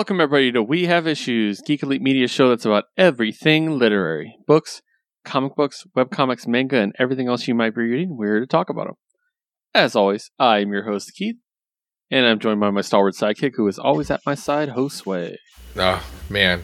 Welcome 0.00 0.22
everybody 0.22 0.50
to 0.52 0.62
We 0.62 0.86
Have 0.86 1.06
Issues, 1.06 1.60
Geek 1.60 1.82
Elite 1.82 2.00
Media 2.00 2.26
show 2.26 2.48
that's 2.48 2.64
about 2.64 2.84
everything 2.96 3.78
literary, 3.78 4.34
books, 4.46 4.80
comic 5.26 5.54
books, 5.54 5.84
webcomics, 5.94 6.46
manga, 6.46 6.78
and 6.78 6.94
everything 6.98 7.28
else 7.28 7.46
you 7.46 7.54
might 7.54 7.74
be 7.74 7.82
reading. 7.82 8.16
We're 8.16 8.28
here 8.28 8.40
to 8.40 8.46
talk 8.46 8.70
about 8.70 8.86
them. 8.86 8.94
As 9.74 9.94
always, 9.94 10.30
I 10.38 10.60
am 10.60 10.72
your 10.72 10.84
host 10.84 11.12
Keith, 11.14 11.36
and 12.10 12.24
I'm 12.24 12.38
joined 12.38 12.60
by 12.60 12.70
my 12.70 12.80
stalwart 12.80 13.14
sidekick, 13.14 13.56
who 13.56 13.68
is 13.68 13.78
always 13.78 14.10
at 14.10 14.22
my 14.24 14.34
side, 14.34 14.70
Josue. 14.70 15.36
Oh 15.76 16.10
man, 16.30 16.62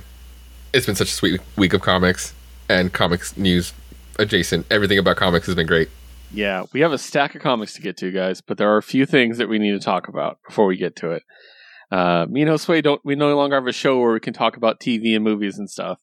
it's 0.72 0.86
been 0.86 0.96
such 0.96 1.10
a 1.10 1.12
sweet 1.12 1.38
week 1.56 1.74
of 1.74 1.82
comics 1.82 2.32
and 2.70 2.90
comics 2.90 3.36
news 3.36 3.74
adjacent. 4.18 4.64
Everything 4.70 4.98
about 4.98 5.18
comics 5.18 5.44
has 5.44 5.54
been 5.54 5.66
great. 5.66 5.90
Yeah, 6.32 6.64
we 6.72 6.80
have 6.80 6.92
a 6.92 6.98
stack 6.98 7.34
of 7.34 7.42
comics 7.42 7.74
to 7.74 7.82
get 7.82 7.98
to, 7.98 8.10
guys, 8.10 8.40
but 8.40 8.56
there 8.56 8.72
are 8.72 8.78
a 8.78 8.82
few 8.82 9.04
things 9.04 9.36
that 9.36 9.50
we 9.50 9.58
need 9.58 9.72
to 9.72 9.78
talk 9.78 10.08
about 10.08 10.38
before 10.48 10.64
we 10.64 10.78
get 10.78 10.96
to 10.96 11.10
it. 11.10 11.22
Uh, 11.90 12.26
me 12.28 12.42
and 12.42 12.50
Josue 12.50 12.82
don't 12.82 13.00
we 13.04 13.14
no 13.14 13.36
longer 13.36 13.56
have 13.56 13.66
a 13.66 13.72
show 13.72 13.98
where 13.98 14.12
we 14.12 14.20
can 14.20 14.34
talk 14.34 14.56
about 14.56 14.80
TV 14.80 15.14
and 15.14 15.24
movies 15.24 15.58
and 15.58 15.70
stuff, 15.70 16.00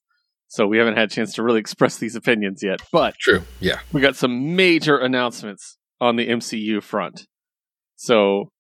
so 0.48 0.66
we 0.66 0.78
haven't 0.78 0.96
had 0.96 1.12
a 1.12 1.14
chance 1.14 1.34
to 1.34 1.44
really 1.44 1.60
express 1.66 1.98
these 1.98 2.16
opinions 2.16 2.64
yet. 2.64 2.80
But 2.92 3.16
True. 3.18 3.44
Yeah. 3.60 3.80
we 3.92 4.02
got 4.02 4.16
some 4.16 4.56
major 4.56 4.98
announcements 4.98 5.78
on 6.00 6.16
the 6.16 6.28
MCU 6.28 6.82
front. 6.82 7.26
So 7.96 8.52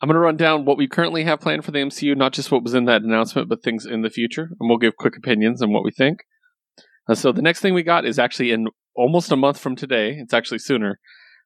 I'm 0.00 0.08
going 0.08 0.14
to 0.14 0.20
run 0.20 0.36
down 0.36 0.64
what 0.64 0.76
we 0.76 0.88
currently 0.88 1.24
have 1.24 1.40
planned 1.40 1.64
for 1.64 1.70
the 1.70 1.78
MCU, 1.78 2.16
not 2.16 2.32
just 2.32 2.50
what 2.50 2.64
was 2.64 2.74
in 2.74 2.86
that 2.86 3.02
announcement, 3.02 3.48
but 3.48 3.62
things 3.62 3.86
in 3.86 4.02
the 4.02 4.10
future, 4.10 4.48
and 4.58 4.68
we'll 4.68 4.78
give 4.78 4.96
quick 4.96 5.16
opinions 5.16 5.62
on 5.62 5.72
what 5.72 5.84
we 5.84 5.90
think. 5.92 6.20
Uh, 7.08 7.14
so 7.14 7.32
the 7.32 7.42
next 7.42 7.60
thing 7.60 7.72
we 7.72 7.82
got 7.82 8.04
is 8.04 8.18
actually 8.18 8.50
in 8.50 8.66
almost 8.96 9.30
a 9.30 9.36
month 9.36 9.58
from 9.58 9.76
today. 9.76 10.16
It's 10.18 10.34
actually 10.34 10.58
sooner, 10.58 10.98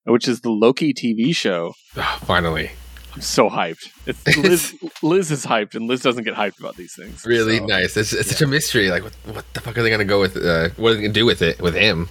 which 0.04 0.26
is 0.26 0.40
the 0.40 0.50
Loki 0.50 0.94
TV 0.94 1.34
show. 1.34 1.74
Finally. 2.20 2.70
I'm 3.16 3.22
so 3.22 3.48
hyped. 3.50 3.88
It's, 4.06 4.36
Liz, 4.36 4.74
Liz 5.02 5.30
is 5.32 5.44
hyped, 5.44 5.74
and 5.74 5.88
Liz 5.88 6.02
doesn't 6.02 6.22
get 6.24 6.34
hyped 6.34 6.60
about 6.60 6.76
these 6.76 6.94
things. 6.94 7.24
Really 7.26 7.58
So, 7.58 7.64
nice. 7.66 7.96
It's, 7.96 8.12
it's 8.12 8.30
such 8.30 8.42
a 8.42 8.46
mystery. 8.46 8.90
Like, 8.90 9.02
what, 9.02 9.14
what 9.24 9.44
the 9.54 9.60
fuck 9.60 9.76
are 9.78 9.82
they 9.82 9.88
going 9.88 9.98
to 10.00 10.04
go 10.04 10.20
with? 10.20 10.36
Uh, 10.36 10.68
what 10.76 10.90
are 10.90 10.94
they 10.94 11.00
going 11.00 11.12
to 11.14 11.20
do 11.20 11.26
with 11.26 11.42
it 11.42 11.60
with 11.60 11.74
him? 11.74 12.08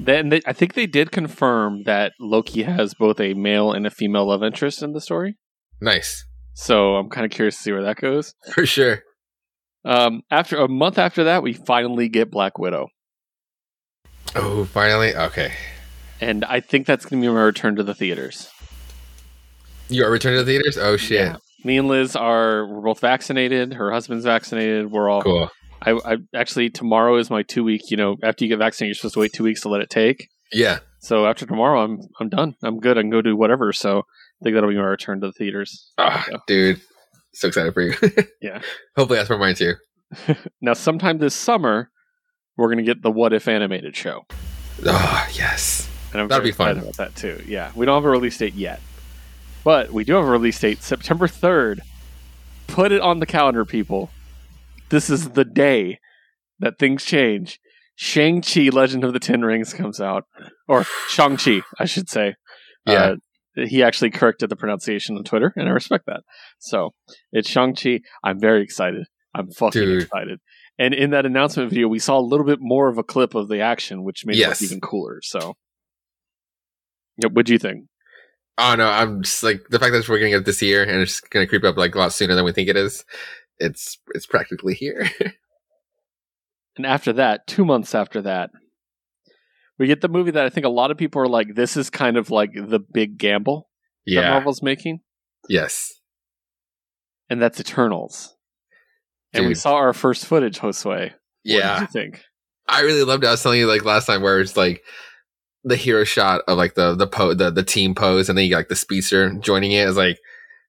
Then 0.00 0.28
they, 0.30 0.40
I 0.46 0.52
think 0.52 0.74
they 0.74 0.86
did 0.86 1.10
confirm 1.12 1.82
that 1.84 2.12
Loki 2.18 2.62
has 2.62 2.94
both 2.94 3.20
a 3.20 3.34
male 3.34 3.72
and 3.72 3.86
a 3.86 3.90
female 3.90 4.26
love 4.28 4.42
interest 4.42 4.82
in 4.82 4.92
the 4.92 5.00
story. 5.00 5.36
Nice. 5.80 6.24
So 6.54 6.94
I'm 6.96 7.10
kind 7.10 7.24
of 7.24 7.30
curious 7.32 7.56
to 7.56 7.62
see 7.62 7.72
where 7.72 7.82
that 7.82 7.96
goes. 7.96 8.32
For 8.52 8.64
sure. 8.64 9.02
Um, 9.84 10.22
after 10.30 10.56
a 10.56 10.68
month 10.68 10.98
after 10.98 11.24
that, 11.24 11.42
we 11.42 11.52
finally 11.52 12.08
get 12.08 12.30
Black 12.30 12.58
Widow, 12.58 12.88
Oh, 14.36 14.64
finally. 14.64 15.14
Okay. 15.14 15.52
and 16.20 16.44
I 16.44 16.60
think 16.60 16.86
that's 16.86 17.04
going 17.06 17.20
to 17.22 17.28
be 17.28 17.32
my 17.34 17.42
return 17.42 17.76
to 17.76 17.82
the 17.82 17.94
theaters. 17.94 18.48
You 19.88 20.04
are 20.04 20.10
returning 20.10 20.38
to 20.38 20.44
the 20.44 20.52
theaters? 20.52 20.78
Oh 20.78 20.96
shit. 20.96 21.20
Yeah. 21.20 21.36
Me 21.64 21.78
and 21.78 21.88
Liz 21.88 22.14
are 22.16 22.66
we're 22.66 22.80
both 22.82 23.00
vaccinated. 23.00 23.72
Her 23.74 23.90
husband's 23.92 24.24
vaccinated. 24.24 24.90
We're 24.90 25.08
all. 25.08 25.22
Cool. 25.22 25.50
I, 25.82 25.92
I 26.04 26.16
actually 26.34 26.70
tomorrow 26.70 27.16
is 27.16 27.30
my 27.30 27.42
two 27.42 27.64
week. 27.64 27.90
You 27.90 27.96
know, 27.96 28.16
after 28.22 28.44
you 28.44 28.48
get 28.48 28.58
vaccinated, 28.58 28.90
you're 28.90 28.94
supposed 28.98 29.14
to 29.14 29.20
wait 29.20 29.32
two 29.32 29.44
weeks 29.44 29.60
to 29.62 29.68
let 29.68 29.80
it 29.80 29.90
take. 29.90 30.28
Yeah. 30.52 30.78
So 31.00 31.26
after 31.26 31.46
tomorrow, 31.46 31.82
I'm 31.82 32.00
I'm 32.20 32.28
done. 32.28 32.54
I'm 32.62 32.80
good. 32.80 32.96
I 32.98 33.02
can 33.02 33.10
go 33.10 33.22
do 33.22 33.36
whatever. 33.36 33.72
So 33.72 33.98
I 34.00 34.42
think 34.42 34.54
that'll 34.54 34.70
be 34.70 34.76
my 34.76 34.82
return 34.82 35.20
to 35.20 35.28
the 35.28 35.32
theaters. 35.32 35.90
Ah, 35.98 36.26
Yeah. 36.30 36.38
dude. 36.46 36.80
So 37.34 37.48
excited 37.48 37.74
for 37.74 37.82
you. 37.82 37.94
Yeah. 38.42 38.60
Hopefully 38.96 39.18
that's 39.18 39.28
for 39.28 39.38
mine 39.38 39.54
too. 39.54 39.74
Now, 40.60 40.74
sometime 40.74 41.18
this 41.18 41.34
summer, 41.34 41.90
we're 42.56 42.68
going 42.68 42.78
to 42.78 42.84
get 42.84 43.02
the 43.02 43.10
What 43.10 43.32
If 43.32 43.48
animated 43.48 43.96
show, 43.96 44.24
Oh, 44.86 45.26
yes. 45.32 45.88
and 46.12 46.20
I'm 46.22 46.28
That'll 46.28 46.44
be 46.44 46.52
fun. 46.52 46.76
excited 46.76 46.82
about 46.84 46.96
that 46.98 47.16
too. 47.16 47.42
Yeah, 47.48 47.72
we 47.74 47.86
don't 47.86 47.96
have 47.96 48.04
a 48.04 48.10
release 48.10 48.38
date 48.38 48.54
yet, 48.54 48.80
but 49.64 49.90
we 49.90 50.04
do 50.04 50.14
have 50.14 50.24
a 50.24 50.30
release 50.30 50.60
date, 50.60 50.82
September 50.82 51.26
third. 51.26 51.80
Put 52.66 52.92
it 52.92 53.00
on 53.00 53.18
the 53.20 53.26
calendar, 53.26 53.64
people. 53.64 54.10
This 54.90 55.10
is 55.10 55.30
the 55.30 55.44
day 55.44 55.98
that 56.60 56.78
things 56.78 57.04
change. 57.04 57.58
Shang 57.96 58.42
Chi: 58.42 58.70
Legend 58.72 59.04
of 59.04 59.12
the 59.12 59.20
Ten 59.20 59.42
Rings 59.42 59.72
comes 59.72 60.00
out, 60.00 60.24
or 60.68 60.84
Shang 61.08 61.36
Chi, 61.36 61.60
I 61.78 61.84
should 61.84 62.08
say. 62.08 62.34
Yeah. 62.86 63.14
Uh, 63.56 63.66
he 63.66 63.82
actually 63.84 64.10
corrected 64.10 64.50
the 64.50 64.56
pronunciation 64.56 65.16
on 65.16 65.22
Twitter, 65.24 65.52
and 65.56 65.68
I 65.68 65.72
respect 65.72 66.06
that. 66.06 66.22
So 66.58 66.92
it's 67.32 67.48
Shang 67.48 67.74
Chi. 67.74 68.00
I'm 68.24 68.40
very 68.40 68.62
excited. 68.62 69.06
I'm 69.34 69.50
fucking 69.50 69.80
Dude. 69.80 70.02
excited. 70.02 70.40
And 70.76 70.92
in 70.92 71.10
that 71.10 71.24
announcement 71.24 71.70
video, 71.70 71.86
we 71.86 72.00
saw 72.00 72.18
a 72.18 72.20
little 72.20 72.44
bit 72.46 72.58
more 72.60 72.88
of 72.88 72.98
a 72.98 73.04
clip 73.04 73.34
of 73.36 73.48
the 73.48 73.60
action, 73.60 74.02
which 74.02 74.26
made 74.26 74.36
Yes. 74.36 74.60
it 74.60 74.64
even 74.64 74.80
cooler. 74.80 75.20
So, 75.22 75.54
what 77.30 77.46
do 77.46 77.52
you 77.52 77.58
think? 77.58 77.86
Oh 78.56 78.74
no, 78.76 78.86
I'm 78.88 79.22
just 79.22 79.42
like 79.42 79.66
the 79.68 79.78
fact 79.78 79.92
that 79.92 80.08
we're 80.08 80.18
gonna 80.18 80.30
get 80.30 80.40
it 80.40 80.44
this 80.44 80.62
year 80.62 80.82
and 80.82 81.00
it's 81.02 81.20
gonna 81.20 81.46
creep 81.46 81.64
up 81.64 81.76
like 81.76 81.94
a 81.94 81.98
lot 81.98 82.12
sooner 82.12 82.34
than 82.34 82.44
we 82.44 82.52
think 82.52 82.68
it 82.68 82.76
is. 82.76 83.04
It's 83.58 83.98
it's 84.14 84.26
practically 84.26 84.74
here. 84.74 85.08
And 86.76 86.86
after 86.86 87.12
that, 87.12 87.46
two 87.46 87.64
months 87.64 87.94
after 87.94 88.20
that, 88.22 88.50
we 89.78 89.86
get 89.86 90.00
the 90.00 90.08
movie 90.08 90.32
that 90.32 90.44
I 90.44 90.48
think 90.50 90.66
a 90.66 90.70
lot 90.70 90.90
of 90.90 90.96
people 90.96 91.22
are 91.22 91.28
like, 91.28 91.54
"This 91.54 91.76
is 91.76 91.88
kind 91.88 92.16
of 92.16 92.30
like 92.30 92.50
the 92.52 92.80
big 92.80 93.16
gamble 93.16 93.70
that. 94.06 94.30
Marvel's 94.30 94.60
making," 94.60 94.98
Yes. 95.48 95.92
and 97.30 97.40
that's 97.40 97.60
Eternals. 97.60 98.34
And 99.32 99.46
we 99.46 99.54
saw 99.54 99.74
our 99.74 99.92
first 99.92 100.26
footage, 100.26 100.58
Josue. 100.58 100.84
What 101.10 101.12
Yeah. 101.44 101.74
did 101.74 101.80
you 101.82 101.86
think? 101.92 102.24
I 102.66 102.80
really 102.80 103.04
loved 103.04 103.22
it. 103.22 103.28
I 103.28 103.30
was 103.30 103.42
telling 103.44 103.60
you 103.60 103.68
like 103.68 103.84
last 103.84 104.06
time 104.06 104.22
where 104.22 104.40
it's 104.40 104.56
like 104.56 104.82
the 105.64 105.76
hero 105.76 106.04
shot 106.04 106.42
of 106.46 106.58
like 106.58 106.74
the 106.74 106.94
the 106.94 107.06
po- 107.06 107.34
the 107.34 107.50
the 107.50 107.62
team 107.62 107.94
pose 107.94 108.28
and 108.28 108.36
then 108.36 108.44
you 108.44 108.50
got 108.50 108.58
like 108.58 108.68
the 108.68 108.76
speedster 108.76 109.32
joining 109.40 109.72
it. 109.72 109.88
It's 109.88 109.96
like 109.96 110.18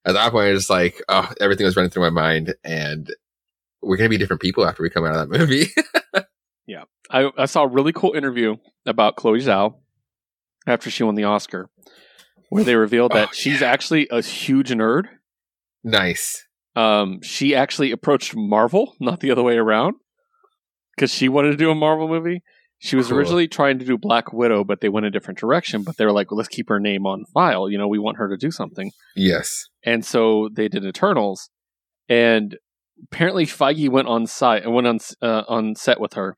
at 0.05 0.13
that 0.13 0.31
point 0.31 0.55
it's 0.55 0.69
like 0.69 1.01
oh 1.09 1.29
everything 1.41 1.65
was 1.65 1.75
running 1.75 1.89
through 1.91 2.03
my 2.03 2.09
mind 2.21 2.55
and 2.63 3.13
we're 3.81 3.97
gonna 3.97 4.09
be 4.09 4.17
different 4.17 4.41
people 4.41 4.65
after 4.65 4.81
we 4.83 4.89
come 4.89 5.03
out 5.05 5.15
of 5.15 5.29
that 5.29 5.37
movie. 5.39 5.67
Yeah, 6.67 6.85
I, 7.11 7.29
I 7.37 7.45
saw 7.45 7.61
a 7.63 7.67
really 7.67 7.93
cool 7.93 8.13
interview 8.13 8.55
about 8.87 9.17
Chloe 9.17 9.39
Zhao 9.39 9.75
after 10.65 10.89
she 10.89 11.03
won 11.03 11.13
the 11.13 11.25
Oscar, 11.25 11.69
where 12.49 12.63
they 12.63 12.75
revealed 12.75 13.11
that 13.11 13.27
Oh, 13.29 13.33
she's 13.33 13.61
actually 13.61 14.07
a 14.09 14.19
huge 14.23 14.71
nerd. 14.71 15.03
nice. 15.83 16.43
Um, 16.75 17.21
she 17.21 17.53
actually 17.53 17.91
approached 17.91 18.35
Marvel, 18.35 18.95
not 18.99 19.19
the 19.19 19.29
other 19.29 19.43
way 19.43 19.57
around, 19.57 19.93
because 20.95 21.11
she 21.13 21.29
wanted 21.29 21.51
to 21.51 21.57
do 21.57 21.69
a 21.69 21.75
Marvel 21.75 22.07
movie. 22.07 22.41
She 22.79 22.95
was 22.95 23.07
Cool. 23.07 23.17
originally 23.17 23.47
trying 23.47 23.79
to 23.79 23.85
do 23.85 23.97
Black 23.97 24.33
Widow, 24.33 24.63
but 24.63 24.81
they 24.81 24.89
went 24.89 25.05
a 25.05 25.09
different 25.11 25.39
direction. 25.39 25.83
But 25.83 25.97
they 25.97 26.05
were 26.05 26.11
like, 26.11 26.29
well, 26.29 26.37
let's 26.37 26.49
keep 26.49 26.69
her 26.69 26.79
name 26.79 27.05
on 27.05 27.25
file. 27.33 27.69
You 27.69 27.77
know, 27.77 27.87
we 27.87 27.99
want 27.99 28.17
her 28.17 28.27
to 28.29 28.37
do 28.37 28.51
something. 28.51 28.91
Yes. 29.15 29.65
And 29.83 30.05
so 30.05 30.49
they 30.53 30.67
did 30.67 30.85
Eternals, 30.85 31.49
and 32.09 32.57
apparently 33.11 33.45
Feige 33.45 33.89
went 33.89 34.07
on 34.07 34.27
site 34.27 34.63
and 34.63 34.73
went 34.73 34.87
on 34.87 34.99
uh, 35.21 35.43
on 35.47 35.75
set 35.75 35.99
with 35.99 36.13
her, 36.13 36.37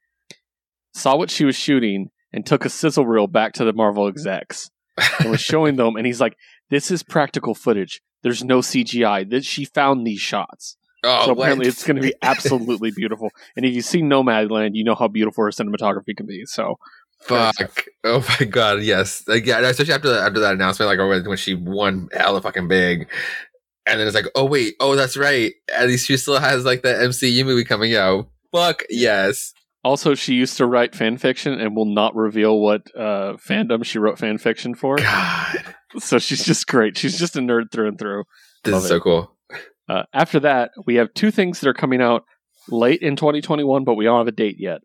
saw 0.93 1.15
what 1.17 1.29
she 1.29 1.43
was 1.45 1.55
shooting, 1.55 2.09
and 2.31 2.45
took 2.45 2.65
a 2.65 2.69
sizzle 2.69 3.05
reel 3.05 3.27
back 3.27 3.53
to 3.53 3.65
the 3.65 3.73
Marvel 3.73 4.07
execs 4.07 4.69
and 5.19 5.29
was 5.31 5.41
showing 5.41 5.75
them. 5.77 5.95
And 5.95 6.05
he's 6.05 6.21
like, 6.21 6.35
"This 6.69 6.91
is 6.91 7.03
practical 7.03 7.55
footage. 7.55 8.01
There's 8.23 8.43
no 8.43 8.59
CGI. 8.59 9.29
That 9.29 9.43
she 9.43 9.65
found 9.65 10.05
these 10.05 10.19
shots. 10.21 10.76
Oh, 11.03 11.25
so 11.25 11.31
apparently, 11.31 11.65
what? 11.65 11.73
it's 11.73 11.83
going 11.83 11.97
to 11.97 12.01
be 12.01 12.13
absolutely 12.21 12.91
beautiful. 12.91 13.29
And 13.55 13.65
if 13.65 13.73
you 13.73 13.81
see 13.81 14.01
Nomadland, 14.01 14.71
you 14.73 14.83
know 14.83 14.95
how 14.95 15.07
beautiful 15.07 15.43
her 15.43 15.51
cinematography 15.51 16.15
can 16.15 16.25
be. 16.25 16.45
So 16.45 16.77
Fuck! 17.21 17.85
Oh 18.03 18.25
my 18.39 18.45
god! 18.45 18.83
Yes, 18.83 19.27
like 19.27 19.45
yeah, 19.45 19.59
especially 19.59 19.93
after 19.93 20.09
that, 20.09 20.27
after 20.27 20.39
that 20.39 20.53
announcement, 20.53 20.87
like 20.87 20.99
when 20.99 21.27
when 21.27 21.37
she 21.37 21.55
won 21.55 22.09
hell 22.13 22.27
hella 22.27 22.41
fucking 22.41 22.67
big, 22.67 23.09
and 23.85 23.99
then 23.99 24.07
it's 24.07 24.15
like, 24.15 24.27
oh 24.35 24.45
wait, 24.45 24.75
oh 24.79 24.95
that's 24.95 25.17
right. 25.17 25.53
At 25.75 25.87
least 25.87 26.07
she 26.07 26.15
still 26.15 26.39
has 26.39 26.63
like 26.63 26.83
the 26.83 26.89
MCU 26.89 27.43
movie 27.43 27.65
coming 27.65 27.95
out. 27.95 28.29
Fuck 28.53 28.83
yes! 28.89 29.53
Also, 29.83 30.15
she 30.15 30.35
used 30.35 30.57
to 30.57 30.65
write 30.65 30.95
fan 30.95 31.17
fiction 31.17 31.59
and 31.59 31.75
will 31.75 31.85
not 31.85 32.15
reveal 32.15 32.59
what 32.59 32.83
uh, 32.95 33.33
fandom 33.33 33.83
she 33.83 33.99
wrote 33.99 34.19
fan 34.19 34.37
fiction 34.37 34.75
for. 34.75 34.97
God, 34.97 35.63
So 35.99 36.19
she's 36.19 36.43
just 36.45 36.67
great. 36.67 36.97
She's 36.97 37.17
just 37.17 37.35
a 37.35 37.39
nerd 37.39 37.71
through 37.71 37.87
and 37.87 37.99
through. 37.99 38.25
this 38.63 38.73
Love 38.73 38.83
is 38.83 38.89
so 38.89 38.99
cool. 38.99 39.36
Uh, 39.89 40.03
after 40.13 40.39
that, 40.41 40.71
we 40.85 40.95
have 40.95 41.13
two 41.13 41.31
things 41.31 41.59
that 41.61 41.69
are 41.69 41.73
coming 41.73 42.01
out 42.01 42.23
late 42.69 43.01
in 43.01 43.15
2021, 43.15 43.83
but 43.85 43.95
we 43.95 44.05
don't 44.05 44.17
have 44.19 44.27
a 44.27 44.31
date 44.31 44.57
yet. 44.59 44.81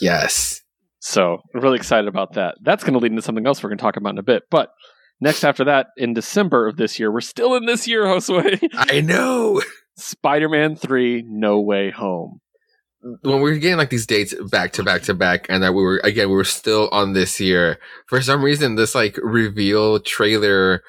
yes. 0.00 0.62
So 1.00 1.38
I'm 1.54 1.60
really 1.60 1.76
excited 1.76 2.08
about 2.08 2.34
that. 2.34 2.56
That's 2.62 2.84
going 2.84 2.92
to 2.94 2.98
lead 2.98 3.12
into 3.12 3.22
something 3.22 3.46
else 3.46 3.62
we're 3.62 3.70
going 3.70 3.78
to 3.78 3.82
talk 3.82 3.96
about 3.96 4.10
in 4.14 4.18
a 4.18 4.22
bit. 4.22 4.44
But 4.50 4.70
next 5.20 5.44
after 5.44 5.64
that, 5.64 5.88
in 5.96 6.14
December 6.14 6.68
of 6.68 6.76
this 6.76 6.98
year, 6.98 7.10
we're 7.12 7.20
still 7.20 7.54
in 7.54 7.66
this 7.66 7.86
year, 7.88 8.04
Josue. 8.04 8.58
I 8.74 9.00
know. 9.00 9.62
Spider-Man 9.96 10.76
3 10.76 11.24
No 11.26 11.60
Way 11.60 11.90
Home. 11.90 12.40
when 13.22 13.40
we 13.40 13.50
were 13.50 13.56
getting 13.58 13.78
like 13.78 13.90
these 13.90 14.06
dates 14.06 14.34
back 14.50 14.72
to 14.72 14.82
back 14.82 15.02
to 15.02 15.14
back 15.14 15.46
and 15.48 15.62
that 15.62 15.72
we 15.74 15.82
were 15.82 16.00
again 16.04 16.28
we 16.28 16.34
were 16.36 16.44
still 16.44 16.88
on 16.92 17.12
this 17.14 17.40
year 17.40 17.78
for 18.08 18.20
some 18.20 18.42
reason 18.42 18.74
this 18.74 18.94
like 18.94 19.18
reveal 19.22 19.98
trailer 20.00 20.82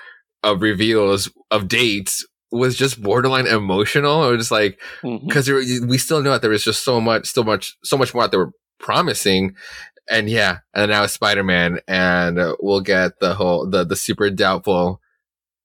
of 0.44 0.62
reveals 0.62 1.32
of 1.52 1.68
dates 1.68 2.26
was 2.52 2.76
just 2.76 3.02
borderline 3.02 3.48
emotional. 3.48 4.28
It 4.28 4.32
was 4.32 4.40
just 4.42 4.52
like 4.52 4.80
because 5.04 5.48
we 5.50 5.98
still 5.98 6.22
know 6.22 6.32
that 6.32 6.42
there 6.42 6.52
was 6.52 6.66
just 6.66 6.84
so 6.84 7.00
much 7.00 7.28
so 7.30 7.44
much 7.44 7.78
so 7.84 7.98
much 7.98 8.14
more 8.14 8.24
that 8.24 8.32
they 8.32 8.38
were 8.38 8.52
promising. 8.80 9.56
And 10.10 10.30
yeah 10.30 10.58
and 10.74 10.92
now 10.92 11.04
it's 11.04 11.14
spider-man 11.14 11.80
and 11.88 12.38
uh, 12.40 12.56
we'll 12.60 12.82
get 12.82 13.20
the 13.22 13.36
whole 13.36 13.70
the 13.70 13.86
the 13.86 13.96
super 13.96 14.30
doubtful 14.30 15.00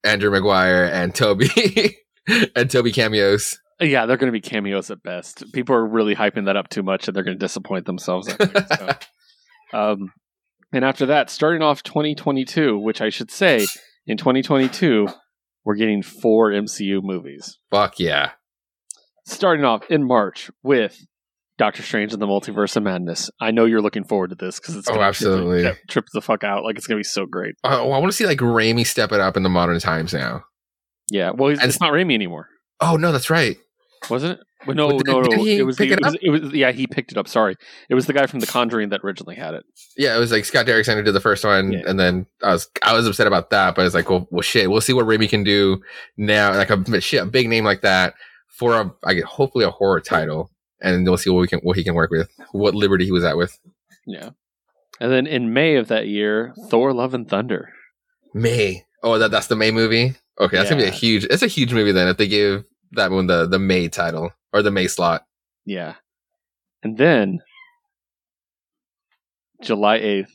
andrew 0.05 0.31
mcguire 0.31 0.89
and 0.93 1.13
toby 1.13 1.49
and 2.57 2.71
toby 2.71 2.93
cameos 2.93 3.59
Yeah, 3.81 4.07
they're 4.07 4.17
going 4.17 4.33
to 4.33 4.39
be 4.39 4.41
cameos 4.41 4.91
at 4.91 5.03
best. 5.03 5.45
People 5.53 5.75
are 5.75 5.87
really 5.87 6.15
hyping 6.15 6.47
that 6.47 6.57
up 6.57 6.69
too 6.71 6.83
much, 6.83 7.07
and 7.09 7.15
they're 7.17 7.25
going 7.25 7.37
to 7.39 7.45
disappoint 7.45 7.85
themselves. 7.85 8.27
So. 8.33 8.89
um, 9.75 10.13
and 10.73 10.85
after 10.85 11.07
that, 11.07 11.29
starting 11.29 11.61
off 11.63 11.83
2022, 11.83 12.79
which 12.79 13.01
I 13.03 13.11
should 13.11 13.31
say, 13.31 13.67
in 14.07 14.17
2022, 14.17 15.09
we're 15.65 15.75
getting 15.75 16.03
four 16.03 16.53
MCU 16.53 17.03
movies. 17.03 17.59
fuck 17.71 17.99
yeah 17.99 18.31
Starting 19.27 19.65
off 19.65 19.83
in 19.91 20.07
March 20.07 20.51
with 20.63 21.05
Doctor 21.59 21.83
Strange 21.83 22.13
and 22.13 22.23
the 22.23 22.27
Multiverse 22.27 22.77
of 22.77 22.83
Madness. 22.85 23.31
I 23.41 23.51
know 23.51 23.65
you're 23.65 23.83
looking 23.83 24.05
forward 24.05 24.31
to 24.31 24.37
this 24.37 24.61
because 24.61 24.77
it's 24.77 24.89
Oh, 24.89 25.01
absolutely. 25.01 25.63
trip, 25.63 25.79
trip 25.89 26.05
the 26.13 26.21
fuck 26.21 26.45
out. 26.45 26.63
Like 26.65 26.77
it's 26.77 26.87
going 26.87 26.97
to 26.97 27.01
be 27.01 27.05
so 27.05 27.27
great. 27.27 27.57
Oh, 27.65 27.91
I 27.91 27.99
want 27.99 28.11
to 28.11 28.17
see 28.17 28.27
like 28.27 28.39
Raimi 28.39 28.87
step 28.87 29.13
it 29.13 29.21
up 29.21 29.37
in 29.37 29.43
the 29.43 29.49
modern 29.49 29.81
times 29.81 30.15
now. 30.15 30.45
Yeah. 31.11 31.31
Well, 31.31 31.51
he's, 31.51 31.59
And- 31.61 31.69
it's 31.69 31.81
not 31.81 31.93
Raimi 31.93 32.15
anymore, 32.15 32.49
Oh 32.81 32.97
no, 32.97 33.13
that's 33.13 33.31
right. 33.31 33.57
wasn't 34.11 34.39
it? 34.39 34.47
Well, 34.67 34.75
no, 34.75 34.91
did- 34.99 35.07
no, 35.07 35.21
no. 35.21 35.45
It 35.45 35.65
was, 35.65 35.77
the, 35.77 35.85
it 35.85 35.93
it, 35.93 35.99
was, 36.03 36.15
up? 36.15 36.21
it 36.23 36.31
was. 36.31 36.53
Yeah, 36.53 36.73
he 36.73 36.87
picked 36.89 37.13
it 37.13 37.19
up. 37.19 37.29
Sorry, 37.29 37.55
it 37.89 37.95
was 37.95 38.07
the 38.07 38.13
guy 38.13 38.27
from 38.27 38.41
The 38.41 38.47
Conjuring 38.47 38.89
that 38.89 39.03
originally 39.05 39.37
had 39.37 39.55
it. 39.55 39.65
Yeah, 39.97 40.17
it 40.17 40.19
was 40.19 40.33
like 40.33 40.45
Scott 40.45 40.67
Derrickson 40.67 40.95
who 40.97 41.03
did 41.03 41.13
the 41.13 41.21
first 41.21 41.45
one, 41.45 41.71
Yeah. 41.73 41.83
and 41.87 42.01
then 42.01 42.27
I 42.43 42.53
was 42.53 42.69
I 42.83 42.93
was 42.95 43.07
upset 43.07 43.29
about 43.29 43.51
that, 43.51 43.75
but 43.77 43.83
I 43.83 43.85
was 43.85 43.95
like, 43.95 44.11
well, 44.11 44.27
well, 44.31 44.43
shit, 44.43 44.69
we'll 44.71 44.81
see 44.81 44.93
what 44.93 45.07
Raimi 45.07 45.29
can 45.29 45.45
do 45.45 45.81
now. 46.17 46.53
Like 46.55 46.71
a 46.71 47.01
shit, 47.01 47.23
a 47.23 47.27
big 47.27 47.49
name 47.49 47.65
like 47.65 47.83
that 47.83 48.15
for 48.49 48.75
a, 48.81 48.93
I 49.05 49.15
get 49.15 49.25
hopefully 49.25 49.65
a 49.65 49.71
horror 49.71 50.01
title, 50.01 50.51
and 50.81 51.07
we'll 51.07 51.17
see 51.19 51.31
what 51.31 51.41
we 51.43 51.47
can 51.49 51.61
what 51.61 51.77
he 51.77 51.85
can 51.85 51.95
work 51.95 52.11
with, 52.11 52.29
what 52.51 52.75
liberty 52.75 53.05
he 53.05 53.13
was 53.13 53.23
at 53.25 53.37
with. 53.37 53.57
Yeah. 54.07 54.31
And 55.01 55.13
then 55.13 55.27
in 55.29 55.53
May 55.53 55.77
of 55.77 55.87
that 55.89 56.09
year, 56.09 56.55
Thor: 56.71 56.93
Love 56.93 57.15
and 57.15 57.29
Thunder. 57.29 57.69
May. 58.35 58.85
Oh, 59.03 59.19
that 59.19 59.31
that's 59.31 59.47
the 59.47 59.57
May 59.57 59.71
movie. 59.71 60.15
Okay, 60.39 60.57
that's 60.57 60.69
gonna 60.71 60.83
be 60.83 60.89
a 60.89 60.93
huge. 60.93 61.25
It's 61.25 61.43
a 61.43 61.47
huge 61.47 61.73
movie 61.73 61.93
then 61.93 62.09
if 62.09 62.17
they 62.17 62.29
give 62.29 62.65
that 62.93 63.11
one 63.11 63.27
the 63.27 63.47
the 63.47 63.59
May 63.59 63.89
title 63.89 64.33
or 64.53 64.63
the 64.63 64.71
May 64.71 64.87
slot. 64.87 65.25
Yeah. 65.65 65.95
And 66.83 66.97
then 66.99 67.41
July 69.63 69.99
8th, 69.99 70.31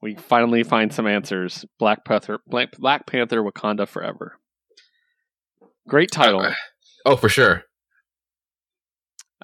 we 0.00 0.16
finally 0.16 0.62
find 0.64 0.92
some 0.92 1.06
answers. 1.06 1.64
Black 1.78 2.04
Panther, 2.04 2.40
Black, 2.46 2.72
Black 2.78 3.06
Panther 3.06 3.42
Wakanda 3.42 3.86
Forever. 3.86 4.38
Great 5.88 6.10
title. 6.10 6.40
Uh, 6.40 6.54
Oh, 7.04 7.16
for 7.16 7.28
sure. 7.28 7.64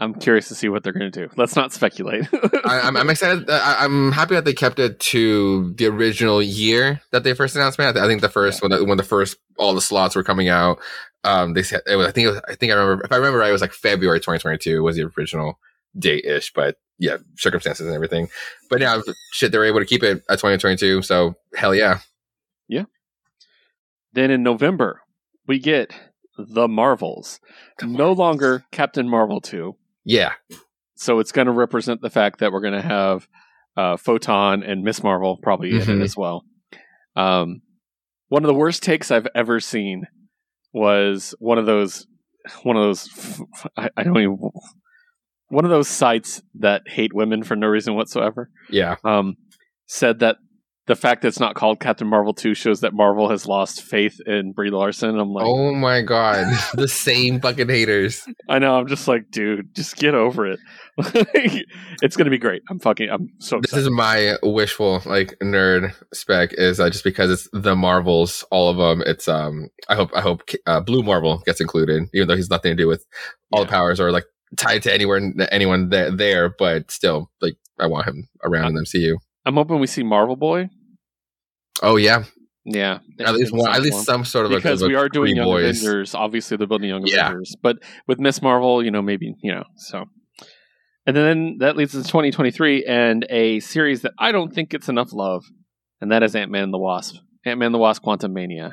I'm 0.00 0.14
curious 0.14 0.46
to 0.48 0.54
see 0.54 0.68
what 0.68 0.84
they're 0.84 0.92
going 0.92 1.10
to 1.10 1.26
do. 1.26 1.32
Let's 1.36 1.56
not 1.56 1.72
speculate. 1.72 2.28
I, 2.64 2.80
I'm, 2.84 2.96
I'm 2.96 3.10
excited. 3.10 3.50
I, 3.50 3.84
I'm 3.84 4.12
happy 4.12 4.36
that 4.36 4.44
they 4.44 4.54
kept 4.54 4.78
it 4.78 5.00
to 5.00 5.74
the 5.74 5.86
original 5.86 6.40
year 6.40 7.00
that 7.10 7.24
they 7.24 7.34
first 7.34 7.56
announced. 7.56 7.78
Man, 7.78 7.98
I 7.98 8.06
think 8.06 8.20
the 8.20 8.28
first 8.28 8.62
when 8.62 8.70
the, 8.70 8.84
when 8.84 8.96
the 8.96 9.02
first 9.02 9.36
all 9.58 9.74
the 9.74 9.80
slots 9.80 10.14
were 10.14 10.22
coming 10.22 10.48
out, 10.48 10.78
um, 11.24 11.54
they 11.54 11.64
said 11.64 11.82
it 11.86 11.96
was, 11.96 12.06
I 12.06 12.12
think 12.12 12.26
it 12.28 12.30
was, 12.30 12.40
I 12.48 12.54
think 12.54 12.72
I 12.72 12.76
remember 12.76 13.04
if 13.04 13.12
I 13.12 13.16
remember 13.16 13.38
right, 13.38 13.48
it 13.48 13.52
was 13.52 13.60
like 13.60 13.72
February 13.72 14.20
2022 14.20 14.82
was 14.82 14.96
the 14.96 15.10
original 15.18 15.58
date 15.98 16.24
ish. 16.24 16.52
But 16.52 16.76
yeah, 16.98 17.16
circumstances 17.36 17.86
and 17.86 17.94
everything. 17.94 18.28
But 18.70 18.80
now, 18.80 19.02
shit, 19.32 19.50
they 19.50 19.58
were 19.58 19.64
able 19.64 19.80
to 19.80 19.86
keep 19.86 20.04
it 20.04 20.22
at 20.28 20.38
2022. 20.38 21.02
So 21.02 21.34
hell 21.56 21.74
yeah, 21.74 21.98
yeah. 22.68 22.84
then 24.12 24.30
in 24.30 24.44
November, 24.44 25.02
we 25.48 25.58
get 25.58 25.92
The 26.38 26.68
Marvels. 26.68 27.40
No 27.82 28.12
longer 28.12 28.64
Captain 28.70 29.08
Marvel 29.08 29.40
2. 29.40 29.74
Yeah, 30.08 30.32
So 30.96 31.18
it's 31.20 31.32
going 31.32 31.46
to 31.46 31.52
represent 31.52 32.00
the 32.00 32.08
fact 32.10 32.40
that 32.40 32.50
we're 32.50 32.62
going 32.62 32.72
to 32.74 32.80
have 32.82 33.28
uh, 33.76 33.96
Photon 33.98 34.62
and 34.62 34.82
Miss 34.82 35.02
Marvel 35.02 35.38
probably 35.42 35.70
in 35.70 35.82
Mhm. 35.82 36.00
it 36.00 36.02
as 36.02 36.16
well. 36.16 36.44
Um, 37.14 37.60
one 38.28 38.42
of 38.42 38.48
the 38.48 38.54
worst 38.54 38.82
takes 38.82 39.10
I've 39.10 39.28
ever 39.34 39.60
seen 39.60 40.06
was 40.72 41.34
one 41.38 41.58
of 41.58 41.66
those, 41.66 42.06
one 42.62 42.76
of 42.76 42.82
those, 42.82 43.40
I, 43.76 43.90
I 43.96 44.02
don't 44.02 44.16
even, 44.16 44.38
one 45.48 45.64
of 45.64 45.70
those 45.70 45.88
sites 45.88 46.42
that 46.58 46.82
hate 46.86 47.12
women 47.14 47.42
for 47.44 47.54
no 47.56 47.66
reason 47.68 47.94
whatsoever. 47.94 48.50
yeah. 48.70 48.96
Um, 49.04 49.36
said 49.86 50.18
that 50.20 50.36
the 50.88 50.96
fact 50.96 51.22
that 51.22 51.28
it's 51.28 51.38
not 51.38 51.54
called 51.54 51.78
Captain 51.80 52.08
Marvel 52.08 52.32
2 52.32 52.54
shows 52.54 52.80
that 52.80 52.94
Marvel 52.94 53.28
has 53.28 53.46
lost 53.46 53.82
faith 53.82 54.20
in 54.26 54.52
Brie 54.52 54.70
Larson. 54.70 55.18
I'm 55.18 55.32
like, 55.32 55.44
oh 55.46 55.72
my 55.74 56.00
god, 56.00 56.46
the 56.74 56.88
same 56.88 57.40
fucking 57.40 57.68
haters. 57.68 58.26
I 58.48 58.58
know. 58.58 58.74
I'm 58.74 58.88
just 58.88 59.06
like, 59.06 59.30
dude, 59.30 59.74
just 59.74 59.96
get 59.96 60.14
over 60.14 60.46
it. 60.46 60.58
it's 62.02 62.16
gonna 62.16 62.30
be 62.30 62.38
great. 62.38 62.62
I'm 62.70 62.80
fucking. 62.80 63.08
I'm 63.10 63.28
so 63.38 63.60
This 63.60 63.74
is 63.74 63.90
my 63.90 64.36
wishful 64.42 65.02
like 65.04 65.36
nerd 65.42 65.94
spec 66.12 66.54
is 66.54 66.80
uh, 66.80 66.90
just 66.90 67.04
because 67.04 67.30
it's 67.30 67.48
the 67.52 67.76
Marvels, 67.76 68.44
all 68.50 68.70
of 68.70 68.78
them. 68.78 69.06
It's 69.06 69.28
um, 69.28 69.68
I 69.88 69.94
hope 69.94 70.10
I 70.16 70.22
hope 70.22 70.42
uh, 70.66 70.80
Blue 70.80 71.02
Marvel 71.02 71.42
gets 71.46 71.60
included, 71.60 72.04
even 72.14 72.26
though 72.26 72.36
he's 72.36 72.50
nothing 72.50 72.72
to 72.72 72.82
do 72.82 72.88
with 72.88 73.04
all 73.52 73.62
the 73.64 73.70
powers 73.70 74.00
or 74.00 74.10
like 74.10 74.24
tied 74.56 74.82
to 74.84 74.92
anywhere 74.92 75.20
anyone 75.52 75.90
there, 75.90 76.10
there. 76.10 76.48
But 76.58 76.90
still, 76.90 77.30
like 77.42 77.56
I 77.78 77.86
want 77.86 78.06
him 78.08 78.28
around 78.42 78.64
I- 78.64 78.68
in 78.68 78.74
the 78.74 78.80
MCU. 78.80 79.16
I'm 79.44 79.54
hoping 79.54 79.78
we 79.78 79.86
see 79.86 80.02
Marvel 80.02 80.36
Boy. 80.36 80.68
Oh 81.82 81.96
yeah, 81.96 82.24
Yeah, 82.64 82.98
at 83.20 83.34
least 83.34 83.52
one, 83.52 83.66
some 83.66 83.74
at 83.74 83.82
least 83.82 84.04
some 84.04 84.24
sort 84.24 84.46
of 84.46 84.52
because 84.52 84.82
we 84.82 84.94
are 84.94 85.08
doing 85.08 85.36
Young 85.36 85.46
boys. 85.46 85.80
Avengers. 85.82 86.14
Obviously, 86.14 86.56
they're 86.56 86.66
building 86.66 86.88
Young 86.88 87.06
Yeah. 87.06 87.26
Avengers, 87.26 87.54
but 87.62 87.78
with 88.06 88.18
Miss 88.20 88.42
Marvel, 88.42 88.82
you 88.84 88.90
know, 88.90 89.02
maybe 89.02 89.34
you 89.42 89.52
know. 89.54 89.64
So, 89.76 90.04
and 91.06 91.16
then 91.16 91.56
that 91.60 91.76
leads 91.76 91.94
us 91.94 92.04
to 92.04 92.08
2023 92.10 92.84
and 92.84 93.26
a 93.30 93.60
series 93.60 94.02
that 94.02 94.12
I 94.18 94.32
don't 94.32 94.52
think 94.52 94.70
gets 94.70 94.88
enough 94.88 95.12
love, 95.12 95.44
and 96.00 96.10
that 96.12 96.22
is 96.22 96.34
Ant 96.34 96.50
Man 96.50 96.64
and 96.64 96.72
the 96.72 96.78
Wasp. 96.78 97.16
Ant 97.46 97.58
Man 97.58 97.66
and 97.66 97.74
the 97.74 97.78
Wasp: 97.78 98.02
Quantum 98.02 98.32
Mania. 98.34 98.72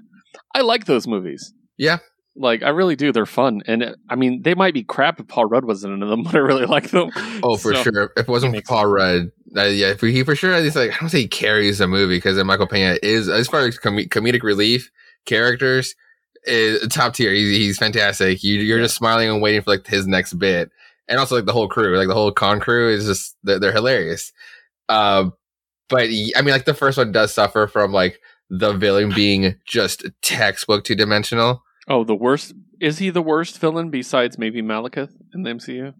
I 0.54 0.62
like 0.62 0.86
those 0.86 1.08
movies. 1.08 1.54
Yeah. 1.78 2.00
Like 2.38 2.64
I 2.64 2.70
really 2.70 2.98
do. 2.98 3.14
They're 3.14 3.26
fun, 3.26 3.62
and 3.66 3.96
I 4.10 4.16
mean 4.16 4.42
they 4.44 4.56
might 4.56 4.74
be 4.74 4.84
crap 4.84 5.22
if 5.22 5.28
Paul 5.30 5.46
Rudd 5.46 5.64
wasn't 5.64 5.94
in 5.94 6.00
them, 6.10 6.24
but 6.26 6.36
I 6.36 6.40
really 6.40 6.66
like 6.66 6.90
them. 6.92 7.10
Oh, 7.42 7.56
for 7.56 7.74
So- 7.74 7.84
sure. 7.84 8.04
If 8.18 8.28
it 8.28 8.28
wasn't 8.28 8.54
for 8.56 8.62
Paul 8.64 8.88
Rudd, 8.88 9.30
uh, 9.56 9.64
yeah, 9.64 9.94
he 9.94 10.24
for 10.24 10.36
sure, 10.36 10.62
he's 10.62 10.75
like 10.75 10.92
I 10.92 11.00
don't 11.00 11.10
say 11.10 11.22
he 11.22 11.28
carries 11.28 11.78
the 11.78 11.88
movie 11.88 12.18
because 12.18 12.42
Michael 12.44 12.68
Pena 12.68 12.98
is 13.04 13.30
as 13.30 13.48
far 13.48 13.62
as 13.62 13.78
com- 13.78 13.98
comedic 13.98 14.44
relief 14.44 14.92
characters 15.25 15.96
is 16.46 16.88
top 16.88 17.14
tier. 17.14 17.32
He's 17.32 17.56
he's 17.56 17.78
fantastic. 17.78 18.44
You 18.44 18.56
you're 18.56 18.80
just 18.80 18.96
smiling 18.96 19.30
and 19.30 19.42
waiting 19.42 19.62
for 19.62 19.72
like 19.72 19.86
his 19.86 20.08
next 20.08 20.34
bit, 20.34 20.72
and 21.08 21.20
also 21.20 21.36
like 21.36 21.46
the 21.46 21.54
whole 21.54 21.68
crew, 21.68 21.98
like 21.98 22.08
the 22.08 22.14
whole 22.14 22.32
con 22.32 22.60
crew 22.60 22.90
is 22.90 23.06
just 23.06 23.36
they're, 23.44 23.60
they're 23.60 23.72
hilarious. 23.72 24.34
Uh, 24.90 25.30
but 25.90 26.04
I 26.04 26.42
mean, 26.42 26.52
like 26.52 26.66
the 26.66 26.74
first 26.74 26.98
one 26.98 27.12
does 27.12 27.34
suffer 27.34 27.68
from 27.68 27.92
like 27.92 28.20
the 28.50 28.74
villain 28.74 29.12
being 29.14 29.56
just 29.66 30.06
textbook 30.22 30.84
two 30.84 30.96
dimensional. 30.96 31.64
Oh, 31.88 32.04
the 32.04 32.16
worst 32.16 32.54
is 32.80 32.98
he 32.98 33.10
the 33.12 33.22
worst 33.22 33.60
villain 33.60 33.90
besides 33.90 34.38
maybe 34.38 34.62
Malekith 34.62 35.12
in 35.34 35.44
the 35.44 35.52
MCU? 35.52 35.94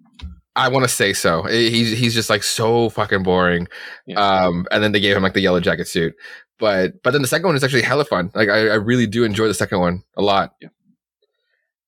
I 0.56 0.70
want 0.70 0.84
to 0.84 0.90
say 0.90 1.14
so. 1.14 1.44
He's 1.44 1.98
he's 1.98 2.14
just 2.14 2.30
like 2.30 2.44
so 2.44 2.90
fucking 2.90 3.24
boring. 3.24 3.68
Yeah. 4.06 4.20
Um, 4.20 4.66
and 4.72 4.84
then 4.84 4.92
they 4.92 5.00
gave 5.00 5.16
him 5.16 5.24
like 5.24 5.34
the 5.34 5.42
yellow 5.42 5.60
jacket 5.60 5.88
suit. 5.88 6.14
But 6.60 7.04
but 7.04 7.12
then 7.12 7.22
the 7.22 7.28
second 7.28 7.48
one 7.48 7.56
is 7.56 7.64
actually 7.64 7.82
hella 7.82 8.06
fun. 8.06 8.32
Like 8.34 8.50
I, 8.50 8.70
I 8.70 8.76
really 8.76 9.08
do 9.08 9.24
enjoy 9.24 9.48
the 9.48 9.54
second 9.54 9.80
one 9.80 10.04
a 10.16 10.22
lot. 10.22 10.54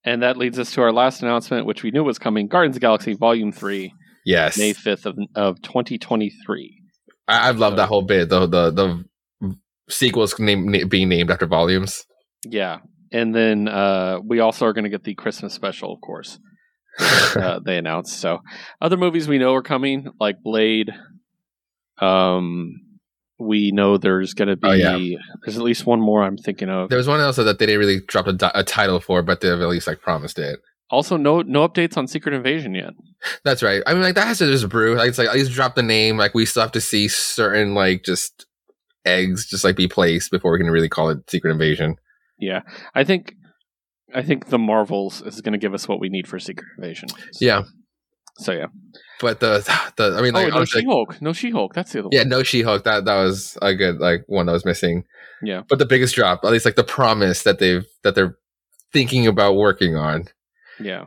And 0.03 0.21
that 0.23 0.37
leads 0.37 0.59
us 0.59 0.71
to 0.73 0.81
our 0.81 0.91
last 0.91 1.21
announcement, 1.21 1.65
which 1.65 1.83
we 1.83 1.91
knew 1.91 2.03
was 2.03 2.19
coming: 2.19 2.47
the 2.47 2.79
Galaxy 2.79 3.13
Volume 3.13 3.51
Three, 3.51 3.93
Yes, 4.25 4.57
May 4.57 4.73
fifth 4.73 5.05
of 5.05 5.17
of 5.35 5.61
twenty 5.61 5.97
twenty 5.97 6.29
three. 6.45 6.81
I, 7.27 7.49
I've 7.49 7.59
loved 7.59 7.77
that 7.77 7.87
whole 7.87 8.03
bit. 8.03 8.29
The 8.29 8.47
the 8.47 8.71
the 8.71 9.05
sequels 9.89 10.37
name, 10.39 10.69
na- 10.69 10.85
being 10.85 11.09
named 11.09 11.31
after 11.31 11.45
volumes. 11.45 12.05
Yeah, 12.45 12.79
and 13.11 13.33
then 13.33 13.67
uh, 13.67 14.19
we 14.23 14.39
also 14.39 14.65
are 14.65 14.73
going 14.73 14.83
to 14.83 14.89
get 14.89 15.03
the 15.03 15.15
Christmas 15.15 15.53
special, 15.53 15.93
of 15.93 16.01
course. 16.01 16.39
uh, 17.35 17.59
they 17.63 17.77
announced. 17.77 18.19
So 18.19 18.39
other 18.81 18.97
movies 18.97 19.27
we 19.27 19.37
know 19.37 19.53
are 19.55 19.61
coming, 19.61 20.07
like 20.19 20.41
Blade, 20.43 20.91
um, 21.99 22.73
we 23.39 23.71
know 23.71 23.97
there's 23.97 24.33
going 24.33 24.47
to 24.47 24.55
be 24.55 24.67
Oh, 24.67 24.71
yeah. 24.71 25.17
there's 25.43 25.57
at 25.57 25.63
least 25.63 25.85
one 25.85 26.01
more 26.01 26.23
I'm 26.23 26.37
thinking 26.37 26.69
of. 26.69 26.89
There 26.89 26.97
was 26.97 27.07
one 27.07 27.19
also 27.19 27.43
that 27.43 27.59
they 27.59 27.65
didn't 27.67 27.79
really 27.79 28.01
drop 28.07 28.27
a, 28.27 28.33
di- 28.33 28.51
a 28.55 28.63
title 28.63 28.99
for, 28.99 29.21
but 29.21 29.41
they've 29.41 29.51
at 29.51 29.67
least 29.67 29.87
like 29.87 30.01
promised 30.01 30.39
it. 30.39 30.59
Also, 30.89 31.17
no 31.17 31.41
no 31.41 31.67
updates 31.67 31.97
on 31.97 32.07
Secret 32.07 32.33
Invasion 32.33 32.73
yet. 32.73 32.91
That's 33.43 33.61
right. 33.61 33.83
I 33.85 33.93
mean, 33.93 34.03
like 34.03 34.15
that 34.15 34.25
has 34.25 34.37
to 34.37 34.49
just 34.49 34.69
brew. 34.69 34.95
Like 34.95 35.09
it's 35.09 35.17
like 35.17 35.27
at 35.27 35.33
least 35.35 35.51
drop 35.51 35.75
the 35.75 35.83
name. 35.83 36.17
Like 36.17 36.33
we 36.33 36.45
still 36.45 36.61
have 36.63 36.71
to 36.71 36.81
see 36.81 37.09
certain 37.09 37.73
like 37.75 38.03
just 38.05 38.45
eggs 39.05 39.45
just 39.49 39.65
like 39.65 39.75
be 39.75 39.89
placed 39.89 40.31
before 40.31 40.51
we 40.53 40.59
can 40.59 40.71
really 40.71 40.87
call 40.87 41.09
it 41.09 41.29
Secret 41.29 41.51
Invasion. 41.51 41.97
Yeah, 42.39 42.61
I 42.95 43.03
think 43.03 43.33
I 44.13 44.21
think 44.21 44.47
the 44.47 44.57
Marvels 44.57 45.21
is 45.21 45.41
going 45.41 45.53
to 45.53 45.57
give 45.59 45.73
us 45.73 45.87
what 45.87 45.99
we 45.99 46.09
need 46.09 46.27
for 46.27 46.39
Secret 46.39 46.65
Invasion. 46.77 47.09
Yeah, 47.41 47.63
So 48.37 48.51
yeah. 48.53 48.67
but 49.19 49.39
the 49.39 49.59
the 49.97 50.15
I 50.17 50.21
mean, 50.21 50.33
like 50.33 50.53
oh, 50.53 50.59
no 50.59 50.65
She 50.65 50.83
Hulk. 50.85 51.21
No 51.21 51.33
She 51.33 51.51
Hulk. 51.51 51.73
That's 51.73 51.91
the 51.91 51.99
other 51.99 52.09
yeah, 52.11 52.21
one. 52.21 52.29
no 52.29 52.43
She 52.43 52.61
Hulk. 52.61 52.83
That 52.85 53.05
that 53.05 53.15
was 53.21 53.57
a 53.61 53.75
good 53.75 53.97
like 53.99 54.23
one 54.27 54.45
that 54.45 54.53
was 54.53 54.65
missing. 54.65 55.03
Yeah. 55.43 55.61
But 55.67 55.79
the 55.79 55.85
biggest 55.85 56.15
drop, 56.15 56.43
at 56.43 56.51
least 56.51 56.65
like 56.65 56.75
the 56.75 56.83
promise 56.83 57.43
that 57.43 57.59
they've 57.59 57.85
that 58.03 58.15
they're 58.15 58.37
thinking 58.93 59.27
about 59.27 59.55
working 59.55 59.95
on 59.95 60.25
Yeah. 60.79 61.05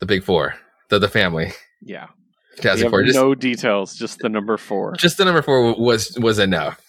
the 0.00 0.06
big 0.06 0.22
four, 0.22 0.54
the 0.90 0.98
the 0.98 1.08
family, 1.08 1.52
Yeah. 1.82 2.08
Fantastic 2.56 2.84
have 2.84 2.90
Four. 2.90 3.02
Just, 3.04 3.16
no 3.16 3.34
details. 3.36 3.94
Just 3.94 4.18
the 4.18 4.28
number 4.28 4.56
four. 4.56 4.94
just 4.96 5.16
the 5.16 5.24
number 5.24 5.42
four 5.42 5.78
was 5.80 6.16
was 6.18 6.38
enough. 6.40 6.80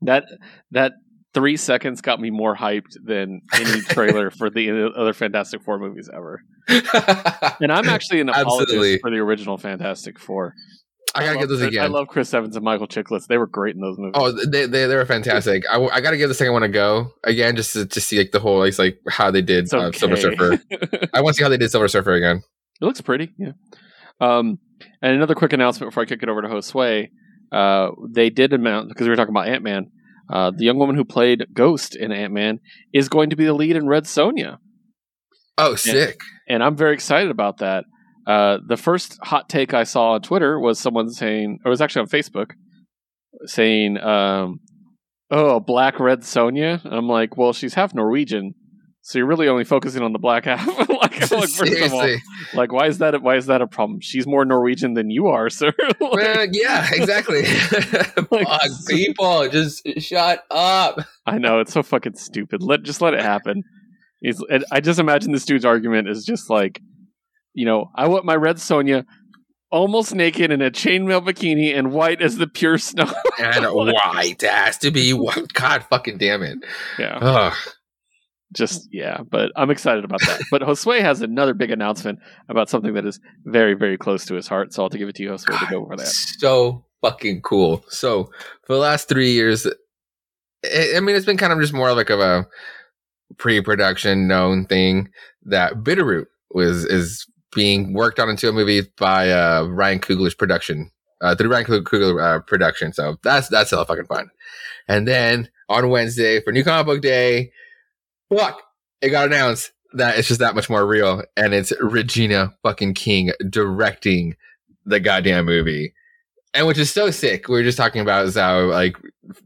That 0.00 0.24
that 0.70 0.92
three 1.34 1.56
seconds 1.56 2.00
got 2.00 2.20
me 2.20 2.30
more 2.30 2.56
hyped 2.56 2.96
than 3.04 3.42
any 3.54 3.80
trailer 3.88 4.30
for 4.30 4.50
the 4.50 4.92
other 4.96 5.12
Fantastic 5.12 5.62
Four 5.62 5.78
movies 5.78 6.08
ever. 6.12 6.42
And 7.60 7.70
I'm 7.70 7.88
actually 7.88 8.20
an 8.20 8.28
apologist 8.28 8.62
Absolutely. 8.62 8.98
for 8.98 9.10
the 9.10 9.18
original 9.18 9.56
Fantastic 9.56 10.18
Four. 10.18 10.54
I 11.14 11.24
gotta 11.24 11.38
give 11.38 11.48
those 11.48 11.58
Chris- 11.58 11.68
again. 11.68 11.84
I 11.84 11.88
love 11.88 12.08
Chris 12.08 12.32
Evans 12.32 12.56
and 12.56 12.64
Michael 12.64 12.88
Chiklis. 12.88 13.26
They 13.26 13.36
were 13.36 13.46
great 13.46 13.74
in 13.74 13.80
those 13.80 13.98
movies. 13.98 14.14
Oh, 14.14 14.32
they 14.32 14.66
they, 14.66 14.86
they 14.86 14.94
were 14.94 15.04
fantastic. 15.04 15.64
I, 15.70 15.78
I 15.78 16.00
got 16.00 16.12
to 16.12 16.16
give 16.16 16.28
the 16.28 16.34
second 16.34 16.54
one 16.54 16.62
a 16.62 16.68
go 16.68 17.10
again, 17.24 17.54
just 17.54 17.74
to, 17.74 17.86
to 17.86 18.00
see 18.00 18.18
like 18.18 18.32
the 18.32 18.40
whole 18.40 18.58
like, 18.58 18.78
like 18.78 18.98
how 19.10 19.30
they 19.30 19.42
did 19.42 19.64
it's 19.64 19.74
uh. 19.74 19.92
Silver 19.92 20.16
Surfer. 20.16 20.62
I 21.12 21.20
want 21.20 21.34
to 21.34 21.38
see 21.38 21.42
how 21.42 21.50
they 21.50 21.58
did 21.58 21.70
Silver 21.70 21.88
Surfer 21.88 22.14
again. 22.14 22.42
It 22.80 22.84
looks 22.84 23.00
pretty, 23.00 23.32
yeah. 23.38 23.52
Um, 24.20 24.58
and 25.02 25.14
another 25.14 25.34
quick 25.34 25.52
announcement 25.52 25.90
before 25.90 26.02
I 26.04 26.06
kick 26.06 26.22
it 26.22 26.28
over 26.28 26.42
to 26.42 26.48
Josue. 26.48 27.08
Uh, 27.52 27.90
they 28.08 28.30
did 28.30 28.52
announce 28.54 28.88
because 28.88 29.04
we 29.04 29.10
were 29.10 29.16
talking 29.16 29.34
about 29.34 29.48
Ant 29.48 29.62
Man. 29.62 29.90
Uh, 30.32 30.50
the 30.50 30.64
young 30.64 30.78
woman 30.78 30.96
who 30.96 31.04
played 31.04 31.46
Ghost 31.52 31.94
in 31.94 32.10
Ant 32.10 32.32
Man 32.32 32.58
is 32.92 33.08
going 33.08 33.30
to 33.30 33.36
be 33.36 33.44
the 33.44 33.52
lead 33.52 33.76
in 33.76 33.86
Red 33.86 34.04
Sonja, 34.04 34.56
Oh, 35.58 35.74
sick! 35.74 36.18
and 36.48 36.62
I'm 36.64 36.74
very 36.76 36.94
excited 36.94 37.30
about 37.30 37.58
that. 37.58 37.84
Uh, 38.26 38.58
the 38.66 38.76
first 38.76 39.18
hot 39.22 39.48
take 39.48 39.74
I 39.74 39.84
saw 39.84 40.12
on 40.12 40.22
Twitter 40.22 40.58
was 40.58 40.78
someone 40.78 41.10
saying, 41.10 41.58
or 41.64 41.68
it 41.68 41.70
was 41.70 41.80
actually 41.80 42.02
on 42.02 42.08
Facebook, 42.08 42.52
saying, 43.46 43.98
um, 43.98 44.60
"Oh, 45.30 45.60
Black 45.60 46.00
Red 46.00 46.20
Sonja." 46.20 46.80
I'm 46.84 47.08
like, 47.08 47.36
"Well, 47.36 47.52
she's 47.52 47.74
half 47.74 47.94
Norwegian." 47.94 48.54
So 49.02 49.18
you're 49.18 49.26
really 49.26 49.48
only 49.48 49.64
focusing 49.64 50.02
on 50.02 50.12
the 50.12 50.18
black 50.20 50.44
half. 50.44 50.66
like, 51.02 51.20
like, 51.30 51.48
first 51.48 51.60
of 51.60 51.92
all, 51.92 52.16
like, 52.54 52.72
why 52.72 52.86
is 52.86 52.98
that? 52.98 53.20
Why 53.22 53.36
is 53.36 53.46
that 53.46 53.60
a 53.62 53.66
problem? 53.66 54.00
She's 54.00 54.26
more 54.26 54.44
Norwegian 54.44 54.94
than 54.94 55.10
you 55.10 55.26
are, 55.28 55.50
sir. 55.60 55.72
Like, 56.00 56.50
yeah, 56.52 56.88
exactly. 56.92 57.42
Like, 58.30 58.46
Fuck, 58.46 58.70
people, 58.88 59.48
just 59.50 59.86
shut 59.98 60.42
up. 60.50 61.00
I 61.26 61.36
know 61.36 61.60
it's 61.60 61.72
so 61.72 61.82
fucking 61.82 62.14
stupid. 62.14 62.62
Let 62.62 62.82
just 62.82 63.02
let 63.02 63.12
it 63.12 63.20
happen. 63.20 63.62
He's, 64.22 64.42
and 64.50 64.64
I 64.72 64.80
just 64.80 64.98
imagine 64.98 65.32
this 65.32 65.44
dude's 65.44 65.66
argument 65.66 66.08
is 66.08 66.24
just 66.24 66.48
like, 66.48 66.80
you 67.52 67.66
know, 67.66 67.90
I 67.94 68.06
want 68.08 68.24
my 68.24 68.34
red 68.36 68.56
Sonja 68.56 69.04
almost 69.70 70.14
naked 70.14 70.50
in 70.50 70.62
a 70.62 70.70
chainmail 70.70 71.26
bikini 71.26 71.76
and 71.76 71.92
white 71.92 72.22
as 72.22 72.38
the 72.38 72.46
pure 72.46 72.78
snow. 72.78 73.12
And 73.38 73.66
white 73.66 74.40
has 74.42 74.78
to 74.78 74.90
be 74.90 75.12
white. 75.12 75.52
God, 75.52 75.84
fucking 75.90 76.18
damn 76.18 76.42
it. 76.42 76.58
yeah, 76.98 77.18
Ugh. 77.20 77.54
Just 78.52 78.88
yeah. 78.92 79.22
But 79.28 79.52
I'm 79.56 79.70
excited 79.70 80.04
about 80.04 80.20
that. 80.20 80.42
But 80.50 80.62
Josue 80.62 81.00
has 81.00 81.22
another 81.22 81.54
big 81.54 81.70
announcement 81.70 82.18
about 82.48 82.68
something 82.68 82.94
that 82.94 83.06
is 83.06 83.20
very, 83.44 83.74
very 83.74 83.96
close 83.96 84.24
to 84.26 84.34
his 84.34 84.48
heart. 84.48 84.72
So 84.72 84.82
I'll 84.82 84.86
have 84.86 84.92
to 84.92 84.98
give 84.98 85.08
it 85.08 85.14
to 85.16 85.22
you, 85.22 85.30
Josue, 85.30 85.58
to 85.58 85.66
go 85.70 85.82
over 85.82 85.96
that. 85.96 86.06
so 86.06 86.84
fucking 87.02 87.42
cool. 87.42 87.84
So 87.88 88.30
for 88.64 88.74
the 88.74 88.80
last 88.80 89.08
three 89.08 89.32
years, 89.32 89.66
I 90.64 91.00
mean, 91.00 91.16
it's 91.16 91.26
been 91.26 91.36
kind 91.36 91.52
of 91.52 91.60
just 91.60 91.72
more 91.72 91.92
like 91.94 92.10
of 92.10 92.20
a 92.20 92.46
pre-production 93.38 94.28
known 94.28 94.66
thing 94.66 95.08
that 95.44 95.74
Bitterroot 95.76 96.26
was 96.50 96.84
is 96.84 97.26
being 97.54 97.92
worked 97.92 98.18
on 98.18 98.30
into 98.30 98.48
a 98.48 98.52
movie 98.52 98.82
by 98.98 99.30
uh, 99.30 99.64
Ryan 99.64 100.00
Coogler's 100.00 100.34
production, 100.34 100.90
uh, 101.20 101.34
through 101.34 101.50
Ryan 101.50 101.66
Coogler 101.66 102.22
uh, 102.22 102.40
production. 102.40 102.92
So 102.92 103.16
that's 103.22 103.48
that's 103.48 103.70
hella 103.70 103.84
fucking 103.84 104.06
fun. 104.06 104.30
And 104.88 105.06
then 105.06 105.48
on 105.68 105.88
Wednesday 105.88 106.40
for 106.40 106.52
New 106.52 106.64
Comic 106.64 106.86
Book 106.86 107.02
Day, 107.02 107.52
fuck, 108.36 108.62
it 109.00 109.10
got 109.10 109.26
announced 109.26 109.72
that 109.94 110.18
it's 110.18 110.28
just 110.28 110.40
that 110.40 110.54
much 110.54 110.70
more 110.70 110.86
real, 110.86 111.22
and 111.36 111.54
it's 111.54 111.72
Regina 111.80 112.54
fucking 112.62 112.94
King 112.94 113.32
directing 113.48 114.36
the 114.84 115.00
goddamn 115.00 115.44
movie. 115.44 115.94
And 116.54 116.66
which 116.66 116.78
is 116.78 116.90
so 116.90 117.10
sick. 117.10 117.48
We 117.48 117.54
were 117.54 117.62
just 117.62 117.78
talking 117.78 118.02
about 118.02 118.32
how 118.34 118.64
like 118.64 118.96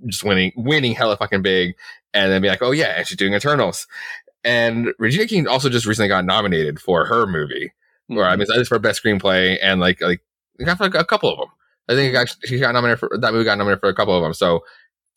just 0.07 0.25
winning 0.25 0.53
winning 0.57 0.93
hella 0.93 1.17
fucking 1.17 1.43
big 1.43 1.77
and 2.13 2.33
then 2.33 2.43
be 2.43 2.49
like, 2.49 2.63
oh 2.63 2.73
yeah, 2.73 2.95
and 2.97 3.07
she's 3.07 3.17
doing 3.17 3.35
Eternals. 3.35 3.87
And 4.43 4.93
Regina 4.99 5.27
King 5.27 5.47
also 5.47 5.69
just 5.69 5.87
recently 5.87 6.09
got 6.09 6.25
nominated 6.25 6.81
for 6.81 7.05
her 7.05 7.27
movie. 7.27 7.73
Or 8.09 8.25
I 8.25 8.31
mm-hmm. 8.31 8.41
mean, 8.41 8.47
that 8.49 8.61
is 8.61 8.69
for 8.69 8.79
best 8.79 9.03
screenplay 9.03 9.59
and 9.63 9.81
like 9.81 10.01
like 10.01 10.21
got 10.65 10.81
like 10.81 10.95
a 10.95 11.05
couple 11.05 11.31
of 11.33 11.39
them. 11.39 11.49
I 11.89 11.95
think 11.95 12.11
it 12.11 12.13
got, 12.13 12.35
she 12.45 12.59
got 12.59 12.73
nominated 12.73 12.99
for 12.99 13.17
that 13.21 13.33
movie. 13.33 13.45
Got 13.45 13.59
nominated 13.59 13.81
for 13.81 13.89
a 13.89 13.95
couple 13.95 14.17
of 14.17 14.23
them. 14.23 14.35
So 14.35 14.65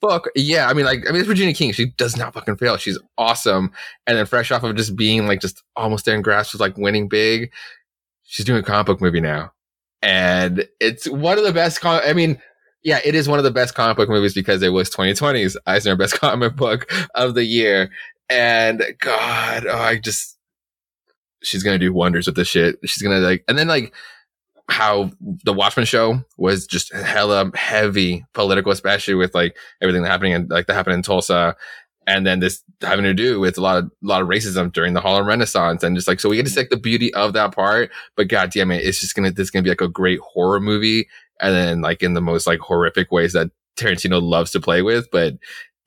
fuck 0.02 0.28
yeah. 0.36 0.68
I 0.68 0.74
mean, 0.74 0.86
like 0.86 1.08
I 1.08 1.12
mean, 1.12 1.22
it's 1.22 1.30
Regina 1.30 1.54
King. 1.54 1.72
She 1.72 1.88
does 1.98 2.18
not 2.18 2.34
fucking 2.34 2.58
fail. 2.58 2.78
She's 2.78 3.00
awesome. 3.18 3.72
And 4.08 4.18
then 4.18 4.26
fresh 4.26 4.52
off 4.52 4.64
of 4.64 4.76
just 4.76 4.96
being 4.96 5.28
like 5.28 5.42
just 5.42 5.64
almost 5.76 6.06
there 6.06 6.16
in 6.16 6.22
grasp 6.22 6.54
with 6.54 6.62
like 6.62 6.78
winning 6.78 7.08
big, 7.08 7.52
she's 8.24 8.46
doing 8.46 8.60
a 8.60 8.64
comic 8.64 8.88
book 8.88 9.02
movie 9.02 9.22
now, 9.22 9.52
and 10.02 10.68
it's 10.80 11.08
one 11.08 11.38
of 11.38 11.44
the 11.44 11.54
best. 11.54 11.82
Com- 11.82 12.02
I 12.06 12.14
mean. 12.14 12.42
Yeah, 12.82 13.02
it 13.04 13.14
is 13.14 13.28
one 13.28 13.40
of 13.40 13.44
the 13.44 13.52
best 13.52 13.76
comic 13.76 13.98
book 13.98 14.08
movies 14.08 14.34
because 14.34 14.64
it 14.64 14.70
was 14.70 14.90
2020's 14.90 15.58
Eisner 15.68 15.98
Best 15.98 16.14
Comic 16.22 16.56
Book 16.56 16.90
of 17.14 17.34
the 17.34 17.44
Year. 17.44 17.92
And 18.30 18.82
God, 19.02 19.66
oh, 19.68 19.78
I 19.78 19.98
just 19.98 20.38
she's 21.44 21.62
gonna 21.62 21.78
do 21.78 21.94
wonders 21.94 22.26
with 22.26 22.38
this 22.38 22.48
shit. 22.48 22.78
She's 22.86 23.04
gonna 23.04 23.20
like, 23.20 23.44
and 23.50 23.58
then 23.58 23.68
like 23.68 23.94
how 24.70 25.12
the 25.44 25.54
Watchmen 25.54 25.86
show 25.86 26.24
was 26.38 26.66
just 26.68 26.94
hella 26.94 27.52
heavy 27.56 28.26
political, 28.34 28.72
especially 28.72 29.16
with 29.16 29.34
like 29.34 29.58
everything 29.82 30.04
that 30.04 30.10
happening 30.10 30.34
in 30.34 30.48
like 30.48 30.68
that 30.68 30.74
happened 30.74 30.96
in 30.96 31.02
Tulsa, 31.02 31.56
and 32.08 32.26
then 32.26 32.40
this 32.40 32.64
having 32.82 33.04
to 33.04 33.14
do 33.14 33.40
with 33.40 33.58
a 33.58 33.62
lot 33.62 33.78
of 33.78 33.86
a 33.86 33.90
lot 34.02 34.22
of 34.22 34.28
racism 34.28 34.72
during 34.72 34.94
the 34.94 35.02
Harlem 35.02 35.28
Renaissance, 35.28 35.84
and 35.84 35.96
just 35.96 36.08
like 36.08 36.20
so 36.20 36.30
we 36.30 36.36
get 36.38 36.46
to 36.46 36.52
see 36.52 36.60
like 36.62 36.70
the 36.70 36.78
beauty 36.78 37.14
of 37.14 37.34
that 37.34 37.54
part, 37.54 37.92
but 38.16 38.28
god 38.28 38.52
damn 38.52 38.72
it, 38.72 38.86
it's 38.86 39.02
just 39.02 39.16
gonna 39.16 39.32
this 39.32 39.46
is 39.46 39.52
gonna 39.52 39.64
be 39.64 39.70
like 39.70 39.82
a 39.82 39.88
great 39.88 40.20
horror 40.20 40.60
movie, 40.60 41.08
and 41.42 41.56
then 41.56 41.82
like 41.82 42.04
in 42.04 42.14
the 42.14 42.22
most 42.22 42.46
like 42.48 42.60
horrific 42.60 43.12
ways 43.12 43.34
that 43.34 43.50
Tarantino 43.78 44.22
loves 44.22 44.52
to 44.52 44.60
play 44.60 44.82
with, 44.82 45.10
but 45.12 45.34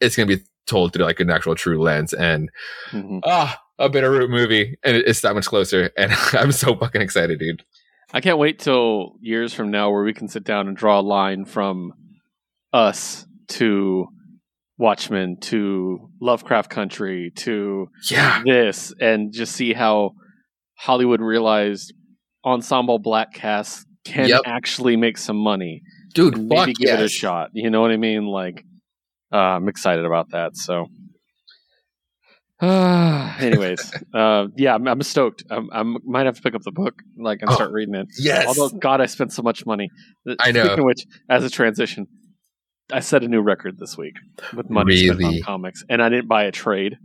it's 0.01 0.17
gonna 0.17 0.27
be 0.27 0.43
told 0.67 0.93
through 0.93 1.05
like 1.05 1.21
an 1.21 1.31
actual 1.31 1.55
true 1.55 1.81
lens. 1.83 2.13
And 2.13 2.51
Mhm. 2.91 3.21
ah 3.25 3.59
a 3.79 3.89
Bitterroot 3.91 4.31
movie. 4.31 4.79
And 4.85 4.97
it's 4.97 5.23
that 5.23 5.35
much 5.35 5.47
closer. 5.47 5.91
And 5.97 6.13
i'm 6.35 6.53
so 6.53 6.77
fucking 6.77 7.03
excited 7.03 7.39
dude 7.41 7.65
I 8.13 8.21
can't 8.21 8.39
wait 8.39 8.59
till 8.59 9.15
years 9.21 9.55
from 9.55 9.71
now 9.71 9.91
where 9.91 10.03
we 10.05 10.13
can 10.13 10.29
sit 10.29 10.45
down 10.45 10.69
and 10.69 10.77
draw 10.77 11.01
a 11.01 11.03
line 11.03 11.45
from 11.45 11.93
us 12.73 13.27
to 13.49 14.07
Watchmen 14.79 15.37
to 15.43 16.11
Lovecraft 16.21 16.71
Country 16.71 17.33
to 17.37 17.89
yeah 18.11 18.43
this 18.45 18.93
and 19.01 19.33
just 19.33 19.53
see 19.55 19.73
how 19.73 20.13
Hollywood 20.79 21.21
realized 21.21 21.93
ensemble 22.45 22.99
black 22.99 23.33
casts 23.33 23.85
can 24.05 24.29
Yep. 24.29 24.43
actually 24.47 24.97
make 24.97 25.17
some 25.17 25.37
money. 25.37 25.83
dude 26.15 26.37
maybe 26.37 26.73
give 26.75 26.99
it 26.99 27.05
a 27.05 27.09
shot. 27.09 27.51
You 27.55 27.71
know 27.71 27.81
what 27.81 27.93
I 27.93 27.97
mean? 27.97 28.27
Like, 28.27 28.65
uh, 29.33 29.37
I'm 29.37 29.69
excited 29.69 30.05
about 30.05 30.31
that. 30.33 30.57
So, 30.57 30.89
anyways, 33.41 33.93
uh, 34.15 34.47
yeah, 34.57 34.75
I'm, 34.75 34.87
I'm 34.87 35.03
stoked. 35.03 35.43
I'm, 35.51 35.69
I 35.73 35.83
might 36.05 36.27
have 36.27 36.37
to 36.37 36.43
pick 36.43 36.55
up 36.55 36.63
the 36.63 36.71
book, 36.71 36.95
like, 37.19 37.41
and 37.43 37.51
Oh, 37.51 37.55
start 37.55 37.73
reading 37.73 37.95
it. 37.97 38.07
yes 38.19 38.47
Although, 38.47 38.77
God, 38.79 39.01
I 39.01 39.07
spent 39.07 39.33
so 39.33 39.43
much 39.43 39.67
money. 39.67 39.91
I 40.39 40.53
know. 40.53 40.63
Speaking 40.65 40.79
of 40.79 40.85
which, 40.85 41.05
as 41.29 41.45
a 41.45 41.51
transition, 41.51 42.07
I 42.93 43.01
set 43.01 43.25
a 43.25 43.29
new 43.29 43.41
record 43.41 43.79
this 43.79 43.97
week 43.99 44.15
with 44.55 44.71
money 44.71 44.97
spent 45.09 45.25
on 45.25 45.41
comics, 45.43 45.85
and 45.89 46.03
I 46.03 46.09
didn't 46.09 46.29
buy 46.29 46.45
a 46.45 46.53
trade. 46.53 46.99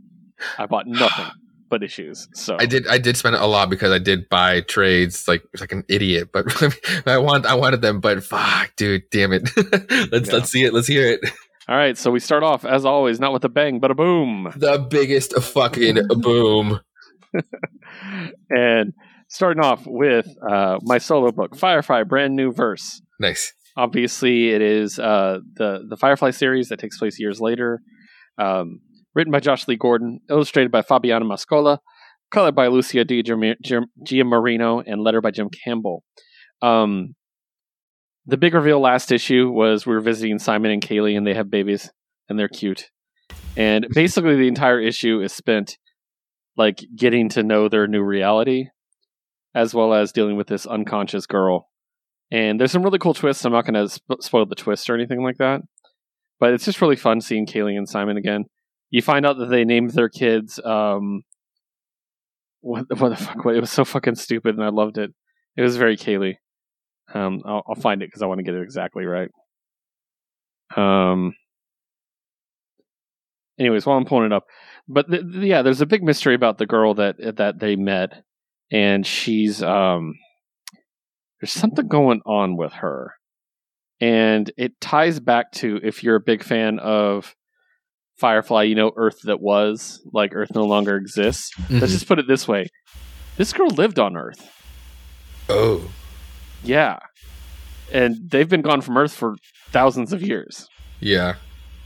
I 0.59 0.67
bought 0.67 0.85
nothing 0.85 1.25
but 1.69 1.81
issues. 1.81 2.27
So 2.33 2.57
I 2.59 2.65
did. 2.67 2.85
I 2.87 2.97
did 2.99 3.17
spend 3.17 3.35
a 3.35 3.45
lot 3.47 3.69
because 3.69 3.91
I 3.91 3.97
did 3.99 4.29
buy 4.29 4.61
trades 4.61 5.27
like 5.27 5.43
like 5.59 5.71
an 5.71 5.83
idiot. 5.89 6.29
But 6.31 6.45
I 7.07 7.17
want. 7.17 7.45
I 7.47 7.55
wanted 7.55 7.81
them. 7.81 7.99
But 7.99 8.23
fuck, 8.23 8.75
dude, 8.75 9.03
damn 9.11 9.33
it. 9.33 9.49
let's 10.11 10.27
Yeah. 10.27 10.33
let's 10.35 10.51
see 10.51 10.63
it. 10.65 10.73
Let's 10.73 10.87
hear 10.87 11.07
it. 11.07 11.21
All 11.69 11.75
right, 11.75 11.97
so 11.97 12.11
we 12.11 12.21
start 12.21 12.43
off 12.43 12.63
as 12.63 12.85
always, 12.85 13.19
not 13.19 13.33
with 13.33 13.43
a 13.43 13.49
bang, 13.49 13.79
but 13.81 13.91
a 13.91 13.95
boom. 13.95 14.53
The 14.55 14.79
biggest 14.89 15.33
fucking 15.33 15.97
boom. 16.21 16.79
and 18.49 18.93
starting 19.27 19.61
off 19.61 19.83
with 19.85 20.27
uh, 20.49 20.77
my 20.83 20.97
solo 20.97 21.33
book, 21.33 21.57
Firefly, 21.57 22.03
brand 22.03 22.37
new 22.37 22.53
verse. 22.53 23.01
Nice. 23.19 23.51
obviously, 23.75 24.51
it 24.51 24.61
is 24.61 24.97
uh, 24.97 25.39
the 25.55 25.83
the 25.89 25.97
Firefly 25.97 26.29
series 26.29 26.69
that 26.69 26.79
takes 26.79 26.97
place 26.97 27.19
years 27.19 27.41
later. 27.41 27.81
Um, 28.37 28.79
written 29.13 29.31
by 29.31 29.41
Josh 29.41 29.67
Lee 29.67 29.75
Gordon, 29.75 30.21
illustrated 30.29 30.71
by 30.71 30.83
Fabiana 30.83 31.23
Mascolo, 31.23 31.79
colored 32.31 32.55
by 32.55 32.67
Lucia 32.67 33.03
Di 33.03 33.23
Giammarino, 33.23 34.83
and 34.85 35.01
letter 35.01 35.19
by 35.19 35.31
Jim 35.31 35.49
Campbell. 35.49 36.05
Um, 36.61 37.15
the 38.27 38.37
big 38.37 38.53
reveal 38.53 38.81
last 38.81 39.11
issue 39.11 39.49
was 39.49 39.85
we 39.85 39.93
were 39.93 40.01
visiting 40.01 40.37
Simon 40.37 40.71
and 40.71 40.81
Kaylee, 40.81 41.17
and 41.17 41.25
they 41.25 41.33
have 41.33 41.49
babies, 41.49 41.89
and 42.27 42.37
they're 42.37 42.49
cute. 42.49 42.89
And 43.55 43.87
basically, 43.93 44.35
the 44.35 44.49
entire 44.49 44.79
issue 44.79 45.21
is 45.21 45.31
spent 45.31 45.77
like 46.57 46.83
getting 46.95 47.29
to 47.29 47.43
know 47.43 47.69
their 47.69 47.87
new 47.87 48.03
reality, 48.03 48.67
as 49.55 49.73
well 49.73 49.93
as 49.93 50.11
dealing 50.11 50.35
with 50.35 50.47
this 50.47 50.65
unconscious 50.65 51.25
girl. 51.25 51.69
And 52.29 52.59
there's 52.59 52.71
some 52.73 52.83
really 52.83 52.99
cool 52.99 53.13
twists. 53.13 53.45
I'm 53.45 53.53
not 53.53 53.65
going 53.65 53.75
to 53.75 53.87
sp- 53.87 54.19
spoil 54.19 54.45
the 54.45 54.55
twist 54.55 54.89
or 54.89 54.95
anything 54.95 55.23
like 55.23 55.37
that, 55.37 55.61
but 56.39 56.53
it's 56.53 56.65
just 56.65 56.81
really 56.81 56.97
fun 56.97 57.21
seeing 57.21 57.45
Kaylee 57.45 57.77
and 57.77 57.87
Simon 57.87 58.17
again. 58.17 58.45
You 58.89 59.01
find 59.01 59.25
out 59.25 59.37
that 59.37 59.49
they 59.49 59.63
named 59.63 59.91
their 59.91 60.09
kids. 60.09 60.59
Um, 60.63 61.21
what, 62.59 62.85
what 62.99 63.09
the 63.09 63.15
fuck? 63.15 63.45
What, 63.45 63.55
it 63.55 63.61
was 63.61 63.71
so 63.71 63.85
fucking 63.85 64.15
stupid, 64.15 64.55
and 64.55 64.63
I 64.63 64.69
loved 64.69 64.97
it. 64.97 65.13
It 65.55 65.61
was 65.61 65.77
very 65.77 65.95
Kaylee. 65.95 66.35
Um, 67.17 67.41
I'll, 67.45 67.63
I'll 67.67 67.75
find 67.75 68.01
it 68.01 68.07
because 68.07 68.21
I 68.21 68.25
want 68.27 68.39
to 68.39 68.43
get 68.43 68.55
it 68.55 68.61
exactly 68.61 69.05
right. 69.05 69.29
Um. 70.75 71.33
Anyways, 73.59 73.85
while 73.85 73.97
I'm 73.97 74.05
pulling 74.05 74.27
it 74.27 74.33
up, 74.33 74.45
but 74.87 75.09
th- 75.09 75.23
th- 75.23 75.43
yeah, 75.43 75.63
there's 75.63 75.81
a 75.81 75.87
big 75.87 76.03
mystery 76.03 76.35
about 76.35 76.59
the 76.59 76.67
girl 76.67 76.93
that 76.95 77.15
that 77.37 77.59
they 77.59 77.75
met, 77.75 78.23
and 78.71 79.05
she's 79.05 79.63
um. 79.63 80.13
There's 81.41 81.51
something 81.51 81.87
going 81.87 82.21
on 82.25 82.55
with 82.57 82.73
her, 82.73 83.13
and 84.01 84.51
it 84.57 84.79
ties 84.81 85.19
back 85.19 85.51
to 85.53 85.79
if 85.83 86.03
you're 86.03 86.15
a 86.15 86.19
big 86.19 86.43
fan 86.43 86.79
of 86.79 87.35
Firefly, 88.17 88.63
you 88.63 88.73
know, 88.75 88.91
Earth 88.95 89.21
that 89.23 89.39
was, 89.39 90.01
like 90.11 90.31
Earth 90.33 90.49
no 90.55 90.65
longer 90.65 90.97
exists. 90.97 91.51
Mhm. 91.55 91.79
Let's 91.81 91.93
just 91.93 92.07
put 92.07 92.19
it 92.19 92.27
this 92.27 92.47
way: 92.47 92.67
this 93.37 93.53
girl 93.53 93.69
lived 93.69 93.99
on 93.99 94.17
Earth. 94.17 94.51
Oh, 95.49 95.89
Yeah. 96.67 96.99
And 97.91 98.29
they've 98.29 98.49
been 98.49 98.61
gone 98.61 98.81
from 98.81 98.97
Earth 98.97 99.13
for 99.13 99.35
thousands 99.71 100.13
of 100.13 100.21
years. 100.21 100.67
yeah. 100.99 101.35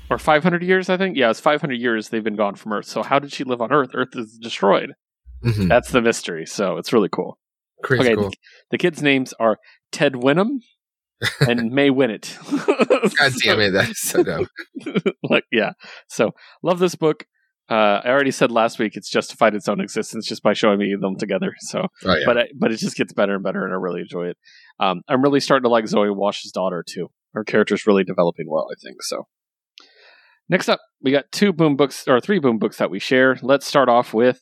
Or 0.10 0.18
500 0.18 0.62
years, 0.62 0.90
I 0.90 0.98
think. 0.98 1.16
Yeah, 1.16 1.30
it's 1.30 1.40
500 1.40 1.74
years 1.80 2.10
they've 2.10 2.22
been 2.24 2.36
gone 2.36 2.56
from 2.56 2.74
Earth. 2.74 2.86
So 2.86 3.02
how 3.02 3.18
did 3.18 3.32
she 3.32 3.46
live 3.46 3.62
on 3.62 3.72
Earth? 3.72 3.92
Earth 3.94 4.10
is 4.14 4.38
destroyed. 4.42 4.92
Mhm. 5.46 5.70
That's 5.70 5.92
the 5.92 6.02
mystery. 6.02 6.46
So 6.46 6.76
it's 6.78 6.92
really 6.92 7.08
cool. 7.10 7.38
Crazy 7.82 8.08
okay, 8.08 8.16
cool. 8.16 8.32
The 8.72 8.78
kids' 8.78 9.02
names 9.02 9.34
are 9.40 9.58
Ted 9.94 10.14
Winham 10.16 10.60
and 11.40 11.72
May 11.78 11.90
Winnett. 11.92 12.36
God 13.18 13.32
damn 13.42 13.62
it, 13.62 13.72
that's 13.72 14.02
so 14.02 14.22
dumb. 14.30 14.48
like, 15.24 15.46
yeah. 15.50 15.72
So 16.10 16.32
love 16.62 16.80
this 16.80 16.96
book. 16.96 17.26
Uh, 17.72 18.02
I 18.04 18.10
already 18.10 18.32
said 18.32 18.52
last 18.52 18.80
week 18.80 18.98
it's 18.98 19.10
justified 19.10 19.56
its 19.56 19.70
own 19.70 19.80
existence 19.80 20.28
just 20.28 20.44
by 20.44 20.52
showing 20.52 20.78
me 20.78 20.94
them 21.00 21.16
together. 21.16 21.54
So 21.60 21.88
Oh 22.04 22.14
yeah. 22.16 22.26
but 22.26 22.38
I, 22.38 22.48
but 22.54 22.74
it 22.74 22.78
just 22.78 22.98
gets 22.98 23.14
better 23.14 23.36
and 23.36 23.44
better, 23.44 23.64
and 23.64 23.74
I 23.74 23.78
really 23.78 24.02
enjoy 24.02 24.28
it. 24.28 24.38
Um, 24.80 25.04
I'm 25.08 25.22
really 25.22 25.40
starting 25.40 25.64
to 25.64 25.70
like 25.70 25.88
Zoe 25.88 26.10
Wash's 26.10 26.52
daughter 26.52 26.84
too. 26.86 27.08
Her 27.34 27.46
character's 27.46 27.88
really 27.88 28.04
developing 28.04 28.48
well, 28.50 28.68
I 28.70 28.76
think. 28.84 29.02
So 29.04 29.26
next 30.50 30.68
up, 30.68 30.82
we 31.02 31.12
got 31.12 31.32
two 31.32 31.54
boom 31.54 31.78
books 31.78 32.10
or 32.10 32.20
three 32.20 32.40
boom 32.40 32.60
books 32.60 32.78
that 32.78 32.92
we 32.92 33.00
share. 33.00 33.38
Let's 33.42 33.66
start 33.66 33.88
off 33.88 34.14
with 34.14 34.42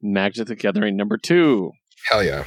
Magic 0.00 0.46
the 0.46 0.54
Gathering 0.56 0.96
number 0.96 1.18
two. 1.18 1.72
Hell 2.08 2.24
yeah. 2.24 2.44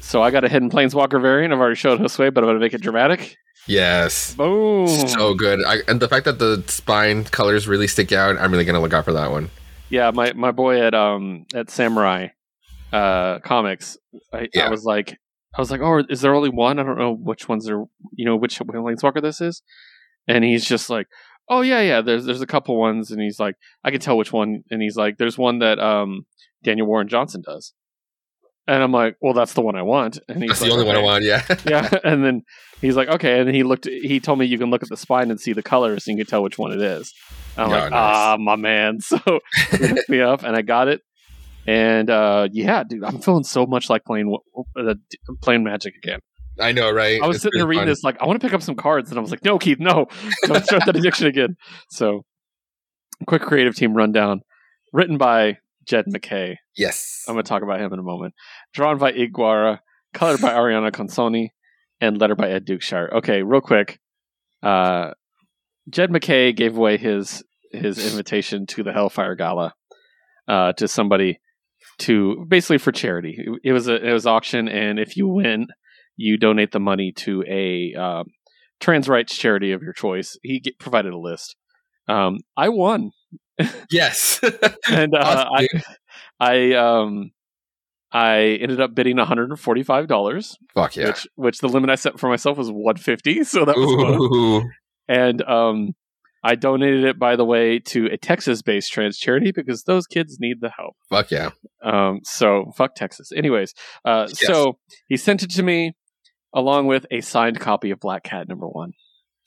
So 0.00 0.22
I 0.22 0.30
got 0.30 0.44
a 0.44 0.48
hidden 0.48 0.70
Planeswalker 0.70 1.20
variant. 1.22 1.54
I've 1.54 1.58
already 1.58 1.74
showed 1.74 2.00
Josue, 2.00 2.32
but 2.32 2.44
I'm 2.44 2.48
going 2.48 2.56
to 2.56 2.60
make 2.60 2.74
it 2.74 2.82
dramatic. 2.82 3.36
Yes. 3.68 4.34
Boom! 4.34 4.88
So 4.88 5.34
good. 5.34 5.60
I, 5.64 5.78
and 5.86 6.00
the 6.00 6.08
fact 6.08 6.24
that 6.24 6.38
the 6.38 6.64
spine 6.66 7.24
colors 7.24 7.68
really 7.68 7.86
stick 7.86 8.10
out, 8.12 8.36
I'm 8.38 8.50
really 8.50 8.64
gonna 8.64 8.80
look 8.80 8.94
out 8.94 9.04
for 9.04 9.12
that 9.12 9.30
one. 9.30 9.50
yeah, 9.90 10.10
my 10.10 10.32
my 10.32 10.50
boy 10.50 10.80
at 10.80 10.94
um 10.94 11.46
at 11.54 11.70
Samurai 11.70 12.28
uh 12.92 13.38
comics, 13.40 13.98
I, 14.32 14.48
I 14.58 14.70
was 14.70 14.84
like, 14.84 15.18
I 15.56 15.60
was 15.60 15.70
like, 15.70 15.82
oh, 15.82 16.02
is 16.08 16.22
there 16.22 16.34
only 16.34 16.48
one? 16.50 16.78
I 16.78 16.82
don't 16.82 16.98
know 16.98 17.12
which 17.14 17.48
ones 17.48 17.68
are, 17.68 17.84
you 18.12 18.24
know, 18.24 18.36
which 18.36 18.58
Planeswalker 18.58 19.20
this 19.20 19.40
is. 19.40 19.62
And 20.26 20.44
he's 20.44 20.64
just 20.64 20.88
like, 20.88 21.06
oh 21.50 21.60
yeah, 21.60 21.80
yeah. 21.80 22.00
There's 22.00 22.24
there's 22.24 22.40
a 22.40 22.46
couple 22.46 22.78
ones, 22.78 23.10
and 23.10 23.20
he's 23.20 23.38
like, 23.38 23.56
I 23.84 23.90
can 23.90 24.00
tell 24.00 24.16
which 24.16 24.32
one. 24.32 24.64
And 24.70 24.80
he's 24.82 24.96
like, 24.96 25.18
there's 25.18 25.36
one 25.36 25.58
that 25.58 25.78
um 25.78 26.24
Daniel 26.64 26.86
Warren 26.86 27.08
Johnson 27.08 27.42
does. 27.44 27.74
And 28.68 28.82
I'm 28.82 28.92
like, 28.92 29.16
well, 29.22 29.32
that's 29.32 29.54
the 29.54 29.62
one 29.62 29.74
I 29.76 29.82
want. 29.82 30.18
And 30.28 30.42
he's 30.42 30.50
That's 30.50 30.60
like, 30.60 30.68
the 30.68 30.74
only 30.74 30.86
one 30.86 30.94
I 30.96 31.00
want. 31.02 31.24
Yeah. 31.24 31.42
yeah 31.66 31.88
and 32.04 32.22
then 32.24 32.42
he's 32.80 32.94
like 32.96 33.08
okay 33.08 33.40
and 33.40 33.48
he 33.52 33.62
looked 33.64 33.86
he 33.86 34.20
told 34.20 34.38
me 34.38 34.46
you 34.46 34.58
can 34.58 34.70
look 34.70 34.82
at 34.84 34.88
the 34.88 34.96
spine 34.96 35.30
and 35.32 35.40
see 35.40 35.52
the 35.52 35.62
colors 35.62 36.06
and 36.06 36.16
you 36.16 36.24
can 36.24 36.30
tell 36.30 36.42
which 36.44 36.58
one 36.58 36.70
it 36.70 36.80
is 36.80 37.12
And 37.56 37.64
i'm 37.66 37.70
Oh, 37.72 37.74
like 37.82 37.90
nice. 37.90 37.98
ah 38.14 38.36
my 38.38 38.54
man 38.54 39.00
so 39.10 39.18
he 39.72 39.86
hooked 39.88 40.08
me 40.08 40.20
up 40.20 40.44
and 40.44 40.54
i 40.54 40.62
got 40.62 40.86
it 40.86 41.00
and 41.66 42.08
uh 42.08 42.48
yeah 42.52 42.84
dude 42.84 43.02
i'm 43.02 43.18
feeling 43.20 43.42
so 43.42 43.66
much 43.66 43.90
like 43.90 44.04
playing 44.04 44.32
uh, 44.78 44.94
playing 45.42 45.64
magic 45.64 45.94
again 45.96 46.20
I 46.60 46.70
know, 46.70 46.90
right? 46.92 47.20
i 47.20 47.26
was 47.26 47.38
It's 47.38 47.42
sitting 47.42 47.58
there 47.58 47.66
reading 47.66 47.82
fun. 47.82 47.88
this 47.88 48.04
like 48.04 48.20
i 48.22 48.26
want 48.26 48.40
to 48.40 48.46
pick 48.46 48.54
up 48.54 48.62
some 48.62 48.76
cards 48.76 49.10
and 49.10 49.18
i 49.18 49.22
was 49.22 49.32
like 49.32 49.44
no 49.44 49.58
keith 49.58 49.80
no 49.80 50.06
don't 50.44 50.64
start 50.64 50.84
that 50.86 50.94
addiction 51.00 51.26
again 51.26 51.56
so 51.90 52.22
quick 53.26 53.42
creative 53.42 53.74
team 53.74 53.92
rundown 53.94 54.42
written 54.92 55.18
by 55.18 55.56
jed 55.88 56.04
mackay 56.06 56.56
Yes. 56.78 57.24
I'm 57.26 57.34
going 57.34 57.44
to 57.44 57.48
talk 57.48 57.62
about 57.62 57.80
him 57.80 57.92
in 57.92 57.98
a 57.98 58.04
moment. 58.04 58.34
Drawn 58.72 58.98
by 58.98 59.10
Ig 59.10 59.32
Guara, 59.32 59.80
colored 60.14 60.40
by 60.40 60.52
Arianna 60.52 60.92
Consonni, 60.92 61.48
and 62.00 62.18
lettered 62.20 62.38
by 62.38 62.50
Ed 62.50 62.64
Dukeshire. 62.64 63.12
Okay, 63.12 63.42
real 63.42 63.60
quick. 63.60 63.98
Uh, 64.62 65.10
Jed 65.90 66.12
MacKay 66.12 66.52
gave 66.52 66.76
away 66.76 66.96
his 66.96 67.42
his 67.72 67.98
invitation 68.10 68.66
to 68.66 68.82
the 68.82 68.92
Hellfire 68.92 69.34
Gala 69.34 69.74
uh, 70.46 70.72
to 70.74 70.88
somebody 70.88 71.40
to 71.98 72.46
basically 72.48 72.78
for 72.78 72.92
charity. 72.92 73.36
It, 73.36 73.70
it 73.70 73.72
was 73.72 73.88
a 73.88 73.96
it 73.96 74.12
was 74.12 74.26
auction, 74.26 74.68
and 74.68 74.98
if 75.00 75.16
you 75.16 75.26
win, 75.26 75.66
you 76.16 76.38
donate 76.38 76.70
the 76.70 76.80
money 76.80 77.12
to 77.16 77.44
a 77.48 77.94
um, 77.94 78.26
trans 78.80 79.08
rights 79.08 79.36
charity 79.36 79.72
of 79.72 79.82
your 79.82 79.92
choice. 79.92 80.38
He 80.42 80.60
get, 80.60 80.78
provided 80.78 81.12
a 81.12 81.18
list. 81.18 81.56
Um, 82.06 82.38
I 82.56 82.68
won, 82.68 83.10
Yes. 83.90 84.40
and 84.90 85.14
uh, 85.14 85.46
I. 85.54 85.68
I 86.40 86.72
um 86.74 87.32
I 88.12 88.58
ended 88.60 88.80
up 88.80 88.94
bidding 88.94 89.16
one 89.16 89.26
hundred 89.26 89.50
and 89.50 89.58
forty 89.58 89.82
five 89.82 90.06
dollars, 90.06 90.56
Fuck 90.72 90.96
yeah. 90.96 91.08
which 91.08 91.26
which 91.34 91.58
the 91.58 91.68
limit 91.68 91.90
I 91.90 91.96
set 91.96 92.18
for 92.18 92.28
myself 92.28 92.56
was 92.56 92.68
one 92.70 92.96
fifty, 92.96 93.42
so 93.44 93.64
that 93.64 93.76
was 93.76 94.60
fun. 94.62 94.70
And 95.08 95.42
um, 95.42 95.94
I 96.44 96.54
donated 96.54 97.04
it 97.04 97.18
by 97.18 97.34
the 97.36 97.44
way 97.44 97.80
to 97.80 98.06
a 98.06 98.16
Texas 98.16 98.62
based 98.62 98.92
trans 98.92 99.18
charity 99.18 99.50
because 99.52 99.82
those 99.82 100.06
kids 100.06 100.38
need 100.38 100.58
the 100.60 100.70
help. 100.70 100.94
Fuck 101.10 101.30
yeah. 101.32 101.50
Um, 101.82 102.20
so 102.22 102.70
fuck 102.76 102.94
Texas. 102.94 103.30
Anyways, 103.36 103.74
uh, 104.04 104.26
Yes. 104.28 104.46
so 104.46 104.78
he 105.08 105.16
sent 105.16 105.42
it 105.42 105.50
to 105.50 105.62
me 105.62 105.94
along 106.54 106.86
with 106.86 107.04
a 107.10 107.20
signed 107.20 107.58
copy 107.60 107.90
of 107.90 107.98
Black 108.00 108.22
Cat 108.22 108.48
number 108.48 108.68
one, 108.68 108.92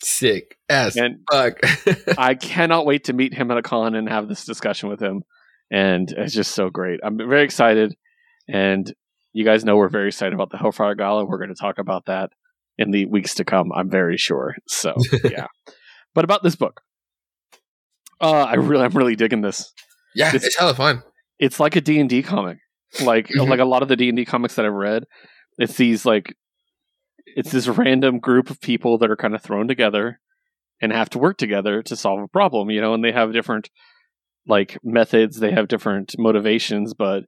Sick 0.04 0.58
as 0.68 0.96
and 0.96 1.20
fuck. 1.32 1.60
I 2.18 2.36
cannot 2.36 2.86
wait 2.86 3.06
to 3.06 3.14
meet 3.14 3.34
him 3.34 3.52
at 3.52 3.58
a 3.58 3.62
con 3.62 3.96
and 3.96 4.10
have 4.10 4.28
this 4.28 4.46
discussion 4.46 4.90
with 4.90 5.00
him. 5.02 5.24
And 5.72 6.12
it's 6.12 6.34
just 6.34 6.52
so 6.54 6.70
great. 6.70 7.00
I'm 7.04 7.18
very 7.18 7.44
excited. 7.44 7.96
And 8.50 8.92
you 9.34 9.46
guys 9.46 9.64
know 9.64 9.78
we're 9.78 9.90
very 9.90 10.08
excited 10.08 10.34
about 10.34 10.50
the 10.50 10.58
Hellfire 10.58 10.96
Gala. 10.96 11.24
We're 11.26 11.38
going 11.38 11.50
to 11.54 11.56
talk 11.56 11.78
about 11.78 12.06
that 12.08 12.32
in 12.78 12.92
the 12.92 13.06
weeks 13.06 13.36
to 13.36 13.46
come, 13.46 13.72
I'm 13.74 13.90
very 13.90 14.18
sure. 14.18 14.56
So, 14.68 14.96
yeah. 15.30 15.46
but 16.16 16.24
about 16.26 16.42
this 16.42 16.56
book. 16.56 16.82
Uh, 18.20 18.32
I 18.44 18.56
really, 18.56 18.84
I'm 18.84 18.92
really 18.94 19.16
digging 19.16 19.42
this. 19.42 19.72
yeah, 20.16 20.28
It's- 20.30 20.46
it's 20.46 20.58
hella 20.58 20.74
fun. 20.74 21.04
It's 21.40 21.60
like 21.60 21.76
a 21.76 21.82
D&D 21.82 22.24
comic. 22.24 22.58
Like, 23.02 23.28
Mhm. 23.30 23.48
like 23.50 23.60
a 23.60 23.66
lot 23.66 23.82
of 23.84 23.88
the 23.88 23.96
D&D 23.96 24.26
comics 24.26 24.56
that 24.56 24.66
I've 24.66 24.74
read. 24.74 25.06
It's 25.58 25.76
these 25.76 26.06
like, 26.06 26.36
it's 27.36 27.52
this 27.52 27.68
random 27.68 28.20
group 28.20 28.50
of 28.50 28.62
people 28.62 28.98
that 29.00 29.12
are 29.12 29.16
kind 29.16 29.36
of 29.36 29.42
thrown 29.42 29.68
together 29.68 30.20
and 30.82 30.92
have 30.92 31.10
to 31.12 31.20
work 31.20 31.38
together 31.38 31.82
to 31.84 31.96
solve 31.96 32.22
a 32.22 32.28
problem, 32.28 32.70
you 32.70 32.82
know, 32.82 32.94
and 32.94 33.04
they 33.04 33.12
have 33.12 33.34
different 33.34 33.70
like 34.48 34.78
methods, 34.84 35.40
they 35.40 35.52
have 35.52 35.68
different 35.68 36.16
motivations, 36.18 36.94
but 36.94 37.24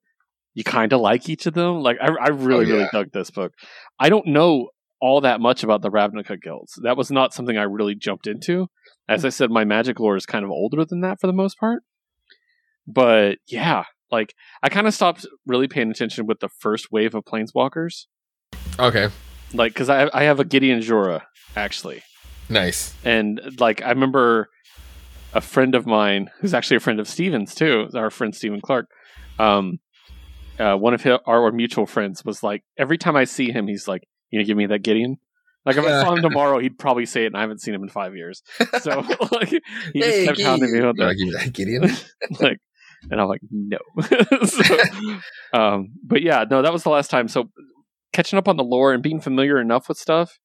you 0.56 0.64
kind 0.64 0.94
of 0.94 1.02
like 1.02 1.30
each 1.30 1.46
of 1.46 1.54
them. 1.54 1.82
Like 1.82 1.98
I, 2.02 2.08
I 2.08 2.30
really, 2.30 2.66
Oh, 2.66 2.76
really 2.76 2.90
dug 2.92 3.12
this 3.12 3.30
book. 3.32 3.54
I 4.00 4.10
don't 4.10 4.28
know 4.28 4.70
all 5.00 5.22
that 5.22 5.42
much 5.42 5.64
about 5.64 5.82
the 5.82 5.92
Ravnica 5.92 6.42
guilds. 6.42 6.80
That 6.84 6.98
was 6.98 7.12
not 7.12 7.34
something 7.34 7.58
I 7.58 7.64
really 7.64 7.96
jumped 7.96 8.26
into. 8.26 8.68
As 9.10 9.26
I 9.26 9.30
said, 9.30 9.52
my 9.52 9.66
magic 9.66 10.00
lore 10.00 10.16
is 10.16 10.26
kind 10.26 10.46
of 10.46 10.52
older 10.52 10.86
than 10.86 11.02
that 11.02 11.20
for 11.20 11.28
the 11.28 11.34
most 11.34 11.60
part. 11.60 11.84
But 12.88 13.38
yeah, 13.48 13.84
like 14.12 14.34
I 14.62 14.70
kind 14.70 14.88
of 14.88 14.94
stopped 14.94 15.26
really 15.46 15.68
paying 15.68 15.92
attention 15.92 16.26
with 16.26 16.40
the 16.40 16.50
first 16.50 16.92
wave 16.92 17.16
of 17.16 17.26
planeswalkers. 17.26 18.06
Okay. 18.80 19.10
Like, 19.54 19.74
because 19.74 19.90
I, 19.90 20.10
I 20.14 20.24
have 20.24 20.40
a 20.40 20.46
Gideon 20.46 20.82
Jura 20.82 21.26
actually, 21.56 22.02
Nice. 22.50 22.94
and 23.06 23.40
like 23.60 23.82
I 23.82 23.90
remember 23.90 24.50
a 25.34 25.42
friend 25.42 25.76
of 25.76 25.86
mine 25.86 26.30
who's 26.40 26.54
actually 26.54 26.78
a 26.78 26.80
friend 26.82 27.00
of 27.00 27.08
Steven's 27.08 27.54
too, 27.56 27.90
our 27.96 28.10
friend 28.10 28.36
Stephen 28.36 28.62
Clark. 28.62 28.88
Um, 29.40 29.80
uh, 30.60 30.76
one 30.76 30.94
of 30.94 31.02
his, 31.02 31.18
our 31.26 31.52
mutual 31.52 31.86
friends 31.86 32.24
was 32.24 32.44
like, 32.44 32.64
every 32.78 32.98
time 32.98 33.16
I 33.16 33.24
see 33.24 33.52
him, 33.52 33.68
he's 33.68 33.88
like, 33.88 34.04
"You 34.30 34.40
know, 34.40 34.46
give 34.46 34.56
me 34.58 34.68
that 34.68 34.80
Gideon," 34.84 35.18
Like 35.66 35.78
if 35.78 35.86
I 35.86 36.02
saw 36.04 36.14
him 36.14 36.22
tomorrow, 36.22 36.60
he'd 36.60 36.78
probably 36.78 37.06
say 37.06 37.24
it, 37.24 37.28
and 37.28 37.38
I 37.38 37.42
haven't 37.42 37.62
seen 37.62 37.74
him 37.74 37.82
in 37.84 37.90
five 37.90 38.16
years. 38.16 38.44
So 38.82 39.00
like 39.32 39.50
he 39.50 39.60
just 40.02 40.12
Hey, 40.18 40.26
kept 40.26 40.42
hounding 40.42 40.72
me 40.72 40.80
out 40.82 40.96
Gideon. 40.96 41.32
there. 41.32 41.40
Like, 41.40 41.54
give 41.54 41.68
me 41.68 41.78
that, 41.78 41.90
Gideon. 41.90 42.40
like 42.48 42.58
and 43.12 43.20
i'm 43.20 43.28
like 43.28 43.42
no 43.52 43.78
so, 44.46 44.78
um 45.52 45.90
but 46.06 46.22
yeah 46.22 46.46
no 46.50 46.62
that 46.62 46.72
was 46.72 46.84
the 46.84 46.90
last 46.90 47.12
time 47.12 47.28
so 47.28 47.50
catching 48.14 48.38
up 48.40 48.48
on 48.48 48.56
the 48.58 48.64
lore 48.64 48.94
and 48.94 49.04
being 49.04 49.20
familiar 49.20 49.60
enough 49.60 49.90
with 49.90 49.98
stuff 49.98 50.40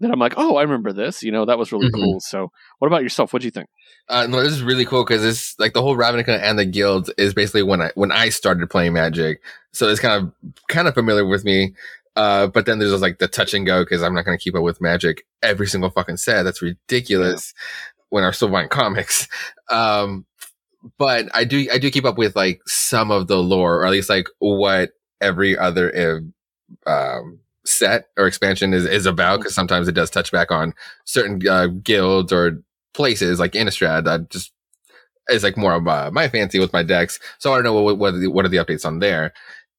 that 0.00 0.10
i'm 0.10 0.18
like 0.18 0.34
oh 0.36 0.56
i 0.56 0.62
remember 0.62 0.92
this 0.92 1.22
you 1.22 1.30
know 1.32 1.44
that 1.44 1.58
was 1.58 1.72
really 1.72 1.88
Mhm. 1.88 1.94
cool 1.94 2.20
so 2.20 2.50
what 2.78 2.88
about 2.88 3.02
yourself 3.02 3.32
what 3.32 3.40
do 3.42 3.46
you 3.46 3.52
think 3.52 3.68
Uh, 4.08 4.26
no, 4.28 4.40
this 4.42 4.52
is 4.52 4.62
really 4.62 4.84
cool 4.84 5.04
because 5.04 5.24
it's 5.24 5.58
like 5.58 5.72
the 5.72 5.82
whole 5.82 5.96
Ravnica 5.96 6.38
and 6.40 6.56
the 6.58 6.64
guild 6.64 7.10
is 7.18 7.34
basically 7.34 7.62
when 7.64 7.80
I 7.82 7.90
when 7.96 8.12
I 8.12 8.28
started 8.28 8.70
playing 8.70 8.92
Magic, 8.92 9.40
so 9.72 9.88
it's 9.88 9.98
kind 10.00 10.14
of 10.22 10.52
kind 10.68 10.86
of 10.86 10.94
familiar 10.94 11.26
with 11.26 11.44
me. 11.44 11.74
Uh, 12.14 12.46
but 12.46 12.66
then 12.66 12.78
there's 12.78 12.92
just 12.92 13.02
like 13.02 13.18
the 13.18 13.26
touch 13.26 13.52
and 13.52 13.66
go 13.66 13.82
because 13.82 14.02
I'm 14.04 14.14
not 14.14 14.24
going 14.24 14.38
to 14.38 14.42
keep 14.42 14.54
up 14.54 14.62
with 14.62 14.80
Magic 14.80 15.26
every 15.42 15.66
single 15.66 15.90
fucking 15.90 16.18
set. 16.18 16.44
That's 16.44 16.62
ridiculous. 16.62 17.52
When 18.10 18.22
I'm 18.22 18.32
still 18.32 18.48
buying 18.48 18.68
comics, 18.68 19.26
um, 19.70 20.24
but 20.98 21.26
I 21.34 21.42
do 21.44 21.66
I 21.72 21.78
do 21.78 21.90
keep 21.90 22.04
up 22.04 22.16
with 22.16 22.36
like 22.36 22.60
some 22.66 23.10
of 23.10 23.26
the 23.26 23.38
lore, 23.42 23.80
or 23.80 23.86
at 23.86 23.90
least 23.92 24.08
like 24.08 24.28
what 24.38 24.90
every 25.20 25.58
other 25.58 25.90
uh, 25.94 26.20
um, 26.86 27.40
set 27.64 28.08
or 28.16 28.26
expansion 28.26 28.72
is 28.72 28.84
is 28.84 29.06
about. 29.06 29.40
Because 29.40 29.54
sometimes 29.54 29.88
it 29.88 29.92
does 29.92 30.10
touch 30.10 30.32
back 30.32 30.50
on 30.50 30.74
certain 31.04 31.46
uh, 31.48 31.66
guilds 31.66 32.32
or 32.32 32.62
places 32.94 33.38
like 33.38 33.52
Innistrad 33.52 34.04
that 34.04 34.30
just 34.30 34.52
is 35.28 35.42
like 35.42 35.56
more 35.56 35.74
of 35.74 35.86
uh, 35.86 36.10
my 36.12 36.28
fancy 36.28 36.58
with 36.58 36.72
my 36.72 36.82
decks. 36.82 37.18
So 37.38 37.52
I 37.52 37.56
don't 37.56 37.64
know 37.64 37.82
what 37.82 37.98
what 37.98 38.14
are, 38.14 38.18
the, 38.18 38.28
what 38.28 38.44
are 38.44 38.48
the 38.48 38.58
updates 38.58 38.86
on 38.86 39.00
there. 39.00 39.32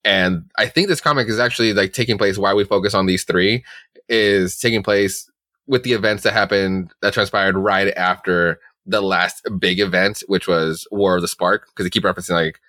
And 0.03 0.45
I 0.57 0.67
think 0.67 0.87
this 0.87 1.01
comic 1.01 1.27
is 1.27 1.39
actually 1.39 1.73
like 1.73 1.93
taking 1.93 2.17
place. 2.17 2.37
Why 2.37 2.53
we 2.53 2.63
focus 2.63 2.93
on 2.93 3.05
these 3.05 3.23
three 3.23 3.63
is 4.07 4.57
taking 4.57 4.83
place 4.83 5.29
with 5.67 5.83
the 5.83 5.93
events 5.93 6.23
that 6.23 6.33
happened 6.33 6.93
that 7.01 7.13
transpired 7.13 7.57
right 7.57 7.93
after 7.97 8.59
the 8.85 9.01
last 9.01 9.45
big 9.59 9.79
event, 9.79 10.23
which 10.27 10.47
was 10.47 10.87
War 10.91 11.17
of 11.17 11.21
the 11.21 11.27
Spark, 11.27 11.67
because 11.67 11.85
they 11.85 11.89
keep 11.89 12.03
referencing 12.03 12.31
like 12.31 12.59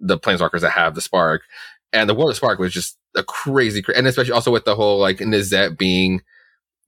the 0.00 0.18
planeswalkers 0.18 0.60
that 0.60 0.70
have 0.70 0.94
the 0.94 1.02
spark. 1.02 1.42
And 1.92 2.08
the 2.08 2.14
War 2.14 2.26
of 2.26 2.30
the 2.30 2.36
Spark 2.36 2.58
was 2.58 2.72
just 2.72 2.96
a 3.16 3.22
crazy, 3.24 3.82
cra- 3.82 3.96
and 3.96 4.06
especially 4.06 4.32
also 4.32 4.50
with 4.52 4.64
the 4.64 4.74
whole 4.76 4.98
like 4.98 5.18
Niv-Mizzet 5.18 5.76
being 5.78 6.22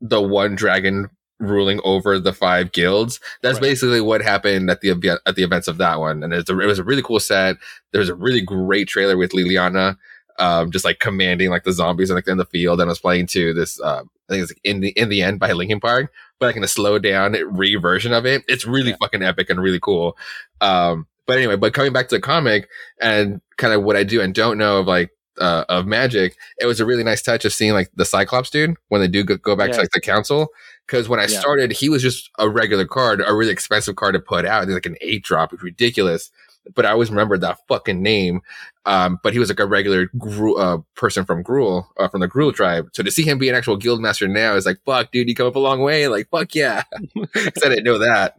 the 0.01 0.21
one 0.23 0.55
dragon 0.55 1.09
ruling 1.41 1.81
over 1.85 2.19
the 2.19 2.33
five 2.33 2.73
guilds. 2.73 3.21
That's 3.43 3.55
Right. 3.55 3.62
basically 3.62 4.01
what 4.01 4.23
happened 4.23 4.71
at 4.71 4.81
the 4.81 4.91
event 4.91 5.21
at 5.27 5.37
the 5.37 5.43
events 5.45 5.69
of 5.69 5.79
that 5.79 5.99
one. 6.01 6.23
And 6.23 6.33
it's 6.33 6.51
a, 6.51 6.59
it 6.61 6.67
was 6.67 6.79
a 6.81 6.85
really 6.85 7.03
cool 7.03 7.21
set. 7.21 7.57
There 7.93 8.01
was 8.01 8.09
a 8.09 8.14
really 8.14 8.41
great 8.41 8.88
trailer 8.88 9.17
with 9.17 9.31
Liliana, 9.33 9.97
um, 10.38 10.71
just 10.71 10.85
like 10.85 10.99
commanding 10.99 11.51
like 11.51 11.64
the 11.64 11.73
zombies 11.73 12.11
in 12.11 12.17
like 12.17 12.27
in 12.29 12.38
the 12.38 12.45
field, 12.45 12.81
and 12.81 12.88
I 12.88 12.93
was 12.93 12.99
playing 13.01 13.27
to 13.29 13.55
this. 13.55 13.81
Uh, 13.81 14.03
I 14.29 14.33
think 14.33 14.43
it's 14.43 14.51
like 14.53 14.61
in 14.64 14.81
the 14.81 14.91
in 14.91 15.09
the 15.09 15.23
end 15.23 15.38
by 15.41 15.53
Linkin 15.53 15.81
Park, 15.81 16.12
but 16.38 16.47
like 16.47 16.57
in 16.57 16.64
a 16.64 16.69
slow 16.69 16.99
down 16.99 17.33
re 17.33 17.77
version 17.77 18.12
of 18.12 18.27
it. 18.27 18.43
It's 18.49 18.67
really 18.67 18.91
Yeah. 18.91 18.97
fucking 19.01 19.23
epic 19.23 19.49
and 19.49 19.62
really 19.62 19.81
cool. 19.81 20.17
Um, 20.61 21.07
but 21.27 21.37
anyway, 21.38 21.57
but 21.57 21.73
coming 21.75 21.93
back 21.93 22.09
to 22.09 22.17
the 22.17 22.21
comic 22.21 22.69
and 23.01 23.41
kind 23.59 23.73
of 23.75 23.83
what 23.85 23.97
I 23.97 24.03
do 24.03 24.21
and 24.21 24.35
don't 24.35 24.59
know 24.59 24.79
of 24.79 24.87
like 24.87 25.11
uh, 25.40 25.64
of 25.68 25.87
magic, 25.87 26.37
it 26.61 26.66
was 26.66 26.81
a 26.81 26.87
really 26.87 27.05
nice 27.05 27.22
touch 27.22 27.44
of 27.44 27.53
seeing 27.53 27.72
like 27.72 27.90
the 27.94 28.05
Cyclops 28.05 28.51
dude 28.51 28.77
when 28.88 29.01
they 29.01 29.09
do 29.09 29.24
go, 29.24 29.37
go 29.37 29.57
back 29.57 29.68
Yeah. 29.68 29.74
to 29.77 29.81
like 29.83 29.90
the 29.90 30.01
council. 30.01 30.48
Because 30.87 31.09
when 31.09 31.20
I 31.20 31.24
Yeah. 31.27 31.40
started, 31.40 31.72
he 31.72 31.88
was 31.88 32.03
just 32.03 32.31
a 32.38 32.48
regular 32.48 32.87
card, 32.87 33.22
a 33.27 33.35
really 33.35 33.53
expensive 33.53 33.96
card 33.96 34.14
to 34.14 34.20
put 34.20 34.44
out. 34.46 34.68
Like 34.68 34.87
an 34.87 34.96
eight 35.01 35.22
drop. 35.24 35.53
It's 35.53 35.62
ridiculous. 35.62 36.31
But 36.74 36.85
I 36.85 36.90
always 36.90 37.09
remembered 37.11 37.40
that 37.42 37.59
fucking 37.68 38.03
name. 38.03 38.40
Um, 38.85 39.18
but 39.22 39.33
he 39.33 39.38
was 39.38 39.48
like 39.48 39.61
a 39.61 39.66
regular 39.66 40.11
Gru- 40.18 40.57
uh, 40.59 40.79
person 40.96 41.24
from 41.24 41.42
Gruul, 41.44 41.85
uh, 41.98 42.09
from 42.09 42.20
the 42.20 42.29
Gruul 42.29 42.55
tribe. 42.55 42.88
So 42.92 43.03
to 43.03 43.11
see 43.11 43.22
him 43.22 43.38
be 43.38 43.48
an 43.48 43.55
actual 43.55 43.77
guild 43.77 44.01
master 44.03 44.29
now 44.29 44.55
is 44.55 44.66
like, 44.66 44.79
fuck, 44.85 45.11
dude, 45.12 45.29
you 45.29 45.35
come 45.35 45.46
up 45.46 45.57
a 45.57 45.61
long 45.61 45.81
way. 45.81 46.09
Like, 46.09 46.29
fuck 46.31 46.55
yeah. 46.55 46.83
I 47.16 47.51
didn't 47.55 47.85
know 47.85 47.98
that. 47.98 48.35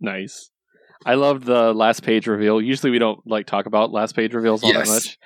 nice 0.00 0.50
i 1.04 1.14
loved 1.14 1.44
the 1.44 1.72
last 1.74 2.02
page 2.02 2.26
reveal 2.26 2.60
usually 2.60 2.90
we 2.90 2.98
don't 2.98 3.24
like 3.26 3.46
talk 3.46 3.66
about 3.66 3.92
last 3.92 4.16
page 4.16 4.34
reveals 4.34 4.64
all 4.64 4.72
that 4.72 4.86
much 4.88 5.18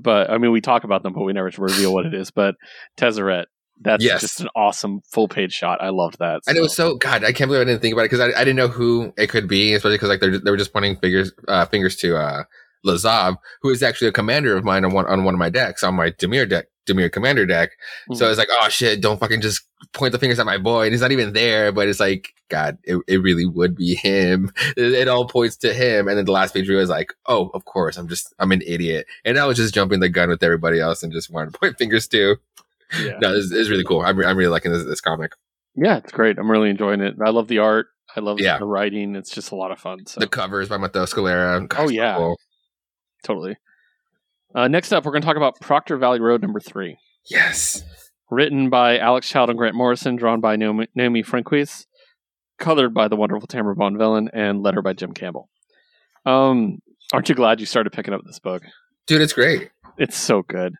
but 0.00 0.30
i 0.30 0.38
mean 0.38 0.52
we 0.52 0.60
talk 0.60 0.84
about 0.84 1.02
them 1.02 1.12
but 1.12 1.22
we 1.22 1.32
never 1.32 1.50
reveal 1.58 1.92
what 1.92 2.06
it 2.06 2.14
is 2.14 2.30
but 2.30 2.54
tezzeret 2.96 3.44
that's 3.80 4.04
Yes. 4.04 4.20
just 4.20 4.40
an 4.40 4.48
awesome 4.54 5.00
full 5.12 5.26
page 5.28 5.52
shot 5.52 5.82
i 5.82 5.88
loved 5.88 6.18
that 6.20 6.40
And 6.46 6.56
it 6.56 6.60
was 6.60 6.74
so- 6.76 6.90
so 6.90 6.96
God. 6.96 7.24
I 7.24 7.32
can't 7.32 7.48
believe 7.48 7.62
I 7.62 7.64
didn't 7.64 7.82
think 7.82 7.92
about 7.92 8.02
it 8.02 8.10
because 8.10 8.20
I, 8.20 8.26
I 8.40 8.44
didn't 8.44 8.56
know 8.56 8.68
who 8.68 9.12
it 9.18 9.28
could 9.28 9.48
be, 9.48 9.74
especially 9.74 9.96
because 9.96 10.08
like 10.08 10.20
they're, 10.20 10.38
they 10.38 10.50
were 10.50 10.56
just 10.56 10.72
pointing 10.72 10.96
fingers 10.96 11.32
uh, 11.48 11.64
fingers 11.66 11.96
to 11.96 12.16
uh, 12.16 12.44
Lazav, 12.86 13.36
who 13.62 13.70
is 13.70 13.82
actually 13.82 14.08
a 14.08 14.12
commander 14.12 14.56
of 14.56 14.64
mine 14.64 14.84
on 14.84 14.92
one 14.92 15.06
on 15.06 15.24
one 15.24 15.34
of 15.34 15.38
my 15.38 15.50
decks 15.50 15.82
on 15.82 15.94
my 15.94 16.10
Dimir 16.10 16.48
deck, 16.48 16.66
Dimir 16.88 17.10
commander 17.10 17.46
deck. 17.46 17.70
So 18.12 18.24
Mhm. 18.26 18.30
it's 18.30 18.38
like, 18.38 18.48
oh 18.50 18.68
shit, 18.68 19.00
don't 19.00 19.18
fucking 19.20 19.40
just 19.40 19.62
point 19.92 20.12
the 20.12 20.18
fingers 20.18 20.38
at 20.38 20.46
my 20.46 20.58
boy. 20.58 20.84
And 20.84 20.92
he's 20.92 21.00
not 21.02 21.12
even 21.12 21.32
there, 21.32 21.70
but 21.72 21.86
it's 21.88 22.00
like, 22.00 22.34
God, 22.48 22.78
it, 22.84 22.98
it 23.06 23.18
really 23.22 23.44
would 23.46 23.76
be 23.76 23.94
him. 23.94 24.50
It, 24.76 24.92
it 24.92 25.08
all 25.08 25.26
points 25.28 25.56
to 25.58 25.72
him. 25.74 26.08
And 26.08 26.16
then 26.16 26.24
the 26.24 26.32
last 26.32 26.54
page 26.54 26.68
was 26.68 26.88
like, 26.88 27.12
oh, 27.26 27.50
of 27.54 27.64
course, 27.66 27.96
I'm 27.98 28.08
just 28.08 28.32
I'm 28.38 28.52
an 28.52 28.62
idiot, 28.66 29.06
and 29.24 29.38
I 29.38 29.46
was 29.46 29.56
just 29.58 29.74
jumping 29.74 30.00
the 30.00 30.08
gun 30.08 30.28
with 30.30 30.42
everybody 30.42 30.80
else 30.80 31.02
and 31.02 31.12
just 31.12 31.30
wanted 31.30 31.52
to 31.52 31.58
point 31.60 31.76
fingers 31.78 32.08
too. 32.08 32.36
yeah. 33.00 33.18
No, 33.20 33.34
it's, 33.34 33.52
it's 33.52 33.68
really 33.68 33.84
cool. 33.84 34.00
I'm 34.02 34.18
I'm 34.24 34.36
really 34.36 34.50
liking 34.50 34.72
this 34.72 34.84
this 34.84 35.00
comic. 35.00 35.32
Yeah, 35.74 35.96
it's 35.98 36.12
great. 36.12 36.38
I'm 36.38 36.50
really 36.50 36.68
enjoying 36.70 37.00
it. 37.00 37.14
I 37.24 37.30
love 37.30 37.48
the 37.48 37.58
art. 37.58 37.86
I 38.14 38.20
love 38.20 38.38
Yeah. 38.40 38.58
the 38.58 38.66
writing. 38.66 39.16
It's 39.16 39.30
just 39.30 39.52
a 39.52 39.56
lot 39.56 39.70
of 39.72 39.78
fun. 39.78 40.04
So 40.06 40.20
The 40.20 40.26
covers 40.26 40.68
by 40.68 40.76
Matteo 40.76 41.04
Scalera. 41.06 41.66
Oh, 41.78 41.88
yeah. 41.88 42.16
cool. 42.16 42.38
totally. 43.24 43.56
Uh, 44.54 44.68
next 44.68 44.92
up, 44.92 45.06
we're 45.06 45.12
going 45.12 45.22
to 45.22 45.26
talk 45.26 45.38
about 45.38 45.58
Proctor 45.62 45.96
Valley 45.96 46.20
Road 46.20 46.42
number 46.42 46.60
three, 46.60 46.98
Yes. 47.30 47.82
Written 48.32 48.70
by 48.70 48.96
Alex 48.96 49.28
Child 49.28 49.50
and 49.50 49.58
Grant 49.58 49.74
Morrison, 49.74 50.16
drawn 50.16 50.40
by 50.40 50.56
Naomi, 50.56 50.86
Naomi 50.94 51.22
colored 52.58 52.94
by 52.94 53.06
the 53.06 53.14
wonderful 53.14 53.46
Tamara 53.46 53.76
Bonvillain, 53.76 54.28
and 54.32 54.62
letter 54.62 54.80
by 54.80 54.94
Jim 54.94 55.12
Campbell. 55.12 55.50
Um, 56.24 56.78
aren't 57.12 57.28
you 57.28 57.34
glad 57.34 57.60
you 57.60 57.66
started 57.66 57.92
picking 57.92 58.14
up 58.14 58.22
this 58.24 58.38
book? 58.38 58.62
Dude, 59.06 59.20
it's 59.20 59.34
great. 59.34 59.68
It's 59.98 60.16
so 60.16 60.40
good. 60.40 60.72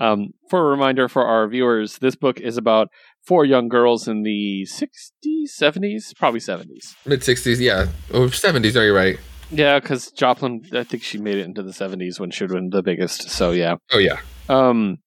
Um, 0.00 0.30
for 0.50 0.58
a 0.58 0.70
reminder 0.70 1.08
for 1.08 1.24
our 1.24 1.46
viewers, 1.46 1.98
this 1.98 2.16
book 2.16 2.40
is 2.40 2.56
about 2.56 2.88
four 3.24 3.44
young 3.44 3.68
girls 3.68 4.08
in 4.08 4.24
the 4.24 4.66
60s, 4.68 5.50
70s, 5.56 6.16
probably 6.16 6.40
70s. 6.40 6.96
Mid 7.06 7.20
60s, 7.20 7.60
yeah. 7.60 7.86
Or 8.12 8.26
70s, 8.26 8.74
are 8.74 8.84
you 8.84 8.92
right? 8.92 9.20
Yeah, 9.52 9.78
because 9.78 10.10
Joplin, 10.10 10.64
I 10.72 10.82
think 10.82 11.04
she 11.04 11.18
made 11.18 11.36
it 11.36 11.44
into 11.44 11.62
the 11.62 11.70
70s 11.70 12.18
when 12.18 12.32
she 12.32 12.42
would 12.42 12.50
been 12.50 12.70
the 12.70 12.82
biggest. 12.82 13.30
So, 13.30 13.52
yeah. 13.52 13.76
Oh, 13.92 13.98
yeah. 13.98 14.18
Um, 14.48 14.98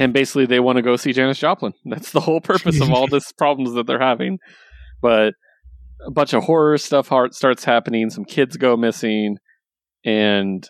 and 0.00 0.12
basically, 0.12 0.46
they 0.46 0.60
want 0.60 0.76
to 0.76 0.82
go 0.82 0.96
see 0.96 1.12
Janis 1.12 1.38
Joplin. 1.38 1.74
That's 1.84 2.10
the 2.10 2.20
whole 2.20 2.40
purpose 2.40 2.80
of 2.80 2.90
all 2.90 3.06
this 3.10 3.30
problems 3.32 3.74
that 3.74 3.86
they're 3.86 4.00
having. 4.00 4.38
But 5.02 5.34
a 6.06 6.10
bunch 6.10 6.32
of 6.32 6.44
horror 6.44 6.78
stuff 6.78 7.12
starts 7.32 7.64
happening. 7.64 8.10
Some 8.10 8.24
kids 8.24 8.56
go 8.56 8.76
missing, 8.76 9.36
and 10.04 10.68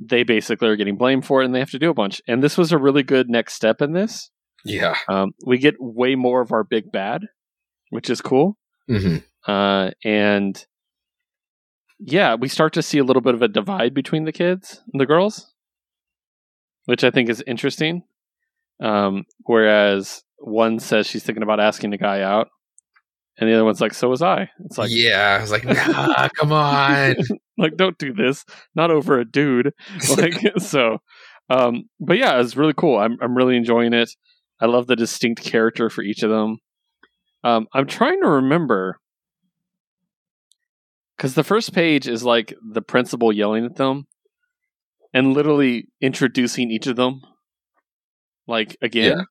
they 0.00 0.22
basically 0.22 0.68
are 0.68 0.76
getting 0.76 0.96
blamed 0.96 1.26
for 1.26 1.42
it, 1.42 1.46
and 1.46 1.54
they 1.54 1.58
have 1.58 1.70
to 1.72 1.78
do 1.78 1.90
a 1.90 1.94
bunch. 1.94 2.22
And 2.28 2.42
this 2.42 2.56
was 2.56 2.72
a 2.72 2.78
really 2.78 3.02
good 3.02 3.28
next 3.28 3.54
step 3.54 3.82
in 3.82 3.92
this. 3.92 4.30
Yeah. 4.64 4.96
Um, 5.08 5.32
we 5.44 5.58
get 5.58 5.74
way 5.78 6.14
more 6.14 6.40
of 6.40 6.52
our 6.52 6.64
big 6.64 6.92
bad, 6.92 7.22
which 7.90 8.08
is 8.10 8.20
cool. 8.20 8.56
hmm 8.88 9.18
Uh, 9.46 9.90
and 10.04 10.64
yeah, 11.98 12.34
we 12.34 12.48
start 12.48 12.72
to 12.74 12.82
see 12.82 12.98
a 12.98 13.04
little 13.04 13.22
bit 13.22 13.34
of 13.34 13.42
a 13.42 13.48
divide 13.48 13.94
between 13.94 14.24
the 14.24 14.32
kids 14.32 14.80
and 14.92 15.00
the 15.00 15.06
girls, 15.06 15.52
which 16.84 17.04
I 17.04 17.10
think 17.10 17.28
is 17.28 17.42
interesting. 17.46 18.04
Um, 18.80 19.24
whereas 19.40 20.22
one 20.38 20.78
says 20.78 21.06
she's 21.06 21.22
thinking 21.22 21.42
about 21.42 21.60
asking 21.60 21.90
the 21.90 21.98
guy 21.98 22.22
out, 22.22 22.48
and 23.38 23.48
the 23.48 23.54
other 23.54 23.64
one's 23.64 23.80
like, 23.80 23.94
"So 23.94 24.08
was 24.08 24.22
I." 24.22 24.50
It's 24.64 24.78
like, 24.78 24.90
yeah. 24.92 25.36
I 25.38 25.40
was 25.40 25.50
like, 25.50 25.64
nah, 25.64 26.28
come 26.38 26.52
on. 26.52 27.16
like 27.58 27.76
don't 27.76 27.98
do 27.98 28.12
this, 28.12 28.44
not 28.74 28.90
over 28.90 29.18
a 29.18 29.24
dude. 29.24 29.72
Like 30.16 30.40
so. 30.58 30.98
Um, 31.48 31.84
but 31.98 32.16
yeah, 32.16 32.40
it's 32.40 32.56
really 32.56 32.74
cool. 32.74 32.98
I'm 32.98 33.18
I'm 33.20 33.36
really 33.36 33.56
enjoying 33.56 33.92
it. 33.92 34.10
I 34.60 34.66
love 34.66 34.86
the 34.86 34.96
distinct 34.96 35.42
character 35.42 35.90
for 35.90 36.02
each 36.02 36.22
of 36.22 36.30
them. 36.30 36.58
Um, 37.42 37.66
I'm 37.72 37.86
trying 37.86 38.20
to 38.22 38.28
remember 38.28 39.00
because 41.16 41.34
the 41.34 41.44
first 41.44 41.74
page 41.74 42.06
is 42.06 42.24
like 42.24 42.54
the 42.62 42.82
principal 42.82 43.32
yelling 43.32 43.64
at 43.64 43.76
them 43.76 44.06
and 45.12 45.34
literally 45.34 45.88
introducing 46.00 46.70
each 46.70 46.86
of 46.86 46.96
them, 46.96 47.22
like 48.50 48.76
again. 48.82 49.16
Yeah. 49.18 49.22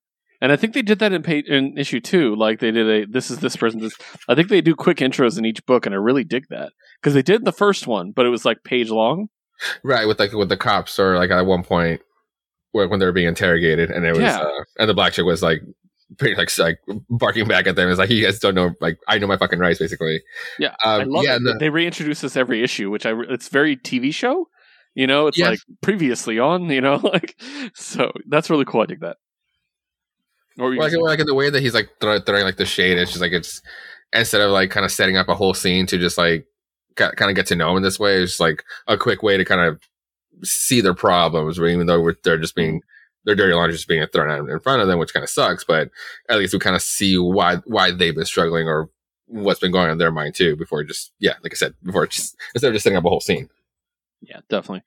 And 0.42 0.50
I 0.50 0.56
think 0.56 0.72
they 0.72 0.80
did 0.82 0.98
that 1.00 1.12
in 1.12 1.22
page 1.22 1.46
in 1.48 1.76
issue 1.76 2.00
two. 2.00 2.34
Like 2.34 2.60
they 2.60 2.70
did 2.70 2.88
a 2.88 3.06
this 3.06 3.30
is 3.30 3.38
this 3.38 3.56
person. 3.56 3.80
This 3.80 3.94
I 4.28 4.34
think 4.34 4.48
they 4.48 4.60
do 4.62 4.74
quick 4.74 4.96
intros 4.98 5.36
in 5.38 5.44
each 5.44 5.64
book, 5.66 5.84
and 5.86 5.94
I 5.94 5.98
really 5.98 6.24
dig 6.24 6.44
that 6.48 6.72
because 7.00 7.12
they 7.14 7.22
did 7.22 7.44
the 7.44 7.52
first 7.52 7.86
one, 7.86 8.12
but 8.12 8.24
it 8.26 8.30
was 8.30 8.44
like 8.46 8.64
page 8.64 8.88
long. 8.90 9.28
right. 9.84 10.06
With 10.08 10.18
like, 10.18 10.32
with 10.32 10.48
the 10.48 10.56
cops, 10.56 10.98
or 10.98 11.16
like 11.16 11.30
at 11.30 11.44
one 11.44 11.62
point 11.62 12.00
where, 12.72 12.88
when 12.88 12.98
they 13.00 13.04
were 13.06 13.12
being 13.12 13.28
interrogated, 13.28 13.90
and 13.90 14.06
it 14.06 14.12
was, 14.12 14.20
Yeah. 14.20 14.38
uh, 14.38 14.64
and 14.78 14.88
the 14.88 14.94
black 14.94 15.12
chick 15.12 15.26
was 15.26 15.42
like, 15.42 15.60
pretty 16.18 16.36
like, 16.36 16.56
like 16.58 16.78
barking 17.10 17.46
back 17.46 17.66
at 17.66 17.76
them. 17.76 17.90
It's 17.90 17.98
like, 17.98 18.08
you 18.08 18.24
guys 18.24 18.38
don't 18.38 18.54
know, 18.54 18.70
like, 18.80 18.98
I 19.08 19.18
know 19.18 19.26
my 19.26 19.36
fucking 19.36 19.58
rights, 19.58 19.78
basically. 19.80 20.22
Yeah, 20.58 20.74
I 20.84 21.02
Um, 21.02 21.08
love 21.10 21.24
yeah. 21.24 21.36
it. 21.36 21.42
the- 21.42 21.56
they 21.60 21.68
reintroduce 21.68 22.20
this 22.22 22.36
every 22.36 22.62
issue, 22.62 22.88
which 22.90 23.04
I 23.04 23.10
re- 23.10 23.26
it's 23.28 23.48
very 23.48 23.76
TV 23.76 24.14
show. 24.14 24.48
You 24.94 25.06
know, 25.06 25.28
it's 25.28 25.38
Yeah. 25.38 25.50
like 25.50 25.60
previously 25.80 26.38
on. 26.38 26.68
You 26.70 26.80
know, 26.80 26.96
like 27.02 27.40
so 27.74 28.12
that's 28.28 28.50
really 28.50 28.64
cool. 28.64 28.82
I 28.82 28.86
dig 28.86 29.00
that. 29.00 29.16
Well, 30.56 30.76
like, 30.76 30.92
like 30.92 31.20
in 31.20 31.26
the 31.26 31.34
way 31.34 31.48
that 31.48 31.62
he's 31.62 31.74
like 31.74 31.88
throw, 32.00 32.18
throwing 32.20 32.44
like 32.44 32.56
the 32.56 32.66
shade, 32.66 32.98
it's 32.98 33.12
just 33.12 33.22
like 33.22 33.32
it's 33.32 33.62
instead 34.12 34.40
of 34.40 34.50
like 34.50 34.70
kind 34.70 34.84
of 34.84 34.92
setting 34.92 35.16
up 35.16 35.28
a 35.28 35.34
whole 35.34 35.54
scene 35.54 35.86
to 35.86 35.98
just 35.98 36.18
like 36.18 36.46
kind 36.96 37.30
of 37.30 37.34
get 37.34 37.46
to 37.46 37.56
know 37.56 37.70
him 37.70 37.78
in 37.78 37.82
this 37.82 37.98
way, 38.00 38.16
it's 38.22 38.32
just 38.32 38.40
like 38.40 38.64
a 38.86 38.98
quick 38.98 39.22
way 39.22 39.36
to 39.36 39.44
kind 39.44 39.60
of 39.60 39.80
see 40.42 40.80
their 40.80 40.94
problems, 40.94 41.58
where 41.58 41.68
even 41.68 41.86
though 41.86 42.12
they're 42.24 42.36
just 42.36 42.54
being 42.56 42.82
their 43.24 43.34
dirty 43.34 43.54
laundry 43.54 43.74
just 43.74 43.88
being 43.88 44.04
thrown 44.08 44.30
out 44.30 44.48
in 44.48 44.60
front 44.60 44.82
of 44.82 44.88
them, 44.88 44.98
which 44.98 45.12
kind 45.14 45.22
of 45.24 45.30
sucks. 45.30 45.64
But 45.64 45.90
at 46.28 46.38
least 46.38 46.52
we 46.52 46.58
kind 46.58 46.76
of 46.76 46.82
see 46.82 47.16
why 47.16 47.56
why 47.64 47.90
they've 47.92 48.14
been 48.14 48.24
struggling 48.24 48.66
or 48.66 48.90
what's 49.26 49.60
been 49.60 49.70
going 49.72 49.86
on 49.86 49.92
in 49.92 49.98
their 49.98 50.10
mind 50.10 50.34
too. 50.34 50.56
Before 50.56 50.82
just 50.82 51.12
yeah, 51.20 51.34
like 51.42 51.52
I 51.52 51.56
said, 51.56 51.74
before 51.82 52.06
just 52.06 52.36
instead 52.54 52.68
of 52.68 52.74
just 52.74 52.82
setting 52.82 52.98
up 52.98 53.04
a 53.04 53.08
whole 53.08 53.20
scene. 53.20 53.48
Yeah, 54.22 54.40
definitely. 54.48 54.82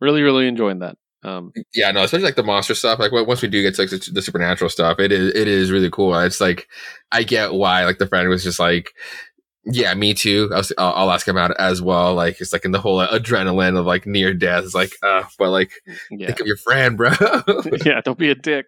Really, 0.00 0.22
really 0.22 0.48
enjoying 0.48 0.80
that. 0.80 0.96
Um, 1.22 1.52
Yeah, 1.74 1.90
no, 1.90 2.04
especially 2.04 2.26
like 2.26 2.36
the 2.36 2.42
monster 2.42 2.74
stuff. 2.74 2.98
Like 2.98 3.12
once 3.12 3.42
we 3.42 3.48
do 3.48 3.62
get 3.62 3.74
to 3.76 3.82
like, 3.82 3.90
the 3.90 4.22
supernatural 4.22 4.70
stuff, 4.70 5.00
it 5.00 5.10
is 5.10 5.34
it 5.34 5.48
is 5.48 5.70
really 5.72 5.90
cool. 5.90 6.16
It's 6.18 6.40
like 6.40 6.68
I 7.10 7.22
get 7.22 7.54
why 7.54 7.84
like 7.84 7.98
the 7.98 8.06
friend 8.06 8.28
was 8.28 8.44
just 8.44 8.60
like, 8.60 8.92
yeah, 9.64 9.92
me 9.94 10.14
too. 10.14 10.48
I'll, 10.54 10.64
I'll 10.78 11.10
ask 11.10 11.26
him 11.26 11.36
out 11.36 11.58
as 11.58 11.82
well. 11.82 12.14
Like 12.14 12.40
it's 12.40 12.52
like 12.52 12.64
in 12.64 12.70
the 12.70 12.80
whole 12.80 13.04
adrenaline 13.04 13.76
of 13.76 13.86
like 13.86 14.06
near 14.06 14.32
death. 14.32 14.64
It's 14.64 14.74
like, 14.74 14.92
uh, 15.02 15.24
but 15.38 15.50
like 15.50 15.72
yeah, 16.10 16.26
think 16.28 16.40
of 16.40 16.46
your 16.46 16.58
friend, 16.58 16.96
bro. 16.96 17.10
yeah. 17.84 18.00
Don't 18.04 18.18
be 18.18 18.30
a 18.30 18.36
dick. 18.36 18.66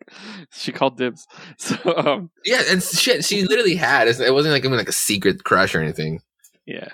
She 0.50 0.72
called 0.72 0.96
dibs. 0.96 1.26
So 1.58 1.76
um, 1.96 2.30
yeah, 2.44 2.62
and 2.68 2.82
shit, 2.82 3.24
she 3.24 3.44
literally 3.44 3.76
had. 3.76 4.08
It 4.08 4.34
wasn't 4.34 4.52
like 4.52 4.64
even 4.64 4.76
like 4.76 4.88
a 4.88 4.92
secret 4.92 5.44
crush 5.44 5.74
or 5.74 5.80
anything. 5.80 6.22
yeah, 6.66 6.88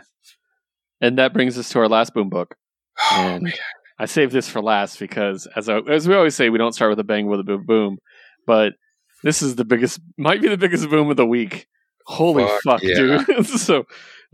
and 1.01 1.17
that 1.19 1.33
brings 1.33 1.57
us 1.57 1.71
to 1.71 1.79
our 1.79 1.89
last 1.89 2.13
boom 2.13 2.29
book. 2.29 2.57
Oh, 3.13 3.27
And 3.35 3.45
man. 3.45 3.53
I 3.99 4.07
saved 4.07 4.33
this 4.33 4.49
for 4.49 4.61
last 4.63 4.99
because, 4.99 5.47
as 5.57 5.69
I, 5.69 5.79
as 5.91 6.09
we 6.09 6.15
always 6.15 6.35
say, 6.35 6.49
we 6.51 6.59
don't 6.59 6.73
start 6.73 6.91
with 6.91 6.99
a 6.99 7.05
bang 7.05 7.27
with 7.27 7.41
a 7.41 7.45
boom 7.45 7.65
boom, 7.67 7.99
but 8.47 8.73
this 9.23 9.41
is 9.43 9.57
the 9.57 9.65
biggest, 9.65 10.01
might 10.19 10.43
be 10.43 10.49
the 10.49 10.57
biggest 10.57 10.89
boom 10.91 11.11
of 11.11 11.17
the 11.17 11.27
week. 11.27 11.67
Holy 12.07 12.45
Fuck, 12.45 12.61
fuck, 12.63 12.83
yeah. 12.83 13.23
dude! 13.27 13.47
so, 13.47 13.85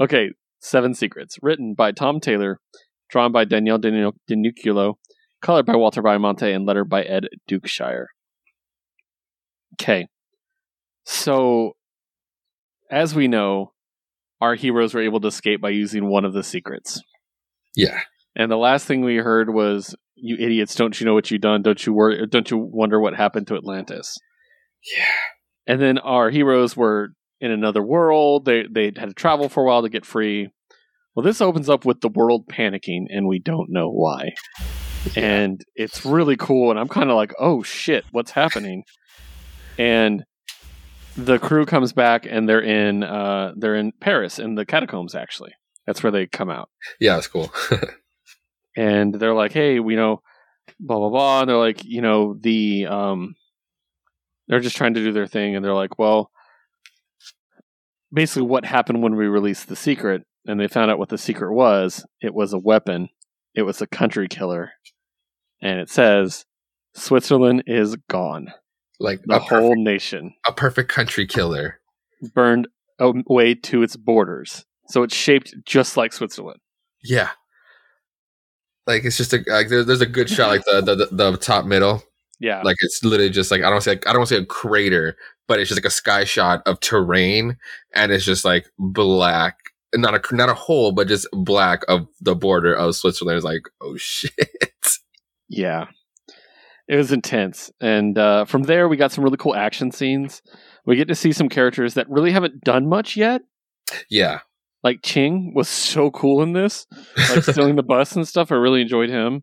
okay, 0.01 0.31
Seven 0.61 0.94
Secrets, 0.94 1.37
written 1.42 1.75
by 1.75 1.92
Tom 1.92 2.20
Taylor, 2.20 2.59
drawn 3.11 3.33
by 3.33 3.44
Daniele 3.44 3.79
Di 3.79 3.90
Nicuolo, 4.31 4.94
colored 5.42 5.66
by 5.66 5.77
Walter 5.77 6.03
Baiamonte, 6.03 6.55
and 6.55 6.66
lettered 6.66 6.88
by 6.88 7.03
Ed 7.03 7.29
Dukeshire. 7.49 8.07
Okay, 9.81 10.07
so 11.05 11.73
as 12.90 13.14
we 13.14 13.29
know, 13.29 13.73
our 14.40 14.55
heroes 14.55 14.94
were 14.94 15.03
able 15.03 15.20
to 15.20 15.29
escape 15.29 15.61
by 15.61 15.70
using 15.70 16.09
one 16.09 16.25
of 16.25 16.33
the 16.33 16.42
secrets. 16.42 17.01
yeah, 17.77 18.01
And 18.37 18.51
the 18.51 18.57
last 18.57 18.87
thing 18.87 19.03
we 19.03 19.16
heard 19.16 19.53
was, 19.53 19.95
"You 20.14 20.37
idiots! 20.38 20.75
Don't 20.75 20.99
you 21.01 21.07
know 21.07 21.14
what 21.14 21.31
you've 21.31 21.40
done? 21.40 21.62
Don't 21.62 21.85
you 21.85 21.93
worry? 21.93 22.27
Don't 22.27 22.51
you 22.51 22.59
wonder 22.59 23.01
what 23.01 23.14
happened 23.14 23.47
to 23.49 23.57
Atlantis?" 23.57 24.16
yeah, 24.97 25.05
And 25.66 25.81
then 25.81 25.99
our 25.99 26.31
heroes 26.31 26.77
were 26.77 27.11
in 27.40 27.51
another 27.51 27.83
world. 27.83 28.45
They 28.45 28.64
they 28.71 28.85
had 28.97 29.09
to 29.09 29.14
travel 29.14 29.49
for 29.49 29.62
a 29.62 29.66
while 29.66 29.83
to 29.83 29.88
get 29.88 30.05
free. 30.07 30.49
Well, 31.14 31.25
this 31.25 31.40
opens 31.40 31.69
up 31.69 31.85
with 31.85 32.01
the 32.01 32.09
world 32.09 32.47
panicking, 32.49 33.07
and 33.09 33.27
we 33.27 33.40
don't 33.40 33.69
know 33.71 33.90
why. 33.90 34.31
And 35.16 35.61
it's 35.75 36.05
really 36.05 36.37
cool. 36.37 36.71
And 36.71 36.79
I'm 36.79 36.88
kind 36.88 37.11
of 37.11 37.16
like, 37.16 37.33
"Oh 37.38 37.62
shit, 37.62 38.05
what's 38.12 38.31
happening?" 38.31 38.85
And 39.79 40.25
the 41.16 41.38
crew 41.38 41.66
comes 41.66 41.93
back, 41.93 42.27
and 42.29 42.49
they're 42.49 42.62
in 42.62 43.03
uh, 43.03 43.53
they're 43.57 43.75
in 43.75 43.93
Paris 44.01 44.38
in 44.38 44.55
the 44.55 44.64
catacombs. 44.64 45.14
Actually, 45.14 45.53
that's 45.87 46.03
where 46.03 46.12
they 46.12 46.27
come 46.27 46.51
out. 46.51 46.69
yeah. 47.01 47.16
it's 47.19 47.27
cool. 47.27 47.53
and 48.81 49.14
they're 49.14 49.35
like, 49.35 49.53
"Hey, 49.53 49.79
we 49.81 49.95
know, 49.97 50.23
blah 50.79 50.99
blah 50.99 51.11
blah." 51.11 51.40
And 51.40 51.49
they're 51.51 51.57
like, 51.69 51.85
you 51.85 52.01
know, 52.01 52.35
the 52.40 52.87
um, 52.87 53.35
they're 54.49 54.61
just 54.61 54.77
trying 54.77 54.95
to 54.95 55.05
do 55.05 55.12
their 55.12 55.27
thing, 55.27 55.55
and 55.55 55.64
they're 55.64 55.75
like, 55.75 55.99
"Well, 55.99 56.31
basically, 58.12 58.49
what 58.49 58.64
happened 58.64 59.03
when 59.03 59.14
we 59.16 59.27
released 59.27 59.69
the 59.69 59.77
secret?" 59.77 60.23
And 60.47 60.59
they 60.59 60.69
found 60.69 60.90
out 60.90 60.99
what 60.99 61.11
the 61.11 61.19
secret 61.19 61.53
was. 61.53 62.05
It 62.23 62.33
was 62.35 62.53
a 62.55 62.59
weapon. 62.59 63.11
It 63.55 63.62
was 63.62 63.83
a 63.83 63.87
country 63.87 64.29
killer, 64.29 64.73
and 65.61 65.79
it 65.79 65.90
says, 65.90 66.47
"Switzerland 66.95 67.64
is 67.66 67.97
gone. 68.09 68.53
like 68.99 69.21
The 69.25 69.37
a 69.37 69.38
whole 69.38 69.71
perfect, 69.71 69.81
nation 69.81 70.35
a 70.47 70.53
perfect 70.53 70.90
country 70.90 71.27
killer. 71.27 71.81
burned 72.35 72.69
away 72.99 73.55
to 73.55 73.83
its 73.83 73.97
borders." 73.97 74.64
So 74.88 75.03
it's 75.03 75.14
shaped 75.14 75.55
just 75.66 75.97
like 75.97 76.12
Switzerland. 76.12 76.61
Yeah. 77.03 77.31
Like 78.90 79.05
it's 79.05 79.16
just 79.16 79.33
a 79.33 79.42
like 79.46 79.68
there, 79.68 79.85
there's 79.85 80.00
a 80.00 80.07
good 80.07 80.29
shot 80.29 80.48
like 80.48 80.64
the, 80.64 80.81
the 80.81 80.94
the 80.96 81.31
the 81.31 81.37
top 81.37 81.64
middle 81.64 82.03
Yeah, 82.38 82.62
like 82.62 82.76
it's 82.81 83.03
literally 83.05 83.31
just 83.31 83.50
like 83.50 83.62
I 83.62 83.70
don't 83.70 83.83
say 83.83 83.92
like, 83.92 84.07
I 84.07 84.12
don't 84.12 84.26
say 84.26 84.37
a 84.37 84.44
crater, 84.44 85.16
but 85.46 85.59
it's 85.59 85.68
just 85.68 85.79
like 85.79 85.88
a 85.88 85.90
sky 85.90 86.24
shot 86.24 86.62
of 86.66 86.81
terrain, 86.81 87.57
and 87.94 88.12
it's 88.12 88.24
just 88.24 88.44
like 88.44 88.66
black, 88.79 89.59
not 89.94 90.14
a 90.14 90.35
not 90.35 90.48
a 90.48 90.55
hole, 90.55 90.92
but 90.92 91.09
just 91.09 91.26
black 91.33 91.83
of 91.88 92.07
the 92.20 92.35
border 92.35 92.74
of 92.74 92.96
Switzerland. 92.96 93.38
is 93.38 93.44
like 93.44 93.62
oh 93.81 93.96
shit, 93.96 94.33
Yeah. 95.50 95.87
It 96.88 96.96
was 96.96 97.12
intense. 97.12 97.70
And 97.81 98.16
uh, 98.16 98.46
from 98.46 98.64
there, 98.64 98.88
we 98.88 98.96
got 98.96 99.12
some 99.12 99.22
really 99.22 99.37
cool 99.37 99.55
action 99.55 99.92
scenes. 99.92 100.42
We 100.87 100.96
get 100.96 101.09
to 101.09 101.14
see 101.14 101.33
some 101.33 101.48
characters 101.48 101.94
that 101.94 102.09
really 102.09 102.33
haven't 102.33 102.64
done 102.64 102.88
much 102.88 103.16
yet. 103.16 103.42
yeah, 104.09 104.40
Like 104.83 105.01
Ching 105.03 105.53
was 105.55 105.69
so 105.69 106.11
cool 106.11 106.43
in 106.43 106.53
this, 106.53 106.87
like 107.29 107.43
stealing 107.45 107.77
the 107.77 107.83
bus 107.83 108.16
and 108.16 108.27
stuff. 108.27 108.51
I 108.51 108.57
really 108.57 108.81
enjoyed 108.83 109.11
him. 109.11 109.43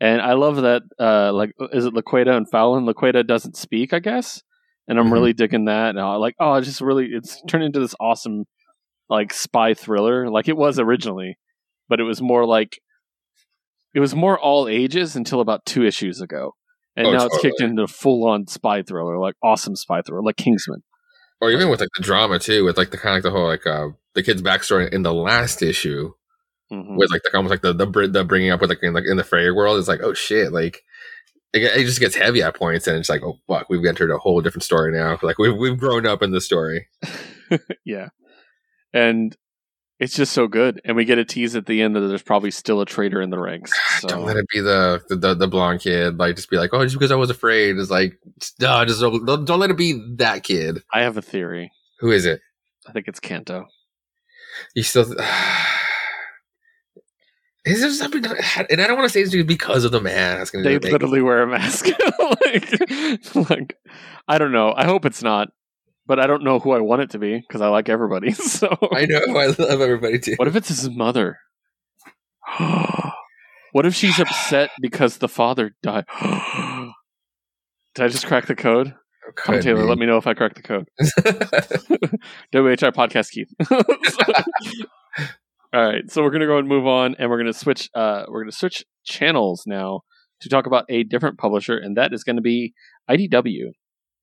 And 0.00 0.20
I 0.20 0.32
love 0.34 0.56
that, 0.62 0.82
uh, 0.98 1.32
like, 1.32 1.52
is 1.72 1.84
it 1.86 1.94
Laqueta 1.94 2.36
and 2.36 2.48
Fallon? 2.50 2.86
Laqueta 2.86 3.24
doesn't 3.26 3.56
speak, 3.56 3.92
I 3.92 3.98
guess. 4.00 4.42
And 4.88 4.98
I'm 4.98 5.06
Mhm. 5.08 5.12
really 5.12 5.32
digging 5.32 5.66
that. 5.66 5.90
And 5.90 6.00
I 6.00 6.16
like, 6.16 6.34
oh, 6.40 6.54
it's 6.54 6.66
just 6.66 6.80
really, 6.80 7.06
it's 7.12 7.40
turned 7.48 7.62
into 7.62 7.78
this 7.78 7.94
awesome, 8.00 8.44
like, 9.08 9.32
spy 9.32 9.74
thriller, 9.74 10.28
like 10.28 10.48
it 10.48 10.56
was 10.56 10.78
originally. 10.80 11.38
But 11.88 12.00
it 12.00 12.04
was 12.04 12.20
more 12.20 12.44
like, 12.46 12.80
it 13.94 14.00
was 14.00 14.14
more 14.14 14.38
all 14.38 14.68
ages 14.68 15.14
until 15.16 15.40
about 15.40 15.64
two 15.66 15.84
issues 15.84 16.20
ago. 16.20 16.54
And 16.96 17.06
Oh, 17.08 17.12
now 17.12 17.26
it's 17.26 17.38
kicked 17.38 17.60
into 17.60 17.86
full 17.86 18.26
on 18.28 18.46
spy 18.48 18.82
thriller, 18.82 19.18
like 19.18 19.34
awesome 19.42 19.76
spy 19.76 20.02
thriller, 20.02 20.22
like 20.22 20.36
Kingsman. 20.36 20.82
or 21.40 21.50
even 21.50 21.68
with 21.68 21.80
like 21.80 21.88
the 21.96 22.02
drama 22.02 22.38
too, 22.38 22.64
with 22.64 22.76
like 22.76 22.90
the 22.90 22.98
kind 22.98 23.16
of 23.16 23.16
like 23.16 23.22
the 23.32 23.36
whole 23.36 23.46
like 23.46 23.66
uh 23.66 23.88
the 24.14 24.22
kid's 24.22 24.42
backstory 24.42 24.92
in 24.92 25.02
the 25.02 25.12
last 25.14 25.62
issue, 25.62 26.12
Mhm. 26.70 26.96
with 26.96 27.10
like 27.10 27.22
the 27.22 27.36
almost 27.36 27.50
like 27.50 27.62
the 27.62 27.72
the, 27.72 28.08
the 28.08 28.24
bringing 28.24 28.50
up 28.50 28.60
with 28.60 28.70
like 28.70 28.82
in 28.82 28.92
like 28.94 29.04
in 29.06 29.16
the 29.16 29.24
fairy 29.24 29.52
world 29.52 29.78
is 29.78 29.88
like 29.88 30.00
oh 30.02 30.14
shit, 30.14 30.52
like 30.52 30.82
it, 31.52 31.62
it 31.62 31.84
just 31.84 32.00
gets 32.00 32.14
heavy 32.14 32.42
at 32.42 32.54
points, 32.56 32.86
and 32.86 32.96
it's 32.96 33.08
like 33.10 33.22
oh 33.22 33.38
fuck, 33.46 33.66
we've 33.68 33.84
entered 33.84 34.10
a 34.10 34.18
whole 34.18 34.40
different 34.40 34.64
story 34.64 34.92
now. 34.92 35.18
Like 35.22 35.38
we've 35.38 35.56
we've 35.56 35.78
grown 35.78 36.06
up 36.06 36.22
in 36.22 36.30
the 36.30 36.40
story. 36.40 36.88
yeah. 37.84 38.08
And 38.94 39.36
it's 39.98 40.14
just 40.14 40.32
so 40.32 40.48
good. 40.48 40.80
And 40.84 40.96
we 40.96 41.04
get 41.04 41.18
a 41.18 41.24
tease 41.24 41.54
at 41.54 41.66
the 41.66 41.80
end 41.80 41.94
that 41.94 42.00
there's 42.00 42.22
probably 42.22 42.50
still 42.50 42.80
a 42.80 42.86
traitor 42.86 43.20
in 43.22 43.30
the 43.30 43.38
ranks. 43.38 43.72
So 44.00 44.08
Don't 44.08 44.24
let 44.24 44.36
it 44.36 44.46
be 44.52 44.60
the, 44.60 45.00
the 45.08 45.16
the 45.16 45.34
the 45.34 45.46
blonde 45.48 45.80
kid. 45.80 46.18
Like 46.18 46.34
just 46.36 46.50
be 46.50 46.56
like, 46.56 46.70
oh, 46.72 46.82
just 46.82 46.96
because 46.96 47.12
I 47.12 47.16
was 47.16 47.30
afraid. 47.30 47.76
It's 47.76 47.90
like, 47.90 48.18
no, 48.60 48.84
just 48.84 49.00
don't, 49.00 49.24
don't 49.24 49.44
don't 49.44 49.60
let 49.60 49.70
it 49.70 49.76
be 49.76 50.02
that 50.16 50.42
kid. 50.42 50.82
I 50.92 51.02
have 51.02 51.16
a 51.16 51.22
theory. 51.22 51.70
Who 52.00 52.10
is 52.10 52.24
it? 52.26 52.40
I 52.88 52.92
think 52.92 53.06
it's 53.08 53.20
Kanto. 53.20 53.66
You 54.74 54.82
still. 54.82 55.14
Is 57.64 57.80
there 57.80 57.90
something? 57.90 58.24
And 58.70 58.80
I 58.80 58.88
don't 58.88 58.96
want 58.96 59.08
to 59.08 59.12
say 59.12 59.20
it's 59.20 59.34
because 59.44 59.84
of 59.84 59.92
the 59.92 60.00
mask. 60.00 60.52
and 60.54 60.64
They 60.64 60.78
literally 60.78 61.22
wear 61.22 61.42
a 61.42 61.46
mask. 61.46 61.86
like, 62.44 63.48
like, 63.50 63.78
I 64.26 64.38
don't 64.38 64.50
know. 64.50 64.74
I 64.76 64.84
hope 64.84 65.04
it's 65.04 65.22
not, 65.22 65.48
but 66.04 66.18
I 66.18 66.26
don't 66.26 66.42
know 66.42 66.58
who 66.58 66.72
I 66.72 66.80
want 66.80 67.02
it 67.02 67.10
to 67.10 67.20
be 67.20 67.38
because 67.38 67.60
I 67.60 67.68
like 67.68 67.88
everybody. 67.88 68.32
So, 68.34 68.66
I 68.92 69.06
know. 69.06 69.20
I 69.38 69.46
love 69.46 69.80
everybody 69.80 70.18
too. 70.18 70.34
what 70.36 70.48
if 70.48 70.56
it's 70.56 70.68
his 70.68 70.90
mother? 70.90 71.38
what 72.58 73.86
if 73.86 73.94
she's 73.94 74.18
upset 74.18 74.70
because 74.80 75.18
the 75.18 75.28
father 75.28 75.76
died? 75.84 76.06
Did 77.94 78.04
I 78.04 78.08
just 78.08 78.26
crack 78.26 78.46
the 78.46 78.56
code? 78.56 78.94
Come, 79.36 79.54
Could 79.56 79.62
Taylor, 79.64 79.82
be. 79.82 79.88
let 79.88 79.98
me 79.98 80.06
know 80.06 80.16
if 80.16 80.26
I 80.26 80.34
correct 80.34 80.56
the 80.56 80.62
code. 80.62 80.88
WHI 82.52 82.90
podcast 82.90 83.30
Keith. 83.30 83.48
All 85.74 85.82
right, 85.86 86.10
so 86.10 86.22
we're 86.22 86.30
gonna 86.30 86.46
go 86.46 86.58
and 86.58 86.68
move 86.68 86.86
on, 86.86 87.14
and 87.18 87.30
we're 87.30 87.38
gonna 87.38 87.52
switch. 87.54 87.88
Uh, 87.94 88.24
we're 88.28 88.42
gonna 88.42 88.52
switch 88.52 88.84
channels 89.04 89.62
now 89.66 90.00
to 90.40 90.48
talk 90.50 90.66
about 90.66 90.84
a 90.90 91.02
different 91.04 91.38
publisher, 91.38 91.78
and 91.78 91.96
that 91.96 92.12
is 92.12 92.24
going 92.24 92.36
to 92.36 92.42
be 92.42 92.74
IDW. 93.08 93.70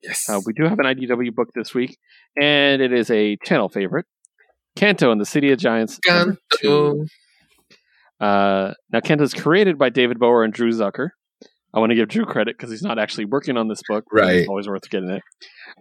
yes. 0.03 0.29
Uh, 0.29 0.39
we 0.45 0.53
do 0.53 0.63
have 0.65 0.77
an 0.77 0.85
IDW 0.85 1.33
book 1.33 1.47
this 1.55 1.73
week, 1.73 1.97
and 2.39 2.81
it 2.81 2.91
is 2.93 3.09
a 3.09 3.37
channel 3.45 3.67
favorite, 3.69 4.05
Kanto 4.75 5.11
and 5.11 5.19
the 5.19 5.25
City 5.25 5.51
of 5.51 5.57
Giants. 5.59 5.99
two. 6.61 7.05
Uh, 8.19 8.73
now, 8.91 8.99
Kanto 8.99 9.23
is 9.23 9.33
created 9.33 9.77
by 9.77 9.89
David 9.89 10.19
Booher 10.19 10.43
and 10.43 10.53
Drew 10.53 10.71
Zucker. 10.71 11.11
I 11.73 11.79
want 11.79 11.91
to 11.91 11.95
give 11.95 12.07
Drew 12.09 12.25
credit 12.25 12.57
because 12.57 12.71
he's 12.71 12.81
not 12.81 12.97
actually 12.97 13.25
working 13.25 13.57
on 13.57 13.67
this 13.67 13.81
book. 13.87 14.05
Right. 14.11 14.37
It's 14.37 14.49
always 14.49 14.67
worth 14.67 14.89
getting 14.89 15.09
it. 15.09 15.21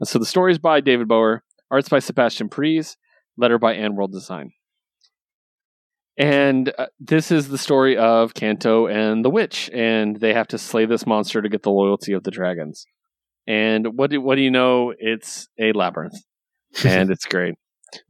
So 0.04 0.18
the 0.18 0.26
story 0.26 0.52
is 0.52 0.58
by 0.58 0.80
David 0.80 1.08
Booher, 1.08 1.40
arts 1.70 1.88
by 1.88 1.98
Sebastian 1.98 2.48
Piriz, 2.48 2.96
letter 3.36 3.58
by 3.58 3.74
AndWorld 3.74 4.12
Design. 4.12 4.52
And 6.18 6.72
uh, 6.76 6.86
this 6.98 7.30
is 7.30 7.48
the 7.48 7.58
story 7.58 7.96
of 7.96 8.34
Kanto 8.34 8.86
and 8.86 9.24
the 9.24 9.30
witch, 9.30 9.70
and 9.72 10.18
they 10.18 10.34
have 10.34 10.48
to 10.48 10.58
slay 10.58 10.84
this 10.84 11.06
monster 11.06 11.40
to 11.40 11.48
get 11.48 11.62
the 11.62 11.70
loyalty 11.70 12.12
of 12.12 12.24
the 12.24 12.32
dragons. 12.32 12.84
And 13.46 13.96
what 13.96 14.10
do 14.10 14.20
what 14.20 14.34
do 14.34 14.42
you 14.42 14.50
know? 14.50 14.92
It's 14.98 15.48
a 15.58 15.72
labyrinth, 15.72 16.20
and 16.84 17.10
it's 17.10 17.24
great. 17.24 17.54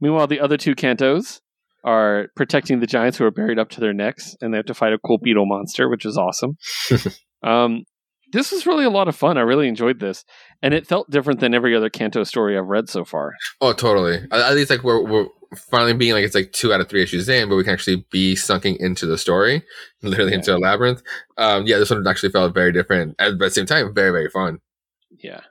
Meanwhile, 0.01 0.27
the 0.27 0.39
other 0.39 0.57
two 0.57 0.75
cantos 0.75 1.39
are 1.85 2.27
protecting 2.35 2.79
the 2.79 2.87
giants 2.87 3.17
who 3.17 3.25
are 3.25 3.31
buried 3.31 3.59
up 3.59 3.69
to 3.69 3.79
their 3.79 3.93
necks, 3.93 4.35
and 4.41 4.51
they 4.51 4.57
have 4.57 4.65
to 4.65 4.73
fight 4.73 4.91
a 4.91 4.97
cool 4.97 5.19
beetle 5.19 5.45
monster, 5.45 5.87
which 5.87 6.05
is 6.05 6.17
awesome. 6.17 6.57
um, 7.43 7.83
this 8.31 8.51
was 8.51 8.65
really 8.67 8.85
a 8.85 8.89
lot 8.89 9.07
of 9.07 9.15
fun. 9.15 9.37
I 9.37 9.41
really 9.41 9.67
enjoyed 9.67 9.99
this, 9.99 10.23
and 10.61 10.73
it 10.73 10.85
felt 10.87 11.09
different 11.09 11.39
than 11.39 11.53
every 11.53 11.75
other 11.75 11.89
Canto 11.89 12.23
story 12.23 12.57
I've 12.57 12.67
read 12.67 12.89
so 12.89 13.03
far. 13.05 13.33
Oh, 13.61 13.73
totally. 13.73 14.19
At 14.31 14.53
least 14.55 14.69
like 14.69 14.83
we're 14.83 15.03
we're 15.03 15.27
finally 15.71 15.93
being 15.93 16.13
like 16.13 16.23
it's 16.23 16.35
like 16.35 16.51
two 16.51 16.71
out 16.71 16.79
of 16.79 16.87
three 16.87 17.01
issues 17.01 17.27
in, 17.27 17.49
but 17.49 17.55
we 17.55 17.63
can 17.63 17.73
actually 17.73 18.05
be 18.11 18.35
sunken 18.35 18.75
into 18.79 19.05
the 19.07 19.17
story, 19.17 19.63
literally 20.03 20.31
Yeah. 20.31 20.37
into 20.37 20.55
a 20.55 20.59
labyrinth. 20.59 21.01
Um, 21.37 21.65
yeah, 21.65 21.77
this 21.79 21.89
one 21.89 22.05
actually 22.07 22.31
felt 22.31 22.53
very 22.53 22.71
different, 22.71 23.15
but 23.17 23.27
at 23.33 23.39
the 23.39 23.49
same 23.49 23.65
time, 23.65 23.93
very 23.95 24.11
very 24.11 24.29
fun. 24.29 24.59
Yeah. 25.23 25.41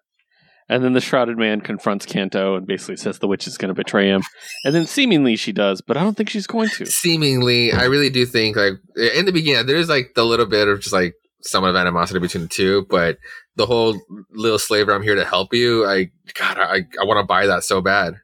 And 0.70 0.84
then 0.84 0.92
the 0.92 1.00
shrouded 1.00 1.38
man 1.38 1.62
confronts 1.62 2.04
Canto 2.04 2.54
and 2.54 2.66
basically 2.66 2.98
says 2.98 3.18
the 3.18 3.26
witch 3.26 3.46
is 3.46 3.56
going 3.56 3.70
to 3.70 3.74
betray 3.74 4.08
him. 4.08 4.22
And 4.66 4.74
then 4.74 4.86
seemingly 4.86 5.34
she 5.36 5.50
does, 5.50 5.80
but 5.80 5.96
I 5.96 6.02
don't 6.02 6.14
think 6.14 6.28
she's 6.28 6.46
going 6.46 6.68
to. 6.76 6.84
Seemingly, 6.84 7.72
I 7.72 7.84
really 7.84 8.10
do 8.10 8.26
think 8.26 8.54
like 8.56 8.74
in 9.16 9.24
the 9.24 9.32
beginning 9.32 9.66
there 9.66 9.76
is 9.76 9.88
like 9.88 10.12
the 10.14 10.24
little 10.26 10.44
bit 10.44 10.68
of 10.68 10.80
just 10.80 10.92
like 10.92 11.14
somewhat 11.42 11.70
of 11.70 11.76
animosity 11.76 12.20
between 12.20 12.42
the 12.44 12.48
two, 12.48 12.86
but 12.88 13.18
the 13.56 13.66
whole 13.66 14.00
little 14.30 14.58
slaver, 14.58 14.92
I'm 14.92 15.02
here 15.02 15.14
to 15.14 15.24
help 15.24 15.54
you. 15.54 15.86
I 15.86 16.10
God, 16.34 16.58
I 16.58 16.86
I 17.00 17.04
want 17.04 17.18
to 17.18 17.26
buy 17.26 17.46
that 17.46 17.64
so 17.64 17.80
bad. 17.80 18.14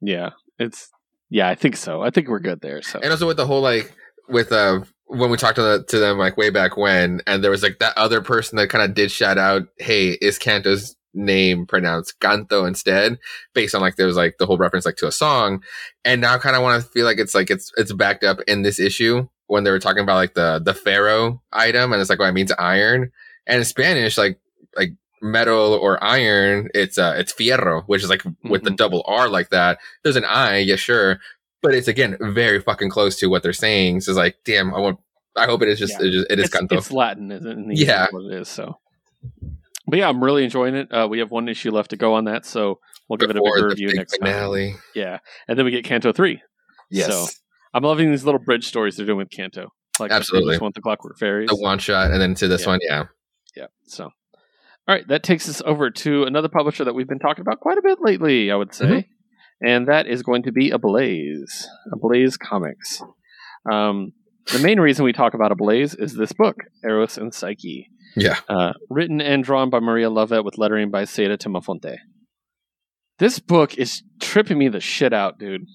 Yeah. 0.00 0.30
It's 0.58 0.90
yeah, 1.30 1.48
I 1.48 1.54
think 1.54 1.76
so. 1.76 2.02
I 2.02 2.10
think 2.10 2.28
we're 2.28 2.40
good 2.40 2.60
there. 2.60 2.82
So 2.82 2.98
and 3.00 3.10
also 3.10 3.26
with 3.26 3.36
the 3.36 3.46
whole 3.46 3.60
like 3.60 3.94
with 4.28 4.52
uh 4.52 4.80
when 5.06 5.28
we 5.28 5.36
talked 5.36 5.56
to, 5.56 5.62
the, 5.62 5.84
to 5.88 5.98
them 5.98 6.18
like 6.18 6.36
way 6.36 6.50
back 6.50 6.76
when 6.76 7.20
and 7.26 7.42
there 7.42 7.50
was 7.50 7.62
like 7.62 7.80
that 7.80 7.96
other 7.98 8.20
person 8.20 8.56
that 8.56 8.70
kind 8.70 8.84
of 8.84 8.94
did 8.94 9.10
shout 9.10 9.38
out 9.38 9.62
hey 9.78 10.10
is 10.20 10.38
kanto's 10.38 10.94
name 11.14 11.66
pronounced 11.66 12.20
canto 12.20 12.64
instead 12.64 13.18
based 13.52 13.74
on 13.74 13.80
like 13.80 13.96
there 13.96 14.06
was 14.06 14.16
like 14.16 14.36
the 14.38 14.46
whole 14.46 14.56
reference 14.56 14.86
like 14.86 14.94
to 14.94 15.08
a 15.08 15.12
song 15.12 15.60
and 16.04 16.20
now 16.20 16.38
kind 16.38 16.54
of 16.54 16.62
want 16.62 16.80
to 16.80 16.88
feel 16.90 17.04
like 17.04 17.18
it's 17.18 17.34
like 17.34 17.50
it's 17.50 17.72
it's 17.76 17.92
backed 17.92 18.22
up 18.22 18.38
in 18.46 18.62
this 18.62 18.78
issue 18.78 19.26
when 19.50 19.64
they 19.64 19.70
were 19.70 19.78
talking 19.78 20.02
about 20.02 20.16
like 20.16 20.34
the 20.34 20.60
the 20.64 20.74
pharaoh 20.74 21.42
item 21.52 21.92
and 21.92 22.00
it's 22.00 22.08
like 22.10 22.18
what 22.18 22.28
it 22.28 22.32
means 22.34 22.52
iron 22.58 23.10
and 23.46 23.58
in 23.58 23.64
spanish 23.64 24.16
like 24.16 24.38
like 24.76 24.90
metal 25.22 25.74
or 25.74 26.02
iron 26.02 26.68
it's 26.74 26.96
uh 26.98 27.14
it's 27.16 27.32
fierro 27.32 27.82
which 27.86 28.02
is 28.02 28.08
like 28.08 28.22
with 28.44 28.62
the 28.64 28.70
Mhm. 28.70 28.76
double 28.76 29.04
r 29.06 29.28
like 29.28 29.50
that 29.50 29.78
there's 30.02 30.16
an 30.16 30.24
i 30.24 30.56
yeah 30.58 30.76
sure 30.76 31.18
but 31.62 31.74
it's 31.74 31.88
again 31.88 32.16
very 32.20 32.60
fucking 32.60 32.88
close 32.88 33.18
to 33.18 33.26
what 33.26 33.42
they're 33.42 33.52
saying. 33.52 34.00
So 34.00 34.12
it's 34.12 34.16
like, 34.16 34.36
damn, 34.46 34.74
I 34.74 34.78
want. 34.78 34.98
I 35.36 35.44
hope 35.44 35.60
it 35.60 35.68
is 35.68 35.78
just 35.78 35.92
Yeah. 36.00 36.06
it, 36.06 36.14
is- 36.14 36.26
it 36.30 36.38
is 36.38 36.44
it's, 36.46 36.54
canto. 36.54 36.78
it's 36.78 36.90
Latin, 36.90 37.30
isn't 37.30 37.70
it? 37.72 37.76
Yeah. 37.76 38.06
What 38.12 38.32
it 38.32 38.40
is. 38.40 38.48
So, 38.48 38.78
but 39.86 39.98
yeah, 39.98 40.08
I'm 40.08 40.24
really 40.24 40.42
enjoying 40.44 40.74
it. 40.74 40.90
Uh, 40.90 41.06
we 41.06 41.18
have 41.18 41.30
one 41.30 41.50
issue 41.50 41.70
left 41.70 41.90
to 41.90 41.98
go 41.98 42.14
on 42.14 42.24
that, 42.24 42.46
so 42.46 42.80
we'll 43.10 43.18
give 43.18 43.28
it 43.28 43.36
a 43.36 43.40
Before 43.40 43.56
big 43.56 43.64
review 43.78 43.92
next 43.92 44.12
time. 44.16 44.32
finale. 44.32 44.74
Yeah, 44.94 45.18
and 45.48 45.58
then 45.58 45.66
we 45.66 45.70
get 45.70 45.84
Canto 45.84 46.12
three. 46.12 46.40
Yes, 46.90 47.08
So, 47.08 47.26
I'm 47.74 47.82
loving 47.84 48.10
these 48.10 48.24
little 48.24 48.40
bridge 48.40 48.66
stories 48.66 48.96
they're 48.96 49.06
doing 49.06 49.18
with 49.18 49.30
Canto. 49.30 49.68
Like 49.98 50.10
Absolutely. 50.12 50.56
one 50.58 50.68
with 50.68 50.74
the 50.74 50.80
Clockwork 50.80 51.18
Fairies. 51.18 51.48
the 51.48 51.56
one 51.56 51.78
shot, 51.78 52.10
and 52.10 52.20
then 52.20 52.34
to 52.36 52.48
this 52.48 52.62
Yeah. 52.62 52.66
one, 52.68 52.78
yeah. 52.82 53.04
Yeah. 53.56 53.66
So, 53.86 54.04
all 54.04 54.10
right, 54.88 55.06
that 55.08 55.22
takes 55.22 55.48
us 55.48 55.60
over 55.66 55.90
to 55.90 56.24
another 56.24 56.48
publisher 56.48 56.84
that 56.84 56.94
we've 56.94 57.08
been 57.08 57.18
talking 57.18 57.42
about 57.42 57.60
quite 57.60 57.76
a 57.78 57.82
bit 57.82 57.98
lately, 58.00 58.50
I 58.50 58.56
would 58.56 58.72
say, 58.74 58.86
Mm-hmm. 58.86 59.66
and 59.66 59.88
that 59.88 60.06
is 60.06 60.22
going 60.22 60.42
to 60.44 60.52
be 60.52 60.70
Ablaze, 60.70 61.68
Ablaze 61.92 62.36
Comics. 62.38 63.02
Um, 63.70 64.12
the 64.52 64.58
main 64.60 64.80
reason 64.80 65.04
we 65.04 65.12
talk 65.12 65.34
about 65.34 65.52
Ablaze 65.52 65.94
is 65.94 66.14
this 66.14 66.32
book, 66.32 66.56
Eros 66.82 67.18
and 67.18 67.34
Psyche, 67.34 67.88
Yeah. 68.16 68.38
uh, 68.48 68.72
written 68.88 69.20
and 69.20 69.44
drawn 69.44 69.68
by 69.68 69.80
Maria 69.80 70.08
Llovet 70.08 70.44
with 70.44 70.56
lettering 70.56 70.90
by 70.90 71.02
Seda 71.02 71.36
Timafonte. 71.36 71.98
This 73.18 73.38
book 73.38 73.76
is 73.76 74.02
tripping 74.18 74.56
me 74.58 74.68
the 74.68 74.80
shit 74.80 75.12
out, 75.12 75.38
dude. 75.38 75.66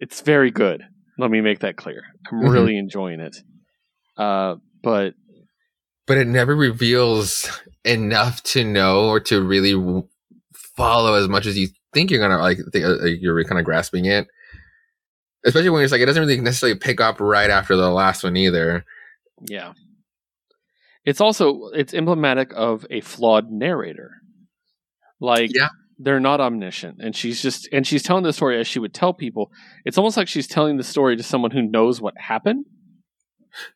It's 0.00 0.20
very 0.20 0.50
good. 0.50 0.82
Let 1.18 1.30
me 1.30 1.40
make 1.40 1.60
that 1.60 1.76
clear. 1.76 2.02
I'm 2.30 2.40
Mhm. 2.40 2.52
really 2.52 2.76
enjoying 2.78 3.20
it. 3.20 3.36
Uh, 4.16 4.56
but 4.82 5.14
But 6.06 6.18
it 6.18 6.26
never 6.26 6.54
reveals 6.54 7.50
enough 7.84 8.42
to 8.44 8.64
know 8.64 9.08
or 9.08 9.18
to 9.20 9.42
really 9.42 9.72
w- 9.72 10.08
follow 10.76 11.14
as 11.14 11.28
much 11.28 11.46
as 11.46 11.58
you 11.58 11.68
think 11.92 12.10
you're 12.10 12.20
gonna 12.20 12.38
like. 12.38 12.58
Think, 12.72 12.84
uh, 12.84 13.04
you're 13.06 13.42
kind 13.44 13.58
of 13.58 13.64
grasping 13.64 14.04
it, 14.04 14.28
especially 15.44 15.70
when 15.70 15.82
it's 15.82 15.92
like 15.92 16.00
it 16.02 16.06
doesn't 16.06 16.22
really 16.22 16.40
necessarily 16.40 16.78
pick 16.78 17.00
up 17.00 17.18
right 17.20 17.50
after 17.50 17.74
the 17.76 17.90
last 17.90 18.22
one 18.22 18.36
either. 18.36 18.84
Yeah. 19.48 19.72
It's 21.04 21.20
also 21.20 21.68
it's 21.74 21.94
emblematic 21.94 22.52
of 22.54 22.86
a 22.90 23.00
flawed 23.00 23.50
narrator. 23.50 24.10
Like 25.20 25.50
Yeah. 25.54 25.68
They're 25.98 26.20
not 26.20 26.40
omniscient 26.40 26.98
and 27.00 27.16
she's 27.16 27.40
just 27.40 27.68
and 27.72 27.86
she's 27.86 28.02
telling 28.02 28.22
the 28.22 28.32
story 28.32 28.60
as 28.60 28.66
she 28.66 28.78
would 28.78 28.92
tell 28.94 29.14
people. 29.14 29.50
It's 29.84 29.96
almost 29.98 30.16
like 30.16 30.28
she's 30.28 30.46
telling 30.46 30.76
the 30.76 30.84
story 30.84 31.16
to 31.16 31.22
someone 31.22 31.50
who 31.52 31.62
knows 31.62 32.00
what 32.00 32.14
happened. 32.18 32.66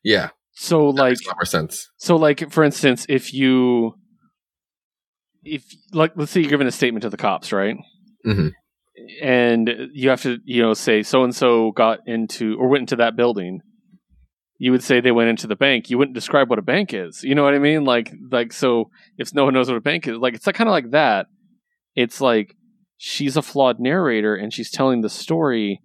Yeah, 0.05 0.29
So 0.53 0.93
that 0.93 1.01
like 1.01 1.11
makes 1.13 1.27
more 1.27 1.45
sense. 1.47 1.89
so 1.97 2.17
like 2.17 2.51
for 2.53 2.63
instance 2.65 3.07
if 3.09 3.33
you 3.33 3.95
if 5.45 5.65
like 5.93 6.13
let's 6.17 6.31
say 6.33 6.41
you're 6.41 6.51
giving 6.51 6.67
a 6.67 6.71
statement 6.73 7.03
to 7.03 7.09
the 7.11 7.17
cops, 7.17 7.53
right? 7.53 7.77
Mhm. 8.27 8.53
And 9.23 9.71
you 9.95 10.11
have 10.11 10.21
to, 10.23 10.39
you 10.45 10.61
know, 10.63 10.75
say 10.75 11.03
so 11.03 11.25
and 11.25 11.35
so 11.35 11.71
got 11.73 12.01
into 12.07 12.57
or 12.59 12.69
went 12.69 12.83
into 12.83 12.97
that 12.97 13.17
building. 13.17 13.61
You 14.59 14.73
would 14.73 14.83
say 14.83 15.01
they 15.01 15.11
went 15.13 15.31
into 15.31 15.47
the 15.47 15.57
bank. 15.57 15.89
You 15.89 15.97
wouldn't 15.97 16.15
describe 16.15 16.51
what 16.51 16.59
a 16.59 16.63
bank 16.63 16.93
is. 16.93 17.23
You 17.25 17.35
know 17.35 17.43
what 17.43 17.55
I 17.55 17.59
mean? 17.59 17.85
Like 17.85 18.13
like 18.31 18.53
so 18.53 18.91
if 19.17 19.35
no 19.35 19.45
one 19.47 19.55
knows 19.55 19.69
what 19.69 19.79
a 19.79 19.81
bank 19.81 20.07
is, 20.07 20.19
like 20.19 20.35
it's 20.35 20.45
kind 20.45 20.69
of 20.69 20.73
like 20.73 20.91
that. 20.91 21.27
It's 21.95 22.21
like 22.21 22.55
she's 22.97 23.37
a 23.37 23.43
flawed 23.43 23.81
narrator 23.81 24.35
and 24.35 24.53
she's 24.53 24.71
telling 24.71 25.01
the 25.01 25.09
story 25.09 25.81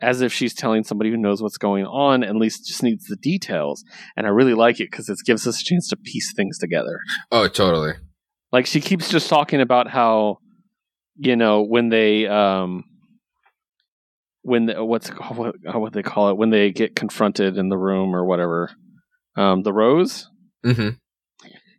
as 0.00 0.20
if 0.20 0.32
she's 0.32 0.54
telling 0.54 0.84
somebody 0.84 1.10
who 1.10 1.16
knows 1.16 1.42
what's 1.42 1.56
going 1.56 1.86
on 1.86 2.22
and 2.22 2.36
at 2.36 2.36
least 2.36 2.66
just 2.66 2.82
needs 2.82 3.06
the 3.06 3.16
details 3.16 3.84
and 4.16 4.26
I 4.26 4.30
really 4.30 4.54
like 4.54 4.80
it 4.80 4.90
because 4.90 5.08
it 5.08 5.18
gives 5.24 5.46
us 5.46 5.60
a 5.60 5.64
chance 5.64 5.88
to 5.88 5.96
piece 5.96 6.32
things 6.34 6.58
together. 6.58 6.98
Oh, 7.32 7.48
totally. 7.48 7.94
Like 8.52 8.66
she 8.66 8.80
keeps 8.80 9.08
just 9.08 9.28
talking 9.28 9.60
about 9.60 9.88
how, 9.88 10.38
you 11.16 11.36
know, 11.36 11.62
when 11.62 11.88
they 11.88 12.26
um, 12.26 12.84
when 14.42 14.66
the, 14.66 14.84
what's 14.84 15.08
what 15.08 15.54
what 15.64 15.92
they 15.92 16.02
call 16.02 16.28
it 16.28 16.36
when 16.36 16.50
they 16.50 16.70
get 16.70 16.94
confronted 16.94 17.56
in 17.56 17.68
the 17.68 17.78
room 17.78 18.14
or 18.14 18.24
whatever, 18.24 18.70
um, 19.36 19.62
the 19.62 19.72
rose. 19.72 20.28
Mm-hmm. 20.64 20.90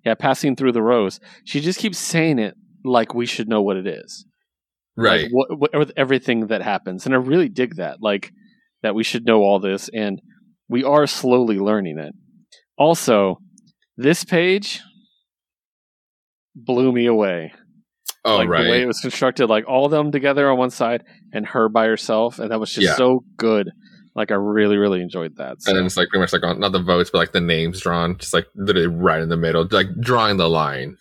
Yeah, 0.04 0.16
passing 0.16 0.56
through 0.56 0.74
the 0.74 0.82
rose. 0.82 1.20
She 1.46 1.62
just 1.62 1.80
keeps 1.80 1.98
saying 1.98 2.40
it 2.40 2.56
like 2.86 3.14
we 3.14 3.26
should 3.26 3.50
know 3.50 3.62
what 3.62 3.78
it 3.78 3.88
is. 3.88 4.26
Right. 4.98 5.24
Like, 5.24 5.32
what, 5.32 5.60
what, 5.60 5.78
with 5.78 5.92
everything 5.98 6.48
that 6.48 6.62
happens, 6.62 7.06
and 7.06 7.14
I 7.14 7.18
really 7.18 7.50
dig 7.50 7.76
that. 7.76 7.98
Like 8.02 8.32
that 8.84 8.96
we 8.96 9.04
should 9.04 9.26
know 9.26 9.42
all 9.42 9.60
this, 9.60 9.90
and 9.94 10.22
we 10.70 10.84
are 10.84 11.08
slowly 11.08 11.58
learning 11.58 11.98
it. 12.00 12.14
Also, 12.78 13.40
this 13.98 14.24
page 14.24 14.82
blew 16.56 16.92
me 16.92 17.06
away. 17.06 17.54
oh, 18.24 18.38
like 18.38 18.48
the 18.48 18.70
way 18.70 18.82
it 18.82 18.88
was 18.88 19.00
constructed, 19.02 19.48
like 19.48 19.68
all 19.68 19.86
of 19.86 19.92
them 19.92 20.12
together 20.12 20.50
on 20.50 20.58
one 20.58 20.70
side 20.70 21.04
and 21.34 21.46
her 21.48 21.70
by 21.70 21.86
herself, 21.88 22.40
and 22.40 22.52
that 22.52 22.60
was 22.60 22.72
just 22.72 22.88
Yeah. 22.88 22.96
so 22.96 23.24
good. 23.38 23.70
Like 24.16 24.32
I 24.32 24.36
really, 24.36 24.78
really 24.78 25.02
enjoyed 25.02 25.36
that. 25.38 25.62
So, 25.62 25.72
And 25.72 25.78
then 25.78 25.86
it's 25.86 25.98
like 25.98 26.08
pretty 26.08 26.22
much 26.22 26.32
like 26.32 26.44
on, 26.44 26.60
not 26.60 26.72
the 26.72 26.82
votes, 26.82 27.10
but 27.12 27.18
like 27.18 27.34
the 27.34 27.42
names 27.42 27.82
drawn, 27.82 28.18
just 28.18 28.34
like 28.34 28.48
literally 28.56 28.88
right 28.88 29.20
in 29.22 29.28
the 29.30 29.36
middle, 29.38 29.68
like 29.72 29.88
drawing 30.00 30.38
the 30.38 30.48
line. 30.50 30.98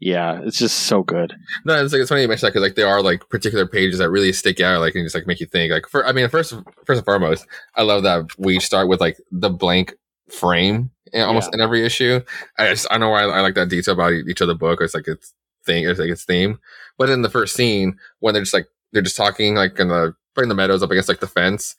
Yeah, 0.00 0.40
it's 0.42 0.58
just 0.58 0.78
so 0.84 1.02
good. 1.02 1.34
No, 1.64 1.82
it's 1.82 1.92
like 1.92 2.00
it's 2.00 2.08
funny 2.08 2.22
you 2.22 2.28
mention 2.28 2.46
that 2.46 2.50
because 2.52 2.62
like 2.62 2.74
there 2.74 2.88
are 2.88 3.02
like 3.02 3.28
particular 3.28 3.66
pages 3.66 3.98
that 3.98 4.10
really 4.10 4.32
stick 4.32 4.60
out, 4.60 4.80
like 4.80 4.94
and 4.94 5.04
just 5.04 5.14
like 5.14 5.26
make 5.26 5.40
you 5.40 5.46
think. 5.46 5.70
Like 5.72 5.86
for 5.86 6.06
I 6.06 6.12
mean, 6.12 6.28
first 6.28 6.52
first 6.86 6.98
and 6.98 7.04
foremost, 7.04 7.46
I 7.76 7.82
love 7.82 8.02
that 8.04 8.26
we 8.38 8.58
start 8.60 8.88
with 8.88 9.00
like 9.00 9.18
the 9.30 9.50
blank 9.50 9.94
frame 10.30 10.90
in 11.12 11.22
almost 11.22 11.52
in 11.54 11.60
every 11.60 11.84
issue. 11.84 12.20
I 12.58 12.68
just 12.70 12.86
I 12.90 12.98
know 12.98 13.10
why 13.10 13.24
I, 13.24 13.38
I 13.38 13.40
like 13.40 13.54
that 13.54 13.68
detail 13.68 13.94
about 13.94 14.12
each 14.12 14.40
of 14.40 14.48
the 14.48 14.54
book. 14.54 14.80
It's 14.80 14.94
like 14.94 15.06
its 15.08 15.34
thing, 15.66 15.88
it's 15.88 16.00
like 16.00 16.10
its 16.10 16.24
theme. 16.24 16.58
But 16.96 17.10
in 17.10 17.22
the 17.22 17.30
first 17.30 17.54
scene, 17.54 17.98
when 18.20 18.32
they're 18.34 18.42
just 18.42 18.54
like 18.54 18.68
they're 18.92 19.02
just 19.02 19.16
talking 19.16 19.54
like 19.54 19.78
in 19.78 19.88
the 19.88 20.14
putting 20.34 20.48
the 20.48 20.54
meadows 20.54 20.82
up 20.82 20.90
against 20.90 21.08
like 21.08 21.20
the 21.20 21.26
fence. 21.26 21.76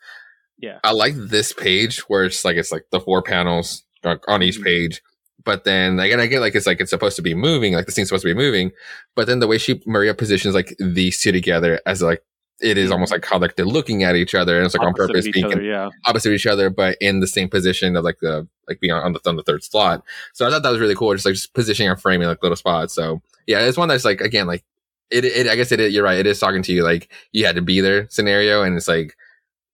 Yeah. 0.60 0.78
I 0.84 0.92
like 0.92 1.16
this 1.16 1.54
page 1.54 2.00
where 2.02 2.26
it's 2.26 2.46
like 2.46 2.58
it's 2.58 2.72
like 2.72 2.86
the 2.92 3.00
four 3.00 3.24
panels 3.24 3.84
on 4.28 4.44
each 4.44 4.60
Mhm. 4.60 4.64
page. 4.64 5.02
But 5.44 5.64
then 5.64 6.00
again, 6.00 6.20
I 6.20 6.28
get 6.28 6.40
like 6.40 6.56
it's 6.56 6.68
like 6.68 6.82
it's 6.82 6.92
supposed 6.92 7.16
to 7.16 7.22
be 7.22 7.34
moving, 7.34 7.74
like 7.74 7.86
the 7.86 7.92
scene's 7.92 8.10
supposed 8.10 8.24
to 8.24 8.34
be 8.34 8.40
moving. 8.40 8.72
But 9.16 9.28
then 9.28 9.40
the 9.40 9.48
way 9.48 9.58
she 9.58 9.82
Maria 9.86 10.14
positions 10.14 10.56
like 10.56 10.76
these 10.80 11.20
two 11.20 11.32
together 11.32 11.80
as 11.86 12.02
like 12.02 12.24
it 12.62 12.78
is 12.78 12.92
almost 12.92 13.12
like 13.12 13.26
how 13.26 13.40
like 13.40 13.56
they're 13.56 13.66
looking 13.66 14.04
at 14.04 14.16
each 14.16 14.36
other 14.36 14.58
and 14.58 14.66
it's 14.66 14.76
like 14.76 14.88
Opposite 14.88 15.02
on 15.02 15.08
purpose 15.08 15.28
being 15.32 15.46
other, 15.46 15.62
yeah. 15.62 15.90
opposite 16.06 16.30
of 16.30 16.36
each 16.36 16.46
other, 16.46 16.70
but 16.70 16.96
in 17.02 17.20
the 17.20 17.28
same 17.28 17.50
position 17.50 17.96
of 17.96 18.04
like 18.04 18.20
the 18.22 18.48
like 18.68 18.80
being 18.80 18.94
on, 18.94 19.14
the 19.14 19.20
on 19.26 19.36
the 19.36 19.44
third 19.44 19.64
slot. 19.64 20.04
So 20.34 20.46
I 20.46 20.50
thought 20.50 20.64
that 20.64 20.70
was 20.70 20.80
really 20.80 20.96
cool, 20.96 21.14
just 21.14 21.26
like 21.26 21.36
just 21.36 21.54
positioning 21.54 21.90
our 21.90 21.98
frame 21.98 22.22
in 22.22 22.28
like 22.28 22.42
little 22.44 22.56
spots. 22.56 22.94
So 22.94 23.22
yeah, 23.48 23.62
it's 23.62 23.78
one 23.78 23.90
that's 23.90 24.06
like 24.06 24.22
again 24.22 24.48
like 24.48 24.64
it. 25.10 25.26
it 25.26 25.48
I 25.48 25.56
guess 25.56 25.72
it. 25.72 25.92
You're 25.92 26.04
right. 26.04 26.20
It 26.20 26.28
is 26.28 26.40
talking 26.40 26.62
to 26.64 26.74
you 26.74 26.84
like 26.84 27.12
you 27.32 27.46
had 27.46 27.56
to 27.56 27.62
be 27.62 27.82
there 27.82 28.08
scenario, 28.10 28.64
and 28.64 28.78
it's 28.78 28.88
like 28.88 29.16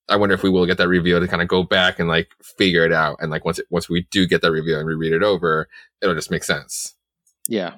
I 0.10 0.16
wonder 0.16 0.36
if 0.36 0.44
we 0.44 0.50
will 0.50 0.66
get 0.66 0.78
that 0.78 0.88
reveal 0.88 1.20
to 1.20 1.28
kind 1.28 1.42
of 1.42 1.48
go 1.48 1.64
back 1.64 2.00
and 2.00 2.08
like 2.08 2.30
figure 2.58 2.86
it 2.86 2.94
out, 2.94 3.18
and 3.20 3.30
like 3.30 3.46
once 3.46 3.60
it, 3.60 3.66
once 3.70 3.90
we 3.90 4.08
do 4.12 4.26
get 4.26 4.42
that 4.42 4.52
reveal 4.52 4.80
and 4.80 4.88
reread 4.88 5.14
it 5.14 5.24
over, 5.24 5.68
it'll 6.02 6.16
just 6.16 6.32
make 6.32 6.44
sense. 6.44 6.96
Yeah. 7.48 7.76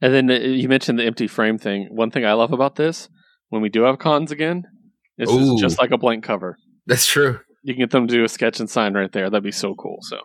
And 0.00 0.14
then 0.14 0.30
uh, 0.30 0.34
you 0.34 0.68
mentioned 0.68 0.98
the 0.98 1.04
empty 1.04 1.26
frame 1.26 1.58
thing. 1.58 1.88
One 1.90 2.10
thing 2.10 2.24
I 2.24 2.32
love 2.34 2.52
about 2.52 2.76
this, 2.76 3.08
when 3.48 3.62
we 3.62 3.68
do 3.68 3.82
have 3.82 3.98
cons 3.98 4.30
again, 4.30 4.64
this 5.16 5.30
Ooh. 5.30 5.54
is 5.54 5.60
just 5.60 5.78
like 5.78 5.90
a 5.90 5.98
blank 5.98 6.24
cover. 6.24 6.56
That's 6.86 7.06
true. 7.06 7.40
You 7.62 7.74
can 7.74 7.82
get 7.82 7.90
them 7.90 8.06
to 8.06 8.14
do 8.14 8.24
a 8.24 8.28
sketch 8.28 8.60
and 8.60 8.70
sign 8.70 8.94
right 8.94 9.10
there. 9.12 9.28
That'd 9.28 9.42
be 9.42 9.50
so 9.50 9.74
cool. 9.74 9.98
So, 10.02 10.16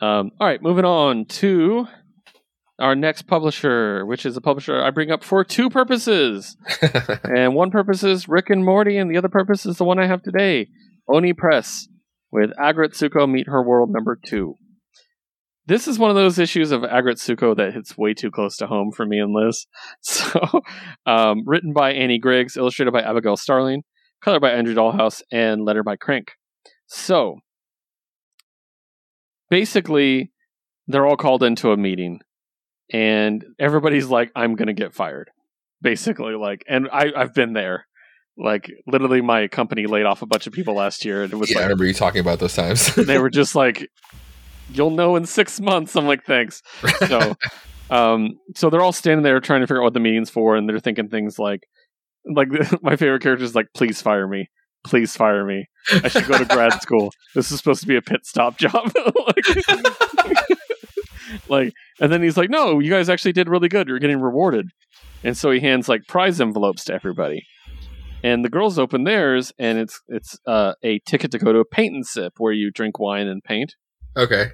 um, 0.00 0.32
all 0.40 0.46
right, 0.46 0.60
moving 0.60 0.84
on 0.84 1.26
to 1.26 1.86
our 2.78 2.94
next 2.94 3.22
publisher, 3.22 4.06
which 4.06 4.24
is 4.24 4.36
a 4.36 4.40
publisher 4.40 4.82
I 4.82 4.90
bring 4.90 5.10
up 5.10 5.24
for 5.24 5.44
two 5.44 5.68
purposes. 5.68 6.56
and 7.24 7.54
one 7.54 7.70
purpose 7.70 8.04
is 8.04 8.28
Rick 8.28 8.50
and 8.50 8.64
Morty, 8.64 8.96
and 8.98 9.10
the 9.10 9.18
other 9.18 9.28
purpose 9.28 9.66
is 9.66 9.78
the 9.78 9.84
one 9.84 9.98
I 9.98 10.06
have 10.06 10.22
today, 10.22 10.68
Oni 11.08 11.32
Press, 11.32 11.88
with 12.30 12.50
Aggretsuko 12.56 13.28
Meet 13.28 13.48
Her 13.48 13.62
World 13.62 13.90
number 13.92 14.18
two. 14.24 14.54
This 15.66 15.86
is 15.86 15.98
one 15.98 16.08
of 16.08 16.16
those 16.16 16.38
issues 16.38 16.70
of 16.70 16.80
Aggretsuko 16.80 17.54
that 17.56 17.74
hits 17.74 17.98
way 17.98 18.14
too 18.14 18.30
close 18.30 18.56
to 18.56 18.66
home 18.66 18.90
for 18.90 19.04
me 19.04 19.18
and 19.18 19.34
Liz. 19.34 19.66
So, 20.00 20.40
um, 21.04 21.42
written 21.46 21.72
by 21.74 21.92
Annie 21.92 22.18
Griggs, 22.18 22.56
illustrated 22.56 22.92
by 22.92 23.02
Abigail 23.02 23.36
Starling, 23.36 23.82
color 24.22 24.40
by 24.40 24.52
Andrew 24.52 24.74
Dalhouse, 24.74 25.20
and 25.30 25.64
letter 25.64 25.82
by 25.82 25.96
Crank. 25.96 26.32
So, 26.86 27.40
basically, 29.50 30.32
they're 30.86 31.06
all 31.06 31.16
called 31.16 31.42
into 31.42 31.70
a 31.70 31.76
meeting, 31.76 32.20
and 32.92 33.44
everybody's 33.58 34.06
like, 34.06 34.30
"I'm 34.34 34.54
gonna 34.54 34.72
get 34.72 34.94
fired." 34.94 35.30
Basically, 35.80 36.34
like, 36.34 36.64
and 36.68 36.88
I 36.92 37.12
I've 37.16 37.34
been 37.34 37.52
there. 37.52 37.86
Like, 38.36 38.70
literally, 38.86 39.20
my 39.20 39.48
company 39.48 39.86
laid 39.86 40.06
off 40.06 40.22
a 40.22 40.26
bunch 40.26 40.46
of 40.46 40.52
people 40.52 40.74
last 40.74 41.04
year, 41.04 41.24
and 41.24 41.32
it 41.32 41.36
was 41.36 41.50
yeah, 41.50 41.58
I 41.58 41.62
remember 41.62 41.84
you 41.84 41.94
talking 41.94 42.20
about 42.20 42.38
those 42.38 42.54
times. 42.54 42.94
they 42.94 43.18
were 43.18 43.30
just 43.30 43.54
like, 43.54 43.88
"You'll 44.72 44.90
know 44.90 45.16
in 45.16 45.26
six 45.26 45.60
months." 45.60 45.96
I'm 45.96 46.06
like, 46.06 46.24
"Thanks." 46.24 46.62
So, 47.06 47.34
um, 47.90 48.38
so 48.54 48.70
they're 48.70 48.80
all 48.80 48.92
standing 48.92 49.24
there 49.24 49.40
trying 49.40 49.60
to 49.60 49.66
figure 49.66 49.80
out 49.80 49.84
what 49.84 49.94
the 49.94 50.00
meeting's 50.00 50.30
for, 50.30 50.56
and 50.56 50.68
they're 50.68 50.78
thinking 50.78 51.08
things 51.08 51.38
like, 51.38 51.62
like 52.24 52.48
my 52.82 52.96
favorite 52.96 53.22
character 53.22 53.44
is 53.44 53.56
like, 53.56 53.66
"Please 53.74 54.00
fire 54.00 54.28
me, 54.28 54.48
please 54.84 55.16
fire 55.16 55.44
me. 55.44 55.66
I 55.90 56.08
should 56.08 56.26
go 56.26 56.38
to 56.38 56.44
grad 56.44 56.80
school. 56.80 57.10
This 57.34 57.50
is 57.50 57.58
supposed 57.58 57.80
to 57.80 57.88
be 57.88 57.96
a 57.96 58.02
pit 58.02 58.24
stop 58.24 58.56
job." 58.56 58.92
like, 58.94 60.57
like, 61.48 61.72
and 62.00 62.12
then 62.12 62.22
he's 62.22 62.36
like, 62.36 62.50
"No, 62.50 62.78
you 62.80 62.90
guys 62.90 63.08
actually 63.08 63.32
did 63.32 63.48
really 63.48 63.68
good. 63.68 63.88
You're 63.88 63.98
getting 63.98 64.20
rewarded." 64.20 64.68
And 65.24 65.36
so 65.36 65.50
he 65.50 65.60
hands 65.60 65.88
like 65.88 66.06
prize 66.06 66.40
envelopes 66.40 66.84
to 66.84 66.94
everybody. 66.94 67.42
And 68.22 68.44
the 68.44 68.48
girls 68.48 68.78
open 68.78 69.04
theirs, 69.04 69.52
and 69.58 69.78
it's 69.78 70.00
it's 70.08 70.38
uh, 70.46 70.74
a 70.82 71.00
ticket 71.06 71.30
to 71.32 71.38
go 71.38 71.52
to 71.52 71.60
a 71.60 71.64
paint 71.64 71.94
and 71.94 72.06
sip 72.06 72.34
where 72.38 72.52
you 72.52 72.70
drink 72.70 72.98
wine 72.98 73.26
and 73.28 73.42
paint. 73.42 73.74
okay. 74.16 74.48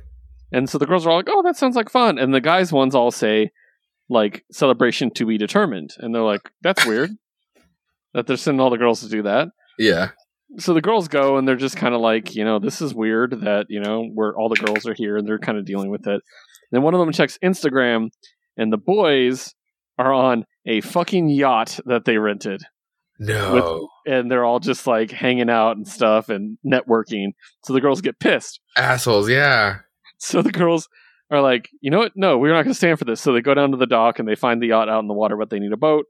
And 0.52 0.70
so 0.70 0.78
the 0.78 0.86
girls 0.86 1.04
are 1.06 1.10
all 1.10 1.16
like, 1.16 1.28
"Oh, 1.28 1.42
that 1.42 1.56
sounds 1.56 1.74
like 1.74 1.90
fun." 1.90 2.18
And 2.18 2.32
the 2.32 2.40
guys' 2.40 2.72
ones 2.72 2.94
all 2.94 3.10
say, 3.10 3.50
"Like 4.08 4.44
celebration 4.52 5.10
to 5.14 5.26
be 5.26 5.36
determined," 5.38 5.90
and 5.98 6.14
they're 6.14 6.22
like, 6.22 6.42
"That's 6.62 6.86
weird." 6.86 7.10
that 8.12 8.28
they're 8.28 8.36
sending 8.36 8.60
all 8.60 8.70
the 8.70 8.78
girls 8.78 9.00
to 9.00 9.08
do 9.08 9.22
that. 9.22 9.48
Yeah. 9.76 10.10
So 10.58 10.72
the 10.72 10.80
girls 10.80 11.08
go, 11.08 11.36
and 11.36 11.48
they're 11.48 11.56
just 11.56 11.76
kind 11.76 11.94
of 11.96 12.00
like, 12.00 12.36
you 12.36 12.44
know, 12.44 12.60
this 12.60 12.80
is 12.80 12.94
weird 12.94 13.40
that 13.40 13.66
you 13.68 13.80
know 13.80 14.04
where 14.14 14.36
all 14.36 14.48
the 14.48 14.54
girls 14.54 14.86
are 14.86 14.94
here, 14.94 15.16
and 15.16 15.26
they're 15.26 15.40
kind 15.40 15.58
of 15.58 15.64
dealing 15.64 15.90
with 15.90 16.06
it. 16.06 16.22
Then 16.74 16.82
one 16.82 16.94
of 16.94 17.00
them 17.00 17.12
checks 17.12 17.38
Instagram, 17.42 18.08
and 18.56 18.72
the 18.72 18.76
boys 18.78 19.54
are 19.98 20.12
on 20.12 20.44
a 20.66 20.80
fucking 20.80 21.28
yacht 21.28 21.78
that 21.86 22.04
they 22.04 22.18
rented 22.18 22.62
No. 23.18 23.88
and 24.06 24.30
they're 24.30 24.44
all 24.44 24.58
just 24.60 24.86
like 24.86 25.10
hanging 25.10 25.48
out 25.50 25.76
and 25.76 25.86
stuff 25.86 26.28
and 26.28 26.58
networking. 26.66 27.28
So 27.64 27.72
the 27.72 27.80
girls 27.80 28.00
get 28.00 28.18
pissed. 28.18 28.60
Assholes. 28.76 29.28
Yeah. 29.28 29.78
So 30.18 30.42
the 30.42 30.52
girls 30.52 30.88
are 31.30 31.40
like, 31.40 31.68
you 31.80 31.90
know 31.90 31.98
what? 31.98 32.12
No, 32.16 32.38
we're 32.38 32.52
not 32.52 32.62
going 32.62 32.72
to 32.72 32.78
stand 32.78 32.98
for 32.98 33.04
this. 33.04 33.20
So 33.20 33.32
they 33.32 33.40
go 33.40 33.54
down 33.54 33.70
to 33.72 33.76
the 33.76 33.86
dock 33.86 34.18
and 34.18 34.26
they 34.26 34.34
find 34.34 34.60
the 34.62 34.68
yacht 34.68 34.88
out 34.88 35.00
in 35.00 35.08
the 35.08 35.14
water, 35.14 35.36
but 35.36 35.50
they 35.50 35.58
need 35.58 35.72
a 35.72 35.76
boat. 35.76 36.06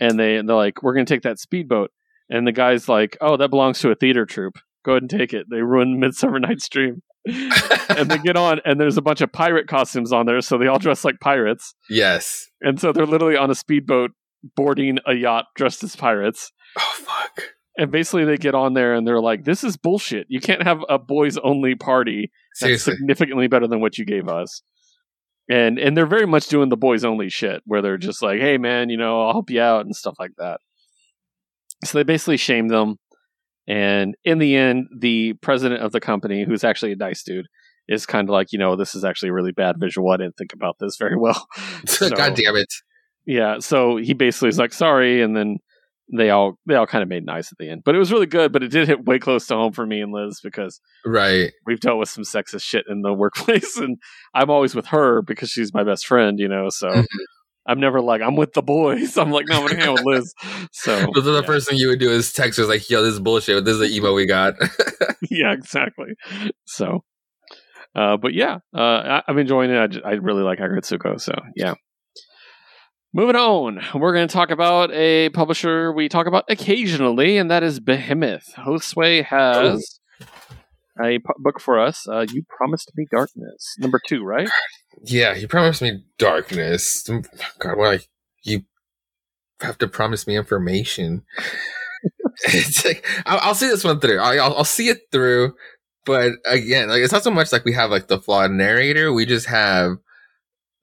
And 0.00 0.18
they 0.18 0.36
and 0.36 0.48
they're 0.48 0.56
like, 0.56 0.82
we're 0.82 0.94
going 0.94 1.06
to 1.06 1.12
take 1.14 1.22
that 1.22 1.38
speedboat. 1.38 1.90
And 2.30 2.46
the 2.46 2.52
guy's 2.52 2.88
like, 2.88 3.16
oh, 3.20 3.36
that 3.36 3.50
belongs 3.50 3.80
to 3.80 3.90
a 3.90 3.94
theater 3.94 4.24
troupe. 4.26 4.58
Go 4.84 4.92
ahead 4.92 5.02
and 5.02 5.10
take 5.10 5.32
it. 5.32 5.46
They 5.50 5.60
ruin 5.62 5.98
Midsummer 5.98 6.38
Night's 6.38 6.68
Dream. 6.68 7.02
And 7.28 8.10
they 8.10 8.18
get 8.18 8.36
on, 8.36 8.60
and 8.64 8.80
there's 8.80 8.96
a 8.96 9.02
bunch 9.02 9.20
of 9.20 9.30
pirate 9.32 9.68
costumes 9.68 10.12
on 10.12 10.26
there, 10.26 10.40
so 10.40 10.58
they 10.58 10.66
all 10.66 10.78
dress 10.78 11.04
like 11.04 11.20
pirates. 11.20 11.74
yes. 11.90 12.48
And 12.60 12.80
so 12.80 12.92
they're 12.92 13.06
literally 13.06 13.36
on 13.36 13.50
a 13.50 13.54
speedboat 13.54 14.10
boarding 14.56 14.98
a 15.06 15.14
yacht 15.14 15.46
dressed 15.56 15.82
as 15.84 15.94
pirates. 15.96 16.50
Oh 16.78 16.94
fuck. 17.04 17.42
And 17.76 17.92
basically, 17.92 18.24
they 18.24 18.36
get 18.36 18.56
on 18.56 18.74
there 18.74 18.94
and 18.94 19.06
they're 19.06 19.20
like, 19.20 19.44
"This 19.44 19.62
is 19.62 19.76
bullshit. 19.76 20.26
You 20.28 20.40
can't 20.40 20.64
have 20.64 20.80
a 20.88 20.98
boys 20.98 21.38
only 21.38 21.76
party 21.76 22.32
that's 22.60 22.82
Seriously. 22.82 22.94
significantly 22.96 23.46
better 23.46 23.68
than 23.68 23.80
what 23.80 23.98
you 23.98 24.04
gave 24.04 24.28
us." 24.28 24.62
And 25.48 25.78
and 25.78 25.96
they're 25.96 26.06
very 26.06 26.26
much 26.26 26.48
doing 26.48 26.68
the 26.70 26.76
boys 26.76 27.04
only 27.04 27.28
shit, 27.28 27.62
where 27.64 27.80
they're 27.80 27.96
just 27.96 28.20
like, 28.20 28.40
"Hey, 28.40 28.58
man, 28.58 28.90
you 28.90 28.96
know, 28.96 29.22
I'll 29.22 29.32
help 29.32 29.48
you 29.50 29.60
out" 29.60 29.86
and 29.86 29.94
stuff 29.94 30.16
like 30.18 30.32
that. 30.38 30.60
So 31.84 31.98
they 31.98 32.02
basically 32.02 32.36
shame 32.36 32.66
them. 32.68 32.96
And 33.68 34.14
in 34.24 34.38
the 34.38 34.56
end, 34.56 34.86
the 34.98 35.34
president 35.42 35.82
of 35.82 35.92
the 35.92 36.00
company, 36.00 36.44
who's 36.44 36.64
actually 36.64 36.92
a 36.92 36.96
nice 36.96 37.22
dude, 37.22 37.46
is 37.86 38.06
kind 38.06 38.28
of 38.28 38.32
like, 38.32 38.48
you 38.50 38.58
know, 38.58 38.74
this 38.76 38.94
is 38.94 39.04
actually 39.04 39.28
a 39.28 39.32
really 39.34 39.52
bad 39.52 39.76
visual. 39.78 40.10
I 40.10 40.16
didn't 40.16 40.36
think 40.38 40.52
about 40.54 40.76
this 40.80 40.96
very 40.98 41.16
well. 41.16 41.46
So- 41.86 42.10
God 42.10 42.34
damn 42.34 42.56
it. 42.56 42.72
yeah, 43.26 43.58
so 43.60 43.96
he 43.98 44.14
basically 44.14 44.48
is 44.48 44.58
like 44.58 44.72
sorry, 44.72 45.22
and 45.22 45.36
then 45.36 45.58
they 46.10 46.30
all 46.30 46.54
they 46.66 46.74
all 46.74 46.86
kind 46.86 47.02
of 47.02 47.08
made 47.10 47.26
nice 47.26 47.52
at 47.52 47.58
the 47.58 47.68
end. 47.68 47.82
But 47.84 47.94
it 47.94 47.98
was 47.98 48.10
really 48.10 48.24
good, 48.26 48.50
but 48.52 48.62
it 48.62 48.70
did 48.70 48.88
hit 48.88 49.04
way 49.04 49.18
close 49.18 49.46
to 49.48 49.54
home 49.54 49.74
for 49.74 49.84
me 49.86 50.00
and 50.00 50.10
Liz 50.12 50.40
because 50.42 50.80
Right. 51.04 51.52
we've 51.66 51.80
dealt 51.80 51.98
with 51.98 52.08
some 52.08 52.24
sexist 52.24 52.62
shit 52.62 52.86
in 52.88 53.02
the 53.02 53.12
workplace, 53.22 53.76
and 53.76 53.98
I'm 54.34 54.48
always 54.48 54.74
with 54.74 54.86
her 54.86 55.20
because 55.20 55.50
she's 55.50 55.74
my 55.74 55.84
best 55.84 56.06
friend, 56.06 56.38
you 56.38 56.48
know. 56.48 56.70
So 56.70 56.88
Mhm. 56.88 57.04
I'm 57.68 57.78
never 57.78 58.00
like 58.00 58.22
I'm 58.22 58.34
with 58.34 58.54
the 58.54 58.62
boys. 58.62 59.16
I'm 59.18 59.30
like 59.30 59.46
no, 59.46 59.60
I'm 59.60 59.66
gonna 59.66 59.78
hang 59.78 59.88
out 59.88 60.04
with 60.04 60.04
Liz. 60.04 60.34
So 60.72 60.98
So 61.14 61.20
the 61.20 61.40
yeah. 61.40 61.46
first 61.46 61.68
thing 61.68 61.78
you 61.78 61.88
would 61.88 62.00
do 62.00 62.10
is 62.10 62.32
text 62.32 62.58
her 62.58 62.64
like, 62.64 62.88
"Yo, 62.88 63.02
this 63.02 63.12
is 63.14 63.20
bullshit. 63.20 63.64
This 63.64 63.74
is 63.74 63.80
the 63.80 63.94
emo 63.94 64.14
we 64.14 64.26
got." 64.26 64.54
yeah, 65.30 65.52
exactly. 65.52 66.14
So, 66.64 67.04
uh, 67.94 68.16
but 68.16 68.32
yeah, 68.32 68.58
uh, 68.74 68.80
I, 68.80 69.22
I'm 69.28 69.38
enjoying 69.38 69.70
it. 69.70 69.96
I 70.04 70.12
really 70.12 70.42
like 70.42 70.58
Aggretsuko. 70.58 71.20
So 71.20 71.34
yeah. 71.54 71.74
Moving 73.14 73.36
on, 73.36 73.80
we're 73.94 74.12
going 74.12 74.28
to 74.28 74.32
talk 74.32 74.50
about 74.50 74.92
a 74.92 75.30
publisher 75.30 75.92
we 75.92 76.10
talk 76.10 76.26
about 76.26 76.44
occasionally, 76.50 77.38
and 77.38 77.50
that 77.50 77.62
is 77.62 77.80
Behemoth. 77.80 78.52
Josue 78.54 79.24
has 79.24 79.98
a 81.02 81.18
pu- 81.18 81.34
book 81.38 81.58
for 81.58 81.80
us. 81.80 82.06
Uh, 82.06 82.26
you 82.30 82.42
promised 82.48 82.92
me 82.96 83.06
darkness, 83.10 83.76
number 83.78 83.98
two, 84.06 84.22
right? 84.24 84.50
Yeah, 85.04 85.34
he 85.34 85.46
promised 85.46 85.82
me 85.82 86.04
darkness. 86.18 87.04
Mm, 87.04 87.26
God, 87.58 87.76
why 87.78 88.00
you 88.42 88.62
have 89.60 89.78
to 89.78 89.88
promise 89.88 90.26
me 90.26 90.36
information. 90.36 91.24
it's 92.44 92.84
like 92.84 93.06
I'll, 93.26 93.38
I'll 93.40 93.54
see 93.54 93.68
this 93.68 93.84
one 93.84 94.00
through. 94.00 94.18
I'll, 94.18 94.56
I'll 94.56 94.64
see 94.64 94.88
it 94.88 95.02
through. 95.12 95.54
But 96.04 96.32
again, 96.46 96.88
like 96.88 97.02
it's 97.02 97.12
not 97.12 97.24
so 97.24 97.30
much 97.30 97.52
like 97.52 97.64
we 97.64 97.72
have 97.74 97.90
like 97.90 98.08
the 98.08 98.20
flawed 98.20 98.50
narrator. 98.50 99.12
We 99.12 99.26
just 99.26 99.46
have 99.46 99.98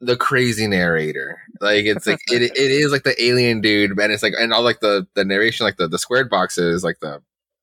the 0.02 0.16
crazy 0.16 0.68
narrator. 0.68 1.40
Like 1.62 1.86
it's 1.86 2.06
like 2.06 2.20
it, 2.28 2.42
it 2.42 2.58
is 2.58 2.92
like 2.92 3.04
the 3.04 3.22
alien 3.24 3.62
dude, 3.62 3.98
and 3.98 4.12
it's 4.12 4.24
like 4.24 4.34
and 4.38 4.54
all 4.54 4.62
like 4.62 4.82
the 4.82 5.08
the 5.16 5.26
narration, 5.26 5.66
like 5.66 5.78
the 5.78 5.88
the 5.88 5.98
squared 5.98 6.30
boxes, 6.30 6.84
like 6.84 7.00
the 7.00 7.22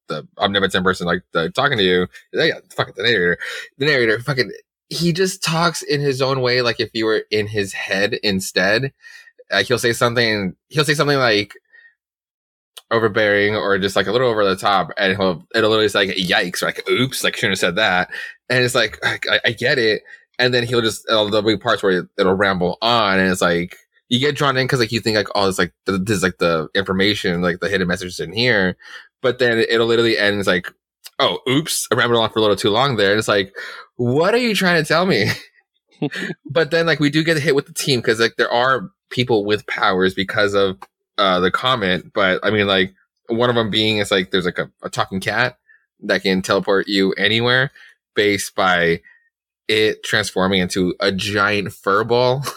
the 0.09 0.27
omnipotent 0.39 0.85
person, 0.85 1.07
like 1.07 1.23
the 1.33 1.51
talking 1.51 1.79
to 1.79 1.85
you. 1.85 2.07
Yeah, 2.33 2.59
fucking 2.71 2.95
the 2.97 3.05
narrator. 3.05 3.39
The 3.79 3.87
narrator, 3.87 4.19
fucking 4.21 4.51
he 4.93 5.13
just 5.13 5.43
talks 5.43 5.83
in 5.83 6.01
his 6.01 6.21
own 6.21 6.41
way, 6.41 6.63
like 6.63 6.79
if 6.81 6.91
you 6.93 7.07
were 7.07 7.25
in 7.31 7.47
his 7.47 7.73
head 7.73 8.15
instead. 8.23 8.93
Like 9.51 9.67
he'll 9.67 9.79
say 9.79 9.93
something. 9.93 10.55
He'll 10.69 10.85
say 10.85 10.95
something 10.95 11.19
like 11.19 11.55
overbearing 12.91 13.57
or 13.57 13.79
just 13.79 13.97
like 13.97 14.07
a 14.07 14.13
little 14.13 14.29
over 14.29 14.45
the 14.45 14.57
top, 14.57 14.91
and 14.99 15.17
he'll 15.17 15.47
it'll 15.55 15.71
literally 15.71 15.89
say 15.89 16.07
like 16.07 16.17
"yikes" 16.17 16.63
like 16.63 16.89
"oops," 16.89 17.25
like 17.25 17.37
shouldn't 17.37 17.53
have 17.53 17.59
said 17.59 17.77
that. 17.77 18.11
And 18.49 18.65
it's 18.65 18.75
like 18.75 18.99
I, 19.03 19.41
I 19.45 19.53
get 19.53 19.79
it, 19.79 20.03
and 20.39 20.55
then 20.55 20.67
he'll 20.67 20.83
just 20.83 21.05
there'll 21.09 21.43
be 21.43 21.57
parts 21.57 21.83
where 21.83 22.09
it'll 22.19 22.35
ramble 22.35 22.79
on, 22.83 23.19
and 23.19 23.31
it's 23.31 23.43
like 23.43 23.77
you 24.09 24.19
get 24.21 24.37
drawn 24.37 24.57
in 24.57 24.67
because 24.67 24.81
like 24.81 24.93
you 24.93 25.01
think 25.01 25.17
like 25.17 25.29
oh 25.35 25.49
it's 25.49 25.59
like 25.59 25.73
th- 25.87 26.01
this 26.05 26.19
is 26.19 26.23
like 26.23 26.39
the 26.39 26.69
information 26.75 27.41
like 27.41 27.61
the 27.61 27.69
hidden 27.69 27.89
messages 27.89 28.21
in 28.21 28.33
here, 28.33 28.77
but 29.23 29.39
then 29.39 29.59
it'll 29.59 29.87
literally 29.87 30.19
end 30.19 30.39
it's 30.39 30.49
like 30.49 30.73
oh 31.23 31.39
oops 31.49 31.87
I 31.91 31.95
rambled 31.95 32.23
on 32.23 32.31
for 32.31 32.39
a 32.39 32.43
little 32.43 32.57
too 32.57 32.71
long 32.71 32.97
there, 32.97 33.11
and 33.11 33.19
it's 33.19 33.29
like 33.29 33.55
what 33.97 34.35
are 34.35 34.39
you 34.39 34.55
trying 34.55 34.83
to 34.83 34.89
tell 34.89 35.07
me? 35.07 35.31
but 36.51 36.71
then 36.71 36.87
like 36.87 37.01
we 37.01 37.11
do 37.11 37.23
get 37.23 37.39
hit 37.39 37.55
with 37.55 37.67
the 37.67 37.75
team 37.75 38.01
because 38.01 38.21
like 38.21 38.35
there 38.37 38.53
are 38.53 38.91
people 39.11 39.45
with 39.45 39.67
powers 39.67 40.15
because 40.15 40.55
of 40.55 40.79
uh 41.19 41.41
the 41.41 41.51
comment. 41.51 42.13
But 42.13 42.41
i 42.43 42.51
mean 42.51 42.67
like 42.67 42.95
one 43.29 43.49
of 43.49 43.57
them 43.57 43.71
being 43.71 43.99
is 43.99 44.11
like 44.11 44.31
there's 44.31 44.45
like 44.45 44.59
a, 44.59 44.71
a 44.83 44.91
talking 44.91 45.21
cat 45.21 45.59
that 46.01 46.23
can 46.23 46.43
teleport 46.43 46.89
you 46.89 47.13
anywhere 47.13 47.71
based 48.15 48.55
by 48.55 49.01
it 49.69 50.03
transforming 50.03 50.61
into 50.61 50.95
a 51.01 51.13
giant 51.13 51.73
fur 51.73 52.05
ball. 52.05 52.45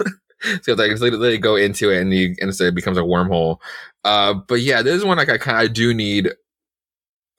So 0.61 0.73
like 0.73 0.91
it's 0.91 1.01
literally 1.01 1.39
go 1.39 1.55
into 1.55 1.89
it 1.89 2.01
and 2.01 2.13
you 2.13 2.35
and 2.39 2.53
so 2.53 2.65
it 2.65 2.75
becomes 2.75 2.99
a 2.99 3.01
wormhole. 3.01 3.57
Uh 4.03 4.35
but 4.35 4.59
yeah 4.61 4.83
this 4.83 4.93
is 4.93 5.03
one 5.03 5.17
like 5.17 5.29
i 5.29 5.39
kind 5.39 5.65
of 5.65 5.73
do 5.73 5.91
need 5.91 6.29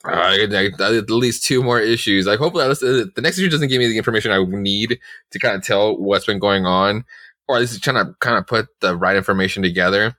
uh, 0.04 0.36
like, 0.48 0.80
at 0.80 1.10
least 1.10 1.44
two 1.44 1.62
more 1.62 1.80
issues. 1.80 2.26
Like, 2.26 2.38
hopefully, 2.38 2.64
uh, 2.64 2.74
the 2.74 3.20
next 3.22 3.38
issue 3.38 3.48
doesn't 3.48 3.68
give 3.68 3.78
me 3.78 3.88
the 3.88 3.98
information 3.98 4.30
I 4.30 4.44
need 4.44 4.98
to 5.32 5.38
kind 5.38 5.56
of 5.56 5.64
tell 5.64 5.96
what's 5.96 6.26
been 6.26 6.38
going 6.38 6.66
on. 6.66 7.04
or 7.48 7.56
at 7.56 7.60
least 7.60 7.82
trying 7.82 8.04
to 8.04 8.12
kind 8.20 8.36
of 8.36 8.46
put 8.46 8.66
the 8.80 8.96
right 8.96 9.16
information 9.16 9.62
together. 9.62 10.16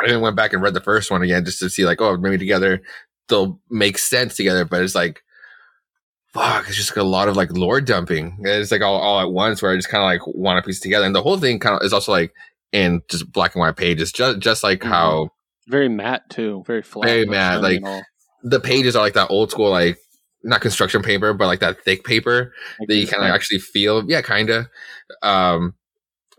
I 0.00 0.06
even 0.06 0.20
went 0.20 0.34
back 0.36 0.52
and 0.52 0.60
read 0.62 0.74
the 0.74 0.80
first 0.80 1.10
one 1.10 1.22
again 1.22 1.44
just 1.44 1.60
to 1.60 1.70
see 1.70 1.84
like, 1.84 2.00
oh, 2.00 2.16
maybe 2.16 2.38
together 2.38 2.82
they'll 3.28 3.60
make 3.70 3.96
sense 3.98 4.34
together. 4.36 4.64
But 4.64 4.82
it's 4.82 4.94
like, 4.96 5.22
fuck, 6.32 6.66
it's 6.66 6.76
just 6.76 6.96
a 6.96 7.02
lot 7.02 7.28
of 7.28 7.36
like 7.36 7.52
lore 7.52 7.80
dumping. 7.80 8.38
It's 8.42 8.72
like 8.72 8.82
all, 8.82 8.96
all 9.00 9.20
at 9.20 9.30
once 9.30 9.62
where 9.62 9.70
I 9.72 9.76
just 9.76 9.88
kind 9.88 10.02
of 10.02 10.06
like 10.06 10.34
want 10.34 10.62
to 10.62 10.66
piece 10.66 10.80
together. 10.80 11.06
And 11.06 11.14
the 11.14 11.22
whole 11.22 11.38
thing 11.38 11.58
kind 11.58 11.76
of 11.78 11.84
is 11.84 11.92
also 11.92 12.10
like 12.12 12.32
in 12.72 13.02
just 13.08 13.30
black 13.30 13.54
and 13.54 13.60
white 13.60 13.76
pages, 13.76 14.10
just 14.12 14.38
just 14.40 14.62
like 14.64 14.80
Mhm. 14.80 14.88
how 14.88 15.30
Very 15.68 15.88
matte 15.88 16.28
too. 16.30 16.64
Very 16.66 16.82
flat. 16.82 17.06
Very 17.06 17.26
matte, 17.26 17.62
like-. 17.62 17.82
The 18.42 18.60
pages 18.60 18.96
are 18.96 19.02
like 19.02 19.14
that 19.14 19.30
old 19.30 19.50
school 19.50 19.70
like 19.70 19.98
not 20.44 20.60
construction 20.60 21.02
paper, 21.02 21.32
but 21.32 21.46
like 21.46 21.60
that 21.60 21.82
thick 21.84 22.04
paper 22.04 22.52
Like 22.80 22.88
that 22.88 22.96
you 22.96 23.06
kind 23.06 23.22
of 23.22 23.28
like- 23.28 23.34
actually 23.34 23.60
feel. 23.60 24.04
Yeah, 24.10 24.22
kind 24.22 24.50
of. 24.50 24.66
Um, 25.22 25.74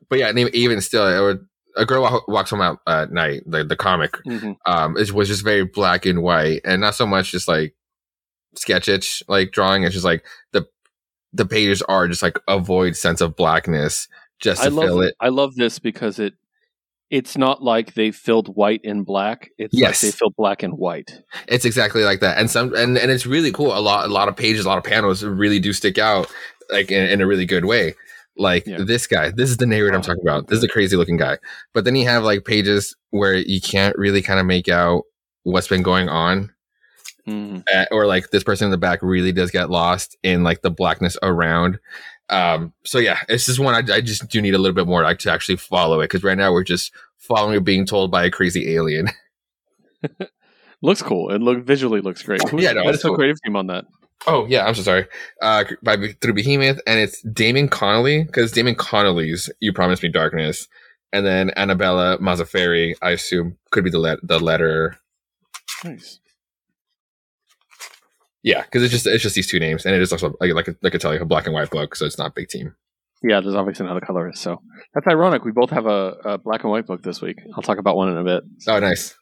but 0.09 0.19
yeah, 0.19 0.27
and 0.29 0.37
even- 0.39 0.81
still, 0.81 1.07
it 1.07 1.21
would, 1.25 1.45
a 1.75 1.85
girl 1.85 2.23
walks 2.27 2.49
home 2.51 2.61
at, 2.61 2.75
at 2.85 3.11
night. 3.11 3.41
The 3.47 3.63
the 3.63 3.75
comic 3.75 4.11
Mhm. 4.27 4.57
um 4.67 4.95
it 4.97 5.11
was 5.11 5.27
just 5.27 5.43
very 5.43 5.63
black 5.65 6.05
and 6.05 6.21
white, 6.21 6.61
and 6.65 6.81
not 6.81 6.93
so 6.95 7.07
much 7.07 7.31
just 7.31 7.47
like 7.47 7.73
sketch 8.55 8.87
itch 8.87 9.23
like 9.27 9.51
drawing. 9.51 9.83
It's 9.83 9.93
just 9.93 10.05
like 10.05 10.23
the 10.51 10.65
the 11.31 11.45
pages 11.47 11.81
are 11.83 12.07
just 12.07 12.21
like 12.21 12.37
a 12.47 12.59
void 12.59 12.95
sense 12.95 13.21
of 13.21 13.35
blackness 13.35 14.07
just 14.39 14.61
to 14.61 14.67
I 14.67 14.69
love 14.71 14.85
fill 14.85 15.01
it. 15.01 15.15
I 15.19 15.29
love 15.29 15.55
this 15.55 15.79
because 15.79 16.19
it 16.19 16.33
it's 17.09 17.37
not 17.37 17.61
like 17.63 17.93
they 17.93 18.11
filled 18.11 18.55
white 18.55 18.81
in 18.83 19.03
black. 19.03 19.49
It's 19.57 19.73
Yes. 19.73 20.01
like 20.03 20.11
they 20.11 20.17
filled 20.17 20.35
black 20.35 20.63
and 20.63 20.73
white. 20.77 21.21
It's 21.47 21.65
exactly 21.65 22.03
like 22.03 22.19
that, 22.21 22.37
and 22.37 22.49
some 22.49 22.73
and 22.75 22.97
and 22.97 23.11
it's 23.11 23.25
really 23.25 23.51
cool. 23.51 23.77
A 23.77 23.79
lot 23.81 24.05
a 24.05 24.13
lot 24.13 24.27
of 24.29 24.35
pages, 24.35 24.65
a 24.65 24.67
lot 24.69 24.77
of 24.77 24.83
panels 24.83 25.23
really 25.23 25.59
do 25.59 25.73
stick 25.73 25.97
out 25.97 26.31
like 26.71 26.91
in, 26.91 27.05
in 27.07 27.21
a 27.21 27.27
really 27.27 27.45
good 27.45 27.65
way. 27.65 27.93
Like 28.35 28.65
Yeah. 28.65 28.79
this 28.83 29.05
guy, 29.05 29.29
this 29.29 29.49
is 29.51 29.57
the 29.57 29.67
narrator 29.67 29.95
I'm 29.95 30.01
talking 30.01 30.23
about. 30.23 30.47
This 30.47 30.57
is 30.57 30.63
a 30.63 30.67
crazy 30.67 30.95
looking 30.95 31.17
guy. 31.17 31.37
But 31.73 31.85
then 31.85 31.95
you 31.95 32.07
have 32.07 32.23
like 32.23 32.45
pages 32.45 32.95
where 33.11 33.35
you 33.35 33.61
can't 33.61 33.95
really 33.95 34.23
kind 34.23 34.39
of 34.39 34.45
make 34.47 34.67
out 34.69 35.03
what's 35.43 35.67
been 35.67 35.83
going 35.83 36.09
on, 36.09 36.49
Mhm. 37.27 37.63
uh, 37.73 37.85
or 37.91 38.07
like 38.07 38.31
this 38.31 38.43
person 38.43 38.65
in 38.65 38.71
the 38.71 38.77
back 38.77 38.99
really 39.03 39.31
does 39.31 39.51
get 39.51 39.69
lost 39.69 40.17
in 40.23 40.43
like 40.43 40.61
the 40.63 40.71
blackness 40.71 41.15
around. 41.21 41.77
Um, 42.33 42.73
so 42.83 42.97
yeah, 42.97 43.19
it's 43.29 43.45
just 43.45 43.59
one 43.59 43.75
I, 43.75 43.95
I 43.95 44.01
just 44.01 44.27
do 44.27 44.41
need 44.41 44.55
a 44.55 44.57
little 44.57 44.73
bit 44.75 44.87
more 44.87 45.03
to 45.13 45.31
actually 45.31 45.57
follow 45.57 46.01
it 46.01 46.05
because 46.05 46.23
right 46.23 46.37
now 46.37 46.51
we're 46.51 46.63
just 46.63 46.91
following 47.17 47.55
it 47.55 47.63
being 47.63 47.85
told 47.85 48.09
by 48.11 48.25
a 48.25 48.31
crazy 48.31 48.73
alien. 48.75 49.09
Looks 50.81 51.01
cool. 51.01 51.31
It 51.31 51.41
look 51.41 51.63
visually 51.63 52.01
looks 52.01 52.23
great. 52.23 52.41
Who's, 52.49 52.61
Yeah, 52.61 52.73
no, 52.73 52.89
is 52.89 53.01
the 53.01 53.07
cool. 53.09 53.15
creative 53.15 53.37
team 53.41 53.55
on 53.55 53.67
that? 53.67 53.85
Oh 54.27 54.45
yeah, 54.47 54.65
I'm 54.65 54.75
so 54.75 54.81
sorry. 54.81 55.05
Uh, 55.41 55.63
by 55.81 55.95
through 56.21 56.33
Behemoth, 56.33 56.79
and 56.85 56.99
it's 56.99 57.21
Damon 57.21 57.69
Connolly 57.69 58.23
because 58.23 58.51
Damon 58.51 58.75
Connolly's 58.75 59.49
"You 59.61 59.71
Promised 59.71 60.03
Me 60.03 60.09
Darkness," 60.09 60.67
and 61.13 61.25
then 61.25 61.51
Annabella 61.55 62.17
Mazzaferri. 62.19 62.95
I 63.01 63.11
assume 63.11 63.57
could 63.71 63.83
be 63.85 63.89
the 63.89 63.99
let 63.99 64.19
the 64.23 64.39
letter. 64.39 64.97
Nice. 65.85 66.19
Yeah, 68.43 68.61
because 68.63 68.83
it's 68.83 68.91
just 68.91 69.07
it's 69.07 69.23
just 69.23 69.35
these 69.35 69.47
two 69.47 69.59
names, 69.59 69.85
and 69.85 69.95
it 69.95 70.01
is 70.01 70.11
also 70.11 70.35
like 70.39 70.53
like, 70.53 70.67
like 70.81 70.95
I 70.95 70.97
tell 70.97 71.13
you 71.13 71.21
a 71.21 71.25
black 71.25 71.45
and 71.45 71.53
white 71.53 71.69
book, 71.69 71.95
so 71.95 72.05
it's 72.05 72.17
not 72.17 72.35
big 72.35 72.49
team. 72.49 72.75
Yeah, 73.23 73.39
there's 73.39 73.55
obviously 73.55 73.85
another 73.85 74.01
colorist. 74.01 74.41
So 74.41 74.61
that's 74.93 75.07
ironic. 75.07 75.45
We 75.45 75.51
both 75.51 75.69
have 75.69 75.85
a, 75.85 76.15
a 76.25 76.37
black 76.37 76.63
and 76.63 76.71
white 76.71 76.85
book 76.85 77.03
this 77.03 77.21
week. 77.21 77.37
I'll 77.55 77.63
talk 77.63 77.77
about 77.77 77.95
one 77.95 78.09
in 78.09 78.17
a 78.17 78.23
bit. 78.23 78.43
Oh, 78.67 78.79
nice. 78.79 79.15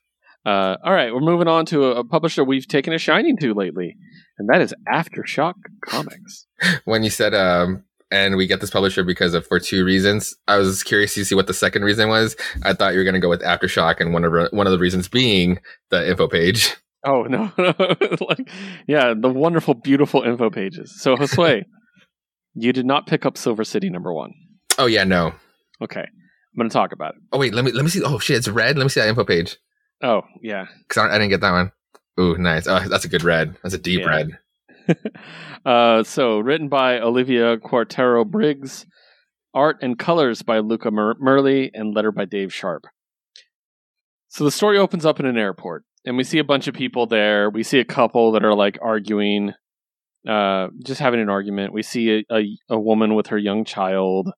Uh, 0.44 0.76
all 0.84 0.92
right, 0.92 1.14
we're 1.14 1.22
moving 1.22 1.48
on 1.48 1.68
to 1.68 1.86
a, 1.86 2.00
a 2.00 2.04
publisher 2.04 2.44
we've 2.44 2.68
taken 2.68 2.94
a 2.94 2.98
shining 2.98 3.38
to 3.38 3.54
lately, 3.54 3.96
and 4.40 4.50
that 4.50 4.60
is 4.60 4.74
Aftershock 4.92 5.54
Comics. 5.86 6.48
When 6.86 7.04
you 7.04 7.12
said 7.12 7.36
um, 7.36 7.84
and 8.12 8.36
we 8.36 8.46
get 8.46 8.60
this 8.60 8.70
publisher 8.70 9.04
because 9.04 9.34
of 9.34 9.48
for 9.48 9.60
two 9.60 9.86
reasons. 9.86 10.36
I 10.48 10.58
was 10.58 10.84
curious 10.84 11.14
to 11.16 11.26
see 11.26 11.34
what 11.34 11.48
the 11.48 11.54
second 11.54 11.84
reason 11.84 12.10
was. 12.10 12.36
I 12.62 12.74
thought 12.74 12.94
you 12.94 13.00
were 13.00 13.06
going 13.06 13.16
to 13.16 13.20
go 13.20 13.30
with 13.30 13.42
Aftershock, 13.42 14.00
and 14.00 14.14
one 14.14 14.26
of 14.26 14.34
one 14.52 14.68
of 14.68 14.72
the 14.72 14.80
reasons 14.80 15.08
being 15.08 15.60
the 15.90 16.10
info 16.10 16.28
page. 16.28 16.76
Oh 17.06 17.24
no, 17.24 17.52
like 17.58 18.50
yeah, 18.88 19.14
the 19.18 19.30
wonderful, 19.30 19.74
beautiful 19.74 20.22
info 20.24 20.50
pages. 20.50 21.02
So 21.02 21.16
Josue, 21.16 21.64
you 22.54 22.74
did 22.74 22.86
not 22.86 23.08
pick 23.08 23.26
up 23.26 23.38
Silver 23.38 23.64
City 23.64 23.90
number 23.90 24.14
one. 24.14 24.34
Oh 24.78 24.86
yeah, 24.86 25.04
no. 25.04 25.34
Okay, 25.82 26.02
I'm 26.02 26.58
going 26.58 26.70
to 26.70 26.74
talk 26.74 26.92
about 26.92 27.16
it. 27.16 27.22
Oh 27.32 27.40
wait, 27.40 27.54
let 27.56 27.66
me 27.66 27.72
let 27.72 27.84
me 27.84 27.90
see. 27.90 28.04
Oh 28.04 28.20
shit, 28.20 28.38
it's 28.38 28.48
red. 28.48 28.78
Let 28.78 28.84
me 28.84 28.90
see 28.90 29.00
that 29.00 29.10
info 29.10 29.24
page 29.26 29.58
Oh 30.04 30.22
yeah, 30.44 30.66
because 30.88 31.02
I, 31.04 31.10
I 31.16 31.18
didn't 31.18 31.30
get 31.30 31.42
that 31.42 31.52
one. 31.52 31.72
Ooh, 32.20 32.38
nice. 32.38 32.68
Oh, 32.68 32.80
that's 32.88 33.06
a 33.06 33.10
good 33.10 33.24
red. 33.24 33.56
That's 33.64 33.74
a 33.76 33.80
deep 33.80 34.02
Yeah. 34.02 34.08
red. 34.08 34.38
uh, 35.66 36.04
so 36.04 36.40
written 36.40 36.68
by 36.70 37.00
Olivia 37.00 37.58
Cuartero 37.58 38.26
Briggs, 38.26 38.86
art 39.54 39.78
and 39.82 39.98
colors 39.98 40.42
by 40.42 40.60
Luca 40.60 40.92
Mur- 40.92 41.16
Merli, 41.16 41.70
and 41.74 41.96
letter 41.96 42.12
by 42.12 42.26
Dave 42.26 42.54
Sharpe. 42.54 42.86
So 44.28 44.44
the 44.44 44.52
story 44.52 44.78
opens 44.78 45.06
up 45.06 45.20
in 45.20 45.26
an 45.26 45.38
airport, 45.38 45.84
and 46.06 46.18
we 46.18 46.24
see 46.24 46.40
a 46.40 46.44
bunch 46.44 46.68
of 46.68 46.74
people 46.74 47.06
there. 47.08 47.50
We 47.50 47.64
see 47.64 47.80
a 47.80 47.86
couple 47.86 48.32
that 48.34 48.44
are 48.44 48.56
like 48.56 48.78
arguing, 48.82 49.54
uh, 50.28 50.68
just 50.84 51.00
having 51.00 51.20
an 51.20 51.30
argument. 51.30 51.74
We 51.74 51.84
see 51.84 52.26
a, 52.30 52.36
a, 52.36 52.58
a 52.70 52.80
woman 52.80 53.16
with 53.16 53.28
her 53.28 53.38
young 53.38 53.66
child, 53.66 54.32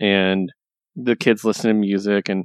and 0.00 0.50
the 0.96 1.16
kids 1.16 1.44
listening 1.44 1.74
to 1.76 1.80
music, 1.80 2.28
and 2.28 2.44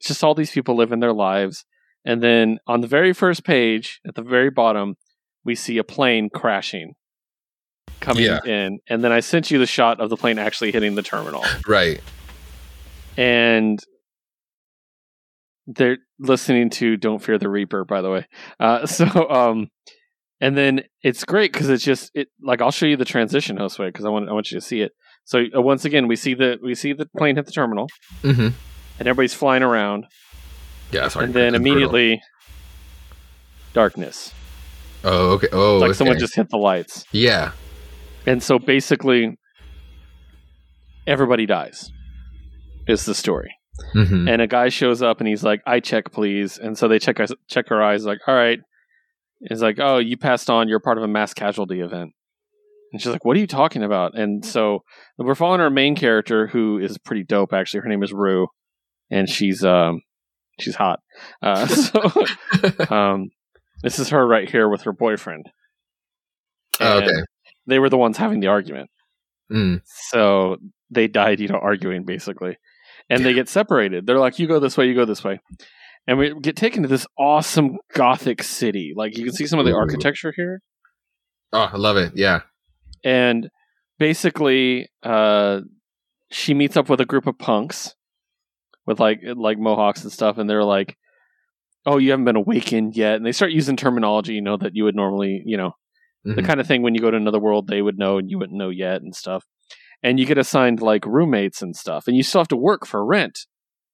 it's 0.00 0.08
just 0.08 0.22
all 0.24 0.34
these 0.34 0.50
people 0.50 0.76
living 0.76 1.00
their 1.00 1.12
lives. 1.12 1.64
And 2.04 2.22
then 2.22 2.58
on 2.66 2.82
the 2.82 2.86
very 2.86 3.12
first 3.12 3.44
page, 3.44 4.00
at 4.06 4.14
the 4.14 4.22
very 4.22 4.50
bottom, 4.50 4.94
we 5.44 5.54
see 5.54 5.78
a 5.78 5.84
plane 5.84 6.28
crashing 6.32 6.92
coming 8.00 8.24
Yeah. 8.24 8.44
in. 8.44 8.78
And 8.88 9.02
then 9.02 9.10
I 9.10 9.20
sent 9.20 9.50
you 9.50 9.58
the 9.58 9.66
shot 9.66 10.00
of 10.00 10.10
the 10.10 10.16
plane 10.16 10.38
actually 10.38 10.70
hitting 10.70 10.94
the 10.94 11.02
terminal. 11.02 11.44
Right. 11.66 12.00
And 13.16 13.80
they're 15.66 15.98
listening 16.18 16.70
to 16.70 16.96
Don't 16.96 17.20
Fear 17.22 17.38
the 17.38 17.48
Reaper, 17.48 17.84
by 17.84 18.00
the 18.02 18.10
way. 18.10 18.26
Uh, 18.60 18.86
so, 18.98 19.06
um, 19.30 19.68
and 20.40 20.56
then 20.56 20.82
it's 21.02 21.24
great 21.24 21.52
because 21.52 21.68
it's 21.70 21.84
just 21.84 22.10
it 22.14 22.28
like 22.42 22.60
I'll 22.60 22.70
show 22.70 22.86
you 22.86 22.96
the 22.96 23.04
transition, 23.04 23.56
Josue, 23.58 23.86
because 23.86 24.04
I 24.04 24.08
want 24.10 24.28
I 24.28 24.32
want 24.32 24.50
you 24.50 24.58
to 24.60 24.64
see 24.64 24.80
it. 24.82 24.92
So 25.24 25.44
uh, 25.56 25.60
once 25.60 25.84
again, 25.84 26.06
we 26.08 26.16
see 26.16 26.34
the 26.34 26.58
we 26.62 26.74
see 26.74 26.92
the 26.92 27.06
plane 27.16 27.36
hit 27.36 27.46
the 27.46 27.52
terminal, 27.52 27.88
Mm-hmm. 28.22 28.40
and 28.98 29.08
everybody's 29.08 29.34
flying 29.34 29.62
around, 29.62 30.04
Yeah. 30.92 31.08
Sorry. 31.08 31.24
and 31.26 31.34
then 31.34 31.54
It's 31.54 31.62
brutal. 31.62 31.72
immediately 31.72 32.20
darkness, 33.72 34.32
Oh 35.04 35.32
okay. 35.32 35.48
Oh, 35.52 35.78
like 35.78 35.90
okay. 35.90 35.96
someone 35.96 36.18
just 36.18 36.34
hit 36.36 36.48
the 36.50 36.56
lights. 36.58 37.04
Yeah. 37.12 37.52
And 38.26 38.42
so 38.42 38.58
basically, 38.58 39.36
everybody 41.06 41.46
dies. 41.46 41.90
Is 42.88 43.04
the 43.04 43.14
story, 43.14 43.50
Mm-hmm. 43.94 44.28
and 44.28 44.42
a 44.42 44.46
guy 44.46 44.68
shows 44.68 45.02
up 45.02 45.20
and 45.20 45.28
he's 45.28 45.42
like, 45.44 45.60
"I 45.66 45.80
check, 45.80 46.12
please." 46.12 46.58
And 46.58 46.76
so 46.78 46.88
they 46.88 46.98
check 46.98 47.20
us- 47.20 47.32
check 47.48 47.68
her 47.68 47.82
eyes, 47.82 48.04
like, 48.04 48.18
"All 48.26 48.34
right." 48.34 48.58
He's 49.48 49.62
like, 49.62 49.78
"Oh, 49.78 49.98
you 49.98 50.16
passed 50.16 50.48
on. 50.48 50.68
You're 50.68 50.80
part 50.80 50.98
of 50.98 51.04
a 51.04 51.08
mass 51.08 51.34
casualty 51.34 51.80
event." 51.80 52.12
And 52.92 53.02
she's 53.02 53.12
like, 53.12 53.24
"What 53.24 53.36
are 53.36 53.40
you 53.40 53.46
talking 53.46 53.82
about?" 53.82 54.16
And 54.18 54.44
so 54.44 54.80
we're 55.18 55.34
following 55.34 55.60
our 55.60 55.70
main 55.70 55.94
character, 55.94 56.46
who 56.46 56.78
is 56.78 56.96
pretty 56.98 57.24
dope. 57.24 57.52
Actually, 57.52 57.80
her 57.80 57.88
name 57.88 58.02
is 58.02 58.12
Rue, 58.12 58.46
and 59.10 59.28
she's 59.28 59.62
um 59.64 60.00
she's 60.58 60.74
hot. 60.76 61.00
Uh, 61.42 61.66
so 61.66 62.00
um, 62.94 63.28
this 63.82 63.98
is 63.98 64.08
her 64.10 64.26
right 64.26 64.48
here 64.48 64.68
with 64.68 64.82
her 64.82 64.92
boyfriend. 64.92 65.46
Oh, 66.80 66.98
okay. 66.98 67.22
They 67.66 67.78
were 67.78 67.90
the 67.90 67.98
ones 67.98 68.16
having 68.16 68.40
the 68.40 68.46
argument. 68.48 68.90
Mm. 69.52 69.80
So 70.10 70.56
they 70.90 71.08
died, 71.08 71.40
you 71.40 71.48
know, 71.48 71.58
arguing 71.60 72.04
basically. 72.04 72.56
And 73.08 73.24
they 73.24 73.34
get 73.34 73.48
separated. 73.48 74.06
They're 74.06 74.18
like, 74.18 74.38
you 74.38 74.46
go 74.48 74.58
this 74.58 74.76
way, 74.76 74.86
you 74.88 74.94
go 74.94 75.04
this 75.04 75.22
way. 75.22 75.40
And 76.08 76.18
we 76.18 76.34
get 76.40 76.56
taken 76.56 76.82
to 76.82 76.88
this 76.88 77.06
awesome 77.18 77.78
gothic 77.94 78.42
city. 78.42 78.92
Like 78.96 79.16
you 79.16 79.24
can 79.24 79.32
see 79.32 79.46
some 79.46 79.58
of 79.58 79.66
the 79.66 79.74
architecture 79.74 80.32
here. 80.34 80.60
Oh, 81.52 81.70
I 81.72 81.76
love 81.76 81.96
it. 81.96 82.12
Yeah. 82.16 82.40
And 83.04 83.48
basically, 83.98 84.88
uh, 85.02 85.60
she 86.30 86.54
meets 86.54 86.76
up 86.76 86.88
with 86.88 87.00
a 87.00 87.04
group 87.04 87.26
of 87.26 87.38
punks 87.38 87.94
with 88.86 88.98
like 89.00 89.20
like 89.36 89.58
mohawks 89.58 90.02
and 90.02 90.12
stuff, 90.12 90.38
and 90.38 90.48
they're 90.50 90.64
like, 90.64 90.96
Oh, 91.84 91.98
you 91.98 92.10
haven't 92.10 92.24
been 92.24 92.36
awakened 92.36 92.96
yet. 92.96 93.14
And 93.16 93.24
they 93.24 93.30
start 93.32 93.52
using 93.52 93.76
terminology, 93.76 94.34
you 94.34 94.42
know, 94.42 94.56
that 94.56 94.74
you 94.74 94.82
would 94.84 94.96
normally, 94.96 95.42
you 95.46 95.56
know, 95.56 95.72
the 96.24 96.42
Mhm. 96.42 96.44
kind 96.46 96.60
of 96.60 96.66
thing 96.66 96.82
when 96.82 96.94
you 96.94 97.00
go 97.00 97.10
to 97.10 97.16
another 97.16 97.38
world 97.38 97.68
they 97.68 97.80
would 97.80 97.98
know 97.98 98.18
and 98.18 98.28
you 98.28 98.38
wouldn't 98.38 98.58
know 98.58 98.70
yet 98.70 99.00
and 99.02 99.14
stuff 99.14 99.44
and 100.02 100.18
you 100.18 100.26
get 100.26 100.38
assigned 100.38 100.80
like 100.80 101.04
roommates 101.06 101.62
and 101.62 101.76
stuff 101.76 102.06
and 102.06 102.16
you 102.16 102.22
still 102.22 102.40
have 102.40 102.48
to 102.48 102.56
work 102.56 102.86
for 102.86 103.04
rent 103.04 103.40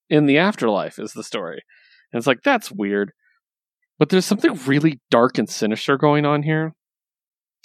in 0.08 0.26
the 0.26 0.38
afterlife 0.38 0.98
is 0.98 1.12
the 1.12 1.24
story 1.24 1.62
and 2.12 2.18
it's 2.18 2.26
like 2.26 2.42
that's 2.42 2.70
weird 2.70 3.12
but 3.98 4.08
there's 4.08 4.26
something 4.26 4.54
really 4.66 5.00
dark 5.10 5.38
and 5.38 5.48
sinister 5.48 5.96
going 5.96 6.26
on 6.26 6.42
here 6.42 6.74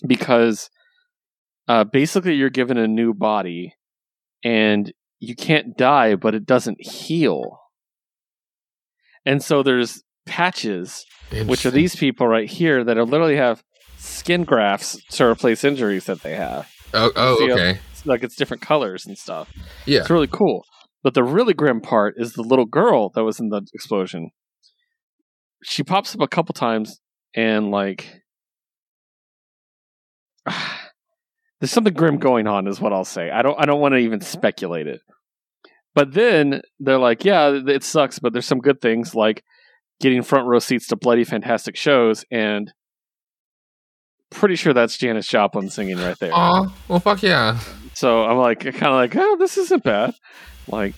because 0.06 0.70
uh, 1.68 1.84
basically 1.84 2.36
you're 2.36 2.50
given 2.50 2.78
a 2.78 2.88
new 2.88 3.14
body 3.14 3.74
and 4.44 4.94
you 5.20 5.36
can't 5.36 5.76
die 5.78 6.16
but 6.16 6.36
it 6.36 6.46
doesn't 6.46 6.80
heal 6.82 7.60
and 9.26 9.44
so 9.44 9.64
there's 9.64 10.04
patches 10.26 11.06
which 11.46 11.66
are 11.66 11.72
these 11.72 11.96
people 11.96 12.28
right 12.28 12.50
here 12.50 12.84
that 12.84 12.98
are 12.98 13.06
literally 13.06 13.36
have 13.36 13.64
skin 13.98 14.44
grafts 14.44 14.98
to 15.12 15.26
replace 15.26 15.64
injuries 15.64 16.06
that 16.06 16.22
they 16.22 16.36
have. 16.36 16.70
Oh, 16.94 17.12
oh 17.16 17.52
okay. 17.52 17.80
Like 18.08 18.24
it's 18.24 18.36
different 18.36 18.62
colors 18.62 19.06
and 19.06 19.18
stuff. 19.18 19.52
Yeah. 19.86 20.02
It's 20.02 20.10
really 20.10 20.28
cool. 20.28 20.66
But 21.04 21.14
the 21.14 21.24
really 21.24 21.54
grim 21.54 21.82
part 21.82 22.16
is 22.18 22.34
the 22.34 22.42
little 22.42 22.66
girl 22.66 23.10
that 23.16 23.24
was 23.24 23.40
in 23.40 23.50
the 23.50 23.62
explosion. 23.74 24.32
She 25.64 25.84
pops 25.84 26.16
up 26.16 26.22
a 26.22 26.28
couple 26.28 26.54
times 26.54 27.00
and 27.36 27.72
like 27.72 28.22
there's 31.60 31.72
something 31.72 31.94
grim 31.94 32.18
going 32.18 32.48
on 32.48 32.68
is 32.68 32.82
what 32.82 32.94
I'll 32.94 33.06
say. 33.06 33.30
I 33.30 33.42
don't 33.42 33.60
I 33.60 33.66
don't 33.66 33.82
want 33.82 33.94
to 33.94 34.00
even 34.00 34.22
speculate 34.22 34.88
it. 34.88 35.02
But 35.94 36.14
then 36.14 36.62
they're 36.80 37.00
like, 37.00 37.26
yeah, 37.26 37.60
it 37.66 37.84
sucks, 37.84 38.20
but 38.20 38.32
there's 38.32 38.46
some 38.46 38.60
good 38.60 38.82
things 38.82 39.16
like 39.16 39.44
getting 40.00 40.22
front 40.22 40.48
row 40.48 40.60
seats 40.60 40.88
to 40.88 40.96
bloody 40.96 41.24
fantastic 41.24 41.76
shows 41.76 42.24
and 42.30 42.72
pretty 44.30 44.56
sure 44.56 44.74
that's 44.74 44.98
Janis 44.98 45.28
Joplin 45.28 45.70
singing 45.70 45.98
right 45.98 46.18
there. 46.20 46.32
Oh, 46.34 46.74
well, 46.88 47.00
fuck 47.00 47.24
yeah. 47.24 47.60
So 47.98 48.26
I'm 48.26 48.38
like, 48.38 48.60
kind 48.60 48.76
of 48.76 48.94
like, 48.94 49.16
oh, 49.16 49.38
this 49.40 49.58
isn't 49.58 49.84
bad. 49.84 50.14
Like, 50.68 50.94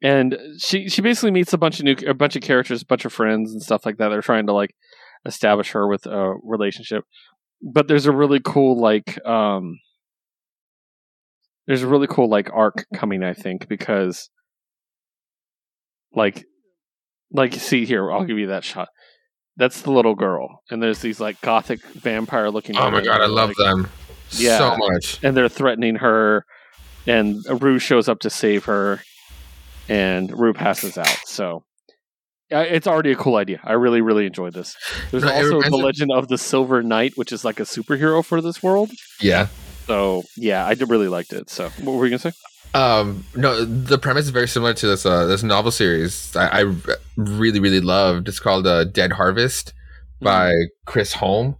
and 0.00 0.38
she 0.56 0.88
she 0.88 1.02
basically 1.02 1.32
meets 1.32 1.52
a 1.52 1.58
bunch 1.58 1.80
of 1.80 1.84
new 1.84 1.96
a 2.06 2.14
bunch 2.14 2.36
of 2.36 2.42
characters, 2.42 2.80
a 2.80 2.86
bunch 2.86 3.04
of 3.04 3.12
friends 3.12 3.50
and 3.50 3.60
stuff 3.60 3.84
like 3.84 3.96
that. 3.96 4.10
They're 4.10 4.22
trying 4.22 4.46
to 4.46 4.52
like 4.52 4.72
establish 5.26 5.72
her 5.72 5.88
with 5.88 6.06
a 6.06 6.34
relationship. 6.44 7.02
But 7.60 7.88
there's 7.88 8.06
a 8.06 8.12
really 8.12 8.38
cool 8.38 8.80
like 8.80 9.18
um 9.26 9.80
there's 11.66 11.82
a 11.82 11.88
really 11.88 12.06
cool 12.06 12.28
like 12.28 12.50
arc 12.52 12.86
coming, 12.94 13.24
I 13.24 13.34
think, 13.34 13.66
because 13.66 14.30
like 16.14 16.44
like 17.32 17.54
see 17.54 17.84
here, 17.84 18.12
I'll 18.12 18.24
give 18.24 18.38
you 18.38 18.46
that 18.46 18.62
shot. 18.62 18.90
That's 19.56 19.82
the 19.82 19.90
little 19.90 20.14
girl, 20.14 20.62
and 20.70 20.80
there's 20.80 21.00
these 21.00 21.18
like 21.18 21.40
gothic 21.40 21.82
vampire 21.82 22.48
looking. 22.48 22.76
Oh 22.76 22.92
my 22.92 23.02
god, 23.02 23.20
I 23.20 23.26
love 23.26 23.48
like, 23.48 23.56
them 23.56 23.88
Yeah. 24.34 24.58
so 24.58 24.76
much. 24.76 25.18
and 25.22 25.36
they're 25.36 25.48
threatening 25.48 25.96
her, 25.96 26.44
and 27.06 27.44
Rue 27.62 27.78
shows 27.78 28.08
up 28.08 28.20
to 28.20 28.30
save 28.30 28.64
her, 28.66 29.00
and 29.88 30.30
Rue 30.36 30.52
passes 30.54 30.96
out. 30.98 31.18
So 31.26 31.64
it's 32.50 32.86
already 32.86 33.12
a 33.12 33.16
cool 33.16 33.36
idea. 33.36 33.60
I 33.64 33.72
really, 33.72 34.00
really 34.00 34.26
enjoyed 34.26 34.52
this. 34.52 34.76
There's 35.10 35.24
No, 35.24 35.32
also 35.32 35.62
the 35.62 35.76
Legend 35.76 36.10
of 36.12 36.28
the 36.28 36.38
Silver 36.38 36.82
Knight, 36.82 37.12
which 37.16 37.32
is 37.32 37.44
like 37.44 37.60
a 37.60 37.64
superhero 37.64 38.24
for 38.24 38.40
this 38.40 38.62
world. 38.62 38.90
Yeah. 39.20 39.48
So 39.86 40.24
yeah, 40.36 40.66
I 40.66 40.72
really 40.72 41.08
liked 41.08 41.32
it. 41.32 41.50
So 41.50 41.70
what 41.80 41.92
were 41.92 42.04
you 42.06 42.10
gonna 42.10 42.18
say? 42.18 42.32
Um, 42.74 43.24
no, 43.34 43.64
the 43.64 43.98
premise 43.98 44.24
is 44.24 44.30
very 44.30 44.48
similar 44.48 44.72
to 44.74 44.86
this 44.86 45.04
uh, 45.04 45.26
this 45.26 45.42
novel 45.42 45.70
series 45.70 46.34
I, 46.36 46.62
I 46.62 46.74
really 47.16 47.60
really 47.60 47.80
loved. 47.80 48.28
It's 48.28 48.40
called 48.40 48.66
uh, 48.66 48.84
Dead 48.84 49.12
Harvest 49.12 49.74
by 50.20 50.52
Chris 50.86 51.14
Holm, 51.14 51.56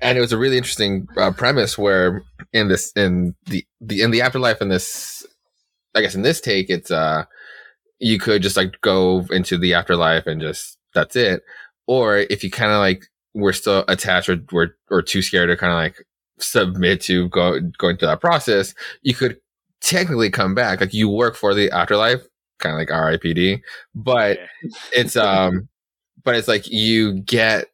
and 0.00 0.18
it 0.18 0.20
was 0.20 0.32
a 0.32 0.38
really 0.38 0.56
interesting 0.56 1.06
uh, 1.16 1.32
premise 1.32 1.76
where 1.78 2.22
in 2.52 2.68
this 2.68 2.92
in 2.96 3.34
the 3.46 3.64
the 3.80 4.02
in 4.02 4.10
the 4.10 4.22
afterlife 4.22 4.60
in 4.60 4.68
this 4.68 5.26
I 5.94 6.02
guess 6.02 6.14
in 6.14 6.22
this 6.22 6.40
take 6.40 6.68
it's 6.70 6.90
uh 6.90 7.24
you 7.98 8.18
could 8.18 8.42
just 8.42 8.56
like 8.56 8.80
go 8.82 9.24
into 9.30 9.56
the 9.58 9.74
afterlife 9.74 10.26
and 10.26 10.40
just 10.40 10.78
that's 10.94 11.16
it, 11.16 11.42
or 11.86 12.18
if 12.18 12.42
you 12.42 12.50
kind 12.50 12.72
of 12.72 12.78
like 12.78 13.04
were 13.34 13.52
still 13.52 13.84
attached 13.88 14.28
or 14.28 14.38
were 14.52 14.76
or 14.90 15.02
too 15.02 15.22
scared 15.22 15.48
to 15.48 15.56
kind 15.56 15.72
of 15.72 15.76
like 15.76 16.04
submit 16.38 17.00
to 17.02 17.28
go 17.28 17.60
going 17.78 17.96
through 17.96 18.08
that 18.08 18.20
process, 18.20 18.74
you 19.02 19.14
could 19.14 19.38
technically 19.80 20.30
come 20.30 20.54
back. 20.54 20.80
Like 20.80 20.94
you 20.94 21.08
work 21.08 21.36
for 21.36 21.54
the 21.54 21.70
afterlife, 21.70 22.20
kind 22.58 22.74
of 22.74 22.78
like 22.78 22.88
RIPD, 22.88 23.60
but 23.94 24.38
it's 24.92 25.16
um, 25.16 25.68
but 26.24 26.34
it's 26.34 26.48
like 26.48 26.68
you 26.68 27.20
get. 27.20 27.68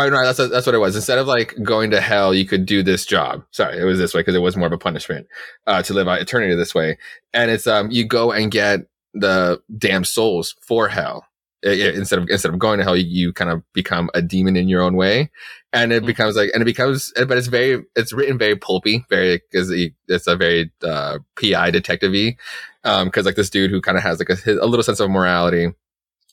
Oh 0.00 0.08
no, 0.08 0.24
that's 0.24 0.36
that's 0.50 0.64
what 0.66 0.74
it 0.74 0.78
was. 0.78 0.94
Instead 0.94 1.18
of 1.18 1.26
like 1.26 1.54
going 1.62 1.90
to 1.90 2.00
hell, 2.00 2.32
you 2.34 2.46
could 2.46 2.66
do 2.66 2.82
this 2.82 3.04
job. 3.04 3.42
Sorry, 3.50 3.78
it 3.80 3.84
was 3.84 3.98
this 3.98 4.14
way 4.14 4.20
because 4.20 4.34
it 4.36 4.40
was 4.42 4.56
more 4.56 4.66
of 4.66 4.72
a 4.72 4.78
punishment 4.78 5.26
uh, 5.66 5.82
to 5.82 5.92
live 5.94 6.06
out 6.08 6.20
eternity 6.20 6.54
this 6.54 6.74
way. 6.74 6.98
And 7.34 7.50
it's 7.50 7.66
um, 7.66 7.90
you 7.90 8.04
go 8.06 8.30
and 8.32 8.50
get 8.50 8.80
the 9.14 9.60
damn 9.76 10.04
souls 10.04 10.54
for 10.62 10.88
hell. 10.88 11.26
I- 11.64 11.70
I- 11.70 11.94
instead 11.96 12.20
of 12.20 12.28
instead 12.30 12.52
of 12.52 12.58
going 12.60 12.78
to 12.78 12.84
hell, 12.84 12.96
you, 12.96 13.06
you 13.06 13.32
kind 13.32 13.50
of 13.50 13.62
become 13.74 14.08
a 14.14 14.22
demon 14.22 14.56
in 14.56 14.68
your 14.68 14.82
own 14.82 14.94
way, 14.94 15.30
and 15.72 15.92
it 15.92 16.04
Mhm. 16.04 16.06
becomes 16.06 16.36
like, 16.36 16.50
and 16.54 16.62
it 16.62 16.66
becomes, 16.66 17.12
but 17.16 17.36
it's 17.36 17.48
very, 17.48 17.82
it's 17.96 18.12
written 18.12 18.38
very 18.38 18.54
pulpy, 18.54 19.04
very 19.10 19.38
because 19.50 19.72
it's 20.06 20.26
a 20.28 20.36
very 20.36 20.70
uh, 20.84 21.18
PI 21.40 21.72
detective 21.72 22.12
y, 22.12 22.36
um, 22.84 23.06
because 23.08 23.26
like 23.26 23.34
this 23.34 23.50
dude 23.50 23.72
who 23.72 23.80
kind 23.80 23.96
of 23.98 24.04
has 24.04 24.20
like 24.20 24.30
a, 24.30 24.36
a 24.62 24.66
little 24.66 24.84
sense 24.84 25.00
of 25.00 25.10
morality. 25.10 25.72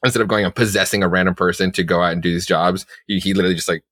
Instead 0.06 0.22
of 0.22 0.28
going 0.30 0.46
and 0.46 0.56
possessing 0.56 1.04
a 1.04 1.10
random 1.10 1.36
person 1.36 1.72
to 1.74 1.84
go 1.84 2.02
out 2.02 2.14
and 2.14 2.22
do 2.22 2.32
these 2.32 2.46
jobs, 2.46 2.86
he, 3.08 3.20
he 3.20 3.34
literally 3.34 3.56
just 3.56 3.68
like 3.68 3.84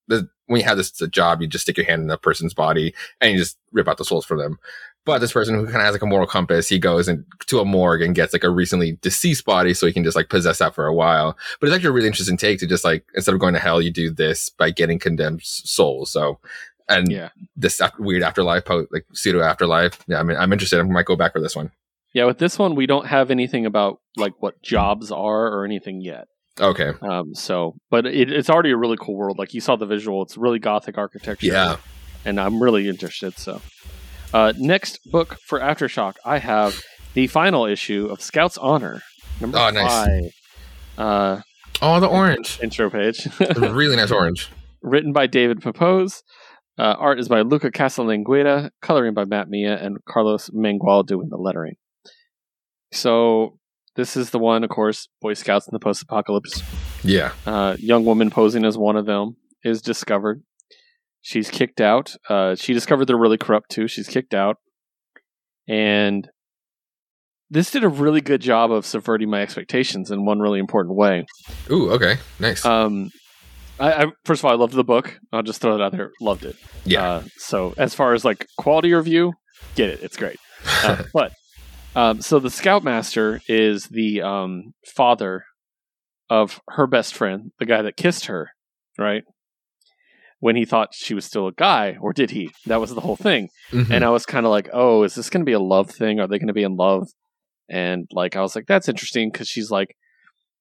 when 0.46 0.60
you 0.62 0.66
have 0.66 0.78
this 0.78 0.92
job, 0.92 1.42
you 1.42 1.48
just 1.48 1.64
stick 1.64 1.76
your 1.78 1.86
hand 1.86 2.02
in 2.02 2.08
the 2.08 2.18
person's 2.18 2.54
body 2.54 2.94
and 3.20 3.32
you 3.32 3.38
just 3.38 3.58
rip 3.72 3.88
out 3.88 3.98
the 3.98 4.06
souls 4.06 4.26
for 4.26 4.38
them. 4.38 4.60
But 5.06 5.20
this 5.20 5.34
person 5.34 5.56
who 5.56 5.66
kind 5.66 5.78
of 5.78 5.82
has 5.82 5.94
like 5.94 6.02
a 6.02 6.06
moral 6.06 6.28
compass, 6.28 6.70
he 6.70 6.80
goes 6.80 7.10
and 7.10 7.26
to 7.48 7.60
a 7.60 7.66
morgue 7.66 8.02
and 8.02 8.16
gets 8.16 8.32
like 8.32 8.46
a 8.46 8.50
recently 8.50 8.94
deceased 9.02 9.44
body 9.44 9.74
so 9.74 9.86
he 9.86 9.92
can 9.92 10.04
just 10.06 10.16
like 10.16 10.30
possess 10.30 10.60
that 10.60 10.74
for 10.76 10.86
a 10.86 10.94
while. 10.94 11.38
But 11.60 11.68
it's 11.68 11.76
actually 11.76 11.90
a 11.90 11.94
really 11.94 12.08
interesting 12.08 12.38
take 12.38 12.60
to 12.60 12.68
just 12.68 12.86
like 12.86 13.06
instead 13.16 13.34
of 13.34 13.42
going 13.42 13.54
to 13.54 13.60
hell, 13.60 13.82
you 13.82 13.92
do 13.92 14.10
this 14.10 14.50
by 14.50 14.70
getting 14.72 15.00
condemned 15.00 15.42
souls. 15.44 16.12
So, 16.12 16.40
and 16.88 17.12
Yeah. 17.12 17.30
this 17.58 17.82
weird 18.00 18.24
afterlife, 18.24 18.64
po- 18.66 18.88
like 18.92 19.06
pseudo 19.14 19.42
afterlife. 19.42 20.00
Yeah, 20.08 20.20
I 20.20 20.24
mean, 20.24 20.38
I'm 20.38 20.54
interested. 20.54 20.80
I 20.80 20.84
might 20.84 21.06
go 21.06 21.16
back 21.18 21.34
for 21.34 21.42
this 21.42 21.56
one. 21.56 21.72
Yeah, 22.14 22.26
with 22.26 22.38
this 22.38 22.60
one, 22.60 22.76
we 22.76 22.86
don't 22.86 23.08
have 23.08 23.32
anything 23.32 23.66
about 23.66 23.98
like 24.18 24.34
what 24.40 24.62
jobs 24.62 25.12
are 25.12 25.48
or 25.48 25.66
anything 25.66 26.00
yet. 26.02 26.26
Okay. 26.60 26.92
Um, 27.02 27.34
so, 27.34 27.74
but 27.90 28.06
it, 28.06 28.32
it's 28.32 28.50
already 28.50 28.70
a 28.72 28.78
really 28.78 28.98
cool 29.00 29.16
world. 29.16 29.40
Like 29.40 29.54
you 29.56 29.62
saw 29.62 29.76
the 29.76 29.88
visual; 29.88 30.22
it's 30.22 30.38
really 30.38 30.60
gothic 30.60 30.98
architecture. 30.98 31.48
Yeah. 31.48 31.78
and 32.26 32.40
I'm 32.40 32.62
really 32.62 32.88
interested. 32.88 33.38
So, 33.40 33.62
uh, 34.34 34.54
next 34.58 35.00
book 35.12 35.38
for 35.48 35.60
Aftershock, 35.60 36.14
I 36.24 36.38
have 36.38 36.80
the 37.16 37.26
final 37.28 37.66
issue 37.66 38.08
of 38.12 38.22
Scout's 38.22 38.58
Honor, 38.60 39.02
number 39.42 39.58
Oh, 39.58 39.70
nice. 39.72 39.92
five. 39.92 40.24
Uh, 40.98 41.42
Oh, 41.82 42.00
the 42.00 42.08
orange. 42.08 42.60
intro 42.62 42.90
page, 42.90 43.28
really 43.58 43.96
nice 43.96 44.12
orange. 44.12 44.50
written 44.84 45.12
by 45.12 45.26
David 45.28 45.62
Pepose. 45.62 46.22
Uh, 46.78 46.96
art 46.98 47.20
is 47.20 47.28
by 47.28 47.42
Luca 47.42 47.72
Casalanguida, 47.72 48.70
coloring 48.82 49.14
by 49.14 49.26
Matt 49.26 49.50
Milla, 49.50 49.76
and 49.76 49.98
Carlos 50.08 50.50
Mangual 50.52 51.06
doing 51.06 51.30
the 51.30 51.38
lettering. 51.38 51.76
So 52.94 53.60
this 53.96 54.16
is 54.18 54.30
the 54.32 54.40
one, 54.40 54.64
of 54.64 54.70
course, 54.70 55.08
Boy 55.22 55.34
Scouts 55.34 55.68
in 55.68 55.72
the 55.74 55.80
post-apocalypse. 55.80 56.62
Yeah. 57.04 57.34
Uh, 57.46 57.76
young 57.80 58.06
woman 58.06 58.30
posing 58.30 58.66
as 58.66 58.78
one 58.78 58.96
of 58.96 59.06
them 59.06 59.36
is 59.64 59.82
discovered. 59.82 60.44
She's 61.22 61.50
kicked 61.50 61.80
out. 61.80 62.16
Uh, 62.30 62.56
she 62.56 62.74
discovered 62.74 63.06
they're 63.06 63.18
really 63.18 63.38
corrupt 63.38 63.70
too. 63.72 63.88
She's 63.88 64.08
kicked 64.08 64.34
out, 64.34 64.58
and 65.70 66.28
this 67.50 67.72
did 67.72 67.84
a 67.84 67.88
really 67.90 68.20
good 68.20 68.42
job 68.42 68.72
of 68.72 68.86
subverting 68.86 69.30
my 69.30 69.42
expectations 69.42 70.12
in 70.12 70.26
one 70.26 70.40
really 70.40 70.60
important 70.60 70.96
way. 70.96 71.26
Ooh, 71.72 71.92
okay. 71.92 72.18
Nice. 72.40 72.66
Um, 72.66 73.10
I, 73.80 74.04
I 74.04 74.06
first 74.26 74.42
of 74.42 74.46
all, 74.46 74.52
I 74.52 74.56
loved 74.56 74.74
the 74.74 74.84
book. 74.84 75.18
I'll 75.32 75.44
just 75.44 75.62
throw 75.62 75.76
it 75.76 75.82
out 75.82 75.94
there. 75.94 76.12
Loved 76.20 76.44
it. 76.44 76.58
yeah. 76.84 77.04
Uh, 77.04 77.24
so 77.38 77.74
as 77.78 77.94
far 77.96 78.14
as 78.14 78.26
like 78.26 78.48
quality 78.58 78.94
review, 78.94 79.34
get 79.76 79.90
it. 79.90 80.00
It's 80.04 80.18
great. 80.18 80.40
Uh, 80.66 81.04
but 81.14 81.32
um, 81.96 82.22
so 82.22 82.40
the 82.40 82.50
Scoutmaster 82.50 83.42
is 83.48 83.86
the 83.86 84.22
um, 84.22 84.74
father 84.96 85.46
of 86.30 86.60
her 86.70 86.88
best 86.88 87.14
friend, 87.14 87.52
the 87.60 87.66
guy 87.66 87.82
that 87.82 87.98
kissed 87.98 88.26
her, 88.26 88.52
right? 88.98 89.24
When 90.40 90.56
he 90.56 90.66
thought 90.66 90.94
she 90.94 91.14
was 91.14 91.26
still 91.26 91.48
a 91.48 91.54
guy, 91.54 91.98
or 92.02 92.12
did 92.12 92.32
he? 92.32 92.52
That 92.66 92.82
was 92.82 92.94
the 92.94 93.02
whole 93.02 93.16
thing. 93.16 93.50
Mhm. 93.72 93.90
And 93.92 94.04
I 94.04 94.10
was 94.10 94.26
kind 94.26 94.46
of 94.46 94.52
like, 94.52 94.70
oh, 94.74 95.04
is 95.04 95.16
this 95.16 95.30
going 95.30 95.42
to 95.42 95.46
be 95.46 95.54
a 95.54 95.60
love 95.60 95.90
thing? 95.90 96.20
Are 96.20 96.28
they 96.28 96.40
going 96.40 96.48
to 96.48 96.54
be 96.54 96.64
in 96.64 96.76
love? 96.76 97.08
And 97.70 98.08
like, 98.12 98.36
I 98.36 98.42
was 98.42 98.56
like, 98.56 98.66
that's 98.68 98.90
interesting 98.90 99.32
because 99.32 99.48
she's 99.48 99.72
like, 99.72 99.96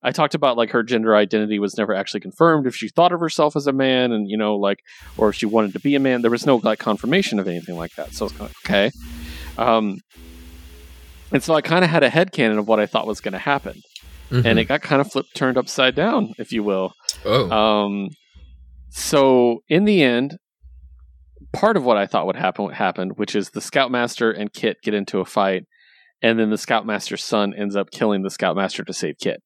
I 0.04 0.10
talked 0.10 0.34
about 0.34 0.56
like 0.56 0.70
her 0.70 0.82
gender 0.82 1.14
identity 1.16 1.58
was 1.58 1.76
never 1.78 1.94
actually 1.94 2.20
confirmed 2.20 2.66
if 2.66 2.74
she 2.74 2.88
thought 2.88 3.12
of 3.12 3.20
herself 3.20 3.54
as 3.56 3.66
a 3.66 3.72
man 3.72 4.12
and, 4.12 4.28
you 4.28 4.36
know, 4.36 4.56
like, 4.56 4.80
or 5.16 5.28
if 5.28 5.36
she 5.36 5.46
wanted 5.46 5.72
to 5.74 5.80
be 5.80 5.94
a 5.94 6.00
man. 6.00 6.22
There 6.22 6.30
was 6.30 6.46
no 6.46 6.56
like 6.56 6.78
confirmation 6.78 7.38
of 7.38 7.46
anything 7.46 7.76
like 7.76 7.92
that. 7.96 8.12
So 8.12 8.24
I 8.24 8.26
was 8.26 8.32
kind 8.32 8.50
of 8.50 8.56
okay. 8.64 8.90
Um, 9.58 9.98
and 11.32 11.42
so 11.42 11.54
I 11.54 11.60
kind 11.62 11.84
of 11.84 11.90
had 11.90 12.02
a 12.02 12.10
headcanon 12.10 12.58
of 12.58 12.68
what 12.68 12.80
I 12.80 12.86
thought 12.86 13.06
was 13.06 13.20
going 13.20 13.32
to 13.32 13.38
happen. 13.38 13.80
Mhm. 14.30 14.44
And 14.46 14.58
it 14.58 14.64
got 14.64 14.80
kind 14.82 15.00
of 15.00 15.10
flipped, 15.12 15.34
turned 15.36 15.58
upside 15.58 15.94
down, 15.94 16.32
if 16.38 16.52
you 16.52 16.62
will. 16.62 16.92
oh. 17.24 17.50
Um, 17.50 18.08
so 18.90 19.62
in 19.68 19.84
the 19.84 20.02
end, 20.02 20.36
part 21.52 21.76
of 21.76 21.84
what 21.84 21.96
I 21.96 22.06
thought 22.06 22.26
would 22.26 22.36
happen 22.36 22.64
what 22.64 22.74
happened, 22.74 23.12
which 23.16 23.34
is 23.34 23.50
the 23.50 23.60
Scoutmaster 23.60 24.30
and 24.30 24.52
Kit 24.52 24.78
get 24.82 24.94
into 24.94 25.20
a 25.20 25.24
fight, 25.24 25.64
and 26.22 26.38
then 26.38 26.50
the 26.50 26.56
Scoutmaster's 26.58 27.22
son 27.24 27.52
ends 27.54 27.76
up 27.76 27.90
killing 27.90 28.22
the 28.22 28.30
Scoutmaster 28.30 28.84
to 28.84 28.92
save 28.92 29.16
Kit. 29.20 29.42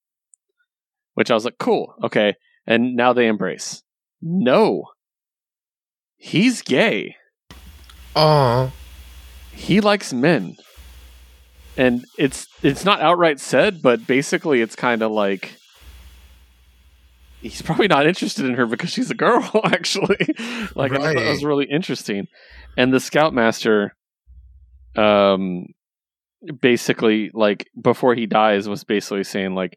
Which 1.15 1.31
I 1.31 1.35
was 1.35 1.45
like, 1.45 1.59
cool, 1.59 1.95
okay. 2.05 2.35
And 2.67 2.95
now 2.95 3.13
they 3.13 3.27
embrace. 3.27 3.83
No. 4.21 4.85
He's 6.17 6.63
gay. 6.63 7.17
oh. 8.15 8.73
He 9.53 9.81
likes 9.81 10.13
men. 10.13 10.57
And 11.77 12.05
it's 12.19 12.47
it's 12.63 12.85
not 12.85 13.01
outright 13.01 13.41
said, 13.41 13.83
but 13.83 14.07
basically 14.07 14.61
it's 14.61 14.77
kind 14.77 15.03
of 15.03 15.13
like 15.13 15.57
he's 17.41 17.63
probably 17.63 17.89
not 17.89 18.07
interested 18.07 18.47
in 18.47 18.55
her 18.55 18.67
because 18.67 18.91
she's 18.91 19.11
a 19.11 19.15
girl, 19.15 19.49
actually. 19.65 20.35
like 20.75 20.93
I 20.93 20.97
thought 20.97 21.15
that 21.15 21.31
was 21.31 21.45
really 21.45 21.67
interesting. 21.71 22.27
And 22.77 22.93
the 22.93 23.01
scoutmaster 23.01 23.95
um 24.97 25.67
basically 26.63 27.31
like 27.35 27.67
before 27.81 28.15
he 28.15 28.27
dies 28.27 28.69
was 28.69 28.85
basically 28.85 29.25
saying 29.25 29.55
like 29.55 29.77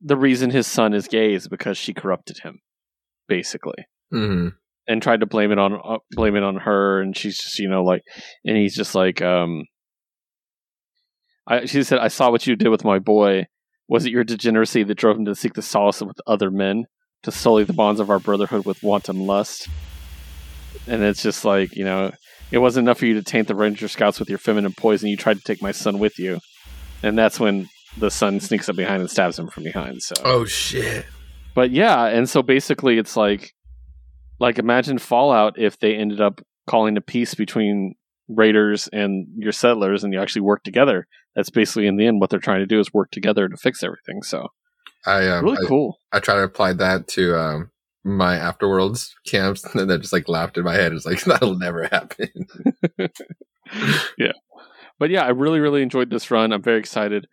the 0.00 0.16
reason 0.16 0.50
his 0.50 0.66
son 0.66 0.94
is 0.94 1.08
gay 1.08 1.34
is 1.34 1.48
because 1.48 1.76
she 1.76 1.92
corrupted 1.92 2.38
him, 2.42 2.60
basically, 3.28 3.86
hmm 4.10 4.48
and 4.88 5.02
tried 5.02 5.20
to 5.20 5.26
blame 5.26 5.52
it 5.52 5.58
on 5.58 5.74
uh, 5.74 5.98
blame 6.12 6.34
it 6.34 6.42
on 6.42 6.56
her, 6.56 7.00
and 7.00 7.16
she's 7.16 7.36
just 7.38 7.58
you 7.58 7.68
know 7.68 7.84
like, 7.84 8.02
and 8.44 8.56
he's 8.56 8.74
just 8.74 8.94
like, 8.94 9.20
um, 9.20 9.64
I 11.48 11.64
she 11.64 11.82
said, 11.82 11.98
I 11.98 12.08
saw 12.08 12.30
what 12.30 12.46
you 12.46 12.54
did 12.56 12.68
with 12.68 12.84
my 12.84 12.98
boy. 12.98 13.46
Was 13.88 14.04
it 14.04 14.12
your 14.12 14.22
degeneracy 14.24 14.82
that 14.82 14.94
drove 14.96 15.16
him 15.16 15.24
to 15.24 15.34
seek 15.34 15.54
the 15.54 15.62
solace 15.62 16.02
with 16.02 16.20
other 16.26 16.50
men, 16.50 16.84
to 17.22 17.32
sully 17.32 17.64
the 17.64 17.72
bonds 17.72 18.00
of 18.00 18.10
our 18.10 18.18
brotherhood 18.18 18.66
with 18.66 18.82
wanton 18.82 19.26
lust? 19.26 19.66
And 20.86 21.02
it's 21.02 21.22
just 21.22 21.44
like 21.44 21.74
you 21.74 21.84
know, 21.84 22.12
it 22.50 22.58
wasn't 22.58 22.84
enough 22.86 22.98
for 22.98 23.06
you 23.06 23.14
to 23.14 23.22
taint 23.22 23.48
the 23.48 23.54
Ranger 23.54 23.88
Scouts 23.88 24.18
with 24.20 24.28
your 24.28 24.38
feminine 24.38 24.74
poison. 24.74 25.08
You 25.08 25.16
tried 25.16 25.38
to 25.38 25.42
take 25.44 25.62
my 25.62 25.72
son 25.72 25.98
with 25.98 26.18
you, 26.18 26.38
and 27.02 27.18
that's 27.18 27.40
when 27.40 27.68
the 27.96 28.10
son 28.10 28.40
sneaks 28.40 28.68
up 28.68 28.76
behind 28.76 29.00
and 29.00 29.10
stabs 29.10 29.38
him 29.38 29.48
from 29.48 29.64
behind. 29.64 30.02
So, 30.02 30.14
Oh 30.24 30.44
shit. 30.44 31.06
but 31.54 31.70
yeah, 31.70 32.04
and 32.06 32.28
so 32.28 32.42
basically, 32.42 32.98
it's 32.98 33.16
like, 33.16 33.54
like 34.38 34.58
imagine 34.58 34.98
Fallout 34.98 35.58
if 35.58 35.78
they 35.78 35.94
ended 35.96 36.20
up 36.20 36.40
calling 36.68 36.96
a 36.96 37.00
peace 37.00 37.34
between 37.34 37.94
raiders 38.28 38.88
and 38.92 39.26
your 39.36 39.52
settlers, 39.52 40.04
and 40.04 40.12
you 40.12 40.20
actually 40.20 40.42
work 40.42 40.62
together. 40.62 41.06
That's 41.38 41.50
basically 41.50 41.86
in 41.86 41.94
the 41.94 42.04
end 42.04 42.20
what 42.20 42.30
they're 42.30 42.40
trying 42.40 42.58
to 42.58 42.66
do 42.66 42.80
is 42.80 42.92
work 42.92 43.12
together 43.12 43.48
to 43.48 43.56
fix 43.56 43.84
everything. 43.84 44.22
So 44.24 44.48
I 45.06 45.28
um, 45.28 45.44
really 45.44 45.64
I, 45.64 45.68
cool. 45.68 45.98
I 46.10 46.18
try 46.18 46.34
to 46.34 46.42
apply 46.42 46.72
that 46.72 47.06
to 47.10 47.38
um 47.38 47.70
my 48.02 48.34
afterworlds 48.34 49.10
camps, 49.24 49.64
and 49.76 49.88
that 49.88 50.00
just 50.00 50.12
like 50.12 50.28
laughed 50.28 50.58
in 50.58 50.64
my 50.64 50.74
head. 50.74 50.92
It's 50.92 51.06
like 51.06 51.20
that'll 51.24 51.56
never 51.56 51.84
happen. 51.84 52.28
Yeah, 54.16 54.32
but 54.98 55.10
yeah, 55.10 55.22
I 55.24 55.28
really 55.28 55.60
really 55.60 55.82
enjoyed 55.82 56.08
this 56.10 56.30
run. 56.30 56.54
I'm 56.54 56.62
very 56.62 56.80
excited. 56.80 57.26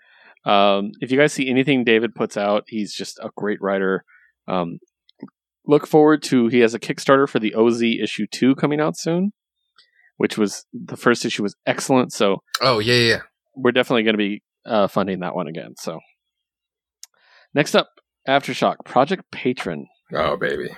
Um, 0.45 0.91
if 0.99 1.09
you 1.09 1.17
guys 1.17 1.31
see 1.31 1.49
anything 1.49 1.85
David 1.85 2.13
puts 2.13 2.35
out, 2.35 2.65
he's 2.67 2.93
just 2.93 3.17
a 3.19 3.29
great 3.37 3.61
writer. 3.61 4.03
Um, 4.45 4.79
look 5.65 5.87
forward 5.87 6.21
to 6.23 6.49
he 6.49 6.59
has 6.59 6.73
a 6.73 6.79
Kickstarter 6.79 7.27
for 7.27 7.39
the 7.39 7.55
OZ 7.55 7.81
issue 7.81 8.27
two 8.29 8.53
coming 8.53 8.81
out 8.81 8.97
soon, 8.97 9.31
which 10.17 10.37
was 10.37 10.65
the 10.73 10.97
first 10.97 11.23
issue 11.23 11.41
was 11.41 11.55
excellent. 11.65 12.11
So 12.11 12.43
Oh 12.61 12.79
yeah, 12.79 12.95
yeah. 12.95 13.21
We're 13.55 13.71
definitely 13.71 14.03
going 14.03 14.13
to 14.13 14.17
be 14.17 14.43
uh, 14.65 14.87
funding 14.87 15.19
that 15.19 15.35
one 15.35 15.47
again. 15.47 15.75
So 15.77 15.99
next 17.53 17.75
up, 17.75 17.89
Aftershock 18.27 18.77
Project 18.85 19.23
Patron. 19.31 19.87
Oh 20.13 20.37
baby. 20.37 20.69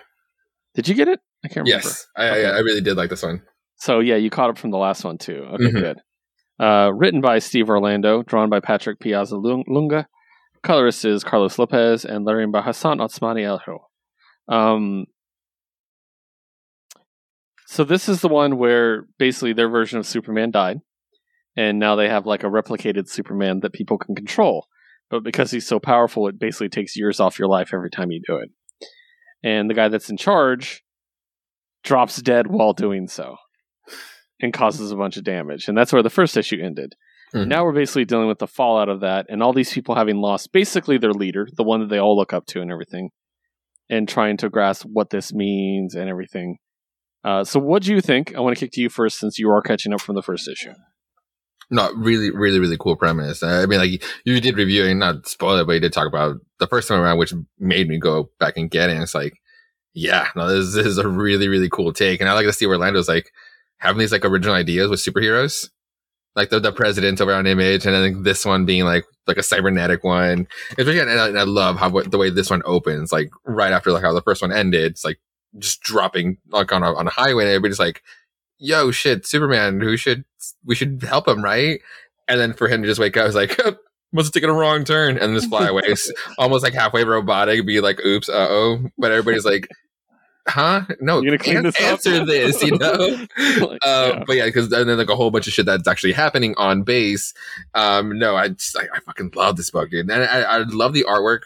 Did 0.75 0.87
you 0.87 0.95
get 0.95 1.07
it? 1.07 1.19
I 1.43 1.47
can't 1.47 1.65
remember. 1.67 1.85
Yes, 1.85 2.07
I, 2.15 2.29
Okay. 2.29 2.45
I 2.45 2.49
I 2.49 2.59
really 2.59 2.81
did 2.81 2.97
like 2.97 3.09
this 3.09 3.23
one. 3.23 3.41
So 3.77 3.99
yeah, 3.99 4.15
you 4.15 4.29
caught 4.29 4.49
up 4.49 4.57
from 4.57 4.71
the 4.71 4.77
last 4.77 5.03
one 5.03 5.17
too. 5.17 5.45
Okay, 5.53 5.65
Mhm. 5.65 5.79
good. 5.81 5.97
Uh, 6.59 6.91
written 6.93 7.21
by 7.21 7.37
Steve 7.39 7.69
Orlando, 7.69 8.23
drawn 8.23 8.49
by 8.49 8.59
Patrick 8.59 8.99
Piazzalunga. 8.99 10.05
Colorist 10.63 11.05
is 11.05 11.23
Carlos 11.23 11.59
Lopez 11.59 12.03
and 12.03 12.25
lettering 12.25 12.51
by 12.51 12.61
Hassan 12.63 12.97
Otsmane-Elhaou. 12.97 13.77
Um, 14.49 15.05
so 17.67 17.83
this 17.83 18.09
is 18.09 18.21
the 18.21 18.27
one 18.27 18.57
where 18.57 19.05
basically 19.19 19.53
their 19.53 19.69
version 19.69 19.99
of 19.99 20.05
Superman 20.07 20.51
died, 20.51 20.79
and 21.57 21.79
now 21.79 21.95
they 21.95 22.07
have 22.07 22.25
like 22.25 22.43
a 22.43 22.47
replicated 22.47 23.09
Superman 23.09 23.59
that 23.61 23.73
people 23.73 23.97
can 23.97 24.15
control. 24.15 24.67
But 25.09 25.23
because 25.23 25.51
he's 25.51 25.67
so 25.67 25.79
powerful, 25.79 26.27
it 26.27 26.39
basically 26.39 26.69
takes 26.69 26.95
years 26.95 27.19
off 27.19 27.39
your 27.39 27.47
life 27.47 27.71
every 27.73 27.89
time 27.89 28.11
you 28.11 28.21
do 28.25 28.37
it. 28.37 28.49
And 29.43 29.69
the 29.69 29.73
guy 29.73 29.87
that's 29.87 30.09
in 30.09 30.17
charge 30.17 30.83
drops 31.83 32.21
dead 32.21 32.47
while 32.47 32.73
doing 32.73 33.07
so 33.07 33.37
and 34.41 34.53
causes 34.53 34.91
a 34.91 34.95
bunch 34.95 35.17
of 35.17 35.23
damage. 35.23 35.67
And 35.67 35.77
that's 35.77 35.91
where 35.91 36.03
the 36.03 36.09
first 36.09 36.37
issue 36.37 36.61
ended. 36.61 36.93
Mhm. 37.33 37.47
Now 37.47 37.63
we're 37.65 37.73
basically 37.73 38.05
dealing 38.05 38.27
with 38.27 38.39
the 38.39 38.47
fallout 38.47 38.89
of 38.89 38.99
that 39.01 39.25
and 39.29 39.41
all 39.41 39.53
these 39.53 39.73
people 39.73 39.95
having 39.95 40.17
lost 40.17 40.51
basically 40.51 40.97
their 40.97 41.13
leader, 41.13 41.47
the 41.55 41.63
one 41.63 41.79
that 41.81 41.89
they 41.89 41.99
all 41.99 42.15
look 42.15 42.33
up 42.33 42.45
to 42.47 42.61
and 42.61 42.71
everything, 42.71 43.09
and 43.89 44.07
trying 44.07 44.37
to 44.37 44.49
grasp 44.49 44.85
what 44.85 45.09
this 45.09 45.33
means 45.33 45.95
and 45.95 46.09
everything. 46.09 46.57
Uh, 47.23 47.43
so, 47.43 47.59
what 47.59 47.83
do 47.83 47.93
you 47.93 47.99
think? 47.99 48.35
I 48.35 48.39
want 48.39 48.55
to 48.55 48.59
kick 48.59 48.71
to 48.73 48.81
you 48.81 48.89
first 48.89 49.19
since 49.19 49.39
you 49.39 49.49
are 49.49 49.61
catching 49.61 49.93
up 49.93 50.01
from 50.01 50.15
the 50.15 50.21
first 50.21 50.47
issue. 50.47 50.73
No, 51.69 51.91
really, 51.93 52.31
really, 52.31 52.59
really 52.59 52.77
cool 52.77 52.95
premise. 52.95 53.43
I 53.43 53.65
mean, 53.65 53.79
like 53.79 54.03
you 54.23 54.39
did 54.39 54.55
review 54.55 54.85
and 54.85 54.99
not 54.99 55.27
spoil 55.27 55.57
it, 55.57 55.65
but 55.65 55.73
you 55.73 55.79
did 55.81 55.91
talk 55.91 56.07
about 56.07 56.37
the 56.59 56.67
first 56.67 56.87
time 56.87 57.01
around, 57.01 57.17
which 57.17 57.33
made 57.59 57.89
me 57.89 57.97
go 57.97 58.29
back 58.39 58.55
and 58.55 58.71
get 58.71 58.89
it. 58.89 58.93
And 58.93 59.03
it's 59.03 59.15
like, 59.15 59.33
yeah, 59.93 60.29
no, 60.35 60.47
this, 60.47 60.75
this 60.75 60.85
is 60.85 60.97
a 60.97 61.07
really, 61.07 61.49
really 61.49 61.69
cool 61.69 61.91
take. 61.91 62.21
And 62.21 62.29
I 62.29 62.33
like 62.33 62.45
to 62.45 62.53
see 62.53 62.65
Orlando's 62.65 63.09
like 63.09 63.31
having 63.79 63.99
these 63.99 64.11
like 64.11 64.23
original 64.23 64.55
ideas 64.55 64.89
with 64.89 65.01
superheroes, 65.01 65.69
like 66.35 66.49
the, 66.49 66.59
the 66.59 66.71
president 66.71 67.19
on 67.19 67.47
Image, 67.47 67.85
and 67.85 67.93
then 67.93 68.23
this 68.23 68.45
one 68.45 68.65
being 68.65 68.85
like 68.85 69.05
like 69.25 69.37
a 69.37 69.43
cybernetic 69.43 70.03
one. 70.03 70.47
Especially, 70.69 70.99
and 70.99 71.09
I, 71.09 71.27
and 71.27 71.39
I 71.39 71.43
love 71.43 71.77
how 71.77 71.89
the 71.89 72.17
way 72.17 72.29
this 72.29 72.49
one 72.49 72.61
opens, 72.63 73.11
like 73.11 73.29
right 73.45 73.73
after 73.73 73.91
like 73.91 74.03
how 74.03 74.13
the 74.13 74.21
first 74.21 74.41
one 74.41 74.53
ended. 74.53 74.91
It's 74.91 75.03
like 75.03 75.19
just 75.57 75.81
dropping 75.81 76.37
like 76.49 76.71
on 76.71 76.83
a 76.83 76.93
on 76.93 77.07
a 77.07 77.11
highway, 77.11 77.43
and 77.43 77.49
everybody's 77.49 77.79
like, 77.79 78.03
"Yo, 78.59 78.91
shit, 78.91 79.25
Superman, 79.25 79.79
who 79.81 79.97
should 79.97 80.25
we 80.65 80.75
should 80.75 81.03
help 81.07 81.27
him, 81.27 81.43
right?" 81.43 81.79
And 82.27 82.39
then 82.39 82.53
for 82.53 82.67
him 82.67 82.81
to 82.81 82.87
just 82.87 82.99
wake 82.99 83.15
up, 83.17 83.25
was 83.25 83.35
like, 83.35 83.57
must 84.13 84.27
have 84.27 84.31
taken 84.33 84.49
a 84.49 84.53
wrong 84.53 84.83
turn 84.83 85.17
and 85.17 85.33
just 85.35 85.49
fly 85.49 85.67
away. 85.67 85.81
Almost 86.37 86.63
like 86.63 86.73
halfway 86.73 87.03
robotic, 87.03 87.65
be 87.65 87.79
like, 87.81 87.99
oops, 88.05 88.27
uh 88.29 88.47
oh. 88.49 88.79
But 88.97 89.11
everybody's 89.11 89.45
like, 89.45 89.67
huh? 90.47 90.81
No, 90.99 91.21
You 91.21 91.29
gonna 91.29 91.37
clean 91.37 91.63
this 91.63 91.75
up? 91.77 91.81
answer 91.83 92.25
this, 92.25 92.61
you 92.63 92.77
know? 92.77 93.25
Like, 93.37 93.79
Uh, 93.85 94.11
yeah. 94.13 94.23
But 94.27 94.35
yeah, 94.37 94.45
because 94.45 94.69
then 94.69 94.87
like 94.97 95.09
a 95.09 95.15
whole 95.15 95.31
bunch 95.31 95.47
of 95.47 95.53
shit 95.53 95.65
that's 95.65 95.87
actually 95.87 96.13
happening 96.13 96.53
on 96.57 96.83
base. 96.83 97.33
Um, 97.75 98.17
no, 98.19 98.35
I 98.35 98.49
just 98.49 98.77
I, 98.77 98.87
I 98.93 98.99
fucking 99.01 99.31
love 99.35 99.55
this 99.57 99.69
book, 99.71 99.89
dude, 99.89 100.09
and 100.09 100.23
I, 100.23 100.41
I 100.41 100.57
love 100.59 100.93
the 100.93 101.05
artwork. 101.07 101.41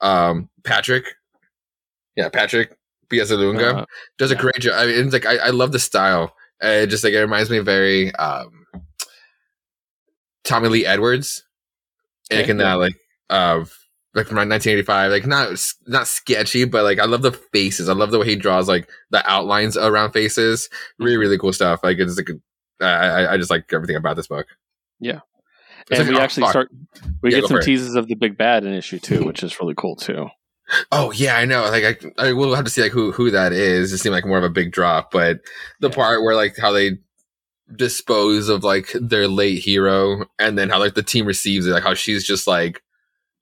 Um, 0.00 0.48
Patrick, 0.64 1.14
yeah, 2.16 2.28
Patrick 2.28 2.76
Piazzalunga 3.08 3.74
Uh, 3.82 3.86
does 4.18 4.30
a 4.30 4.36
great 4.36 4.58
job. 4.58 4.74
I 4.76 4.86
mean, 4.86 5.04
it's 5.04 5.12
like 5.12 5.26
I, 5.26 5.36
I 5.36 5.50
love 5.50 5.72
the 5.72 5.78
style. 5.78 6.34
Uh, 6.62 6.82
it 6.82 6.86
just 6.86 7.04
like 7.04 7.12
it 7.12 7.20
reminds 7.20 7.50
me 7.50 7.58
very 7.58 8.14
um, 8.14 8.66
Tommy 10.44 10.68
Lee 10.68 10.86
Edwards, 10.86 11.44
and 12.30 12.42
Okay, 12.42 12.50
in 12.50 12.56
that 12.58 12.74
like 12.74 12.96
of 13.30 13.76
like 14.14 14.26
from 14.26 14.36
1985, 14.36 15.10
like 15.10 15.26
not 15.26 15.58
not 15.86 16.06
sketchy, 16.06 16.64
but 16.64 16.84
like 16.84 16.98
I 16.98 17.04
love 17.04 17.22
the 17.22 17.32
faces. 17.32 17.88
I 17.88 17.94
love 17.94 18.10
the 18.12 18.18
way 18.18 18.26
he 18.26 18.36
draws 18.36 18.68
like 18.68 18.88
the 19.10 19.28
outlines 19.28 19.76
around 19.76 20.12
faces. 20.12 20.68
Really, 20.98 21.16
really 21.16 21.38
cool 21.38 21.52
stuff. 21.52 21.80
Like 21.82 21.98
it's 21.98 22.16
like 22.16 22.30
I 22.80 23.34
I, 23.34 23.36
just 23.36 23.50
like 23.50 23.72
everything 23.72 23.96
about 23.96 24.16
this 24.16 24.26
book. 24.28 24.46
Yeah. 25.00 25.20
It's 25.90 25.98
and 26.00 26.08
like, 26.08 26.16
we 26.16 26.20
oh, 26.20 26.22
actually 26.22 26.42
fuck. 26.44 26.50
start. 26.50 26.70
We 27.22 27.30
Yeah, 27.30 27.40
get 27.40 27.48
some 27.48 27.56
for 27.56 27.60
it. 27.60 27.64
teases 27.64 27.94
of 27.94 28.08
the 28.08 28.14
big 28.14 28.36
bad 28.38 28.64
in 28.64 28.72
issue 28.72 28.98
two, 28.98 29.24
which 29.26 29.42
is 29.42 29.58
really 29.60 29.74
cool 29.76 29.96
too. 29.96 30.28
Oh 30.92 31.10
yeah, 31.12 31.36
I 31.36 31.44
know. 31.44 31.62
Like 31.62 32.04
I, 32.18 32.28
I 32.28 32.32
will 32.32 32.54
have 32.54 32.64
to 32.64 32.70
see 32.70 32.82
like 32.82 32.92
who 32.92 33.12
who 33.12 33.30
that 33.30 33.52
is. 33.52 33.92
It 33.92 33.98
seemed 33.98 34.14
like 34.14 34.26
more 34.26 34.38
of 34.38 34.44
a 34.44 34.50
big 34.50 34.72
drop, 34.72 35.10
but 35.10 35.40
the 35.80 35.88
Yeah. 35.88 35.94
part 35.94 36.22
where 36.22 36.34
like 36.36 36.56
how 36.56 36.72
they 36.72 36.98
dispose 37.76 38.48
of 38.48 38.64
like 38.64 38.88
their 39.00 39.28
late 39.28 39.62
hero, 39.62 40.26
and 40.38 40.58
then 40.58 40.68
how 40.70 40.78
like 40.78 40.94
the 40.94 41.02
team 41.02 41.26
receives 41.26 41.66
it, 41.66 41.70
like 41.70 41.82
how 41.82 41.94
she's 41.94 42.24
just 42.26 42.46
like, 42.46 42.82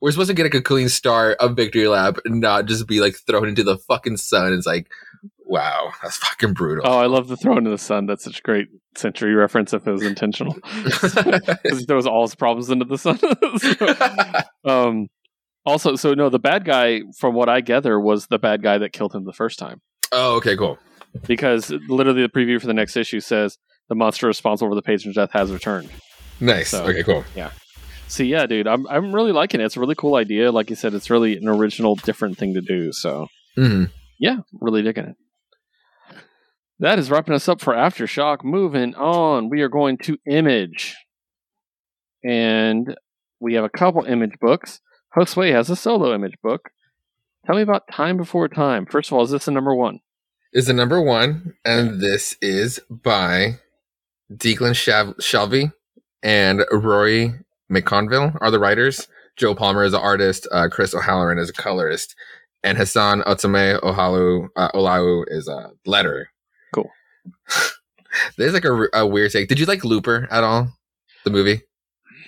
we're 0.00 0.10
supposed 0.12 0.28
to 0.30 0.34
get 0.34 0.44
like 0.44 0.54
a 0.54 0.62
clean 0.62 0.88
start 0.88 1.36
of 1.38 1.56
victory 1.56 1.88
lap, 1.88 2.18
and 2.24 2.40
not 2.40 2.66
just 2.66 2.86
be 2.86 3.00
like 3.00 3.16
thrown 3.26 3.48
into 3.48 3.62
the 3.64 3.78
fucking 3.78 4.16
sun. 4.16 4.52
It's 4.52 4.66
like, 4.66 4.88
wow, 5.44 5.90
that's 6.02 6.16
fucking 6.18 6.54
brutal. 6.54 6.84
Oh, 6.86 6.98
I 6.98 7.06
love 7.06 7.28
the 7.28 7.36
throw 7.36 7.56
into 7.56 7.70
the 7.70 7.78
sun. 7.78 8.06
That's 8.06 8.24
such 8.24 8.38
a 8.38 8.42
great 8.42 8.68
Sentry 8.94 9.34
reference 9.34 9.72
if 9.72 9.86
it 9.86 9.90
was 9.90 10.02
intentional. 10.02 10.54
Because 10.84 11.78
he 11.78 11.84
throws 11.86 12.06
all 12.06 12.22
his 12.22 12.34
problems 12.34 12.68
into 12.70 12.84
the 12.84 12.98
sun. 12.98 13.18
So, 14.64 14.70
um, 14.70 15.08
also, 15.64 15.96
so 15.96 16.14
no, 16.14 16.28
the 16.28 16.38
bad 16.38 16.64
guy, 16.64 17.02
from 17.18 17.34
what 17.34 17.48
I 17.48 17.60
gather, 17.60 17.98
was 18.00 18.26
the 18.26 18.38
bad 18.38 18.62
guy 18.62 18.78
that 18.78 18.92
killed 18.92 19.14
him 19.14 19.24
the 19.24 19.32
first 19.32 19.58
time. 19.58 19.80
oh, 20.12 20.36
okay, 20.36 20.56
cool. 20.56 20.78
Because 21.26 21.70
literally, 21.88 22.22
the 22.22 22.28
preview 22.28 22.60
for 22.60 22.66
the 22.66 22.74
next 22.74 22.96
issue 22.96 23.20
says 23.20 23.58
the 23.88 23.94
monster 23.94 24.26
responsible 24.26 24.70
for 24.70 24.74
the 24.74 24.82
patron's 24.82 25.16
death 25.16 25.30
has 25.32 25.52
returned. 25.52 25.90
Nice. 26.40 26.70
So- 26.70 26.84
okay, 26.86 27.02
cool. 27.02 27.24
Yeah. 27.36 27.50
So 28.08 28.22
yeah, 28.24 28.44
dude, 28.46 28.66
I'm 28.66 28.86
I'm 28.88 29.14
really 29.14 29.32
liking 29.32 29.60
it. 29.60 29.64
It's 29.64 29.76
a 29.76 29.80
really 29.80 29.94
cool 29.94 30.16
idea. 30.16 30.52
Like 30.52 30.68
you 30.68 30.76
said, 30.76 30.92
it's 30.92 31.08
really 31.08 31.36
an 31.38 31.48
original, 31.48 31.94
different 31.94 32.36
thing 32.36 32.52
to 32.54 32.60
do. 32.60 32.92
So 32.92 33.28
hmm 33.56 33.84
yeah, 34.18 34.38
really 34.60 34.82
digging 34.82 35.04
it. 35.06 35.16
That 36.78 36.98
is 36.98 37.10
wrapping 37.10 37.32
us 37.34 37.48
up 37.48 37.60
for 37.62 37.72
Aftershock. 37.72 38.44
Moving 38.44 38.94
on, 38.96 39.48
we 39.48 39.62
are 39.62 39.68
going 39.70 39.96
to 39.98 40.18
Image. 40.28 40.94
And 42.24 42.94
we 43.40 43.54
have 43.54 43.64
a 43.64 43.68
couple 43.70 44.04
image 44.04 44.34
books. 44.40 44.80
Josue 45.16 45.52
has 45.52 45.68
a 45.70 45.76
solo 45.76 46.14
image 46.14 46.34
book. 46.42 46.70
Tell 47.46 47.56
me 47.56 47.62
about 47.62 47.88
Time 47.90 48.16
Before 48.16 48.48
Time. 48.48 48.86
First 48.86 49.10
of 49.10 49.14
all, 49.14 49.24
is 49.24 49.30
this 49.30 49.44
the 49.44 49.50
number 49.50 49.74
one? 49.74 50.00
Is 50.52 50.66
the 50.66 50.72
number 50.72 51.00
one, 51.00 51.54
and 51.64 52.00
this 52.00 52.36
is 52.40 52.80
by 52.88 53.58
Declan 54.32 54.74
Shav- 54.74 55.16
Shalvey 55.16 55.72
and 56.22 56.64
Rory 56.70 57.32
McConville 57.70 58.36
are 58.40 58.50
the 58.50 58.58
writers. 58.58 59.08
Joe 59.36 59.54
Palmer 59.54 59.84
is 59.84 59.92
the 59.92 60.00
artist. 60.00 60.46
Uh, 60.52 60.68
Chris 60.70 60.94
O'Halloran 60.94 61.38
is 61.38 61.48
a 61.50 61.54
colorist, 61.54 62.14
and 62.62 62.76
Hassan 62.78 63.22
Otome 63.22 63.80
Ohalu 63.80 64.48
uh, 64.56 64.70
Olau 64.72 65.24
is 65.28 65.48
a 65.48 65.70
letterer. 65.86 66.24
Cool. 66.74 66.90
There's 68.36 68.52
like 68.52 68.66
a, 68.66 68.88
a 68.92 69.06
weird 69.06 69.32
take. 69.32 69.48
Did 69.48 69.58
you 69.58 69.66
like 69.66 69.84
Looper 69.84 70.28
at 70.30 70.44
all? 70.44 70.72
The 71.24 71.30
movie. 71.30 71.62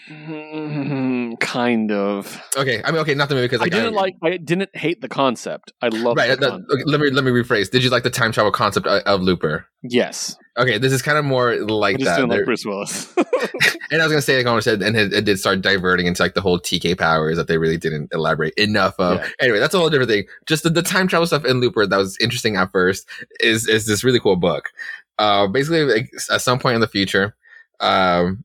Kind 1.41 1.91
of. 1.93 2.41
Okay, 2.57 2.83
I 2.85 2.91
mean, 2.91 3.01
okay, 3.01 3.15
not 3.15 3.29
the 3.29 3.35
movie 3.35 3.47
because 3.49 3.63
I 3.63 3.69
didn't 3.69 3.95
like. 3.95 4.15
I 4.23 4.37
didn't 4.37 4.75
hate 4.75 5.01
the 5.01 5.09
concept. 5.09 5.73
I 5.83 5.89
love 5.89 6.17
Right. 6.17 6.39
that- 6.39 6.53
okay, 6.53 6.83
let 6.87 7.01
me 7.01 7.11
let 7.11 7.25
me 7.25 7.31
rephrase. 7.31 7.71
Did 7.71 7.83
you 7.85 7.91
like 7.91 8.03
the 8.03 8.11
time 8.11 8.33
travel 8.33 8.53
concept 8.53 8.87
of, 8.87 9.03
of 9.03 9.21
Looper? 9.23 9.67
Yes, 9.83 10.37
Okay, 10.57 10.79
this 10.79 10.93
is 10.93 11.03
kind 11.03 11.19
of 11.19 11.25
more 11.25 11.57
like 11.57 12.01
I 12.01 12.05
that. 12.05 12.17
didn't 12.17 12.31
like 12.31 12.45
Bruce 12.45 12.65
Willis. 12.65 13.13
and 13.91 14.01
I 14.01 14.05
was 14.05 14.13
gonna 14.13 14.23
say, 14.23 14.37
like 14.37 14.47
I 14.47 14.61
said, 14.61 14.83
and 14.83 14.97
it, 14.97 15.13
it 15.13 15.25
did 15.25 15.39
start 15.41 15.63
diverting 15.63 16.07
into 16.07 16.23
like 16.23 16.35
the 16.35 16.41
whole 16.41 16.61
TK 16.61 16.97
powers 16.97 17.37
that 17.37 17.49
they 17.49 17.59
really 17.59 17.77
didn't 17.77 18.09
elaborate 18.13 18.55
enough 18.55 18.95
of. 19.01 19.19
Yeah. 19.19 19.29
Anyway, 19.41 19.59
that's 19.59 19.75
a 19.75 19.79
whole 19.79 19.91
different 19.91 20.11
thing. 20.11 20.25
Just 20.47 20.63
the, 20.63 20.71
the 20.71 20.83
time 20.83 21.09
travel 21.09 21.27
stuff 21.27 21.45
in 21.45 21.61
Looper 21.61 21.87
that 21.87 21.97
was 21.97 22.17
interesting 22.21 22.57
at 22.57 22.71
first 22.71 23.09
is 23.41 23.67
is 23.69 23.87
this 23.87 24.05
really 24.05 24.21
cool 24.21 24.37
book. 24.37 24.71
Uh, 25.19 25.49
basically, 25.49 25.85
like, 25.85 26.11
at 26.31 26.41
some 26.41 26.59
point 26.61 26.77
in 26.77 26.81
the 26.81 26.87
future, 26.89 27.35
um, 27.81 28.45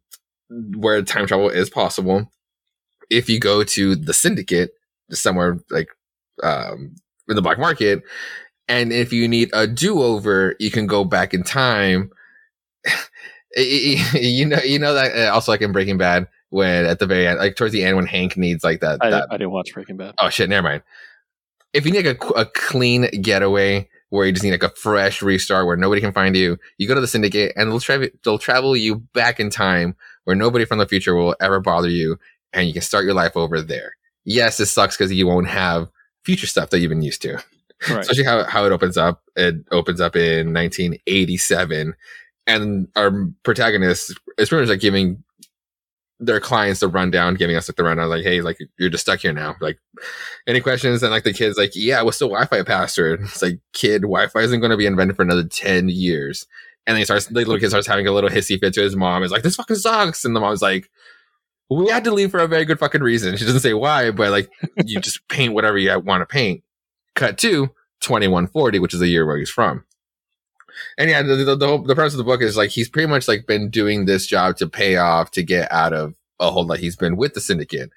where 0.78 1.02
time 1.04 1.28
travel 1.28 1.50
is 1.50 1.70
possible, 1.70 2.32
if 3.10 3.30
you 3.30 3.40
go 3.40 3.64
to 3.64 3.96
the 3.96 4.14
Syndicate, 4.14 4.72
somewhere 5.12 5.60
like 5.70 5.90
um 6.44 6.96
in 7.28 7.36
the 7.36 7.42
black 7.42 7.60
market, 7.60 8.04
and 8.68 8.94
if 8.94 9.12
you 9.12 9.28
need 9.28 9.50
a 9.54 9.68
do 9.68 10.02
over, 10.02 10.56
you 10.60 10.72
can 10.72 10.88
go 10.88 11.04
back 11.04 11.34
in 11.34 11.44
time. 11.44 12.12
you 13.58 14.46
know, 14.46 14.60
you 14.60 14.80
know 14.80 14.94
that 14.94 15.16
uh, 15.16 15.34
also 15.34 15.52
like 15.52 15.62
in 15.62 15.72
Breaking 15.72 15.98
Bad 15.98 16.28
when 16.50 16.86
at 16.86 17.00
the 17.00 17.08
very 17.08 17.28
end, 17.28 17.40
like 17.40 17.56
towards 17.56 17.74
the 17.74 17.84
end 17.84 17.96
when 17.98 18.06
Hank 18.06 18.38
needs 18.38 18.64
like 18.64 18.82
that. 18.82 19.00
I, 19.02 19.10
that 19.10 19.28
I 19.32 19.38
didn't 19.38 19.52
watch 19.52 19.74
Breaking 19.74 19.98
Bad. 19.98 20.16
oh 20.20 20.30
shit, 20.30 20.50
never 20.50 20.68
mind. 20.68 20.84
If 21.74 21.86
you 21.86 21.92
need 21.92 22.06
like 22.06 22.24
a, 22.24 22.28
a 22.30 22.46
clean 22.46 23.10
getaway 23.22 23.90
where 24.10 24.26
you 24.26 24.32
just 24.32 24.44
need 24.44 24.52
like 24.52 24.64
a 24.64 24.70
fresh 24.70 25.22
restart 25.22 25.68
where 25.68 25.78
nobody 25.78 26.02
can 26.02 26.12
find 26.12 26.36
you, 26.36 26.58
you 26.78 26.88
go 26.88 26.96
to 26.96 27.02
the 27.02 27.08
Syndicate 27.08 27.54
and 27.56 27.70
they'll 27.72 27.80
travel 27.80 28.08
they'll 28.24 28.40
travel 28.40 28.76
you 28.76 28.96
back 28.96 29.40
in 29.40 29.50
time 29.50 29.96
where 30.24 30.36
nobody 30.36 30.66
from 30.66 30.80
the 30.80 30.88
future 30.88 31.16
will 31.16 31.36
ever 31.42 31.60
bother 31.60 31.90
you, 31.90 32.20
and 32.54 32.68
you 32.68 32.74
can 32.74 32.82
start 32.82 33.06
your 33.06 33.14
life 33.14 33.36
over 33.38 33.62
there. 33.62 33.96
Yes, 34.26 34.60
it 34.60 34.68
sucks 34.68 34.98
because 34.98 35.12
you 35.14 35.28
won't 35.28 35.48
have 35.48 35.90
future 36.26 36.48
stuff 36.48 36.70
that 36.70 36.80
you've 36.80 36.90
been 36.90 37.02
used 37.02 37.22
to 37.24 37.34
Right. 37.90 38.00
especially 38.00 38.26
how, 38.26 38.44
how 38.44 38.66
it 38.66 38.72
opens 38.74 38.98
up. 38.98 39.22
It 39.38 39.56
opens 39.72 40.02
up 40.02 40.16
in 40.16 40.52
1987, 40.54 41.94
and 42.48 42.88
our 42.96 43.28
protagonist 43.44 44.12
is 44.38 44.50
pretty 44.50 44.64
much 44.64 44.70
like 44.70 44.82
giving 44.82 45.24
their 46.20 46.42
clients 46.42 46.82
the 46.82 46.90
rundown, 46.90 47.36
giving 47.36 47.56
us 47.56 47.70
like 47.70 47.78
the 47.78 47.84
rundown, 47.86 48.10
like, 48.10 48.24
"Hey, 48.26 48.42
like 48.42 48.58
you're 48.78 48.90
just 48.90 49.04
stuck 49.04 49.22
here 49.22 49.32
now. 49.32 49.56
Like, 49.62 49.80
any 50.48 50.60
questions?" 50.60 51.02
And 51.02 51.12
like 51.12 51.24
the 51.24 51.32
kid's 51.32 51.58
like, 51.58 51.72
"Yeah, 51.76 52.02
what's 52.02 52.20
the 52.20 52.26
Wi-Fi 52.28 52.64
password?" 52.64 53.22
It's 53.24 53.42
like, 53.42 53.60
"Kid, 53.72 54.02
Wi-Fi 54.02 54.42
isn't 54.42 54.60
going 54.60 54.72
to 54.72 54.78
be 54.78 54.86
invented 54.86 55.16
for 55.16 55.22
another 55.24 55.46
10 55.46 55.88
years." 55.88 56.46
And 56.86 56.96
then 56.96 57.00
he 57.00 57.06
starts, 57.06 57.28
the 57.28 57.36
little 57.36 57.58
kid 57.60 57.70
starts 57.70 57.88
having 57.88 58.08
a 58.08 58.12
little 58.12 58.30
hissy 58.30 58.60
fit 58.60 58.74
to 58.74 58.82
his 58.82 58.96
mom. 58.98 59.24
Is 59.24 59.32
like, 59.32 59.44
"This 59.44 59.56
fucking 59.56 59.78
sucks," 59.78 60.26
and 60.26 60.36
the 60.36 60.42
mom's 60.42 60.62
like. 60.62 60.90
We 61.70 61.90
had 61.90 62.04
to 62.06 62.12
leave 62.12 62.32
for 62.32 62.40
a 62.40 62.48
very 62.48 62.66
good 62.66 62.80
fucking 62.80 63.02
reason. 63.02 63.38
She 63.38 63.46
doesn't 63.46 63.62
say 63.62 63.74
why, 63.74 64.12
but 64.12 64.32
like 64.32 64.50
you 64.86 65.00
just 65.02 65.28
paint 65.28 65.54
whatever 65.54 65.78
you 65.78 65.98
want 66.00 66.22
to 66.22 66.26
paint. 66.26 66.64
Cut 67.16 67.38
to 67.40 67.68
2140, 68.02 68.80
which 68.80 68.94
is 68.94 69.00
the 69.00 69.08
year 69.08 69.26
where 69.26 69.38
he's 69.38 69.50
from. 69.50 69.84
And 70.98 71.10
yeah, 71.10 71.22
the, 71.22 71.36
the, 71.36 71.56
the 71.56 71.68
whole 71.68 71.84
the 71.84 71.96
premise 71.96 72.14
of 72.14 72.18
the 72.18 72.24
book 72.24 72.42
is 72.42 72.58
like 72.58 72.70
he's 72.70 72.90
pretty 72.90 73.08
much 73.08 73.28
like 73.28 73.46
been 73.46 73.70
doing 73.70 74.06
this 74.06 74.26
job 74.26 74.58
to 74.58 74.68
pay 74.68 74.98
off 74.98 75.32
to 75.32 75.44
get 75.44 75.72
out 75.72 75.94
of 75.94 76.16
a 76.40 76.50
hole 76.50 76.66
that 76.68 76.80
he's 76.80 76.96
been 76.96 77.18
with 77.18 77.34
the 77.34 77.42
syndicate. 77.42 77.92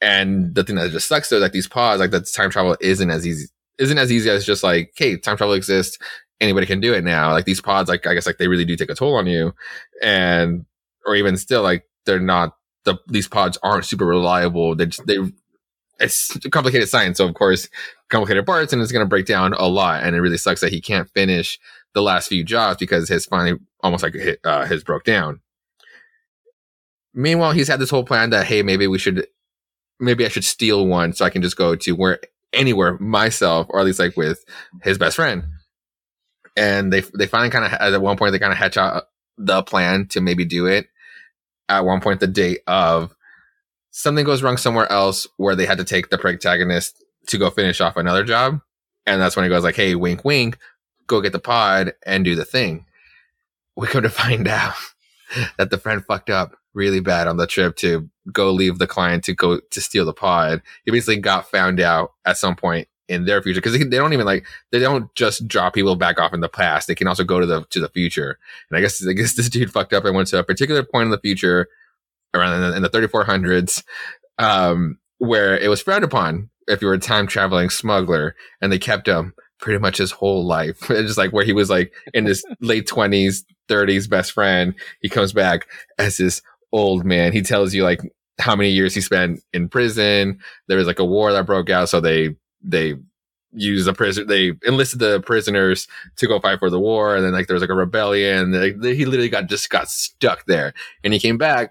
And 0.00 0.54
the 0.54 0.64
thing 0.64 0.76
that 0.76 0.90
just 0.90 1.08
sucks 1.08 1.28
though, 1.28 1.38
like 1.38 1.52
these 1.52 1.68
pods, 1.68 2.00
like 2.00 2.10
that 2.10 2.26
time 2.26 2.50
travel 2.50 2.76
isn't 2.80 3.10
as 3.10 3.26
easy 3.26 3.46
isn't 3.78 3.98
as 3.98 4.10
easy 4.10 4.28
as 4.28 4.44
just 4.44 4.62
like, 4.64 4.92
hey, 4.96 5.16
time 5.16 5.36
travel 5.36 5.54
exists, 5.54 5.98
anybody 6.40 6.66
can 6.66 6.80
do 6.80 6.92
it 6.92 7.04
now. 7.04 7.30
Like 7.30 7.44
these 7.44 7.60
pods, 7.60 7.88
like 7.88 8.06
I 8.06 8.14
guess 8.14 8.26
like 8.26 8.38
they 8.38 8.48
really 8.48 8.64
do 8.64 8.76
take 8.76 8.90
a 8.90 8.94
toll 8.94 9.14
on 9.14 9.26
you. 9.26 9.54
And 10.02 10.66
or 11.06 11.14
even 11.14 11.36
still, 11.36 11.62
like 11.62 11.84
they're 12.04 12.20
not 12.20 12.54
the 12.88 12.98
these 13.06 13.28
pods 13.28 13.58
aren't 13.62 13.84
super 13.84 14.06
reliable. 14.06 14.74
They 14.74 14.86
they 15.06 15.18
it's 16.00 16.36
complicated 16.50 16.88
science, 16.88 17.18
so 17.18 17.26
of 17.26 17.34
course 17.34 17.68
complicated 18.08 18.46
parts 18.46 18.72
and 18.72 18.80
it's 18.80 18.92
going 18.92 19.04
to 19.04 19.08
break 19.08 19.26
down 19.26 19.52
a 19.52 19.66
lot. 19.66 20.02
And 20.02 20.16
it 20.16 20.20
really 20.20 20.38
sucks 20.38 20.60
that 20.60 20.72
he 20.72 20.80
can't 20.80 21.10
finish 21.10 21.58
the 21.94 22.02
last 22.02 22.28
few 22.28 22.44
jobs 22.44 22.78
because 22.78 23.08
his 23.08 23.26
finally 23.26 23.58
almost 23.80 24.02
like 24.02 24.14
hit, 24.14 24.40
uh, 24.44 24.64
his 24.66 24.84
broke 24.84 25.04
down. 25.04 25.40
Meanwhile, 27.14 27.52
he's 27.52 27.68
had 27.68 27.80
this 27.80 27.90
whole 27.90 28.04
plan 28.04 28.30
that, 28.30 28.46
hey, 28.46 28.62
maybe 28.62 28.86
we 28.86 28.98
should, 28.98 29.26
maybe 29.98 30.24
I 30.24 30.28
should 30.28 30.44
steal 30.44 30.86
one 30.86 31.12
so 31.12 31.24
I 31.24 31.30
can 31.30 31.42
just 31.42 31.56
go 31.56 31.74
to 31.74 31.92
where 31.92 32.20
anywhere 32.52 32.96
myself, 32.98 33.66
or 33.70 33.80
at 33.80 33.86
least 33.86 33.98
like 33.98 34.16
with 34.16 34.44
his 34.82 34.98
best 34.98 35.16
friend. 35.16 35.44
And 36.56 36.92
they, 36.92 37.00
they 37.00 37.26
finally 37.26 37.50
kind 37.50 37.64
of, 37.64 37.72
at 37.72 38.00
one 38.00 38.16
point, 38.16 38.32
they 38.32 38.38
kind 38.38 38.52
of 38.52 38.58
hatch 38.58 38.76
out 38.76 39.04
the 39.36 39.62
plan 39.62 40.06
to 40.08 40.20
maybe 40.20 40.44
do 40.44 40.66
it. 40.66 40.88
At 41.68 41.84
one 41.84 42.00
point, 42.00 42.20
the 42.20 42.26
date 42.26 42.60
of 42.66 43.14
something 43.90 44.24
goes 44.24 44.42
wrong 44.42 44.56
somewhere 44.56 44.90
else 44.90 45.26
where 45.36 45.54
they 45.54 45.66
had 45.66 45.78
to 45.78 45.84
take 45.84 46.10
the 46.10 46.18
protagonist 46.18 47.02
to 47.28 47.38
go 47.38 47.50
finish 47.50 47.80
off 47.80 47.96
another 47.96 48.24
job. 48.24 48.60
And 49.06 49.20
that's 49.20 49.36
when 49.36 49.44
he 49.44 49.48
goes 49.48 49.64
like, 49.64 49.76
Hey, 49.76 49.94
wink, 49.94 50.24
wink, 50.24 50.58
go 51.06 51.20
get 51.20 51.32
the 51.32 51.38
pod 51.38 51.94
and 52.06 52.24
do 52.24 52.34
the 52.34 52.44
thing. 52.44 52.86
We 53.76 53.86
come 53.86 54.02
to 54.02 54.10
find 54.10 54.46
out 54.48 54.74
that 55.56 55.70
the 55.70 55.78
friend 55.78 56.04
fucked 56.04 56.30
up 56.30 56.56
really 56.74 57.00
bad 57.00 57.26
on 57.26 57.36
the 57.36 57.46
trip 57.46 57.76
to 57.76 58.08
go 58.32 58.52
leave 58.52 58.78
the 58.78 58.86
client 58.86 59.24
to 59.24 59.34
go 59.34 59.60
to 59.70 59.80
steal 59.80 60.04
the 60.04 60.12
pod. 60.12 60.62
He 60.84 60.90
basically 60.90 61.16
got 61.16 61.50
found 61.50 61.80
out 61.80 62.12
at 62.24 62.38
some 62.38 62.56
point 62.56 62.88
in 63.08 63.24
their 63.24 63.42
future 63.42 63.60
because 63.60 63.72
they, 63.72 63.84
they 63.84 63.96
don't 63.96 64.12
even 64.12 64.26
like 64.26 64.46
they 64.70 64.78
don't 64.78 65.14
just 65.14 65.48
drop 65.48 65.74
people 65.74 65.96
back 65.96 66.20
off 66.20 66.34
in 66.34 66.40
the 66.40 66.48
past. 66.48 66.88
They 66.88 66.94
can 66.94 67.08
also 67.08 67.24
go 67.24 67.40
to 67.40 67.46
the 67.46 67.64
to 67.70 67.80
the 67.80 67.88
future. 67.88 68.38
And 68.70 68.78
I 68.78 68.80
guess 68.80 69.04
I 69.06 69.12
guess 69.12 69.34
this 69.34 69.48
dude 69.50 69.72
fucked 69.72 69.92
up 69.92 70.04
and 70.04 70.14
went 70.14 70.28
to 70.28 70.38
a 70.38 70.44
particular 70.44 70.82
point 70.82 71.06
in 71.06 71.10
the 71.10 71.20
future 71.20 71.68
around 72.34 72.54
in 72.54 72.70
the, 72.70 72.76
in 72.76 72.82
the 72.82 72.90
3400s 72.90 73.82
um, 74.38 74.98
where 75.18 75.58
it 75.58 75.68
was 75.68 75.82
frowned 75.82 76.04
upon 76.04 76.50
if 76.66 76.82
you 76.82 76.88
were 76.88 76.94
a 76.94 76.98
time 76.98 77.26
traveling 77.26 77.70
smuggler, 77.70 78.34
and 78.60 78.70
they 78.70 78.78
kept 78.78 79.08
him 79.08 79.34
pretty 79.58 79.78
much 79.78 79.98
his 79.98 80.12
whole 80.12 80.46
life. 80.46 80.90
It's 80.90 81.00
just 81.08 81.18
like 81.18 81.32
where 81.32 81.44
he 81.44 81.52
was 81.52 81.70
like 81.70 81.92
in 82.14 82.26
his 82.26 82.44
late 82.60 82.86
twenties, 82.86 83.44
thirties, 83.68 84.06
best 84.06 84.32
friend. 84.32 84.74
He 85.00 85.08
comes 85.08 85.32
back 85.32 85.66
as 85.98 86.16
this 86.16 86.42
old 86.72 87.04
man. 87.04 87.32
He 87.32 87.42
tells 87.42 87.74
you 87.74 87.82
like 87.82 88.00
how 88.38 88.54
many 88.54 88.70
years 88.70 88.94
he 88.94 89.00
spent 89.00 89.40
in 89.52 89.68
prison. 89.68 90.38
There 90.68 90.76
was 90.76 90.86
like 90.86 91.00
a 91.00 91.04
war 91.04 91.32
that 91.32 91.46
broke 91.46 91.70
out, 91.70 91.88
so 91.88 92.00
they 92.00 92.36
they 92.62 92.96
used 93.52 93.86
the 93.86 93.94
prison. 93.94 94.26
They 94.26 94.52
enlisted 94.66 94.98
the 94.98 95.20
prisoners 95.20 95.88
to 96.16 96.26
go 96.26 96.40
fight 96.40 96.58
for 96.58 96.70
the 96.70 96.80
war, 96.80 97.16
and 97.16 97.24
then 97.24 97.32
like 97.32 97.46
there 97.46 97.54
was 97.54 97.62
like 97.62 97.70
a 97.70 97.74
rebellion. 97.74 98.52
Like, 98.52 98.82
he 98.82 99.04
literally 99.04 99.28
got 99.28 99.46
just 99.46 99.70
got 99.70 99.88
stuck 99.88 100.46
there, 100.46 100.74
and 101.02 101.12
he 101.12 101.20
came 101.20 101.38
back 101.38 101.70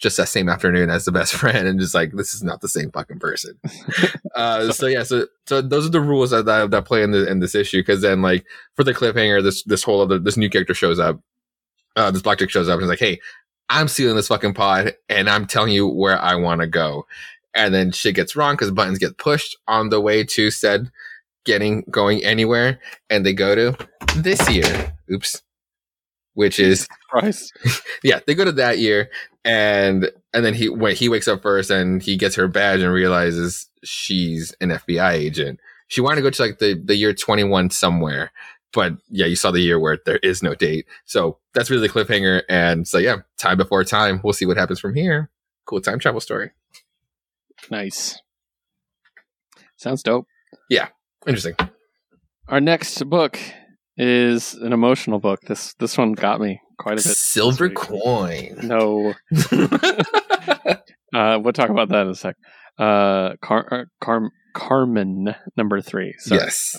just 0.00 0.16
that 0.16 0.28
same 0.28 0.48
afternoon 0.48 0.90
as 0.90 1.04
the 1.04 1.12
best 1.12 1.34
friend 1.40 1.66
and 1.66 1.80
just 1.80 1.94
like 1.94 2.12
this 2.12 2.34
is 2.34 2.42
not 2.42 2.60
the 2.60 2.68
same 2.68 2.90
fucking 2.90 3.18
person 3.18 3.58
uh 4.34 4.70
so 4.70 4.86
yeah 4.86 5.02
so 5.02 5.26
so 5.46 5.62
those 5.62 5.86
are 5.86 5.90
the 5.90 6.00
rules 6.00 6.30
that 6.30 6.44
that, 6.44 6.70
that 6.70 6.84
play 6.84 7.02
in 7.02 7.10
the 7.10 7.26
in 7.26 7.40
this 7.40 7.54
issue 7.54 7.80
because 7.80 8.02
then 8.02 8.20
like 8.20 8.44
for 8.74 8.84
the 8.84 8.92
cliffhanger 8.92 9.42
this 9.42 9.62
this 9.64 9.82
whole 9.82 10.00
other 10.00 10.18
this 10.18 10.36
new 10.36 10.50
character 10.50 10.74
shows 10.74 10.98
up 10.98 11.20
uh 11.96 12.10
this 12.10 12.22
black 12.22 12.38
chick 12.38 12.50
shows 12.50 12.68
up 12.68 12.74
and 12.74 12.82
is 12.82 12.88
like 12.88 12.98
hey 12.98 13.18
i'm 13.70 13.88
stealing 13.88 14.16
this 14.16 14.28
fucking 14.28 14.52
pod 14.52 14.92
and 15.08 15.30
i'm 15.30 15.46
telling 15.46 15.72
you 15.72 15.86
where 15.86 16.20
i 16.20 16.34
want 16.34 16.60
to 16.60 16.66
go 16.66 17.06
and 17.54 17.74
then 17.74 17.92
shit 17.92 18.14
gets 18.14 18.36
wrong 18.36 18.54
because 18.54 18.70
buttons 18.70 18.98
get 18.98 19.18
pushed 19.18 19.56
on 19.66 19.88
the 19.88 20.00
way 20.00 20.24
to 20.24 20.50
said 20.50 20.90
getting 21.44 21.84
going 21.90 22.24
anywhere 22.24 22.78
and 23.10 23.24
they 23.24 23.32
go 23.32 23.54
to 23.54 23.76
this 24.16 24.50
year 24.50 24.94
oops 25.10 25.42
which 26.34 26.58
is 26.58 26.88
Price. 27.08 27.52
yeah, 28.02 28.20
they 28.26 28.34
go 28.34 28.44
to 28.44 28.52
that 28.52 28.78
year, 28.78 29.08
and 29.44 30.10
and 30.32 30.44
then 30.44 30.54
he 30.54 30.68
when 30.68 30.94
he 30.94 31.08
wakes 31.08 31.28
up 31.28 31.42
first, 31.42 31.70
and 31.70 32.02
he 32.02 32.16
gets 32.16 32.34
her 32.34 32.48
badge 32.48 32.80
and 32.80 32.92
realizes 32.92 33.68
she's 33.82 34.54
an 34.60 34.70
FBI 34.70 35.12
agent. 35.12 35.60
She 35.88 36.00
wanted 36.00 36.16
to 36.16 36.22
go 36.22 36.30
to 36.30 36.42
like 36.42 36.58
the 36.58 36.74
the 36.74 36.96
year 36.96 37.14
twenty 37.14 37.44
one 37.44 37.70
somewhere, 37.70 38.32
but 38.72 38.94
yeah, 39.08 39.26
you 39.26 39.36
saw 39.36 39.50
the 39.50 39.60
year 39.60 39.78
where 39.78 39.98
there 40.04 40.18
is 40.18 40.42
no 40.42 40.54
date. 40.54 40.86
So 41.04 41.38
that's 41.54 41.70
really 41.70 41.86
the 41.86 41.92
cliffhanger. 41.92 42.42
And 42.48 42.86
so 42.86 42.98
yeah, 42.98 43.18
time 43.38 43.56
before 43.56 43.84
time. 43.84 44.20
We'll 44.24 44.32
see 44.32 44.46
what 44.46 44.56
happens 44.56 44.80
from 44.80 44.94
here. 44.94 45.30
Cool 45.66 45.80
time 45.80 45.98
travel 45.98 46.20
story. 46.20 46.50
Nice. 47.70 48.18
Sounds 49.76 50.02
dope. 50.02 50.26
Yeah, 50.70 50.88
interesting. 51.26 51.54
Our 52.48 52.60
next 52.60 53.02
book 53.08 53.38
is 53.96 54.54
an 54.54 54.72
emotional 54.72 55.18
book. 55.18 55.40
This 55.42 55.74
this 55.78 55.96
one 55.98 56.12
got 56.12 56.40
me 56.40 56.60
quite 56.78 56.94
a 56.94 56.96
bit. 56.96 57.16
Silver 57.16 57.70
coin. 57.70 58.58
No. 58.62 59.14
Uh, 61.14 61.38
we'll 61.40 61.52
talk 61.52 61.70
about 61.70 61.90
that 61.90 62.02
in 62.06 62.08
a 62.08 62.14
sec. 62.16 62.34
Uh, 62.76 63.34
Car- 63.40 63.68
uh, 63.72 63.84
Car- 64.00 64.32
Karmen 64.56 65.36
number 65.56 65.80
three. 65.80 66.12
So, 66.18 66.34
yes. 66.34 66.74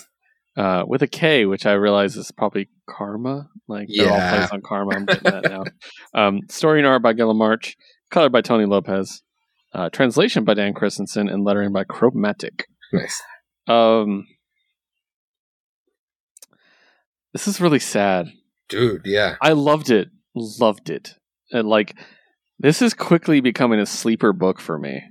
Uh, 0.54 0.82
with 0.86 1.00
a 1.00 1.06
K, 1.06 1.46
which 1.46 1.64
I 1.64 1.72
realize 1.72 2.16
is 2.16 2.30
probably 2.32 2.68
Karma. 2.86 3.48
Like 3.66 3.88
they're 3.88 4.10
all 4.10 4.18
Yeah. 4.18 4.36
plays 4.36 4.50
on 4.50 4.60
Karma. 4.60 4.94
I'm 4.94 5.06
getting 5.06 5.22
that 5.32 5.44
now. 5.44 5.64
Um, 6.14 6.40
story 6.50 6.80
and 6.80 6.86
art 6.86 7.02
by 7.02 7.14
Guillem 7.14 7.36
March, 7.36 7.76
color 8.10 8.28
by 8.28 8.42
Tony 8.42 8.66
Lopez, 8.66 9.22
uh, 9.72 9.90
translation 9.90 10.44
by 10.44 10.54
Dan 10.54 10.74
Christensen, 10.74 11.28
and 11.28 11.44
lettering 11.44 11.72
by 11.72 11.84
Chromatic. 11.84 12.66
Nice. 12.92 13.22
Um, 13.68 14.26
this 17.32 17.48
is 17.48 17.60
really 17.60 17.80
sad. 17.80 18.28
Dude, 18.68 19.02
yeah. 19.04 19.36
I 19.40 19.52
loved 19.52 19.90
it. 19.90 20.08
Loved 20.34 20.90
it. 20.90 21.14
And 21.52 21.68
like 21.68 21.94
This 22.58 22.80
is 22.80 22.94
quickly 22.94 23.40
becoming 23.40 23.80
a 23.80 23.86
sleeper 23.86 24.32
book 24.32 24.60
for 24.60 24.78
me. 24.78 25.02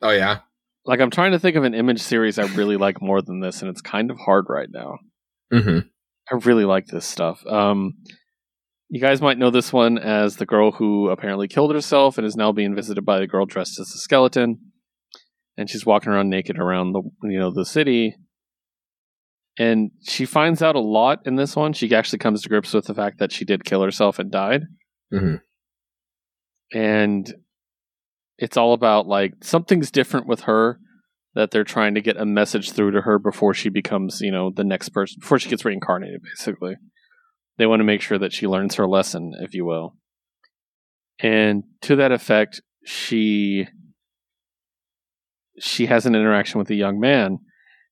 Oh 0.00 0.10
yeah. 0.10 0.38
Like 0.86 1.00
I'm 1.00 1.10
trying 1.10 1.32
to 1.32 1.38
think 1.38 1.56
of 1.56 1.64
an 1.64 1.74
image 1.74 2.00
series 2.00 2.38
I 2.38 2.44
really 2.54 2.76
like 2.76 3.02
more 3.02 3.20
than 3.20 3.40
this, 3.40 3.60
and 3.60 3.70
it's 3.70 3.82
kind 3.82 4.10
of 4.10 4.18
hard 4.18 4.46
right 4.48 4.68
now. 4.70 4.98
Mm-hmm. 5.52 5.80
I 6.30 6.34
really 6.46 6.64
like 6.64 6.86
this 6.86 7.04
stuff. 7.04 7.44
Um, 7.46 7.94
you 8.90 9.00
guys 9.00 9.22
might 9.22 9.38
know 9.38 9.50
this 9.50 9.72
one 9.72 9.98
as 9.98 10.36
the 10.36 10.46
girl 10.46 10.72
who 10.72 11.08
apparently 11.10 11.46
killed 11.46 11.72
herself 11.72 12.18
and 12.18 12.26
is 12.26 12.34
now 12.34 12.50
being 12.50 12.74
visited 12.74 13.04
by 13.04 13.20
the 13.20 13.26
girl 13.28 13.46
dressed 13.46 13.78
as 13.78 13.88
a 13.94 13.98
skeleton, 13.98 14.58
and 15.56 15.70
she's 15.70 15.86
walking 15.86 16.10
around 16.10 16.28
naked 16.28 16.58
around 16.58 16.92
the 16.92 17.02
you 17.22 17.38
know 17.38 17.52
the 17.52 17.64
city. 17.64 18.16
And 19.58 19.90
she 20.02 20.24
finds 20.24 20.62
out 20.62 20.74
a 20.74 20.80
lot 20.80 21.20
in 21.24 21.36
this 21.36 21.54
one. 21.54 21.72
She 21.72 21.94
actually 21.94 22.18
comes 22.18 22.42
to 22.42 22.48
grips 22.48 22.72
with 22.72 22.86
the 22.86 22.94
fact 22.94 23.18
that 23.18 23.30
she 23.30 23.44
did 23.44 23.64
kill 23.64 23.82
herself 23.82 24.18
and 24.18 24.30
died. 24.30 24.62
Mm-hmm. 25.12 25.36
And 26.76 27.34
it's 28.38 28.56
all 28.56 28.72
about 28.72 29.06
like 29.06 29.34
something's 29.42 29.90
different 29.90 30.26
with 30.26 30.42
her 30.42 30.80
that 31.34 31.50
they're 31.50 31.62
trying 31.62 31.94
to 31.94 32.00
get 32.00 32.16
a 32.16 32.24
message 32.24 32.72
through 32.72 32.92
to 32.92 33.02
her 33.02 33.18
before 33.18 33.54
she 33.54 33.68
becomes, 33.68 34.20
you 34.20 34.32
know, 34.32 34.50
the 34.54 34.64
next 34.64 34.88
person, 34.88 35.18
before 35.20 35.38
she 35.38 35.50
gets 35.50 35.64
reincarnated, 35.64 36.22
basically. 36.22 36.76
They 37.60 37.66
want 37.66 37.80
to 37.80 37.84
make 37.84 38.00
sure 38.00 38.16
that 38.18 38.32
she 38.32 38.46
learns 38.46 38.76
her 38.76 38.86
lesson, 38.88 39.34
if 39.42 39.52
you 39.52 39.66
will. 39.66 39.94
And 41.18 41.64
to 41.82 41.96
that 41.96 42.10
effect, 42.10 42.62
she 42.86 43.66
she 45.58 45.84
has 45.84 46.06
an 46.06 46.14
interaction 46.14 46.58
with 46.58 46.70
a 46.70 46.74
young 46.74 46.98
man, 46.98 47.40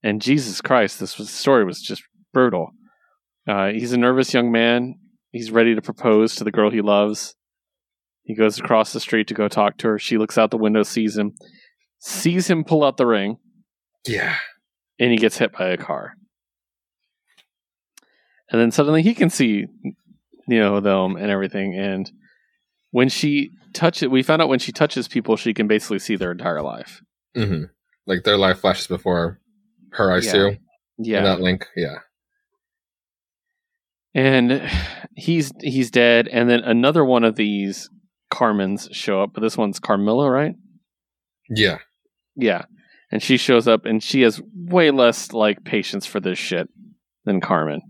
and 0.02 0.22
Jesus 0.22 0.62
Christ, 0.62 0.98
this 0.98 1.18
was, 1.18 1.28
story 1.28 1.66
was 1.66 1.82
just 1.82 2.02
brutal. 2.32 2.70
Uh, 3.46 3.66
he's 3.68 3.92
a 3.92 3.98
nervous 3.98 4.32
young 4.32 4.50
man. 4.50 4.94
He's 5.32 5.50
ready 5.50 5.74
to 5.74 5.82
propose 5.82 6.34
to 6.36 6.44
the 6.44 6.50
girl 6.50 6.70
he 6.70 6.80
loves. 6.80 7.34
He 8.22 8.34
goes 8.34 8.58
across 8.58 8.94
the 8.94 9.00
street 9.00 9.28
to 9.28 9.34
go 9.34 9.48
talk 9.48 9.76
to 9.78 9.88
her. 9.88 9.98
She 9.98 10.16
looks 10.16 10.38
out 10.38 10.50
the 10.50 10.56
window, 10.56 10.82
sees 10.82 11.18
him, 11.18 11.34
sees 11.98 12.48
him 12.48 12.64
pull 12.64 12.84
out 12.84 12.96
the 12.96 13.04
ring, 13.06 13.36
Yeah. 14.06 14.36
and 14.98 15.10
he 15.10 15.18
gets 15.18 15.36
hit 15.36 15.52
by 15.52 15.68
a 15.68 15.76
car. 15.76 16.14
And 18.50 18.60
then 18.60 18.70
suddenly 18.70 19.02
he 19.02 19.14
can 19.14 19.30
see, 19.30 19.66
you 20.48 20.58
know, 20.60 20.80
them 20.80 21.16
and 21.16 21.30
everything. 21.30 21.74
And 21.78 22.10
when 22.90 23.08
she 23.08 23.50
touches, 23.74 24.08
we 24.08 24.22
found 24.22 24.40
out 24.40 24.48
when 24.48 24.58
she 24.58 24.72
touches 24.72 25.06
people, 25.08 25.36
she 25.36 25.52
can 25.52 25.66
basically 25.68 25.98
see 25.98 26.16
their 26.16 26.32
entire 26.32 26.62
life. 26.62 27.02
Mm-hmm. 27.36 27.64
Like 28.06 28.24
their 28.24 28.38
life 28.38 28.60
flashes 28.60 28.86
before 28.86 29.38
her 29.92 30.10
eyes 30.12 30.26
Yeah. 30.26 30.32
too. 30.32 30.56
Yeah. 30.98 31.22
That 31.22 31.40
link. 31.40 31.66
Yeah. 31.76 31.98
and 34.14 34.62
he's 35.14 35.52
he's 35.60 35.90
dead. 35.90 36.28
And 36.28 36.48
then 36.48 36.60
another 36.60 37.04
one 37.04 37.24
of 37.24 37.36
these 37.36 37.88
Karmens 38.32 38.88
show 38.92 39.22
up, 39.22 39.30
but 39.34 39.40
this 39.42 39.56
one's 39.56 39.78
Carmilla, 39.78 40.30
right? 40.30 40.54
Yeah. 41.48 41.78
Yeah. 42.36 42.64
And 43.10 43.22
she 43.22 43.36
shows 43.36 43.66
up 43.68 43.84
and 43.84 44.02
she 44.02 44.22
has 44.22 44.40
way 44.54 44.90
less 44.90 45.32
like 45.32 45.64
patience 45.64 46.06
for 46.06 46.20
this 46.20 46.38
shit 46.38 46.68
than 47.24 47.40
Karmen. 47.40 47.80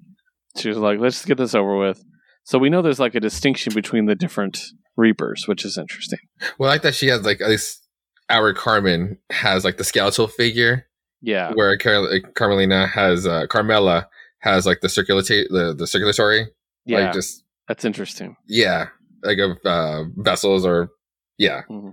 She 0.58 0.68
was 0.68 0.78
like, 0.78 0.98
let's 0.98 1.24
get 1.24 1.38
this 1.38 1.54
over 1.54 1.76
with. 1.76 2.02
So 2.44 2.58
we 2.58 2.70
know 2.70 2.80
there's 2.82 3.00
like 3.00 3.14
a 3.14 3.20
distinction 3.20 3.74
between 3.74 4.06
the 4.06 4.14
different 4.14 4.58
Reapers, 4.96 5.44
which 5.46 5.64
is 5.64 5.78
interesting. 5.78 6.18
Well, 6.58 6.68
I 6.70 6.74
like 6.74 6.82
that 6.82 6.94
she 6.94 7.06
has 7.08 7.22
like 7.24 7.40
at 7.40 7.48
least 7.48 7.86
our 8.30 8.52
Karmen 8.52 9.18
has 9.30 9.64
like 9.64 9.76
the 9.76 9.84
skeletal 9.84 10.26
figure, 10.26 10.86
Yeah. 11.22 11.52
where 11.54 11.76
Car- 11.78 12.08
Carmelina 12.34 12.88
has 12.88 13.26
uh, 13.26 13.46
Carmela 13.48 14.08
has 14.40 14.66
like 14.66 14.80
the 14.80 14.88
circulatory 14.88 15.46
the, 15.50 15.74
the 15.76 15.86
circulatory 15.86 16.48
Yeah. 16.84 16.98
like 17.04 17.12
just 17.12 17.44
that's 17.68 17.84
interesting. 17.84 18.36
yeah 18.48 18.88
like 19.22 19.38
of 19.38 19.58
uh, 19.64 20.04
vessels 20.16 20.64
or 20.66 20.90
yeah 21.38 21.62
Mhm. 21.70 21.92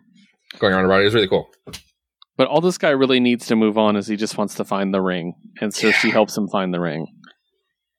going 0.59 0.74
around 0.74 0.86
about 0.86 0.99
it. 0.99 1.01
It 1.01 1.05
was 1.05 1.13
really 1.16 1.28
cool. 1.28 1.49
But 2.38 2.47
all 2.47 2.59
this 2.61 2.78
guy 2.78 2.89
really 2.89 3.20
needs 3.20 3.45
to 3.47 3.55
move 3.55 3.78
on 3.78 3.95
is 3.95 4.07
he 4.07 4.16
just 4.18 4.38
wants 4.38 4.55
to 4.55 4.66
find 4.66 4.93
the 4.93 5.01
ring. 5.01 5.36
And 5.61 5.74
so 5.74 5.91
she 5.91 6.09
helps 6.09 6.36
him 6.38 6.47
find 6.49 6.74
the 6.74 6.80
ring. 6.82 7.07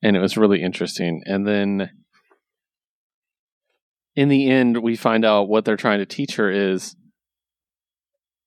And 0.03 0.15
it 0.15 0.19
was 0.19 0.37
really 0.37 0.61
interesting. 0.61 1.21
And 1.25 1.47
then 1.47 1.89
in 4.15 4.29
the 4.29 4.49
end, 4.49 4.81
we 4.81 4.95
find 4.95 5.25
out 5.25 5.47
what 5.47 5.65
they're 5.65 5.77
trying 5.77 5.99
to 5.99 6.05
teach 6.05 6.35
her 6.35 6.51
is, 6.51 6.95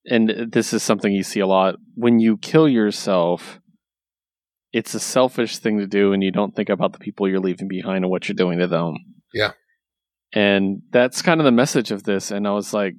and 0.06 0.50
this 0.52 0.72
is 0.72 0.82
something 0.82 1.12
you 1.12 1.22
see 1.22 1.40
a 1.40 1.46
lot 1.46 1.76
when 1.94 2.18
you 2.18 2.36
kill 2.38 2.68
yourself, 2.68 3.60
it's 4.72 4.94
a 4.94 5.00
selfish 5.00 5.58
thing 5.58 5.78
to 5.78 5.86
do, 5.86 6.12
and 6.12 6.22
you 6.22 6.30
don't 6.30 6.54
think 6.54 6.68
about 6.68 6.92
the 6.92 6.98
people 6.98 7.28
you're 7.28 7.40
leaving 7.40 7.68
behind 7.68 8.04
and 8.04 8.10
what 8.10 8.28
you're 8.28 8.34
doing 8.34 8.58
to 8.58 8.66
them. 8.66 8.94
Yeah. 9.34 9.52
And 10.32 10.82
that's 10.90 11.22
kind 11.22 11.40
of 11.40 11.44
the 11.44 11.52
message 11.52 11.90
of 11.90 12.04
this. 12.04 12.30
And 12.30 12.46
I 12.46 12.52
was 12.52 12.72
like, 12.72 12.94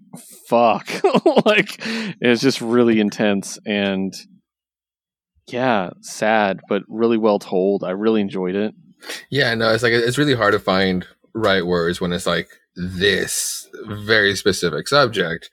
fuck. 0.48 0.88
like, 1.46 1.78
it 1.86 2.28
was 2.28 2.42
just 2.42 2.62
really 2.62 3.00
intense 3.00 3.58
and 3.66 4.14
yeah, 5.48 5.92
sad, 6.02 6.62
but 6.70 6.84
really 6.88 7.18
well 7.18 7.40
told. 7.40 7.84
I 7.84 7.92
really 7.92 8.22
enjoyed 8.22 8.56
it. 8.56 8.74
Yeah, 9.30 9.54
no, 9.56 9.74
it's 9.74 9.84
like 9.84 9.94
it's 9.94 10.18
really 10.18 10.36
hard 10.36 10.54
to 10.54 10.60
find 10.60 11.06
right 11.34 11.66
words 11.66 12.00
when 12.00 12.14
it's 12.14 12.28
like 12.28 12.50
this 12.76 13.68
very 13.88 14.36
specific 14.36 14.88
subject. 14.88 15.50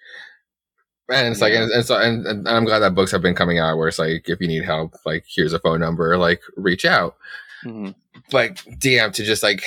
And 1.10 1.28
it's 1.28 1.40
like, 1.40 1.54
and, 1.54 1.70
and 1.70 1.84
so, 1.84 1.96
and, 1.96 2.26
and 2.26 2.46
I'm 2.46 2.66
glad 2.66 2.80
that 2.80 2.94
books 2.94 3.10
have 3.12 3.22
been 3.22 3.34
coming 3.34 3.58
out 3.58 3.78
where 3.78 3.88
it's 3.88 3.98
like, 3.98 4.28
if 4.28 4.40
you 4.40 4.48
need 4.48 4.64
help, 4.64 4.94
like 5.06 5.24
here's 5.26 5.54
a 5.54 5.58
phone 5.58 5.80
number, 5.80 6.18
like 6.18 6.42
reach 6.56 6.84
out. 6.84 7.16
Mhm. 7.64 7.94
Like, 8.30 8.58
damn, 8.78 9.12
to 9.12 9.24
just 9.24 9.42
like 9.42 9.62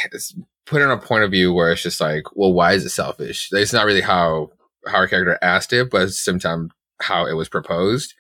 put 0.66 0.84
in 0.84 0.92
a 0.92 0.98
point 0.98 1.24
of 1.24 1.32
view 1.32 1.52
where 1.52 1.72
it's 1.72 1.82
just 1.82 2.00
like, 2.00 2.24
well, 2.36 2.54
why 2.54 2.74
is 2.74 2.86
it 2.86 2.90
selfish? 2.92 3.50
It's 3.52 3.74
not 3.74 3.86
really 3.86 4.02
how 4.02 4.52
how 4.86 4.98
our 4.98 5.08
character 5.08 5.38
asked 5.42 5.74
it, 5.74 5.90
but 5.90 6.12
sometimes 6.12 6.72
how 7.02 7.26
it 7.26 7.34
was 7.34 7.50
proposed. 7.50 8.14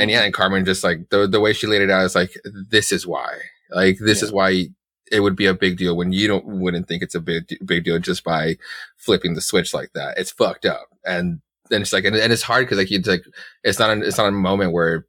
And 0.00 0.10
yeah, 0.10 0.22
and 0.22 0.34
Karmen 0.34 0.64
just 0.64 0.82
like 0.82 1.10
the 1.10 1.26
the 1.28 1.40
way 1.40 1.52
she 1.52 1.66
laid 1.66 1.82
it 1.82 1.90
out 1.90 2.04
is 2.04 2.14
like, 2.14 2.32
this 2.44 2.90
is 2.92 3.06
why. 3.06 3.38
Like, 3.70 3.98
this 3.98 4.20
Yeah. 4.22 4.26
is 4.26 4.32
why 4.32 4.68
it 5.12 5.20
would 5.20 5.36
be 5.36 5.46
a 5.46 5.54
big 5.54 5.76
deal 5.76 5.96
when 5.96 6.12
you 6.12 6.26
don't 6.28 6.46
wouldn't 6.46 6.88
think 6.88 7.02
it's 7.02 7.14
a 7.14 7.20
big 7.20 7.44
big 7.64 7.84
deal 7.84 7.98
just 7.98 8.24
by 8.24 8.56
flipping 8.96 9.34
the 9.34 9.40
switch 9.40 9.74
like 9.74 9.92
that. 9.94 10.18
It's 10.18 10.30
fucked 10.30 10.66
up, 10.66 10.88
and 11.04 11.40
then 11.68 11.82
it's 11.82 11.92
like, 11.92 12.04
and, 12.04 12.16
and 12.16 12.32
it's 12.32 12.42
hard 12.42 12.64
because 12.66 12.78
like 12.78 12.90
it's 12.90 13.08
like 13.08 13.24
it's 13.62 13.78
not 13.78 13.90
an, 13.90 14.02
it's 14.02 14.18
not 14.18 14.28
a 14.28 14.32
moment 14.32 14.72
where 14.72 15.06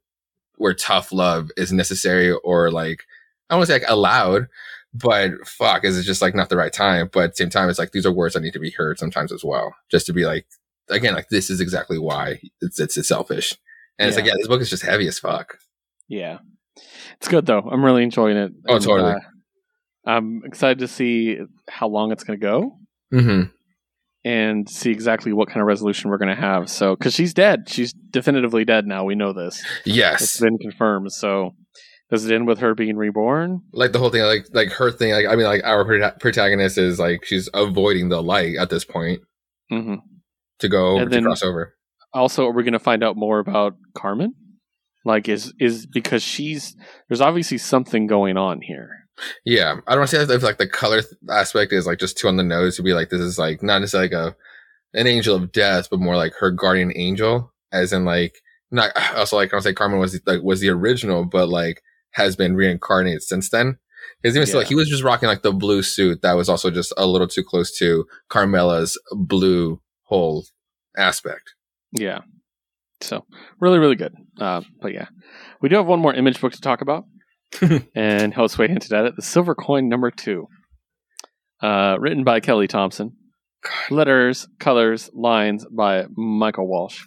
where 0.56 0.74
tough 0.74 1.12
love 1.12 1.50
is 1.56 1.72
necessary 1.72 2.30
or 2.32 2.70
like 2.70 3.04
I 3.50 3.54
don't 3.54 3.60
want 3.60 3.68
to 3.68 3.72
say 3.74 3.78
like 3.80 3.90
allowed, 3.90 4.48
but 4.94 5.30
fuck, 5.46 5.84
is 5.84 5.98
it 5.98 6.02
just 6.02 6.22
like 6.22 6.34
not 6.34 6.48
the 6.50 6.56
right 6.56 6.72
time? 6.72 7.08
But 7.12 7.24
at 7.24 7.30
the 7.30 7.36
same 7.36 7.50
time, 7.50 7.68
it's 7.70 7.78
like 7.78 7.92
these 7.92 8.06
are 8.06 8.12
words 8.12 8.34
that 8.34 8.40
need 8.42 8.52
to 8.52 8.58
be 8.60 8.70
heard 8.70 8.98
sometimes 8.98 9.32
as 9.32 9.44
well, 9.44 9.74
just 9.90 10.06
to 10.06 10.12
be 10.12 10.24
like 10.24 10.46
again, 10.90 11.14
like 11.14 11.28
this 11.30 11.48
is 11.50 11.60
exactly 11.60 11.98
why 11.98 12.40
it's 12.60 12.78
it's, 12.80 12.96
it's 12.96 13.08
selfish, 13.08 13.56
and 13.98 14.08
it's 14.08 14.16
like 14.16 14.26
Yeah. 14.26 14.32
yeah, 14.32 14.36
this 14.38 14.48
book 14.48 14.60
is 14.60 14.70
just 14.70 14.82
heavy 14.84 15.06
as 15.08 15.18
fuck. 15.18 15.58
Yeah. 16.08 16.38
It's 17.18 17.28
good 17.28 17.46
though. 17.46 17.60
I'm 17.60 17.84
really 17.84 18.02
enjoying 18.02 18.36
it. 18.36 18.52
Oh, 18.68 18.76
And, 18.76 18.84
totally. 18.84 19.12
uh, 19.12 19.18
I'm 20.06 20.42
excited 20.44 20.78
to 20.80 20.88
see 20.88 21.38
how 21.68 21.88
long 21.88 22.12
it's 22.12 22.24
going 22.24 22.38
to 22.38 22.42
go 22.44 22.78
Mm-hmm. 23.12 23.42
and 24.24 24.68
see 24.68 24.90
exactly 24.90 25.32
what 25.32 25.48
kind 25.48 25.60
of 25.60 25.66
resolution 25.66 26.10
we're 26.10 26.18
going 26.18 26.34
to 26.34 26.40
have. 26.40 26.68
So, 26.70 26.96
because 26.96 27.14
she's 27.14 27.34
dead, 27.34 27.68
she's 27.68 27.92
definitively 27.92 28.64
dead 28.64 28.86
now. 28.86 29.04
We 29.04 29.14
know 29.14 29.32
this. 29.32 29.62
Yes, 29.84 30.22
it's 30.22 30.40
been 30.40 30.58
confirmed. 30.58 31.12
So, 31.12 31.50
does 32.10 32.24
it 32.24 32.34
end 32.34 32.46
with 32.46 32.58
her 32.60 32.74
being 32.74 32.96
reborn? 32.96 33.60
like 33.72 33.92
the 33.92 33.98
whole 33.98 34.10
thing, 34.10 34.22
like 34.22 34.46
like 34.52 34.68
her 34.72 34.90
thing. 34.90 35.12
Like 35.12 35.26
I 35.26 35.36
mean, 35.36 35.46
like 35.46 35.62
our 35.64 35.84
prota- 35.84 36.18
protagonist 36.20 36.78
is 36.78 36.98
like 36.98 37.24
she's 37.24 37.48
avoiding 37.54 38.08
the 38.08 38.22
light 38.22 38.56
at 38.58 38.70
this 38.70 38.84
point 38.84 39.20
hmm 39.70 39.96
to 40.58 40.68
go 40.68 40.88
over 40.92 41.02
And 41.02 41.10
to 41.10 41.14
then- 41.16 41.24
cross 41.24 41.42
over. 41.42 41.74
Also, 42.14 42.46
are 42.46 42.52
we 42.52 42.62
going 42.62 42.72
to 42.72 42.78
find 42.78 43.02
out 43.02 43.16
more 43.16 43.38
about 43.38 43.76
Karmen? 43.96 44.34
Like, 45.04 45.28
is 45.28 45.52
is 45.58 45.86
because 45.86 46.22
she's 46.22 46.76
there's 47.08 47.20
obviously 47.20 47.58
something 47.58 48.06
going 48.06 48.36
on 48.36 48.60
here. 48.60 49.02
Yeah, 49.44 49.76
I 49.86 49.94
don't 49.94 50.06
say 50.06 50.22
if 50.22 50.42
like 50.42 50.58
the 50.58 50.68
color 50.68 51.02
th- 51.02 51.12
aspect 51.30 51.72
is 51.72 51.86
like 51.86 51.98
just 51.98 52.16
too 52.16 52.28
on 52.28 52.36
the 52.36 52.42
nose 52.42 52.76
to 52.76 52.82
be 52.82 52.94
like 52.94 53.10
this 53.10 53.20
is 53.20 53.38
like 53.38 53.62
not 53.62 53.80
necessarily 53.80 54.08
like 54.08 54.34
a 54.34 54.36
an 54.98 55.06
angel 55.06 55.34
of 55.34 55.52
death, 55.52 55.88
but 55.90 56.00
more 56.00 56.16
like 56.16 56.34
her 56.34 56.50
guardian 56.50 56.92
angel, 56.94 57.52
as 57.72 57.92
in 57.92 58.04
like 58.04 58.34
not 58.70 58.90
also 59.16 59.36
like 59.36 59.48
I 59.48 59.56
don't 59.56 59.62
say 59.62 59.74
Karmen 59.74 60.00
was 60.00 60.12
the, 60.12 60.20
like 60.26 60.42
was 60.42 60.60
the 60.60 60.70
original, 60.70 61.24
but 61.24 61.48
like 61.48 61.82
has 62.12 62.36
been 62.36 62.54
reincarnated 62.54 63.22
since 63.22 63.48
then. 63.48 63.78
Because 64.20 64.36
even 64.36 64.46
still, 64.46 64.60
like 64.60 64.68
he 64.68 64.74
was 64.74 64.88
just 64.88 65.02
rocking 65.02 65.28
like 65.28 65.42
the 65.42 65.52
blue 65.52 65.82
suit 65.82 66.22
that 66.22 66.34
was 66.34 66.48
also 66.48 66.70
just 66.70 66.92
a 66.96 67.06
little 67.06 67.28
too 67.28 67.42
close 67.42 67.76
to 67.78 68.06
Carmela's 68.28 68.98
blue 69.12 69.80
whole 70.04 70.44
aspect. 70.96 71.54
Yeah. 71.92 72.20
So 73.00 73.24
really, 73.60 73.78
really 73.78 73.96
good. 73.96 74.14
Uh, 74.40 74.62
but 74.80 74.92
yeah, 74.92 75.06
we 75.60 75.68
do 75.68 75.76
have 75.76 75.86
one 75.86 76.00
more 76.00 76.14
image 76.14 76.40
book 76.40 76.52
to 76.52 76.60
talk 76.60 76.80
about, 76.80 77.04
and 77.94 78.32
Josue 78.34 78.68
hinted 78.68 78.92
at 78.92 79.06
it: 79.06 79.16
the 79.16 79.22
Silver 79.22 79.54
Coin 79.54 79.88
number 79.88 80.10
two, 80.10 80.46
uh, 81.60 81.96
written 81.98 82.24
by 82.24 82.40
Kelly 82.40 82.68
Thompson, 82.68 83.16
letters, 83.90 84.48
colors, 84.58 85.10
lines 85.12 85.66
by 85.70 86.06
Michael 86.16 86.68
Walsh, 86.68 87.04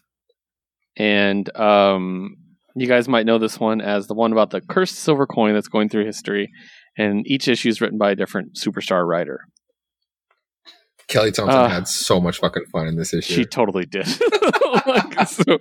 and 0.98 1.56
um, 1.58 2.36
you 2.76 2.88
guys 2.88 3.08
might 3.08 3.26
know 3.26 3.38
this 3.38 3.60
one 3.60 3.82
as 3.82 4.08
the 4.08 4.14
one 4.14 4.34
about 4.34 4.50
the 4.52 4.62
cursed 4.62 4.96
silver 4.96 5.26
coin 5.26 5.54
that's 5.54 5.70
going 5.70 5.90
through 5.90 6.06
history, 6.06 6.52
and 6.98 7.26
each 7.26 7.48
issue 7.48 7.70
is 7.70 7.82
written 7.82 7.98
by 7.98 8.12
a 8.12 8.16
different 8.16 8.56
superstar 8.56 9.08
writer. 9.08 9.40
Kelly 11.08 11.32
Thompson 11.32 11.60
Uh, 11.60 11.70
had 11.70 11.88
so 11.88 12.20
much 12.20 12.40
fucking 12.40 12.66
fun 12.72 12.88
in 12.88 12.96
this 12.98 13.14
issue. 13.14 13.34
She 13.34 13.46
totally 13.46 13.86
did. 13.86 14.08
Like, 14.86 15.28
so, 15.28 15.58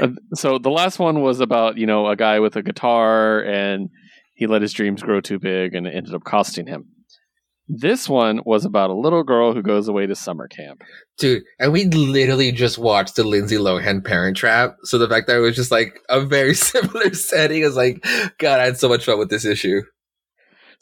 uh, 0.00 0.08
so 0.34 0.58
the 0.58 0.70
last 0.70 0.98
one 0.98 1.20
was 1.20 1.40
about 1.40 1.76
you 1.76 1.86
know 1.86 2.06
a 2.08 2.16
guy 2.16 2.38
with 2.40 2.56
a 2.56 2.62
guitar 2.62 3.40
and 3.42 3.90
he 4.34 4.46
let 4.46 4.62
his 4.62 4.72
dreams 4.72 5.02
grow 5.02 5.20
too 5.20 5.38
big 5.38 5.74
and 5.74 5.86
it 5.86 5.94
ended 5.94 6.14
up 6.14 6.24
costing 6.24 6.66
him. 6.66 6.86
This 7.68 8.08
one 8.08 8.40
was 8.44 8.64
about 8.64 8.90
a 8.90 8.94
little 8.94 9.22
girl 9.22 9.52
who 9.54 9.62
goes 9.62 9.88
away 9.88 10.06
to 10.06 10.14
summer 10.14 10.48
camp. 10.48 10.82
Dude, 11.18 11.42
and 11.58 11.72
we 11.72 11.84
literally 11.86 12.52
just 12.52 12.78
watched 12.78 13.16
the 13.16 13.24
Lindsay 13.24 13.56
Lohan 13.56 14.04
Parent 14.04 14.36
Trap. 14.36 14.76
So 14.84 14.98
the 14.98 15.08
fact 15.08 15.26
that 15.26 15.36
it 15.36 15.40
was 15.40 15.56
just 15.56 15.70
like 15.70 15.98
a 16.08 16.20
very 16.20 16.54
similar 16.70 17.12
setting 17.14 17.62
is 17.62 17.76
like, 17.76 18.04
God, 18.38 18.60
I 18.60 18.64
had 18.64 18.78
so 18.78 18.88
much 18.88 19.04
fun 19.04 19.18
with 19.18 19.30
this 19.30 19.44
issue. 19.44 19.82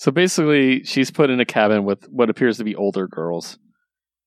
So 0.00 0.10
basically, 0.10 0.82
she's 0.84 1.10
put 1.10 1.28
in 1.28 1.40
a 1.40 1.44
cabin 1.44 1.84
with 1.84 2.06
what 2.08 2.30
appears 2.30 2.56
to 2.56 2.64
be 2.64 2.74
older 2.74 3.06
girls, 3.06 3.58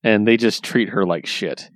and 0.03 0.27
they 0.27 0.37
just 0.37 0.63
treat 0.63 0.89
her 0.89 1.03
like 1.03 1.25
shit. 1.25 1.67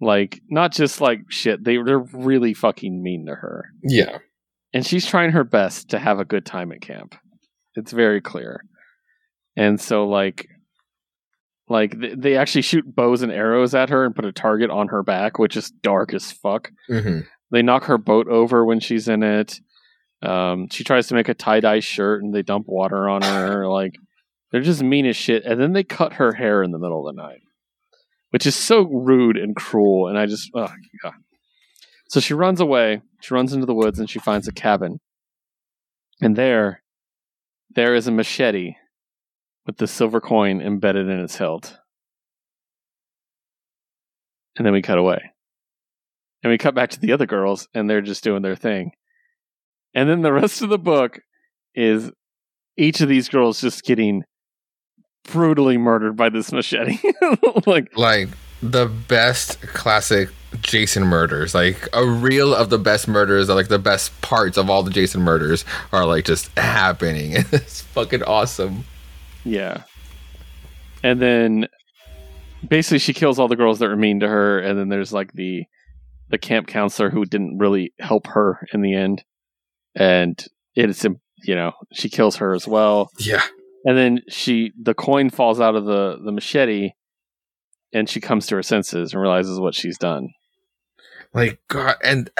Like 0.00 0.40
not 0.50 0.72
just 0.72 1.00
like 1.00 1.20
shit; 1.28 1.62
they 1.62 1.76
they're 1.80 2.00
really 2.00 2.52
fucking 2.52 3.00
mean 3.00 3.26
to 3.26 3.36
her. 3.36 3.66
Yeah. 3.84 4.18
and 4.74 4.84
she's 4.84 5.06
trying 5.06 5.30
her 5.30 5.44
best 5.44 5.90
to 5.90 6.00
have 6.00 6.18
a 6.18 6.24
good 6.24 6.44
time 6.44 6.72
at 6.72 6.80
camp. 6.80 7.14
It's 7.76 7.92
very 7.92 8.20
clear. 8.20 8.64
And 9.56 9.80
so 9.80 10.08
like 10.08 10.48
like 11.68 12.00
th- 12.00 12.14
they 12.18 12.36
actually 12.36 12.62
shoot 12.62 12.92
bows 12.92 13.22
and 13.22 13.30
arrows 13.30 13.72
at 13.72 13.90
her 13.90 14.04
and 14.04 14.16
put 14.16 14.24
a 14.24 14.32
target 14.32 14.68
on 14.70 14.88
her 14.88 15.04
back, 15.04 15.38
which 15.38 15.56
is 15.56 15.70
dark 15.70 16.12
as 16.12 16.32
fuck. 16.32 16.72
hmm 16.88 17.20
They 17.52 17.62
knock 17.62 17.84
her 17.84 17.98
boat 17.98 18.26
over 18.26 18.64
when 18.64 18.80
she's 18.80 19.06
in 19.06 19.22
it. 19.22 19.60
Um, 20.22 20.68
she 20.68 20.84
tries 20.84 21.06
to 21.08 21.14
make 21.14 21.28
a 21.28 21.34
tie 21.34 21.60
dye 21.60 21.80
shirt 21.80 22.22
and 22.22 22.34
they 22.34 22.42
dump 22.42 22.66
water 22.66 23.08
on 23.08 23.22
her. 23.22 23.66
like 23.68 23.94
they're 24.50 24.60
just 24.60 24.82
mean 24.82 25.06
as 25.06 25.16
shit. 25.16 25.44
And 25.44 25.60
then 25.60 25.72
they 25.72 25.84
cut 25.84 26.14
her 26.14 26.32
hair 26.32 26.62
in 26.62 26.70
the 26.70 26.78
middle 26.78 27.06
of 27.06 27.14
the 27.14 27.22
night, 27.22 27.42
which 28.30 28.46
is 28.46 28.54
so 28.54 28.82
rude 28.82 29.36
and 29.36 29.54
cruel. 29.54 30.08
And 30.08 30.18
I 30.18 30.26
just, 30.26 30.50
ugh, 30.54 30.70
yeah. 31.04 31.12
So 32.08 32.20
she 32.20 32.34
runs 32.34 32.60
away. 32.60 33.02
She 33.20 33.34
runs 33.34 33.52
into 33.52 33.66
the 33.66 33.74
woods 33.74 33.98
and 33.98 34.08
she 34.08 34.18
finds 34.18 34.48
a 34.48 34.52
cabin. 34.52 35.00
And 36.20 36.34
there, 36.34 36.82
there 37.74 37.94
is 37.94 38.08
a 38.08 38.12
machete 38.12 38.74
with 39.66 39.76
the 39.76 39.86
silver 39.86 40.20
coin 40.20 40.62
embedded 40.62 41.08
in 41.08 41.20
its 41.20 41.36
hilt. 41.36 41.78
And 44.56 44.66
then 44.66 44.72
we 44.72 44.82
cut 44.82 44.98
away. 44.98 45.32
And 46.42 46.50
we 46.50 46.58
cut 46.58 46.74
back 46.74 46.90
to 46.90 47.00
the 47.00 47.12
other 47.12 47.26
girls 47.26 47.68
and 47.74 47.88
they're 47.88 48.00
just 48.00 48.24
doing 48.24 48.42
their 48.42 48.56
thing. 48.56 48.92
And 49.98 50.08
then 50.08 50.22
the 50.22 50.32
rest 50.32 50.62
of 50.62 50.68
the 50.68 50.78
book 50.78 51.18
is 51.74 52.12
each 52.76 53.00
of 53.00 53.08
these 53.08 53.28
girls 53.28 53.60
just 53.60 53.82
getting 53.82 54.22
brutally 55.24 55.76
murdered 55.76 56.14
by 56.16 56.28
this 56.28 56.52
machete. 56.52 57.00
like 57.66 57.88
Like 57.96 58.28
the 58.62 58.86
best 58.86 59.60
classic 59.60 60.28
Jason 60.60 61.02
murders. 61.02 61.52
Like 61.52 61.88
a 61.92 62.06
reel 62.06 62.54
of 62.54 62.70
the 62.70 62.78
best 62.78 63.08
murders, 63.08 63.48
like 63.48 63.66
the 63.66 63.80
best 63.80 64.18
parts 64.20 64.56
of 64.56 64.70
all 64.70 64.84
the 64.84 64.92
Jason 64.92 65.20
murders 65.22 65.64
are 65.92 66.06
like 66.06 66.24
just 66.24 66.56
happening. 66.56 67.32
it's 67.50 67.80
fucking 67.80 68.22
awesome. 68.22 68.84
Yeah. 69.42 69.82
And 71.02 71.20
then 71.20 71.66
basically 72.68 73.00
she 73.00 73.14
kills 73.14 73.40
all 73.40 73.48
the 73.48 73.56
girls 73.56 73.80
that 73.80 73.88
were 73.88 73.96
mean 73.96 74.20
to 74.20 74.28
her 74.28 74.60
and 74.60 74.78
then 74.78 74.90
there's 74.90 75.12
like 75.12 75.32
the 75.32 75.64
the 76.28 76.38
camp 76.38 76.68
counselor 76.68 77.10
who 77.10 77.24
didn't 77.24 77.58
really 77.58 77.92
help 77.98 78.28
her 78.28 78.64
in 78.72 78.82
the 78.82 78.94
end. 78.94 79.24
And 79.94 80.42
it's 80.74 81.04
you 81.42 81.54
know, 81.54 81.72
she 81.92 82.08
kills 82.08 82.36
her 82.36 82.54
as 82.54 82.66
well. 82.66 83.10
Yeah. 83.18 83.42
And 83.84 83.96
then 83.96 84.22
she 84.28 84.72
the 84.80 84.94
coin 84.94 85.30
falls 85.30 85.60
out 85.60 85.76
of 85.76 85.84
the 85.84 86.18
the 86.22 86.32
machete 86.32 86.92
and 87.92 88.08
she 88.08 88.20
comes 88.20 88.46
to 88.46 88.56
her 88.56 88.62
senses 88.62 89.12
and 89.12 89.22
realizes 89.22 89.58
what 89.58 89.74
she's 89.74 89.98
done. 89.98 90.30
Like 91.34 91.60
God, 91.68 91.96
and 92.02 92.30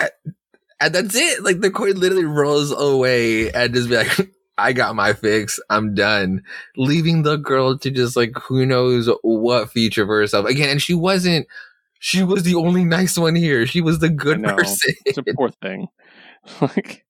and 0.81 0.95
that's 0.95 1.15
it. 1.15 1.43
Like 1.43 1.61
the 1.61 1.71
coin 1.71 1.95
literally 1.95 2.25
rolls 2.25 2.73
away 2.73 3.51
and 3.53 3.75
just 3.75 3.89
be 3.89 3.97
like, 3.97 4.31
"I 4.59 4.73
got 4.73 4.97
my 4.97 5.13
fix. 5.13 5.61
I'm 5.71 5.95
done." 5.95 6.43
Leaving 6.77 7.23
the 7.23 7.37
girl 7.37 7.79
to 7.79 7.91
just 7.91 8.17
like 8.17 8.33
who 8.37 8.65
knows 8.65 9.11
what 9.23 9.71
future 9.71 10.07
for 10.07 10.19
herself 10.19 10.47
again. 10.47 10.71
And 10.71 10.83
she 10.83 10.95
wasn't. 10.95 11.47
She 12.01 12.23
was 12.23 12.45
the 12.45 12.55
only 12.55 12.85
nice 12.85 13.19
one 13.19 13.35
here. 13.35 13.67
She 13.67 13.81
was 13.81 13.99
the 13.99 14.09
good 14.09 14.43
person. 14.43 14.95
It's 15.05 15.19
a 15.19 15.23
poor 15.35 15.51
thing. 15.51 15.89
like 16.61 17.05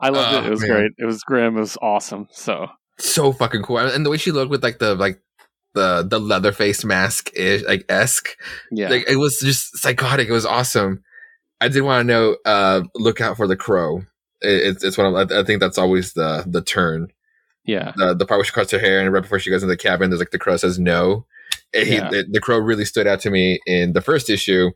I 0.00 0.08
loved 0.08 0.34
it. 0.34 0.42
Oh, 0.44 0.46
It 0.46 0.50
was 0.50 0.60
man. 0.62 0.70
great. 0.70 0.90
It 0.98 1.04
was 1.04 1.22
grim. 1.22 1.56
It 1.56 1.60
was 1.60 1.76
awesome. 1.82 2.28
So 2.30 2.68
so 2.98 3.32
fucking 3.32 3.62
cool. 3.62 3.78
And 3.78 4.04
the 4.04 4.10
way 4.10 4.16
she 4.16 4.30
looked 4.32 4.50
with 4.50 4.62
like 4.62 4.78
the 4.78 4.94
like 4.94 5.20
the 5.74 6.02
the 6.08 6.18
leather 6.18 6.52
face 6.52 6.84
mask 6.84 7.30
ish 7.34 7.62
like 7.64 7.84
esque. 7.88 8.36
yeah. 8.72 8.88
Like 8.88 9.08
it 9.08 9.16
was 9.16 9.38
just 9.40 9.76
psychotic. 9.78 10.28
It 10.28 10.32
was 10.32 10.46
awesome. 10.46 11.02
I 11.60 11.68
did 11.68 11.82
want 11.82 12.00
to 12.08 12.12
know. 12.12 12.36
Uh, 12.44 12.82
look 12.94 13.20
out 13.20 13.36
for 13.36 13.46
the 13.46 13.56
crow. 13.56 13.98
It, 14.40 14.66
it's 14.76 14.84
it's 14.84 14.96
one 14.98 15.06
of 15.14 15.14
I, 15.30 15.40
I 15.40 15.44
think 15.44 15.60
that's 15.60 15.78
always 15.78 16.14
the 16.14 16.44
the 16.46 16.62
turn. 16.62 17.08
yeah. 17.64 17.92
The 17.96 18.14
the 18.14 18.24
part 18.26 18.38
where 18.38 18.44
she 18.44 18.52
cuts 18.52 18.70
her 18.72 18.78
hair 18.78 19.00
and 19.00 19.12
right 19.12 19.22
before 19.22 19.38
she 19.38 19.50
goes 19.50 19.62
into 19.62 19.72
the 19.72 19.76
cabin, 19.76 20.08
there's 20.10 20.20
like 20.20 20.30
the 20.30 20.38
crow 20.38 20.56
says 20.56 20.78
no. 20.78 21.26
It, 21.72 21.86
he- 21.86 21.94
Yeah. 21.96 22.08
the, 22.10 22.26
the 22.28 22.40
crow 22.40 22.58
really 22.58 22.84
stood 22.86 23.06
out 23.06 23.20
to 23.20 23.30
me 23.30 23.60
in 23.66 23.92
the 23.92 24.00
first 24.00 24.30
issue. 24.30 24.70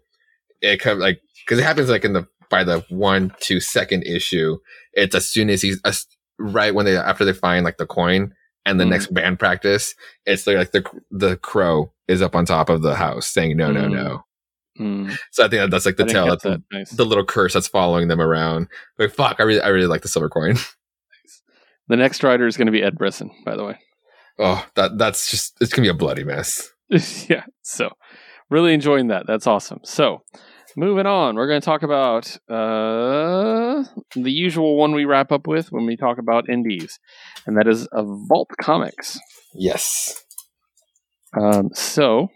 It 0.60 0.78
kind 0.80 0.92
of 0.94 0.98
like 1.00 1.20
because 1.44 1.58
it 1.58 1.64
happens 1.64 1.88
like 1.88 2.04
in 2.04 2.12
the 2.12 2.26
by 2.54 2.64
the 2.64 2.84
one 2.88 3.32
to 3.40 3.60
second 3.60 4.04
issue. 4.04 4.58
It's 4.92 5.14
as 5.14 5.28
soon 5.28 5.50
as 5.50 5.62
he's 5.62 5.80
as, 5.84 6.06
right 6.38 6.74
when 6.74 6.86
they 6.86 6.96
after 6.96 7.24
they 7.24 7.32
find 7.32 7.64
like 7.64 7.76
the 7.78 7.86
coin 7.86 8.32
and 8.66 8.78
the 8.80 8.84
Mhm. 8.84 8.90
next 8.90 9.12
band 9.14 9.38
practice, 9.38 9.94
it's 10.26 10.46
like 10.46 10.72
the 10.72 10.84
the 11.10 11.36
crow 11.36 11.92
is 12.08 12.22
up 12.22 12.34
on 12.36 12.44
top 12.44 12.68
of 12.68 12.82
the 12.82 12.94
house 12.94 13.26
saying 13.26 13.56
no 13.56 13.70
no 13.72 13.82
Mm. 13.88 13.92
no. 13.92 14.24
Mm, 14.80 15.16
So 15.30 15.44
I 15.44 15.48
think 15.48 15.60
that 15.62 15.70
that's 15.70 15.86
like 15.86 15.96
the 15.96 16.04
tell 16.04 16.26
that's 16.28 16.42
the, 16.42 16.50
that. 16.50 16.62
Nice. 16.72 16.90
the 16.90 17.04
little 17.04 17.24
curse 17.24 17.52
that's 17.54 17.68
following 17.68 18.08
them 18.08 18.20
around. 18.20 18.66
But 18.98 19.12
fuck, 19.14 19.36
I 19.38 19.42
really 19.44 19.60
I 19.60 19.68
really 19.68 19.86
like 19.86 20.02
the 20.02 20.08
silver 20.08 20.28
coin. 20.28 20.56
The 21.88 21.96
next 21.96 22.22
rider 22.24 22.46
is 22.46 22.56
going 22.56 22.66
to 22.66 22.72
be 22.72 22.82
Ed 22.82 22.96
Brisson, 22.96 23.30
by 23.44 23.56
the 23.56 23.64
way. 23.64 23.78
Oh, 24.38 24.64
that 24.74 24.96
that's 24.96 25.30
just 25.30 25.54
it's 25.60 25.70
gonna 25.72 25.84
be 25.84 25.90
a 25.90 25.94
bloody 25.94 26.24
mess. 26.24 26.70
yeah. 27.28 27.44
So, 27.62 27.90
really 28.50 28.72
enjoying 28.74 29.08
that. 29.08 29.26
That's 29.26 29.46
awesome. 29.46 29.80
So, 29.84 30.22
moving 30.76 31.06
on, 31.06 31.36
we're 31.36 31.46
going 31.48 31.60
to 31.60 31.64
talk 31.64 31.82
about 31.82 32.36
uh, 32.48 33.84
the 34.14 34.30
usual 34.30 34.76
one 34.76 34.92
we 34.94 35.04
wrap 35.04 35.32
up 35.32 35.46
with 35.46 35.70
when 35.72 35.86
we 35.86 35.96
talk 35.96 36.18
about 36.18 36.48
indies, 36.48 36.98
and 37.46 37.56
that 37.56 37.66
is 37.68 37.88
a 37.92 38.02
Vault 38.02 38.50
Comics. 38.60 39.18
Yes. 39.54 40.22
Um, 41.40 41.70
so, 41.74 42.28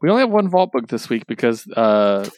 we 0.00 0.10
only 0.10 0.20
have 0.20 0.30
one 0.30 0.48
Vault 0.48 0.72
book 0.72 0.88
this 0.88 1.08
week 1.08 1.24
because 1.26 1.66
uh, 1.76 2.28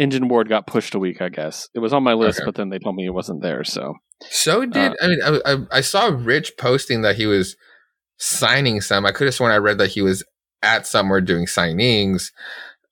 Engineward 0.00 0.48
got 0.48 0.66
pushed 0.66 0.94
a 0.94 0.98
week. 0.98 1.20
I 1.20 1.28
guess 1.28 1.68
it 1.74 1.78
was 1.80 1.92
on 1.92 2.02
my 2.02 2.14
list, 2.14 2.40
Okay. 2.40 2.46
but 2.46 2.54
then 2.54 2.68
they 2.70 2.78
told 2.78 2.96
me 2.96 3.06
it 3.06 3.10
wasn't 3.14 3.42
there. 3.42 3.64
So, 3.64 3.94
So 4.22 4.64
did 4.66 4.92
Uh, 4.92 4.94
I 5.02 5.06
mean 5.08 5.18
I, 5.22 5.52
I 5.52 5.56
I 5.72 5.80
saw 5.80 6.06
Rich 6.12 6.52
posting 6.58 7.02
that 7.02 7.16
he 7.16 7.26
was 7.26 7.56
signing 8.18 8.80
some. 8.80 9.04
I 9.06 9.12
could 9.12 9.26
have 9.26 9.34
sworn 9.34 9.52
I 9.52 9.56
read 9.56 9.78
that 9.78 9.90
he 9.90 10.02
was 10.02 10.24
at 10.62 10.86
somewhere 10.86 11.20
doing 11.20 11.46
signings 11.46 12.30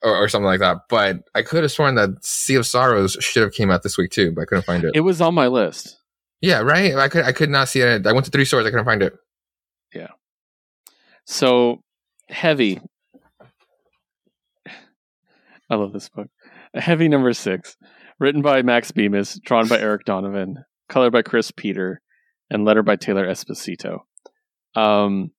or, 0.02 0.16
or 0.16 0.28
something 0.28 0.46
like 0.46 0.60
that. 0.60 0.78
But 0.88 1.20
I 1.34 1.42
could 1.42 1.62
have 1.62 1.72
sworn 1.72 1.94
that 1.96 2.24
Sea 2.24 2.56
of 2.56 2.66
Sorrows 2.66 3.16
should 3.20 3.42
have 3.42 3.52
came 3.52 3.70
out 3.70 3.82
this 3.82 3.98
week 3.98 4.10
too, 4.10 4.32
but 4.32 4.42
I 4.42 4.44
couldn't 4.44 4.64
find 4.64 4.84
it. 4.84 4.92
it 4.94 5.00
was 5.00 5.20
on 5.20 5.34
my 5.34 5.46
list. 5.48 5.98
yeah, 6.40 6.60
right. 6.60 6.94
I 6.94 7.08
could 7.08 7.24
I 7.24 7.32
could 7.32 7.50
not 7.50 7.68
see 7.68 7.80
it. 7.80 8.06
I 8.06 8.12
went 8.12 8.24
to 8.26 8.30
three 8.30 8.44
stores. 8.44 8.66
I 8.66 8.70
couldn't 8.70 8.84
find 8.84 9.02
it. 9.02 9.14
Yeah. 9.94 10.08
So 11.26 11.82
heavy. 12.28 12.80
I 15.70 15.74
love 15.74 15.92
this 15.92 16.08
book. 16.08 16.28
Heavy 16.74 17.08
number 17.08 17.32
six, 17.32 17.76
written 18.18 18.42
by 18.42 18.62
Max 18.62 18.90
Bemis, 18.90 19.38
drawn 19.44 19.68
by 19.68 19.78
Eric 19.78 20.04
Donovan, 20.04 20.64
colored 20.88 21.12
by 21.12 21.22
Cris 21.22 21.50
Peter, 21.50 22.00
and 22.50 22.64
letter 22.64 22.82
by 22.82 22.96
Taylor 22.96 23.26
Esposito. 23.26 24.00
Um, 24.74 25.30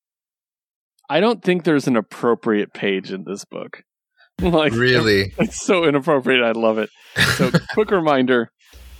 I 1.10 1.20
don't 1.20 1.44
think 1.44 1.64
there's 1.64 1.88
an 1.88 1.96
appropriate 1.96 2.74
page 2.74 3.12
in 3.12 3.24
this 3.26 3.46
book. 3.46 3.84
like 4.52 4.74
Really? 4.74 5.34
it's 5.40 5.66
so 5.66 5.86
inappropriate. 5.86 6.44
I 6.44 6.52
love 6.52 6.78
it. 6.78 6.90
So, 7.36 7.52
quick 7.74 7.92
reminder: 7.92 8.52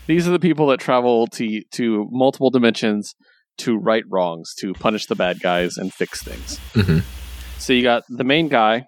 these 0.08 0.28
are 0.28 0.32
the 0.32 0.40
people 0.40 0.68
that 0.68 0.80
travel 0.80 1.28
to 1.28 1.62
to 1.72 2.08
multiple 2.12 2.50
dimensions 2.50 3.16
to 3.60 3.78
right 3.78 4.04
wrongs, 4.10 4.54
to 4.60 4.74
punish 4.74 5.06
the 5.06 5.16
bad 5.16 5.42
guys 5.42 5.78
and 5.78 5.94
fix 5.94 6.24
things. 6.24 6.60
Mhm. 6.74 7.04
So 7.58 7.74
you 7.74 7.84
got 7.84 8.04
the 8.08 8.24
main 8.24 8.48
guy 8.48 8.88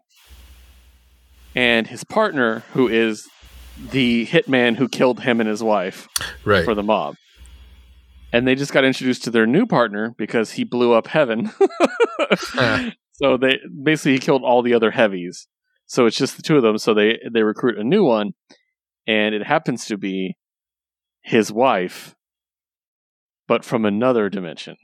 and 1.55 1.87
his 1.87 2.03
partner, 2.03 2.63
who 2.73 2.87
is 2.87 3.27
the 3.77 4.25
hitman 4.27 4.75
who 4.75 4.87
killed 4.87 5.21
him 5.21 5.39
and 5.39 5.49
his 5.49 5.63
wife 5.63 6.07
right. 6.45 6.63
for 6.63 6.75
the 6.75 6.83
mob. 6.83 7.15
And 8.33 8.47
they 8.47 8.55
just 8.55 8.71
got 8.71 8.85
introduced 8.85 9.23
to 9.25 9.31
their 9.31 9.45
new 9.45 9.65
partner 9.65 10.13
because 10.17 10.51
he 10.51 10.63
blew 10.63 10.93
up 10.93 11.07
heaven. 11.07 11.51
Uh. 12.57 12.91
so 13.11 13.35
they 13.35 13.59
basically 13.83 14.13
he 14.13 14.19
killed 14.19 14.41
all 14.43 14.61
the 14.61 14.73
other 14.73 14.91
heavies. 14.91 15.47
So 15.91 16.05
it's 16.05 16.15
just 16.17 16.37
the 16.37 16.41
two 16.41 16.55
of 16.55 16.63
them. 16.63 16.77
So 16.77 16.93
they 16.93 17.19
they 17.33 17.43
recruit 17.43 17.77
a 17.77 17.83
new 17.83 18.05
one, 18.05 18.31
and 19.07 19.35
it 19.35 19.43
happens 19.43 19.85
to 19.87 19.97
be 19.97 20.37
his 21.21 21.51
wife, 21.51 22.15
but 23.47 23.65
from 23.65 23.83
another 23.83 24.29
dimension. 24.29 24.77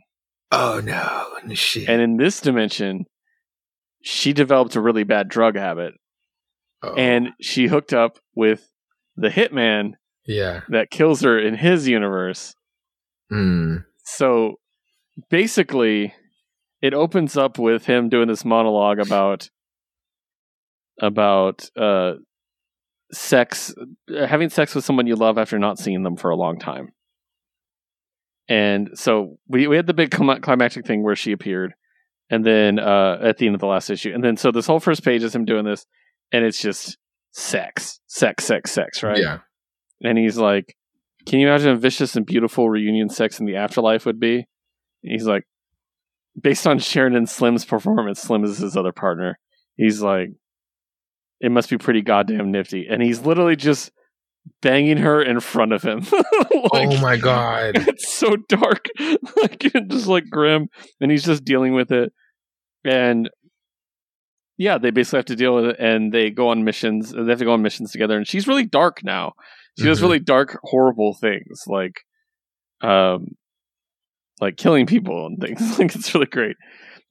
Oh 0.51 0.81
no, 0.83 1.53
shit. 1.53 1.87
And 1.87 2.01
in 2.01 2.17
this 2.17 2.41
dimension, 2.41 3.05
she 4.01 4.33
developed 4.33 4.75
a 4.75 4.81
really 4.81 5.03
bad 5.03 5.29
drug 5.29 5.55
habit 5.55 5.93
Oh, 6.83 6.93
and 6.93 7.29
she 7.41 7.67
hooked 7.67 7.93
up 7.93 8.19
with 8.35 8.69
the 9.15 9.29
hitman 9.29 9.93
yeah. 10.25 10.61
that 10.69 10.91
kills 10.91 11.21
her 11.21 11.39
in 11.39 11.55
his 11.55 11.87
universe. 11.87 12.53
Mm. 13.31 13.85
So 14.03 14.55
basically, 15.29 16.13
it 16.81 16.93
opens 16.93 17.35
up 17.35 17.57
with 17.57 17.85
him 17.87 18.09
doing 18.09 18.27
this 18.27 18.45
monologue 18.45 18.99
about 18.99 19.49
about 21.01 21.69
uh 21.75 22.13
sex 23.11 23.73
having 24.09 24.49
sex 24.49 24.75
with 24.75 24.83
someone 24.83 25.07
you 25.07 25.15
love 25.15 25.37
after 25.37 25.57
not 25.57 25.79
seeing 25.79 26.03
them 26.03 26.17
for 26.17 26.29
a 26.29 26.35
long 26.35 26.59
time. 26.59 26.89
And 28.49 28.91
so 28.95 29.37
we 29.47 29.67
we 29.67 29.75
had 29.75 29.87
the 29.87 29.93
big 29.93 30.11
climactic 30.11 30.85
thing 30.85 31.03
where 31.03 31.15
she 31.15 31.31
appeared 31.31 31.73
and 32.29 32.45
then 32.45 32.79
uh 32.79 33.17
at 33.21 33.37
the 33.37 33.45
end 33.45 33.55
of 33.55 33.61
the 33.61 33.67
last 33.67 33.89
issue. 33.89 34.11
And 34.13 34.23
then 34.23 34.37
so 34.37 34.51
this 34.51 34.67
whole 34.67 34.79
first 34.79 35.03
page 35.03 35.23
is 35.23 35.35
him 35.35 35.45
doing 35.45 35.65
this 35.65 35.85
and 36.31 36.43
it's 36.43 36.61
just 36.61 36.97
sex, 37.31 37.99
sex, 38.07 38.45
sex, 38.45 38.71
sex, 38.71 39.03
right? 39.03 39.19
Yeah. 39.19 39.39
And 40.01 40.17
he's 40.17 40.37
like, 40.37 40.75
Can 41.25 41.39
you 41.39 41.47
imagine 41.47 41.69
a 41.69 41.75
vicious 41.77 42.15
and 42.15 42.25
beautiful 42.25 42.69
reunion 42.69 43.09
sex 43.09 43.39
in 43.39 43.45
the 43.45 43.55
afterlife 43.55 44.05
would 44.05 44.19
be? 44.19 44.35
And 44.35 45.11
he's 45.11 45.27
like, 45.27 45.43
Based 46.39 46.67
on 46.67 46.79
Sharon 46.79 47.15
and 47.15 47.29
Slim's 47.29 47.65
performance, 47.65 48.21
Slim 48.21 48.43
is 48.43 48.57
his 48.57 48.77
other 48.77 48.91
partner. 48.91 49.39
He's 49.75 50.01
like, 50.01 50.29
It 51.39 51.51
must 51.51 51.69
be 51.69 51.77
pretty 51.77 52.01
goddamn 52.01 52.51
nifty. 52.51 52.87
And 52.89 53.01
he's 53.01 53.21
literally 53.21 53.55
just 53.55 53.91
banging 54.61 54.97
her 54.97 55.21
in 55.21 55.39
front 55.39 55.73
of 55.73 55.83
him. 55.83 55.99
like, 56.11 56.89
oh 56.89 57.01
my 57.01 57.17
god. 57.17 57.73
it's 57.87 58.11
so 58.13 58.35
dark, 58.49 58.87
like 59.37 59.59
just 59.89 60.07
like 60.07 60.29
grim, 60.29 60.69
and 61.01 61.11
he's 61.11 61.23
just 61.25 61.43
dealing 61.45 61.73
with 61.73 61.91
it. 61.91 62.11
And 62.83 63.29
yeah, 64.57 64.77
they 64.79 64.89
basically 64.89 65.17
have 65.17 65.25
to 65.25 65.35
deal 65.35 65.53
with 65.55 65.65
it, 65.65 65.75
and 65.79 66.11
they 66.11 66.29
go 66.31 66.49
on 66.49 66.63
missions. 66.63 67.11
They 67.11 67.23
have 67.29 67.39
to 67.39 67.45
go 67.45 67.53
on 67.53 67.61
missions 67.61 67.91
together, 67.91 68.17
and 68.17 68.27
she's 68.27 68.47
really 68.47 68.65
dark 68.65 69.03
now. 69.03 69.33
She 69.77 69.85
does 69.85 69.99
Mhm. 69.99 70.03
really 70.03 70.19
dark, 70.19 70.59
horrible 70.63 71.13
things, 71.13 71.63
like, 71.67 72.01
um, 72.81 73.35
like 74.41 74.57
killing 74.57 74.87
people 74.87 75.27
and 75.27 75.37
things. 75.39 75.77
like 75.77 75.93
it's 75.93 76.13
really 76.15 76.25
great. 76.25 76.55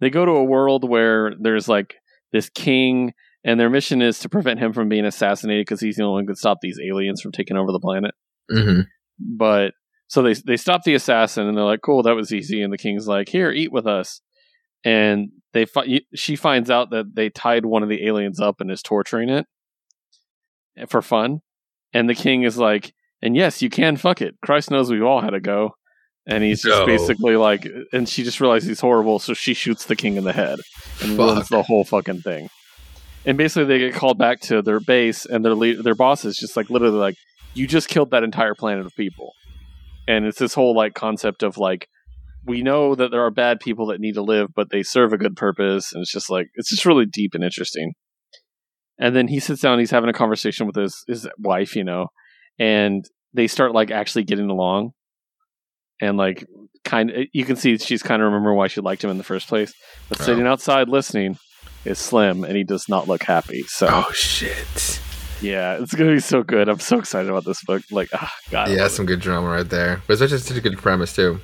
They 0.01 0.11
go 0.11 0.25
to 0.25 0.33
a 0.33 0.43
world 0.45 0.89
where 0.89 1.33
there's 1.41 1.69
like 1.69 1.95
this 2.33 2.49
king, 2.51 3.13
and 3.47 3.59
their 3.59 3.71
mission 3.71 4.03
is 4.03 4.19
to 4.19 4.29
prevent 4.29 4.61
him 4.61 4.75
from 4.75 4.91
being 4.91 5.07
assassinated 5.07 5.65
because 5.65 5.81
he's 5.81 5.97
the 5.97 6.03
only 6.03 6.13
one 6.17 6.25
who 6.25 6.27
can 6.29 6.37
stop 6.37 6.59
these 6.61 6.79
aliens 6.87 7.23
from 7.23 7.33
taking 7.33 7.57
over 7.57 7.73
the 7.73 7.81
planet 7.81 8.15
hmm 8.51 8.81
but 9.19 9.73
so 10.09 10.21
they 10.23 10.35
they 10.35 10.59
stop 10.59 10.83
the 10.85 10.95
assassin 10.95 11.47
and 11.49 11.57
they're 11.57 11.65
like, 11.65 11.81
"Cool, 11.83 12.03
that 12.05 12.15
was 12.15 12.33
easy." 12.33 12.61
And 12.63 12.71
the 12.73 12.77
king's 12.79 13.09
like, 13.09 13.29
"Here, 13.31 13.51
eat 13.51 13.73
with 13.73 13.87
us." 13.87 14.21
And 14.85 15.31
they 15.55 15.65
fi- 15.65 16.03
she 16.15 16.37
finds 16.37 16.71
out 16.71 16.91
that 16.91 17.15
they 17.17 17.31
tied 17.31 17.65
one 17.67 17.83
of 17.83 17.89
the 17.89 18.07
aliens 18.07 18.39
up 18.39 18.61
and 18.61 18.71
is 18.71 18.83
torturing 18.83 19.31
it 19.31 19.47
for 20.89 21.01
fun. 21.03 21.41
And 21.93 22.09
the 22.09 22.15
king 22.15 22.43
is 22.43 22.59
like, 22.59 22.93
"And 23.23 23.35
yes, 23.35 23.63
you 23.63 23.71
can 23.71 23.97
fuck 23.97 24.21
it. 24.21 24.37
Christ 24.45 24.71
knows 24.71 24.91
we've 24.91 25.03
all 25.03 25.23
had 25.23 25.31
to 25.31 25.41
go." 25.41 25.71
And 26.27 26.45
he's 26.45 26.63
just 26.63 26.81
No. 26.81 26.87
basically 26.87 27.37
like, 27.37 27.67
and 27.93 28.09
she 28.09 28.23
just 28.23 28.41
realizes 28.41 28.69
he's 28.69 28.81
horrible, 28.81 29.19
so 29.19 29.33
she 29.33 29.55
shoots 29.55 29.87
the 29.87 29.97
king 29.97 30.17
in 30.17 30.25
the 30.25 30.33
head 30.33 30.59
and 31.01 31.17
Fuck. 31.17 31.31
ruins 31.35 31.49
the 31.49 31.63
whole 31.63 31.85
fucking 31.85 32.21
thing. 32.21 32.49
And 33.27 33.37
basically, 33.37 33.65
they 33.65 33.79
get 33.81 33.95
called 33.95 34.19
back 34.19 34.41
to 34.43 34.63
their 34.63 34.79
base, 34.79 35.27
and 35.27 35.45
their 35.45 35.55
lead, 35.55 35.83
their 35.83 35.97
boss 35.97 36.25
is 36.25 36.37
just 36.37 36.57
like 36.57 36.71
literally 36.71 36.97
like, 36.97 37.17
"You 37.55 37.67
just 37.67 37.89
killed 37.89 38.13
that 38.13 38.23
entire 38.23 38.55
planet 38.55 38.87
of 38.87 38.95
people." 38.95 39.33
And 40.07 40.25
it's 40.25 40.39
this 40.39 40.55
whole 40.55 40.75
like 40.77 40.95
concept 40.95 41.43
of 41.43 41.59
like, 41.59 41.89
we 42.47 42.63
know 42.63 42.95
that 42.95 43.11
there 43.11 43.25
are 43.25 43.31
bad 43.33 43.59
people 43.59 43.87
that 43.87 44.01
need 44.01 44.15
to 44.15 44.23
live, 44.23 44.51
but 44.55 44.71
they 44.71 44.85
serve 44.85 45.13
a 45.13 45.19
good 45.19 45.35
purpose, 45.35 45.93
and 45.93 46.03
it's 46.03 46.13
just 46.13 46.31
like 46.31 46.47
it's 46.55 46.71
just 46.71 46.87
really 46.87 47.05
deep 47.05 47.35
and 47.35 47.43
interesting. 47.43 47.95
And 48.99 49.15
then 49.15 49.27
he 49.27 49.41
sits 49.41 49.61
down, 49.61 49.81
he's 49.81 49.91
having 49.91 50.09
a 50.09 50.15
conversation 50.15 50.67
with 50.67 50.77
his 50.77 51.03
his 51.09 51.29
wife, 51.39 51.75
you 51.75 51.83
know, 51.83 52.07
and 52.61 53.05
they 53.35 53.49
start 53.49 53.73
like 53.73 53.91
actually 53.91 54.23
getting 54.23 54.51
along, 54.51 54.93
and 56.01 56.17
like 56.17 56.47
kind 56.85 57.11
of 57.11 57.25
you 57.33 57.45
can 57.45 57.57
see 57.57 57.77
she's 57.77 58.05
kind 58.05 58.23
of 58.23 58.27
remember 58.27 58.55
why 58.55 58.69
she 58.69 58.81
liked 58.81 59.03
him 59.03 59.11
in 59.11 59.19
the 59.19 59.25
first 59.25 59.49
place. 59.49 59.75
But 60.09 60.19
sitting 60.19 60.47
outside 60.47 60.89
listening 60.89 61.39
is 61.85 61.99
Slim, 61.99 62.45
and 62.45 62.57
he 62.57 62.65
does 62.65 62.89
not 62.89 63.09
look 63.09 63.23
happy. 63.23 63.63
So 63.69 63.89
Oh 63.91 64.11
shit. 64.13 65.01
yeah, 65.41 65.79
it's 65.81 65.95
gonna 65.95 66.13
be 66.15 66.21
so 66.21 66.43
good. 66.43 66.69
I'm 66.69 66.81
so 66.81 66.99
excited 66.99 67.29
about 67.31 67.45
this 67.45 67.63
book. 67.65 67.83
Like, 67.91 68.09
ah, 68.13 68.33
God, 68.51 68.71
Yeah, 68.71 68.89
some 68.89 69.07
good 69.07 69.21
drama 69.21 69.49
right 69.49 69.69
there. 69.69 70.03
But 70.07 70.21
it's 70.21 70.31
just 70.31 70.47
such 70.47 70.57
a 70.57 70.61
good 70.61 70.79
premise 70.79 71.15
too. 71.15 71.41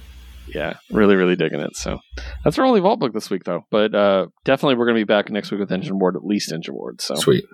yeah, 0.55 0.75
really, 0.91 1.15
really 1.15 1.37
digging 1.37 1.61
it. 1.61 1.77
So 1.77 1.99
that's 2.45 2.59
our 2.59 2.65
only 2.65 2.81
vault 2.81 2.99
book 3.01 3.13
this 3.13 3.31
week, 3.31 3.45
though. 3.45 3.63
But 3.71 3.95
uh, 3.95 4.27
definitely, 4.45 4.77
we're 4.77 4.87
gonna 4.87 4.99
be 5.01 5.05
back 5.05 5.31
next 5.31 5.51
week 5.51 5.61
with 5.61 5.71
Engineward, 5.71 6.17
at 6.17 6.25
least 6.25 6.51
Engineward. 6.53 7.01
So 7.01 7.15
Sweet. 7.15 7.45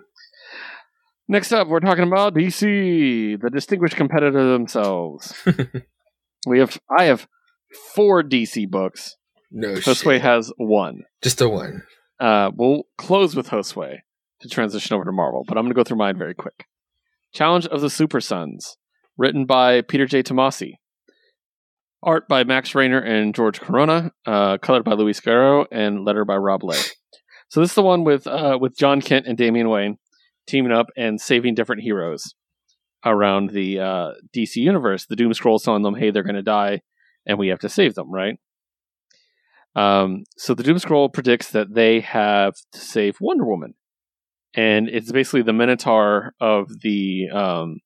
next 1.28 1.52
up, 1.52 1.68
we're 1.68 1.80
talking 1.80 2.04
about 2.04 2.34
DC, 2.34 3.40
the 3.40 3.50
distinguished 3.50 3.96
competitor 3.96 4.50
themselves. 4.52 5.34
we 6.46 6.58
have, 6.60 6.78
I 6.98 7.04
have 7.04 7.26
four 7.94 8.22
DC 8.22 8.68
books. 8.70 9.16
No 9.50 9.74
Josue 9.74 10.20
has 10.20 10.52
one. 10.56 11.02
Just 11.22 11.40
a 11.40 11.48
one. 11.48 11.82
Uh, 12.20 12.50
we'll 12.54 12.82
close 12.96 13.36
with 13.36 13.48
Josue 13.48 13.98
to 14.40 14.48
transition 14.48 14.94
over 14.94 15.04
to 15.04 15.12
Marvel, 15.12 15.44
but 15.46 15.56
I'm 15.56 15.64
going 15.64 15.72
to 15.72 15.78
go 15.78 15.84
through 15.84 15.98
mine 15.98 16.18
very 16.18 16.34
quick. 16.34 16.66
Challenge 17.32 17.66
of 17.66 17.80
the 17.80 17.90
Super 17.90 18.20
Sons, 18.20 18.76
written 19.16 19.44
by 19.44 19.82
Peter 19.82 20.06
J. 20.06 20.22
Tomasi. 20.22 20.74
Art 22.02 22.28
by 22.28 22.44
Max 22.44 22.74
Raynor 22.74 23.00
and 23.00 23.34
George 23.34 23.60
Corona, 23.60 24.12
uh, 24.24 24.58
colored 24.58 24.84
by 24.84 24.92
Luis 24.92 25.20
Guerrero, 25.20 25.66
and 25.72 26.04
letter 26.04 26.24
by 26.24 26.36
Rob 26.36 26.62
Leigh. 26.62 26.76
So 27.48 27.60
this 27.60 27.70
is 27.70 27.74
the 27.74 27.82
one 27.82 28.04
with 28.04 28.26
uh, 28.26 28.58
with 28.60 28.76
Jon 28.76 29.00
Kent 29.00 29.26
and 29.26 29.36
Damian 29.36 29.68
Wayne 29.68 29.96
teaming 30.46 30.72
up 30.72 30.88
and 30.96 31.20
saving 31.20 31.54
different 31.54 31.82
heroes 31.82 32.34
around 33.04 33.50
the 33.50 33.80
uh, 33.80 34.10
DC 34.36 34.56
universe. 34.56 35.06
The 35.06 35.16
Doom 35.16 35.32
Scroll 35.32 35.58
telling 35.58 35.82
them, 35.82 35.94
"Hey, 35.94 36.10
they're 36.10 36.22
going 36.22 36.34
to 36.34 36.42
die, 36.42 36.82
and 37.26 37.38
we 37.38 37.48
have 37.48 37.60
to 37.60 37.68
save 37.68 37.94
them." 37.94 38.12
Right. 38.12 38.38
Um, 39.76 40.24
so 40.36 40.54
the 40.54 40.62
Doom 40.62 40.78
Scroll 40.78 41.08
predicts 41.08 41.50
that 41.52 41.74
they 41.74 42.00
have 42.00 42.54
to 42.72 42.78
save 42.78 43.16
Wonder 43.20 43.44
Woman, 43.44 43.74
and 44.54 44.88
it's 44.88 45.12
basically 45.12 45.42
the 45.42 45.52
Minotaur 45.52 46.34
of 46.40 46.80
the 46.80 47.28
um, 47.32 47.80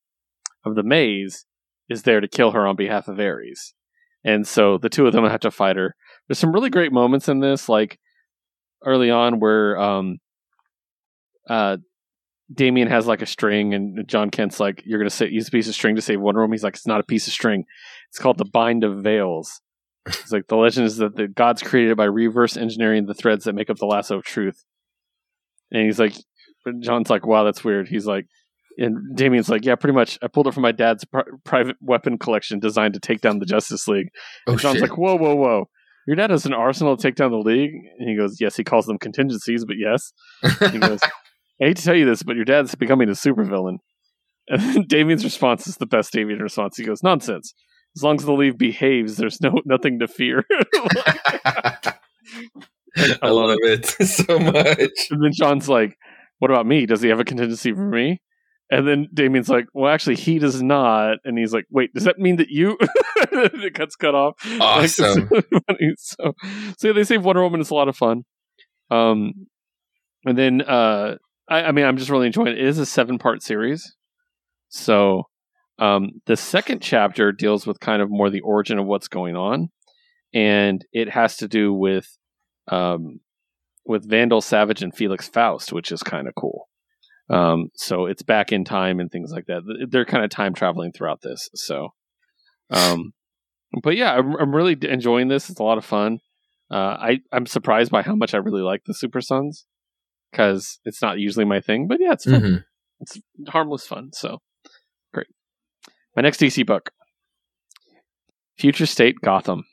of 0.64 0.74
the 0.74 0.82
maze 0.82 1.44
is 1.88 2.02
there 2.04 2.20
to 2.20 2.28
kill 2.28 2.52
her 2.52 2.66
on 2.66 2.76
behalf 2.76 3.08
of 3.08 3.18
Ares, 3.18 3.74
and 4.24 4.46
so 4.46 4.78
the 4.78 4.88
two 4.88 5.06
of 5.06 5.12
them 5.12 5.24
have 5.24 5.40
to 5.40 5.50
fight 5.50 5.76
her. 5.76 5.94
There's 6.28 6.38
some 6.38 6.52
really 6.52 6.70
great 6.70 6.92
moments 6.92 7.28
in 7.28 7.40
this, 7.40 7.68
like 7.68 7.98
early 8.84 9.10
on 9.10 9.40
where 9.40 9.78
um, 9.78 10.18
uh, 11.48 11.76
Damian 12.52 12.88
has 12.88 13.06
like 13.06 13.22
a 13.22 13.26
string, 13.26 13.74
and 13.74 14.06
Jon 14.08 14.30
Kent's 14.30 14.60
like, 14.60 14.82
"You're 14.86 14.98
gonna 14.98 15.10
sa- 15.10 15.24
use 15.24 15.48
a 15.48 15.50
piece 15.50 15.68
of 15.68 15.74
string 15.74 15.96
to 15.96 16.02
save 16.02 16.20
Wonder 16.20 16.40
Woman." 16.40 16.54
He's 16.54 16.64
like, 16.64 16.76
"It's 16.76 16.86
not 16.86 17.00
a 17.00 17.04
piece 17.04 17.26
of 17.26 17.32
string; 17.32 17.64
it's 18.08 18.18
called 18.18 18.38
the 18.38 18.44
Bind 18.44 18.84
of 18.84 19.02
Veils." 19.02 19.60
It's 20.06 20.32
like 20.32 20.48
the 20.48 20.56
legend 20.56 20.86
is 20.86 20.96
that 20.96 21.16
the 21.16 21.28
gods 21.28 21.62
created 21.62 21.96
by 21.96 22.04
reverse 22.04 22.56
engineering 22.56 23.06
the 23.06 23.14
threads 23.14 23.44
that 23.44 23.54
make 23.54 23.70
up 23.70 23.78
the 23.78 23.86
lasso 23.86 24.18
of 24.18 24.24
truth. 24.24 24.64
And 25.70 25.84
he's 25.84 25.98
like, 25.98 26.14
Jon's 26.80 27.10
like, 27.10 27.26
wow, 27.26 27.44
that's 27.44 27.64
weird. 27.64 27.88
He's 27.88 28.06
like, 28.06 28.26
and 28.78 29.16
Damian's 29.16 29.48
like, 29.48 29.64
yeah, 29.64 29.74
pretty 29.74 29.94
much. 29.94 30.18
I 30.22 30.28
pulled 30.28 30.46
it 30.46 30.54
from 30.54 30.62
my 30.62 30.72
dad's 30.72 31.04
pri- 31.04 31.24
private 31.44 31.76
weapon 31.80 32.18
collection 32.18 32.58
designed 32.58 32.94
to 32.94 33.00
take 33.00 33.20
down 33.20 33.38
the 33.38 33.46
Justice 33.46 33.86
League. 33.86 34.08
Oh 34.46 34.52
And 34.52 34.60
Jon's 34.60 34.74
shit. 34.78 34.82
like, 34.88 34.98
whoa, 34.98 35.16
whoa, 35.16 35.34
whoa. 35.34 35.68
Your 36.06 36.16
dad 36.16 36.30
has 36.30 36.46
an 36.46 36.52
arsenal 36.54 36.96
to 36.96 37.02
take 37.02 37.14
down 37.14 37.30
the 37.30 37.38
league? 37.38 37.72
And 37.98 38.08
he 38.08 38.16
goes, 38.16 38.40
yes, 38.40 38.56
he 38.56 38.64
calls 38.64 38.86
them 38.86 38.98
contingencies, 38.98 39.64
but 39.64 39.76
yes. 39.78 40.12
He 40.72 40.78
goes, 40.80 41.00
I 41.02 41.66
hate 41.66 41.76
to 41.76 41.84
tell 41.84 41.94
you 41.94 42.06
this, 42.06 42.22
but 42.22 42.34
your 42.34 42.44
dad's 42.44 42.74
becoming 42.74 43.08
a 43.08 43.12
supervillain. 43.12 43.76
And 44.48 44.88
Damian's 44.88 45.22
response 45.22 45.66
is 45.68 45.76
the 45.76 45.86
best 45.86 46.12
Damian 46.12 46.40
response. 46.40 46.76
He 46.76 46.84
goes, 46.84 47.02
nonsense. 47.02 47.54
As 47.96 48.02
long 48.02 48.16
as 48.16 48.24
the 48.24 48.32
league 48.32 48.58
behaves, 48.58 49.16
there's 49.16 49.40
no 49.40 49.60
nothing 49.64 49.98
to 50.00 50.08
fear. 50.08 50.44
I 53.22 53.28
love 53.30 53.56
it 53.62 53.86
so 54.06 54.38
much. 54.38 55.08
and 55.10 55.22
then 55.24 55.32
Sean's 55.32 55.68
like, 55.68 55.96
what 56.38 56.50
about 56.50 56.66
me? 56.66 56.86
Does 56.86 57.00
he 57.02 57.08
have 57.08 57.20
a 57.20 57.24
contingency 57.24 57.72
for 57.72 57.80
me? 57.88 58.20
And 58.70 58.88
then 58.88 59.08
Damian's 59.12 59.48
like, 59.50 59.66
well, 59.74 59.92
actually, 59.92 60.16
he 60.16 60.38
does 60.38 60.62
not. 60.62 61.18
And 61.24 61.36
he's 61.38 61.52
like, 61.52 61.66
wait, 61.70 61.92
does 61.94 62.04
that 62.04 62.18
mean 62.18 62.36
that 62.36 62.48
you? 62.48 62.78
it 62.80 63.74
cuts 63.74 63.96
cut 63.96 64.14
off. 64.14 64.34
Like, 64.46 64.60
Awesome. 64.60 65.28
really. 65.30 65.94
So, 65.98 66.32
so 66.78 66.88
yeah, 66.88 66.92
they 66.94 67.04
save 67.04 67.24
Wonder 67.24 67.42
Woman. 67.42 67.60
It's 67.60 67.70
a 67.70 67.74
lot 67.74 67.88
of 67.88 67.96
fun. 67.96 68.22
Um, 68.90 69.46
and 70.24 70.38
then, 70.38 70.62
uh, 70.62 71.16
I, 71.48 71.64
I 71.64 71.72
mean, 71.72 71.84
I'm 71.84 71.98
just 71.98 72.08
really 72.10 72.26
enjoying 72.28 72.48
it. 72.48 72.58
It 72.58 72.66
is 72.66 72.78
a 72.78 72.86
seven 72.86 73.18
part 73.18 73.42
series. 73.42 73.94
So, 74.70 75.24
um, 75.82 76.10
the 76.26 76.36
second 76.36 76.80
chapter 76.80 77.32
deals 77.32 77.66
with 77.66 77.80
kind 77.80 78.00
of 78.02 78.08
more 78.10 78.30
the 78.30 78.40
origin 78.40 78.78
of 78.78 78.86
what's 78.86 79.08
going 79.08 79.36
on. 79.36 79.68
And 80.32 80.84
it 80.92 81.10
has 81.10 81.36
to 81.38 81.48
do 81.48 81.72
with, 81.74 82.06
um, 82.68 83.20
with 83.84 84.08
Vandal 84.08 84.40
Savage 84.40 84.82
and 84.82 84.94
Felix 84.94 85.28
Faust, 85.28 85.72
which 85.72 85.90
is 85.90 86.02
kind 86.02 86.28
of 86.28 86.34
cool. 86.36 86.68
Um, 87.28 87.68
so 87.74 88.06
it's 88.06 88.22
back 88.22 88.52
in 88.52 88.64
time 88.64 89.00
and 89.00 89.10
things 89.10 89.32
like 89.32 89.46
that. 89.46 89.62
They're 89.90 90.04
kind 90.04 90.24
of 90.24 90.30
time 90.30 90.54
traveling 90.54 90.92
throughout 90.92 91.20
this. 91.22 91.48
So, 91.54 91.88
um, 92.70 93.12
but 93.82 93.96
yeah, 93.96 94.12
I'm, 94.14 94.36
I'm 94.36 94.54
really 94.54 94.76
enjoying 94.82 95.28
this. 95.28 95.50
It's 95.50 95.60
a 95.60 95.64
lot 95.64 95.78
of 95.78 95.84
fun. 95.84 96.20
Uh, 96.70 96.96
I 96.98 97.20
I'm 97.32 97.46
surprised 97.46 97.90
by 97.90 98.02
how 98.02 98.14
much 98.14 98.34
I 98.34 98.38
really 98.38 98.62
like 98.62 98.82
the 98.86 98.94
Super 98.94 99.20
Sons 99.20 99.66
because 100.30 100.78
it's 100.84 101.02
not 101.02 101.18
usually 101.18 101.44
my 101.44 101.60
thing. 101.60 101.88
But 101.88 101.98
yeah, 102.00 102.12
it's 102.12 102.24
fun. 102.24 102.40
Mhm. 102.42 102.64
It's 103.00 103.18
harmless 103.48 103.86
fun. 103.86 104.10
So. 104.12 104.38
My 106.16 106.22
next 106.22 106.40
DC 106.40 106.66
book, 106.66 106.90
Future 108.58 108.86
State 108.86 109.16
Gotham. 109.22 109.64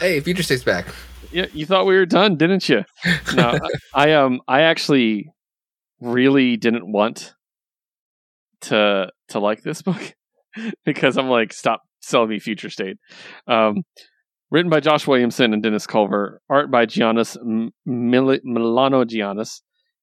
Hey, 0.00 0.20
Future 0.20 0.42
State's 0.42 0.64
back. 0.64 0.86
Yeah, 1.32 1.46
you 1.52 1.66
thought 1.66 1.86
we 1.86 1.96
were 1.96 2.06
done, 2.06 2.36
didn't 2.36 2.68
you? 2.68 2.84
No, 3.34 3.58
I, 3.94 4.10
I 4.10 4.12
um 4.14 4.40
I 4.46 4.62
actually 4.62 5.28
really 6.00 6.56
didn't 6.56 6.90
want 6.90 7.34
to 8.62 9.10
to 9.28 9.38
like 9.38 9.62
this 9.62 9.82
book 9.82 10.14
because 10.84 11.16
I'm 11.16 11.28
like, 11.28 11.52
stop 11.52 11.82
selling 12.00 12.30
me 12.30 12.38
Future 12.38 12.70
State. 12.70 12.96
Um, 13.46 13.82
written 14.50 14.70
by 14.70 14.80
Josh 14.80 15.06
Williamson 15.06 15.52
and 15.52 15.62
Dennis 15.62 15.86
Culver, 15.86 16.40
art 16.48 16.70
by 16.70 16.86
Giannis 16.86 17.36
M- 17.40 17.70
Mil- 17.86 18.38
Milonogiannis, 18.46 19.60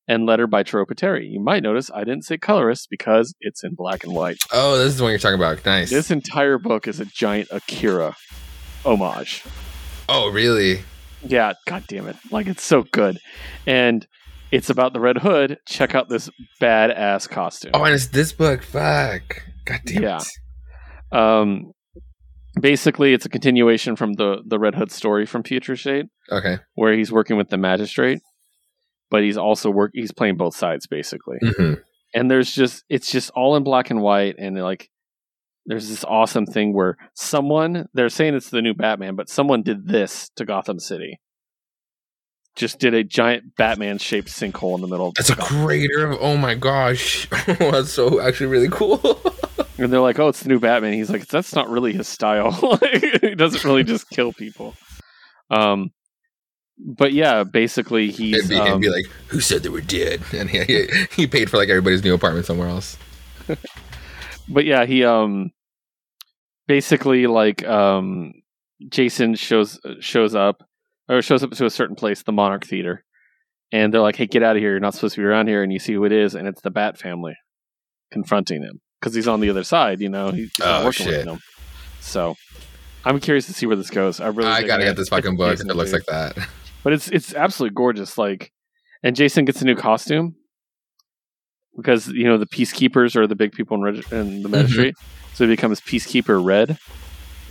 and 0.07 0.25
letter 0.25 0.47
by 0.47 0.63
Taro 0.63 0.85
Peteri. 0.85 1.27
You 1.29 1.39
might 1.39 1.63
notice 1.63 1.89
I 1.93 1.99
didn't 2.03 2.23
say 2.25 2.37
colorist 2.37 2.87
because 2.89 3.33
it's 3.41 3.63
in 3.63 3.75
black 3.75 4.03
and 4.03 4.13
white. 4.13 4.37
Oh, 4.51 4.77
this 4.77 4.87
is 4.87 4.97
the 4.97 5.03
one 5.03 5.11
you're 5.11 5.19
talking 5.19 5.35
about. 5.39 5.65
Nice. 5.65 5.89
This 5.89 6.11
entire 6.11 6.57
book 6.57 6.87
is 6.87 6.99
a 6.99 7.05
giant 7.05 7.49
Akira 7.51 8.15
homage. 8.85 9.43
oh, 10.09 10.29
really? 10.31 10.81
Yeah, 11.23 11.53
god 11.67 11.83
damn 11.87 12.07
it. 12.07 12.15
Like 12.31 12.47
it's 12.47 12.63
so 12.63 12.83
good. 12.91 13.19
And 13.67 14.05
it's 14.51 14.69
about 14.69 14.93
the 14.93 14.99
Red 14.99 15.19
Hood. 15.19 15.59
Check 15.67 15.93
out 15.95 16.09
this 16.09 16.29
badass 16.59 17.29
costume. 17.29 17.71
Oh, 17.75 17.83
and 17.83 17.93
it's 17.93 18.07
this 18.07 18.33
book. 18.33 18.63
Fuck. 18.63 19.43
God 19.65 19.79
damn 19.85 20.01
Yeah. 20.03 20.17
it. 20.19 21.15
Um 21.17 21.71
basically 22.59 23.13
it's 23.13 23.25
a 23.25 23.29
continuation 23.29 23.95
from 23.95 24.13
the 24.13 24.41
the 24.45 24.59
Red 24.59 24.75
Hood 24.75 24.91
story 24.91 25.25
from 25.25 25.43
Future 25.43 25.75
State. 25.75 26.07
Okay. 26.31 26.57
where 26.75 26.93
he's 26.93 27.11
working 27.11 27.35
with 27.37 27.49
the 27.49 27.57
magistrate, 27.57 28.19
but 29.11 29.21
he's 29.21 29.38
also 29.38 29.69
work 29.69 29.91
he's 29.93 30.11
playing 30.11 30.38
both 30.38 30.55
sides 30.55 30.88
basically. 30.88 31.38
hmm 31.41 31.73
And 32.13 32.31
there's 32.31 32.51
just 32.51 32.83
it's 32.89 33.11
just 33.11 33.29
all 33.31 33.55
in 33.55 33.63
black 33.63 33.91
and 33.91 34.01
white 34.01 34.35
and 34.39 34.57
like 34.57 34.89
there's 35.67 35.89
this 35.89 36.03
awesome 36.03 36.47
thing 36.47 36.73
where 36.73 36.97
someone 37.13 37.88
they're 37.93 38.09
saying 38.09 38.33
it's 38.33 38.49
the 38.49 38.63
new 38.63 38.73
Batman, 38.73 39.15
but 39.15 39.29
someone 39.29 39.61
did 39.61 39.88
this 39.88 40.31
to 40.38 40.45
Gotham 40.45 40.79
City. 40.79 41.19
Just 42.55 42.79
did 42.79 42.93
a 42.93 43.03
giant 43.03 43.55
Batman 43.55 43.97
shaped 43.97 44.27
sinkhole 44.27 44.75
in 44.75 44.81
the 44.81 44.88
middle 44.88 45.09
of 45.09 45.13
That's 45.13 45.29
a 45.29 45.35
crater. 45.35 46.11
Of, 46.11 46.17
oh 46.19 46.35
my 46.35 46.55
gosh. 46.55 47.27
That's 47.45 47.91
so 47.91 48.19
actually 48.19 48.47
really 48.47 48.69
cool. 48.69 48.99
And 49.77 49.91
they're 49.91 49.99
like, 49.99 50.19
"Oh, 50.19 50.27
it's 50.27 50.41
the 50.43 50.49
new 50.49 50.59
Batman." 50.59 50.93
He's 50.93 51.09
like, 51.09 51.25
"That's 51.27 51.55
not 51.55 51.67
really 51.67 51.91
his 51.91 52.07
style. 52.07 52.51
Like, 52.61 53.03
he 53.21 53.33
doesn't 53.33 53.63
really 53.63 53.83
just 53.83 54.09
kill 54.11 54.31
people." 54.31 54.75
Um, 55.49 55.91
but 56.83 57.13
yeah, 57.13 57.43
basically 57.43 58.11
he's 58.11 58.37
it'd, 58.37 58.49
be, 58.49 58.55
it'd 58.55 58.67
um, 58.67 58.81
be 58.81 58.89
like, 58.89 59.05
who 59.27 59.39
said 59.39 59.63
they 59.63 59.69
were 59.69 59.81
dead? 59.81 60.21
And 60.33 60.49
he, 60.49 60.63
he, 60.63 60.87
he 61.15 61.27
paid 61.27 61.49
for 61.49 61.57
like 61.57 61.69
everybody's 61.69 62.03
new 62.03 62.13
apartment 62.13 62.45
somewhere 62.45 62.67
else. 62.67 62.97
but 64.49 64.65
yeah, 64.65 64.85
he 64.85 65.03
um 65.05 65.51
basically 66.67 67.27
like 67.27 67.65
um 67.67 68.33
Jason 68.89 69.35
shows 69.35 69.79
shows 69.99 70.33
up 70.33 70.63
or 71.07 71.21
shows 71.21 71.43
up 71.43 71.51
to 71.51 71.65
a 71.65 71.69
certain 71.69 71.95
place, 71.95 72.23
the 72.23 72.31
Monarch 72.31 72.65
Theater, 72.65 73.03
and 73.71 73.93
they're 73.93 74.01
like, 74.01 74.15
"Hey, 74.15 74.25
get 74.25 74.43
out 74.43 74.55
of 74.55 74.61
here! 74.61 74.71
You're 74.71 74.79
not 74.79 74.95
supposed 74.95 75.15
to 75.15 75.21
be 75.21 75.25
around 75.25 75.47
here." 75.47 75.61
And 75.61 75.71
you 75.71 75.79
see 75.79 75.93
who 75.93 76.05
it 76.05 76.11
is, 76.11 76.35
and 76.35 76.47
it's 76.47 76.61
the 76.61 76.71
Bat 76.71 76.97
family 76.97 77.35
confronting 78.11 78.63
him 78.63 78.81
because 78.99 79.13
he's 79.13 79.27
on 79.27 79.39
the 79.39 79.49
other 79.49 79.63
side. 79.63 79.99
You 79.99 80.09
know, 80.09 80.31
he's 80.31 80.51
not 80.57 80.81
Oh, 80.81 80.85
working 80.85 81.07
with 81.07 81.25
them. 81.25 81.39
So 81.99 82.35
I'm 83.05 83.19
curious 83.19 83.45
to 83.47 83.53
see 83.53 83.65
where 83.65 83.75
this 83.75 83.89
goes. 83.89 84.19
I 84.19 84.27
really, 84.27 84.49
I 84.49 84.63
gotta 84.63 84.83
get 84.83 84.95
this 84.95 85.09
fucking 85.09 85.35
book 85.37 85.59
it 85.59 85.75
looks 85.75 85.93
like 85.93 86.05
that. 86.05 86.37
but 86.83 86.93
it's 86.93 87.07
it's 87.09 87.33
absolutely 87.33 87.75
gorgeous. 87.75 88.17
Like, 88.17 88.51
and 89.03 89.15
Jason 89.15 89.45
gets 89.45 89.61
a 89.61 89.65
new 89.65 89.75
costume 89.75 90.35
because 91.75 92.07
you 92.07 92.25
know 92.25 92.37
the 92.37 92.45
peacekeepers 92.45 93.15
are 93.15 93.27
the 93.27 93.35
big 93.35 93.51
people 93.51 93.77
in, 93.77 93.83
reg- 93.83 94.11
in 94.11 94.43
the 94.43 94.49
magistrate, 94.49 94.95
so 95.33 95.45
he 95.45 95.49
becomes 95.49 95.79
peacekeeper 95.81 96.43
red. 96.43 96.77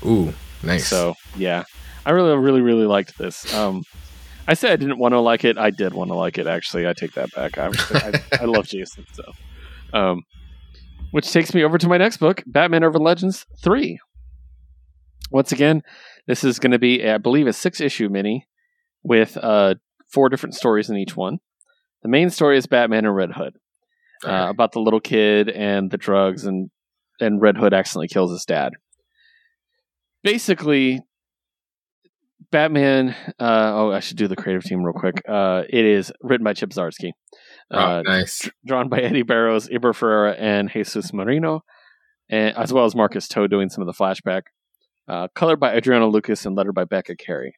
Ooh, 0.05 0.33
nice. 0.63 0.87
So 0.87 1.15
yeah, 1.37 1.65
I 2.05 2.11
really, 2.11 2.37
really, 2.37 2.61
really 2.61 2.87
liked 2.87 3.19
this. 3.19 3.53
Um, 3.55 3.85
I 4.49 4.55
said 4.55 4.73
I 4.73 4.77
didn't 4.77 4.99
want 4.99 5.13
to 5.13 5.21
like 5.21 5.45
it. 5.45 5.59
I 5.59 5.71
did 5.71 5.95
want 5.95 6.11
to 6.11 6.15
like 6.15 6.39
it. 6.39 6.47
Actually, 6.47 6.89
I 6.89 6.93
take 6.93 7.13
that 7.13 7.33
back. 7.33 7.59
I, 7.59 7.71
I, 7.91 8.43
I 8.43 8.45
love 8.47 8.67
Jason. 8.69 9.07
So, 9.13 9.33
um, 9.93 10.23
which 11.13 11.31
takes 11.33 11.55
me 11.55 11.63
over 11.63 11.79
to 11.79 11.89
my 11.89 11.99
next 11.99 12.17
book, 12.17 12.43
Batman 12.47 12.85
Urban 12.85 13.03
Legends 13.03 13.47
three. 13.63 13.99
Once 15.31 15.53
again, 15.53 15.83
this 16.27 16.43
is 16.43 16.59
going 16.59 16.73
to 16.73 16.79
be, 16.79 17.09
I 17.09 17.19
believe, 17.19 17.47
a 17.47 17.53
six 17.53 17.81
issue 17.81 18.09
mini 18.09 18.49
with 19.03 19.37
uh, 19.37 19.75
four 20.13 20.29
different 20.29 20.55
stories 20.55 20.91
in 20.91 20.97
each 20.97 21.17
one. 21.17 21.39
The 22.03 22.09
main 22.09 22.31
story 22.31 22.57
is 22.57 22.67
Batman 22.67 23.05
and 23.05 23.15
Red 23.15 23.33
Hood 23.33 23.55
uh, 24.25 24.47
about 24.49 24.73
the 24.73 24.81
little 24.81 25.01
kid 25.01 25.49
and 25.49 25.91
the 25.91 25.99
drugs, 25.99 26.45
and 26.45 26.71
and 27.21 27.41
Red 27.41 27.57
Hood 27.57 27.75
accidentally 27.75 28.09
kills 28.09 28.31
his 28.31 28.45
dad. 28.45 28.73
Basically, 30.23 31.01
Batman. 32.51 33.15
Uh, 33.39 33.73
oh, 33.75 33.93
I 33.93 34.01
should 34.01 34.17
do 34.17 34.29
the 34.29 34.37
creative 34.37 34.65
team 34.65 34.83
real 34.83 34.95
quick. 34.95 35.23
Uh, 35.29 35.63
it 35.69 35.85
is 35.85 36.13
written 36.23 36.45
by 36.45 36.55
Chip 36.55 36.71
Zdarsky, 36.71 37.13
uh, 37.71 38.03
oh, 38.07 38.11
nice. 38.11 38.49
drawn 38.67 38.89
by 38.89 39.01
Eddy 39.01 39.23
Barrows, 39.23 39.69
Eber 39.71 39.93
Ferreira, 39.93 40.33
and 40.33 40.71
Jesus 40.71 41.13
Merino, 41.13 41.63
and 42.29 42.57
as 42.57 42.73
well 42.73 42.85
as 42.85 42.95
Marcus 42.95 43.29
To 43.29 43.49
doing 43.49 43.69
some 43.69 43.83
of 43.83 43.87
the 43.87 43.93
flashback. 43.93 44.43
Uh, 45.09 45.27
colored 45.35 45.59
by 45.59 45.75
Adriana 45.75 46.07
Lucas 46.07 46.47
and 46.47 46.55
lettered 46.55 46.75
by 46.75 46.85
Becca 46.85 47.17
Carey. 47.17 47.55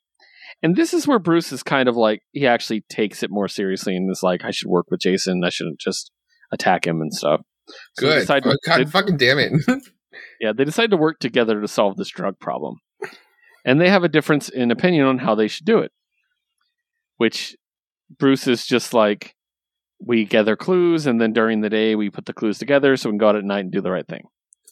And 0.63 0.75
this 0.77 0.93
is 0.93 1.07
where 1.07 1.19
Bruce 1.19 1.53
is 1.53 1.63
kind 1.63 1.89
of 1.89 1.97
like 1.97 2.21
he 2.33 2.47
actually 2.47 2.83
takes 2.91 3.23
it 3.23 3.31
more 3.31 3.49
seriously 3.49 3.97
and 3.97 4.11
is 4.11 4.23
like, 4.23 4.45
I 4.45 4.51
should 4.51 4.69
work 4.69 4.87
with 4.91 5.01
Jason. 5.01 5.43
I 5.45 5.51
shouldn't 5.51 5.79
just 5.81 6.11
attack 6.53 6.87
him 6.87 7.01
and 7.01 7.13
stuff. 7.15 7.41
So 7.99 8.07
Good. 8.09 8.21
decide 8.21 8.43
Oh, 8.47 8.57
God 8.67 8.79
they- 8.81 8.85
fucking 8.91 9.17
damn 9.17 9.39
it. 9.39 9.53
yeah, 10.41 10.53
they 10.53 10.65
decide 10.65 10.91
to 10.91 10.97
work 10.97 11.19
together 11.21 11.61
to 11.61 11.69
solve 11.69 11.97
this 11.97 12.11
drug 12.11 12.39
problem. 12.41 12.77
And 13.65 13.81
they 13.81 13.89
have 13.89 14.03
a 14.03 14.09
difference 14.09 14.49
in 14.49 14.71
opinion 14.73 15.07
on 15.07 15.19
how 15.19 15.35
they 15.37 15.47
should 15.49 15.65
do 15.67 15.79
it. 15.79 15.93
Which 17.17 17.57
Bruce 18.19 18.47
is 18.47 18.67
just 18.67 18.93
like, 18.93 19.35
we 20.05 20.25
gather 20.25 20.57
clues, 20.57 21.07
and 21.07 21.21
then 21.21 21.33
during 21.33 21.61
the 21.61 21.71
day 21.71 21.95
we 21.95 22.11
put 22.11 22.27
the 22.27 22.33
clues 22.33 22.59
together 22.59 22.97
so 22.97 23.09
we 23.09 23.13
can 23.13 23.19
go 23.19 23.29
out 23.29 23.37
at 23.37 23.45
night 23.45 23.61
and 23.61 23.71
do 23.73 23.81
the 23.81 23.91
right 23.93 24.07
thing. 24.09 24.25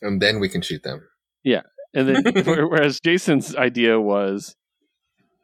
and 0.03 0.21
then 0.21 0.41
we 0.41 0.49
can 0.49 0.61
shoot 0.61 0.83
them. 0.83 1.07
Yeah, 1.45 1.63
and 1.95 2.09
then, 2.09 2.45
whereas 2.45 2.99
Jason's 2.99 3.55
idea 3.55 4.01
was, 4.01 4.57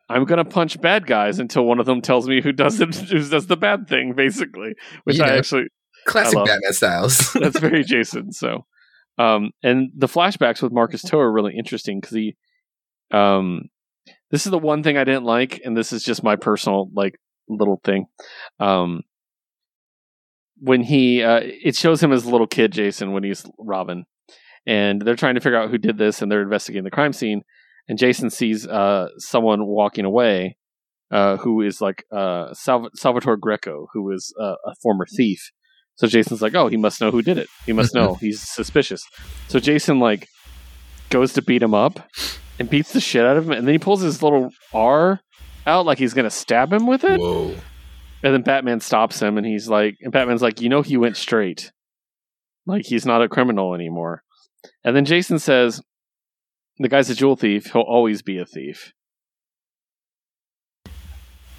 I'm 0.08 0.24
gonna 0.24 0.44
punch 0.44 0.80
bad 0.80 1.06
guys 1.06 1.38
until 1.38 1.64
one 1.64 1.80
of 1.80 1.86
them 1.86 2.00
tells 2.00 2.28
me 2.28 2.40
who 2.40 2.52
does 2.52 2.80
it, 2.80 2.94
who 2.94 3.28
does 3.28 3.46
the 3.46 3.56
bad 3.56 3.88
thing, 3.88 4.14
basically. 4.16 4.74
Which 5.04 5.18
You 5.18 5.24
I 5.24 5.28
know. 5.28 5.36
actually 5.38 5.64
Classic 6.06 6.34
love- 6.36 6.46
Batman 6.46 6.72
styles. 6.72 7.32
that's 7.34 7.58
very 7.58 7.82
Jason. 7.84 8.32
So, 8.32 8.64
um, 9.18 9.50
and 9.62 9.90
the 9.96 10.06
flashbacks 10.06 10.62
with 10.62 10.72
Marcus 10.72 11.02
To 11.02 11.18
are 11.18 11.32
really 11.32 11.56
interesting 11.56 12.00
because 12.00 12.14
he, 12.14 12.36
um, 13.10 13.62
this 14.30 14.46
is 14.46 14.50
the 14.52 14.58
one 14.58 14.82
thing 14.84 14.96
I 14.96 15.04
didn't 15.04 15.24
like, 15.24 15.60
and 15.64 15.76
this 15.76 15.92
is 15.92 16.02
just 16.04 16.22
my 16.22 16.36
personal 16.36 16.88
like 16.94 17.18
little 17.48 17.80
thing. 17.84 18.06
Um, 18.60 19.02
when 20.58 20.82
he, 20.82 21.22
uh, 21.22 21.40
it 21.42 21.76
shows 21.76 22.02
him 22.02 22.12
as 22.12 22.24
a 22.24 22.30
little 22.30 22.46
kid, 22.46 22.72
Jason, 22.72 23.12
when 23.12 23.24
he's 23.24 23.44
Robin, 23.58 24.04
and 24.66 25.02
they're 25.02 25.16
trying 25.16 25.34
to 25.34 25.40
figure 25.40 25.58
out 25.58 25.70
who 25.70 25.78
did 25.78 25.98
this, 25.98 26.22
and 26.22 26.30
they're 26.30 26.42
investigating 26.42 26.84
the 26.84 26.90
crime 26.90 27.12
scene, 27.12 27.42
and 27.88 27.98
Jason 27.98 28.30
sees 28.30 28.66
uh 28.66 29.08
someone 29.18 29.66
walking 29.66 30.04
away. 30.04 30.56
Uh, 31.08 31.36
who 31.36 31.62
is 31.62 31.80
like 31.80 32.02
uh, 32.10 32.48
Salv- 32.50 32.90
Salvatore 32.96 33.36
Greco, 33.36 33.86
who 33.92 34.10
is 34.10 34.34
uh, 34.40 34.56
a 34.66 34.74
former 34.82 35.06
thief, 35.06 35.52
so 35.96 36.06
Jason's 36.06 36.42
like, 36.42 36.54
oh, 36.54 36.68
he 36.68 36.76
must 36.76 37.00
know 37.00 37.10
who 37.10 37.22
did 37.22 37.38
it. 37.38 37.48
He 37.64 37.72
must 37.72 37.94
know. 37.94 38.14
He's 38.20 38.40
suspicious. 38.40 39.02
So 39.48 39.58
Jason 39.58 39.98
like 39.98 40.28
goes 41.10 41.32
to 41.34 41.42
beat 41.42 41.62
him 41.62 41.74
up 41.74 42.00
and 42.58 42.68
beats 42.70 42.92
the 42.92 43.00
shit 43.00 43.24
out 43.24 43.36
of 43.36 43.46
him, 43.46 43.52
and 43.52 43.66
then 43.66 43.74
he 43.74 43.78
pulls 43.78 44.02
his 44.02 44.22
little 44.22 44.50
R 44.72 45.20
out 45.66 45.86
like 45.86 45.98
he's 45.98 46.14
gonna 46.14 46.30
stab 46.30 46.72
him 46.72 46.86
with 46.86 47.02
it. 47.04 47.18
Whoa. 47.18 47.54
And 48.22 48.34
then 48.34 48.42
Batman 48.42 48.80
stops 48.80 49.20
him, 49.20 49.36
and 49.36 49.46
he's 49.46 49.68
like, 49.68 49.96
and 50.00 50.12
Batman's 50.12 50.42
like, 50.42 50.60
you 50.60 50.68
know, 50.68 50.82
he 50.82 50.96
went 50.96 51.16
straight. 51.16 51.72
Like 52.66 52.84
he's 52.86 53.06
not 53.06 53.22
a 53.22 53.28
criminal 53.28 53.74
anymore. 53.74 54.22
And 54.84 54.94
then 54.96 55.04
Jason 55.04 55.38
says, 55.38 55.80
the 56.78 56.88
guy's 56.88 57.10
a 57.10 57.14
jewel 57.14 57.36
thief. 57.36 57.72
He'll 57.72 57.82
always 57.82 58.22
be 58.22 58.38
a 58.38 58.46
thief. 58.46 58.92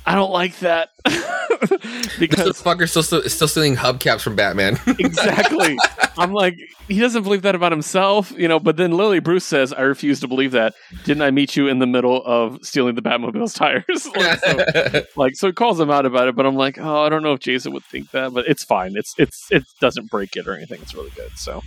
I 0.05 0.15
don't 0.15 0.31
like 0.31 0.57
that 0.59 0.89
This 1.59 2.17
because 2.19 2.61
fucker's 2.61 2.91
still, 2.91 3.03
still 3.03 3.23
still 3.23 3.47
stealing 3.47 3.75
hubcaps 3.75 4.21
from 4.21 4.35
Batman. 4.35 4.79
exactly. 4.99 5.77
I'm 6.17 6.31
like, 6.31 6.55
he 6.87 6.99
doesn't 6.99 7.23
believe 7.23 7.41
that 7.43 7.55
about 7.55 7.71
himself, 7.71 8.31
you 8.31 8.47
know. 8.47 8.59
But 8.59 8.77
then 8.77 8.91
Lily 8.91 9.19
Bruce 9.19 9.45
says, 9.45 9.73
"I 9.73 9.81
refuse 9.81 10.19
to 10.21 10.27
believe 10.27 10.51
that." 10.51 10.73
Didn't 11.03 11.23
I 11.23 11.31
meet 11.31 11.55
you 11.55 11.67
in 11.67 11.79
the 11.79 11.87
middle 11.87 12.23
of 12.25 12.59
stealing 12.63 12.95
the 12.95 13.01
Batmobile's 13.01 13.53
tires? 13.53 13.85
like, 14.15 14.39
so, 14.39 15.05
like, 15.15 15.35
so 15.35 15.47
he 15.47 15.53
calls 15.53 15.79
him 15.79 15.89
out 15.89 16.05
about 16.05 16.27
it. 16.27 16.35
But 16.35 16.45
I'm 16.45 16.55
like, 16.55 16.77
oh, 16.79 17.01
I 17.01 17.09
don't 17.09 17.23
know 17.23 17.33
if 17.33 17.39
Jason 17.39 17.73
would 17.73 17.85
think 17.85 18.11
that, 18.11 18.33
but 18.33 18.47
it's 18.47 18.63
fine. 18.63 18.93
It's 18.95 19.13
it's 19.17 19.47
it 19.51 19.63
doesn't 19.81 20.09
break 20.09 20.35
it 20.35 20.47
or 20.47 20.55
anything. 20.55 20.81
It's 20.81 20.93
really 20.93 21.11
good. 21.11 21.31
So, 21.37 21.63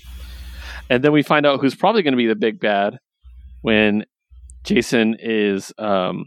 and 0.89 1.03
then 1.03 1.13
we 1.13 1.23
find 1.23 1.47
out 1.47 1.61
who's 1.61 1.75
probably 1.75 2.03
going 2.03 2.13
to 2.13 2.19
be 2.19 2.27
the 2.27 2.37
big 2.37 2.61
bad 2.61 2.99
when 3.63 4.05
Jason 4.65 5.17
is 5.19 5.73
um 5.79 6.27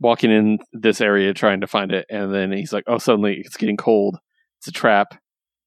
walking 0.00 0.30
in 0.30 0.58
this 0.72 1.00
area 1.00 1.34
trying 1.34 1.60
to 1.60 1.66
find 1.66 1.92
it, 1.92 2.06
and 2.08 2.32
then 2.34 2.52
he's 2.52 2.72
like, 2.72 2.84
"Oh, 2.86 2.98
suddenly 2.98 3.42
it's 3.44 3.56
getting 3.56 3.76
cold. 3.76 4.18
It's 4.58 4.68
a 4.68 4.72
trap. 4.72 5.14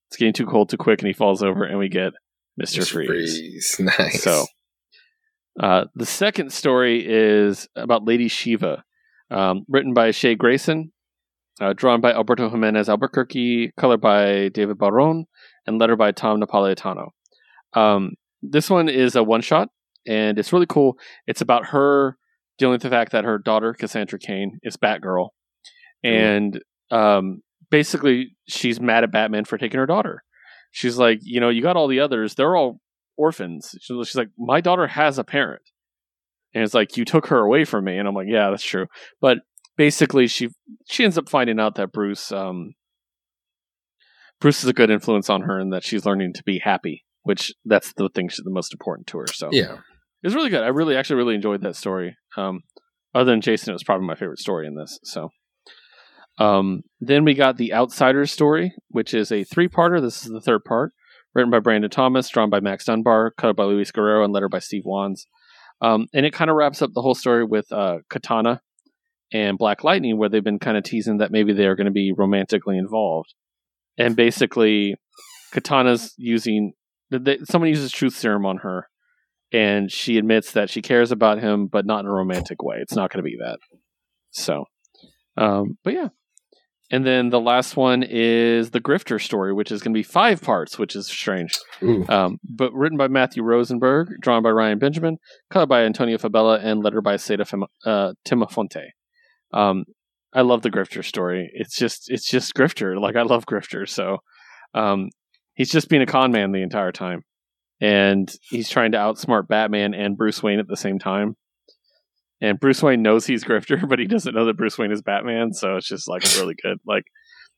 It's 0.09 0.17
getting 0.17 0.33
too 0.33 0.45
cold 0.45 0.69
too 0.69 0.77
quick," 0.77 1.01
and 1.01 1.07
he 1.07 1.13
falls 1.13 1.43
over, 1.43 1.63
and 1.63 1.77
we 1.77 1.89
get 1.89 2.13
Mister 2.57 2.85
Freeze. 2.85 3.37
Freeze. 3.37 3.79
Nice. 3.99 4.23
So, 4.23 4.45
uh, 5.59 5.85
the 5.95 6.05
second 6.05 6.51
story 6.51 7.05
is 7.07 7.67
about 7.75 8.05
Lady 8.05 8.27
Shiva, 8.27 8.83
um, 9.29 9.65
written 9.67 9.93
by 9.93 10.11
Shay 10.11 10.35
Grayson, 10.35 10.91
uh, 11.61 11.73
drawn 11.73 12.01
by 12.01 12.11
Alberto 12.13 12.49
Jimenez 12.49 12.89
Albuquerque, 12.89 13.71
colored 13.77 14.01
by 14.01 14.49
David 14.49 14.77
Baron, 14.77 15.25
and 15.65 15.79
letter 15.79 15.95
by 15.95 16.11
Tom 16.11 16.41
Napolitano. 16.41 17.09
Um, 17.73 18.13
this 18.41 18.69
one 18.69 18.89
is 18.89 19.15
a 19.15 19.23
one 19.23 19.41
shot, 19.41 19.69
and 20.07 20.37
it's 20.39 20.53
really 20.53 20.65
cool. 20.67 20.97
It's 21.27 21.41
about 21.41 21.67
her 21.67 22.17
dealing 22.57 22.73
with 22.73 22.81
the 22.81 22.89
fact 22.89 23.11
that 23.11 23.25
her 23.25 23.37
daughter, 23.37 23.73
Cassandra 23.73 24.19
Cain, 24.19 24.59
is 24.63 24.77
Batgirl. 24.77 25.29
And 26.03 26.61
um, 26.91 27.41
basically, 27.71 28.35
she's 28.47 28.79
mad 28.79 29.03
at 29.03 29.11
Batman 29.11 29.45
for 29.45 29.57
taking 29.57 29.79
her 29.79 29.85
daughter. 29.85 30.23
She's 30.71 30.97
like, 30.97 31.19
you 31.21 31.39
know, 31.39 31.49
you 31.49 31.61
got 31.61 31.77
all 31.77 31.87
the 31.87 31.99
others, 31.99 32.35
they're 32.35 32.55
all 32.55 32.79
orphans. 33.17 33.75
She's 33.79 34.15
like, 34.15 34.29
my 34.37 34.59
daughter 34.59 34.87
has 34.87 35.17
a 35.17 35.23
parent. 35.23 35.61
And 36.53 36.63
it's 36.63 36.73
like, 36.73 36.97
you 36.97 37.05
took 37.05 37.27
her 37.27 37.39
away 37.39 37.65
from 37.65 37.85
me. 37.85 37.97
And 37.97 38.07
I'm 38.07 38.13
like, 38.13 38.27
yeah, 38.29 38.49
that's 38.49 38.63
true. 38.63 38.87
But 39.21 39.39
basically, 39.77 40.27
she 40.27 40.49
she 40.89 41.03
ends 41.03 41.17
up 41.17 41.29
finding 41.29 41.59
out 41.59 41.75
that 41.75 41.91
Bruce 41.91 42.31
um, 42.31 42.73
Bruce 44.39 44.63
is 44.63 44.69
a 44.69 44.73
good 44.73 44.89
influence 44.89 45.29
on 45.29 45.41
her 45.43 45.59
and 45.59 45.71
that 45.73 45.83
she's 45.83 46.05
learning 46.05 46.33
to 46.33 46.43
be 46.43 46.59
happy, 46.59 47.05
which 47.23 47.53
that's 47.65 47.93
the 47.93 48.09
thing 48.09 48.27
that's 48.27 48.43
the 48.43 48.51
most 48.51 48.73
important 48.73 49.07
to 49.07 49.19
her. 49.19 49.27
So 49.27 49.49
yeah. 49.51 49.77
It 50.23 50.27
was 50.27 50.35
really 50.35 50.49
good. 50.49 50.63
I 50.63 50.69
really 50.69 50.95
actually 50.95 51.17
really 51.17 51.35
enjoyed 51.35 51.61
that 51.61 51.75
story. 51.75 52.15
Um, 52.37 52.61
other 53.13 53.31
than 53.31 53.41
Jason, 53.41 53.71
it 53.71 53.73
was 53.73 53.83
probably 53.83 54.07
my 54.07 54.15
favorite 54.15 54.39
story 54.39 54.65
in 54.65 54.75
this. 54.75 54.99
So, 55.03 55.29
um, 56.39 56.81
then 56.99 57.25
we 57.25 57.33
got 57.33 57.57
the 57.57 57.73
Outsiders 57.73 58.31
story, 58.31 58.73
which 58.87 59.13
is 59.13 59.31
a 59.31 59.43
three-parter. 59.43 60.01
This 60.01 60.25
is 60.25 60.31
the 60.31 60.41
third 60.41 60.63
part, 60.63 60.93
written 61.35 61.51
by 61.51 61.59
Brandon 61.59 61.91
Thomas, 61.91 62.29
drawn 62.29 62.49
by 62.49 62.59
Max 62.59 62.85
Dunbar, 62.85 63.33
cut 63.37 63.55
by 63.55 63.65
Luis 63.65 63.91
Guerrero, 63.91 64.23
and 64.23 64.33
letter 64.33 64.49
by 64.49 64.59
Steve 64.59 64.83
Wands. 64.85 65.27
Um, 65.81 66.07
and 66.13 66.25
it 66.25 66.33
kind 66.33 66.49
of 66.49 66.55
wraps 66.55 66.81
up 66.81 66.91
the 66.93 67.01
whole 67.01 67.15
story 67.15 67.43
with 67.43 67.71
uh, 67.71 67.97
Katana 68.09 68.61
and 69.33 69.57
Black 69.57 69.83
Lightning, 69.83 70.17
where 70.17 70.29
they've 70.29 70.43
been 70.43 70.59
kind 70.59 70.77
of 70.77 70.83
teasing 70.83 71.17
that 71.17 71.31
maybe 71.31 71.53
they're 71.53 71.75
going 71.75 71.85
to 71.85 71.91
be 71.91 72.13
romantically 72.17 72.77
involved. 72.77 73.33
And 73.97 74.15
basically, 74.15 74.95
Katana's 75.51 76.13
using 76.17 76.73
they, 77.11 77.39
someone 77.43 77.69
uses 77.69 77.91
truth 77.91 78.15
serum 78.15 78.45
on 78.45 78.57
her, 78.57 78.87
and 79.53 79.91
she 79.91 80.17
admits 80.17 80.51
that 80.51 80.69
she 80.69 80.81
cares 80.81 81.11
about 81.11 81.39
him, 81.39 81.67
but 81.67 81.85
not 81.85 82.01
in 82.01 82.07
a 82.07 82.11
romantic 82.11 82.61
way. 82.63 82.77
It's 82.81 82.95
not 82.95 83.11
going 83.11 83.23
to 83.23 83.29
be 83.29 83.37
that. 83.39 83.59
So, 84.31 84.65
um, 85.37 85.77
but 85.83 85.93
yeah. 85.93 86.07
And 86.91 87.05
then 87.05 87.29
the 87.29 87.39
last 87.39 87.75
one 87.77 88.03
is 88.03 88.71
the 88.71 88.81
Grifter 88.81 89.19
story, 89.19 89.53
which 89.53 89.71
is 89.71 89.81
going 89.81 89.93
to 89.93 89.97
be 89.97 90.03
five 90.03 90.41
parts, 90.41 90.77
which 90.77 90.95
is 90.95 91.07
strange. 91.07 91.57
Um, 92.09 92.37
but 92.43 92.71
written 92.73 92.97
by 92.97 93.07
Matthew 93.07 93.41
Rosenberg, 93.41 94.09
drawn 94.19 94.43
by 94.43 94.49
Ryan 94.49 94.79
Benjamin, 94.79 95.17
colored 95.49 95.69
by 95.69 95.83
Antonio 95.83 96.17
Fabela, 96.17 96.59
and 96.63 96.83
lettered 96.83 97.03
by 97.03 97.15
Seda 97.15 97.47
Fem- 97.47 97.63
uh, 97.85 98.13
Temofonte. 98.27 98.89
Um, 99.53 99.85
I 100.33 100.41
love 100.41 100.61
the 100.61 100.69
Grifter 100.71 101.03
story. 101.03 101.49
It's 101.53 101.75
just 101.75 102.11
it's 102.11 102.27
just 102.27 102.53
Grifter. 102.53 102.99
Like 102.99 103.15
I 103.15 103.21
love 103.23 103.45
Grifter. 103.45 103.87
So 103.87 104.17
um, 104.73 105.09
he's 105.55 105.71
just 105.71 105.89
being 105.89 106.01
a 106.01 106.07
con 106.07 106.31
man 106.31 106.51
the 106.51 106.61
entire 106.61 106.91
time, 106.91 107.23
and 107.81 108.31
he's 108.49 108.69
trying 108.69 108.91
to 108.93 108.97
outsmart 108.97 109.47
Batman 109.47 109.93
and 109.93 110.17
Bruce 110.17 110.41
Wayne 110.41 110.59
at 110.59 110.67
the 110.67 110.77
same 110.77 110.99
time. 110.99 111.35
And 112.41 112.59
Bruce 112.59 112.83
Wayne 112.83 113.01
knows 113.01 113.25
he's 113.25 113.43
Grifter, 113.43 113.87
but 113.89 113.99
he 113.99 114.05
doesn't 114.05 114.33
know 114.35 114.45
that 114.45 114.57
Bruce 114.57 114.77
Wayne 114.77 114.91
is 114.91 115.01
Batman. 115.01 115.53
So 115.53 115.77
it's 115.77 115.87
just 115.87 116.07
like 116.07 116.23
really 116.37 116.55
good. 116.61 116.77
Like 116.85 117.05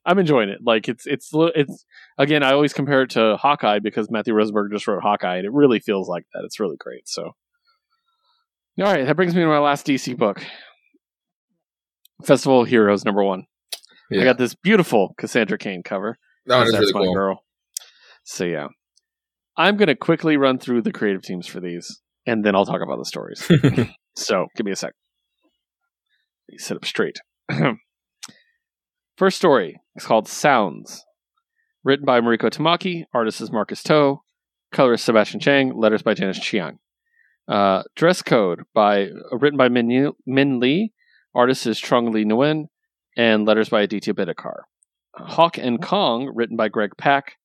I'm 0.05 0.19
enjoying 0.19 0.49
it. 0.49 0.59
Like 0.63 0.87
it's 0.87 1.07
it's 1.07 1.29
it's 1.33 1.85
again. 2.17 2.43
I 2.43 2.53
always 2.53 2.73
compare 2.73 3.01
it 3.01 3.11
to 3.11 3.37
Hawkeye 3.37 3.79
because 3.79 4.11
Matthew 4.11 4.33
Rosenberg 4.35 4.71
just 4.71 4.87
wrote 4.87 5.01
Hawkeye, 5.01 5.37
and 5.37 5.45
it 5.45 5.51
really 5.51 5.79
feels 5.79 6.07
like 6.07 6.25
that. 6.33 6.43
It's 6.45 6.59
really 6.59 6.77
great. 6.77 7.07
So, 7.09 7.23
all 7.23 7.33
right, 8.77 9.05
that 9.05 9.15
brings 9.15 9.33
me 9.33 9.41
to 9.41 9.47
my 9.47 9.57
last 9.57 9.87
DC 9.87 10.15
book, 10.15 10.45
Festival 12.23 12.61
of 12.61 12.67
Heroes 12.67 13.03
number 13.03 13.23
one. 13.23 13.45
Yeah. 14.11 14.21
I 14.21 14.23
got 14.25 14.37
this 14.37 14.53
beautiful 14.53 15.15
Cassandra 15.17 15.57
Cain 15.57 15.81
cover. 15.83 16.17
that 16.45 16.57
one 16.57 16.67
is 16.67 16.73
That's 16.73 16.81
really 16.81 16.93
my 16.93 17.05
cool. 17.05 17.13
girl. 17.15 17.43
So 18.23 18.45
yeah, 18.45 18.67
I'm 19.57 19.77
gonna 19.77 19.95
quickly 19.95 20.37
run 20.37 20.59
through 20.59 20.81
the 20.81 20.91
creative 20.91 21.21
teams 21.21 21.47
for 21.47 21.59
these, 21.59 22.01
and 22.25 22.43
then 22.43 22.55
I'll 22.55 22.65
talk 22.65 22.81
about 22.81 22.97
the 22.97 23.05
stories. 23.05 23.47
so 24.15 24.47
give 24.55 24.65
me 24.65 24.71
a 24.71 24.75
sec. 24.75 24.93
Let 26.51 26.61
sit 26.61 26.77
up 26.77 26.85
straight. 26.85 27.19
First 29.17 29.37
story 29.37 29.79
is 29.95 30.05
called 30.05 30.27
Sounds, 30.27 31.05
written 31.83 32.05
by 32.05 32.19
Mariko 32.19 32.49
Tamaki, 32.49 33.05
artist 33.13 33.39
is 33.39 33.51
Marcus 33.51 33.81
To, 33.83 34.17
colorist 34.73 35.05
Sebastian 35.05 35.39
Cheng, 35.39 35.79
letters 35.79 36.01
by 36.01 36.13
Janice 36.13 36.39
Chiang. 36.39 36.79
Uh, 37.47 37.83
dress 37.95 38.21
code 38.21 38.63
by 38.73 39.05
uh, 39.05 39.37
written 39.37 39.57
by 39.57 39.69
Min, 39.69 40.11
Min 40.25 40.59
Lee, 40.59 40.91
artist 41.33 41.65
is 41.65 41.79
Trung 41.79 42.11
Le 42.11 42.25
Nguyen, 42.25 42.65
and 43.15 43.45
letters 43.45 43.69
by 43.69 43.83
Aditya 43.83 44.13
Bidikar. 44.13 44.63
Hawk 45.15 45.57
and 45.57 45.81
Kong, 45.81 46.31
written 46.35 46.57
by 46.57 46.67
Greg 46.67 46.91
Pak, 46.97 47.37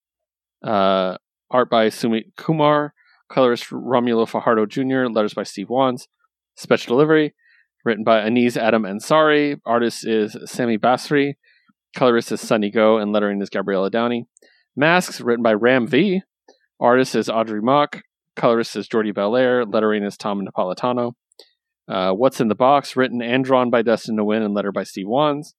uh, 0.67 1.19
art 1.51 1.71
by 1.71 1.89
Sumit 1.89 2.37
Kumar, 2.37 2.95
colorist 3.29 3.71
Romulo 3.71 4.29
Fajardo 4.29 4.67
Jr., 4.67 5.11
letters 5.13 5.35
by 5.35 5.43
Steve 5.43 5.69
Wands, 5.69 6.09
special 6.57 6.97
delivery, 6.97 7.35
written 7.85 8.05
by 8.05 8.21
Aniz 8.21 8.57
Adam 8.57 8.83
Ansari, 8.83 9.61
artist 9.65 10.07
is 10.07 10.37
Sami 10.45 10.79
Basri, 10.79 11.35
colorist 11.97 12.33
is 12.33 12.41
Sunny 12.41 12.71
Gho, 12.71 12.99
and 12.99 13.13
lettering 13.13 13.41
is 13.41 13.51
Gabriela 13.51 13.91
Downie. 13.91 14.27
Masks, 14.77 15.21
written 15.21 15.43
by 15.43 15.55
Ram 15.55 15.87
V, 15.87 16.23
artist 16.79 17.15
is 17.15 17.29
Audrey 17.29 17.61
Mok, 17.61 18.03
colorist 18.37 18.77
is 18.77 18.89
Jordie 18.89 19.13
Bellaire, 19.13 19.65
lettering 19.67 20.05
is 20.05 20.17
Tom 20.17 20.47
Napolitano. 20.47 21.13
Uh, 21.89 22.13
What's 22.13 22.41
in 22.41 22.49
the 22.49 22.55
Box, 22.55 22.95
written 22.95 23.21
and 23.21 23.45
drawn 23.45 23.71
by 23.71 23.83
Dustin 23.83 24.17
Nguyen 24.17 24.45
and 24.45 24.55
letter 24.55 24.71
by 24.71 24.85
Steve 24.85 25.09
Wands. 25.09 25.55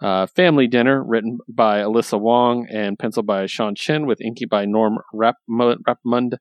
Uh, 0.00 0.26
Family 0.26 0.68
Dinner, 0.68 1.02
written 1.02 1.38
by 1.48 1.80
Alyssa 1.80 2.20
Wong 2.20 2.66
and 2.70 2.98
penciled 2.98 3.26
by 3.26 3.46
Sean 3.46 3.74
Chin, 3.74 4.06
with 4.06 4.20
inky 4.20 4.44
by 4.44 4.64
Norm 4.64 4.98
Rapmund, 5.12 6.34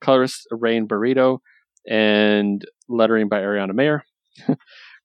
colorist 0.00 0.46
Rain 0.50 0.86
Beredo, 0.86 1.38
and 1.88 2.62
lettering 2.88 3.28
by 3.28 3.40
Ariana 3.40 3.74
Maher. 3.74 4.04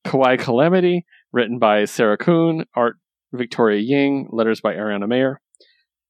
Kawaii 0.05 0.37
Calamity, 0.37 1.05
written 1.31 1.59
by 1.59 1.85
Sarah 1.85 2.17
Kuhn, 2.17 2.65
art 2.75 2.97
Victoria 3.31 3.79
Ying, 3.79 4.27
letters 4.31 4.59
by 4.59 4.73
Ariana 4.73 5.07
Maher. 5.07 5.39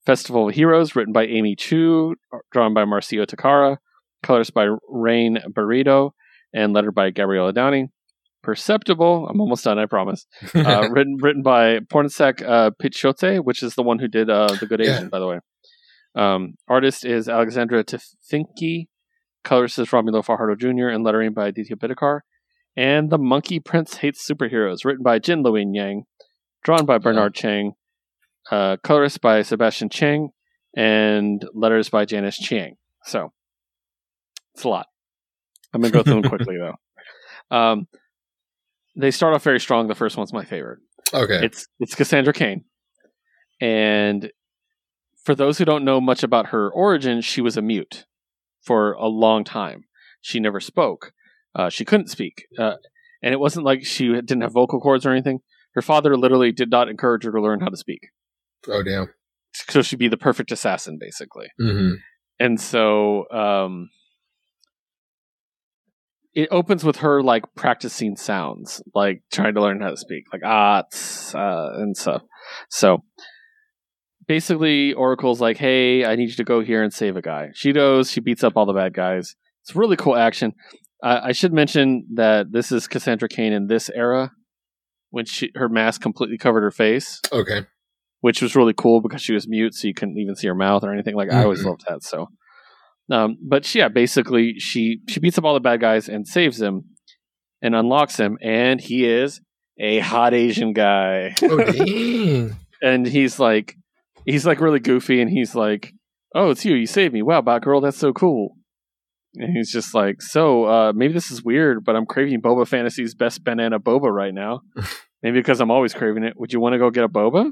Festival 0.05 0.49
of 0.49 0.55
Heroes, 0.55 0.95
written 0.95 1.13
by 1.13 1.25
Amy 1.25 1.55
Chu, 1.55 2.15
drawn 2.51 2.73
by 2.73 2.83
Marcio 2.83 3.25
Takara, 3.25 3.77
colors 4.21 4.49
by 4.49 4.67
Rain 4.89 5.37
Beredo, 5.49 6.11
and 6.53 6.73
lettered 6.73 6.95
by 6.95 7.11
Gabriela 7.11 7.53
Downie. 7.53 7.89
Perceptible, 8.43 9.27
I'm 9.29 9.39
almost 9.39 9.63
done, 9.63 9.79
I 9.79 9.85
promise. 9.85 10.25
Uh, 10.53 10.87
written 10.91 11.17
written 11.21 11.41
by 11.41 11.79
Pornisek 11.79 12.43
uh, 12.45 12.71
Pichetshote, 12.71 13.43
which 13.43 13.63
is 13.63 13.75
the 13.75 13.83
one 13.83 13.99
who 13.99 14.07
did 14.07 14.29
uh, 14.29 14.47
The 14.59 14.67
Good 14.67 14.81
Yeah. 14.81 14.97
Asian, 14.97 15.09
by 15.09 15.19
the 15.19 15.27
way. 15.27 15.39
Um, 16.15 16.55
artist 16.67 17.05
is 17.05 17.27
Alexandre 17.29 17.83
Tefenkgi, 17.83 18.87
colorist 19.43 19.79
is 19.79 19.87
Romulo 19.89 20.23
Fajardo 20.23 20.55
Jr., 20.55 20.89
and 20.89 21.03
lettering 21.03 21.33
by 21.33 21.47
Aditya 21.47 21.77
Bidikar. 21.77 22.19
And 22.75 23.09
The 23.09 23.17
Monkey 23.17 23.59
Prince 23.59 23.97
Hates 23.97 24.27
Superheroes, 24.29 24.83
written 24.83 25.03
by 25.03 25.19
Gene 25.19 25.43
Luen 25.43 25.73
Yang, 25.73 26.03
drawn 26.63 26.85
by 26.85 26.97
Bernard 26.97 27.33
Chang, 27.33 27.73
uh, 28.51 28.77
colorist 28.83 29.21
by 29.21 29.41
Sebastian 29.41 29.89
Cheng, 29.89 30.29
and 30.75 31.45
letters 31.53 31.89
by 31.89 32.03
Janice 32.05 32.37
Chiang. 32.37 32.75
So, 33.05 33.31
it's 34.53 34.63
a 34.63 34.69
lot. 34.69 34.87
I'm 35.73 35.81
going 35.81 35.91
to 35.93 35.97
go 35.97 36.03
through 36.03 36.21
them 36.21 36.29
quickly, 36.29 36.57
though. 36.57 37.55
Um, 37.55 37.87
they 38.95 39.11
start 39.11 39.33
off 39.33 39.43
very 39.43 39.59
strong. 39.59 39.87
The 39.87 39.95
first 39.95 40.17
one's 40.17 40.33
my 40.33 40.45
favorite. 40.45 40.79
Okay. 41.13 41.45
It's 41.45 41.67
it's 41.79 41.95
Cassandra 41.95 42.33
Cain, 42.33 42.65
and 43.61 44.31
for 45.23 45.35
those 45.35 45.57
who 45.57 45.65
don't 45.65 45.85
know 45.85 46.01
much 46.01 46.23
about 46.23 46.47
her 46.47 46.69
origin, 46.71 47.21
she 47.21 47.41
was 47.41 47.55
a 47.57 47.61
mute 47.61 48.05
for 48.61 48.93
a 48.93 49.07
long 49.07 49.43
time. 49.43 49.85
She 50.21 50.39
never 50.39 50.59
spoke. 50.59 51.13
Uh, 51.55 51.69
she 51.69 51.85
couldn't 51.85 52.07
speak, 52.09 52.45
uh, 52.57 52.75
and 53.21 53.33
it 53.33 53.39
wasn't 53.39 53.65
like 53.65 53.85
she 53.85 54.07
didn't 54.07 54.41
have 54.41 54.53
vocal 54.53 54.79
cords 54.79 55.05
or 55.05 55.11
anything. 55.11 55.39
Her 55.75 55.81
father 55.81 56.17
literally 56.17 56.51
did 56.51 56.69
not 56.71 56.89
encourage 56.89 57.23
her 57.25 57.31
to 57.31 57.41
learn 57.41 57.59
how 57.61 57.67
to 57.67 57.77
speak, 57.77 58.09
oh 58.67 58.81
damn. 58.83 59.13
so 59.69 59.81
she'd 59.81 59.99
be 59.99 60.07
the 60.07 60.17
perfect 60.17 60.51
assassin, 60.51 60.97
basically. 60.99 61.47
hmm 61.59 61.93
And 62.39 62.59
so 62.59 63.29
um, 63.29 63.89
it 66.35 66.47
opens 66.51 66.83
with 66.83 66.97
her 66.97 67.21
like 67.21 67.43
practicing 67.55 68.15
sounds, 68.15 68.81
like 68.95 69.21
trying 69.31 69.53
to 69.53 69.61
learn 69.61 69.81
how 69.81 69.89
to 69.89 69.97
speak, 69.97 70.25
like 70.33 70.41
ah, 70.45 70.83
uh, 71.35 71.69
and 71.81 71.95
stuff. 71.95 72.23
So 72.69 73.03
basically, 74.27 74.93
Oracle's 74.93 75.41
like, 75.41 75.57
"Hey, 75.57 76.05
I 76.05 76.15
need 76.15 76.29
you 76.29 76.35
to 76.35 76.43
go 76.43 76.61
here 76.61 76.83
and 76.83 76.93
save 76.93 77.15
a 77.17 77.21
guy." 77.21 77.49
She 77.53 77.71
goes, 77.73 78.11
she 78.11 78.19
beats 78.19 78.43
up 78.43 78.53
all 78.55 78.65
the 78.65 78.73
bad 78.73 78.93
guys. 78.93 79.35
It's 79.63 79.75
really 79.75 79.95
cool 79.95 80.15
action. 80.15 80.53
I 81.03 81.29
I 81.29 81.31
should 81.31 81.53
mention 81.53 82.05
that 82.15 82.51
this 82.51 82.71
is 82.71 82.87
Cassandra 82.87 83.29
Cain 83.29 83.53
in 83.53 83.67
this 83.67 83.89
era 83.89 84.31
when 85.09 85.25
she 85.25 85.51
her 85.55 85.69
mask 85.69 86.01
completely 86.01 86.37
covered 86.37 86.61
her 86.61 86.71
face, 86.71 87.21
Okay. 87.31 87.65
which 88.21 88.41
was 88.41 88.55
really 88.55 88.73
cool 88.73 89.01
because 89.01 89.21
she 89.21 89.33
was 89.33 89.47
mute, 89.47 89.73
so 89.75 89.87
you 89.87 89.93
couldn't 89.93 90.17
even 90.17 90.35
see 90.35 90.47
her 90.47 90.55
mouth 90.55 90.83
or 90.83 90.91
anything. 90.93 91.15
Like 91.15 91.31
I 91.31 91.43
always 91.43 91.61
Mhm. 91.63 91.67
loved 91.67 91.83
that. 91.87 92.03
So, 92.03 92.29
um, 93.11 93.37
but 93.41 93.65
she, 93.65 93.79
yeah, 93.79 93.89
basically 93.89 94.59
she 94.59 94.99
she 95.07 95.19
beats 95.19 95.37
up 95.37 95.43
all 95.43 95.53
the 95.53 95.59
bad 95.59 95.81
guys 95.81 96.07
and 96.07 96.27
saves 96.27 96.61
him 96.61 96.85
and 97.61 97.75
unlocks 97.75 98.17
him, 98.17 98.37
and 98.41 98.79
he 98.79 99.05
is 99.05 99.41
a 99.79 99.99
hot 99.99 100.33
Asian 100.33 100.73
guy, 100.73 101.35
Oh 101.41 101.59
and 102.81 103.07
he's 103.07 103.39
like 103.39 103.75
he's 104.25 104.45
like 104.45 104.61
really 104.61 104.79
goofy, 104.79 105.21
and 105.21 105.29
he's 105.29 105.55
like, 105.55 105.93
"Oh, 106.33 106.51
it's 106.51 106.65
you! 106.65 106.75
You 106.75 106.87
saved 106.87 107.13
me! 107.13 107.21
Wow, 107.21 107.41
Batgirl, 107.41 107.81
that's 107.81 107.97
so 107.97 108.13
cool." 108.13 108.55
And 109.35 109.57
he's 109.57 109.71
just 109.71 109.95
like, 109.95 110.21
so 110.21 110.65
uh, 110.65 110.93
maybe 110.93 111.13
this 111.13 111.31
is 111.31 111.43
weird, 111.43 111.83
but 111.83 111.95
I'm 111.95 112.05
craving 112.05 112.41
Boba 112.41 112.67
Fantasy's 112.67 113.15
best 113.15 113.43
banana 113.43 113.79
boba 113.79 114.11
right 114.11 114.33
now. 114.33 114.61
maybe 115.23 115.39
because 115.39 115.59
I'm 115.59 115.71
always 115.71 115.93
craving 115.93 116.23
it. 116.23 116.33
Would 116.37 116.53
you 116.53 116.59
want 116.59 116.73
to 116.73 116.79
go 116.79 116.91
get 116.91 117.03
a 117.03 117.09
boba? 117.09 117.51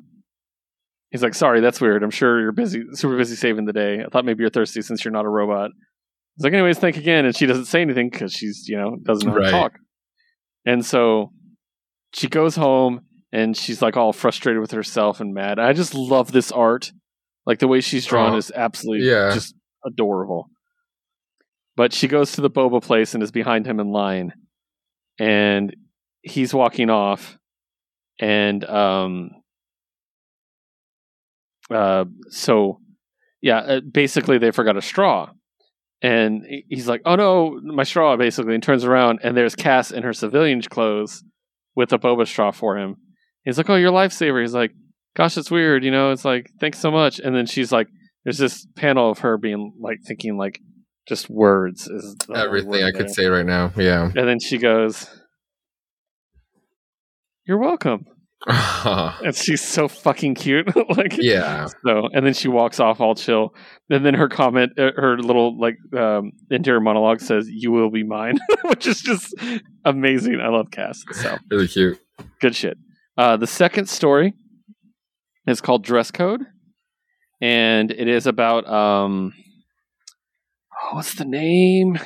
He's 1.12 1.22
like, 1.22 1.34
sorry, 1.36 1.60
that's 1.60 1.82
weird. 1.82 2.04
I'm 2.04 2.10
sure 2.12 2.40
you're 2.40 2.52
busy, 2.54 2.84
super 2.94 3.18
busy 3.18 3.36
saving 3.36 3.66
the 3.66 3.74
day. 3.74 4.02
I 4.04 4.08
thought 4.10 4.24
maybe 4.26 4.42
you're 4.42 4.50
thirsty 4.50 4.82
since 4.82 5.04
you're 5.04 5.12
not 5.12 5.26
a 5.26 5.30
robot. 5.30 5.72
He's 6.38 6.44
like, 6.46 6.54
anyways, 6.54 6.80
think 6.80 6.96
again. 6.98 7.26
And 7.26 7.36
she 7.36 7.46
doesn't 7.46 7.66
say 7.66 7.82
anything 7.82 8.10
because 8.10 8.32
she's, 8.32 8.66
you 8.70 8.78
know, 8.78 8.96
doesn't 9.04 9.28
know 9.28 9.36
Right. 9.36 9.52
talk. 9.52 9.74
And 10.66 10.86
so 10.86 11.32
she 12.14 12.28
goes 12.30 12.56
home 12.56 13.02
and 13.34 13.58
she's 13.58 13.82
like 13.82 13.98
all 13.98 14.14
frustrated 14.14 14.62
with 14.62 14.72
herself 14.72 15.20
and 15.20 15.34
mad. 15.34 15.60
I 15.60 15.74
just 15.74 15.94
love 15.94 16.32
this 16.32 16.52
art. 16.52 16.92
Like 17.46 17.60
the 17.60 17.68
way 17.68 17.82
she's 17.82 18.06
drawn 18.06 18.34
Oh, 18.34 18.38
is 18.38 18.52
absolutely 18.56 19.08
yeah. 19.10 19.32
just 19.34 19.54
adorable. 19.86 20.50
But 21.76 21.92
she 21.92 22.08
goes 22.08 22.34
to 22.34 22.42
the 22.42 22.50
boba 22.50 22.82
place 22.82 23.14
and 23.14 23.22
is 23.24 23.32
behind 23.32 23.66
him 23.66 23.80
in 23.82 23.92
line. 23.92 24.32
And 25.20 25.76
he's 26.22 26.54
walking 26.54 26.90
off. 26.90 27.38
And 28.20 28.64
um 28.66 29.32
uh 31.74 32.06
so 32.30 32.80
yeah, 33.42 33.58
uh, 33.58 33.80
basically 33.80 34.38
they 34.38 34.52
forgot 34.52 34.78
a 34.78 34.82
straw. 34.82 35.32
And 36.04 36.44
he's 36.68 36.88
like, 36.88 37.02
"Oh 37.06 37.16
no, 37.16 37.60
my 37.64 37.84
straw!" 37.84 38.18
Basically, 38.18 38.56
and 38.56 38.64
turns 38.64 38.84
around, 38.86 39.20
and 39.24 39.38
there's 39.38 39.56
Cass 39.56 39.92
in 39.92 40.02
her 40.04 40.14
civilian 40.14 40.62
clothes 40.64 41.24
with 41.76 41.94
a 41.94 42.00
boba 42.00 42.28
straw 42.28 42.52
for 42.52 42.78
him. 42.78 42.96
He's 43.44 43.58
like, 43.58 43.70
"Oh, 43.70 43.76
you're 43.76 43.90
a 43.90 43.94
lifesaver." 43.94 44.42
He's 44.42 44.56
like, 44.56 44.72
"Gosh, 45.16 45.38
it's 45.38 45.52
weird, 45.52 45.84
you 45.84 45.92
know." 45.92 46.12
It's 46.12 46.26
like, 46.26 46.50
"Thanks 46.60 46.80
so 46.80 46.90
much." 46.90 47.20
And 47.20 47.36
then 47.36 47.46
she's 47.46 47.72
like, 47.72 47.88
"There's 48.24 48.40
this 48.40 48.66
panel 48.76 49.12
of 49.12 49.20
her 49.20 49.38
being 49.38 49.74
like 49.80 50.00
thinking 50.08 50.38
like 50.38 50.60
just 51.08 51.30
words 51.30 51.88
is 51.88 52.16
Everything 52.34 52.84
I 52.84 52.92
could 52.92 53.08
there. 53.08 53.14
say 53.14 53.26
right 53.28 53.46
now. 53.46 53.72
Yeah. 53.78 54.06
And 54.06 54.28
then 54.28 54.40
she 54.40 54.58
goes, 54.58 55.08
"You're 57.46 57.60
welcome." 57.60 58.06
And 59.24 59.36
she's 59.36 59.62
so 59.62 59.88
fucking 59.88 60.36
cute. 60.36 60.68
like, 60.98 61.16
yeah. 61.18 61.68
So, 61.86 62.10
and 62.12 62.26
then 62.26 62.34
she 62.34 62.48
walks 62.48 62.80
off 62.80 63.00
all 63.00 63.14
chill. 63.14 63.54
And 63.90 64.06
then 64.06 64.16
her 64.16 64.28
comment, 64.30 64.74
uh, 64.80 64.92
her 64.96 65.18
little 65.20 65.60
like 65.60 65.78
um, 65.96 66.32
interior 66.50 66.80
monologue 66.80 67.22
says, 67.22 67.48
"You 67.50 67.72
will 67.72 67.92
be 67.92 68.04
mine," 68.04 68.40
which 68.66 68.88
is 68.88 69.02
just 69.02 69.36
amazing. 69.86 70.40
I 70.42 70.48
love 70.48 70.72
Cass. 70.72 71.04
So 71.12 71.38
Really 71.52 71.68
cute. 71.68 72.00
good 72.40 72.56
shit. 72.56 72.78
Uh, 73.18 73.38
the 73.38 73.46
second 73.48 73.88
story 73.90 74.34
is 75.46 75.62
called 75.62 75.84
Dress 75.84 76.10
Code, 76.10 76.42
and 77.42 77.92
it 77.92 78.08
is 78.08 78.26
about 78.26 78.68
um, 78.68 79.34
oh, 80.74 80.96
what's 80.96 81.14
the 81.16 81.26
name? 81.26 82.00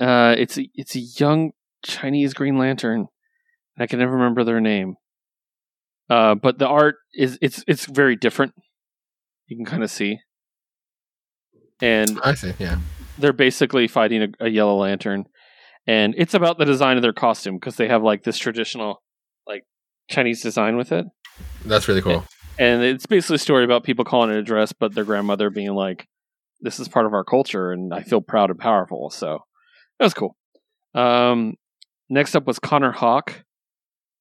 Uh, 0.00 0.34
it's 0.38 0.56
a, 0.56 0.70
it's 0.74 0.94
a 0.94 1.00
young 1.00 1.50
Chinese 1.84 2.32
Green 2.32 2.56
Lantern. 2.56 3.08
I 3.78 3.86
can 3.86 3.98
never 3.98 4.12
remember 4.12 4.44
their 4.44 4.60
name. 4.60 4.94
Uh, 6.10 6.34
but 6.34 6.58
the 6.58 6.66
art 6.68 6.96
is 7.14 7.38
it's 7.42 7.62
it's 7.66 7.86
very 7.86 8.16
different. 8.16 8.54
You 9.46 9.56
can 9.56 9.64
kind 9.66 9.82
of 9.82 9.90
see, 9.90 10.18
and 11.80 12.18
I 12.24 12.34
see. 12.34 12.52
Yeah. 12.58 12.78
they're 13.18 13.32
basically 13.32 13.88
fighting 13.88 14.22
a, 14.22 14.46
a 14.46 14.48
yellow 14.48 14.76
lantern 14.76 15.24
and 15.86 16.14
it's 16.18 16.34
about 16.34 16.58
the 16.58 16.64
design 16.64 16.96
of 16.96 17.02
their 17.02 17.12
costume 17.12 17.56
because 17.56 17.76
they 17.76 17.88
have 17.88 18.02
like 18.02 18.22
this 18.24 18.36
traditional 18.38 19.02
like 19.46 19.62
chinese 20.08 20.42
design 20.42 20.76
with 20.76 20.92
it 20.92 21.06
That's 21.64 21.88
really 21.88 22.02
cool. 22.02 22.24
and 22.58 22.82
it's 22.82 23.06
basically 23.06 23.36
a 23.36 23.38
story 23.38 23.64
about 23.64 23.84
people 23.84 24.04
calling 24.04 24.30
it 24.30 24.36
a 24.36 24.42
dress 24.42 24.72
but 24.72 24.94
their 24.94 25.04
grandmother 25.04 25.50
being 25.50 25.74
like 25.74 26.06
this 26.60 26.78
is 26.78 26.88
part 26.88 27.06
of 27.06 27.14
our 27.14 27.24
culture 27.24 27.72
and 27.72 27.92
i 27.94 28.02
feel 28.02 28.20
proud 28.20 28.50
and 28.50 28.58
powerful 28.58 29.10
so 29.10 29.38
that 29.98 30.04
was 30.04 30.14
cool 30.14 30.36
um, 30.94 31.54
next 32.10 32.34
up 32.34 32.46
was 32.46 32.58
connor 32.58 32.92
hawke 32.92 33.44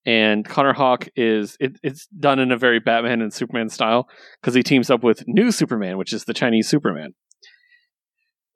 and 0.08 0.44
connor 0.44 0.74
hawke 0.74 1.08
is 1.16 1.56
it, 1.60 1.78
it's 1.84 2.08
done 2.20 2.40
in 2.40 2.52
a 2.52 2.58
very 2.58 2.80
batman 2.80 3.22
and 3.22 3.32
superman 3.32 3.70
style 3.70 4.08
because 4.42 4.56
he 4.56 4.64
teams 4.64 4.90
up 4.90 5.04
with 5.04 5.24
new 5.28 5.52
superman 5.52 6.00
which 6.00 6.14
is 6.14 6.24
the 6.24 6.34
chinese 6.34 6.68
superman 6.68 7.14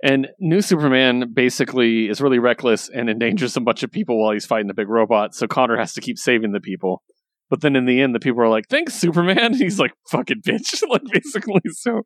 and 0.04 0.30
new 0.40 0.62
Superman 0.62 1.32
basically 1.34 2.10
is 2.10 2.22
really 2.22 2.40
reckless 2.40 2.90
and 2.90 3.10
endangers 3.10 3.56
a 3.56 3.62
bunch 3.62 3.84
of 3.84 3.92
people 3.92 4.20
while 4.20 4.32
he's 4.32 4.46
fighting 4.46 4.68
the 4.68 4.74
big 4.74 4.90
robot. 4.90 5.36
So 5.36 5.48
Connor 5.48 5.78
has 5.78 5.94
to 5.94 6.02
keep 6.02 6.18
saving 6.18 6.54
the 6.54 6.60
people. 6.60 7.04
But 7.52 7.62
then 7.62 7.76
in 7.76 7.86
the 7.86 8.02
end, 8.02 8.16
the 8.16 8.20
people 8.20 8.42
are 8.42 8.50
like, 8.50 8.68
"Thanks, 8.70 8.94
Superman." 8.96 9.54
he's 9.58 9.78
like, 9.78 9.92
"Fucking 10.10 10.42
bitch!" 10.42 10.82
like 10.90 11.04
basically. 11.12 11.62
So, 11.74 12.02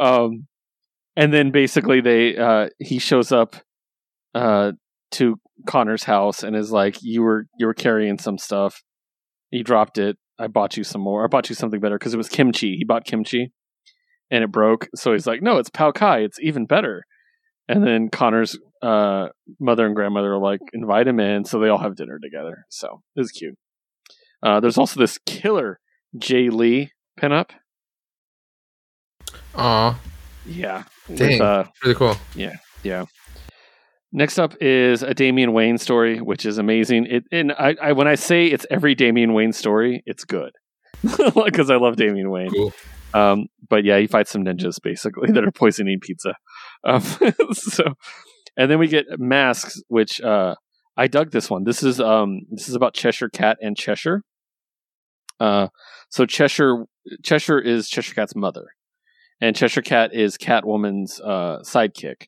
um, 0.00 0.48
and 1.14 1.32
then 1.32 1.50
basically 1.50 2.00
they 2.00 2.36
uh, 2.36 2.70
he 2.78 2.98
shows 2.98 3.30
up 3.30 3.56
uh, 4.34 4.72
to 5.12 5.36
Connor's 5.66 6.04
house 6.04 6.42
and 6.42 6.56
is 6.56 6.72
like, 6.72 6.98
"You 7.02 7.22
were 7.22 7.46
you 7.58 7.66
were 7.66 7.74
carrying 7.74 8.18
some 8.18 8.38
stuff. 8.38 8.82
He 9.50 9.62
dropped 9.62 9.98
it. 9.98 10.16
I 10.38 10.46
bought 10.48 10.76
you 10.76 10.84
some 10.84 11.00
more. 11.00 11.24
I 11.24 11.28
bought 11.28 11.48
you 11.48 11.54
something 11.54 11.80
better 11.80 11.98
because 11.98 12.14
it 12.14 12.18
was 12.18 12.28
kimchi. 12.28 12.76
He 12.76 12.84
bought 12.84 13.04
kimchi." 13.04 13.52
And 14.30 14.42
it 14.42 14.50
broke, 14.50 14.88
so 14.94 15.12
he's 15.12 15.26
like, 15.26 15.42
"No, 15.42 15.58
it's 15.58 15.70
Pao 15.70 15.92
Kai. 15.92 16.20
It's 16.20 16.40
even 16.40 16.66
better." 16.66 17.04
And 17.68 17.84
then 17.86 18.08
Connor's 18.08 18.58
uh, 18.82 19.28
mother 19.60 19.86
and 19.86 19.94
grandmother 19.94 20.36
like 20.38 20.60
invite 20.72 21.06
him 21.08 21.20
in, 21.20 21.44
so 21.44 21.58
they 21.58 21.68
all 21.68 21.78
have 21.78 21.96
dinner 21.96 22.18
together. 22.20 22.64
So 22.68 23.02
it 23.14 23.20
was 23.20 23.30
cute. 23.30 23.56
Uh, 24.42 24.60
there's 24.60 24.78
also 24.78 25.00
this 25.00 25.18
killer 25.26 25.80
Jae 26.16 26.50
Lee 26.52 26.90
pinup. 27.20 27.50
Aw. 29.54 29.98
Yeah, 30.44 30.84
Dang. 31.12 31.28
with, 31.32 31.40
uh, 31.40 31.64
Really 31.82 31.94
cool. 31.96 32.16
Next 34.12 34.38
up 34.38 34.54
is 34.60 35.02
a 35.02 35.14
Damian 35.14 35.52
Wayne 35.52 35.78
story, 35.78 36.20
which 36.20 36.46
is 36.46 36.58
amazing. 36.58 37.06
It 37.06 37.24
and 37.32 37.52
I, 37.52 37.76
I 37.82 37.92
when 37.92 38.06
I 38.06 38.14
say 38.14 38.46
it's 38.46 38.66
every 38.70 38.94
Damian 38.94 39.34
Wayne 39.34 39.52
story, 39.52 40.02
it's 40.06 40.24
good 40.24 40.52
because 41.02 41.70
I 41.70 41.76
love 41.76 41.96
Damian 41.96 42.30
Wayne. 42.30 42.50
Cool. 42.50 42.72
Um, 43.14 43.46
but 43.68 43.84
yeah, 43.84 43.98
he 43.98 44.06
fights 44.06 44.30
some 44.30 44.44
ninjas 44.44 44.76
basically 44.82 45.30
that 45.32 45.44
are 45.44 45.52
poisoning 45.52 45.98
pizza. 46.00 46.34
Um, 46.84 47.00
so, 47.52 47.94
and 48.56 48.70
then 48.70 48.78
we 48.78 48.88
get 48.88 49.06
masks, 49.18 49.82
which 49.88 50.20
uh, 50.20 50.54
I 50.96 51.06
dug 51.06 51.30
this 51.30 51.50
one. 51.50 51.64
This 51.64 51.82
is 51.82 52.00
um, 52.00 52.42
this 52.50 52.68
is 52.68 52.74
about 52.74 52.94
Cheshire 52.94 53.28
Cat 53.28 53.58
and 53.60 53.76
Cheshire. 53.76 54.22
Uh, 55.40 55.68
so 56.08 56.26
Cheshire 56.26 56.84
Cheshire 57.22 57.58
is 57.58 57.88
Cheshire 57.88 58.14
Cat's 58.14 58.36
mother, 58.36 58.66
and 59.40 59.56
Cheshire 59.56 59.82
Cat 59.82 60.14
is 60.14 60.36
Catwoman's 60.36 61.20
uh, 61.20 61.58
sidekick, 61.62 62.26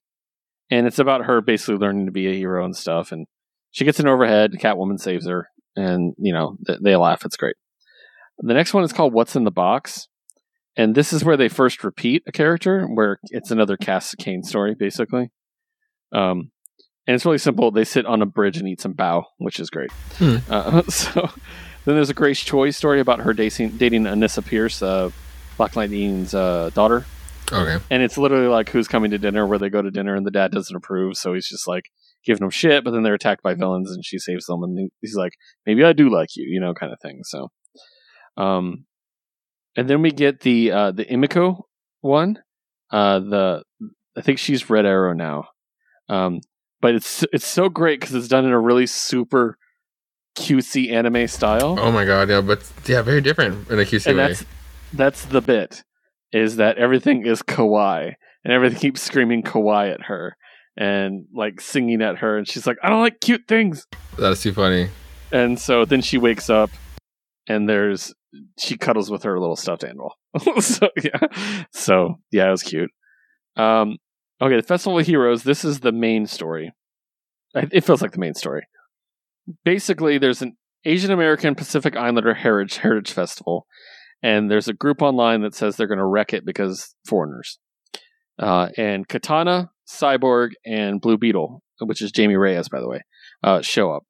and 0.70 0.86
it's 0.86 0.98
about 0.98 1.24
her 1.24 1.40
basically 1.40 1.76
learning 1.76 2.06
to 2.06 2.12
be 2.12 2.26
a 2.28 2.34
hero 2.34 2.64
and 2.64 2.76
stuff. 2.76 3.12
And 3.12 3.26
she 3.70 3.84
gets 3.84 4.00
an 4.00 4.08
overhead. 4.08 4.52
Catwoman 4.52 4.98
saves 4.98 5.26
her, 5.26 5.48
and 5.76 6.14
you 6.18 6.32
know 6.32 6.56
th- 6.66 6.80
they 6.82 6.96
laugh. 6.96 7.24
It's 7.24 7.36
great. 7.36 7.56
The 8.38 8.54
next 8.54 8.74
one 8.74 8.84
is 8.84 8.92
called 8.92 9.12
"What's 9.12 9.36
in 9.36 9.44
the 9.44 9.50
Box." 9.50 10.08
and 10.78 10.94
this 10.94 11.12
is 11.12 11.24
where 11.24 11.36
they 11.36 11.48
first 11.48 11.82
repeat 11.82 12.22
a 12.26 12.32
character 12.32 12.86
where 12.86 13.18
it's 13.24 13.50
another 13.50 13.76
Cass 13.76 14.14
Cain 14.14 14.42
story 14.42 14.74
basically 14.74 15.30
um 16.12 16.50
and 17.06 17.14
it's 17.14 17.24
really 17.26 17.38
simple 17.38 17.70
they 17.70 17.84
sit 17.84 18.06
on 18.06 18.22
a 18.22 18.26
bridge 18.26 18.56
and 18.56 18.66
eat 18.66 18.80
some 18.80 18.94
bao 18.94 19.24
which 19.38 19.60
is 19.60 19.68
great 19.68 19.90
Hmm. 20.16 20.36
uh, 20.48 20.82
so 20.84 21.28
then 21.84 21.96
there's 21.96 22.10
a 22.10 22.14
grace 22.14 22.40
choi 22.40 22.70
story 22.70 23.00
about 23.00 23.20
her 23.20 23.34
dating, 23.34 23.76
dating 23.76 24.04
anissa 24.04 24.44
pierce 24.44 24.80
uh, 24.80 25.10
black 25.58 25.76
lightning's 25.76 26.32
uh, 26.32 26.70
daughter 26.72 27.04
Okay. 27.52 27.82
and 27.90 28.02
it's 28.02 28.18
literally 28.18 28.48
like 28.48 28.68
who's 28.70 28.88
coming 28.88 29.10
to 29.10 29.18
dinner 29.18 29.46
where 29.46 29.58
they 29.58 29.70
go 29.70 29.82
to 29.82 29.90
dinner 29.90 30.14
and 30.14 30.26
the 30.26 30.30
dad 30.30 30.52
doesn't 30.52 30.76
approve 30.76 31.16
so 31.16 31.34
he's 31.34 31.48
just 31.48 31.66
like 31.68 31.84
giving 32.24 32.40
them 32.40 32.50
shit 32.50 32.84
but 32.84 32.90
then 32.90 33.02
they're 33.02 33.14
attacked 33.14 33.42
by 33.42 33.54
villains 33.54 33.90
and 33.90 34.04
she 34.04 34.18
saves 34.18 34.46
them 34.46 34.62
and 34.62 34.90
he's 35.00 35.14
like 35.14 35.32
maybe 35.66 35.84
i 35.84 35.92
do 35.92 36.10
like 36.10 36.30
you 36.36 36.44
you 36.48 36.60
know 36.60 36.74
kind 36.74 36.92
of 36.92 37.00
thing 37.00 37.20
so 37.24 37.48
um 38.36 38.84
and 39.76 39.88
then 39.88 40.02
we 40.02 40.10
get 40.10 40.40
the 40.40 40.70
uh 40.72 40.90
the 40.92 41.04
emiko 41.06 41.62
one 42.00 42.38
uh 42.90 43.18
the 43.18 43.62
i 44.16 44.20
think 44.20 44.38
she's 44.38 44.68
red 44.68 44.84
arrow 44.86 45.12
now 45.12 45.44
um 46.08 46.40
but 46.80 46.94
it's 46.94 47.24
it's 47.32 47.46
so 47.46 47.68
great 47.68 48.00
because 48.00 48.14
it's 48.14 48.28
done 48.28 48.44
in 48.44 48.52
a 48.52 48.58
really 48.60 48.86
super 48.86 49.56
cutesy 50.36 50.92
anime 50.92 51.26
style 51.26 51.76
Oh 51.80 51.90
my 51.90 52.04
god. 52.04 52.28
Yeah, 52.28 52.40
but 52.40 52.62
yeah, 52.86 53.02
very 53.02 53.20
different 53.20 53.68
in 53.70 53.80
a 53.80 53.82
QC 53.82 54.06
and 54.06 54.18
way. 54.18 54.28
that's 54.28 54.44
that's 54.92 55.24
the 55.24 55.40
bit 55.40 55.82
is 56.32 56.56
that 56.56 56.78
everything 56.78 57.26
is 57.26 57.42
kawaii 57.42 58.12
and 58.44 58.52
everything 58.52 58.78
keeps 58.78 59.02
screaming 59.02 59.42
kawaii 59.42 59.92
at 59.92 60.02
her 60.02 60.36
and 60.76 61.26
like 61.34 61.60
singing 61.60 62.02
at 62.02 62.18
her 62.18 62.36
and 62.38 62.46
she's 62.48 62.66
like 62.66 62.76
i 62.82 62.88
don't 62.88 63.00
like 63.00 63.20
cute 63.20 63.42
things 63.48 63.86
That's 64.18 64.42
too 64.42 64.52
funny. 64.52 64.88
and 65.32 65.58
so 65.58 65.84
then 65.84 66.00
she 66.02 66.18
wakes 66.18 66.48
up, 66.50 66.70
and 67.48 67.68
there's 67.68 68.14
she 68.58 68.76
cuddles 68.76 69.10
with 69.10 69.22
her 69.22 69.38
little 69.40 69.56
stuffed 69.56 69.84
animal. 69.84 70.12
so 70.60 70.88
yeah, 71.02 71.18
so 71.72 72.16
yeah, 72.30 72.48
it 72.48 72.50
was 72.50 72.62
cute. 72.62 72.90
Um, 73.56 73.96
okay, 74.40 74.56
the 74.56 74.62
Festival 74.62 74.98
of 74.98 75.06
Heroes. 75.06 75.42
This 75.44 75.64
is 75.64 75.80
the 75.80 75.92
main 75.92 76.26
story. 76.26 76.72
It 77.54 77.84
feels 77.84 78.02
like 78.02 78.12
the 78.12 78.18
main 78.18 78.34
story. 78.34 78.66
Basically, 79.64 80.18
there's 80.18 80.42
an 80.42 80.56
Asian 80.84 81.10
American 81.10 81.54
Pacific 81.54 81.96
Islander 81.96 82.34
Heritage 82.34 82.76
Heritage 82.78 83.12
Festival, 83.12 83.66
and 84.22 84.50
there's 84.50 84.68
a 84.68 84.72
group 84.72 85.02
online 85.02 85.42
that 85.42 85.54
says 85.54 85.76
they're 85.76 85.86
going 85.86 85.98
to 85.98 86.04
wreck 86.04 86.32
it 86.32 86.44
because 86.44 86.94
foreigners. 87.06 87.58
Uh, 88.38 88.68
and 88.76 89.08
Katana, 89.08 89.70
Cyborg, 89.88 90.50
and 90.64 91.00
Blue 91.00 91.18
Beetle, 91.18 91.62
which 91.80 92.02
is 92.02 92.12
Jaime 92.16 92.36
Reyes, 92.36 92.68
by 92.68 92.80
the 92.80 92.88
way, 92.88 93.02
uh, 93.42 93.62
show 93.62 93.92
up. 93.92 94.04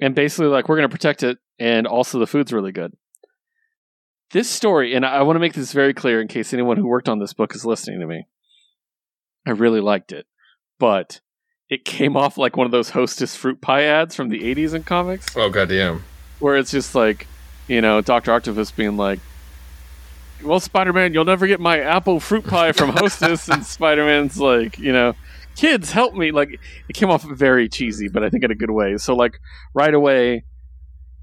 And 0.00 0.14
basically, 0.14 0.46
like, 0.46 0.68
we're 0.68 0.76
going 0.76 0.88
to 0.88 0.94
protect 0.94 1.22
it, 1.22 1.38
and 1.58 1.86
also 1.86 2.18
the 2.18 2.26
food's 2.26 2.52
really 2.52 2.72
good. 2.72 2.92
This 4.32 4.48
story, 4.48 4.94
and 4.94 5.04
I 5.06 5.22
want 5.22 5.36
to 5.36 5.40
make 5.40 5.54
this 5.54 5.72
very 5.72 5.94
clear 5.94 6.20
in 6.20 6.28
case 6.28 6.52
anyone 6.52 6.76
who 6.76 6.86
worked 6.86 7.08
on 7.08 7.20
this 7.20 7.32
book 7.32 7.54
is 7.54 7.64
listening 7.64 8.00
to 8.00 8.06
me. 8.06 8.26
I 9.46 9.50
really 9.50 9.80
liked 9.80 10.12
it, 10.12 10.26
but 10.78 11.20
it 11.68 11.84
came 11.84 12.16
off 12.16 12.36
like 12.38 12.56
one 12.56 12.66
of 12.66 12.72
those 12.72 12.90
Hostess 12.90 13.36
fruit 13.36 13.60
pie 13.60 13.84
ads 13.84 14.14
from 14.14 14.28
the 14.28 14.40
80s 14.40 14.74
in 14.74 14.82
comics 14.82 15.26
Oh 15.36 15.50
goddamn! 15.50 16.04
where 16.40 16.56
it's 16.56 16.70
just 16.70 16.94
like, 16.94 17.26
you 17.68 17.80
know, 17.80 18.00
Doctor 18.00 18.32
Octopus 18.32 18.70
being 18.70 18.96
like, 18.96 19.20
"Well, 20.42 20.60
Spider-Man, 20.60 21.14
you'll 21.14 21.24
never 21.24 21.46
get 21.46 21.60
my 21.60 21.80
apple 21.80 22.20
fruit 22.20 22.46
pie 22.46 22.72
from 22.72 22.90
Hostess," 22.90 23.48
and 23.48 23.64
Spider-Man's 23.64 24.38
like, 24.38 24.78
you 24.78 24.92
know, 24.92 25.14
"Kids, 25.56 25.92
help 25.92 26.14
me!" 26.14 26.30
Like, 26.30 26.60
it 26.88 26.92
came 26.94 27.10
off 27.10 27.22
very 27.24 27.68
cheesy, 27.68 28.08
but 28.08 28.22
I 28.22 28.30
think 28.30 28.44
in 28.44 28.50
a 28.50 28.56
good 28.56 28.70
way. 28.70 28.96
So, 28.96 29.14
like, 29.14 29.38
right 29.74 29.94
away, 29.94 30.44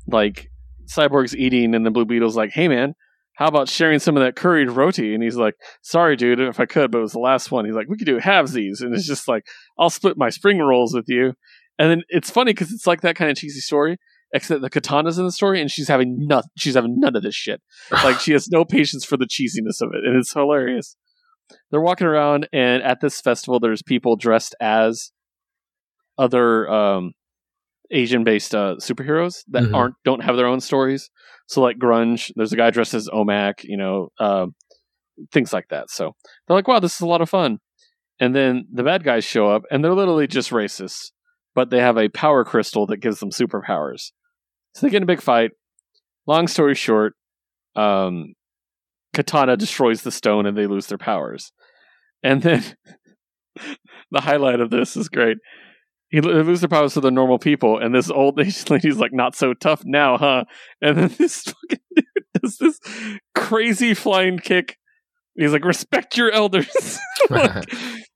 like, 0.07 0.49
Cyborg's 0.85 1.35
eating, 1.35 1.76
and 1.76 1.85
the 1.85 1.91
Blue 1.91 2.05
Beetle's 2.05 2.35
like, 2.35 2.51
"Hey, 2.51 2.68
man." 2.68 2.95
How 3.35 3.47
about 3.47 3.69
sharing 3.69 3.97
some 3.97 4.18
of 4.18 4.23
that 4.23 4.35
curried 4.35 4.69
roti? 4.69 5.15
And 5.15 5.23
he's 5.23 5.38
like, 5.38 5.55
"Sorry, 5.81 6.15
dude, 6.15 6.39
if 6.39 6.59
I 6.59 6.68
could, 6.68 6.91
but 6.91 6.99
it 6.99 7.01
was 7.01 7.13
the 7.13 7.19
last 7.19 7.49
one." 7.49 7.65
He's 7.65 7.73
like, 7.73 7.88
"We 7.88 7.97
could 7.97 8.05
do 8.05 8.19
halvesies," 8.19 8.81
and 8.81 8.93
it's 8.93 9.07
just 9.07 9.27
like, 9.27 9.47
"I'll 9.80 9.89
split 9.89 10.15
my 10.15 10.30
spring 10.30 10.59
rolls 10.59 10.93
with 10.93 11.05
you." 11.07 11.34
And 11.80 11.89
then 11.89 12.03
it's 12.09 12.30
funny 12.30 12.51
because 12.51 12.72
it's 12.72 12.85
like 12.85 13.01
that 13.01 13.15
kind 13.15 13.31
of 13.31 13.38
cheesy 13.38 13.61
story, 13.61 13.97
except 14.33 14.61
the 14.61 14.69
katana's 14.69 15.17
in 15.17 15.25
the 15.25 15.31
story 15.31 15.59
and 15.61 15.69
she's 15.69 15.87
having 15.87 16.15
none 16.27 16.43
she's 16.57 16.75
having 16.75 16.99
none 16.99 17.15
of 17.15 17.23
this 17.23 17.35
shit. 17.35 17.61
Like 17.91 18.19
she 18.19 18.31
has 18.33 18.47
no 18.49 18.63
patience 18.77 19.03
for 19.05 19.17
the 19.17 19.25
cheesiness 19.27 19.81
of 19.81 19.89
it 19.93 20.03
and 20.05 20.15
it's 20.17 20.33
hilarious. 20.33 20.95
They're 21.69 21.81
walking 21.81 22.07
around 22.07 22.47
and 22.53 22.81
at 22.83 23.01
this 23.01 23.19
festival 23.21 23.59
there's 23.59 23.81
people 23.81 24.15
dressed 24.15 24.55
as 24.61 25.11
other 26.17 26.69
um 26.69 27.11
asian 27.89 28.23
based 28.23 28.53
uh 28.55 28.75
superheroes 28.79 29.39
that 29.49 29.63
Mhm. 29.63 29.75
aren't 29.75 29.95
don't 30.05 30.23
have 30.23 30.37
their 30.37 30.45
own 30.47 30.59
stories. 30.61 31.09
So 31.47 31.61
like 31.61 31.77
grunge 31.77 32.31
there's 32.35 32.53
a 32.53 32.57
guy 32.57 32.69
dressed 32.69 32.93
as 32.93 33.09
omac 33.09 33.63
you 33.63 33.77
know 33.77 34.09
um 34.19 34.55
things 35.31 35.51
like 35.53 35.67
that. 35.69 35.89
So 35.89 36.13
they're 36.47 36.55
like 36.55 36.67
wow 36.67 36.79
this 36.79 36.95
is 36.95 37.01
a 37.01 37.07
lot 37.07 37.21
of 37.21 37.29
fun. 37.29 37.59
And 38.19 38.35
then 38.35 38.65
the 38.71 38.83
bad 38.83 39.03
guys 39.03 39.23
show 39.25 39.49
up 39.49 39.63
and 39.71 39.83
they're 39.83 39.93
literally 39.95 40.27
just 40.27 40.51
racists 40.51 41.11
but 41.53 41.69
they 41.69 41.79
have 41.79 41.97
a 41.97 42.07
power 42.07 42.45
crystal 42.45 42.85
that 42.87 42.97
gives 43.01 43.19
them 43.19 43.29
superpowers 43.31 44.11
so 44.73 44.85
they 44.85 44.91
get 44.91 44.98
in 44.98 45.03
a 45.03 45.07
big 45.07 45.22
fight. 45.22 45.52
Long 46.27 46.48
story 46.48 46.76
short, 46.76 47.14
um, 47.76 48.34
Katana 49.14 49.57
destroys 49.57 50.03
the 50.03 50.11
stone 50.11 50.45
and 50.45 50.57
they 50.57 50.68
lose 50.68 50.88
their 50.88 50.98
powers. 50.98 51.52
And 52.23 52.41
then 52.41 52.64
the 54.11 54.22
highlight 54.22 54.60
of 54.60 54.69
this 54.69 54.95
is 54.95 55.10
great. 55.10 55.38
He 56.10 56.19
they 56.19 56.27
lose 56.27 56.60
their 56.60 56.69
powers 56.69 56.93
to 56.95 57.02
the 57.02 57.10
normal 57.10 57.39
people, 57.39 57.77
and 57.77 57.95
this 57.95 58.10
old 58.10 58.39
Asian 58.39 58.65
lady's 58.69 58.98
like, 58.98 59.14
"Not 59.14 59.34
so 59.34 59.53
tough 59.53 59.84
now, 59.85 60.18
huh?" 60.18 60.43
And 60.81 60.98
then 60.98 61.07
this 61.18 61.43
fucking 61.43 61.80
dude 61.95 62.06
does 62.41 62.57
this 62.57 62.80
crazy 63.34 63.93
flying 63.93 64.38
kick. 64.38 64.77
He's 65.35 65.53
like, 65.53 65.64
"Respect 65.64 66.18
your 66.18 66.30
elders," 66.31 66.99
Like, 67.30 67.65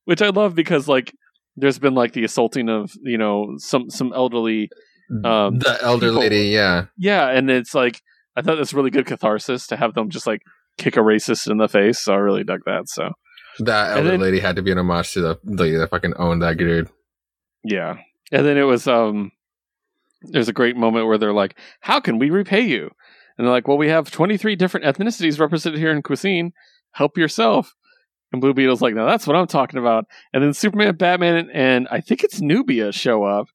which 0.04 0.22
I 0.22 0.28
love 0.28 0.56
because 0.56 0.90
like 0.90 1.14
there's 1.56 1.80
been 1.80 1.96
like 1.96 2.12
the 2.12 2.26
assaulting 2.26 2.68
of 2.68 2.92
you 3.02 3.18
know 3.18 3.56
some 3.58 3.90
some 3.90 4.12
elderly 4.14 4.70
Um, 5.10 5.60
the 5.60 5.78
elder 5.82 6.08
people- 6.08 6.20
lady, 6.22 6.42
yeah. 6.48 6.86
yeah, 6.98 7.30
and 7.30 7.50
it's 7.52 7.76
like 7.76 8.02
I 8.36 8.42
thought 8.42 8.56
that's 8.56 8.74
really 8.74 8.90
good 8.90 9.06
catharsis 9.06 9.68
to 9.68 9.78
have 9.78 9.94
them 9.94 10.10
just 10.10 10.26
like 10.28 10.42
kick 10.78 10.98
a 10.98 11.02
racist 11.02 11.50
in 11.50 11.58
the 11.58 11.68
face. 11.68 12.00
So 12.00 12.14
I 12.14 12.18
really 12.18 12.44
dug 12.44 12.62
that. 12.66 12.90
So 12.90 13.12
That 13.60 13.98
elder 13.98 14.10
then- 14.12 14.20
lady 14.22 14.40
had 14.40 14.56
to 14.58 14.62
be 14.62 14.72
an 14.72 14.78
homage 14.80 15.14
to 15.14 15.22
the 15.22 15.40
lady 15.44 15.78
that 15.78 15.90
fucking 15.92 16.16
owned 16.18 16.42
that 16.42 16.58
dude. 16.58 16.90
yeah, 17.64 17.98
and 18.32 18.46
then 18.46 18.58
it 18.58 18.64
was 18.64 18.88
um, 18.88 19.32
there's 20.22 20.50
a 20.50 20.54
great 20.54 20.76
moment 20.76 21.08
where 21.08 21.18
they're 21.18 21.34
like, 21.34 21.58
"How 21.82 22.00
can 22.00 22.18
we 22.20 22.30
repay 22.30 22.62
you?" 22.62 22.90
And 23.38 23.46
they're 23.46 23.54
like, 23.54 23.68
"Well, 23.68 23.78
we 23.78 23.90
have 23.90 24.10
23 24.12 24.56
different 24.56 24.86
ethnicities 24.86 25.40
represented 25.40 25.80
here 25.80 25.92
in 25.92 26.02
cuisine. 26.02 26.52
Help 26.92 27.18
yourself." 27.18 27.76
And 28.32 28.42
Blue 28.42 28.54
Beetle's 28.54 28.82
like, 28.82 28.96
"Now 28.96 29.06
that's 29.06 29.28
what 29.28 29.36
I'm 29.36 29.48
talking 29.48 29.80
about." 29.80 30.06
And 30.34 30.44
then 30.44 30.54
Superman, 30.54 30.96
Batman, 30.96 31.50
and 31.54 31.88
I 31.92 32.02
think 32.02 32.24
it's 32.24 32.42
Nubia 32.42 32.92
show 32.92 33.24
up 33.24 33.48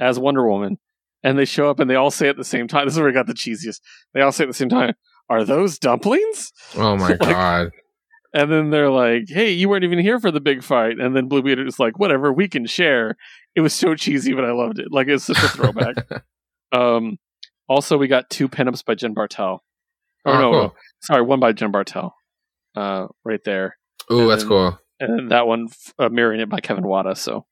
as 0.00 0.18
Wonder 0.18 0.48
Woman, 0.48 0.78
and 1.22 1.38
they 1.38 1.44
show 1.44 1.70
up 1.70 1.80
and 1.80 1.88
they 1.90 1.94
all 1.96 2.10
say 2.10 2.28
at 2.28 2.36
the 2.36 2.44
same 2.44 2.68
time. 2.68 2.86
This 2.86 2.94
is 2.94 3.00
where 3.00 3.08
I 3.08 3.12
got 3.12 3.26
the 3.26 3.34
cheesiest. 3.34 3.80
They 4.14 4.20
all 4.20 4.32
say 4.32 4.44
at 4.44 4.48
the 4.48 4.54
same 4.54 4.68
time, 4.68 4.94
"Are 5.28 5.44
those 5.44 5.78
dumplings?" 5.78 6.52
Oh 6.76 6.96
my 6.96 7.08
Like- 7.20 7.20
god. 7.20 7.70
And 8.34 8.52
then 8.52 8.68
they're 8.70 8.90
like, 8.90 9.24
"Hey, 9.28 9.52
you 9.52 9.68
weren't 9.70 9.84
even 9.84 9.98
here 9.98 10.20
for 10.20 10.30
the 10.30 10.40
big 10.40 10.62
fight." 10.62 10.98
And 11.00 11.16
then 11.16 11.28
Blue 11.28 11.42
Beetle 11.42 11.66
is 11.66 11.78
like, 11.78 11.98
"Whatever, 11.98 12.30
we 12.32 12.46
can 12.46 12.66
share." 12.66 13.16
It 13.54 13.62
was 13.62 13.72
so 13.72 13.94
cheesy, 13.94 14.34
but 14.34 14.44
I 14.44 14.52
loved 14.52 14.78
it. 14.78 14.88
Like 14.92 15.08
it's 15.08 15.24
such 15.24 15.38
a 15.42 15.48
throwback. 15.48 15.96
um, 16.72 17.16
also, 17.68 17.96
we 17.96 18.06
got 18.06 18.28
two 18.30 18.48
pinups 18.48 18.84
by 18.84 18.94
Jen 18.94 19.14
Bartel. 19.14 19.62
Oh, 20.26 20.30
Oh, 20.32 20.38
no, 20.38 20.50
cool. 20.50 20.62
no, 20.62 20.74
sorry, 21.00 21.22
one 21.22 21.40
by 21.40 21.52
Jen 21.52 21.70
Bartel. 21.70 22.14
Uh, 22.76 23.06
right 23.24 23.40
there, 23.44 23.78
Ooh, 24.12 24.20
and 24.20 24.30
that's 24.30 24.42
then- 24.42 24.48
cool. 24.48 24.78
and 25.00 25.18
then 25.18 25.28
that 25.28 25.46
one 25.46 25.68
uh, 25.98 26.10
mirroring 26.10 26.40
it 26.40 26.50
by 26.50 26.60
Kevin 26.60 26.86
Wada. 26.86 27.16
So, 27.16 27.46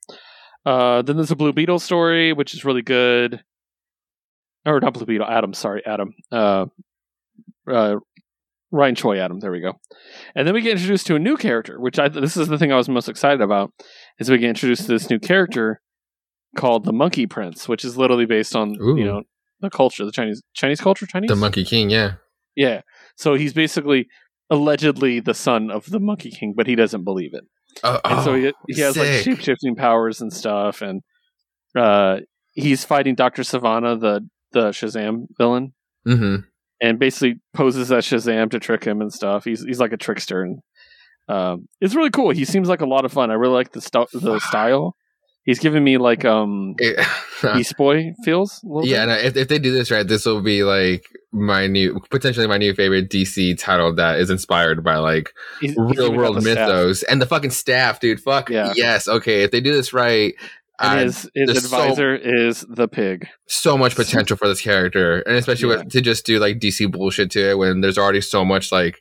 uh, 0.66 1.00
then 1.02 1.16
there's 1.16 1.30
a 1.30 1.36
Blue 1.36 1.52
Beetle 1.52 1.78
story, 1.78 2.32
which 2.32 2.52
is 2.52 2.64
really 2.64 2.82
good. 2.82 3.42
Or 4.66 4.80
not 4.80 4.94
Blue 4.94 5.06
Beetle, 5.06 5.26
Adam. 5.26 5.54
Sorry, 5.54 5.80
Adam. 5.86 6.12
Uh, 6.32 6.66
uh, 7.70 7.96
Ryan 8.72 8.96
Choi 8.96 9.18
Adam. 9.20 9.38
There 9.38 9.52
we 9.52 9.60
go. 9.60 9.74
And 10.34 10.44
then 10.44 10.54
we 10.54 10.60
get 10.60 10.72
introduced 10.72 11.06
to 11.06 11.14
a 11.14 11.20
new 11.20 11.36
character, 11.36 11.80
which 11.80 12.00
I 12.00 12.08
this 12.08 12.36
is 12.36 12.48
the 12.48 12.58
thing 12.58 12.72
I 12.72 12.76
was 12.76 12.88
most 12.88 13.08
excited 13.08 13.40
about, 13.40 13.72
is 14.18 14.28
we 14.28 14.38
get 14.38 14.48
introduced 14.48 14.82
to 14.82 14.88
this 14.88 15.08
new 15.08 15.20
character 15.20 15.80
called 16.56 16.84
the 16.84 16.92
Monkey 16.92 17.26
Prince, 17.26 17.68
which 17.68 17.84
is 17.84 17.96
literally 17.96 18.26
based 18.26 18.56
on 18.56 18.76
Ooh. 18.82 18.96
you 18.96 19.04
know 19.04 19.22
the 19.60 19.70
culture, 19.70 20.04
the 20.04 20.10
Chinese 20.10 20.42
Chinese 20.52 20.80
culture, 20.80 21.06
Chinese. 21.06 21.28
The 21.28 21.36
Monkey 21.36 21.64
King, 21.64 21.90
yeah. 21.90 22.14
yeah. 22.56 22.80
So 23.14 23.34
he's 23.34 23.54
basically 23.54 24.08
allegedly 24.50 25.20
the 25.20 25.34
son 25.34 25.70
of 25.70 25.90
the 25.90 26.00
Monkey 26.00 26.30
King, 26.30 26.54
but 26.56 26.66
he 26.66 26.74
doesn't 26.74 27.04
believe 27.04 27.34
it 27.34 27.44
Oh, 27.84 28.00
and 28.04 28.24
so 28.24 28.34
he, 28.34 28.52
he 28.68 28.80
has 28.80 28.96
like 28.96 29.22
shape 29.22 29.40
shifting 29.40 29.76
powers 29.76 30.20
and 30.20 30.32
stuff, 30.32 30.82
and 30.82 31.02
uh, 31.76 32.20
he's 32.52 32.84
fighting 32.84 33.14
Doctor 33.14 33.42
Sivana, 33.42 34.00
the 34.00 34.28
the 34.52 34.70
Shazam 34.70 35.26
villain, 35.38 35.74
hmm 36.04 36.36
and 36.80 36.98
basically 36.98 37.40
poses 37.54 37.90
as 37.90 38.04
Shazam 38.04 38.50
to 38.50 38.58
trick 38.58 38.84
him 38.84 39.00
and 39.00 39.12
stuff. 39.12 39.44
He's 39.44 39.64
he's 39.64 39.80
like 39.80 39.92
a 39.92 39.96
trickster, 39.96 40.42
and 40.42 40.58
um, 41.28 41.68
it's 41.80 41.94
really 41.94 42.10
cool. 42.10 42.30
He 42.30 42.44
seems 42.44 42.68
like 42.68 42.80
a 42.80 42.86
lot 42.86 43.04
of 43.04 43.12
fun. 43.12 43.30
I 43.30 43.34
really 43.34 43.54
like 43.54 43.72
the 43.72 43.80
st- 43.80 44.10
the 44.12 44.38
style. 44.40 44.96
He's 45.46 45.58
giving 45.60 45.82
me 45.84 45.96
like 45.96 46.24
um 46.26 46.74
Beast 47.54 47.76
Boy 47.78 48.12
feels. 48.24 48.62
A 48.64 48.80
yeah, 48.86 49.06
bit. 49.06 49.12
no, 49.12 49.18
if, 49.28 49.36
if 49.36 49.48
they 49.48 49.58
do 49.58 49.72
this 49.72 49.90
right, 49.90 50.06
this 50.06 50.26
will 50.26 50.42
be 50.42 50.62
like 50.64 51.06
my 51.32 51.66
new, 51.66 52.00
potentially 52.10 52.46
my 52.46 52.58
new 52.58 52.74
favorite 52.74 53.08
DC 53.10 53.56
title 53.58 53.94
that 53.94 54.18
is 54.18 54.28
inspired 54.28 54.82
by 54.84 54.96
like 54.96 55.32
He's- 55.60 55.74
he's 55.74 55.96
real 55.98 56.08
got 56.08 56.16
world 56.16 56.36
the 56.36 56.42
staff. 56.42 56.68
mythos 56.68 57.02
and 57.04 57.22
the 57.22 57.26
fucking 57.26 57.50
staff, 57.50 58.00
dude. 58.00 58.20
Fuck 58.20 58.50
Yeah. 58.50 58.72
yes, 58.76 59.06
okay. 59.08 59.42
If 59.44 59.50
they 59.52 59.60
do 59.60 59.72
this 59.72 59.92
right, 59.92 60.34
And 60.80 61.00
his 61.00 61.30
his 61.34 61.46
there's 61.52 61.70
so- 61.70 61.80
advisor 61.80 62.14
is 62.16 62.64
the 62.68 62.88
pig. 62.88 63.28
so 63.46 63.78
much 63.78 63.94
potential 63.94 64.36
for 64.36 64.48
this 64.48 64.60
character, 64.60 65.20
and 65.20 65.36
especially 65.36 65.70
Yeah. 65.70 65.82
with, 65.84 65.92
to 65.92 66.00
just 66.00 66.26
do 66.26 66.38
like 66.40 66.58
DC 66.58 66.90
bullshit 66.90 67.30
to 67.32 67.50
it 67.50 67.58
when 67.58 67.82
there's 67.82 67.98
already 67.98 68.20
so 68.20 68.44
much 68.44 68.72
like 68.72 69.00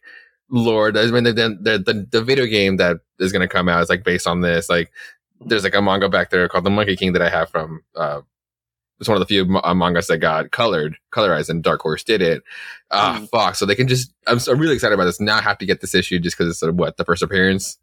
lore. 0.51 0.89
I 0.95 1.05
mean, 1.09 1.23
the 1.23 1.33
the 1.33 1.77
the, 1.83 2.07
the 2.11 2.21
video 2.23 2.45
game 2.45 2.77
that 2.77 2.97
is 3.19 3.31
going 3.31 3.41
to 3.41 3.51
come 3.51 3.67
out 3.69 3.81
is 3.81 3.89
like 3.89 4.03
based 4.03 4.27
on 4.27 4.41
this. 4.41 4.69
Like, 4.69 4.91
there's 5.41 5.63
like 5.63 5.75
a 5.75 5.81
manga 5.81 6.09
back 6.09 6.29
there 6.29 6.47
called 6.47 6.63
The 6.63 6.69
Monkey 6.69 6.95
King 6.95 7.13
that 7.13 7.21
I 7.21 7.29
have 7.29 7.49
from. 7.49 7.83
uh 7.95 8.21
it's 8.97 9.09
one 9.09 9.17
of 9.17 9.19
the 9.19 9.25
few 9.25 9.43
ma- 9.43 9.59
uh, 9.61 9.73
mangas 9.73 10.07
that 10.07 10.19
got 10.19 10.51
colored, 10.51 10.95
colorized, 11.11 11.49
and 11.49 11.61
Dark 11.61 11.81
Horse 11.81 12.01
did 12.01 12.21
it. 12.21 12.43
Ah, 12.91 13.19
Mm. 13.19 13.29
fuck! 13.29 13.55
So 13.55 13.65
they 13.65 13.75
can 13.75 13.89
just. 13.89 14.13
I'm, 14.25 14.39
so, 14.39 14.53
I'm 14.53 14.57
really 14.59 14.73
excited 14.75 14.93
about 14.93 15.03
this. 15.03 15.19
Now 15.19 15.35
I 15.35 15.41
have 15.41 15.57
to 15.57 15.65
get 15.65 15.81
this 15.81 15.93
issue 15.93 16.17
just 16.17 16.37
because 16.37 16.49
it's 16.49 16.63
uh, 16.63 16.71
what 16.71 16.95
the 16.95 17.03
first 17.03 17.21
appearance. 17.21 17.77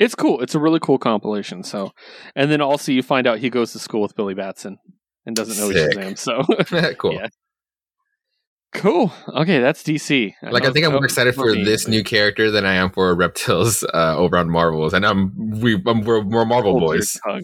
It's 0.00 0.16
cool. 0.16 0.40
It's 0.40 0.56
a 0.56 0.58
really 0.58 0.80
cool 0.80 0.98
compilation. 0.98 1.62
So, 1.62 1.92
and 2.34 2.50
then 2.50 2.60
also 2.60 2.90
you 2.90 3.04
find 3.04 3.28
out 3.28 3.38
he 3.38 3.50
goes 3.50 3.70
to 3.74 3.78
school 3.78 4.00
with 4.02 4.16
Billy 4.16 4.34
Batson 4.34 4.78
and 5.26 5.36
doesn't 5.36 5.58
know 5.58 5.70
Sick. 5.72 5.96
name. 5.96 6.16
So 6.16 6.42
cool. 6.98 7.12
Yeah. 7.20 7.28
Cool. 8.76 9.12
Okay, 9.28 9.60
that's 9.60 9.82
DC. 9.82 10.34
Like 10.42 10.64
I 10.64 10.70
think 10.70 10.86
I'm 10.86 10.92
more 10.92 11.04
excited 11.04 11.34
for 11.34 11.54
this 11.54 11.88
new 11.88 12.04
character 12.04 12.50
than 12.50 12.64
I 12.64 12.74
am 12.74 12.90
for 12.90 13.14
Reptil's 13.14 13.82
uh, 13.82 14.14
over 14.16 14.36
on 14.36 14.50
Marvels, 14.50 14.92
and 14.92 15.06
I'm 15.06 15.60
we 15.60 15.82
I'm, 15.86 16.02
we're, 16.02 16.22
we're 16.22 16.44
Marvel 16.44 16.78
boys. 16.78 17.18
All 17.26 17.40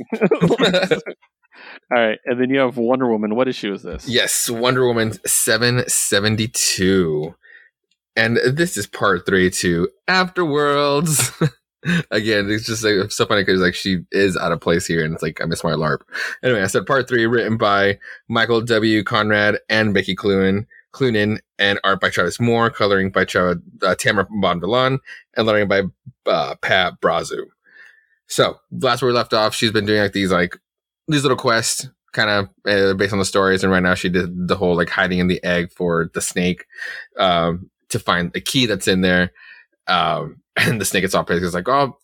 right, 1.90 2.18
and 2.24 2.40
then 2.40 2.50
you 2.50 2.60
have 2.60 2.76
Wonder 2.76 3.08
Woman. 3.08 3.34
What 3.34 3.48
issue 3.48 3.72
is 3.72 3.82
this? 3.82 4.08
Yes, 4.08 4.48
Wonder 4.50 4.86
Woman 4.86 5.14
772. 5.26 7.34
And 8.14 8.36
this 8.36 8.76
is 8.76 8.86
part 8.86 9.24
three 9.24 9.50
to 9.50 9.88
Afterworlds. 10.08 11.50
Again, 12.10 12.50
it's 12.50 12.66
just 12.66 12.84
like 12.84 13.10
so 13.10 13.26
funny 13.26 13.42
because 13.42 13.60
like 13.60 13.74
she 13.74 14.00
is 14.12 14.36
out 14.36 14.52
of 14.52 14.60
place 14.60 14.86
here, 14.86 15.04
and 15.04 15.14
it's 15.14 15.22
like 15.22 15.40
I 15.40 15.46
miss 15.46 15.64
my 15.64 15.72
LARP. 15.72 16.02
Anyway, 16.42 16.62
I 16.62 16.66
said 16.66 16.86
part 16.86 17.08
three, 17.08 17.26
written 17.26 17.56
by 17.56 17.98
Michael 18.28 18.60
W. 18.60 19.02
Conrad 19.02 19.58
and 19.68 19.92
Becky 19.92 20.14
Cloonan, 20.14 20.66
Cloonan, 20.92 21.38
and 21.58 21.80
art 21.84 22.00
by 22.00 22.10
Travis 22.10 22.40
Moore, 22.40 22.70
coloring 22.70 23.10
by 23.10 23.24
Tra- 23.24 23.56
uh, 23.82 23.94
Tamara 23.94 24.26
Bonvillain, 24.26 24.98
and 25.36 25.46
lettering 25.46 25.68
by 25.68 25.82
uh, 26.26 26.54
Pat 26.56 27.00
Brosseau. 27.00 27.46
So 28.26 28.60
last 28.70 29.02
where 29.02 29.10
we 29.10 29.14
left 29.14 29.34
off, 29.34 29.54
she's 29.54 29.72
been 29.72 29.86
doing 29.86 30.00
like 30.00 30.12
these 30.12 30.32
like 30.32 30.58
these 31.08 31.22
little 31.22 31.36
quests, 31.36 31.88
kind 32.12 32.30
of 32.30 32.48
uh, 32.66 32.94
based 32.94 33.12
on 33.12 33.18
the 33.18 33.24
stories, 33.24 33.62
and 33.62 33.72
right 33.72 33.82
now 33.82 33.94
she 33.94 34.08
did 34.08 34.48
the 34.48 34.56
whole 34.56 34.76
like 34.76 34.88
hiding 34.88 35.18
in 35.18 35.28
the 35.28 35.42
egg 35.44 35.72
for 35.72 36.10
the 36.14 36.20
snake 36.20 36.66
um, 37.18 37.70
to 37.88 37.98
find 37.98 38.32
the 38.32 38.40
key 38.40 38.66
that's 38.66 38.88
in 38.88 39.00
there. 39.00 39.32
Um, 39.86 40.38
and 40.56 40.80
the 40.80 40.84
snake 40.84 41.02
gets 41.02 41.14
all 41.14 41.24
pissed. 41.24 41.42
It's 41.42 41.54
like, 41.54 41.68
oh, 41.68 41.98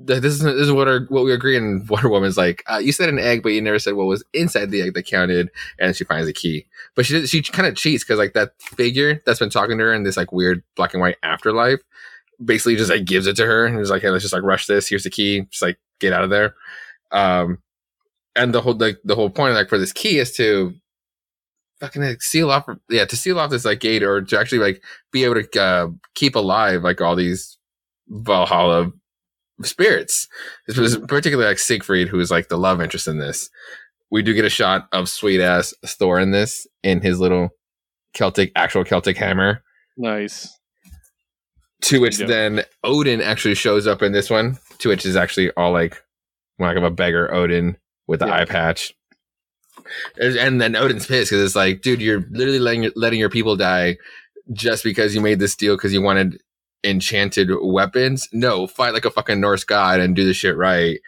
this 0.00 0.24
is 0.24 0.40
this 0.40 0.54
is 0.54 0.72
what 0.72 0.86
our, 0.86 1.00
what 1.08 1.24
we 1.24 1.32
agree. 1.32 1.56
And 1.56 1.88
Wonder 1.90 2.08
Woman's 2.08 2.36
like, 2.36 2.62
uh, 2.70 2.78
you 2.78 2.92
said 2.92 3.08
an 3.08 3.18
egg, 3.18 3.42
but 3.42 3.50
you 3.50 3.60
never 3.60 3.78
said 3.78 3.94
what 3.94 4.06
was 4.06 4.24
inside 4.32 4.70
the 4.70 4.80
egg 4.80 4.94
that 4.94 5.06
counted. 5.06 5.50
And 5.78 5.96
she 5.96 6.04
finds 6.04 6.28
a 6.28 6.32
key, 6.32 6.66
but 6.94 7.04
she 7.04 7.26
she 7.26 7.42
kind 7.42 7.66
of 7.66 7.76
cheats 7.76 8.04
because 8.04 8.18
like 8.18 8.34
that 8.34 8.52
figure 8.60 9.20
that's 9.26 9.40
been 9.40 9.50
talking 9.50 9.76
to 9.78 9.84
her 9.84 9.92
in 9.92 10.04
this 10.04 10.16
like 10.16 10.32
weird 10.32 10.62
black 10.76 10.94
and 10.94 11.00
white 11.00 11.16
afterlife, 11.22 11.80
basically 12.42 12.76
just 12.76 12.90
like 12.90 13.04
gives 13.04 13.26
it 13.26 13.36
to 13.36 13.46
her 13.46 13.66
and 13.66 13.78
is 13.80 13.90
like, 13.90 14.02
hey, 14.02 14.10
let's 14.10 14.22
just 14.22 14.34
like 14.34 14.44
rush 14.44 14.66
this. 14.66 14.88
Here's 14.88 15.04
the 15.04 15.10
key. 15.10 15.42
Just 15.50 15.62
like 15.62 15.78
get 15.98 16.12
out 16.12 16.24
of 16.24 16.30
there. 16.30 16.54
Um, 17.10 17.58
and 18.36 18.54
the 18.54 18.60
whole 18.60 18.76
like 18.76 18.98
the 19.04 19.16
whole 19.16 19.30
point 19.30 19.54
like 19.54 19.68
for 19.68 19.78
this 19.78 19.92
key 19.92 20.18
is 20.18 20.32
to 20.36 20.74
fucking 21.80 22.02
like, 22.02 22.22
seal 22.22 22.50
off 22.50 22.68
yeah 22.88 23.04
to 23.04 23.16
seal 23.16 23.38
off 23.38 23.50
this 23.50 23.64
like 23.64 23.80
gate 23.80 24.02
or 24.02 24.20
to 24.20 24.38
actually 24.38 24.58
like 24.58 24.82
be 25.12 25.24
able 25.24 25.40
to 25.40 25.60
uh, 25.60 25.88
keep 26.14 26.36
alive 26.36 26.82
like 26.82 27.00
all 27.00 27.16
these 27.16 27.58
Valhalla 28.08 28.90
spirits. 29.62 30.28
This 30.66 30.76
was 30.76 30.96
particularly 30.98 31.48
like 31.48 31.58
Siegfried, 31.58 32.08
who 32.08 32.20
is 32.20 32.30
like 32.30 32.48
the 32.48 32.58
love 32.58 32.80
interest 32.80 33.08
in 33.08 33.18
this. 33.18 33.50
We 34.10 34.22
do 34.22 34.32
get 34.34 34.44
a 34.44 34.50
shot 34.50 34.88
of 34.92 35.08
sweet 35.08 35.40
ass 35.40 35.74
Thor 35.84 36.18
in 36.18 36.30
this 36.30 36.66
in 36.82 37.00
his 37.00 37.20
little 37.20 37.50
Celtic, 38.14 38.52
actual 38.56 38.84
Celtic 38.84 39.16
hammer. 39.16 39.62
Nice. 39.96 40.48
To 41.82 42.00
which 42.00 42.18
Yep. 42.18 42.28
then 42.28 42.62
Odin 42.84 43.20
actually 43.20 43.54
shows 43.54 43.86
up 43.86 44.02
in 44.02 44.12
this 44.12 44.30
one. 44.30 44.58
To 44.78 44.88
which 44.88 45.04
is 45.06 45.16
actually 45.16 45.50
all 45.52 45.72
like 45.72 46.02
like 46.58 46.76
of 46.76 46.82
a 46.84 46.90
beggar 46.90 47.32
Odin 47.32 47.76
with 48.06 48.20
the 48.20 48.26
Yeah. 48.26 48.40
eye 48.40 48.44
patch. 48.46 48.94
And 50.20 50.36
and 50.36 50.60
then 50.60 50.74
Odin's 50.74 51.06
pissed 51.06 51.30
because 51.30 51.44
it's 51.44 51.54
like, 51.56 51.82
dude, 51.82 52.00
you're 52.02 52.24
literally 52.30 52.58
letting 52.58 52.82
your, 52.84 52.92
letting 52.96 53.20
your 53.20 53.28
people 53.30 53.56
die 53.56 53.98
just 54.52 54.82
because 54.82 55.14
you 55.14 55.20
made 55.20 55.38
this 55.38 55.54
deal 55.54 55.76
because 55.76 55.92
you 55.92 56.02
wanted 56.02 56.40
enchanted 56.84 57.50
weapons. 57.60 58.28
No, 58.32 58.66
fight 58.66 58.94
like 58.94 59.04
a 59.04 59.10
fucking 59.10 59.40
Norse 59.40 59.64
god 59.64 60.00
and 60.00 60.14
do 60.14 60.24
the 60.24 60.34
shit 60.34 60.56
right. 60.56 61.00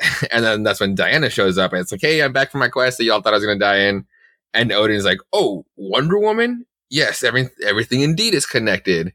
and 0.30 0.44
then 0.44 0.62
that's 0.62 0.80
when 0.80 0.94
Diana 0.94 1.30
shows 1.30 1.58
up 1.58 1.72
and 1.72 1.80
it's 1.80 1.92
like, 1.92 2.00
hey, 2.00 2.22
I'm 2.22 2.32
back 2.32 2.50
from 2.50 2.60
my 2.60 2.68
quest 2.68 2.98
that 2.98 3.04
y'all 3.04 3.20
thought 3.20 3.32
I 3.32 3.36
was 3.36 3.44
gonna 3.44 3.58
die 3.58 3.80
in. 3.80 4.06
And 4.54 4.72
Odin's 4.72 5.04
like, 5.04 5.18
oh, 5.32 5.66
Wonder 5.76 6.18
Woman? 6.18 6.66
Yes, 6.90 7.22
every, 7.22 7.50
everything 7.64 8.00
indeed 8.00 8.34
is 8.34 8.46
connected. 8.46 9.12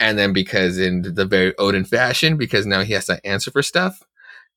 And 0.00 0.18
then 0.18 0.32
because 0.32 0.78
in 0.78 1.02
the 1.02 1.24
very 1.24 1.56
Odin 1.58 1.84
fashion, 1.84 2.36
because 2.36 2.66
now 2.66 2.82
he 2.82 2.92
has 2.92 3.06
to 3.06 3.24
answer 3.26 3.50
for 3.50 3.62
stuff, 3.62 4.02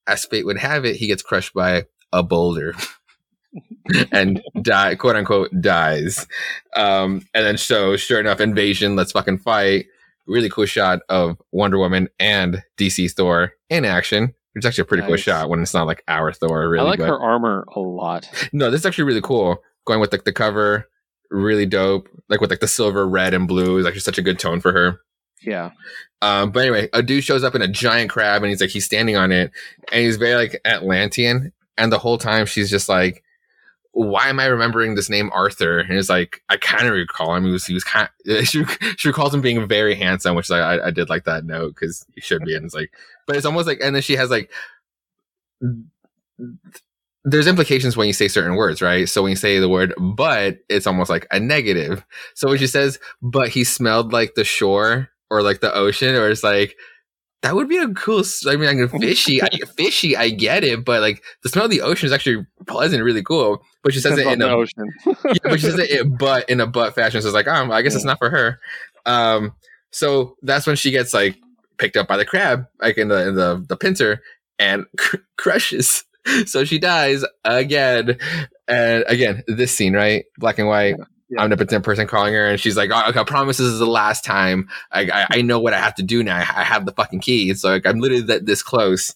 as 0.07 0.25
fate 0.25 0.45
would 0.45 0.57
have 0.57 0.85
it, 0.85 0.95
he 0.95 1.07
gets 1.07 1.21
crushed 1.21 1.53
by 1.53 1.85
a 2.11 2.23
boulder. 2.23 2.73
and 4.11 4.41
die 4.61 4.95
quote 4.95 5.15
unquote 5.15 5.49
dies. 5.59 6.25
Um 6.75 7.25
and 7.33 7.45
then 7.45 7.57
so 7.57 7.95
sure 7.97 8.19
enough, 8.19 8.39
invasion, 8.39 8.95
let's 8.95 9.11
fucking 9.11 9.39
fight. 9.39 9.87
Really 10.27 10.49
cool 10.49 10.65
shot 10.65 10.99
of 11.09 11.37
Wonder 11.51 11.77
Woman 11.77 12.09
and 12.19 12.63
DC 12.77 13.11
Thor 13.11 13.53
in 13.69 13.85
action. 13.85 14.33
It's 14.53 14.65
actually 14.65 14.83
a 14.83 14.85
pretty 14.85 15.07
cool 15.07 15.17
shot 15.17 15.49
when 15.49 15.61
it's 15.61 15.73
not 15.73 15.87
like 15.87 16.03
our 16.07 16.33
Thor, 16.33 16.69
really. 16.69 16.85
I 16.85 16.89
like 16.89 16.99
but- 16.99 17.07
her 17.07 17.19
armor 17.19 17.65
a 17.75 17.79
lot. 17.79 18.29
no, 18.53 18.69
this 18.69 18.81
is 18.81 18.85
actually 18.85 19.05
really 19.05 19.21
cool. 19.21 19.61
Going 19.85 19.99
with 19.99 20.11
like 20.11 20.25
the 20.25 20.33
cover, 20.33 20.87
really 21.31 21.65
dope. 21.65 22.07
Like 22.29 22.41
with 22.41 22.49
like 22.49 22.59
the 22.59 22.67
silver, 22.67 23.07
red, 23.07 23.33
and 23.33 23.47
blue 23.47 23.77
is 23.77 23.85
actually 23.85 24.01
such 24.01 24.17
a 24.17 24.21
good 24.21 24.39
tone 24.39 24.59
for 24.59 24.71
her. 24.73 24.99
Yeah. 25.41 25.71
Um, 26.21 26.51
but 26.51 26.61
anyway, 26.61 26.89
a 26.93 27.01
dude 27.01 27.23
shows 27.23 27.43
up 27.43 27.55
in 27.55 27.61
a 27.61 27.67
giant 27.67 28.11
crab 28.11 28.43
and 28.43 28.49
he's 28.49 28.61
like 28.61 28.69
he's 28.69 28.85
standing 28.85 29.15
on 29.15 29.31
it 29.31 29.51
and 29.91 30.01
he's 30.01 30.17
very 30.17 30.35
like 30.35 30.61
Atlantean. 30.65 31.51
And 31.77 31.91
the 31.91 31.97
whole 31.97 32.17
time 32.17 32.45
she's 32.45 32.69
just 32.69 32.87
like, 32.87 33.23
Why 33.93 34.29
am 34.29 34.39
I 34.39 34.45
remembering 34.45 34.95
this 34.95 35.09
name 35.09 35.29
Arthur? 35.33 35.79
And 35.79 35.97
it's 35.97 36.09
like 36.09 36.41
I 36.49 36.57
kind 36.57 36.87
of 36.87 36.93
recall 36.93 37.35
him. 37.35 37.45
He 37.45 37.51
was 37.51 37.65
he 37.65 37.73
was 37.73 37.83
kind 37.83 38.09
she, 38.43 38.63
she 38.97 39.07
recalls 39.07 39.33
him 39.33 39.41
being 39.41 39.67
very 39.67 39.95
handsome, 39.95 40.35
which 40.35 40.49
I, 40.49 40.87
I 40.87 40.91
did 40.91 41.09
like 41.09 41.25
that 41.25 41.45
note 41.45 41.75
because 41.75 42.05
he 42.15 42.21
should 42.21 42.43
be. 42.43 42.55
And 42.55 42.65
it's 42.65 42.73
like, 42.73 42.91
but 43.27 43.35
it's 43.35 43.45
almost 43.45 43.67
like 43.67 43.79
and 43.83 43.93
then 43.95 44.01
she 44.01 44.15
has 44.15 44.29
like 44.29 44.49
there's 47.23 47.47
implications 47.47 47.95
when 47.95 48.07
you 48.07 48.13
say 48.13 48.27
certain 48.27 48.55
words, 48.55 48.81
right? 48.81 49.07
So 49.07 49.21
when 49.21 49.31
you 49.31 49.35
say 49.35 49.59
the 49.59 49.69
word 49.69 49.93
but, 49.99 50.59
it's 50.69 50.87
almost 50.87 51.09
like 51.09 51.27
a 51.31 51.39
negative. 51.39 52.03
So 52.33 52.49
when 52.49 52.57
she 52.57 52.67
says, 52.67 52.99
but 53.21 53.49
he 53.49 53.63
smelled 53.63 54.11
like 54.11 54.33
the 54.35 54.43
shore 54.43 55.09
or 55.29 55.43
like 55.43 55.61
the 55.61 55.73
ocean, 55.73 56.15
or 56.15 56.29
it's 56.29 56.43
like, 56.43 56.75
that 57.41 57.55
would 57.55 57.67
be 57.67 57.77
a 57.77 57.87
cool, 57.89 58.23
I 58.47 58.55
mean, 58.55 58.69
I 58.69 58.73
mean, 58.73 58.87
fishy, 58.99 59.41
I, 59.41 59.49
fishy, 59.75 60.15
I 60.15 60.29
get 60.29 60.63
it, 60.63 60.85
but 60.85 61.01
like 61.01 61.23
the 61.43 61.49
smell 61.49 61.65
of 61.65 61.71
the 61.71 61.81
ocean 61.81 62.05
is 62.05 62.13
actually 62.13 62.45
pleasant, 62.67 63.03
really 63.03 63.23
cool. 63.23 63.63
But 63.83 63.93
she 63.93 63.99
says 63.99 64.17
it 64.17 64.27
in 64.27 64.39
the 64.39 64.49
a, 64.49 64.55
ocean. 64.55 64.93
yeah, 65.05 65.13
but 65.43 65.59
she 65.59 65.65
says 65.65 65.79
it 65.79 65.89
in 65.89 66.17
but 66.17 66.47
in 66.49 66.59
a 66.59 66.67
butt 66.67 66.93
fashion. 66.93 67.21
So 67.21 67.27
it's 67.27 67.35
like, 67.35 67.47
um, 67.47 67.71
I 67.71 67.81
guess 67.81 67.95
it's 67.95 68.05
not 68.05 68.19
for 68.19 68.29
her. 68.29 68.59
Um, 69.05 69.53
so 69.91 70.37
that's 70.43 70.67
when 70.67 70.75
she 70.75 70.91
gets 70.91 71.13
like 71.13 71.37
picked 71.77 71.97
up 71.97 72.07
by 72.07 72.17
the 72.17 72.25
crab, 72.25 72.65
like 72.79 72.97
in 72.97 73.07
the 73.07 73.27
in 73.27 73.35
the 73.35 73.65
the 73.67 73.75
pincer, 73.75 74.21
and 74.59 74.85
cr- 74.97 75.17
crushes. 75.37 76.03
So 76.45 76.63
she 76.63 76.77
dies 76.77 77.25
again, 77.43 78.19
and 78.67 79.03
again 79.07 79.43
this 79.47 79.75
scene, 79.75 79.93
right, 79.93 80.25
black 80.37 80.59
and 80.59 80.67
white. 80.67 80.95
Yeah. 80.99 81.05
Omnipotent 81.37 81.83
person 81.83 82.07
calling 82.07 82.33
her, 82.33 82.47
and 82.47 82.59
she's 82.59 82.75
like, 82.75 82.89
oh, 82.93 83.09
"Okay, 83.09 83.19
I 83.19 83.23
promise 83.23 83.57
this 83.57 83.67
is 83.67 83.79
the 83.79 83.85
last 83.85 84.23
time. 84.23 84.67
I, 84.91 85.01
I 85.11 85.25
I 85.37 85.41
know 85.41 85.59
what 85.59 85.73
I 85.73 85.79
have 85.79 85.95
to 85.95 86.03
do 86.03 86.23
now. 86.23 86.37
I, 86.37 86.39
I 86.41 86.63
have 86.63 86.85
the 86.85 86.91
fucking 86.91 87.21
key. 87.21 87.53
So 87.53 87.69
like, 87.69 87.85
I'm 87.85 87.99
literally 87.99 88.23
that 88.23 88.45
this 88.45 88.63
close." 88.63 89.13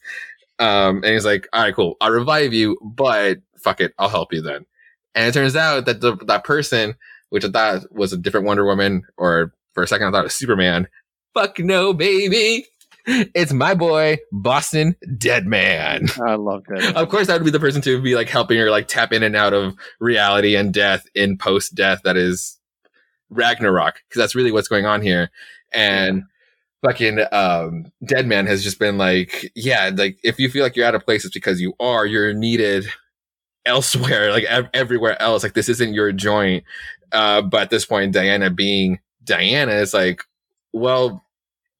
Um, 0.59 0.97
and 1.03 1.13
he's 1.13 1.25
like, 1.25 1.47
"All 1.53 1.63
right, 1.63 1.75
cool. 1.75 1.97
I'll 2.01 2.11
revive 2.11 2.53
you, 2.53 2.77
but 2.81 3.39
fuck 3.57 3.81
it, 3.81 3.93
I'll 3.99 4.09
help 4.09 4.31
you 4.33 4.41
then." 4.41 4.65
And 5.13 5.27
it 5.27 5.33
turns 5.33 5.55
out 5.55 5.85
that 5.85 6.01
the, 6.01 6.15
that 6.27 6.43
person, 6.43 6.95
which 7.29 7.45
I 7.45 7.49
thought 7.49 7.91
was 7.91 8.13
a 8.13 8.17
different 8.17 8.45
Wonder 8.45 8.65
Woman, 8.65 9.03
or 9.17 9.53
for 9.73 9.83
a 9.83 9.87
second 9.87 10.07
I 10.07 10.11
thought 10.11 10.21
it 10.21 10.23
was 10.25 10.35
Superman. 10.35 10.87
Fuck 11.33 11.59
no, 11.59 11.93
baby. 11.93 12.65
It's 13.07 13.53
my 13.53 13.75
boy, 13.75 14.17
Boston 14.31 14.95
Dead 15.17 15.45
Man. 15.45 16.07
I 16.25 16.35
love 16.35 16.63
that. 16.69 16.95
Of 16.95 17.09
course, 17.09 17.27
that 17.27 17.35
would 17.39 17.45
be 17.45 17.51
the 17.51 17.59
person 17.59 17.81
to 17.83 18.01
be 18.01 18.15
like 18.15 18.29
helping 18.29 18.57
her 18.57 18.69
like 18.69 18.87
tap 18.87 19.13
in 19.13 19.23
and 19.23 19.35
out 19.35 19.53
of 19.53 19.75
reality 19.99 20.55
and 20.55 20.73
death 20.73 21.05
in 21.13 21.37
post 21.37 21.75
death. 21.75 22.01
That 22.03 22.17
is 22.17 22.59
Ragnarok, 23.29 24.01
because 24.07 24.19
that's 24.19 24.35
really 24.35 24.51
what's 24.51 24.67
going 24.67 24.85
on 24.85 25.01
here. 25.01 25.29
And 25.71 26.23
fucking 26.83 27.19
um, 27.31 27.91
Dead 28.05 28.27
Man 28.27 28.45
has 28.47 28.63
just 28.63 28.79
been 28.79 28.97
like, 28.97 29.51
yeah, 29.55 29.91
like 29.93 30.17
if 30.23 30.39
you 30.39 30.49
feel 30.49 30.63
like 30.63 30.75
you're 30.75 30.87
out 30.87 30.95
of 30.95 31.05
place, 31.05 31.25
it's 31.25 31.33
because 31.33 31.61
you 31.61 31.73
are. 31.79 32.05
You're 32.05 32.33
needed 32.33 32.87
elsewhere, 33.65 34.31
like 34.31 34.45
ev- 34.45 34.69
everywhere 34.73 35.21
else. 35.21 35.43
Like 35.43 35.53
this 35.53 35.69
isn't 35.69 35.93
your 35.93 36.11
joint. 36.11 36.63
Uh, 37.11 37.41
but 37.41 37.61
at 37.61 37.69
this 37.69 37.85
point, 37.85 38.13
Diana 38.13 38.49
being 38.49 38.99
Diana 39.23 39.73
is 39.73 39.93
like, 39.93 40.23
well, 40.73 41.24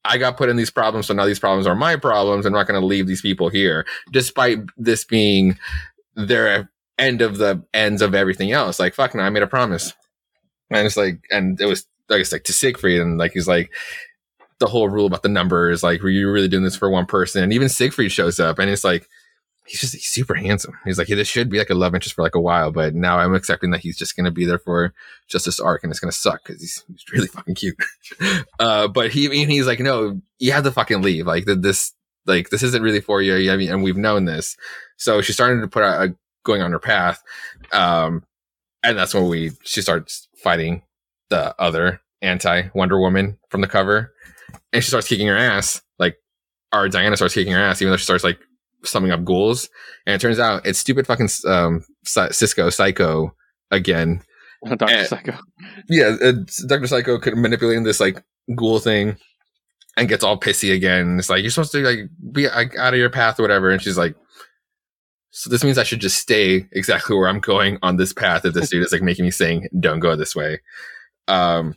I 0.08 0.18
got 0.18 0.36
put 0.36 0.48
in 0.48 0.56
these 0.56 0.70
problems, 0.70 1.06
so 1.06 1.14
now 1.14 1.26
these 1.26 1.38
problems 1.38 1.66
are 1.66 1.74
my 1.74 1.96
problems. 1.96 2.46
I'm 2.46 2.52
not 2.52 2.66
going 2.66 2.80
to 2.80 2.86
leave 2.86 3.06
these 3.06 3.22
people 3.22 3.48
here, 3.48 3.86
despite 4.12 4.58
this 4.76 5.04
being 5.04 5.58
their 6.14 6.70
end 6.98 7.20
of 7.20 7.38
the 7.38 7.62
ends 7.74 8.02
of 8.02 8.14
everything 8.14 8.52
else. 8.52 8.80
Like, 8.80 8.94
fuck 8.94 9.14
no, 9.14 9.22
I 9.22 9.30
made 9.30 9.42
a 9.42 9.46
promise. 9.46 9.92
And 10.70 10.86
it's 10.86 10.96
like, 10.96 11.20
and 11.30 11.60
it 11.60 11.66
was 11.66 11.86
like, 12.08 12.20
it's 12.20 12.32
like 12.32 12.44
to 12.44 12.52
Siegfried, 12.52 13.00
and 13.00 13.18
like, 13.18 13.32
he's 13.32 13.48
like, 13.48 13.72
the 14.58 14.66
whole 14.66 14.88
rule 14.88 15.06
about 15.06 15.22
the 15.22 15.28
numbers, 15.28 15.82
like, 15.82 16.02
were 16.02 16.08
you 16.08 16.30
really 16.30 16.48
doing 16.48 16.64
this 16.64 16.76
for 16.76 16.88
one 16.88 17.06
person? 17.06 17.42
And 17.42 17.52
even 17.52 17.68
Siegfried 17.68 18.12
shows 18.12 18.40
up, 18.40 18.58
and 18.58 18.70
it's 18.70 18.84
like, 18.84 19.08
he's 19.66 19.80
just 19.80 19.94
he's 19.94 20.06
super 20.06 20.34
handsome. 20.34 20.76
He's 20.84 20.98
like, 20.98 21.08
this 21.08 21.28
should 21.28 21.50
be 21.50 21.58
like 21.58 21.70
a 21.70 21.74
love 21.74 21.94
interest 21.94 22.14
for 22.14 22.22
like 22.22 22.34
a 22.34 22.40
while, 22.40 22.70
but 22.70 22.94
now 22.94 23.18
I'm 23.18 23.34
accepting 23.34 23.70
that 23.70 23.80
he's 23.80 23.96
just 23.96 24.16
to 24.24 24.30
be 24.30 24.44
there 24.44 24.58
for 24.58 24.92
just 25.28 25.44
this 25.44 25.60
arc, 25.60 25.82
and 25.82 25.90
it's 25.90 26.00
to 26.12 26.16
suck 26.16 26.44
because 26.44 26.60
he's, 26.60 26.84
he's 26.88 27.04
really 27.12 27.26
fucking 27.34 27.54
cute. 27.54 27.76
uh, 28.58 28.88
but 28.88 29.10
he, 29.10 29.28
he's 29.46 29.66
like, 29.66 29.80
no, 29.80 30.20
you 30.38 30.52
have 30.52 30.64
to 30.64 30.72
fucking 30.72 31.02
leave. 31.02 31.26
Like 31.26 31.44
this, 31.46 31.92
like 32.26 32.50
this 32.50 32.62
isn't 32.62 32.82
really 32.82 33.00
for 33.00 33.22
you. 33.22 33.52
I 33.52 33.56
mean, 33.56 33.70
and 33.70 33.82
we've 33.82 33.96
known 33.96 34.24
this. 34.24 34.56
So 34.96 35.20
she's 35.20 35.36
starting 35.36 35.60
to 35.60 35.68
put 35.68 35.82
out 35.82 36.08
a, 36.08 36.16
going 36.44 36.62
on 36.62 36.72
her 36.72 36.78
path. 36.78 37.22
Um, 37.72 38.22
and 38.82 38.96
that's 38.96 39.14
when 39.14 39.28
we, 39.28 39.50
she 39.64 39.82
starts 39.82 40.28
fighting 40.36 40.82
the 41.28 41.54
other 41.60 42.00
anti 42.22 42.68
Wonder 42.74 43.00
Woman 43.00 43.38
from 43.50 43.60
the 43.60 43.66
cover 43.66 44.12
and 44.72 44.82
she 44.82 44.88
starts 44.88 45.08
kicking 45.08 45.26
her 45.26 45.36
ass. 45.36 45.82
Like 45.98 46.18
our 46.72 46.88
Diana 46.88 47.16
starts 47.16 47.34
kicking 47.34 47.52
her 47.52 47.60
ass, 47.60 47.80
even 47.80 47.90
though 47.90 47.96
she 47.96 48.04
starts 48.04 48.24
like 48.24 48.38
summing 48.86 49.10
up 49.10 49.24
ghouls. 49.24 49.68
And 50.06 50.14
it 50.14 50.20
turns 50.20 50.38
out 50.38 50.66
it's 50.66 50.78
stupid 50.78 51.06
fucking 51.06 51.28
um, 51.46 51.84
Cisco 52.04 52.70
Psycho 52.70 53.34
again. 53.70 54.22
Doctor 54.64 54.86
Eh. 54.88 55.04
Psycho. 55.04 55.38
Yeah, 55.88 56.16
it's 56.20 56.64
Doctor 56.64 56.86
Psycho 56.86 57.18
could 57.18 57.36
manipulating 57.36 57.84
this 57.84 58.00
like 58.00 58.22
ghoul 58.54 58.78
thing, 58.78 59.16
and 59.96 60.08
gets 60.08 60.24
all 60.24 60.40
pissy 60.40 60.74
again. 60.74 61.18
It's 61.18 61.30
like 61.30 61.42
you're 61.42 61.50
supposed 61.50 61.72
to 61.72 61.82
like 61.82 61.98
be 62.32 62.48
like, 62.48 62.76
out 62.76 62.94
of 62.94 62.98
your 62.98 63.10
path 63.10 63.38
or 63.38 63.42
whatever, 63.42 63.70
and 63.70 63.82
she's 63.82 63.98
like. 63.98 64.14
So 65.30 65.50
this 65.50 65.62
means 65.62 65.76
I 65.76 65.82
should 65.82 66.00
just 66.00 66.16
stay 66.16 66.66
exactly 66.72 67.14
where 67.14 67.28
I'm 67.28 67.40
going 67.40 67.76
on 67.82 67.98
this 67.98 68.14
path 68.14 68.46
if 68.46 68.54
this 68.54 68.70
dude 68.70 68.82
is 68.86 68.90
like 68.90 69.02
making 69.02 69.26
me 69.26 69.30
saying 69.30 69.68
don't 69.78 70.00
go 70.00 70.16
this 70.16 70.34
way. 70.34 70.62
Um 71.28 71.76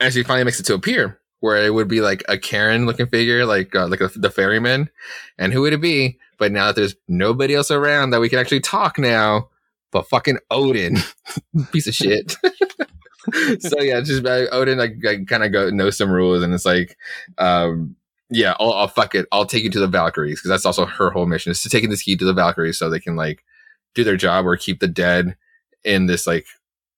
and 0.00 0.12
she 0.12 0.24
finally 0.24 0.42
makes 0.42 0.58
it 0.58 0.66
to 0.66 0.74
appear 0.74 1.20
where 1.40 1.64
it 1.64 1.72
would 1.72 1.88
be 1.88 2.00
like 2.00 2.24
a 2.28 2.36
Charon 2.36 2.86
looking 2.86 3.06
figure, 3.06 3.46
like 3.46 3.74
uh, 3.74 3.86
like 3.88 4.00
a, 4.00 4.08
the 4.08 4.30
ferryman. 4.30 4.90
And 5.38 5.52
who 5.52 5.62
would 5.62 5.72
it 5.72 5.80
be? 5.80 6.18
But 6.38 6.52
now 6.52 6.66
that 6.66 6.76
there's 6.76 6.96
nobody 7.08 7.54
else 7.54 7.70
around 7.70 8.10
that 8.10 8.20
we 8.20 8.28
can 8.28 8.38
actually 8.38 8.60
talk 8.60 8.98
now, 8.98 9.48
but 9.90 10.08
fucking 10.08 10.38
Odin, 10.50 10.98
piece 11.72 11.86
of 11.86 11.94
shit. 11.94 12.36
so 13.60 13.80
yeah, 13.80 14.00
just 14.00 14.24
uh, 14.24 14.46
Odin 14.52 14.78
like, 14.78 14.96
like 15.02 15.26
kind 15.26 15.44
of 15.44 15.52
go 15.52 15.70
know 15.70 15.90
some 15.90 16.10
rules, 16.10 16.42
and 16.42 16.54
it's 16.54 16.64
like, 16.64 16.96
um, 17.38 17.96
yeah, 18.30 18.54
I'll, 18.60 18.72
I'll 18.72 18.88
fuck 18.88 19.14
it. 19.14 19.26
I'll 19.32 19.46
take 19.46 19.64
you 19.64 19.70
to 19.70 19.80
the 19.80 19.86
Valkyries 19.88 20.38
because 20.38 20.50
that's 20.50 20.66
also 20.66 20.86
her 20.86 21.10
whole 21.10 21.26
mission 21.26 21.50
is 21.50 21.62
to 21.62 21.68
take 21.68 21.88
this 21.88 22.02
key 22.02 22.16
to 22.16 22.24
the 22.24 22.34
Valkyries 22.34 22.78
so 22.78 22.88
they 22.88 23.00
can 23.00 23.16
like 23.16 23.42
do 23.94 24.04
their 24.04 24.16
job 24.16 24.46
or 24.46 24.56
keep 24.56 24.80
the 24.80 24.88
dead 24.88 25.36
in 25.84 26.06
this 26.06 26.26
like 26.26 26.46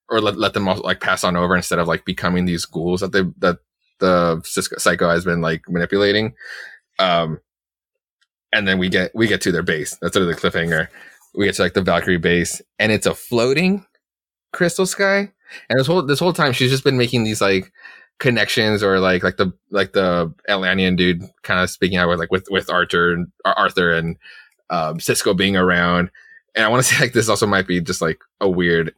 or 0.09 0.19
let, 0.19 0.37
let 0.37 0.53
them 0.53 0.67
all 0.67 0.77
like 0.77 0.99
pass 0.99 1.23
on 1.23 1.37
over 1.37 1.55
instead 1.55 1.79
of 1.79 1.87
like 1.87 2.03
becoming 2.05 2.45
these 2.45 2.65
ghouls 2.65 2.99
that 2.99 3.13
they 3.13 3.23
that 3.39 3.59
the 3.99 4.41
psycho 4.43 5.09
has 5.09 5.23
been 5.23 5.41
like 5.41 5.63
manipulating. 5.69 6.33
Um, 6.99 7.39
and 8.53 8.67
then 8.67 8.77
we 8.77 8.89
get 8.89 9.11
we 9.15 9.27
get 9.27 9.41
to 9.41 9.51
their 9.51 9.63
base. 9.63 9.97
That's 10.01 10.13
sort 10.13 10.27
of 10.27 10.35
the 10.35 10.41
cliffhanger. 10.41 10.87
We 11.33 11.45
get 11.45 11.55
to 11.55 11.61
like 11.61 11.73
the 11.73 11.81
Valkyrie 11.81 12.17
base, 12.17 12.61
and 12.79 12.91
it's 12.91 13.05
a 13.05 13.15
floating 13.15 13.85
crystal 14.51 14.85
sky. 14.85 15.31
And 15.69 15.79
this 15.79 15.87
whole 15.87 16.01
this 16.03 16.19
whole 16.19 16.33
time, 16.33 16.53
she's 16.53 16.71
just 16.71 16.83
been 16.83 16.97
making 16.97 17.23
these 17.23 17.41
like 17.41 17.71
connections, 18.19 18.83
or 18.83 18.99
like 18.99 19.23
like 19.23 19.37
the 19.37 19.53
like 19.69 19.93
the 19.93 20.33
Atlantean 20.49 20.95
dude 20.95 21.23
kind 21.43 21.59
of 21.59 21.69
speaking 21.69 21.97
out 21.97 22.09
with 22.09 22.19
like 22.19 22.31
with 22.31 22.47
with 22.49 22.69
Arthur 22.69 23.13
and 23.13 23.27
Ar- 23.45 23.57
Arthur 23.57 23.93
and 23.93 24.17
um, 24.69 24.99
Cisco 24.99 25.33
being 25.33 25.55
around. 25.55 26.11
And 26.55 26.65
I 26.65 26.67
want 26.67 26.83
to 26.83 26.93
say 26.93 27.01
like 27.01 27.13
this 27.13 27.29
also 27.29 27.47
might 27.47 27.67
be 27.67 27.81
just 27.81 28.01
like 28.01 28.21
a 28.39 28.49
weird 28.49 28.93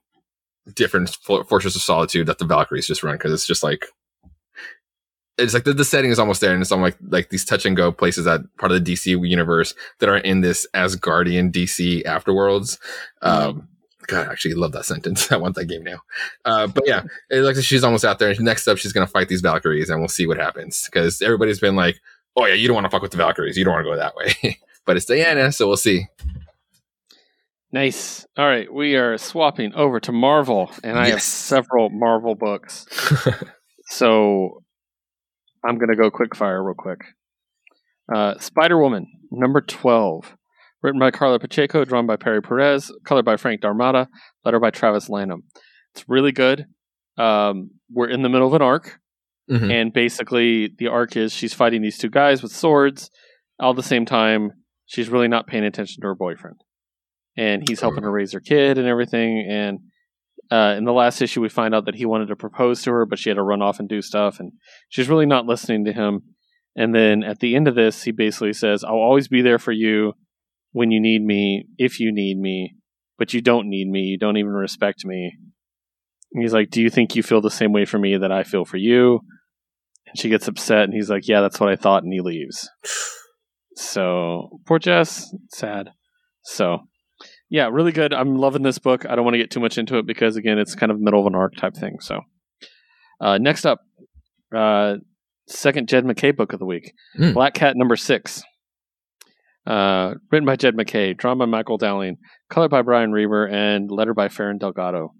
different 0.75 1.09
Fortress 1.09 1.75
of 1.75 1.81
Solitude 1.81 2.27
that 2.27 2.39
the 2.39 2.45
Valkyries 2.45 2.88
just 2.88 3.03
run 3.03 3.15
because 3.15 3.34
it's 3.34 3.47
just 3.47 3.63
like 3.63 3.85
it's 5.38 5.53
like 5.53 5.64
the, 5.64 5.73
the 5.73 5.85
setting 5.85 6.11
is 6.11 6.19
almost 6.19 6.41
there, 6.41 6.53
and 6.53 6.61
it's 6.61 6.72
on 6.72 6.81
like 6.81 6.97
like 7.07 7.30
these 7.30 7.45
touch 7.45 7.65
and 7.65 7.76
go 7.76 7.91
places 7.91 8.26
that 8.26 8.41
part 8.57 8.72
of 8.72 8.84
the 8.84 8.93
DC 8.93 9.07
universe 9.27 9.73
that 9.99 10.10
are 10.10 10.18
in 10.18 10.41
this 10.41 10.68
Asgardian 10.73 11.51
DC 11.51 12.03
afterworlds. 12.05 12.77
Um, 13.22 13.68
God, 14.07 14.27
I 14.27 14.31
actually 14.31 14.53
love 14.55 14.73
that 14.73 14.85
sentence. 14.85 15.31
I 15.31 15.38
want 15.38 15.55
that 15.55 15.65
game 15.65 15.84
now. 15.84 16.01
Uh, 16.45 16.68
but 16.68 16.84
yeah, 16.85 17.03
it 17.30 17.41
looks 17.41 17.57
like 17.57 17.65
she's 17.65 17.84
almost 17.84 18.05
out 18.05 18.19
there. 18.19 18.34
Next 18.39 18.68
up, 18.68 18.77
she's 18.77 18.93
gonna 18.93 19.07
fight 19.07 19.30
these 19.30 19.41
Valkyries, 19.41 19.89
and 19.89 19.99
we'll 19.99 20.07
see 20.07 20.27
what 20.27 20.38
happens 20.38 20.85
because 20.85 21.22
everybody's 21.22 21.60
been 21.60 21.76
like, 21.76 21.99
"Oh 22.35 22.45
yeah, 22.45 22.53
you 22.53 22.68
don't 22.68 22.76
want 22.76 22.85
to 22.85 22.91
fuck 22.91 23.01
with 23.01 23.11
the 23.11 23.18
Valkyries. 23.18 23.57
You 23.57 23.64
don't 23.64 23.73
want 23.73 23.85
to 23.85 23.91
go 23.91 23.97
that 23.97 24.15
way." 24.15 24.60
but 24.85 24.97
it's 24.97 25.05
Diana, 25.05 25.51
so 25.51 25.68
we'll 25.68 25.77
see. 25.77 26.07
Nice. 27.72 28.27
All 28.38 28.45
right, 28.45 28.72
we 28.72 28.95
are 28.97 29.18
swapping 29.18 29.73
over 29.73 29.99
to 30.01 30.11
Marvel, 30.11 30.69
and 30.84 30.99
I 30.99 31.10
have 31.10 31.23
several 31.23 31.89
Marvel 31.89 32.35
books. 32.35 32.85
So 33.93 34.62
I'm 35.65 35.77
going 35.77 35.90
to 35.90 35.95
go 35.95 36.10
quick 36.11 36.35
fire 36.35 36.64
real 36.64 36.76
quick. 36.77 37.02
Uh, 38.14 38.38
Spider 38.40 38.77
Woman, 38.77 39.07
number 39.31 39.61
12. 39.61 40.35
Written 40.81 40.99
by 40.99 41.11
Karla 41.11 41.40
Pacheco, 41.40 41.85
drawn 41.85 42.06
by 42.06 42.18
Pere 42.18 42.41
Perez, 42.41 42.91
colored 43.06 43.23
by 43.23 43.38
Frank 43.38 43.61
D'Armata, 43.61 44.10
letter 44.44 44.60
by 44.60 44.69
Travis 44.69 45.07
Lanham. 45.10 45.44
It's 45.95 46.03
really 46.10 46.34
good. 46.34 46.65
Um, 47.18 47.69
we're 47.90 48.10
in 48.10 48.22
the 48.22 48.27
middle 48.27 48.48
of 48.48 48.53
an 48.53 48.61
arc, 48.61 48.99
Mhm. 49.49 49.72
and 49.72 49.94
basically 49.94 50.68
the 50.77 50.88
arc 50.88 51.15
is 51.15 51.31
she's 51.31 51.53
fighting 51.53 51.81
these 51.81 51.98
two 51.98 52.10
guys 52.10 52.44
with 52.44 52.52
swords. 52.52 53.10
All 53.60 53.69
at 53.69 53.76
the 53.77 53.84
same 53.84 54.06
time, 54.06 54.52
she's 54.85 55.10
really 55.10 55.30
not 55.30 55.48
paying 55.48 55.64
attention 55.64 56.02
to 56.02 56.07
her 56.07 56.15
boyfriend, 56.15 56.57
and 57.38 57.64
he's 57.69 57.80
helping 57.80 58.03
her 58.03 58.11
raise 58.11 58.34
her 58.34 58.41
kid 58.41 58.77
and 58.77 58.85
everything. 58.88 59.48
And 59.49 59.80
uh, 60.53 60.75
in 60.77 60.84
the 60.84 60.93
last 60.93 61.19
issue, 61.19 61.41
we 61.41 61.49
find 61.49 61.73
out 61.73 61.85
that 61.85 61.95
he 61.95 62.05
wanted 62.05 62.27
to 62.27 62.35
propose 62.35 62.84
to 62.84 62.91
her, 62.91 63.07
but 63.07 63.17
she 63.17 63.31
had 63.31 63.38
to 63.38 63.41
run 63.41 63.63
off 63.63 63.80
and 63.80 63.89
do 63.89 64.03
stuff, 64.03 64.39
and 64.39 64.51
she's 64.88 65.09
really 65.09 65.25
not 65.25 65.47
listening 65.47 65.84
to 65.85 65.93
him. 65.93 66.21
And 66.75 66.93
then 66.93 67.23
at 67.23 67.39
the 67.39 67.55
end 67.55 67.67
of 67.67 67.73
this, 67.73 68.03
he 68.03 68.11
basically 68.11 68.53
says, 68.53 68.84
"I'll 68.84 68.93
always 68.93 69.27
be 69.27 69.41
there 69.41 69.57
for 69.57 69.71
you 69.71 70.13
when 70.71 70.91
you 70.91 71.01
need 71.01 71.23
me, 71.23 71.65
if 71.80 71.99
you 71.99 72.11
need 72.13 72.38
me, 72.38 72.75
but 73.17 73.34
you 73.34 73.41
don't 73.41 73.67
need 73.67 73.88
me. 73.88 74.01
You 74.01 74.19
don't 74.19 74.38
even 74.38 74.51
respect 74.51 75.03
me." 75.05 75.31
And 76.31 76.43
he's 76.43 76.53
like, 76.53 76.69
"Do 76.69 76.84
you 76.84 76.91
think 76.91 77.15
you 77.15 77.23
feel 77.23 77.41
the 77.41 77.49
same 77.49 77.73
way 77.73 77.85
for 77.85 77.97
me 77.97 78.15
that 78.17 78.31
I 78.31 78.43
feel 78.43 78.63
for 78.63 78.77
you?" 78.77 79.21
And 80.05 80.19
she 80.19 80.30
gets 80.30 80.47
upset, 80.47 80.84
and 80.84 80.93
he's 80.93 81.09
like, 81.09 81.27
"Yeah, 81.27 81.41
that's 81.41 81.59
what 81.59 81.69
I 81.69 81.75
thought," 81.75 82.03
and 82.03 82.13
he 82.13 82.21
leaves. 82.21 82.69
So 83.75 84.59
poor 84.67 84.77
Jess, 84.77 85.34
sad. 85.49 85.89
So 86.43 86.81
yeah, 87.53 87.69
really 87.71 87.91
good. 87.91 88.15
I'm 88.15 88.35
loving 88.35 88.63
this 88.63 88.80
book. 88.80 89.05
I 89.07 89.15
don't 89.15 89.23
want 89.23 89.35
to 89.35 89.38
get 89.38 89.51
too 89.51 89.59
much 89.59 89.77
into 89.77 89.99
it 89.99 90.07
because 90.07 90.38
again, 90.38 90.57
it's 90.57 90.73
kind 90.73 90.91
of 90.91 90.99
middle 90.99 91.19
of 91.19 91.27
an 91.27 91.35
arc 91.35 91.55
type 91.55 91.75
thing. 91.75 91.99
So 91.99 92.21
uh, 93.21 93.38
next 93.38 93.63
up, 93.67 93.80
uh, 94.53 94.95
second 95.47 95.88
Jed 95.88 96.03
MacKay 96.03 96.31
book 96.31 96.51
of 96.53 96.57
the 96.59 96.65
week, 96.65 96.93
Hmm. 97.15 97.34
Black 97.34 97.53
Cat 97.53 97.77
number 97.77 97.95
six. 97.95 98.41
Uh, 99.67 100.15
written 100.31 100.47
by 100.47 100.55
Jed 100.55 100.75
MacKay, 100.75 101.13
drawn 101.13 101.38
by 101.38 101.45
Michael 101.45 101.77
Dowling, 101.77 102.17
colored 102.49 102.71
by 102.71 102.81
Brian 102.81 103.11
Reber, 103.11 103.45
and 103.45 103.89
letter 103.91 104.15
by 104.15 104.30
Ferran 104.30 104.59
Delgado. 104.59 105.13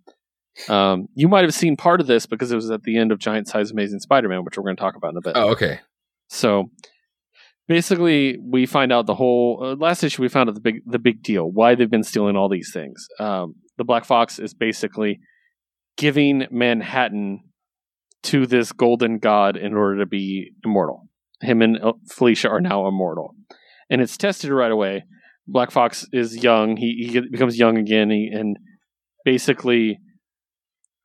Um, 0.68 1.08
you 1.14 1.28
might 1.28 1.44
have 1.44 1.54
seen 1.54 1.78
part 1.78 2.02
of 2.02 2.08
this 2.08 2.26
because 2.26 2.52
it 2.52 2.56
was 2.56 2.72
at 2.72 2.82
the 2.82 2.98
end 2.98 3.12
of 3.12 3.20
Giant 3.20 3.48
Size 3.48 3.70
Amazing 3.70 4.00
Spider-Man, 4.00 4.44
which 4.44 4.58
we're 4.58 4.64
going 4.64 4.76
to 4.76 4.82
talk 4.82 4.96
about 4.96 5.12
in 5.12 5.18
a 5.18 5.22
bit. 5.22 5.34
Oh, 5.36 5.52
okay. 5.52 5.80
So 6.30 6.72
basically, 7.68 8.38
we 8.42 8.66
find 8.66 8.92
out 8.92 9.06
the 9.06 9.16
whole 9.16 9.60
uh, 9.64 9.76
last 9.76 10.04
issue. 10.04 10.22
We 10.22 10.30
found 10.30 10.50
out 10.50 10.56
the 10.56 10.62
big 10.62 10.82
the 10.86 11.00
big 11.00 11.24
deal 11.24 11.46
why 11.50 11.76
they've 11.76 11.90
been 11.90 12.04
stealing 12.04 12.36
all 12.36 12.50
these 12.50 12.72
things. 12.74 13.08
Um, 13.20 13.56
the 13.78 13.84
Black 13.84 14.06
Fox 14.06 14.40
is 14.40 14.54
basically 14.54 15.20
giving 15.98 16.48
Manhattan 16.52 17.42
to 18.24 18.48
this 18.48 18.72
golden 18.72 19.20
god 19.20 19.58
in 19.58 19.74
order 19.74 20.00
to 20.00 20.06
be 20.06 20.52
immortal. 20.64 21.10
Him 21.42 21.62
and 21.62 21.78
uh, 21.82 21.94
Felicia 22.10 22.50
are 22.50 22.62
now 22.62 22.88
immortal, 22.88 23.36
and 23.90 24.02
it's 24.02 24.18
tested 24.18 24.50
right 24.50 24.72
away. 24.72 25.04
Black 25.48 25.72
Fox 25.72 26.06
is 26.14 26.42
young. 26.42 26.78
He 26.78 27.10
he 27.12 27.20
becomes 27.20 27.60
young 27.60 27.78
again, 27.78 28.10
he, 28.10 28.30
and 28.34 28.58
basically, 29.26 30.00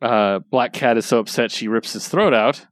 uh, 0.00 0.38
Black 0.50 0.72
Cat 0.72 0.96
is 0.96 1.06
so 1.06 1.18
upset 1.18 1.50
she 1.50 1.66
rips 1.66 1.92
his 1.92 2.06
throat 2.06 2.32
out 2.32 2.66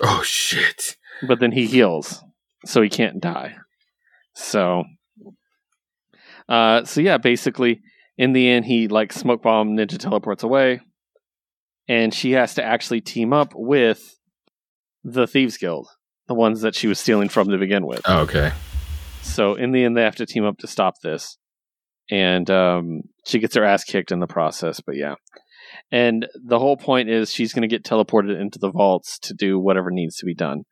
Oh 0.00 0.22
shit. 0.22 0.96
but 1.28 1.40
then 1.40 1.52
he 1.52 1.66
heals, 1.66 2.24
so 2.64 2.82
he 2.82 2.88
can't 2.88 3.20
die. 3.20 3.56
So, 4.34 4.84
uh, 6.48 6.84
so 6.84 7.00
yeah, 7.00 7.18
basically, 7.18 7.80
in 8.16 8.32
the 8.32 8.48
end, 8.48 8.64
he 8.64 8.88
like 8.88 9.12
smoke 9.12 9.42
bomb 9.42 9.76
ninja 9.76 9.98
teleports 9.98 10.42
away, 10.42 10.80
and 11.88 12.12
she 12.12 12.32
has 12.32 12.54
to 12.54 12.64
actually 12.64 13.00
team 13.00 13.32
up 13.32 13.52
with 13.54 14.16
the 15.04 15.26
thieves 15.26 15.56
guild, 15.56 15.88
the 16.28 16.34
ones 16.34 16.60
that 16.62 16.74
she 16.74 16.86
was 16.86 16.98
stealing 16.98 17.28
from 17.28 17.48
to 17.48 17.58
begin 17.58 17.86
with. 17.86 18.02
Oh, 18.04 18.20
okay. 18.20 18.52
So 19.22 19.54
in 19.54 19.72
the 19.72 19.84
end, 19.84 19.96
they 19.96 20.02
have 20.02 20.16
to 20.16 20.26
team 20.26 20.44
up 20.44 20.58
to 20.58 20.66
stop 20.66 20.94
this, 21.02 21.38
and 22.10 22.48
um, 22.50 23.02
she 23.26 23.38
gets 23.38 23.54
her 23.54 23.64
ass 23.64 23.84
kicked 23.84 24.12
in 24.12 24.20
the 24.20 24.26
process. 24.26 24.80
But 24.80 24.96
yeah, 24.96 25.14
and 25.90 26.26
the 26.34 26.58
whole 26.58 26.76
point 26.76 27.08
is 27.10 27.30
she's 27.30 27.52
going 27.52 27.62
to 27.62 27.68
get 27.68 27.84
teleported 27.84 28.40
into 28.40 28.58
the 28.58 28.70
vaults 28.70 29.18
to 29.20 29.34
do 29.34 29.58
whatever 29.58 29.90
needs 29.90 30.16
to 30.16 30.26
be 30.26 30.34
done. 30.34 30.62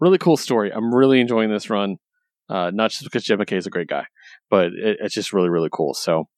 Really 0.00 0.18
cool 0.18 0.36
story. 0.36 0.70
I'm 0.72 0.94
really 0.94 1.20
enjoying 1.20 1.50
this 1.50 1.70
run, 1.70 1.96
uh, 2.48 2.70
not 2.74 2.90
just 2.90 3.04
because 3.04 3.24
Jim 3.24 3.38
MacKay 3.38 3.56
is 3.56 3.66
a 3.66 3.70
great 3.70 3.88
guy, 3.88 4.06
but 4.50 4.66
it, 4.66 4.98
it's 5.00 5.14
just 5.14 5.32
really 5.32 5.48
really 5.48 5.70
cool. 5.72 5.94
So 5.94 6.28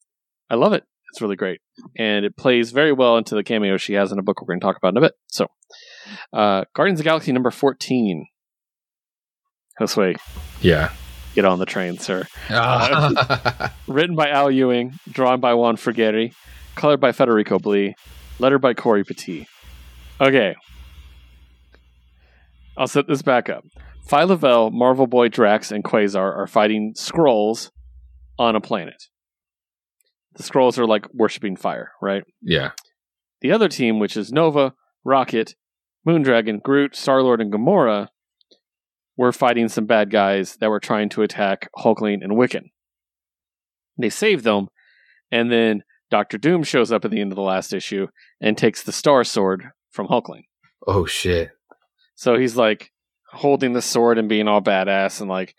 I 0.49 0.55
love 0.55 0.73
it. 0.73 0.83
It's 1.13 1.21
really 1.21 1.35
great, 1.37 1.61
and 1.97 2.25
it 2.25 2.35
plays 2.35 2.71
very 2.71 2.91
well 2.91 3.17
into 3.17 3.33
the 3.35 3.43
cameo 3.43 3.77
she 3.77 3.93
has 3.93 4.11
in 4.11 4.19
a 4.19 4.21
book 4.23 4.41
we're 4.41 4.47
going 4.47 4.59
to 4.59 4.65
talk 4.65 4.75
about 4.77 4.89
in 4.93 4.97
a 4.97 5.01
bit. 5.01 5.13
So, 5.27 5.47
uh, 6.33 6.65
Guardians 6.75 6.99
of 6.99 7.03
the 7.05 7.09
Galaxy 7.09 7.31
number 7.31 7.49
fourteen. 7.49 8.25
This 9.79 9.95
way, 9.95 10.15
Yeah. 10.61 10.91
get 11.35 11.45
on 11.45 11.59
the 11.59 11.65
train, 11.65 11.97
sir. 11.97 12.25
Ah. 12.49 13.73
Written 13.87 14.15
by 14.15 14.29
Al 14.29 14.49
Ewing, 14.51 14.99
drawn 15.09 15.39
by 15.39 15.53
Juan 15.53 15.77
Frigeri, 15.77 16.33
colored 16.75 16.99
by 16.99 17.11
Federico 17.11 17.57
Blee, 17.59 17.93
letter 18.39 18.57
by 18.59 18.73
Cory 18.73 19.03
Petit. 19.03 19.47
Okay. 20.19 20.55
I'll 22.77 22.87
set 22.87 23.07
this 23.07 23.21
back 23.21 23.49
up. 23.49 23.63
Phyla-Vell, 24.07 24.71
Marvel 24.71 25.07
Boy 25.07 25.27
Drax, 25.27 25.71
and 25.71 25.83
Quasar 25.83 26.35
are 26.37 26.47
fighting 26.47 26.93
Skrulls 26.95 27.71
on 28.39 28.55
a 28.55 28.61
planet. 28.61 29.03
The 30.35 30.43
Skrulls 30.43 30.77
are 30.77 30.85
like 30.85 31.11
worshipping 31.13 31.55
fire, 31.55 31.91
right? 32.01 32.23
yeah. 32.41 32.71
The 33.41 33.51
other 33.51 33.67
team, 33.67 33.99
which 33.99 34.17
is 34.17 34.31
Nova, 34.31 34.73
Rocket, 35.03 35.55
Moondragon, 36.07 36.61
Groot, 36.61 36.95
Star 36.95 37.21
Lord, 37.21 37.39
and 37.39 37.53
Gamora, 37.53 38.07
were 39.15 39.31
fighting 39.31 39.67
some 39.67 39.85
bad 39.85 40.09
guys 40.09 40.57
that 40.59 40.69
were 40.69 40.79
trying 40.79 41.09
to 41.09 41.21
attack 41.21 41.69
Hulkling 41.77 42.23
and 42.23 42.33
Wiccan. 42.33 42.69
They 43.99 44.09
save 44.09 44.43
them, 44.43 44.69
and 45.31 45.51
then 45.51 45.83
Doctor 46.09 46.37
Doom 46.37 46.63
shows 46.63 46.91
up 46.91 47.03
at 47.03 47.11
the 47.11 47.19
end 47.19 47.31
of 47.31 47.35
the 47.35 47.41
last 47.41 47.73
issue 47.73 48.07
and 48.39 48.57
takes 48.57 48.83
the 48.83 48.91
Star 48.91 49.23
Sword 49.23 49.69
from 49.91 50.07
Hulkling. 50.07 50.43
Oh 50.87 51.05
shit. 51.05 51.51
So 52.17 52.35
he's 52.35 52.57
like 52.57 52.91
holding 53.29 53.73
the 53.73 53.81
sword 53.81 54.17
and 54.17 54.27
being 54.27 54.47
all 54.47 54.61
badass 54.61 55.21
and 55.21 55.29
like, 55.29 55.55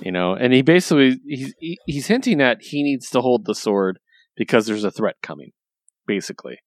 you 0.00 0.10
know, 0.10 0.32
and 0.32 0.52
he 0.54 0.62
basically 0.62 1.20
he's 1.26 1.54
he's 1.86 2.06
hinting 2.06 2.40
at 2.40 2.62
he 2.62 2.82
needs 2.82 3.10
to 3.10 3.20
hold 3.20 3.44
the 3.44 3.54
sword 3.54 3.98
because 4.34 4.66
there's 4.66 4.84
a 4.84 4.90
threat 4.90 5.16
coming, 5.22 5.52
basically. 6.06 6.58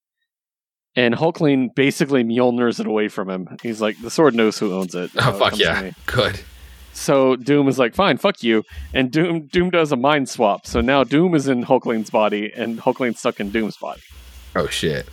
And 0.95 1.15
Hulkling 1.15 1.69
basically 1.75 2.23
Mjolnir's 2.23 2.79
it 2.79 2.85
away 2.85 3.07
from 3.07 3.29
him. 3.29 3.57
He's 3.63 3.81
like, 3.81 3.99
the 4.01 4.11
sword 4.11 4.35
knows 4.35 4.59
who 4.59 4.73
owns 4.73 4.93
it. 4.93 5.09
Oh 5.19 5.35
it 5.35 5.39
fuck 5.39 5.57
yeah. 5.57 5.91
Good. 6.05 6.39
So 6.93 7.35
Doom 7.35 7.67
is 7.67 7.79
like, 7.79 7.95
fine, 7.95 8.17
fuck 8.17 8.43
you. 8.43 8.63
And 8.93 9.09
Doom 9.09 9.47
Doom 9.47 9.71
does 9.71 9.91
a 9.91 9.95
mind 9.95 10.29
swap. 10.29 10.67
So 10.67 10.81
now 10.81 11.03
Doom 11.03 11.33
is 11.33 11.47
in 11.47 11.63
Hulkling's 11.63 12.11
body 12.11 12.51
and 12.55 12.79
Hulkling's 12.79 13.17
stuck 13.17 13.39
in 13.39 13.49
Doom's 13.49 13.77
body. 13.77 14.01
Oh 14.55 14.67
shit. 14.67 15.07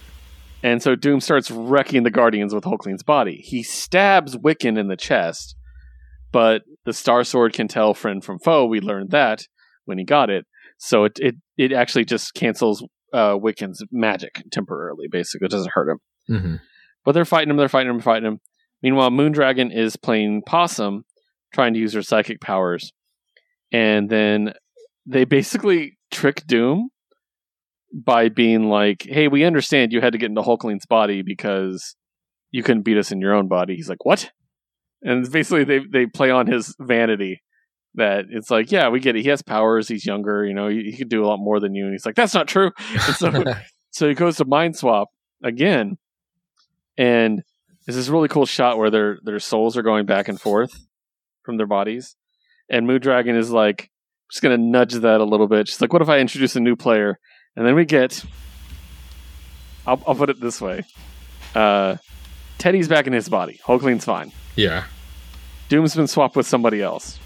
And 0.63 0.83
so 0.83 0.95
Doom 0.95 1.21
starts 1.21 1.51
wrecking 1.51 2.03
the 2.03 2.11
Guardians 2.11 2.55
with 2.55 2.65
Hulkling's 2.65 3.03
body. 3.03 3.37
He 3.45 3.63
stabs 3.63 4.37
Wiccan 4.37 4.79
in 4.79 4.89
the 4.89 4.97
chest, 4.97 5.55
but 6.33 6.63
the 6.85 6.93
Star 6.93 7.23
Sword 7.25 7.53
can 7.53 7.69
tell 7.69 7.95
friend 7.95 8.25
from 8.25 8.39
foe. 8.41 8.67
We 8.67 8.81
learned 8.81 9.11
that 9.11 9.47
when 9.85 9.99
he 9.99 10.05
got 10.05 10.31
it. 10.31 10.47
So 10.79 11.05
it 11.05 11.13
it, 11.19 11.37
it 11.57 11.73
actually 11.73 12.05
just 12.05 12.35
cancels 12.35 12.85
uh, 13.13 13.35
Wiccan's 13.35 13.83
magic 13.91 14.43
temporarily. 14.51 15.07
Basically, 15.11 15.47
it 15.47 15.51
doesn't 15.51 15.73
hurt 15.73 15.91
him. 15.91 15.99
hmm 16.27 16.55
But 17.05 17.13
they're 17.13 17.25
fighting 17.25 17.51
him. 17.51 17.57
They're 17.57 17.69
fighting 17.69 17.91
him. 17.91 18.01
Fighting 18.01 18.27
him. 18.27 18.41
Meanwhile, 18.83 19.11
Moondragon 19.11 19.75
is 19.77 19.97
playing 19.97 20.43
possum, 20.47 21.05
trying 21.53 21.75
to 21.75 21.81
use 21.81 21.95
her 21.95 22.03
psychic 22.03 22.41
powers, 22.41 22.93
and 23.73 24.09
then 24.09 24.55
they 25.07 25.25
basically 25.25 25.99
trick 26.11 26.47
Doom 26.47 26.91
by 27.93 28.29
being 28.29 28.69
like, 28.69 29.07
"Hey, 29.09 29.29
we 29.29 29.45
understand 29.45 29.93
you 29.93 30.01
had 30.01 30.13
to 30.13 30.19
get 30.19 30.31
into 30.31 30.43
Hulkling's 30.43 30.87
body 30.87 31.23
because 31.23 31.97
you 32.51 32.63
couldn't 32.63 32.83
beat 32.83 32.99
us 32.99 33.13
in 33.13 33.21
your 33.21 33.35
own 33.35 33.49
body." 33.49 33.77
He's 33.77 33.89
like, 33.89 34.05
"What?" 34.05 34.31
And 35.03 35.31
basically, 35.31 35.65
they 35.65 35.81
they 35.91 36.07
play 36.07 36.31
on 36.31 36.47
his 36.47 36.75
vanity. 36.81 37.43
That 37.95 38.27
it's 38.31 38.51
like, 38.51 38.71
yeah, 38.71 38.91
we 38.91 39.01
get 39.01 39.17
it. 39.17 39.23
He 39.23 39.29
has 39.29 39.43
powers. 39.43 39.89
He's 39.89 40.07
younger. 40.07 40.45
You 40.45 40.55
know, 40.55 40.69
he, 40.69 40.91
he 40.91 40.97
could 40.97 41.09
do 41.09 41.25
a 41.25 41.27
lot 41.27 41.39
more 41.39 41.59
than 41.59 41.75
you. 41.75 41.85
And 41.85 41.95
he's 41.95 42.07
like, 42.07 42.15
that's 42.15 42.35
not 42.35 42.47
true. 42.47 42.71
And 42.91 43.01
so 43.17 43.45
so 43.91 44.09
he 44.09 44.15
goes 44.15 44.37
to 44.37 44.45
mind 44.45 44.77
swap 44.77 45.09
again, 45.43 45.97
and 46.97 47.43
there's 47.87 47.97
this 47.97 48.09
really 48.09 48.29
cool 48.29 48.47
shot 48.47 48.79
where 48.79 48.91
their 48.91 49.19
their 49.25 49.41
souls 49.41 49.77
are 49.77 49.83
going 49.83 50.07
back 50.07 50.29
and 50.29 50.41
forth 50.41 50.87
from 51.43 51.57
their 51.57 51.67
bodies, 51.67 52.17
and 52.69 52.87
Moon 52.87 53.01
Dragon 53.01 53.35
is 53.35 53.51
like, 53.51 53.91
just 54.31 54.43
gonna 54.43 54.59
nudge 54.59 54.95
that 54.95 55.21
a 55.21 55.25
little 55.25 55.49
bit. 55.49 55.69
She's 55.69 55.81
like, 55.81 55.93
what 55.93 56.03
if 56.03 56.09
I 56.09 56.19
introduce 56.19 56.55
a 56.57 56.61
new 56.61 56.77
player, 56.77 57.19
and 57.59 57.67
then 57.67 57.75
we 57.75 57.85
get, 57.85 58.25
I'll 59.85 60.01
I'll 60.07 60.15
put 60.15 60.31
it 60.31 60.41
this 60.41 60.61
way, 60.61 60.85
uh, 61.57 61.97
Teddy's 62.59 62.87
back 62.87 63.09
in 63.09 63.13
his 63.13 63.29
body. 63.29 63.59
Hulkling's 63.67 64.05
fine. 64.05 64.31
yeah. 64.55 64.85
Doom's 65.69 65.95
been 65.95 66.07
swapped 66.07 66.35
with 66.37 66.47
somebody 66.47 66.81
else. 66.81 67.19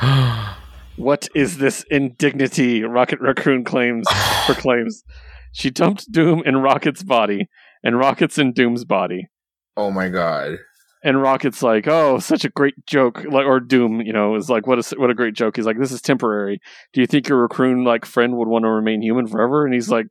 What 0.96 1.28
is 1.32 1.58
this 1.58 1.84
indignity? 1.92 2.82
Rocket 2.82 3.20
Raccoon 3.20 3.62
claims 3.62 4.04
proclaims. 4.46 5.04
She 5.52 5.70
dumped 5.70 6.10
Doom 6.10 6.42
in 6.44 6.56
Rocket's 6.56 7.04
body, 7.04 7.48
and 7.84 7.96
Rocket's 7.96 8.36
in 8.36 8.52
Doom's 8.52 8.84
body. 8.84 9.28
oh 9.76 9.92
my 9.92 10.08
god. 10.08 10.58
And 11.02 11.22
Rocket's 11.22 11.62
like, 11.62 11.86
"Oh, 11.86 12.18
such 12.18 12.44
a 12.44 12.48
great 12.48 12.74
joke!" 12.86 13.22
Like, 13.24 13.46
or 13.46 13.60
Doom, 13.60 14.00
you 14.00 14.12
know, 14.12 14.34
is 14.34 14.50
like, 14.50 14.66
"What 14.66 14.78
a 14.78 14.96
what 14.98 15.10
a 15.10 15.14
great 15.14 15.34
joke." 15.34 15.56
He's 15.56 15.66
like, 15.66 15.78
"This 15.78 15.92
is 15.92 16.02
temporary. 16.02 16.60
Do 16.92 17.00
you 17.00 17.06
think 17.06 17.28
your 17.28 17.40
raccoon 17.42 17.84
like 17.84 18.04
friend 18.04 18.36
would 18.36 18.48
want 18.48 18.64
to 18.64 18.68
remain 18.68 19.02
human 19.02 19.26
forever?" 19.26 19.64
And 19.64 19.72
he's 19.72 19.88
like, 19.88 20.06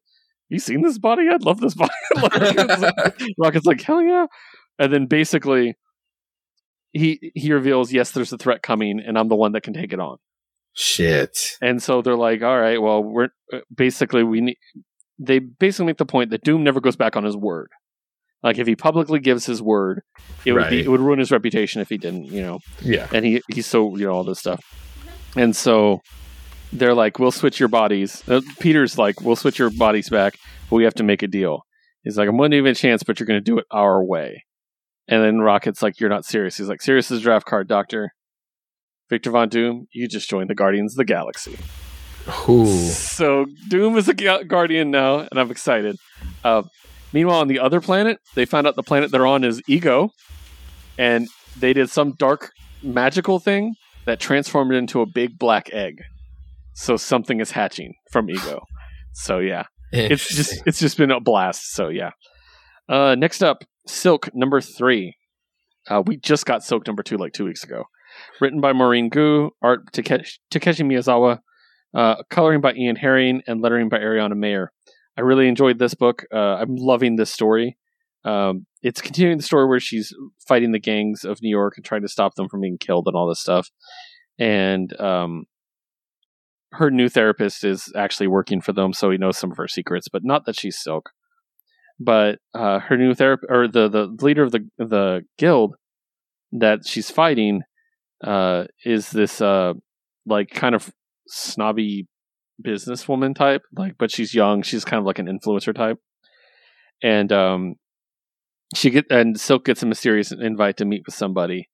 "You 0.49 0.59
seen 0.59 0.81
this 0.83 0.97
body? 0.97 1.27
I'd 1.29 1.43
love 1.43 1.59
this 1.59 1.73
body." 1.73 1.91
Rocket's 3.37 3.65
like, 3.65 3.81
"Hell 3.81 4.01
yeah!" 4.01 4.27
And 4.79 4.93
then 4.93 5.07
basically, 5.07 5.75
he 6.93 7.31
he 7.35 7.51
reveals, 7.51 7.91
"Yes, 7.91 8.11
there's 8.11 8.31
a 8.31 8.37
threat 8.37 8.61
coming, 8.61 9.01
and 9.05 9.17
I'm 9.17 9.27
the 9.27 9.35
one 9.35 9.51
that 9.53 9.63
can 9.63 9.73
take 9.73 9.91
it 9.91 9.99
on." 9.99 10.17
Shit. 10.73 11.57
And 11.61 11.83
so 11.83 12.01
they're 12.01 12.15
like, 12.15 12.43
"All 12.43 12.59
right, 12.59 12.81
well, 12.81 13.03
we're 13.03 13.29
uh, 13.51 13.59
basically 13.75 14.23
we 14.23 14.41
need." 14.41 14.57
They 15.19 15.39
basically 15.39 15.87
make 15.87 15.97
the 15.97 16.05
point 16.05 16.29
that 16.29 16.43
Doom 16.43 16.63
never 16.63 16.79
goes 16.79 16.95
back 16.95 17.17
on 17.17 17.23
his 17.23 17.35
word. 17.35 17.71
Like 18.47 18.59
if 18.59 18.65
he 18.65 18.77
publicly 18.77 19.19
gives 19.19 19.45
his 19.45 19.61
word, 19.61 20.03
it 20.45 20.53
would 20.53 20.69
be 20.69 20.79
it 20.81 20.87
would 20.87 21.01
ruin 21.01 21.19
his 21.19 21.31
reputation 21.31 21.81
if 21.81 21.89
he 21.89 21.97
didn't, 21.97 22.27
you 22.27 22.41
know. 22.41 22.59
Yeah. 22.81 23.09
And 23.13 23.25
he 23.25 23.41
he's 23.51 23.65
so 23.65 23.97
you 23.97 24.05
know 24.05 24.13
all 24.13 24.23
this 24.23 24.39
stuff, 24.39 24.63
and 25.35 25.53
so 25.53 25.99
they're 26.71 26.93
like, 26.93 27.19
"We'll 27.19 27.33
switch 27.33 27.59
your 27.59 27.67
bodies." 27.67 28.23
Uh, 28.25 28.39
Peter's 28.61 28.97
like, 28.97 29.19
"We'll 29.19 29.35
switch 29.35 29.59
your 29.59 29.69
bodies 29.69 30.07
back, 30.09 30.37
but 30.69 30.77
we 30.77 30.85
have 30.85 30.93
to 30.93 31.03
make 31.03 31.23
a 31.23 31.27
deal." 31.27 31.63
He's 32.03 32.17
like, 32.17 32.29
"I'm 32.29 32.37
going 32.37 32.51
to 32.51 32.57
give 32.57 32.65
you 32.65 32.71
a 32.71 32.75
chance, 32.75 33.03
but 33.03 33.19
you're 33.19 33.27
going 33.27 33.43
to 33.43 33.43
do 33.43 33.57
it 33.59 33.65
our 33.69 34.01
way." 34.01 34.45
And 35.09 35.21
then 35.21 35.39
Rocket's 35.39 35.83
like, 35.83 35.99
"You're 35.99 36.09
not 36.09 36.23
serious." 36.23 36.55
He's 36.55 36.69
like, 36.69 36.81
"Serious 36.81 37.11
is 37.11 37.21
draft 37.21 37.45
card, 37.45 37.67
Doctor." 37.67 38.13
Victor 39.09 39.31
Von 39.31 39.49
Doom, 39.49 39.87
you 39.91 40.07
just 40.07 40.29
joined 40.29 40.49
the 40.49 40.55
Guardians 40.55 40.93
of 40.93 40.97
the 40.97 41.05
Galaxy. 41.05 41.57
Ooh. 42.47 42.65
So 42.65 43.45
Doom 43.67 43.97
is 43.97 44.07
a 44.07 44.13
gu- 44.13 44.45
guardian 44.45 44.89
now, 44.89 45.19
and 45.19 45.37
I'm 45.37 45.51
excited. 45.51 45.97
Uh, 46.45 46.63
meanwhile, 47.13 47.39
on 47.39 47.47
the 47.47 47.59
other 47.59 47.81
planet, 47.81 48.19
they 48.35 48.45
found 48.45 48.67
out 48.67 48.75
the 48.75 48.83
planet 48.83 49.11
they're 49.11 49.27
on 49.27 49.43
is 49.43 49.61
Ego, 49.67 50.09
and 50.97 51.27
they 51.59 51.73
did 51.73 51.89
some 51.89 52.13
dark 52.17 52.51
magical 52.83 53.39
thing 53.39 53.75
that 54.05 54.19
transformed 54.19 54.73
it 54.73 54.77
into 54.77 55.01
a 55.01 55.05
big 55.05 55.37
black 55.37 55.69
egg. 55.73 56.01
So 56.73 56.95
something 56.97 57.39
is 57.39 57.51
hatching 57.51 57.93
from 58.11 58.29
Ego. 58.29 58.61
So 59.13 59.39
yeah, 59.39 59.63
it's 59.91 60.27
just 60.27 60.61
it's 60.65 60.79
just 60.79 60.97
been 60.97 61.11
a 61.11 61.19
blast. 61.19 61.73
So 61.73 61.89
yeah. 61.89 62.11
Uh, 62.87 63.15
next 63.15 63.41
up, 63.43 63.63
Silk 63.87 64.29
number 64.33 64.61
three. 64.61 65.15
Uh, 65.89 66.03
we 66.05 66.17
just 66.17 66.45
got 66.45 66.63
Silk 66.63 66.85
number 66.87 67.03
two 67.03 67.17
like 67.17 67.33
two 67.33 67.45
weeks 67.45 67.63
ago. 67.63 67.85
Written 68.39 68.61
by 68.61 68.73
Maurene 68.73 69.09
Goo, 69.09 69.51
art 69.61 69.91
Take- 69.91 70.25
Takeshi 70.49 70.83
Miyazawa, 70.83 71.39
uh, 71.93 72.23
coloring 72.29 72.61
by 72.61 72.73
Ian 72.73 72.95
Herring, 72.95 73.41
and 73.47 73.61
lettering 73.61 73.89
by 73.89 73.97
Ariana 73.97 74.35
Maher. 74.35 74.71
I 75.17 75.21
really 75.21 75.47
enjoyed 75.47 75.79
this 75.79 75.93
book. 75.93 76.25
Uh, 76.33 76.57
I'm 76.57 76.75
loving 76.75 77.15
this 77.15 77.31
story. 77.31 77.77
Um, 78.23 78.65
it's 78.83 79.01
continuing 79.01 79.37
the 79.37 79.43
story 79.43 79.67
where 79.67 79.79
she's 79.79 80.13
fighting 80.47 80.71
the 80.71 80.79
gangs 80.79 81.23
of 81.23 81.41
New 81.41 81.49
York 81.49 81.73
and 81.77 81.85
trying 81.85 82.01
to 82.01 82.07
stop 82.07 82.35
them 82.35 82.49
from 82.49 82.61
being 82.61 82.77
killed 82.77 83.07
and 83.07 83.15
all 83.15 83.27
this 83.27 83.39
stuff. 83.39 83.69
And 84.37 84.99
um, 84.99 85.45
her 86.73 86.91
new 86.91 87.09
therapist 87.09 87.63
is 87.63 87.91
actually 87.95 88.27
working 88.27 88.61
for 88.61 88.73
them, 88.73 88.93
so 88.93 89.09
he 89.09 89.17
knows 89.17 89.37
some 89.37 89.51
of 89.51 89.57
her 89.57 89.67
secrets, 89.67 90.07
but 90.09 90.23
not 90.23 90.45
that 90.45 90.59
she's 90.59 90.77
Silk. 90.77 91.11
But 91.99 92.39
uh, 92.53 92.79
her 92.79 92.97
new 92.97 93.15
therapist, 93.15 93.51
or 93.51 93.67
the 93.67 93.89
the 93.89 94.15
leader 94.21 94.43
of 94.43 94.51
the 94.51 94.67
the 94.77 95.21
guild 95.39 95.75
that 96.51 96.85
she's 96.85 97.09
fighting, 97.09 97.63
uh, 98.23 98.65
is 98.85 99.09
this 99.09 99.41
uh, 99.41 99.73
like 100.27 100.51
kind 100.51 100.75
of 100.75 100.91
snobby 101.27 102.07
businesswoman 102.65 103.35
type, 103.35 103.63
like, 103.75 103.95
but 103.97 104.11
she's 104.11 104.33
young. 104.33 104.61
She's 104.61 104.85
kind 104.85 104.99
of 104.99 105.05
like 105.05 105.19
an 105.19 105.27
influencer 105.27 105.73
type, 105.75 105.99
and 107.03 107.31
um, 107.31 107.75
she 108.75 108.89
get 108.89 109.05
and 109.09 109.39
Silk 109.39 109.65
gets 109.65 109.83
a 109.83 109.85
mysterious 109.85 110.31
invite 110.31 110.77
to 110.77 110.85
meet 110.85 111.03
with 111.05 111.15
somebody, 111.15 111.69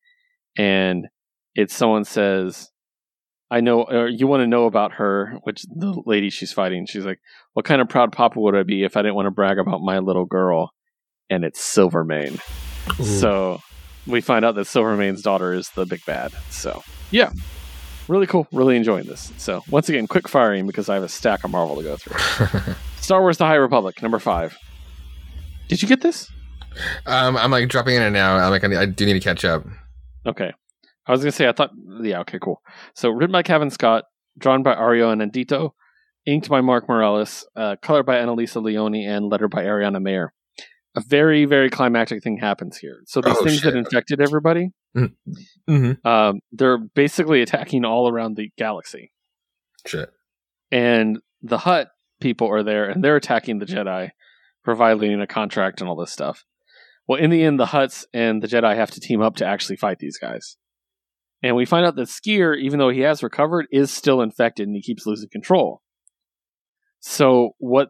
and 0.58 1.08
it's 1.56 1.74
someone 1.74 2.04
says, 2.04 2.70
"I 3.50 3.62
know, 3.62 3.84
or 3.84 4.08
you 4.08 4.28
want 4.28 4.42
to 4.42 4.48
know 4.48 4.66
about 4.66 4.94
her," 4.94 5.40
which 5.44 5.64
the 5.64 6.02
lady 6.06 6.30
she's 6.30 6.54
fighting. 6.54 6.86
She's 6.86 7.06
like, 7.06 7.20
"What 7.54 7.66
kind 7.66 7.82
of 7.82 7.90
proud 7.90 8.12
papa 8.12 8.40
would 8.40 8.56
I 8.56 8.64
be 8.64 8.84
if 8.84 8.98
I 8.98 9.02
didn't 9.02 9.16
want 9.16 9.28
to 9.28 9.32
brag 9.32 9.60
about 9.60 9.82
my 9.82 10.00
little 10.00 10.26
girl?" 10.26 10.72
And 11.30 11.44
it's 11.44 11.62
Silvermane. 11.62 12.40
Ooh. 13.00 13.04
So 13.04 13.60
we 14.06 14.22
find 14.22 14.44
out 14.46 14.56
that 14.56 14.68
Silvermane's 14.68 15.22
daughter 15.22 15.54
is 15.54 15.70
the 15.70 15.86
big 15.86 16.06
bad. 16.06 16.34
So 16.50 16.84
yeah, 17.12 17.32
really 18.08 18.28
cool. 18.28 18.48
Really 18.52 18.76
enjoying 18.78 19.06
this. 19.06 19.32
So 19.38 19.64
once 19.70 19.90
again, 19.90 20.08
quick 20.08 20.28
firing 20.28 20.68
because 20.68 20.90
I 20.90 20.96
have 20.96 21.04
a 21.04 21.10
stack 21.10 21.44
of 21.44 21.52
Marvel 21.52 21.76
to 21.78 21.84
go 21.84 21.96
through. 21.98 22.74
Star 23.00 23.22
Wars: 23.22 23.38
The 23.38 23.46
High 23.46 23.56
Republic, 23.56 24.02
number 24.02 24.20
five. 24.20 24.58
Did 25.70 25.82
you 25.82 25.88
get 25.88 26.02
this? 26.02 26.30
um, 27.06 27.38
I'm 27.38 27.52
like 27.52 27.70
dropping 27.70 27.96
in 27.96 28.02
and 28.02 28.14
now. 28.14 28.36
I'm 28.36 28.50
like, 28.50 28.64
I, 28.64 28.68
need- 28.68 28.78
I 28.78 28.86
do 28.86 29.06
need 29.06 29.14
to 29.14 29.20
catch 29.20 29.46
up. 29.46 29.64
Okay. 30.26 30.52
I 31.06 31.12
was 31.12 31.20
gonna 31.22 31.32
say 31.32 31.48
I 31.48 31.52
thought 31.52 31.72
yeah, 32.02 32.20
okay, 32.22 32.40
cool. 32.42 32.62
So 32.96 33.10
written 33.10 33.32
by 33.32 33.44
Cavan 33.44 33.70
Scott, 33.70 34.06
drawn 34.38 34.64
by 34.64 34.74
Ario 34.74 35.14
Anandito, 35.14 35.72
inked 36.26 36.48
by 36.50 36.62
Mark 36.62 36.88
Morales, 36.88 37.46
uh, 37.58 37.76
colored 37.82 38.06
by 38.06 38.16
Annalisa 38.16 38.64
Leone, 38.64 38.96
and 38.96 39.30
lettered 39.30 39.52
by 39.52 39.64
Ariana 39.64 40.02
Maher. 40.02 40.34
A 40.96 41.02
very, 41.02 41.44
very 41.46 41.70
climactic 41.70 42.24
thing 42.24 42.38
happens 42.38 42.78
here. 42.78 43.02
So 43.06 43.20
these 43.20 43.36
Oh, 43.38 43.44
things 43.44 43.60
shit. 43.60 43.74
that 43.74 43.78
infected 43.78 44.22
everybody, 44.22 44.70
Mm-hmm. 44.96 46.08
um, 46.08 46.40
they're 46.52 46.78
basically 46.78 47.42
attacking 47.42 47.86
all 47.86 48.08
around 48.08 48.36
the 48.36 48.52
galaxy. 48.58 49.12
Shit. 49.88 50.10
And 50.72 51.20
the 51.42 51.58
Hutt 51.60 51.90
people 52.22 52.50
are 52.50 52.64
there 52.64 52.90
and 52.90 53.04
they're 53.04 53.16
attacking 53.16 53.60
the 53.60 53.66
Jedi 53.66 54.12
for 54.64 54.76
violating 54.76 55.22
a 55.22 55.28
contract 55.28 55.82
and 55.82 55.90
all 55.90 55.96
this 55.96 56.12
stuff. 56.12 56.46
Well, 57.08 57.20
in 57.20 57.30
the 57.30 57.44
end, 57.44 57.60
the 57.60 57.66
Hutts 57.66 58.06
and 58.14 58.42
the 58.42 58.48
Jedi 58.48 58.76
have 58.76 58.92
to 58.92 59.00
team 59.00 59.22
up 59.22 59.36
to 59.38 59.46
actually 59.46 59.76
fight 59.76 60.00
these 60.00 60.18
guys. 60.18 60.58
And 61.42 61.56
we 61.56 61.66
find 61.66 61.86
out 61.86 61.98
that 61.98 62.08
Sskeer, 62.08 62.58
even 62.58 62.80
though 62.80 62.90
he 62.90 63.02
has 63.02 63.22
recovered, 63.22 63.68
is 63.72 63.92
still 63.92 64.22
infected 64.22 64.68
and 64.68 64.76
he 64.76 64.82
keeps 64.82 65.06
losing 65.06 65.30
control. 65.30 65.82
So 67.02 67.52
what 67.58 67.90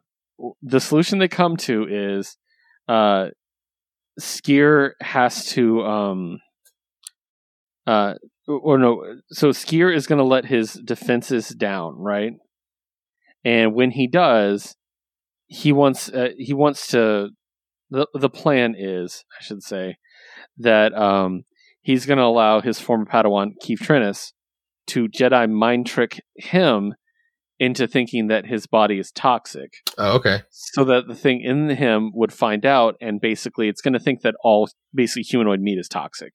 the 0.63 0.79
solution 0.79 1.19
they 1.19 1.27
come 1.27 1.57
to 1.57 1.85
is 1.87 2.37
uh 2.89 3.27
Sskeer 4.19 4.91
has 4.99 5.45
to 5.51 5.81
um 5.83 6.39
uh 7.87 8.13
or 8.47 8.77
no 8.77 9.03
so 9.29 9.49
Sskeer 9.49 9.93
is 9.95 10.07
going 10.07 10.19
to 10.19 10.25
let 10.25 10.45
his 10.45 10.73
defenses 10.73 11.49
down, 11.49 11.95
right? 11.97 12.33
And 13.45 13.73
when 13.73 13.91
he 13.91 14.07
does, 14.07 14.75
he 15.47 15.71
wants 15.71 16.09
uh, 16.09 16.29
he 16.37 16.53
wants 16.53 16.87
to 16.87 17.29
the 17.89 18.07
the 18.13 18.29
plan 18.29 18.75
is, 18.77 19.23
I 19.39 19.43
should 19.43 19.63
say, 19.63 19.97
that 20.57 20.93
um 20.93 21.43
he's 21.81 22.05
going 22.05 22.17
to 22.17 22.23
allow 22.23 22.61
his 22.61 22.79
former 22.79 23.05
Padawan 23.05 23.51
Keeve 23.63 23.79
Trennis 23.79 24.31
to 24.87 25.07
Jedi 25.07 25.49
mind 25.49 25.85
trick 25.85 26.21
him 26.35 26.93
into 27.59 27.87
thinking 27.87 28.27
that 28.27 28.45
his 28.45 28.65
body 28.67 28.97
is 28.99 29.11
toxic 29.11 29.71
Oh, 29.97 30.15
okay. 30.17 30.41
so 30.49 30.83
that 30.85 31.07
the 31.07 31.15
thing 31.15 31.41
in 31.41 31.69
him 31.69 32.11
would 32.13 32.33
find 32.33 32.65
out 32.65 32.95
and 32.99 33.21
basically 33.21 33.69
it's 33.69 33.79
going 33.81 33.93
to 33.93 33.99
think 33.99 34.21
that 34.21 34.35
all 34.43 34.69
basically 34.93 35.21
humanoid 35.23 35.61
meat 35.61 35.77
is 35.77 35.87
toxic 35.87 36.33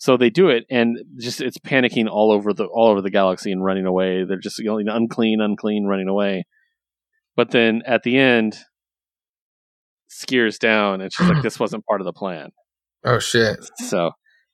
so 0.00 0.16
they 0.16 0.30
do 0.30 0.48
it 0.48 0.64
and 0.70 0.96
just 1.18 1.40
it's 1.40 1.58
panicking 1.58 2.08
all 2.08 2.32
over 2.32 2.52
the 2.52 2.64
all 2.64 2.88
over 2.88 3.00
the 3.02 3.10
galaxy 3.10 3.52
and 3.52 3.62
running 3.64 3.84
away 3.86 4.24
they're 4.24 4.38
just 4.38 4.58
yelling 4.62 4.88
unclean 4.88 5.40
unclean 5.40 5.84
running 5.84 6.08
away 6.08 6.44
but 7.36 7.50
then 7.50 7.82
at 7.86 8.02
the 8.02 8.16
end 8.18 8.56
Sskeer's 10.10 10.58
down 10.58 11.00
and 11.00 11.12
she's 11.12 11.28
like 11.28 11.42
this 11.42 11.60
wasn't 11.60 11.84
part 11.86 12.00
of 12.00 12.04
the 12.04 12.12
plan 12.12 12.50
Oh 13.04 13.18
shit. 13.18 13.58
so 13.88 14.10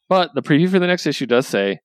but 0.09 0.31
the 0.35 0.43
preview 0.43 0.69
for 0.71 0.79
the 0.79 0.87
next 0.87 1.07
issue 1.07 1.27
does 1.27 1.47
say 1.47 1.79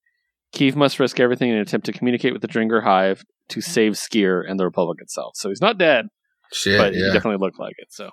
Keeve 0.53 0.75
must 0.75 0.99
risk 0.99 1.19
everything 1.19 1.49
in 1.49 1.55
an 1.55 1.61
attempt 1.61 1.85
to 1.85 1.93
communicate 1.93 2.33
with 2.33 2.41
the 2.41 2.47
Drengir 2.47 2.83
Hive 2.83 3.23
to 3.49 3.61
save 3.61 3.93
Sskeer 3.93 4.43
and 4.47 4.59
the 4.59 4.65
Republic 4.65 4.97
itself. 5.01 5.31
So 5.35 5.47
he's 5.49 5.61
not 5.61 5.77
dead, 5.77 6.07
Shit. 6.51 6.77
but 6.77 6.93
he 6.93 6.99
definitely 7.13 7.37
looked 7.37 7.57
like 7.59 7.75
it. 7.77 7.87
So 7.89 8.09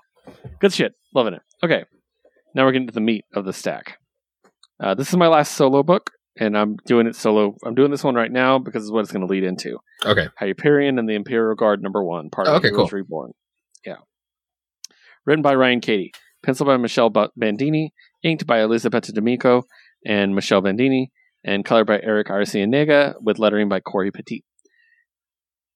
good 0.61 0.73
shit. 0.73 0.93
Loving 1.15 1.35
it. 1.35 1.43
Okay. 1.65 1.85
Now 2.55 2.65
we're 2.65 2.73
getting 2.73 2.87
to 2.87 2.95
the 2.95 3.01
meat 3.01 3.25
of 3.35 3.45
the 3.45 3.53
stack. 3.53 3.99
Uh, 4.81 4.95
this 4.95 5.09
is 5.09 5.17
my 5.17 5.29
last 5.29 5.53
solo 5.55 5.83
book, 5.83 6.11
and 6.39 6.57
I'm 6.57 6.77
doing 6.87 7.07
it 7.07 7.17
solo. 7.17 7.57
I'm 7.65 7.75
doing 7.75 7.91
this 7.91 8.05
one 8.05 8.15
right 8.15 8.31
now 8.31 8.59
because 8.59 8.85
it's 8.85 8.93
what 8.93 9.01
it's 9.01 9.13
going 9.13 9.27
to 9.27 9.33
lead 9.33 9.45
into. 9.45 9.79
Okay. 10.05 10.29
Hyperion 10.39 10.99
and 10.99 11.09
the 11.09 11.15
Imperial 11.15 11.55
Guard 11.55 11.83
number 11.83 12.03
one, 12.05 12.31
part 12.31 12.47
of 12.47 12.57
Okay, 12.57 12.69
Heroes 12.69 12.91
cool. 12.91 12.99
Reborn. 12.99 13.33
Yeah. 13.85 13.97
Written 15.27 15.43
by 15.43 15.55
Ryan 15.55 15.81
Cady, 15.81 16.13
Penciled 16.45 16.69
by 16.69 16.77
Michele 16.77 17.11
Bandini. 17.37 17.93
Inked 18.25 18.47
by 18.47 18.61
Elisabetta 18.61 19.13
D'Amico 19.13 19.63
and 20.05 20.35
Michele 20.35 20.61
Bandini. 20.61 21.13
And 21.45 21.65
colored 21.65 21.87
by 21.87 22.01
Erick 22.01 22.27
Arciniega 22.29 23.15
with 23.21 23.39
lettering 23.39 23.69
by 23.69 23.81
Cory 23.81 24.11
Petit. 24.11 24.45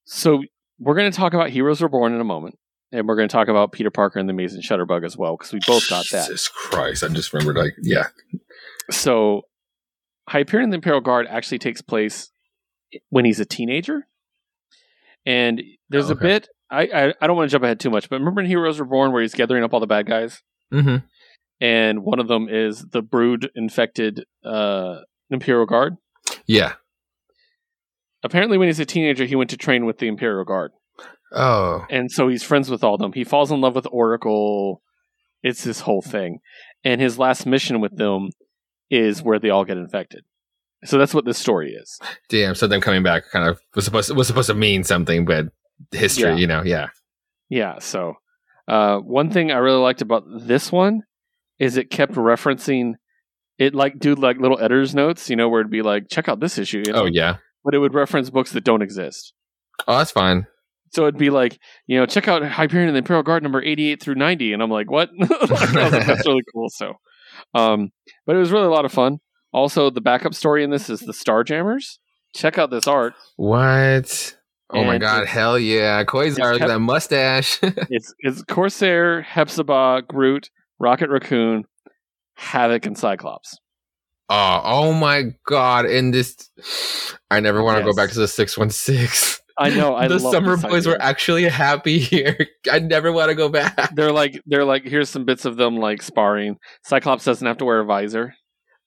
So 0.05 0.43
we're 0.77 0.95
going 0.95 1.09
to 1.09 1.15
talk 1.15 1.33
about 1.33 1.51
Heroes 1.51 1.81
Reborn 1.81 2.13
in 2.13 2.19
a 2.19 2.25
moment. 2.25 2.57
And 2.91 3.07
we're 3.07 3.15
going 3.15 3.29
to 3.29 3.33
talk 3.33 3.47
about 3.47 3.71
Peter 3.71 3.89
Parker 3.89 4.19
and 4.19 4.27
the 4.29 4.33
Amazing 4.33 4.61
Shutterbug 4.61 5.05
as 5.05 5.17
well, 5.17 5.35
because 5.35 5.51
we 5.51 5.59
both 5.65 5.89
got 5.89 6.05
that. 6.11 6.27
Jesus 6.27 6.47
Christ. 6.49 7.03
I 7.03 7.07
just 7.07 7.33
remembered, 7.33 7.57
like, 7.57 7.73
yeah. 7.81 8.07
So 8.91 9.43
Hyperion 10.29 10.65
and 10.65 10.73
the 10.73 10.77
Imperial 10.77 11.01
Guard 11.01 11.27
actually 11.29 11.59
takes 11.59 11.81
place 11.81 12.31
when 13.09 13.25
he's 13.25 13.39
a 13.39 13.45
teenager. 13.45 14.07
And 15.25 15.61
there's 15.89 16.09
Oh, 16.09 16.13
a 16.13 16.15
bit 16.15 16.47
I, 16.69 16.81
I 16.93 17.13
I 17.21 17.27
don't 17.27 17.37
want 17.37 17.49
to 17.49 17.51
jump 17.51 17.63
ahead 17.63 17.79
too 17.79 17.89
much, 17.89 18.09
but 18.09 18.19
remember 18.19 18.41
in 18.41 18.47
Heroes 18.47 18.79
Reborn 18.79 19.11
where 19.11 19.21
he's 19.21 19.33
gathering 19.35 19.63
up 19.63 19.73
all 19.73 19.79
the 19.79 19.87
bad 19.87 20.05
guys? 20.07 20.41
Mm-hmm. 20.73 21.05
And 21.61 22.03
one 22.03 22.19
of 22.19 22.27
them 22.27 22.47
is 22.49 22.85
the 22.91 23.01
brood 23.01 23.49
infected 23.55 24.25
uh 24.43 24.99
Imperial 25.29 25.65
Guard. 25.65 25.95
Yeah. 26.45 26.73
Apparently 28.23 28.57
when 28.57 28.67
he's 28.67 28.79
a 28.79 28.85
teenager 28.85 29.25
he 29.25 29.35
went 29.35 29.49
to 29.51 29.57
train 29.57 29.85
with 29.85 29.99
the 29.99 30.07
Imperial 30.07 30.45
Guard. 30.45 30.71
Oh. 31.31 31.85
And 31.89 32.11
so 32.11 32.27
he's 32.27 32.43
friends 32.43 32.69
with 32.69 32.83
all 32.83 32.95
of 32.95 32.99
them. 33.01 33.13
He 33.13 33.23
falls 33.23 33.51
in 33.51 33.61
love 33.61 33.75
with 33.75 33.87
Oracle. 33.91 34.81
It's 35.41 35.63
this 35.63 35.81
whole 35.81 36.01
thing. 36.01 36.39
And 36.83 37.01
his 37.01 37.17
last 37.17 37.45
mission 37.45 37.81
with 37.81 37.97
them 37.97 38.29
is 38.89 39.21
where 39.23 39.39
they 39.39 39.49
all 39.49 39.65
get 39.65 39.77
infected. 39.77 40.23
So 40.85 40.97
that's 40.97 41.13
what 41.13 41.25
this 41.25 41.37
story 41.37 41.73
is. 41.73 41.99
Damn. 42.29 42.55
So 42.55 42.67
them 42.67 42.81
coming 42.81 43.03
back 43.03 43.23
kind 43.31 43.47
of 43.47 43.59
was 43.75 43.85
supposed 43.85 44.09
to, 44.09 44.15
was 44.15 44.27
supposed 44.27 44.47
to 44.47 44.53
mean 44.53 44.83
something, 44.83 45.25
but 45.25 45.45
history, 45.91 46.29
Yeah. 46.31 46.35
you 46.35 46.47
know, 46.47 46.63
yeah. 46.63 46.87
Yeah, 47.49 47.79
so 47.79 48.15
uh, 48.67 48.97
one 48.97 49.29
thing 49.29 49.51
I 49.51 49.57
really 49.57 49.79
liked 49.79 50.01
about 50.01 50.23
this 50.27 50.71
one 50.71 51.03
is 51.59 51.77
it 51.77 51.89
kept 51.89 52.13
referencing 52.13 52.93
it 53.59 53.75
like 53.75 53.99
do 53.99 54.15
like 54.15 54.37
little 54.39 54.59
editor's 54.59 54.95
notes, 54.95 55.29
you 55.29 55.35
know, 55.35 55.47
where 55.47 55.61
it'd 55.61 55.71
be 55.71 55.81
like, 55.83 56.09
check 56.09 56.27
out 56.27 56.39
this 56.39 56.57
issue, 56.57 56.83
you 56.85 56.91
know? 56.93 57.03
Oh 57.03 57.05
yeah. 57.05 57.37
but 57.63 57.73
it 57.75 57.77
would 57.79 57.93
reference 57.93 58.29
books 58.29 58.51
that 58.53 58.63
don't 58.63 58.81
exist. 58.81 59.33
Oh, 59.87 59.97
that's 59.99 60.11
fine. 60.11 60.47
So 60.91 61.03
it'd 61.03 61.17
be 61.19 61.29
like, 61.29 61.59
you 61.87 61.97
know, 61.97 62.05
check 62.05 62.27
out 62.27 62.43
Hyperion 62.43 62.87
and 62.89 62.95
the 62.95 62.99
Imperial 62.99 63.23
Guard 63.23 63.41
number 63.43 63.61
88 63.61 64.01
through 64.01 64.15
90. 64.15 64.53
And 64.53 64.61
I'm 64.61 64.69
like, 64.69 64.91
what? 64.91 65.09
Like, 65.19 65.71
That's 65.71 66.27
really 66.27 66.43
cool. 66.53 66.69
So, 66.69 66.93
um, 67.53 67.91
but 68.25 68.35
it 68.35 68.39
was 68.39 68.51
really 68.51 68.65
a 68.67 68.71
lot 68.71 68.85
of 68.85 68.91
fun. 68.91 69.19
Also, 69.51 69.89
the 69.89 70.01
backup 70.01 70.33
story 70.33 70.63
in 70.63 70.69
this 70.71 70.89
is 70.89 70.99
the 71.01 71.13
Starjammers. 71.13 71.99
Check 72.35 72.57
out 72.57 72.71
this 72.71 72.87
art. 72.87 73.13
What? 73.35 74.35
Oh 74.71 74.83
my 74.83 74.97
god, 74.97 75.27
hell 75.27 75.59
yeah. 75.59 76.03
Quasar, 76.03 76.25
it's 76.27 76.37
look 76.39 76.53
at 76.53 76.57
kept- 76.59 76.69
that 76.69 76.79
mustache. 76.79 77.59
It's 77.89 78.13
it's 78.19 78.41
Corsair, 78.43 79.21
Hepzibah, 79.21 80.01
Groot, 80.07 80.49
Rocket 80.79 81.09
Raccoon, 81.11 81.65
Havok, 82.39 82.87
and 82.87 82.97
Cyclops. 82.97 83.59
oh, 84.29 84.61
oh 84.63 84.93
my 84.93 85.25
god. 85.45 85.85
In 85.85 86.09
this 86.09 86.49
I 87.29 87.39
never 87.39 87.61
want 87.61 87.77
to 87.77 87.85
Yes. 87.85 87.95
go 87.95 88.01
back 88.01 88.09
to 88.13 88.19
the 88.19 88.27
616. 88.27 89.39
I 89.57 89.69
know. 89.69 89.95
I 89.95 90.07
the 90.07 90.19
summer 90.19 90.57
boys 90.57 90.87
were 90.87 90.99
actually 91.01 91.43
happy 91.43 91.99
here. 91.99 92.47
I 92.71 92.79
never 92.79 93.11
want 93.11 93.29
to 93.29 93.35
go 93.35 93.49
back. 93.49 93.93
They're 93.95 94.11
like 94.11 94.41
they're 94.45 94.65
like 94.65 94.83
here's 94.83 95.09
some 95.09 95.25
bits 95.25 95.45
of 95.45 95.57
them 95.57 95.77
like 95.77 96.01
sparring. 96.01 96.57
Cyclops 96.83 97.23
doesn't 97.25 97.45
have 97.45 97.57
to 97.57 97.65
wear 97.65 97.79
a 97.81 97.85
visor. 97.85 98.33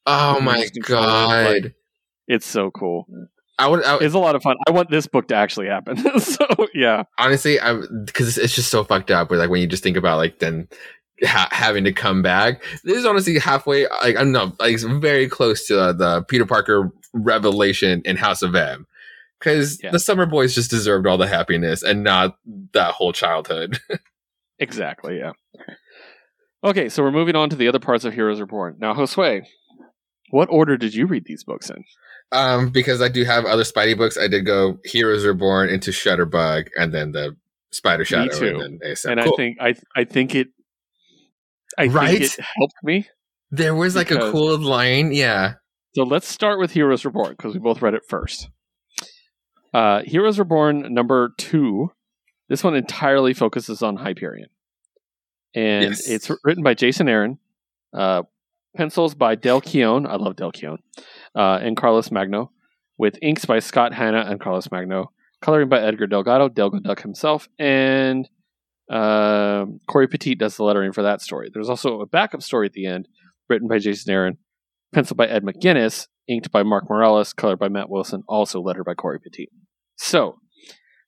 Oh 0.07 0.41
my 0.41 0.61
just 0.61 0.75
control 0.75 1.03
it, 1.03 1.07
god. 1.07 1.47
like- 1.65 1.75
It's 2.29 2.47
so 2.47 2.71
cool. 2.71 3.07
I 3.59 3.69
would 3.69 3.83
I, 3.85 3.97
It's 3.99 4.15
a 4.15 4.19
lot 4.19 4.35
of 4.35 4.43
fun. 4.43 4.57
I 4.69 4.71
want 4.73 4.91
this 4.91 5.07
book 5.07 5.29
to 5.29 5.35
actually 5.35 5.69
happen. 5.69 5.97
so 6.21 6.47
yeah, 6.75 7.05
honestly, 7.19 7.59
I 7.61 7.81
because 8.05 8.37
it's 8.37 8.55
just 8.55 8.71
so 8.71 8.85
fucked 8.85 9.11
up. 9.11 9.31
Where 9.31 9.39
like 9.39 9.49
when 9.51 9.61
you 9.61 9.67
just 9.67 9.83
think 9.83 9.97
about 9.97 10.19
like 10.19 10.41
then 10.41 10.69
ha- 11.25 11.49
having 11.51 11.85
to 11.85 11.93
come 11.93 12.23
back. 12.23 12.63
This 12.85 12.99
is 12.99 13.07
honestly 13.07 13.39
halfway. 13.39 13.87
Like 14.03 14.17
I'm 14.17 14.31
not 14.33 14.61
like 14.61 14.75
it's 14.75 14.83
very 14.83 15.29
close 15.29 15.67
to 15.69 15.81
uh, 15.81 15.93
the 15.93 16.23
Peter 16.25 16.45
Parker 16.45 16.91
revelation 17.15 18.03
in 18.05 18.17
House 18.17 18.43
of 18.43 18.55
M. 18.55 18.87
Because 19.39 19.83
Yeah. 19.83 19.91
the 19.91 19.99
summer 19.99 20.27
boys 20.27 20.55
just 20.55 20.71
deserved 20.71 21.07
all 21.07 21.19
the 21.19 21.27
happiness 21.27 21.83
and 21.83 22.03
not 22.03 22.37
that 22.73 22.93
whole 22.93 23.13
childhood. 23.13 23.79
exactly. 24.59 25.19
Yeah. 25.19 25.33
Okay, 26.65 26.89
so 26.89 27.03
we're 27.03 27.13
moving 27.13 27.37
on 27.37 27.51
to 27.51 27.57
the 27.57 27.69
other 27.69 27.79
parts 27.79 28.05
of 28.05 28.15
Heroes 28.15 28.41
Reborn. 28.41 28.77
Now, 28.81 28.95
Josue, 28.95 29.43
what 30.31 30.49
order 30.51 30.77
did 30.77 30.95
you 30.95 31.07
read 31.07 31.25
these 31.27 31.45
books 31.45 31.71
in? 31.71 31.85
um, 32.33 32.71
because 32.71 33.01
I 33.01 33.09
do 33.09 33.25
have 33.25 33.45
other 33.45 33.63
Spidey 33.63 33.97
books. 33.97 34.19
I 34.19 34.27
did 34.27 34.45
go 34.45 34.79
Heroes 34.85 35.25
Reborn 35.25 35.69
into 35.69 35.93
Shutterbug 35.93 36.67
and 36.77 36.93
then 36.93 37.13
the 37.13 37.37
Spider 37.71 38.05
Shadow. 38.05 38.37
too. 38.37 38.59
And, 38.61 38.83
and 38.83 39.21
Cool. 39.21 39.33
I 39.35 39.37
think 39.37 39.59
I 39.61 39.75
I 39.95 40.05
think 40.05 40.35
it 40.35 40.49
I 41.79 41.87
Right? 41.87 42.19
think 42.19 42.23
it 42.39 42.45
helped 42.57 42.75
me. 42.83 43.07
there 43.53 43.75
was 43.77 43.95
like 43.95 44.11
a 44.11 44.31
cool 44.33 44.59
line. 44.59 45.13
Yeah. 45.13 45.55
So 45.95 46.03
let's 46.03 46.27
start 46.27 46.59
with 46.59 46.73
Heroes 46.73 47.05
Reborn 47.05 47.33
because 47.37 47.55
we 47.55 47.61
both 47.61 47.81
read 47.81 47.95
it 47.95 48.03
first. 48.09 48.49
Uh, 49.75 50.03
Heroes 50.05 50.39
Reborn 50.39 50.93
number 50.95 51.33
two. 51.39 51.91
This 52.49 52.63
one 52.63 52.77
entirely 52.77 53.35
focuses 53.35 53.83
on 53.83 53.97
Hyperion, 53.97 54.49
and 55.55 55.85
Yes. 55.91 56.09
it's 56.09 56.31
written 56.45 56.63
by 56.63 56.75
Jason 56.75 57.09
Aaron. 57.09 57.39
Uh, 57.93 58.23
pencils 58.77 59.15
by 59.15 59.35
Dale 59.35 59.61
Keown. 59.61 60.07
I 60.07 60.17
love 60.17 60.37
Dale 60.37 60.53
Keown. 60.53 60.79
Uh, 61.35 61.59
and 61.63 61.77
Carlos 61.77 62.11
Magno, 62.11 62.53
with 62.99 63.19
inks 63.23 63.45
by 63.45 63.59
Scott 63.59 63.93
Hanna 63.95 64.25
and 64.29 64.41
Carlos 64.41 64.71
Magno. 64.71 65.11
Coloring 65.43 65.69
by 65.69 65.81
Edgar 65.81 66.07
Delgado, 66.07 66.49
Delgo 66.49 66.83
Duck 66.83 67.03
himself, 67.03 67.49
and 67.59 68.29
um 68.89 69.81
Cory 69.89 70.07
Petit 70.07 70.37
does 70.37 70.57
the 70.57 70.63
lettering 70.63 70.93
for 70.93 71.03
that 71.03 71.21
story. 71.21 71.51
There's 71.53 71.69
also 71.69 72.01
a 72.01 72.07
backup 72.07 72.41
story 72.43 72.67
at 72.67 72.73
the 72.73 72.87
end, 72.87 73.09
written 73.49 73.67
by 73.67 73.79
Jason 73.79 74.13
Aaron, 74.13 74.39
penciled 74.95 75.17
by 75.19 75.27
Ed 75.27 75.43
McGuinness, 75.43 76.07
inked 76.29 76.51
by 76.51 76.63
Mark 76.63 76.89
Morales, 76.89 77.33
colored 77.33 77.59
by 77.59 77.69
Matt 77.69 77.91
Wilson, 77.91 78.23
also 78.29 78.61
lettered 78.61 78.85
by 78.85 78.95
Cory 78.95 79.19
Petit. 79.21 79.49
So, 79.97 80.39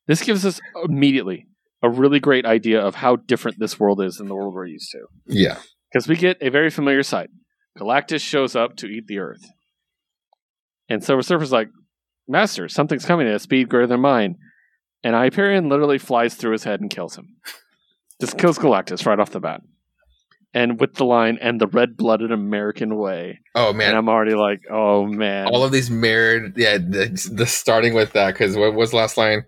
this 0.06 0.22
gives 0.22 0.44
us 0.46 0.60
immediately 0.84 1.46
a 1.82 1.90
really 1.90 2.20
great 2.20 2.46
idea 2.46 2.80
of 2.80 2.96
how 2.96 3.16
different 3.16 3.58
this 3.58 3.78
world 3.78 4.00
is 4.02 4.16
than 4.16 4.28
the 4.28 4.34
world 4.34 4.54
we're 4.54 4.66
used 4.66 4.90
to. 4.92 5.06
Yeah. 5.26 5.58
Because 5.92 6.08
we 6.08 6.16
get 6.16 6.38
a 6.40 6.50
very 6.50 6.70
familiar 6.70 7.02
sight. 7.02 7.30
Galactus 7.78 8.20
shows 8.20 8.56
up 8.56 8.76
to 8.76 8.86
eat 8.86 9.06
the 9.06 9.18
Earth. 9.18 9.44
And 10.88 11.04
Silver 11.04 11.22
Surfer's 11.22 11.52
like, 11.52 11.68
Master, 12.26 12.68
something's 12.68 13.04
coming 13.04 13.28
at 13.28 13.34
a 13.34 13.38
speed 13.38 13.68
greater 13.68 13.86
than 13.86 14.00
mine. 14.00 14.36
And 15.04 15.14
Hyperion 15.14 15.68
literally 15.68 15.98
flies 15.98 16.34
through 16.34 16.52
his 16.52 16.64
head 16.64 16.80
and 16.80 16.90
kills 16.90 17.16
him. 17.16 17.36
Just 18.20 18.36
kills 18.36 18.58
Galactus 18.58 19.06
right 19.06 19.20
off 19.20 19.30
the 19.30 19.40
bat. 19.40 19.60
And 20.54 20.80
with 20.80 20.94
the 20.94 21.04
line, 21.04 21.38
and 21.42 21.60
the 21.60 21.66
red 21.66 21.96
blooded 21.96 22.32
American 22.32 22.96
way. 22.96 23.40
Oh 23.54 23.72
man. 23.72 23.90
And 23.90 23.98
I'm 23.98 24.08
already 24.08 24.34
like, 24.34 24.60
oh 24.70 25.06
man. 25.06 25.46
all 25.46 25.62
of 25.62 25.72
these 25.72 25.90
mirrored 25.90 26.56
yeah 26.56 26.78
the, 26.78 27.30
the 27.32 27.46
starting 27.46 27.92
with 27.92 28.12
that 28.14 28.32
because 28.32 28.56
what 28.56 28.74
was 28.74 28.90
the 28.90 28.96
last 28.96 29.18
line 29.18 29.44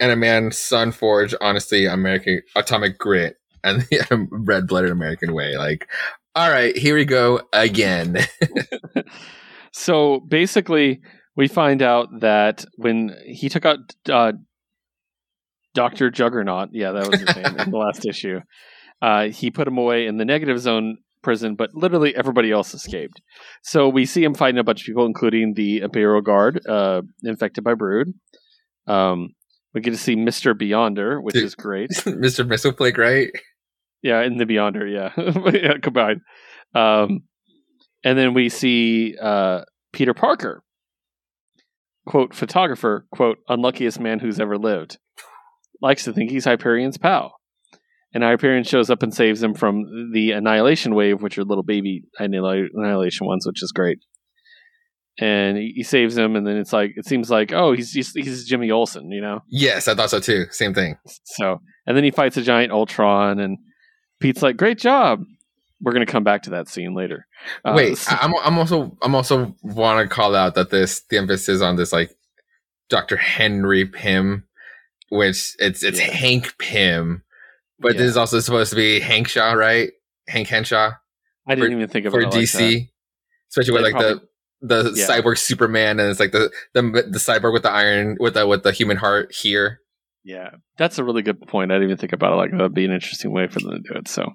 and 0.00 0.10
a 0.10 0.16
man 0.16 0.52
sun 0.52 0.92
forge, 0.92 1.34
honestly 1.40 1.86
American 1.86 2.42
atomic 2.54 2.98
grit 2.98 3.36
and 3.64 3.82
the 3.82 4.28
red 4.30 4.66
blooded 4.66 4.90
American 4.90 5.34
way. 5.34 5.56
Like, 5.56 5.88
all 6.34 6.50
right, 6.50 6.76
here 6.76 6.94
we 6.94 7.04
go 7.04 7.42
again. 7.52 8.18
so 9.72 10.20
basically, 10.20 11.00
we 11.36 11.48
find 11.48 11.82
out 11.82 12.08
that 12.20 12.64
when 12.76 13.14
he 13.26 13.48
took 13.48 13.64
out 13.64 13.78
uh, 14.10 14.32
Doctor 15.74 16.10
Juggernaut, 16.10 16.70
yeah, 16.72 16.92
that 16.92 17.08
was 17.08 17.20
his 17.20 17.36
name 17.36 17.58
in 17.58 17.70
the 17.70 17.76
last 17.76 18.06
issue. 18.06 18.40
Uh, 19.02 19.28
he 19.28 19.50
put 19.50 19.68
him 19.68 19.78
away 19.78 20.06
in 20.06 20.16
the 20.16 20.24
negative 20.24 20.58
zone 20.58 20.98
prison, 21.22 21.56
but 21.56 21.74
literally 21.74 22.14
everybody 22.14 22.50
else 22.50 22.72
escaped. 22.72 23.20
So 23.62 23.88
we 23.88 24.06
see 24.06 24.22
him 24.22 24.34
fighting 24.34 24.58
a 24.58 24.64
bunch 24.64 24.82
of 24.82 24.86
people, 24.86 25.06
including 25.06 25.54
the 25.54 25.78
Imperial 25.78 26.22
Guard, 26.22 26.64
uh, 26.66 27.02
infected 27.24 27.64
by 27.64 27.74
Brood. 27.74 28.14
Um, 28.86 29.30
we 29.74 29.80
get 29.80 29.90
to 29.90 29.98
see 29.98 30.16
Mister 30.16 30.54
Beyonder, 30.54 31.22
which 31.22 31.34
Dude. 31.34 31.44
is 31.44 31.54
great. 31.54 31.90
Mr. 31.94 32.46
Mxyzptlk, 32.46 32.96
right? 32.96 33.30
Yeah, 34.02 34.22
in 34.22 34.36
the 34.36 34.46
Beyonder, 34.46 34.90
yeah, 34.90 35.10
yeah 35.52 35.78
combined. 35.82 36.20
Um, 36.74 37.24
and 38.04 38.16
then 38.16 38.34
we 38.34 38.48
see 38.48 39.16
uh, 39.20 39.62
Peter 39.92 40.14
Parker, 40.14 40.62
quote 42.06 42.34
photographer, 42.34 43.06
quote 43.10 43.38
unluckiest 43.48 43.98
man 43.98 44.20
who's 44.20 44.38
ever 44.38 44.56
lived, 44.56 44.98
likes 45.82 46.04
to 46.04 46.12
think 46.12 46.30
he's 46.30 46.46
Hyperion's 46.46 46.98
pal. 46.98 47.34
And 48.16 48.24
Hyperion 48.24 48.64
shows 48.64 48.88
up 48.88 49.02
and 49.02 49.12
saves 49.12 49.42
him 49.42 49.52
from 49.52 50.10
the 50.14 50.30
Annihilation 50.30 50.94
Wave, 50.94 51.20
which 51.20 51.36
are 51.36 51.44
little 51.44 51.62
baby 51.62 52.04
Annihilation 52.18 53.26
ones, 53.26 53.46
which 53.46 53.62
is 53.62 53.72
great. 53.72 53.98
And 55.20 55.58
he, 55.58 55.74
he 55.76 55.82
saves 55.82 56.16
him, 56.16 56.34
and 56.34 56.46
then 56.46 56.56
it's 56.56 56.72
like 56.72 56.92
it 56.96 57.04
seems 57.04 57.28
like 57.28 57.52
oh 57.52 57.74
he's 57.74 57.92
he's, 57.92 58.14
he's 58.14 58.46
Jimmy 58.46 58.70
Olsen, 58.70 59.10
you 59.10 59.20
know. 59.20 59.40
Yes, 59.50 59.86
I 59.86 59.94
thought 59.94 60.08
so 60.08 60.18
too. 60.18 60.46
Same 60.50 60.72
thing. 60.72 60.96
So, 61.24 61.60
and 61.86 61.94
then 61.94 62.04
he 62.04 62.10
fights 62.10 62.38
a 62.38 62.42
giant 62.42 62.72
Ultron, 62.72 63.38
and 63.38 63.58
Pete's 64.18 64.40
like, 64.40 64.56
"Great 64.56 64.78
job." 64.78 65.20
We're 65.82 65.92
gonna 65.92 66.06
come 66.06 66.24
back 66.24 66.44
to 66.44 66.50
that 66.50 66.68
scene 66.68 66.94
later. 66.94 67.26
Uh, 67.66 67.74
Wait, 67.76 67.98
so- 67.98 68.16
I'm 68.18 68.32
I'm 68.42 68.58
also 68.58 68.96
I'm 69.02 69.14
also 69.14 69.54
want 69.62 70.08
to 70.08 70.14
call 70.14 70.34
out 70.34 70.54
that 70.54 70.70
this 70.70 71.02
the 71.10 71.18
emphasis 71.18 71.60
on 71.60 71.76
this 71.76 71.92
like 71.92 72.16
Dr. 72.88 73.18
Henry 73.18 73.84
Pym, 73.84 74.44
which 75.10 75.54
it's 75.58 75.82
it's 75.82 75.98
Yeah. 75.98 76.12
Hank 76.12 76.56
Pym, 76.58 77.22
but 77.78 77.94
Yeah. 77.94 77.98
this 78.00 78.10
is 78.10 78.16
also 78.16 78.40
supposed 78.40 78.70
to 78.70 78.76
be 78.76 79.00
Hank 79.00 79.28
Shaw, 79.28 79.52
right? 79.52 79.90
Hank 80.28 80.48
Henshaw 80.48 80.92
I 81.46 81.54
didn't 81.54 81.70
for- 81.70 81.72
even 81.76 81.88
think 81.88 82.06
of 82.06 82.12
for 82.12 82.20
it 82.20 82.30
like. 82.30 82.34
DC, 82.42 82.88
especially 83.50 83.72
with 83.72 83.82
like 83.92 83.98
the 84.02 84.20
the 84.62 84.92
Yeah. 84.96 85.06
cyborg 85.06 85.38
Superman, 85.38 86.00
and 86.00 86.10
it's 86.10 86.18
like 86.20 86.32
the 86.32 86.50
the 86.74 86.82
the 86.82 87.18
cyborg 87.18 87.52
with 87.52 87.62
the 87.62 87.70
iron 87.70 88.16
with 88.18 88.34
the 88.34 88.46
with 88.46 88.62
the 88.62 88.72
human 88.72 88.96
heart 88.96 89.32
here. 89.34 89.80
Yeah, 90.24 90.50
that's 90.76 90.98
a 90.98 91.04
really 91.04 91.22
good 91.22 91.40
point. 91.46 91.70
I 91.70 91.74
didn't 91.74 91.84
even 91.90 91.96
think 91.98 92.12
about 92.12 92.32
it 92.32 92.36
like 92.36 92.50
that. 92.50 92.58
Would 92.60 92.74
be 92.74 92.84
an 92.84 92.90
interesting 92.92 93.32
way 93.32 93.46
for 93.46 93.60
them 93.60 93.70
to 93.70 93.92
do 93.92 93.98
it. 93.98 94.08
So, 94.08 94.32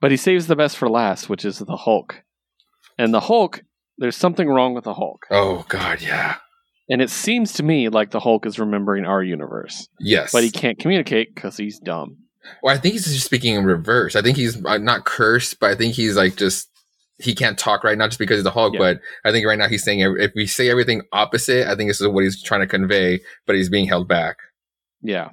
but 0.00 0.10
he 0.10 0.16
saves 0.16 0.46
the 0.46 0.56
best 0.56 0.78
for 0.78 0.88
last, 0.88 1.28
which 1.28 1.44
is 1.44 1.58
the 1.58 1.76
Hulk. 1.76 2.22
And 2.98 3.12
the 3.12 3.20
Hulk, 3.20 3.62
there's 3.98 4.16
something 4.16 4.48
wrong 4.48 4.74
with 4.74 4.84
the 4.84 4.94
Hulk, 4.94 5.26
Oh 5.30 5.66
God, 5.68 6.00
yeah, 6.00 6.36
and 6.88 7.02
it 7.02 7.10
seems 7.10 7.52
to 7.54 7.62
me 7.62 7.88
like 7.90 8.10
the 8.10 8.20
Hulk 8.20 8.46
is 8.46 8.58
remembering 8.58 9.04
our 9.04 9.22
universe, 9.22 9.86
yes. 10.00 10.32
but 10.32 10.44
he 10.44 10.50
can't 10.50 10.78
communicate 10.78 11.34
because 11.34 11.56
he's 11.58 11.78
dumb. 11.78 12.16
Well, 12.62 12.74
I 12.74 12.78
think 12.78 12.94
he's 12.94 13.04
just 13.04 13.24
speaking 13.24 13.54
in 13.54 13.64
reverse. 13.64 14.16
I 14.16 14.22
think 14.22 14.36
he's 14.36 14.64
uh, 14.64 14.78
not 14.78 15.04
cursed, 15.04 15.60
but 15.60 15.70
I 15.70 15.74
think 15.74 15.94
he's 15.94 16.16
like 16.16 16.36
just 16.36 16.68
he 17.18 17.34
can't 17.34 17.58
talk 17.58 17.84
right 17.84 17.96
now 17.96 18.08
just 18.08 18.18
because 18.18 18.38
he's 18.38 18.44
the 18.44 18.50
Hulk. 18.50 18.74
Yeah. 18.74 18.78
But 18.78 19.00
I 19.24 19.32
think 19.32 19.46
right 19.46 19.58
now 19.58 19.68
he's 19.68 19.84
saying 19.84 20.00
if 20.00 20.32
we 20.34 20.46
say 20.46 20.70
everything 20.70 21.02
opposite, 21.12 21.68
I 21.68 21.76
think 21.76 21.88
this 21.88 22.00
is 22.00 22.08
what 22.08 22.24
he's 22.24 22.42
trying 22.42 22.62
to 22.62 22.66
convey, 22.66 23.20
but 23.46 23.56
he's 23.56 23.68
being 23.68 23.86
held 23.86 24.08
back. 24.08 24.38
Yeah. 25.02 25.30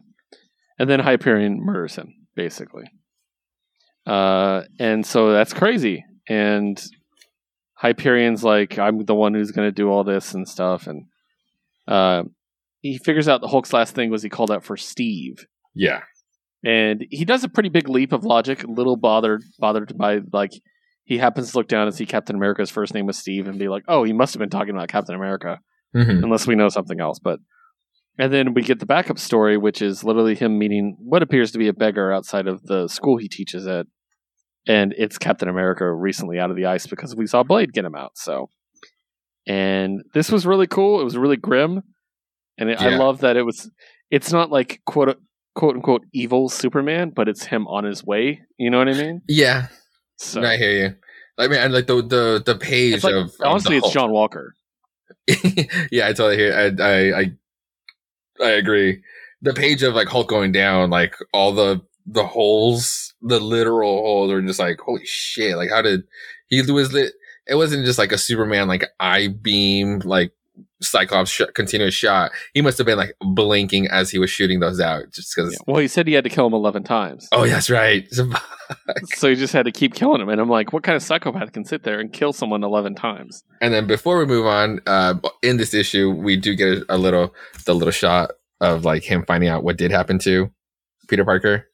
And 0.77 0.89
then 0.89 0.99
Hyperion 0.99 1.59
murders 1.59 1.95
him, 1.95 2.13
basically. 2.35 2.85
Uh, 4.05 4.63
and 4.79 5.05
so 5.05 5.31
that's 5.31 5.53
crazy. 5.53 6.05
And 6.27 6.81
Hyperion's 7.81 8.43
like, 8.43 8.77
I'm 8.77 9.03
the 9.05 9.15
one 9.15 9.33
who's 9.33 9.51
going 9.51 9.67
to 9.67 9.71
do 9.71 9.89
all 9.89 10.03
this 10.03 10.33
and 10.33 10.47
stuff. 10.47 10.87
And 10.87 11.05
uh, 11.87 12.23
he 12.81 12.97
figures 12.97 13.27
out 13.27 13.41
the 13.41 13.47
Hulk's 13.47 13.73
last 13.73 13.95
thing 13.95 14.09
was 14.09 14.23
he 14.23 14.29
called 14.29 14.51
out 14.51 14.63
for 14.63 14.77
Steve. 14.77 15.45
Yeah, 15.75 16.01
And 16.63 17.05
he 17.09 17.23
does 17.23 17.43
a 17.43 17.49
pretty 17.49 17.69
big 17.69 17.87
leap 17.87 18.11
of 18.11 18.25
logic, 18.25 18.63
a 18.63 18.67
little 18.67 18.97
bothered 18.97 19.43
bothered 19.59 19.97
by 19.97 20.19
like 20.33 20.51
he 21.05 21.17
happens 21.17 21.51
to 21.51 21.57
look 21.57 21.67
down 21.67 21.87
and 21.87 21.95
see 21.95 22.05
Captain 22.05 22.35
America's 22.35 22.69
first 22.69 22.93
name 22.93 23.05
was 23.05 23.17
Steve 23.17 23.47
and 23.47 23.57
be 23.57 23.67
like, 23.67 23.83
oh, 23.87 24.03
he 24.03 24.13
must 24.13 24.33
have 24.33 24.39
been 24.39 24.49
talking 24.49 24.75
about 24.75 24.89
Captain 24.89 25.15
America 25.15 25.59
hmm 25.93 26.23
unless 26.23 26.45
we 26.45 26.55
know 26.55 26.69
something 26.69 26.99
else. 26.99 27.17
But 27.19 27.39
and 28.19 28.33
then 28.33 28.53
we 28.53 28.61
get 28.61 28.79
the 28.79 28.85
backup 28.85 29.17
story, 29.17 29.57
which 29.57 29.81
is 29.81 30.03
literally 30.03 30.35
him 30.35 30.59
meeting 30.59 30.97
what 30.99 31.23
appears 31.23 31.51
to 31.51 31.57
be 31.57 31.69
a 31.69 31.73
beggar 31.73 32.11
outside 32.11 32.47
of 32.47 32.61
the 32.63 32.87
school 32.89 33.17
he 33.17 33.29
teaches 33.29 33.65
at, 33.65 33.87
and 34.67 34.93
it's 34.97 35.17
Captain 35.17 35.47
America 35.47 35.91
recently 35.91 36.37
out 36.37 36.49
of 36.49 36.57
the 36.57 36.65
ice 36.65 36.85
because 36.85 37.15
we 37.15 37.25
saw 37.25 37.43
Blade 37.43 37.71
get 37.71 37.85
him 37.85 37.95
out. 37.95 38.11
So, 38.17 38.49
and 39.47 40.03
this 40.13 40.29
was 40.31 40.45
really 40.45 40.67
cool. 40.67 40.99
It 40.99 41.05
was 41.05 41.17
really 41.17 41.37
grim, 41.37 41.81
and 42.57 42.69
it, 42.69 42.81
I 42.81 42.97
love 42.97 43.21
that 43.21 43.37
it 43.37 43.43
was. 43.43 43.71
It's 44.11 44.33
not 44.33 44.51
like 44.51 44.81
quote 44.85 45.17
quote 45.59 45.75
unquote 45.75 46.05
evil 46.13 46.47
Superman, 46.47 47.11
but 47.13 47.27
it's 47.27 47.43
him 47.43 47.67
on 47.67 47.83
his 47.83 48.01
way. 48.01 48.41
You 48.57 48.69
know 48.69 48.77
what 48.77 48.87
I 48.87 48.93
mean? 48.93 49.21
yeah. 49.27 49.67
So 50.15 50.41
I 50.41 50.55
hear 50.57 50.71
you. 50.71 50.95
I 51.37 51.47
mean, 51.47 51.71
like 51.71 51.87
the 51.87 51.95
the 52.01 52.43
the 52.45 52.55
page 52.55 53.03
like, 53.03 53.13
of 53.13 53.27
of 53.27 53.35
honestly, 53.43 53.79
the 53.79 53.85
it's. 53.85 53.93
John 53.93 54.11
Walker. 54.11 54.55
yeah, 55.91 56.07
I 56.07 56.13
totally 56.13 56.37
hear. 56.37 56.53
I, 56.53 56.83
I 56.83 57.19
I 57.19 57.31
I 58.41 58.49
agree. 58.51 59.01
The 59.41 59.53
page 59.53 59.83
of 59.83 59.95
like 59.95 60.07
Hulk 60.07 60.29
going 60.29 60.53
down, 60.53 60.89
like 60.89 61.15
all 61.33 61.53
the 61.53 61.81
the 62.05 62.25
holes, 62.25 63.13
the 63.21 63.39
literal 63.39 64.01
holes, 64.01 64.31
are 64.31 64.41
just 64.41 64.59
like 64.59 64.79
holy 64.79 65.05
shit! 65.05 65.57
Like 65.57 65.69
how 65.69 65.81
did 65.81 66.03
he 66.47 66.61
was 66.71 66.93
lit? 66.93 67.13
It 67.47 67.55
wasn't 67.55 67.85
just 67.85 67.99
like 67.99 68.11
a 68.11 68.17
Superman 68.17 68.67
like 68.67 68.85
eye 68.99 69.27
beam 69.27 69.99
like 69.99 70.31
Cyclops 70.81 71.29
sh- 71.29 71.41
continuous 71.55 71.93
shot. 71.93 72.31
He 72.53 72.61
must 72.61 72.77
have 72.77 72.87
been 72.87 72.97
like 72.97 73.13
blinking 73.21 73.87
as 73.87 74.09
he 74.11 74.17
was 74.19 74.29
shooting 74.29 74.59
those 74.61 74.79
out, 74.79 75.11
just 75.11 75.35
because. 75.35 75.51
Yeah. 75.53 75.59
Well, 75.67 75.81
he 75.81 75.87
said 75.89 76.07
he 76.07 76.13
had 76.13 76.23
to 76.23 76.29
kill 76.29 76.47
him 76.47 76.53
eleven 76.53 76.83
times. 76.83 77.27
Oh, 77.31 77.45
that's 77.47 77.69
right. 77.69 78.07
So 79.15 79.27
he 79.29 79.35
just 79.35 79.51
had 79.51 79.65
to 79.65 79.71
keep 79.71 79.95
killing 79.95 80.21
him. 80.21 80.29
And 80.29 80.39
I'm 80.39 80.47
like, 80.47 80.71
what 80.71 80.83
kind 80.83 80.95
of 80.95 81.01
psychopath 81.01 81.51
can 81.53 81.65
sit 81.65 81.81
there 81.81 81.99
and 81.99 82.13
kill 82.13 82.31
someone 82.31 82.63
11 82.63 82.93
times? 82.93 83.43
And 83.61 83.73
then 83.73 83.87
before 83.87 84.19
we 84.19 84.27
move 84.27 84.45
on, 84.45 84.79
uh, 84.85 85.15
in 85.41 85.57
this 85.57 85.73
issue, 85.73 86.11
we 86.11 86.37
do 86.37 86.53
get 86.55 86.67
a, 86.77 86.85
a 86.89 86.97
little 86.97 87.33
the 87.65 87.73
little 87.73 87.91
shot 87.91 88.29
of 88.61 88.85
like 88.85 89.01
him 89.03 89.25
finding 89.25 89.49
out 89.49 89.63
what 89.63 89.75
did 89.77 89.89
happen 89.89 90.19
to 90.19 90.51
Peter 91.07 91.25
Parker 91.25 91.65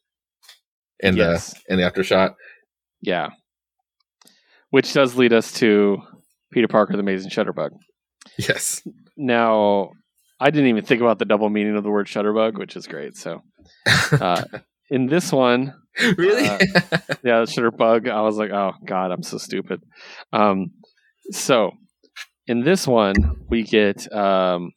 in 1.02 1.18
Yes. 1.18 1.53
the 1.68 1.73
in 1.73 1.80
the 1.80 1.84
after 1.86 2.02
shot. 2.02 2.36
Yeah. 3.02 3.32
Which 4.69 4.94
does 4.94 5.15
lead 5.15 5.34
us 5.34 5.52
to 5.53 5.98
Peter 6.53 6.69
Parker, 6.69 6.94
the 6.94 6.99
Amazing 6.99 7.32
Shutterbug. 7.32 7.72
Yes. 8.38 8.81
Now, 9.18 9.91
I 10.39 10.49
didn't 10.49 10.69
even 10.69 10.84
think 10.84 11.02
about 11.02 11.19
the 11.19 11.26
double 11.26 11.49
meaning 11.49 11.76
of 11.76 11.84
the 11.84 11.89
word 11.89 12.07
Shutterbug, 12.07 12.57
which 12.57 12.76
is 12.76 12.88
great. 12.88 13.15
So, 13.15 13.41
uh, 14.11 14.43
in 14.89 15.07
this 15.07 15.31
one, 15.31 15.73
really? 16.18 16.47
uh, 16.47 16.57
yeah, 17.23 17.39
the 17.39 17.47
Shutterbug, 17.47 18.10
I 18.10 18.22
was 18.22 18.38
like, 18.38 18.52
oh, 18.52 18.73
God, 18.85 19.11
I'm 19.11 19.23
so 19.23 19.38
stupid. 19.38 19.81
Um, 20.34 20.72
so, 21.31 21.72
in 22.47 22.61
this 22.64 22.88
one, 22.88 23.15
we 23.49 23.64
get 23.64 24.11
um, 24.14 24.72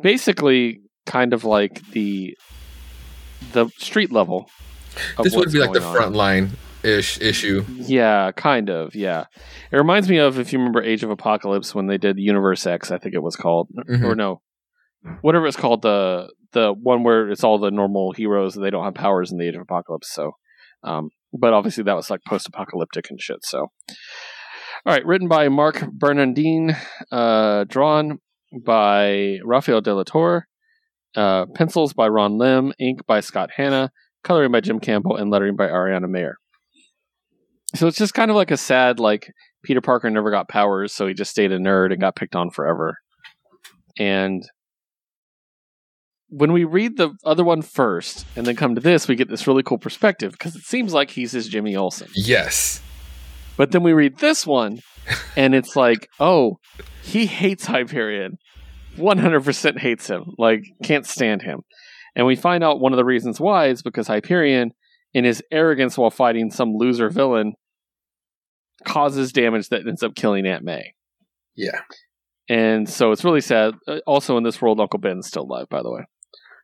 basically 0.00 0.80
kind 1.06 1.32
of 1.32 1.44
like 1.44 1.82
the 1.90 2.36
the 3.52 3.68
street 3.76 4.12
level. 4.12 4.48
this 5.22 5.34
would 5.34 5.52
be 5.52 5.58
like 5.58 5.72
the 5.72 5.80
going 5.80 5.90
on. 5.90 5.96
front 5.96 6.14
line 6.14 6.50
ish 6.84 7.20
issue. 7.20 7.64
Yeah, 7.68 8.32
kind 8.32 8.68
of. 8.70 8.94
Yeah, 8.94 9.24
it 9.70 9.76
reminds 9.76 10.08
me 10.08 10.18
of 10.18 10.38
if 10.38 10.52
you 10.52 10.58
remember 10.58 10.82
Age 10.82 11.02
of 11.02 11.10
Apocalypse 11.10 11.74
when 11.74 11.86
they 11.86 11.98
did 11.98 12.18
Universe 12.18 12.66
X, 12.66 12.90
I 12.90 12.98
think 12.98 13.14
it 13.14 13.22
was 13.22 13.36
called, 13.36 13.68
Mhm. 13.88 14.04
or 14.04 14.14
no, 14.14 14.40
whatever 15.20 15.46
it's 15.46 15.56
called 15.56 15.82
the 15.82 16.30
the 16.52 16.72
one 16.72 17.02
where 17.02 17.30
it's 17.30 17.42
all 17.44 17.58
the 17.58 17.70
normal 17.70 18.12
heroes 18.12 18.56
and 18.56 18.64
they 18.64 18.68
don't 18.70 18.84
have 18.84 18.94
powers 18.94 19.32
in 19.32 19.38
the 19.38 19.48
Age 19.48 19.54
of 19.54 19.62
Apocalypse. 19.62 20.12
So, 20.12 20.32
um, 20.84 21.08
but 21.32 21.54
obviously 21.54 21.82
that 21.84 21.96
was 21.96 22.10
like 22.10 22.20
post 22.26 22.46
apocalyptic 22.46 23.06
and 23.08 23.18
shit. 23.18 23.38
So, 23.42 23.58
all 23.58 24.92
right, 24.92 25.04
written 25.06 25.28
by 25.28 25.48
Marc 25.48 25.86
Bernardin, 25.92 26.76
uh, 27.10 27.64
drawn 27.64 28.18
by 28.64 29.38
Rafael 29.44 29.80
De 29.80 29.94
La 29.94 30.02
Torre, 30.02 30.46
uh, 31.16 31.46
pencils 31.54 31.94
by 31.94 32.06
Ron 32.08 32.36
Lim, 32.36 32.74
ink 32.78 33.06
by 33.06 33.20
Scott 33.20 33.52
Hanna, 33.56 33.90
coloring 34.22 34.52
by 34.52 34.60
Jim 34.60 34.78
Campbell, 34.78 35.16
and 35.16 35.30
lettering 35.30 35.56
by 35.56 35.68
Ariana 35.68 36.06
Maher. 36.06 36.36
So 37.74 37.86
it's 37.86 37.98
just 37.98 38.14
kind 38.14 38.30
of 38.30 38.36
like 38.36 38.50
a 38.50 38.56
sad, 38.56 39.00
like 39.00 39.30
Peter 39.64 39.80
Parker 39.80 40.10
never 40.10 40.30
got 40.30 40.48
powers, 40.48 40.92
so 40.92 41.06
he 41.06 41.14
just 41.14 41.30
stayed 41.30 41.52
a 41.52 41.58
nerd 41.58 41.92
and 41.92 42.00
got 42.00 42.16
picked 42.16 42.36
on 42.36 42.50
forever. 42.50 42.98
And 43.98 44.42
when 46.28 46.52
we 46.52 46.64
read 46.64 46.96
the 46.96 47.10
other 47.24 47.44
one 47.44 47.62
first 47.62 48.26
and 48.36 48.46
then 48.46 48.56
come 48.56 48.74
to 48.74 48.80
this, 48.80 49.06
we 49.06 49.16
get 49.16 49.28
this 49.28 49.46
really 49.46 49.62
cool 49.62 49.78
perspective 49.78 50.32
because 50.32 50.56
it 50.56 50.62
seems 50.62 50.94
like 50.94 51.10
he's 51.10 51.32
his 51.32 51.48
Jimmy 51.48 51.76
Olsen. 51.76 52.08
Yes. 52.14 52.80
But 53.56 53.70
then 53.70 53.82
we 53.82 53.92
read 53.92 54.18
this 54.18 54.46
one 54.46 54.78
and 55.36 55.54
it's 55.54 55.76
like, 55.76 56.08
oh, 56.18 56.58
he 57.02 57.26
hates 57.26 57.66
Hyperion. 57.66 58.38
100% 58.96 59.78
hates 59.78 60.06
him, 60.06 60.24
like 60.38 60.62
can't 60.82 61.06
stand 61.06 61.42
him. 61.42 61.60
And 62.14 62.26
we 62.26 62.36
find 62.36 62.62
out 62.64 62.80
one 62.80 62.92
of 62.92 62.96
the 62.98 63.04
reasons 63.04 63.40
why 63.40 63.66
is 63.66 63.82
because 63.82 64.06
Hyperion, 64.06 64.72
in 65.14 65.24
his 65.24 65.42
arrogance 65.50 65.98
while 65.98 66.10
fighting 66.10 66.50
some 66.50 66.72
loser 66.74 67.10
villain, 67.10 67.52
causes 68.84 69.32
damage 69.32 69.68
that 69.68 69.86
ends 69.86 70.02
up 70.02 70.14
killing 70.14 70.46
Aunt 70.46 70.64
May. 70.64 70.94
Yeah. 71.54 71.80
And 72.48 72.88
so 72.88 73.12
it's 73.12 73.24
really 73.24 73.40
sad. 73.40 73.74
Uh, 73.86 73.98
Also, 74.06 74.36
in 74.36 74.44
this 74.44 74.60
world, 74.60 74.80
Uncle 74.80 74.98
Ben's 74.98 75.26
still 75.26 75.42
alive, 75.42 75.68
by 75.68 75.82
the 75.82 75.90
way. 75.90 76.02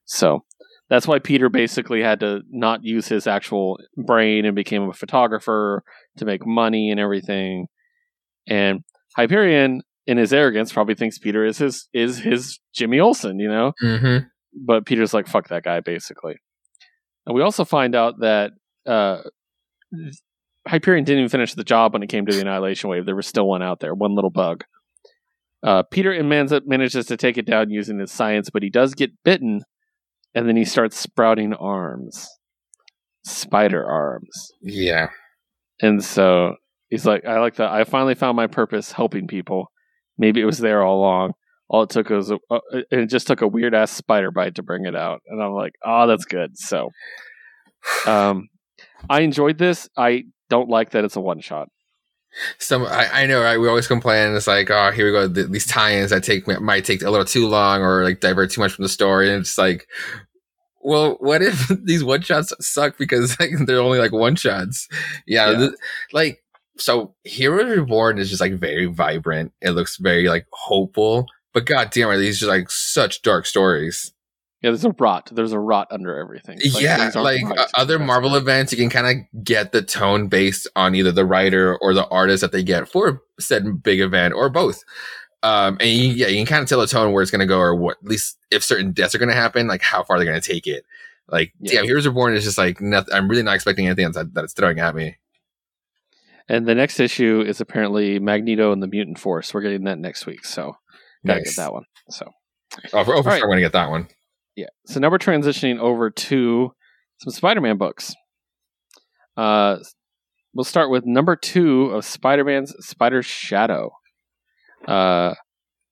So 0.04 0.44
that's 0.88 1.06
why 1.06 1.18
Peter 1.18 1.48
basically 1.48 2.02
had 2.02 2.20
to 2.20 2.40
not 2.50 2.82
use 2.82 3.08
his 3.08 3.26
actual 3.26 3.78
brain 3.96 4.44
and 4.44 4.56
became 4.56 4.88
a 4.88 4.92
photographer 4.92 5.82
to 6.16 6.24
make 6.24 6.46
money 6.46 6.90
and 6.90 6.98
everything. 6.98 7.66
And 8.46 8.80
Hyperion, 9.16 9.82
in 10.06 10.16
his 10.16 10.32
arrogance, 10.32 10.72
probably 10.72 10.94
thinks 10.94 11.18
Peter 11.18 11.44
is 11.44 11.58
his 11.58 11.88
is 11.92 12.18
his 12.18 12.58
Jimmy 12.74 12.98
Olsen, 12.98 13.38
you 13.38 13.48
know. 13.48 13.72
Mm-hmm. 13.82 14.26
But 14.64 14.86
Peter's 14.86 15.12
like, 15.12 15.26
"Fuck 15.26 15.48
that 15.48 15.64
guy," 15.64 15.80
basically. 15.80 16.36
And 17.26 17.36
we 17.36 17.42
also 17.42 17.66
find 17.66 17.94
out 17.94 18.20
that 18.20 18.52
uh, 18.86 19.18
Hyperion 20.68 21.04
didn't 21.04 21.20
even 21.20 21.30
finish 21.30 21.54
the 21.54 21.64
job 21.64 21.94
when 21.94 22.02
it 22.02 22.08
came 22.08 22.26
to 22.26 22.32
the 22.32 22.40
Annihilation 22.40 22.90
Wave. 22.90 23.06
There 23.06 23.16
was 23.16 23.26
still 23.26 23.48
one 23.48 23.62
out 23.62 23.80
there, 23.80 23.94
one 23.94 24.14
little 24.14 24.30
bug. 24.30 24.64
Uh, 25.62 25.82
Peter 25.82 26.12
Manza 26.22 26.60
manages 26.66 27.06
to 27.06 27.16
take 27.16 27.38
it 27.38 27.46
down 27.46 27.70
using 27.70 27.98
his 27.98 28.12
science, 28.12 28.50
but 28.50 28.62
he 28.62 28.70
does 28.70 28.94
get 28.94 29.10
bitten, 29.24 29.62
and 30.34 30.48
then 30.48 30.56
he 30.56 30.64
starts 30.64 30.96
sprouting 30.98 31.54
arms, 31.54 32.28
spider 33.24 33.84
arms. 33.84 34.52
Yeah. 34.62 35.08
And 35.80 36.04
so 36.04 36.56
he's 36.90 37.06
like, 37.06 37.24
I 37.24 37.40
like 37.40 37.56
that. 37.56 37.70
I 37.70 37.84
finally 37.84 38.14
found 38.14 38.36
my 38.36 38.46
purpose 38.46 38.92
helping 38.92 39.26
people. 39.26 39.72
Maybe 40.16 40.40
it 40.40 40.44
was 40.44 40.58
there 40.58 40.82
all 40.84 40.98
along. 40.98 41.32
All 41.70 41.82
it 41.82 41.90
took 41.90 42.08
was, 42.10 42.30
a, 42.30 42.38
uh, 42.50 42.60
it 42.90 43.06
just 43.06 43.26
took 43.26 43.40
a 43.40 43.48
weird 43.48 43.74
ass 43.74 43.90
spider 43.90 44.30
bite 44.30 44.54
to 44.56 44.62
bring 44.62 44.86
it 44.86 44.94
out. 44.96 45.22
And 45.26 45.42
I'm 45.42 45.52
like, 45.52 45.72
oh, 45.84 46.06
that's 46.06 46.24
good. 46.24 46.58
So, 46.58 46.90
um, 48.06 48.48
I 49.08 49.20
enjoyed 49.20 49.58
this. 49.58 49.88
I 49.96 50.24
don't 50.48 50.68
like 50.68 50.90
that 50.90 51.04
it's 51.04 51.16
a 51.16 51.20
one 51.20 51.40
shot. 51.40 51.68
Some 52.58 52.84
I, 52.84 53.22
I 53.22 53.26
know, 53.26 53.40
right? 53.42 53.58
We 53.58 53.68
always 53.68 53.86
complain. 53.88 54.34
It's 54.34 54.46
like, 54.46 54.70
oh, 54.70 54.90
here 54.90 55.06
we 55.06 55.12
go. 55.12 55.32
Th- 55.32 55.48
these 55.48 55.66
tie-ins 55.66 56.10
that 56.10 56.22
take 56.22 56.46
might 56.60 56.84
take 56.84 57.02
a 57.02 57.10
little 57.10 57.24
too 57.24 57.48
long 57.48 57.80
or 57.82 58.04
like 58.04 58.20
divert 58.20 58.50
too 58.50 58.60
much 58.60 58.72
from 58.72 58.82
the 58.82 58.88
story. 58.88 59.30
And 59.32 59.40
it's 59.40 59.56
like, 59.56 59.88
well, 60.82 61.16
what 61.20 61.42
if 61.42 61.68
these 61.84 62.04
one 62.04 62.20
shots 62.22 62.52
suck 62.60 62.98
because 62.98 63.38
like, 63.40 63.50
they're 63.66 63.80
only 63.80 63.98
like 63.98 64.12
one 64.12 64.36
shots? 64.36 64.88
Yeah, 65.26 65.50
Yeah. 65.52 65.58
th- 65.58 65.72
like 66.12 66.42
so. 66.76 67.14
Heroes 67.24 67.76
Reborn 67.76 68.18
is 68.18 68.28
just 68.28 68.40
like 68.42 68.54
very 68.54 68.86
vibrant. 68.86 69.52
It 69.62 69.70
looks 69.70 69.96
very 69.96 70.28
like 70.28 70.46
hopeful. 70.52 71.26
But 71.54 71.64
god 71.64 71.90
damn, 71.90 72.08
are 72.08 72.18
these 72.18 72.38
just 72.38 72.50
like 72.50 72.70
such 72.70 73.22
dark 73.22 73.46
stories? 73.46 74.12
Yeah, 74.62 74.70
there's 74.70 74.84
a 74.84 74.90
rot. 74.98 75.30
There's 75.32 75.52
a 75.52 75.58
rot 75.58 75.86
under 75.92 76.18
everything. 76.18 76.58
yeah, 76.62 77.10
like 77.14 77.42
right. 77.44 77.58
uh, 77.58 77.66
other 77.76 77.98
Marvel 77.98 78.34
events, 78.34 78.72
you 78.72 78.78
can 78.78 78.90
kind 78.90 79.06
of 79.06 79.44
get 79.44 79.70
the 79.72 79.82
tone 79.82 80.26
based 80.26 80.66
on 80.74 80.94
either 80.96 81.12
the 81.12 81.24
writer 81.24 81.76
or 81.80 81.94
the 81.94 82.06
artist 82.08 82.40
that 82.40 82.50
they 82.50 82.64
get 82.64 82.88
for 82.88 83.22
said 83.38 83.82
big 83.82 84.00
event 84.00 84.34
or 84.34 84.48
both. 84.50 84.82
Um, 85.44 85.76
and 85.80 85.88
you, 85.88 86.08
yeah, 86.10 86.26
you 86.26 86.38
can 86.38 86.46
kind 86.46 86.62
of 86.64 86.68
tell 86.68 86.80
the 86.80 86.88
tone 86.88 87.12
where 87.12 87.22
it's 87.22 87.30
going 87.30 87.38
to 87.38 87.46
go 87.46 87.60
or 87.60 87.76
what, 87.76 87.98
at 88.02 88.08
least 88.08 88.36
if 88.50 88.64
certain 88.64 88.90
deaths 88.90 89.14
are 89.14 89.18
going 89.18 89.28
to 89.28 89.34
happen, 89.36 89.68
like 89.68 89.82
how 89.82 90.02
far 90.02 90.18
they're 90.18 90.26
going 90.26 90.40
to 90.40 90.52
take 90.52 90.66
it. 90.66 90.84
Like, 91.28 91.52
Yeah. 91.60 91.74
yeah, 91.74 91.82
Heroes 91.82 92.06
Reborn 92.08 92.34
is 92.34 92.42
just 92.42 92.58
like, 92.58 92.80
nothing, 92.80 93.14
I'm 93.14 93.28
really 93.28 93.44
not 93.44 93.54
expecting 93.54 93.86
anything 93.86 94.10
that, 94.10 94.34
that 94.34 94.42
it's 94.44 94.54
throwing 94.54 94.80
at 94.80 94.96
me. 94.96 95.18
And 96.48 96.66
the 96.66 96.74
next 96.74 96.98
issue 96.98 97.44
is 97.46 97.60
apparently 97.60 98.18
Magneto 98.18 98.72
and 98.72 98.82
the 98.82 98.86
Mutant 98.88 99.18
Force. 99.20 99.54
We're 99.54 99.60
getting 99.60 99.84
that 99.84 99.98
next 99.98 100.26
week, 100.26 100.44
so 100.44 100.76
gotta 101.24 101.40
Nice. 101.40 101.54
get 101.54 101.62
that 101.62 101.72
one. 101.72 101.84
So 102.10 102.32
Oh, 102.92 103.04
for, 103.04 103.14
oh, 103.14 103.22
for 103.22 103.30
sure, 103.30 103.32
right. 103.32 103.42
I'm 103.42 103.48
going 103.48 103.56
to 103.58 103.62
get 103.62 103.72
that 103.72 103.90
one. 103.90 104.08
Yeah. 104.58 104.66
So 104.86 104.98
now 104.98 105.08
we're 105.08 105.18
transitioning 105.18 105.78
over 105.78 106.10
to 106.10 106.72
some 107.18 107.32
Spider-Man 107.32 107.78
books. 107.78 108.12
Uh, 109.36 109.76
we'll 110.52 110.64
start 110.64 110.90
with 110.90 111.06
number 111.06 111.36
two 111.36 111.84
of 111.90 112.04
Spider-Man's 112.04 112.74
Spider 112.80 113.22
Shadow. 113.22 113.92
Uh, 114.88 115.34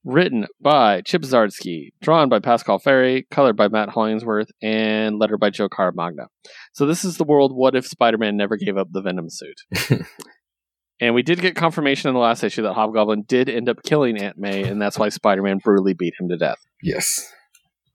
written 0.05 0.47
by 0.61 1.01
Chip 1.03 1.23
Zdarsky, 1.23 1.91
drawn 2.03 2.29
by 2.29 2.41
Pasqual 2.41 2.81
Ferry, 2.81 3.29
colored 3.31 3.57
by 3.57 3.69
Matt 3.69 3.91
Hollingsworth, 3.91 4.51
and 4.61 5.21
lettered 5.21 5.39
by 5.39 5.51
Joe 5.51 5.69
Caramagna. 5.69 6.27
So 6.73 6.87
this 6.87 7.05
is 7.05 7.19
the 7.19 7.25
world. 7.25 7.53
What 7.55 7.77
if 7.77 7.87
Spider-Man 7.87 8.37
never 8.37 8.57
gave 8.57 8.77
up 8.77 8.89
the 8.91 9.01
Venom 9.01 9.31
suit? 9.31 9.61
and 11.01 11.15
we 11.15 11.23
did 11.23 11.41
get 11.41 11.55
confirmation 11.55 12.09
in 12.09 12.15
the 12.15 12.21
last 12.21 12.43
issue 12.43 12.63
that 12.63 12.75
Hobgoblin 12.75 13.27
did 13.29 13.49
end 13.49 13.69
up 13.69 13.85
killing 13.85 14.21
Aunt 14.21 14.37
May, 14.37 14.65
and 14.65 14.83
that's 14.83 14.99
why 14.99 15.09
Spider-Man 15.09 15.59
brutally 15.63 15.95
beat 15.95 16.15
him 16.19 16.29
to 16.31 16.37
death. 16.37 16.59
Yes. 16.83 17.33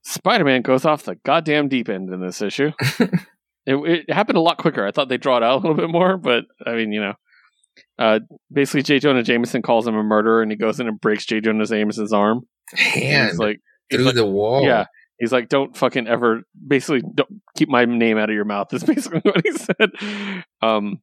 Spider 0.03 0.43
Man 0.43 0.61
goes 0.61 0.85
off 0.85 1.03
the 1.03 1.15
goddamn 1.25 1.67
deep 1.67 1.89
end 1.89 2.11
in 2.11 2.21
this 2.21 2.41
issue. 2.41 2.71
it, 2.99 3.75
it 3.75 4.13
happened 4.13 4.37
a 4.37 4.41
lot 4.41 4.57
quicker. 4.57 4.85
I 4.85 4.91
thought 4.91 5.09
they'd 5.09 5.21
draw 5.21 5.37
it 5.37 5.43
out 5.43 5.53
a 5.53 5.67
little 5.67 5.75
bit 5.75 5.89
more, 5.89 6.17
but 6.17 6.45
I 6.65 6.73
mean, 6.73 6.91
you 6.91 7.01
know. 7.01 7.13
Uh, 7.97 8.19
basically, 8.51 8.81
J. 8.81 8.99
Jonah 8.99 9.23
Jameson 9.23 9.61
calls 9.61 9.87
him 9.87 9.95
a 9.95 10.03
murderer 10.03 10.41
and 10.41 10.51
he 10.51 10.57
goes 10.57 10.79
in 10.79 10.87
and 10.87 10.99
breaks 10.99 11.25
J. 11.25 11.39
Jonah 11.39 11.65
Jameson's 11.65 12.11
arm. 12.11 12.41
Hand 12.73 13.29
he's 13.29 13.39
like, 13.39 13.59
he's 13.89 13.97
through 13.97 14.05
like- 14.07 14.15
the 14.15 14.25
wall. 14.25 14.63
yeah. 14.63 14.85
He's 15.19 15.31
like, 15.31 15.49
don't 15.49 15.77
fucking 15.77 16.07
ever, 16.07 16.41
basically, 16.67 17.03
don't 17.13 17.29
keep 17.55 17.69
my 17.69 17.85
name 17.85 18.17
out 18.17 18.31
of 18.31 18.33
your 18.33 18.43
mouth. 18.43 18.73
Is 18.73 18.83
basically 18.83 19.19
what 19.19 19.45
he 19.45 19.51
said. 19.51 19.91
Um, 20.63 20.99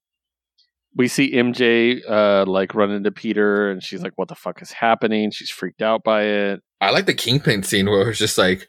we 0.96 1.06
see 1.06 1.32
MJ, 1.32 2.00
uh, 2.08 2.44
like 2.44 2.74
run 2.74 2.90
into 2.90 3.12
Peter 3.12 3.70
and 3.70 3.80
she's 3.80 4.02
like, 4.02 4.14
what 4.16 4.26
the 4.26 4.34
fuck 4.34 4.60
is 4.60 4.72
happening? 4.72 5.30
She's 5.30 5.50
freaked 5.50 5.82
out 5.82 6.02
by 6.02 6.24
it. 6.24 6.60
I 6.80 6.90
like 6.90 7.06
the 7.06 7.14
Kingpin 7.14 7.62
scene 7.62 7.88
where 7.88 8.02
it 8.02 8.06
was 8.08 8.18
just 8.18 8.38
like, 8.38 8.66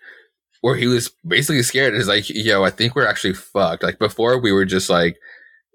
where 0.61 0.75
he 0.75 0.87
was 0.87 1.11
basically 1.25 1.63
scared. 1.63 1.93
is 1.93 2.07
like, 2.07 2.29
yo, 2.29 2.63
I 2.63 2.69
think 2.69 2.95
we're 2.95 3.07
actually 3.07 3.33
fucked. 3.33 3.83
Like 3.83 3.99
before, 3.99 4.39
we 4.39 4.51
were 4.51 4.65
just 4.65 4.89
like, 4.89 5.17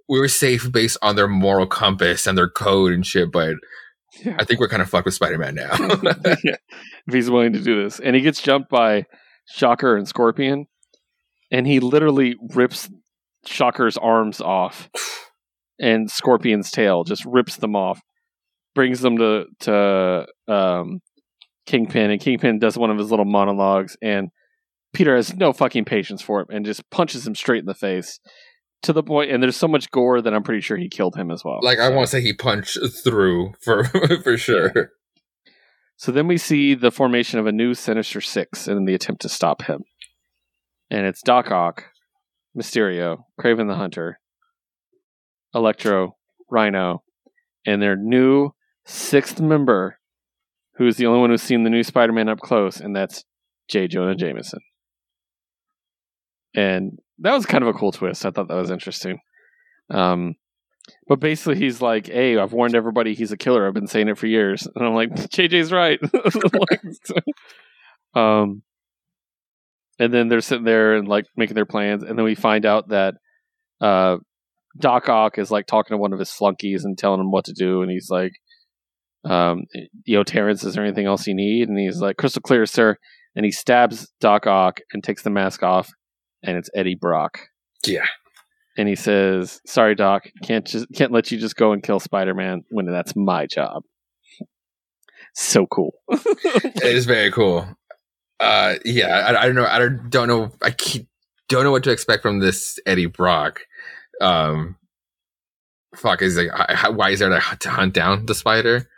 we 0.08 0.20
were 0.20 0.28
safe 0.28 0.70
based 0.70 0.98
on 1.00 1.16
their 1.16 1.28
moral 1.28 1.66
compass 1.66 2.26
and 2.26 2.36
their 2.36 2.50
code 2.50 2.92
and 2.92 3.06
shit. 3.06 3.32
But 3.32 3.54
Yeah. 4.22 4.36
I 4.38 4.44
think 4.44 4.60
we're 4.60 4.68
kind 4.68 4.82
of 4.82 4.90
fucked 4.90 5.06
with 5.06 5.14
Spider 5.14 5.38
Man 5.38 5.54
now. 5.54 5.70
yeah, 6.44 6.56
if 7.06 7.14
he's 7.14 7.30
willing 7.30 7.52
to 7.54 7.60
do 7.60 7.82
this. 7.82 7.98
And 8.00 8.14
he 8.14 8.22
gets 8.22 8.40
jumped 8.42 8.68
by 8.70 9.06
Shocker 9.46 9.96
and 9.96 10.06
Scorpion, 10.06 10.66
and 11.50 11.66
he 11.66 11.80
literally 11.80 12.36
rips 12.54 12.88
Shocker's 13.46 13.96
arms 13.96 14.40
off 14.40 14.88
and 15.78 16.10
Scorpion's 16.10 16.70
tail, 16.70 17.04
just 17.04 17.24
rips 17.24 17.56
them 17.56 17.74
off, 17.76 18.00
brings 18.74 19.00
them 19.00 19.18
to 19.18 19.46
to 19.60 20.26
um, 20.48 21.00
Kingpin, 21.66 22.10
and 22.10 22.20
Kingpin 22.20 22.58
does 22.58 22.76
one 22.78 22.90
of 22.90 22.98
his 22.98 23.10
little 23.10 23.24
monologues, 23.24 23.96
and 24.02 24.28
Peter 24.94 25.14
has 25.16 25.34
no 25.34 25.52
fucking 25.52 25.84
patience 25.84 26.22
for 26.22 26.40
him 26.40 26.46
and 26.50 26.64
just 26.64 26.88
punches 26.90 27.26
him 27.26 27.34
straight 27.34 27.60
in 27.60 27.66
the 27.66 27.74
face. 27.74 28.20
To 28.82 28.92
the 28.92 29.02
point, 29.02 29.30
and 29.30 29.42
there's 29.42 29.56
so 29.56 29.66
much 29.66 29.90
gore 29.90 30.20
that 30.20 30.34
I'm 30.34 30.42
pretty 30.42 30.60
sure 30.60 30.76
he 30.76 30.90
killed 30.90 31.16
him 31.16 31.30
as 31.30 31.42
well. 31.42 31.58
like 31.62 31.78
I 31.78 31.88
want 31.88 32.06
to 32.06 32.10
say 32.10 32.20
he 32.20 32.34
punched 32.34 32.76
through 33.02 33.54
for 33.58 33.84
for 34.22 34.36
sure. 34.36 34.92
So 35.96 36.12
then 36.12 36.26
we 36.26 36.36
see 36.36 36.74
the 36.74 36.90
formation 36.90 37.38
of 37.38 37.46
a 37.46 37.52
new 37.52 37.72
Sinister 37.72 38.20
Six 38.20 38.68
in 38.68 38.84
the 38.84 38.92
attempt 38.92 39.22
to 39.22 39.30
stop 39.30 39.62
him. 39.62 39.84
And 40.90 41.06
it's 41.06 41.22
Doc 41.22 41.50
Ock, 41.50 41.84
Mysterio, 42.54 43.24
Kraven 43.40 43.68
the 43.68 43.76
Hunter, 43.76 44.20
Electro, 45.54 46.16
Rhino, 46.50 47.02
and 47.64 47.80
their 47.80 47.96
new 47.96 48.50
sixth 48.84 49.40
member, 49.40 49.98
who's 50.76 50.96
the 50.96 51.06
only 51.06 51.20
one 51.20 51.30
who's 51.30 51.42
seen 51.42 51.64
the 51.64 51.70
new 51.70 51.82
Spider 51.82 52.12
Man 52.12 52.28
up 52.28 52.40
close, 52.40 52.80
and 52.80 52.94
that's 52.94 53.24
J. 53.68 53.88
Jonah 53.88 54.14
Jameson. 54.14 54.60
And 56.54 56.98
that 57.18 57.34
was 57.34 57.46
kind 57.46 57.62
of 57.62 57.68
a 57.68 57.78
cool 57.78 57.92
twist. 57.92 58.24
I 58.24 58.30
thought 58.30 58.48
that 58.48 58.54
was 58.54 58.70
interesting. 58.70 59.18
Um, 59.90 60.36
but 61.08 61.20
basically, 61.20 61.56
he's 61.56 61.80
like, 61.80 62.06
"Hey, 62.06 62.36
I've 62.36 62.52
warned 62.52 62.74
everybody 62.74 63.14
he's 63.14 63.32
a 63.32 63.36
killer. 63.36 63.66
I've 63.66 63.74
been 63.74 63.86
saying 63.86 64.08
it 64.08 64.18
for 64.18 64.26
years." 64.26 64.66
And 64.74 64.86
I'm 64.86 64.94
like, 64.94 65.10
"JJ's 65.14 65.72
right." 65.72 66.00
Um, 68.16 68.62
and 69.98 70.14
then 70.14 70.28
they're 70.28 70.40
sitting 70.40 70.64
there 70.64 70.94
and 70.94 71.08
like 71.08 71.26
making 71.36 71.56
their 71.56 71.66
plans, 71.66 72.04
and 72.04 72.16
then 72.16 72.24
we 72.24 72.36
find 72.36 72.64
out 72.64 72.90
that 72.90 73.14
uh, 73.80 74.18
Doc 74.78 75.08
Ock 75.08 75.36
is 75.36 75.50
like 75.50 75.66
talking 75.66 75.94
to 75.94 75.98
one 75.98 76.12
of 76.12 76.20
his 76.20 76.30
flunkies 76.30 76.84
and 76.84 76.96
telling 76.96 77.20
him 77.20 77.32
what 77.32 77.44
to 77.46 77.52
do, 77.52 77.82
and 77.82 77.90
he's 77.90 78.10
like, 78.10 78.32
um, 79.24 79.64
"Yo, 80.04 80.22
Terrence, 80.22 80.62
is 80.62 80.74
there 80.74 80.84
anything 80.84 81.06
else 81.06 81.26
you 81.26 81.34
need?" 81.34 81.68
And 81.68 81.76
he's 81.76 82.00
like, 82.00 82.16
"Crystal 82.16 82.42
clear, 82.42 82.66
sir." 82.66 82.96
And 83.34 83.44
he 83.44 83.50
stabs 83.50 84.12
Doc 84.20 84.46
Ock 84.46 84.78
and 84.92 85.02
takes 85.02 85.22
the 85.22 85.30
mask 85.30 85.64
off, 85.64 85.90
and 86.44 86.56
it's 86.56 86.70
Eddie 86.74 86.94
Brock 86.94 87.38
Yeah. 87.86 88.06
and 88.76 88.88
he 88.88 88.94
says, 88.94 89.60
"Sorry, 89.66 89.94
Doc, 89.94 90.28
can't 90.42 90.66
just 90.66 90.86
can't 90.94 91.10
let 91.12 91.30
you 91.32 91.38
just 91.38 91.56
go 91.56 91.72
and 91.72 91.82
kill 91.82 91.98
Spider 92.00 92.34
Man 92.34 92.64
when 92.70 92.86
that's 92.86 93.16
my 93.16 93.46
job." 93.46 93.82
So 95.34 95.66
cool. 95.66 95.94
It 96.10 96.84
is 96.96 97.06
very 97.06 97.30
cool. 97.32 97.66
Uh, 98.40 98.74
yeah, 98.84 99.08
I, 99.28 99.42
I 99.42 99.46
don't 99.46 99.54
know. 99.54 99.66
I 99.66 99.78
don't, 99.78 100.10
don't 100.10 100.28
know. 100.28 100.52
I 100.62 100.70
keep, 100.70 101.08
don't 101.48 101.64
know 101.64 101.70
what 101.70 101.84
to 101.84 101.90
expect 101.90 102.22
from 102.22 102.40
this 102.40 102.78
Eddie 102.86 103.06
Brock. 103.06 103.62
Um, 104.20 104.76
fuck 105.96 106.20
is 106.22 106.36
like, 106.36 106.48
I- 106.52 106.90
why 106.90 107.10
is 107.10 107.20
there 107.20 107.30
to 107.30 107.68
hunt 107.70 107.94
down 107.94 108.26
the 108.26 108.34
spider? 108.34 108.88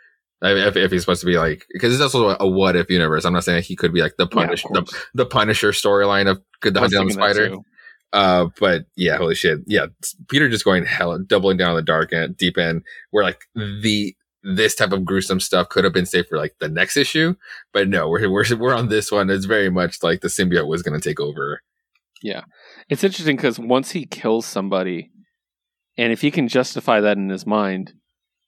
I 0.41 0.53
mean, 0.53 0.67
if, 0.67 0.75
if 0.75 0.91
he's 0.91 1.01
supposed 1.01 1.21
to 1.21 1.25
be 1.25 1.37
like, 1.37 1.65
because 1.73 1.93
it's 1.93 2.01
also 2.01 2.37
a 2.39 2.47
what 2.47 2.75
if 2.75 2.89
universe. 2.89 3.25
I'm 3.25 3.33
not 3.33 3.43
saying 3.43 3.63
he 3.63 3.75
could 3.75 3.93
be 3.93 4.01
like 4.01 4.17
the 4.17 4.27
Yeah, 4.27 4.45
Punisher, 4.45 4.67
the, 4.71 4.97
the 5.13 5.25
Punisher 5.25 5.71
storyline 5.71 6.29
of 6.29 6.41
Good 6.61 6.75
the 6.75 6.79
Hunting 6.79 6.99
on 6.99 7.07
the 7.07 7.13
Spider. 7.13 7.55
Uh, 8.13 8.47
but 8.59 8.85
yeah, 8.95 9.17
holy 9.17 9.35
shit. 9.35 9.59
Yeah. 9.65 9.87
Peter 10.29 10.47
just 10.47 10.63
going 10.63 10.85
hell, 10.85 11.17
doubling 11.19 11.57
down 11.57 11.71
on 11.71 11.75
the 11.75 11.81
dark 11.81 12.13
end, 12.13 12.37
deep 12.37 12.57
end, 12.57 12.83
where 13.11 13.23
like 13.23 13.41
the, 13.55 14.15
this 14.43 14.75
type 14.75 14.91
of 14.91 15.03
gruesome 15.03 15.39
stuff 15.39 15.69
could 15.69 15.83
have 15.83 15.93
been 15.93 16.05
saved 16.05 16.29
for 16.29 16.37
like 16.37 16.55
the 16.59 16.69
next 16.69 16.97
issue. 16.97 17.35
But 17.73 17.89
no, 17.89 18.07
we're, 18.07 18.29
we're, 18.29 18.45
we're 18.55 18.75
on 18.75 18.89
this 18.89 19.11
one. 19.11 19.29
It's 19.29 19.45
very 19.45 19.69
much 19.69 20.03
like 20.03 20.21
the 20.21 20.27
symbiote 20.27 20.67
was 20.67 20.83
going 20.83 20.99
to 20.99 21.09
take 21.09 21.19
over. 21.19 21.61
Yeah, 22.21 22.43
it's 22.89 23.03
interesting 23.03 23.35
because 23.35 23.59
once 23.59 23.91
he 23.91 24.05
kills 24.05 24.45
somebody, 24.45 25.11
and 25.97 26.13
if 26.13 26.21
he 26.21 26.31
can 26.31 26.47
justify 26.47 27.01
that 27.01 27.17
in 27.17 27.29
his 27.29 27.45
mind, 27.45 27.93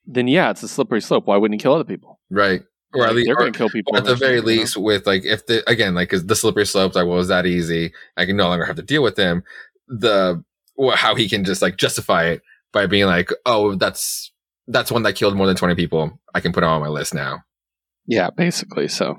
then 0.09 0.27
yeah, 0.27 0.49
it's 0.51 0.63
a 0.63 0.67
slippery 0.67 1.01
slope. 1.01 1.27
Why 1.27 1.37
wouldn't 1.37 1.59
he 1.59 1.63
kill 1.63 1.73
other 1.73 1.83
people? 1.83 2.19
Right. 2.29 2.61
Or 2.93 3.01
Like, 3.01 3.09
at 3.11 3.15
least, 3.15 3.27
they're 3.27 3.35
going 3.35 3.53
to 3.53 3.57
kill 3.57 3.69
people. 3.69 3.95
at 3.95 4.03
the 4.05 4.15
very 4.15 4.35
you 4.37 4.41
know? 4.41 4.47
least 4.47 4.75
with 4.75 5.05
like, 5.05 5.23
if 5.23 5.45
the, 5.45 5.63
again, 5.69 5.93
like 5.93 6.09
'cause 6.09 6.25
the 6.25 6.35
slippery 6.35 6.65
slopes, 6.65 6.95
like, 6.95 7.05
well, 7.05 7.17
was 7.17 7.27
that 7.27 7.45
easy? 7.45 7.93
I 8.17 8.25
can 8.25 8.35
no 8.35 8.47
longer 8.47 8.65
have 8.65 8.75
to 8.77 8.81
deal 8.81 9.03
with 9.03 9.15
them. 9.15 9.43
The, 9.87 10.43
how 10.95 11.13
he 11.15 11.29
can 11.29 11.43
just 11.43 11.61
like 11.61 11.77
justify 11.77 12.25
it 12.25 12.41
by 12.73 12.87
being 12.87 13.05
like, 13.05 13.29
oh, 13.45 13.75
that's, 13.75 14.31
that's 14.67 14.91
one 14.91 15.03
that 15.03 15.13
killed 15.13 15.35
more 15.35 15.45
than 15.47 15.55
20 15.55 15.75
people. 15.75 16.19
I 16.33 16.39
can 16.39 16.51
put 16.51 16.63
it 16.63 16.67
on 16.67 16.81
my 16.81 16.87
list 16.87 17.13
now. 17.13 17.43
Yeah, 18.07 18.29
basically. 18.35 18.87
So, 18.87 19.17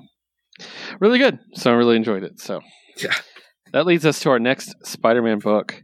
really 1.01 1.19
good. 1.21 1.39
So, 1.55 1.71
I 1.71 1.75
really 1.75 1.97
enjoyed 1.97 2.25
it. 2.25 2.41
So, 2.41 2.61
Yeah. 2.97 3.15
That 3.73 3.87
leads 3.87 4.05
us 4.05 4.19
to 4.21 4.31
our 4.31 4.41
next 4.41 4.75
Spider 4.85 5.23
Man 5.23 5.39
book. 5.39 5.83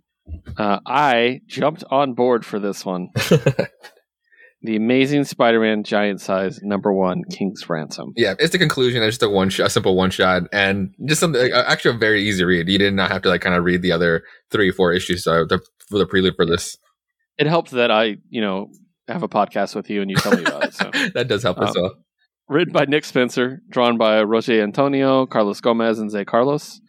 Uh, 0.56 0.80
I 0.84 1.40
jumped 1.46 1.84
on 1.88 2.14
board 2.14 2.44
for 2.44 2.58
this 2.58 2.84
one. 2.84 3.10
the 4.66 4.76
Amazing 4.76 5.24
Spider 5.24 5.60
Man 5.60 5.82
Giant 5.84 6.20
Size 6.20 6.60
number 6.62 6.92
one, 6.92 7.22
King's 7.30 7.68
Ransom. 7.68 8.12
Yeah, 8.16 8.34
it's 8.38 8.52
the 8.52 8.58
conclusion. 8.58 9.02
It's 9.02 9.16
just 9.16 9.22
a 9.22 9.30
one 9.30 9.48
shot, 9.48 9.68
a 9.68 9.70
simple 9.70 9.96
one 9.96 10.10
shot, 10.10 10.42
and 10.52 10.90
just 11.06 11.20
something 11.20 11.40
like, 11.40 11.52
actually 11.52 11.94
a 11.96 11.98
very 11.98 12.22
easy 12.22 12.44
read. 12.44 12.68
You 12.68 12.78
did 12.78 12.92
not 12.94 13.10
have 13.10 13.22
to 13.22 13.28
like 13.30 13.40
kind 13.40 13.54
of 13.54 13.64
read 13.64 13.82
the 13.82 13.92
other 13.92 14.22
three, 14.50 14.70
four 14.70 14.92
issues 14.92 15.26
uh, 15.26 15.44
the, 15.48 15.60
for 15.88 15.98
the 15.98 16.06
prelude 16.06 16.34
for 16.36 16.44
this. 16.44 16.76
It 17.38 17.46
helped 17.46 17.70
that 17.72 17.90
I, 17.90 18.16
you 18.28 18.40
know, 18.40 18.68
have 19.08 19.22
a 19.22 19.28
podcast 19.28 19.74
with 19.74 19.88
you 19.88 20.02
and 20.02 20.10
you 20.10 20.16
tell 20.16 20.36
me 20.36 20.42
about 20.42 20.64
it. 20.64 20.74
So, 20.74 20.90
that 21.14 21.28
does 21.28 21.42
help 21.42 21.58
as 21.60 21.74
Um, 21.76 21.82
well. 21.82 21.94
written 22.48 22.72
by 22.72 22.84
Nick 22.86 23.04
Spencer, 23.04 23.60
drawn 23.70 23.96
by 23.98 24.22
Roger 24.22 24.62
Antonio, 24.62 25.26
Carlos 25.26 25.60
Gomez, 25.60 25.98
and 25.98 26.10
Ze 26.10 26.24
Carlos, 26.24 26.80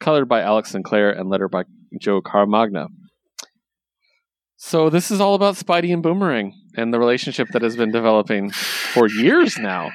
colored 0.00 0.26
by 0.28 0.40
Alex 0.42 0.70
Sinclair, 0.70 1.10
and 1.10 1.28
lettered 1.28 1.50
by 1.50 1.64
Joe 2.00 2.20
Caramagna. 2.22 2.86
So 4.60 4.90
this 4.90 5.10
is 5.12 5.20
all 5.20 5.34
about 5.36 5.54
Spidey 5.54 5.92
and 5.92 6.02
Boomerang 6.02 6.52
and 6.76 6.92
the 6.92 6.98
relationship 6.98 7.46
that 7.52 7.62
has 7.62 7.76
been 7.76 7.92
developing 7.92 8.50
for 8.50 9.08
years 9.08 9.56
now 9.56 9.92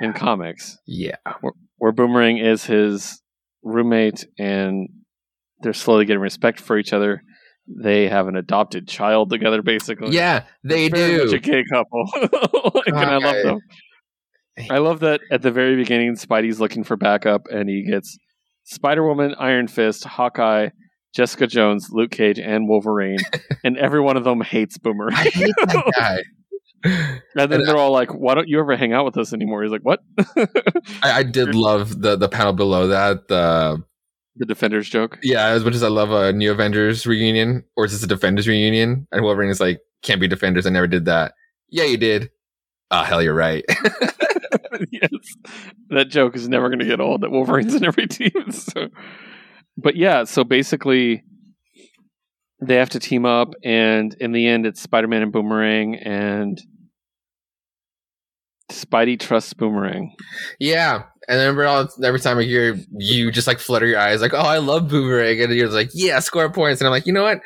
in 0.00 0.12
comics, 0.12 0.76
Yeah, 0.84 1.14
where 1.78 1.92
Boomerang 1.92 2.38
is 2.38 2.64
his 2.64 3.22
roommate 3.62 4.26
and 4.36 4.88
they're 5.60 5.72
slowly 5.72 6.04
getting 6.06 6.20
respect 6.20 6.60
for 6.60 6.76
each 6.76 6.92
other. 6.92 7.22
They 7.68 8.08
have 8.08 8.26
an 8.26 8.34
adopted 8.36 8.88
child 8.88 9.30
together, 9.30 9.62
basically. 9.62 10.10
yeah, 10.14 10.42
they 10.64 10.88
Very 10.88 11.16
do. 11.18 11.24
much 11.26 11.34
a 11.34 11.38
gay 11.38 11.62
couple. 11.72 12.04
Like, 12.74 12.86
and 12.88 12.96
I 12.98 13.16
love 13.18 13.42
them. 13.44 13.58
I 14.70 14.78
love 14.78 15.00
that 15.00 15.20
at 15.30 15.42
the 15.42 15.50
very 15.52 15.76
beginning, 15.76 16.14
Spidey's 16.16 16.58
looking 16.60 16.82
for 16.82 16.96
backup, 16.96 17.46
and 17.50 17.68
he 17.68 17.86
gets 17.88 18.18
Spider 18.64 19.06
Woman, 19.06 19.34
Iron 19.38 19.68
Fist, 19.68 20.04
Hawkeye, 20.04 20.70
Jessica 21.14 21.46
Jones, 21.46 21.88
Luke 21.90 22.10
Cage, 22.10 22.38
and 22.38 22.68
Wolverine, 22.68 23.18
and 23.64 23.78
every 23.78 24.00
one 24.00 24.16
of 24.16 24.24
them 24.24 24.40
hates 24.40 24.78
Boomerang. 24.78 25.14
I 25.16 25.22
hate 25.24 25.54
that 25.66 25.92
guy. 25.98 26.22
And 27.36 27.50
then 27.50 27.64
they're 27.64 27.78
all 27.78 27.92
like, 27.92 28.10
"Why 28.12 28.34
don't 28.34 28.48
you 28.48 28.60
ever 28.60 28.76
hang 28.76 28.92
out 28.92 29.04
with 29.06 29.16
us 29.16 29.32
anymore?" 29.32 29.62
He's 29.62 29.72
like, 29.72 29.82
"What?" 29.84 30.00
I, 31.02 31.12
I 31.12 31.22
did 31.22 31.54
love 31.54 32.02
the 32.02 32.16
the 32.16 32.28
panel 32.28 32.52
below 32.52 32.88
that. 32.88 33.28
The 33.28 33.82
the 34.36 34.44
Defenders 34.44 34.90
joke. 34.90 35.18
yeah, 35.22 35.46
as 35.46 35.64
much 35.64 35.74
as 35.76 35.82
I 35.84 35.88
love 35.88 36.10
a 36.10 36.32
New 36.32 36.50
Avengers 36.50 37.06
reunion, 37.06 37.62
or 37.76 37.84
is 37.84 37.92
this 37.92 38.02
a 38.02 38.06
Defenders 38.08 38.48
reunion? 38.48 39.06
And 39.12 39.22
Wolverine 39.22 39.48
is 39.48 39.60
like, 39.60 39.80
can't 40.02 40.20
be 40.20 40.26
Defenders. 40.28 40.66
I 40.66 40.70
never 40.70 40.88
did 40.88 41.04
that. 41.04 41.34
Yeah, 41.70 41.84
you 41.84 41.96
did. 41.96 42.30
Oh 42.90 43.04
hell, 43.04 43.22
you're 43.22 43.32
right. 43.32 43.64
yes, 44.90 45.10
that 45.90 46.08
joke 46.08 46.34
is 46.36 46.48
never 46.48 46.68
going 46.68 46.80
to 46.80 46.84
get 46.84 47.00
old. 47.00 47.20
That 47.22 47.30
Wolverine's 47.30 47.74
in 47.74 47.84
every 47.84 48.06
team. 48.08 48.50
So, 48.50 48.88
but 49.76 49.96
yeah, 49.96 50.24
so 50.24 50.44
basically, 50.44 51.24
they 52.60 52.76
have 52.76 52.90
to 52.90 53.00
team 53.00 53.26
up, 53.26 53.54
and 53.62 54.14
in 54.20 54.32
the 54.32 54.46
end, 54.46 54.66
it's 54.66 54.80
Spider 54.80 55.08
Man 55.08 55.22
and 55.22 55.32
Boomerang, 55.32 55.96
and 55.96 56.60
Spidey 58.70 59.18
trusts 59.18 59.52
Boomerang. 59.52 60.14
Yeah. 60.58 61.04
And 61.28 61.40
I 61.40 61.44
remember 61.44 61.64
all, 61.66 61.88
every 62.02 62.20
time 62.20 62.38
I 62.38 62.42
hear 62.42 62.78
you 62.96 63.30
just 63.30 63.46
like 63.46 63.58
flutter 63.58 63.86
your 63.86 63.98
eyes, 63.98 64.20
like, 64.20 64.34
oh, 64.34 64.38
I 64.38 64.58
love 64.58 64.88
Boomerang. 64.88 65.40
And 65.40 65.52
you're 65.54 65.68
like, 65.68 65.90
yeah, 65.94 66.20
score 66.20 66.50
points. 66.50 66.80
And 66.80 66.86
I'm 66.86 66.92
like, 66.92 67.06
you 67.06 67.12
know 67.12 67.22
what? 67.22 67.40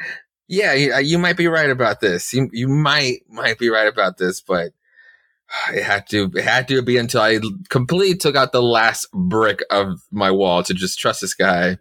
Yeah, 0.49 0.73
you, 0.73 0.95
uh, 0.95 0.99
you 0.99 1.19
might 1.19 1.37
be 1.37 1.47
right 1.47 1.71
about 1.71 2.01
this. 2.01 2.33
You, 2.33 2.49
you 2.53 2.69
might, 2.69 3.21
might 3.29 3.59
be 3.59 3.69
right 3.69 3.87
about 3.87 4.17
this, 4.17 4.41
but 4.41 4.73
it 5.73 5.85
had 5.85 6.09
to, 6.09 6.31
it 6.35 6.45
had 6.45 6.67
to 6.69 6.83
be 6.83 6.97
until 6.97 7.21
I 7.21 7.39
completely 7.69 8.17
took 8.17 8.37
out 8.37 8.53
the 8.53 8.63
last 8.63 9.07
brick 9.13 9.61
of 9.71 10.01
my 10.11 10.31
wall 10.31 10.63
to 10.63 10.75
just 10.75 10.99
trust 10.99 11.21
this 11.21 11.35
guy. 11.35 11.79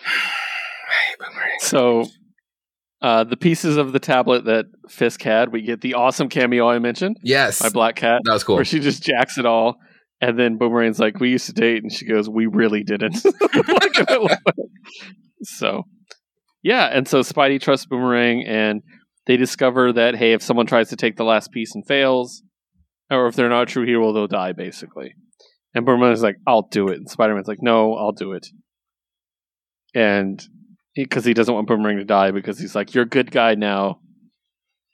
I 0.00 0.92
hate 1.08 1.18
Boomerang. 1.18 1.58
So, 1.60 2.04
uh, 3.02 3.24
the 3.24 3.36
pieces 3.36 3.76
of 3.76 3.92
the 3.92 3.98
tablet 4.00 4.44
that 4.44 4.66
Fisk 4.88 5.22
had, 5.22 5.52
we 5.52 5.62
get 5.62 5.80
the 5.80 5.94
awesome 5.94 6.28
cameo 6.28 6.68
I 6.68 6.78
mentioned 6.78 7.16
Yes. 7.22 7.60
by 7.62 7.68
Black 7.70 7.96
Cat, 7.96 8.20
that 8.24 8.32
was 8.32 8.44
cool. 8.44 8.56
where 8.56 8.64
she 8.64 8.80
just 8.80 9.02
jacks 9.02 9.38
it 9.38 9.46
all. 9.46 9.76
And 10.22 10.38
then 10.38 10.58
Boomerang's 10.58 10.98
like, 11.00 11.18
"We 11.18 11.30
used 11.30 11.46
to 11.46 11.54
date," 11.54 11.82
and 11.82 11.90
she 11.90 12.04
goes, 12.04 12.28
"We 12.28 12.44
really 12.46 12.82
didn't." 12.82 13.16
Like, 13.24 14.10
I 14.10 14.16
love 14.16 14.38
it. 14.48 14.66
so, 15.44 15.84
yeah, 16.62 16.86
and 16.92 17.08
so 17.08 17.20
Spidey 17.20 17.58
trusts 17.58 17.86
Boomerang, 17.86 18.44
and 18.46 18.82
they 19.26 19.38
discover 19.38 19.94
that 19.94 20.16
hey, 20.16 20.32
if 20.34 20.42
someone 20.42 20.66
tries 20.66 20.90
to 20.90 20.96
take 20.96 21.16
the 21.16 21.24
last 21.24 21.52
piece 21.52 21.74
and 21.74 21.86
fails, 21.86 22.42
or 23.10 23.28
if 23.28 23.34
they're 23.34 23.48
not 23.48 23.62
a 23.62 23.66
true 23.66 23.86
hero, 23.86 24.12
they'll 24.12 24.26
die 24.26 24.52
basically. 24.52 25.14
And 25.74 25.86
Boomerang's 25.86 26.22
like, 26.22 26.36
"I'll 26.46 26.68
do 26.70 26.88
it," 26.88 26.96
and 26.98 27.08
Spider 27.08 27.34
Man's 27.34 27.48
like, 27.48 27.62
"No, 27.62 27.94
I'll 27.94 28.12
do 28.12 28.32
it," 28.32 28.48
and 29.94 30.42
because 30.94 31.24
he 31.24 31.34
doesn't 31.34 31.54
want 31.54 31.68
Boomerang 31.68 31.98
to 31.98 32.04
die, 32.04 32.30
because 32.32 32.58
he's 32.58 32.74
like, 32.74 32.94
"You're 32.94 33.04
a 33.04 33.08
good 33.08 33.30
guy 33.30 33.54
now, 33.54 34.00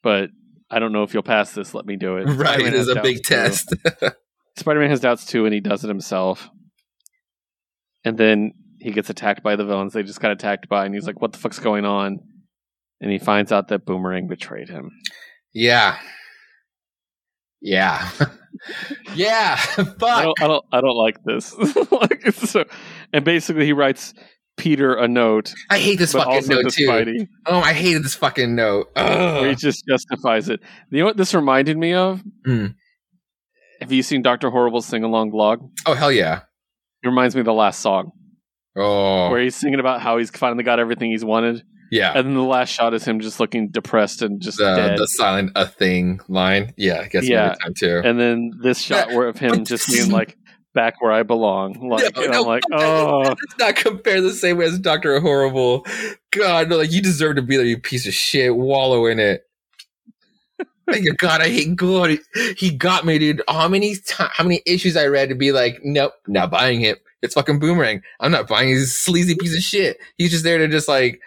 but." 0.03 0.31
I 0.69 0.81
don't 0.81 0.91
know 0.91 1.05
if 1.05 1.15
you'll 1.15 1.23
pass 1.23 1.53
this. 1.53 1.75
Let 1.75 1.87
me 1.87 1.95
do 1.95 2.17
it. 2.17 2.25
right. 2.27 2.59
Spider-Man 2.59 2.75
It 2.75 2.75
is 2.75 2.89
a 2.89 3.01
big 3.01 3.19
too. 3.19 3.35
test. 3.37 3.73
Spider 4.59 4.81
Man 4.81 4.91
has 4.91 4.99
doubts 4.99 5.25
too, 5.25 5.45
and 5.45 5.55
he 5.55 5.61
does 5.61 5.85
it 5.85 5.89
himself. 5.89 6.51
And 8.05 8.19
then 8.19 8.51
he 8.81 8.91
gets 8.91 9.09
attacked 9.09 9.45
by 9.45 9.55
the 9.55 9.65
villains. 9.65 9.93
They 9.93 10.03
just 10.03 10.21
got 10.21 10.33
attacked 10.33 10.69
by, 10.69 10.85
and 10.85 10.93
he's 10.93 11.07
like, 11.07 11.21
"What 11.23 11.33
the 11.33 11.39
fuck's 11.39 11.61
going 11.61 11.85
on?" 11.85 12.19
And 13.01 13.13
he 13.13 13.19
finds 13.21 13.53
out 13.53 13.69
that 13.69 13.87
Boomerang 13.87 14.27
betrayed 14.27 14.69
him. 14.69 14.91
yeah. 15.55 15.99
Yeah. 17.61 18.09
yeah. 19.15 19.59
I 19.79 20.23
don't, 20.23 20.43
I 20.43 20.47
don't, 20.47 20.65
I 20.73 20.81
don't 20.81 20.97
like 20.97 21.23
this. 21.25 21.55
like, 21.91 22.33
so, 22.35 22.65
and 23.13 23.25
basically, 23.25 23.65
he 23.67 23.73
writes 23.73 24.15
Peter 24.57 24.95
a 24.95 25.09
note, 25.09 25.53
I 25.71 25.79
hate 25.79 25.99
this 25.99 26.13
fucking 26.13 26.47
note 26.49 26.71
too. 26.73 26.89
Spidey, 26.89 27.29
Oh, 27.47 27.61
I 27.61 27.73
hated 27.73 28.05
this 28.05 28.15
fucking 28.15 28.55
note. 28.55 28.89
where 28.95 29.49
he 29.51 29.55
just 29.55 29.85
justifies 29.87 30.49
it. 30.49 30.61
You 30.91 31.01
know 31.01 31.07
what 31.07 31.17
this 31.17 31.35
reminded 31.35 31.77
me 31.77 31.93
of? 31.95 32.23
Hmm. 32.45 32.67
Have 33.81 33.93
you 33.93 34.03
seen 34.03 34.23
Doctor 34.23 34.51
Horrible's 34.51 34.87
sing 34.87 35.05
along 35.05 35.33
vlog? 35.33 35.69
Oh 35.85 35.95
hell 35.95 36.11
yeah. 36.11 36.41
It 37.03 37.09
reminds 37.09 37.35
me 37.35 37.41
of 37.41 37.45
the 37.45 37.53
last 37.53 37.81
song 37.81 38.11
Oh 38.75 39.31
where 39.31 39.41
he's 39.43 39.55
singing 39.55 39.81
about 39.81 40.01
how 40.01 40.19
he's 40.19 40.31
finally 40.31 40.65
got 40.65 40.79
everything 40.81 41.11
he's 41.11 41.25
wanted. 41.25 41.63
Yeah. 41.91 42.13
And 42.15 42.29
then 42.29 42.35
the 42.35 42.43
last 42.43 42.71
shot 42.71 42.95
is 42.95 43.05
him 43.05 43.21
just 43.21 43.39
looking 43.41 43.69
depressed 43.69 44.23
and 44.23 44.41
just 44.41 44.59
The 44.59 44.75
dead. 44.75 44.99
the 44.99 45.07
silent 45.07 45.53
a 45.55 45.67
thing 45.67 46.21
line. 46.29 46.73
Yeah, 46.77 47.01
I 47.01 47.09
guess 47.09 47.29
Yeah. 47.29 47.45
every 47.47 47.57
time 47.59 47.75
too. 47.79 48.01
and 48.05 48.19
then 48.21 48.53
this 48.63 48.79
shot 48.83 49.09
where 49.13 49.29
of 49.29 49.39
him 49.39 49.65
just 49.65 49.89
being 49.89 50.11
like 50.11 50.37
back 50.75 51.01
where 51.01 51.13
I 51.13 51.23
belong. 51.23 51.89
Like 51.89 52.15
No, 52.17 52.23
and 52.23 52.33
no, 52.33 52.41
I'm 52.41 52.47
like, 52.47 52.63
oh 52.73 53.21
Let's 53.29 53.59
not 53.59 53.77
compare 53.77 54.21
the 54.21 54.33
same 54.33 54.59
way 54.59 54.67
as 54.67 54.79
Doctor 54.79 55.19
Horrible. 55.21 55.87
God, 56.33 56.69
no, 56.69 56.77
like 56.77 56.93
you 56.93 57.01
deserve 57.03 57.37
to 57.37 57.43
be 57.43 57.57
there, 57.57 57.65
you 57.67 57.79
piece 57.79 58.07
of 58.07 58.13
shit. 58.15 58.55
Wallow 58.57 59.07
in 59.07 59.19
it. 59.19 59.43
Like, 60.89 61.03
God, 61.19 61.41
I 61.41 61.49
hate 61.49 61.75
God. 61.75 62.17
He, 62.57 62.71
got 62.71 63.05
me, 63.05 63.19
dude. 63.19 63.43
How 63.49 63.67
many 63.69 63.97
ti 63.97 64.15
how 64.19 64.45
many 64.45 64.63
issues 64.67 64.97
I 64.97 65.07
read 65.07 65.31
to 65.31 65.35
be 65.35 65.51
like, 65.51 65.81
nope, 65.83 66.13
not 66.29 66.49
buying 66.51 66.83
it. 66.83 67.01
It's 67.23 67.35
fucking 67.35 67.59
boomerang. 67.59 68.03
I'm 68.21 68.31
not 68.31 68.47
buying 68.47 68.69
his 68.69 68.97
sleazy 68.97 69.35
piece 69.35 69.57
of 69.57 69.63
shit. 69.63 69.99
He's 70.17 70.31
just 70.31 70.45
there 70.45 70.59
to 70.59 70.69
just 70.69 70.87
like 70.87 71.21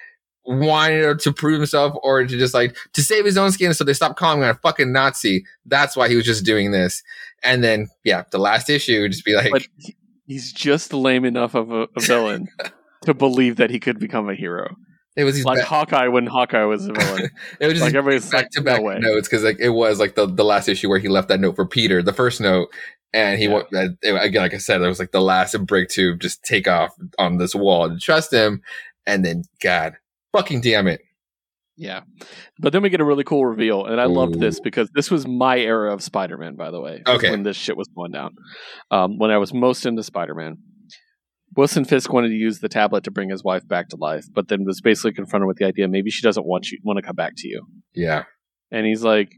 whine 0.50 1.18
to 1.20 1.32
prove 1.32 1.58
himself 1.60 1.94
or 2.02 2.26
to 2.26 2.38
just 2.38 2.54
like 2.54 2.76
to 2.94 3.02
save 3.04 3.24
his 3.24 3.38
own 3.38 3.52
skin 3.52 3.74
so 3.74 3.84
they 3.84 3.94
stop 3.94 4.18
calling 4.18 4.42
him 4.42 4.50
a 4.50 4.56
fucking 4.56 4.92
Nazi. 4.92 5.46
That's 5.66 5.96
why 5.96 6.10
he 6.10 6.16
was 6.16 6.26
just 6.26 6.44
doing 6.44 6.72
this. 6.72 7.04
And 7.44 7.64
then 7.64 7.88
yeah, 8.04 8.24
the 8.32 8.40
last 8.40 8.70
issue 8.70 9.02
would 9.02 9.12
just 9.12 9.26
be 9.26 9.36
like 9.36 9.52
but 9.52 9.68
he's 10.26 10.52
just 10.52 10.92
lame 10.92 11.24
enough 11.24 11.54
of 11.54 11.72
a, 11.72 11.88
a 11.96 12.02
villain 12.02 12.48
to 13.06 13.14
believe 13.14 13.58
that 13.58 13.70
he 13.70 13.80
could 13.80 14.00
become 14.00 14.28
a 14.30 14.36
hero. 14.36 14.76
It 15.16 15.24
was 15.24 15.44
like 15.44 15.58
back, 15.58 15.68
Hawkeye 15.68 16.08
when 16.08 16.26
Hawkeye 16.26 16.64
was 16.64 16.88
a 16.88 16.94
villain. 16.94 17.30
it 17.60 17.66
was 17.66 17.74
just 17.74 17.84
like 17.84 17.94
everybody's 17.94 18.32
like, 18.32 18.44
back 18.44 18.52
to 18.52 18.62
back 18.62 18.82
no 18.82 18.98
notes 18.98 19.28
because 19.28 19.44
like 19.44 19.60
it 19.60 19.70
was 19.70 20.00
like 20.00 20.16
the 20.16 20.26
the 20.26 20.46
last 20.46 20.68
issue 20.68 20.90
where 20.90 21.00
he 21.00 21.10
left 21.10 21.28
that 21.28 21.40
note 21.40 21.56
for 21.56 21.66
Peter, 21.66 22.02
the 22.02 22.14
first 22.14 22.42
note, 22.42 22.70
and 23.14 23.38
he 23.38 23.46
Yeah. 23.46 23.62
uh, 23.74 24.16
again 24.16 24.42
like 24.42 24.54
I 24.54 24.58
said, 24.58 24.82
it 24.82 24.88
was 24.88 25.00
like 25.00 25.12
the 25.12 25.22
last 25.22 25.56
break 25.66 25.90
to 25.90 26.16
just 26.16 26.44
take 26.44 26.68
off 26.68 26.92
on 27.20 27.38
this 27.38 27.54
wall 27.54 27.86
and 27.86 28.02
trust 28.02 28.32
him, 28.34 28.62
and 29.06 29.26
then 29.26 29.44
God 29.62 29.98
fucking 30.34 30.62
damn 30.62 30.88
it, 30.88 31.02
Yeah. 31.78 32.02
But 32.60 32.74
then 32.74 32.82
we 32.82 32.90
get 32.90 33.00
a 33.00 33.06
really 33.06 33.24
cool 33.24 33.46
reveal, 33.46 33.86
and 33.86 34.00
I 34.02 34.06
loved 34.06 34.40
this 34.40 34.60
because 34.60 34.90
this 34.94 35.10
was 35.10 35.28
my 35.28 35.58
era 35.58 35.94
of 35.94 36.04
Spider 36.04 36.38
Man, 36.38 36.56
by 36.56 36.72
the 36.72 36.82
way. 36.82 37.02
Okay. 37.08 37.32
When 37.32 37.44
this 37.44 37.56
shit 37.58 37.78
was 37.78 37.88
going 37.96 38.12
down. 38.12 38.36
Um, 38.92 39.18
when 39.18 39.32
I 39.32 39.38
was 39.38 39.54
most 39.54 39.86
into 39.86 40.04
Spider 40.04 40.36
Man. 40.36 40.58
Wilson 41.56 41.84
Fisk 41.84 42.14
wanted 42.14 42.28
to 42.30 42.36
use 42.36 42.60
the 42.60 42.70
tablet 42.70 43.04
to 43.06 43.12
bring 43.12 43.30
his 43.30 43.44
wife 43.44 43.68
back 43.68 43.90
to 43.90 43.96
life, 43.98 44.26
but 44.34 44.50
then 44.50 44.66
was 44.66 44.82
basically 44.82 45.14
confronted 45.14 45.48
with 45.48 45.58
the 45.58 45.66
idea 45.66 45.88
maybe 45.88 46.12
she 46.12 46.22
doesn't 46.22 46.46
want 46.46 46.70
you 46.70 46.78
want 46.84 46.98
to 46.98 47.02
come 47.04 47.16
back 47.16 47.34
to 47.38 47.48
you. 47.48 47.66
yeah, 47.96 48.26
And 48.72 48.86
he's 48.86 49.04
like, 49.04 49.32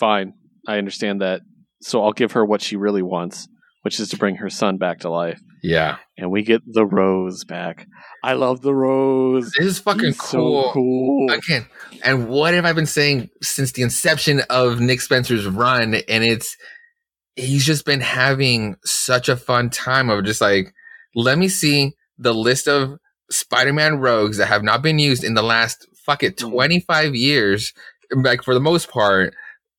Fine, 0.00 0.32
I 0.66 0.78
understand 0.78 1.20
that. 1.20 1.42
So 1.82 2.02
I'll 2.02 2.12
give 2.12 2.32
her 2.32 2.44
what 2.44 2.62
she 2.62 2.76
really 2.76 3.02
wants, 3.02 3.48
which 3.82 4.00
is 4.00 4.08
to 4.10 4.16
bring 4.16 4.36
her 4.36 4.48
son 4.48 4.78
back 4.78 5.00
to 5.00 5.10
life. 5.10 5.40
Yeah, 5.62 5.96
And 6.18 6.30
we 6.30 6.42
get 6.42 6.62
the 6.66 6.84
rose 6.84 7.44
back. 7.44 7.86
I 8.24 8.32
love 8.34 8.60
the 8.62 8.74
rose. 8.74 9.52
this 9.58 9.66
is 9.66 9.78
fucking 9.78 10.06
He's 10.06 10.22
so 10.22 10.38
cool. 10.38 10.72
cool. 10.72 11.30
Again, 11.30 11.66
and 12.04 12.28
what 12.28 12.54
have 12.54 12.64
I 12.64 12.72
been 12.72 12.86
saying 12.86 13.30
since 13.42 13.72
the 13.72 13.82
inception 13.82 14.42
of 14.50 14.80
Nick 14.80 15.00
Spencer's 15.00 15.46
run? 15.46 15.94
And 15.94 16.24
it's 16.24 16.56
he's 17.36 17.64
just 17.64 17.84
been 17.84 18.00
having 18.00 18.76
such 18.84 19.28
a 19.28 19.36
fun 19.36 19.70
time 19.70 20.10
of 20.10 20.24
just 20.24 20.40
like, 20.40 20.72
let 21.14 21.38
me 21.38 21.48
see 21.48 21.92
the 22.18 22.34
list 22.34 22.68
of 22.68 22.98
Spider-Man 23.30 23.96
rogues 23.98 24.36
that 24.36 24.46
have 24.46 24.62
not 24.62 24.82
been 24.82 24.98
used 24.98 25.24
in 25.24 25.34
the 25.34 25.42
last 25.42 25.86
fuck 26.04 26.22
it 26.22 26.36
Mm. 26.36 26.50
25 26.50 27.14
years, 27.14 27.72
like 28.14 28.42
for 28.42 28.54
the 28.54 28.60
most 28.60 28.90
part. 28.90 29.34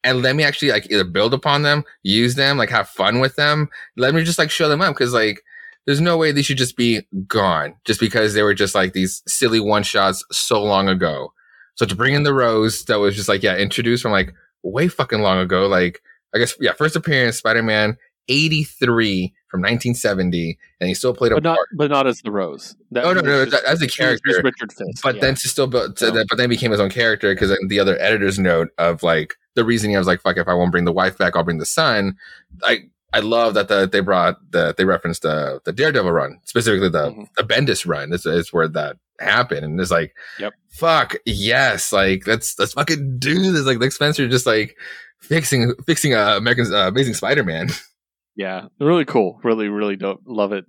And 0.06 0.22
let 0.22 0.36
me 0.36 0.44
actually 0.44 0.72
like 0.72 0.90
either 0.92 1.04
build 1.06 1.34
upon 1.34 1.62
them, 1.62 1.84
use 2.04 2.36
them, 2.36 2.58
like 2.58 2.70
have 2.72 2.90
fun 2.90 3.20
with 3.20 3.36
them. 3.36 3.70
Let 3.96 4.14
me 4.14 4.24
just 4.24 4.40
like 4.40 4.52
show 4.52 4.68
them 4.68 4.82
up 4.82 4.94
because 4.96 5.14
like 5.14 5.40
there's 5.86 6.02
no 6.02 6.18
way 6.18 6.32
they 6.32 6.42
should 6.42 6.58
just 6.58 6.78
be 6.78 7.02
gone 7.28 7.76
just 7.86 8.00
because 8.00 8.34
they 8.34 8.44
were 8.44 8.54
just 8.54 8.74
like 8.76 8.94
these 8.94 9.22
silly 9.28 9.60
one 9.60 9.84
shots 9.84 10.24
so 10.32 10.64
long 10.64 10.88
ago. 10.88 11.34
So 11.76 11.86
to 11.86 11.96
bring 11.96 12.14
in 12.14 12.24
the 12.24 12.34
Rose 12.34 12.86
that 12.86 13.00
was 13.00 13.16
just 13.16 13.28
like, 13.30 13.44
yeah, 13.44 13.56
introduced 13.58 14.04
from 14.04 14.12
like 14.12 14.34
way 14.64 14.88
fucking 14.88 15.22
long 15.22 15.40
ago. 15.40 15.68
Like, 15.68 16.02
I 16.34 16.38
guess, 16.38 16.56
yeah, 16.62 16.74
first 16.74 16.96
appearance, 16.96 17.38
Spider 17.38 17.64
Man 17.64 17.98
83 18.30 19.34
from 19.50 19.62
1970, 19.62 20.58
and 20.80 20.88
he 20.88 20.94
still 20.96 21.14
played 21.14 21.32
a 21.32 21.36
but 21.36 21.44
not 21.44 21.56
part. 21.58 21.68
but 21.76 21.92
not 21.92 22.08
as 22.08 22.22
the 22.22 22.32
rose. 22.32 22.76
That 22.92 23.04
Oh, 23.06 23.14
no, 23.14 23.22
no, 23.22 23.46
just- 23.46 23.64
as 23.66 23.82
a 23.82 23.88
character. 23.88 24.42
Richard 24.44 24.72
Fisk. 24.74 25.04
But 25.04 25.16
yeah. 25.16 25.22
then 25.22 25.36
to 25.36 25.48
still 25.50 25.68
build, 25.68 25.98
to 25.98 26.06
No. 26.08 26.12
that, 26.12 26.28
but 26.30 26.38
then 26.38 26.50
became 26.50 26.72
his 26.72 26.80
own 26.80 26.90
character 26.90 27.34
because 27.34 27.56
the 27.68 27.80
other 27.80 28.00
editor's 28.02 28.40
note 28.40 28.70
of 28.78 29.04
like 29.04 29.36
the 29.56 29.64
reasoning 29.64 29.96
I 29.96 30.00
was 30.00 30.08
like, 30.08 30.22
fuck, 30.22 30.38
if 30.38 30.48
I 30.48 30.54
won't 30.54 30.72
bring 30.72 30.86
the 30.86 30.92
wife 30.92 31.18
back, 31.18 31.36
I'll 31.36 31.44
bring 31.44 31.60
the 31.60 31.66
son. 31.66 32.16
I, 32.64 32.90
I 33.14 33.20
love 33.20 33.54
that 33.54 33.68
the, 33.68 33.88
they 33.88 34.00
brought 34.00 34.38
the, 34.52 34.74
they 34.78 34.86
referenced 34.86 35.22
the, 35.22 35.62
the 35.66 35.72
Daredevil 35.72 36.12
run, 36.12 36.40
specifically 36.46 36.90
the, 36.90 37.12
Mhm. 37.12 37.28
the 37.38 37.44
Bendis 37.44 37.88
run 37.88 38.12
is, 38.12 38.26
is 38.26 38.52
where 38.52 38.68
that 38.70 38.98
happened. 39.20 39.64
And 39.66 39.80
it's 39.80 39.92
like, 39.92 40.16
Yep. 40.40 40.54
fuck, 40.72 41.16
yes, 41.26 41.94
like 41.94 42.26
let's, 42.28 42.58
let's 42.58 42.74
fucking 42.74 43.18
do 43.20 43.52
this. 43.52 43.66
Like 43.66 43.80
Nick 43.80 43.92
Spencer 43.92 44.28
just 44.28 44.46
like 44.48 44.76
fixing, 45.22 45.74
fixing 45.86 46.14
uh, 46.16 46.36
American, 46.38 46.74
uh, 46.74 46.88
Amazing 46.88 47.14
Spider-Man. 47.14 47.70
yeah, 48.36 48.66
really 48.80 49.06
cool. 49.06 49.40
Really, 49.44 49.68
really 49.70 49.96
dope. 49.96 50.22
Love 50.26 50.52
it. 50.52 50.66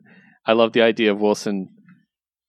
I 0.47 0.53
love 0.53 0.73
the 0.75 0.83
idea 0.83 1.11
of 1.13 1.21
Wilson. 1.21 1.69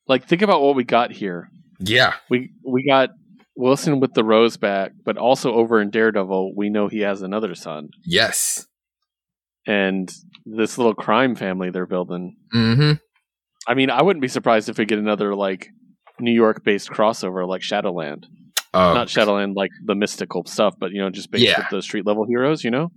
Like, 0.08 0.28
think 0.28 0.42
about 0.42 0.62
what 0.62 0.76
we 0.76 0.84
got 0.84 1.12
here. 1.12 1.50
yeah. 1.80 2.16
We 2.30 2.52
we 2.64 2.86
got 2.86 3.10
Wilson 3.56 4.02
with 4.02 4.14
the 4.14 4.24
rose 4.26 4.58
back, 4.58 4.92
but 5.06 5.18
also 5.18 5.54
over 5.54 5.80
in 5.82 5.90
Daredevil, 5.90 6.54
we 6.58 6.70
know 6.70 6.90
he 6.90 7.00
has 7.00 7.22
another 7.22 7.56
son, 7.56 7.88
Yes. 8.04 8.68
And 9.68 10.12
this 10.46 10.78
little 10.78 10.94
crime 10.94 11.36
family 11.36 11.70
they're 11.72 11.86
building. 11.86 12.38
Mm-hmm. 12.54 12.94
I 13.68 13.74
mean, 13.74 13.90
I 13.90 14.02
wouldn't 14.04 14.22
be 14.22 14.28
surprised 14.28 14.70
if 14.70 14.78
we 14.78 14.86
get 14.86 15.00
another 15.00 15.34
like 15.36 15.70
New 16.20 16.32
York-based 16.34 16.90
crossover 16.90 17.48
like 17.48 17.62
Shadowland. 17.64 18.28
Oh, 18.74 18.94
Not 18.94 19.10
Shadowland 19.10 19.56
like 19.56 19.72
the 19.86 19.96
mystical 19.96 20.46
stuff, 20.46 20.76
but 20.80 20.92
you 20.92 21.00
know, 21.00 21.10
just 21.10 21.32
based 21.32 21.46
Yeah. 21.46 21.58
with 21.60 21.70
the 21.72 21.82
street 21.82 22.06
level 22.06 22.26
heroes. 22.28 22.64
You 22.64 22.72
know, 22.72 22.92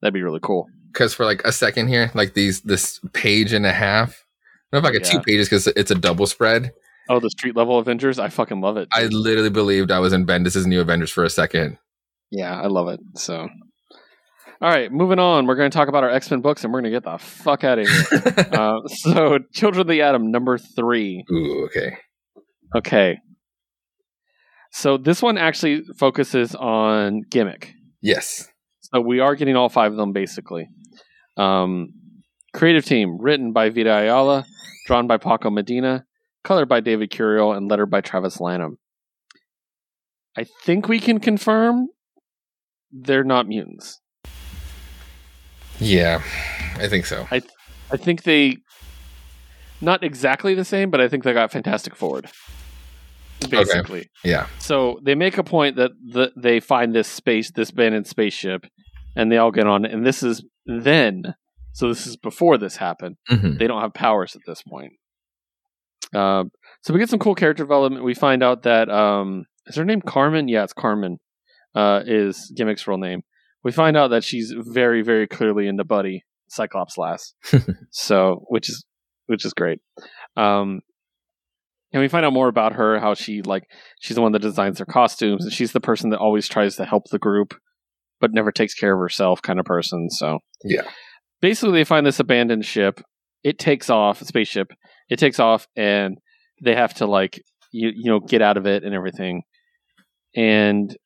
that'd 0.00 0.14
be 0.14 0.22
really 0.22 0.40
cool. 0.42 0.66
because 0.92 1.14
for 1.14 1.24
like 1.24 1.42
a 1.44 1.52
second 1.52 1.88
here, 1.88 2.10
like 2.14 2.34
these 2.34 2.62
this 2.62 2.98
page 3.12 3.52
and 3.52 3.64
a 3.66 3.72
half. 3.72 4.24
I 4.72 4.76
don't 4.76 4.82
know 4.82 4.88
if 4.88 4.92
I 4.94 4.98
get 4.98 5.06
Yeah. 5.06 5.18
two 5.18 5.24
pages 5.24 5.48
because 5.48 5.66
it's 5.68 5.90
a 5.90 5.94
double 5.94 6.26
spread. 6.26 6.72
Oh, 7.10 7.20
the 7.20 7.30
street 7.30 7.56
level 7.56 7.78
Avengers! 7.78 8.18
I 8.18 8.28
fucking 8.28 8.60
love 8.60 8.76
it. 8.76 8.86
I 8.92 9.04
literally 9.04 9.48
believed 9.50 9.90
I 9.90 9.98
was 9.98 10.12
in 10.12 10.26
Bendis' 10.26 10.66
new 10.66 10.80
Avengers 10.82 11.10
for 11.10 11.24
a 11.24 11.30
second. 11.30 11.78
yeah, 12.30 12.60
I 12.60 12.66
love 12.66 12.88
it. 12.88 13.00
So, 13.16 13.48
all 14.60 14.70
right, 14.70 14.90
moving 14.90 15.18
on. 15.18 15.46
We're 15.46 15.54
going 15.54 15.70
to 15.70 15.76
talk 15.76 15.88
about 15.88 16.04
our 16.04 16.10
X 16.10 16.30
Men 16.30 16.40
books, 16.40 16.64
and 16.64 16.72
we're 16.72 16.80
going 16.80 16.92
to 16.92 16.96
get 16.96 17.04
the 17.04 17.18
fuck 17.18 17.64
out 17.64 17.78
of 17.78 17.86
here. 17.86 18.46
uh, 18.52 18.78
so, 18.86 19.38
Children 19.52 19.82
of 19.82 19.86
the 19.86 20.02
Atom 20.02 20.30
number 20.30 20.58
three. 20.58 21.24
Ooh, 21.30 21.64
okay. 21.66 21.96
Okay. 22.74 23.18
So 24.70 24.98
this 24.98 25.22
one 25.22 25.38
actually 25.38 25.82
focuses 25.98 26.54
on 26.54 27.22
gimmick. 27.30 27.72
Yes. 28.02 28.48
So 28.80 29.00
we 29.00 29.20
are 29.20 29.34
getting 29.34 29.56
all 29.56 29.68
five 29.68 29.92
of 29.92 29.98
them 29.98 30.12
basically. 30.12 30.68
Um, 31.36 31.88
creative 32.54 32.84
team 32.84 33.18
written 33.18 33.52
by 33.52 33.70
Vita 33.70 33.90
Ayala, 33.90 34.44
drawn 34.86 35.06
by 35.06 35.16
Paco 35.16 35.50
Medina, 35.50 36.04
colored 36.44 36.68
by 36.68 36.80
David 36.80 37.10
Curiel, 37.10 37.56
and 37.56 37.68
lettered 37.70 37.90
by 37.90 38.00
Travis 38.00 38.40
Lanham. 38.40 38.78
I 40.36 40.44
think 40.64 40.88
we 40.88 41.00
can 41.00 41.18
confirm 41.18 41.88
they're 42.92 43.24
not 43.24 43.48
mutants. 43.48 44.00
Yeah, 45.80 46.22
I 46.76 46.88
think 46.88 47.06
so. 47.06 47.26
I 47.30 47.42
I 47.90 47.96
think 47.96 48.22
they 48.24 48.58
not 49.80 50.02
exactly 50.02 50.54
the 50.54 50.64
same, 50.64 50.90
but 50.90 51.00
I 51.00 51.08
think 51.08 51.24
they 51.24 51.32
got 51.32 51.52
Fantastic 51.52 51.94
Forward. 51.94 52.28
Basically. 53.48 54.10
Yeah. 54.24 54.48
So 54.58 54.98
they 55.04 55.14
make 55.14 55.38
a 55.38 55.44
point 55.44 55.76
that 55.76 55.92
the, 56.04 56.32
they 56.36 56.58
find 56.58 56.94
this 56.94 57.06
space, 57.06 57.52
this 57.52 57.70
abandoned 57.70 58.06
spaceship, 58.06 58.66
and 59.14 59.30
they 59.30 59.38
all 59.38 59.52
get 59.52 59.66
on 59.66 59.84
it. 59.84 59.92
And 59.92 60.04
this 60.04 60.22
is 60.24 60.44
then, 60.66 61.22
so 61.72 61.88
this 61.88 62.06
is 62.06 62.16
before 62.16 62.58
this 62.58 62.76
happened. 62.76 63.16
hmm 63.28 63.56
They 63.56 63.68
don't 63.68 63.80
have 63.80 63.94
powers 63.94 64.34
at 64.34 64.42
this 64.44 64.62
point. 64.62 64.92
Um, 66.14 66.50
so 66.82 66.92
we 66.92 66.98
get 66.98 67.10
some 67.10 67.18
cool 67.20 67.34
character 67.36 67.62
development. 67.62 68.04
We 68.04 68.14
find 68.14 68.42
out 68.42 68.64
that 68.64 68.90
um, 68.90 69.44
is 69.66 69.76
her 69.76 69.84
name 69.84 70.02
Carmen? 70.02 70.48
Yeah, 70.48 70.64
it's 70.64 70.72
Carmen. 70.72 71.18
Uh, 71.74 72.02
is 72.06 72.52
Gimmick's 72.58 72.88
real 72.88 72.98
name? 72.98 73.22
We 73.68 73.72
find 73.72 73.98
out 73.98 74.08
that 74.08 74.24
she's 74.24 74.54
very, 74.56 75.02
very 75.02 75.26
clearly 75.26 75.68
into 75.68 75.84
Buddy 75.84 76.24
Cyclops 76.48 76.96
Lass. 76.96 77.34
so, 77.90 78.46
which 78.48 78.70
is 78.70 78.86
which 79.26 79.44
is 79.44 79.52
great. 79.52 79.80
Um, 80.38 80.80
and 81.92 82.00
we 82.00 82.08
find 82.08 82.24
out 82.24 82.32
more 82.32 82.48
about 82.48 82.72
her. 82.72 82.98
How 82.98 83.12
she 83.12 83.42
like 83.42 83.64
she's 84.00 84.14
the 84.14 84.22
one 84.22 84.32
that 84.32 84.40
designs 84.40 84.78
their 84.78 84.86
costumes, 84.86 85.44
and 85.44 85.52
she's 85.52 85.72
the 85.72 85.80
person 85.80 86.08
that 86.08 86.18
always 86.18 86.48
tries 86.48 86.76
to 86.76 86.86
help 86.86 87.10
the 87.10 87.18
group, 87.18 87.52
but 88.22 88.32
never 88.32 88.50
takes 88.50 88.72
care 88.72 88.94
of 88.94 88.98
herself, 89.00 89.42
kind 89.42 89.60
of 89.60 89.66
person. 89.66 90.08
So 90.08 90.38
Yeah. 90.64 90.88
basically 91.42 91.74
they 91.78 91.84
find 91.84 92.06
this 92.06 92.20
abandoned 92.20 92.64
ship 92.64 93.02
it 93.44 93.58
takes 93.58 93.90
off 93.90 94.22
spaceship 94.22 94.72
it 95.10 95.18
takes 95.18 95.38
off 95.38 95.68
and 95.76 96.16
they 96.64 96.74
have 96.74 96.94
to 96.94 97.06
like 97.06 97.38
you 97.70 97.90
you 97.94 98.10
know 98.10 98.18
get 98.18 98.40
out 98.42 98.56
of 98.56 98.66
it 98.66 98.82
and 98.82 98.94
everything 98.94 99.42
and 100.34 100.96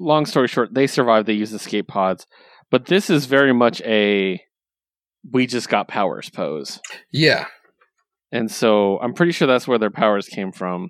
long 0.00 0.26
story 0.26 0.48
short 0.48 0.72
they 0.74 0.86
survive 0.86 1.26
they 1.26 1.32
use 1.34 1.52
escape 1.52 1.86
pods 1.86 2.26
but 2.70 2.86
this 2.86 3.10
is 3.10 3.26
very 3.26 3.52
much 3.52 3.80
a 3.82 4.40
we 5.32 5.46
just 5.46 5.68
got 5.68 5.86
powers 5.88 6.30
pose 6.30 6.80
Yeah. 7.12 7.44
and 8.32 8.50
so 8.50 8.98
i'm 9.00 9.12
pretty 9.14 9.32
sure 9.32 9.46
that's 9.46 9.68
where 9.68 9.78
their 9.78 9.90
powers 9.90 10.26
came 10.26 10.50
from 10.52 10.88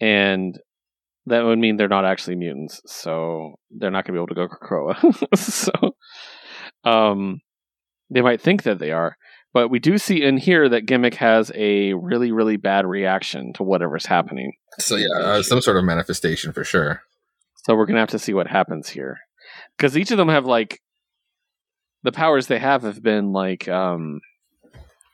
and 0.00 0.58
that 1.26 1.44
would 1.44 1.58
mean 1.58 1.76
they're 1.76 1.88
not 1.88 2.04
actually 2.04 2.36
mutants 2.36 2.80
so 2.86 3.54
they're 3.70 3.90
not 3.90 4.06
going 4.06 4.14
to 4.14 4.18
be 4.18 4.18
able 4.18 4.28
to 4.28 4.34
go 4.34 4.48
Krakoa. 4.48 5.36
so 5.36 6.90
um 6.90 7.40
they 8.10 8.22
might 8.22 8.40
think 8.40 8.62
that 8.62 8.78
they 8.78 8.92
are 8.92 9.16
but 9.52 9.68
we 9.68 9.78
do 9.78 9.98
see 9.98 10.22
in 10.22 10.36
here 10.38 10.68
that 10.68 10.86
gimmick 10.86 11.14
has 11.14 11.50
a 11.54 11.92
really 11.94 12.30
really 12.32 12.56
bad 12.56 12.86
reaction 12.86 13.52
to 13.54 13.62
whatever's 13.64 14.06
happening 14.06 14.52
So 14.78 14.94
yeah, 14.96 15.06
uh, 15.20 15.42
some 15.42 15.60
sort 15.60 15.76
of 15.76 15.84
manifestation 15.84 16.52
for 16.52 16.62
sure. 16.64 17.02
So 17.68 17.74
we're 17.76 17.84
going 17.86 17.96
to 17.96 18.00
have 18.00 18.08
to 18.10 18.18
see 18.18 18.32
what 18.32 18.46
happens 18.48 18.88
here 18.88 19.18
because 19.76 19.96
each 19.96 20.10
of 20.10 20.16
them 20.16 20.28
have 20.30 20.46
like 20.46 20.80
the 22.02 22.12
powers 22.12 22.46
they 22.46 22.58
have 22.58 22.82
have 22.82 23.02
been 23.02 23.32
like 23.32 23.68
um 23.68 24.20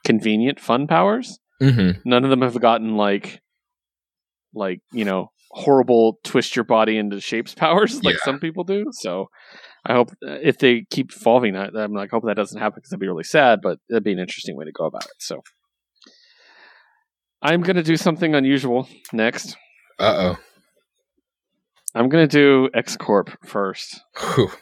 convenient 0.05 0.59
fun 0.59 0.87
powers 0.87 1.37
Mm-hmm. 1.61 1.99
none 2.09 2.23
of 2.25 2.29
them 2.29 2.41
have 2.41 2.59
gotten 2.59 2.97
like 2.97 3.39
like 4.53 4.79
you 4.91 5.05
know 5.05 5.31
horrible 5.51 6.19
twist 6.25 6.53
your 6.55 6.65
body 6.65 6.97
into 6.97 7.21
shapes 7.21 7.53
powers 7.65 8.03
like 8.03 8.15
Yeah. 8.15 8.25
some 8.25 8.39
people 8.39 8.65
do 8.65 8.85
so 8.91 9.29
i 9.85 9.93
hope 9.93 10.11
uh, 10.27 10.31
if 10.43 10.57
they 10.57 10.85
keep 10.89 11.13
evolving 11.15 11.55
I- 11.55 11.69
i'm 11.75 11.93
like 11.93 12.11
hope 12.11 12.25
that 12.25 12.35
doesn't 12.35 12.59
happen 12.59 12.75
because 12.77 12.89
that'd 12.89 12.99
be 12.99 13.07
really 13.07 13.23
sad 13.23 13.59
but 13.63 13.79
that'd 13.89 14.03
be 14.03 14.11
an 14.11 14.19
interesting 14.19 14.57
way 14.57 14.65
to 14.65 14.71
go 14.73 14.83
about 14.85 15.05
it 15.05 15.15
so 15.19 15.41
I'm 17.41 17.61
gonna 17.61 17.83
do 17.83 17.95
something 17.97 18.33
unusual 18.33 18.87
next. 19.13 19.55
Uh 19.99 20.35
I'm 21.95 22.09
gonna 22.09 22.27
do 22.27 22.69
X 22.73 22.97
Corp 22.97 23.31
first. 23.45 24.01
oh. 24.21 24.53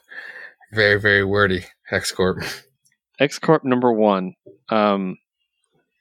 Very, 0.72 1.00
very 1.00 1.24
wordy. 1.24 1.66
Hex 1.88 2.12
Corp. 2.12 2.44
X 3.20 3.38
Corp 3.38 3.64
number 3.64 3.92
one. 3.94 4.34
Um, 4.70 5.18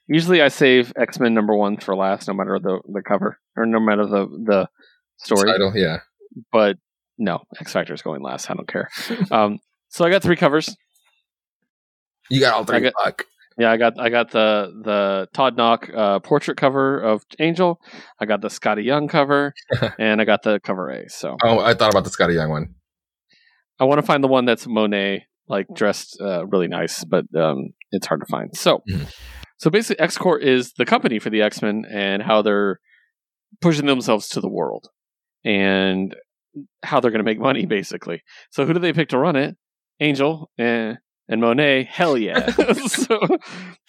usually 0.07 0.41
I 0.41 0.47
save 0.47 0.91
X 0.95 1.19
Men 1.19 1.33
number 1.35 1.55
one 1.55 1.77
for 1.77 1.95
last, 1.95 2.27
no 2.27 2.33
matter 2.33 2.57
the 2.59 2.79
the 2.91 3.01
cover 3.03 3.37
or 3.55 3.65
no 3.67 3.79
matter 3.79 4.05
the 4.07 4.25
the 4.27 4.69
story. 5.17 5.51
Title, 5.51 5.73
yeah. 5.75 5.97
But 6.51 6.77
no, 7.19 7.43
X 7.59 7.71
Factor 7.71 7.93
is 7.93 8.01
going 8.01 8.23
last. 8.23 8.49
I 8.49 8.55
don't 8.55 8.67
care. 8.67 8.89
um, 9.31 9.59
so 9.89 10.03
I 10.05 10.09
got 10.09 10.23
three 10.23 10.35
covers. 10.35 10.75
You 12.29 12.39
got 12.39 12.53
all 12.55 12.61
I 12.61 12.65
three. 12.65 12.79
got- 12.81 12.93
Fuck. 13.03 13.25
Yeah, 13.57 13.71
I 13.71 13.77
got 13.77 13.99
I 13.99 14.09
got 14.09 14.31
the 14.31 14.71
the 14.83 15.27
Todd 15.33 15.57
Nauck 15.57 15.95
uh, 15.95 16.19
portrait 16.19 16.57
cover 16.57 16.99
of 16.99 17.23
Angel. 17.39 17.79
I 18.19 18.25
got 18.25 18.41
the 18.41 18.47
Skottie 18.47 18.83
Young 18.83 19.07
cover, 19.07 19.53
and 19.99 20.19
I 20.21 20.25
got 20.25 20.43
the 20.43 20.59
cover 20.59 20.89
A. 20.89 21.09
So 21.09 21.37
Oh, 21.43 21.59
I 21.59 21.73
thought 21.73 21.91
about 21.91 22.03
the 22.03 22.09
Skottie 22.09 22.35
Young 22.35 22.49
one. 22.49 22.75
I 23.79 23.85
want 23.85 23.99
to 23.99 24.05
find 24.05 24.23
the 24.23 24.27
one 24.27 24.45
that's 24.45 24.67
Monet, 24.67 25.25
like 25.47 25.67
dressed 25.73 26.17
uh, 26.21 26.45
really 26.47 26.67
nice, 26.67 27.03
but 27.03 27.25
um, 27.35 27.69
it's 27.91 28.07
hard 28.07 28.21
to 28.21 28.25
find. 28.27 28.55
So, 28.55 28.81
Mhm. 28.89 29.11
so 29.57 29.69
basically, 29.69 30.03
X 30.03 30.17
Corp 30.17 30.41
is 30.41 30.73
the 30.73 30.85
company 30.85 31.19
for 31.19 31.29
the 31.29 31.41
X 31.41 31.61
Men 31.61 31.83
and 31.91 32.21
how 32.23 32.41
they're 32.41 32.79
pushing 33.61 33.85
themselves 33.85 34.27
to 34.29 34.41
the 34.41 34.49
world 34.49 34.87
and 35.43 36.15
how 36.83 36.99
they're 36.99 37.11
going 37.11 37.19
to 37.19 37.23
make 37.25 37.39
money, 37.39 37.65
basically. 37.77 38.21
So, 38.51 38.65
who 38.65 38.73
do 38.73 38.79
they 38.79 38.93
pick 38.93 39.09
to 39.09 39.17
run 39.17 39.35
it? 39.35 39.57
Angel 39.99 40.49
and 40.57 40.97
and 41.33 41.41
Monet. 41.41 41.89
Hell 41.91 42.17
yeah! 42.17 42.49
so, 42.87 43.19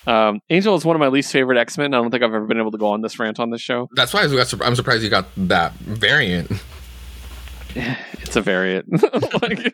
um, 0.07 0.41
Angel 0.51 0.75
is 0.75 0.85
one 0.85 0.97
of 0.97 1.01
my 1.01 1.09
least 1.09 1.31
favorite 1.31 1.59
X 1.59 1.79
Men. 1.79 1.95
I 1.95 1.99
don't 1.99 2.11
think 2.11 2.25
I've 2.25 2.35
ever 2.35 2.47
been 2.47 2.59
able 2.59 2.73
to 2.73 2.79
go 2.79 2.89
on 2.89 3.03
this 3.03 3.19
rant 3.19 3.39
on 3.39 3.51
this 3.51 3.61
show. 3.61 3.89
That's 3.95 4.13
why 4.13 4.23
I 4.23 4.27
was, 4.27 4.55
I'm 4.61 4.75
surprised 4.75 5.05
you 5.05 5.11
got 5.11 5.27
that 5.37 5.75
variant. 5.75 6.51
it's 7.75 8.35
a 8.35 8.41
variant. 8.41 8.87
like, 9.43 9.73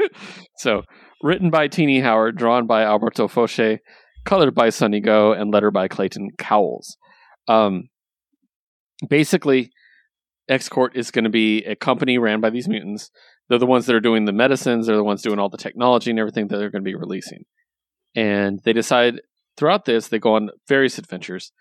so, 0.58 0.82
written 1.22 1.50
by 1.50 1.68
Tini 1.68 2.00
Howard, 2.00 2.36
drawn 2.36 2.66
by 2.66 2.82
Alberto 2.82 3.28
Foche, 3.28 3.78
colored 4.24 4.54
by 4.54 4.68
Sunny 4.70 5.00
Gho, 5.00 5.32
and 5.32 5.52
lettered 5.52 5.72
by 5.72 5.88
Clayton 5.88 6.30
Cowles. 6.38 6.96
Um, 7.48 7.84
basically, 9.08 9.70
X 10.48 10.68
Corp 10.68 10.96
is 10.96 11.10
going 11.10 11.24
to 11.24 11.30
be 11.30 11.64
a 11.64 11.76
company 11.76 12.18
ran 12.18 12.40
by 12.40 12.50
these 12.50 12.68
mutants. 12.68 13.10
They're 13.48 13.58
the 13.58 13.66
ones 13.66 13.86
that 13.86 13.94
are 13.94 14.00
doing 14.00 14.24
the 14.24 14.32
medicines. 14.32 14.86
They're 14.86 14.96
the 14.96 15.04
ones 15.04 15.22
doing 15.22 15.38
all 15.38 15.48
the 15.48 15.56
technology 15.56 16.10
and 16.10 16.18
everything 16.18 16.48
that 16.48 16.56
they're 16.56 16.70
going 16.70 16.84
to 16.84 16.88
be 16.88 16.94
releasing. 16.94 17.44
And 18.16 18.60
they 18.64 18.72
decide 18.72 19.20
throughout 19.56 19.84
this, 19.84 20.08
they 20.08 20.18
go 20.18 20.34
on 20.34 20.50
various 20.68 20.98
adventures. 20.98 21.52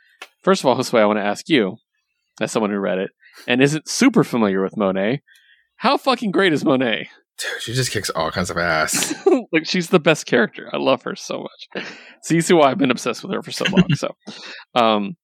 First 0.41 0.61
of 0.61 0.65
all, 0.67 0.75
Josue, 0.75 0.99
I 0.99 1.05
want 1.05 1.19
to 1.19 1.23
ask 1.23 1.47
you, 1.49 1.77
as 2.41 2.51
someone 2.51 2.71
who 2.71 2.79
read 2.79 2.97
it 2.99 3.11
and 3.47 3.61
isn't 3.61 3.87
super 3.89 4.23
familiar 4.23 4.61
with 4.63 4.77
Monet, 4.77 5.21
how 5.77 5.97
fucking 5.97 6.31
great 6.31 6.53
is 6.53 6.65
Monet? 6.65 7.09
Dude, 7.37 7.61
she 7.61 7.73
just 7.73 7.91
kicks 7.91 8.09
all 8.09 8.31
kinds 8.31 8.49
of 8.49 8.57
ass. 8.57 9.13
like 9.53 9.65
she's 9.65 9.89
the 9.89 9.99
best 9.99 10.25
character. 10.25 10.69
I 10.73 10.77
love 10.77 11.03
her 11.03 11.15
so 11.15 11.45
much. 11.73 11.85
So 12.23 12.33
you 12.33 12.41
see 12.41 12.53
why 12.53 12.69
I've 12.71 12.77
been 12.77 12.91
obsessed 12.91 13.23
with 13.23 13.31
her 13.33 13.41
for 13.41 13.51
so 13.51 13.65
long. 13.71 13.85
so, 13.95 14.13
um, 14.75 15.15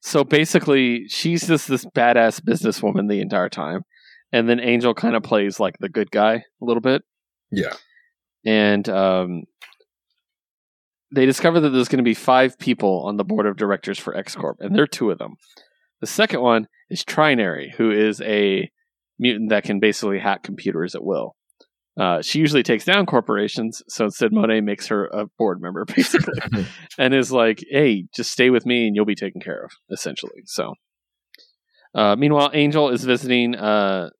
so 0.00 0.24
basically, 0.24 1.06
she's 1.08 1.46
just 1.46 1.68
this 1.68 1.86
badass 1.86 2.40
businesswoman 2.40 3.08
the 3.08 3.20
entire 3.20 3.48
time, 3.48 3.82
and 4.32 4.46
then 4.48 4.60
Angel 4.60 4.92
kind 4.94 5.16
of 5.16 5.22
plays 5.22 5.58
like 5.58 5.76
the 5.80 5.88
good 5.88 6.10
guy 6.10 6.34
a 6.34 6.42
little 6.64 6.82
bit, 6.82 7.02
Yeah. 7.50 7.72
and 8.44 8.86
um, 8.90 9.42
they 11.14 11.26
discover 11.26 11.60
that 11.60 11.70
there's 11.70 11.88
going 11.88 11.98
to 11.98 12.04
be 12.04 12.14
five 12.14 12.58
people 12.58 13.04
on 13.06 13.16
the 13.16 13.24
board 13.24 13.46
of 13.46 13.56
directors 13.56 13.98
for 13.98 14.14
X 14.14 14.34
Corp, 14.34 14.58
and 14.60 14.74
they're 14.74 14.86
two 14.86 15.10
of 15.10 15.18
them. 15.18 15.36
The 16.00 16.06
second 16.06 16.40
one 16.40 16.68
is 16.90 17.04
Trinary, 17.04 17.74
who 17.74 17.90
is 17.90 18.20
a 18.20 18.70
mutant 19.18 19.50
that 19.50 19.64
can 19.64 19.80
basically 19.80 20.18
hack 20.18 20.42
computers 20.42 20.94
at 20.94 21.04
will. 21.04 21.34
Uh, 21.98 22.22
she 22.22 22.38
usually 22.38 22.62
takes 22.62 22.84
down 22.84 23.06
corporations, 23.06 23.82
so 23.88 24.04
instead 24.04 24.32
Monet 24.32 24.60
makes 24.60 24.86
her 24.86 25.06
a 25.06 25.26
board 25.36 25.60
member, 25.60 25.84
basically, 25.96 26.38
and 26.98 27.12
is 27.12 27.32
like, 27.32 27.64
"Hey, 27.70 28.06
just 28.14 28.30
stay 28.30 28.50
with 28.50 28.64
me, 28.64 28.86
and 28.86 28.94
you'll 28.94 29.04
be 29.04 29.16
taken 29.16 29.40
care 29.40 29.64
of." 29.64 29.72
Essentially, 29.90 30.42
so. 30.44 30.74
Uh, 31.94 32.14
meanwhile, 32.14 32.50
Angel 32.52 32.90
is 32.90 33.02
visiting 33.02 33.56
uh, 33.56 34.10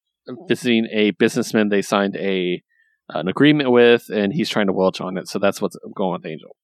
visiting 0.49 0.89
a 0.93 1.12
businessman 1.12 1.69
they 1.69 1.83
signed 1.83 2.17
a 2.17 2.62
an 3.11 3.29
agreement 3.29 3.71
with, 3.71 4.09
and 4.12 4.33
he's 4.33 4.49
trying 4.49 4.67
to 4.67 4.73
welch 4.73 5.01
on 5.01 5.17
it. 5.17 5.29
So 5.29 5.39
that's 5.39 5.62
what's 5.62 5.77
going 5.95 6.15
on 6.15 6.21
with 6.21 6.27
Angel. 6.27 6.57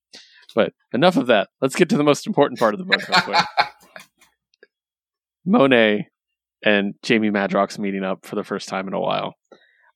But 0.55 0.73
enough 0.93 1.17
of 1.17 1.27
that. 1.29 1.49
Let's 1.61 1.75
get 1.75 1.89
to 1.91 1.97
the 1.97 2.05
most 2.05 2.27
important 2.27 2.59
part 2.59 2.75
of 2.75 2.79
the 2.79 2.85
book. 2.85 3.07
Real 3.09 3.21
quick. 3.21 3.45
Monet 5.45 6.09
and 6.65 6.95
Jamie 7.03 7.31
Madrox 7.31 7.79
meeting 7.79 8.05
up 8.05 8.25
for 8.25 8.37
the 8.37 8.45
first 8.45 8.69
time 8.69 8.89
in 8.89 8.95
a 8.95 9.01
while. 9.01 9.35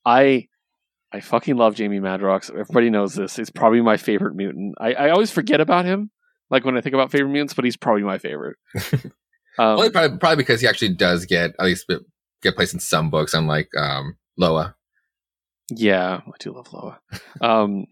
I 0.04 0.48
I 1.12 1.20
fucking 1.20 1.56
love 1.56 1.74
Jamie 1.74 2.00
Madrox. 2.00 2.50
Everybody 2.50 2.90
knows 2.90 3.14
this. 3.14 3.36
He's 3.36 3.50
probably 3.50 3.80
my 3.80 3.96
favorite 3.96 4.34
mutant. 4.34 4.74
I, 4.78 4.92
I 4.92 5.10
always 5.10 5.30
forget 5.30 5.60
about 5.60 5.86
him, 5.86 6.10
like 6.50 6.64
when 6.66 6.76
I 6.76 6.82
think 6.82 6.92
about 6.94 7.10
favorite 7.10 7.30
mutants, 7.30 7.54
but 7.54 7.64
he's 7.64 7.76
probably 7.76 8.02
my 8.02 8.18
favorite. 8.18 8.56
Um, 9.60 9.76
Well, 9.76 9.90
probably, 9.90 10.18
probably 10.18 10.36
because 10.36 10.60
he 10.60 10.68
actually 10.68 10.94
does 10.94 11.26
get 11.26 11.50
at 11.58 11.64
least 11.64 11.90
get 12.44 12.54
placed 12.54 12.74
in 12.74 12.78
some 12.78 13.10
books, 13.10 13.34
unlike 13.34 13.68
um, 13.76 14.16
Loa. 14.36 14.76
yeah, 15.74 16.20
I 16.24 16.30
do 16.38 16.52
love 16.52 16.72
Loa. 16.72 17.00
Um, 17.40 17.86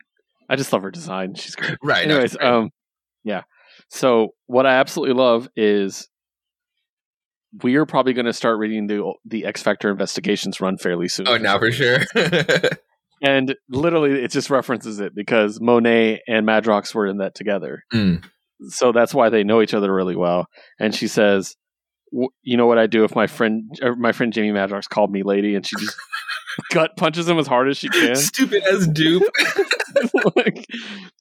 I 0.49 0.57
just 0.57 0.73
love 0.73 0.83
her 0.83 0.91
design. 0.91 1.35
She's 1.35 1.57
great. 1.57 1.77
Right. 1.83 2.05
Anyways, 2.09 2.37
um, 2.41 2.71
yeah. 3.25 3.43
So 3.89 4.31
what 4.47 4.67
I 4.67 4.75
absolutely 4.75 5.15
love 5.15 5.49
is 5.57 6.09
we 7.63 7.77
are 7.77 7.87
probably 7.87 8.13
going 8.13 8.27
to 8.27 8.33
start 8.33 8.59
reading 8.59 8.87
the 8.87 9.13
the 9.25 9.45
X 9.47 9.63
Factor 9.63 9.91
investigations 9.91 10.61
run 10.61 10.77
fairly 10.79 11.09
soon. 11.09 11.29
oh, 11.29 11.37
now 11.37 11.59
for 11.59 11.71
sure. 11.73 12.01
And 13.23 13.55
literally, 13.71 14.23
it 14.23 14.31
just 14.31 14.51
references 14.51 15.01
it 15.01 15.15
because 15.15 15.61
Monet 15.61 16.21
and 16.29 16.47
Madrox 16.47 16.95
were 16.95 17.07
in 17.07 17.19
that 17.19 17.35
together. 17.35 17.83
Mm. 17.93 18.23
So 18.69 18.93
that's 18.93 19.15
why 19.15 19.31
they 19.31 19.45
know 19.45 19.63
each 19.63 19.75
other 19.75 19.93
really 19.93 20.17
well. 20.17 20.47
And 20.79 20.95
she 20.95 21.09
says, 21.09 21.55
"W- 21.55 21.57
"You 22.43 22.57
know 22.57 22.67
what 22.67 22.79
I 22.79 22.87
do 22.87 23.05
if 23.05 23.15
my 23.15 23.27
friend, 23.27 23.71
my 23.99 24.13
friend 24.13 24.33
Jamie 24.33 24.51
Madrox 24.57 24.89
called 24.89 25.11
me 25.13 25.23
lady?" 25.23 25.55
And 25.55 25.67
she 25.67 25.77
just 25.77 25.97
gut 26.73 26.97
punches 26.97 27.29
him 27.29 27.39
as 27.39 27.47
hard 27.47 27.69
as 27.69 27.77
she 27.77 27.89
can. 27.89 28.17
Stupid 28.17 28.63
as 28.65 28.87
dupe. 28.89 29.23
like, 30.37 30.65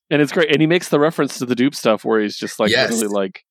and 0.10 0.22
it's 0.22 0.32
great. 0.32 0.52
And 0.52 0.62
he 0.62 0.68
makes 0.68 0.90
the 0.90 1.00
reference 1.00 1.38
to 1.40 1.46
the 1.46 1.56
dupe 1.56 1.76
stuff 1.76 2.06
where 2.06 2.22
he's 2.22 2.38
just 2.38 2.60
like 2.60 2.72
Yes. 2.72 2.90
literally 2.92 3.08
like 3.14 3.44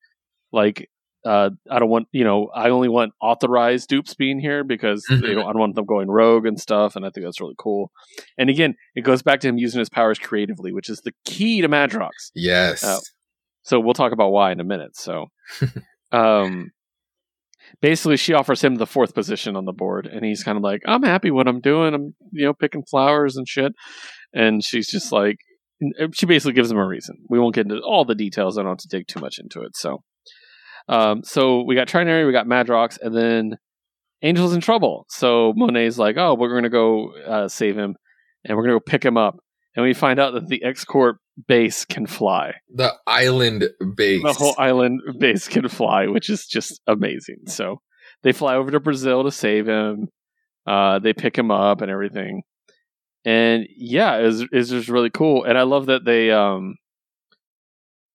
like 0.52 0.88
uh 1.26 1.50
I 1.70 1.78
don't 1.78 1.88
want 1.88 2.08
you 2.12 2.24
know, 2.24 2.50
I 2.54 2.68
only 2.70 2.88
want 2.88 3.12
authorized 3.20 3.88
dupes 3.88 4.14
being 4.14 4.38
here 4.38 4.62
because 4.64 5.04
Mhm. 5.10 5.34
don't, 5.34 5.38
I 5.44 5.52
don't 5.52 5.58
want 5.58 5.74
them 5.74 5.86
going 5.86 6.08
rogue 6.10 6.46
and 6.46 6.60
stuff, 6.60 6.96
and 6.96 7.04
I 7.06 7.10
think 7.10 7.24
that's 7.26 7.40
really 7.40 7.54
cool. 7.58 7.90
And 8.38 8.50
again, 8.50 8.74
it 8.94 9.02
goes 9.02 9.22
back 9.22 9.40
to 9.40 9.48
him 9.48 9.56
using 9.58 9.78
his 9.78 9.88
powers 9.88 10.18
creatively, 10.18 10.72
which 10.72 10.88
is 10.90 11.00
the 11.00 11.12
key 11.24 11.60
to 11.62 11.68
Madrox. 11.68 12.30
yes. 12.34 12.82
Oh. 12.84 13.00
So 13.62 13.80
we'll 13.80 13.94
talk 13.94 14.12
about 14.12 14.30
why 14.32 14.52
in 14.52 14.60
a 14.60 14.64
minute. 14.64 14.96
So 14.96 15.28
um 16.12 16.70
basically 17.80 18.16
she 18.16 18.32
offers 18.32 18.62
him 18.62 18.76
the 18.76 18.86
fourth 18.86 19.14
position 19.14 19.56
on 19.56 19.64
the 19.64 19.72
board 19.72 20.06
and 20.06 20.24
he's 20.24 20.42
kind 20.42 20.56
of 20.56 20.62
like 20.62 20.82
i'm 20.86 21.02
happy 21.02 21.30
what 21.30 21.48
i'm 21.48 21.60
doing. 21.60 21.94
I'm 21.94 22.14
you 22.32 22.46
know 22.46 22.54
picking 22.54 22.84
flowers 22.84 23.36
and 23.36 23.48
shit. 23.48 23.72
And 24.32 24.64
she's 24.64 24.88
just 24.88 25.12
like 25.12 25.36
she 26.12 26.26
basically 26.26 26.54
gives 26.54 26.70
him 26.70 26.78
a 26.78 26.86
reason. 26.86 27.16
We 27.28 27.38
won't 27.38 27.54
get 27.54 27.66
into 27.66 27.80
all 27.80 28.04
the 28.04 28.14
details. 28.14 28.56
I 28.56 28.62
don't 28.62 28.72
have 28.72 28.78
to 28.78 28.88
dig 28.88 29.06
too 29.06 29.20
much 29.20 29.38
into 29.38 29.62
it. 29.62 29.76
So 29.76 30.02
um 30.88 31.22
so 31.22 31.62
we 31.62 31.74
got 31.74 31.88
trinary 31.88 32.26
we 32.26 32.32
got 32.32 32.46
madrox 32.46 32.98
and 33.00 33.16
then 33.16 33.56
angel's 34.22 34.54
in 34.54 34.60
trouble. 34.60 35.06
So 35.08 35.52
monet's 35.56 35.98
like 35.98 36.16
oh 36.16 36.34
we're 36.34 36.54
gonna 36.54 36.70
go 36.70 37.12
uh, 37.26 37.48
save 37.48 37.76
him 37.76 37.96
and 38.44 38.56
we're 38.56 38.64
gonna 38.64 38.76
go 38.76 38.80
pick 38.80 39.04
him 39.04 39.16
up. 39.16 39.36
And 39.76 39.84
we 39.84 39.92
find 39.92 40.20
out 40.20 40.34
that 40.34 40.46
the 40.46 40.62
x-corp 40.62 41.16
base 41.48 41.84
can 41.84 42.06
fly 42.06 42.54
the 42.72 42.92
island 43.06 43.68
base. 43.96 44.22
the 44.22 44.32
whole 44.32 44.54
island 44.58 45.00
base 45.18 45.48
can 45.48 45.68
fly, 45.68 46.06
which 46.06 46.30
is 46.30 46.46
just 46.46 46.80
amazing. 46.86 47.38
So 47.46 47.80
they 48.22 48.32
fly 48.32 48.54
over 48.54 48.70
to 48.70 48.80
Brazil 48.80 49.24
to 49.24 49.30
save 49.30 49.66
him. 49.66 50.08
Uh, 50.66 50.98
they 50.98 51.12
pick 51.12 51.36
him 51.36 51.50
up 51.50 51.82
and 51.82 51.90
everything, 51.90 52.42
and 53.24 53.66
yeah, 53.76 54.18
is 54.18 54.44
is 54.52 54.70
just 54.70 54.88
really 54.88 55.10
cool. 55.10 55.44
And 55.44 55.58
I 55.58 55.62
love 55.62 55.86
that 55.86 56.04
they 56.04 56.30
um 56.30 56.76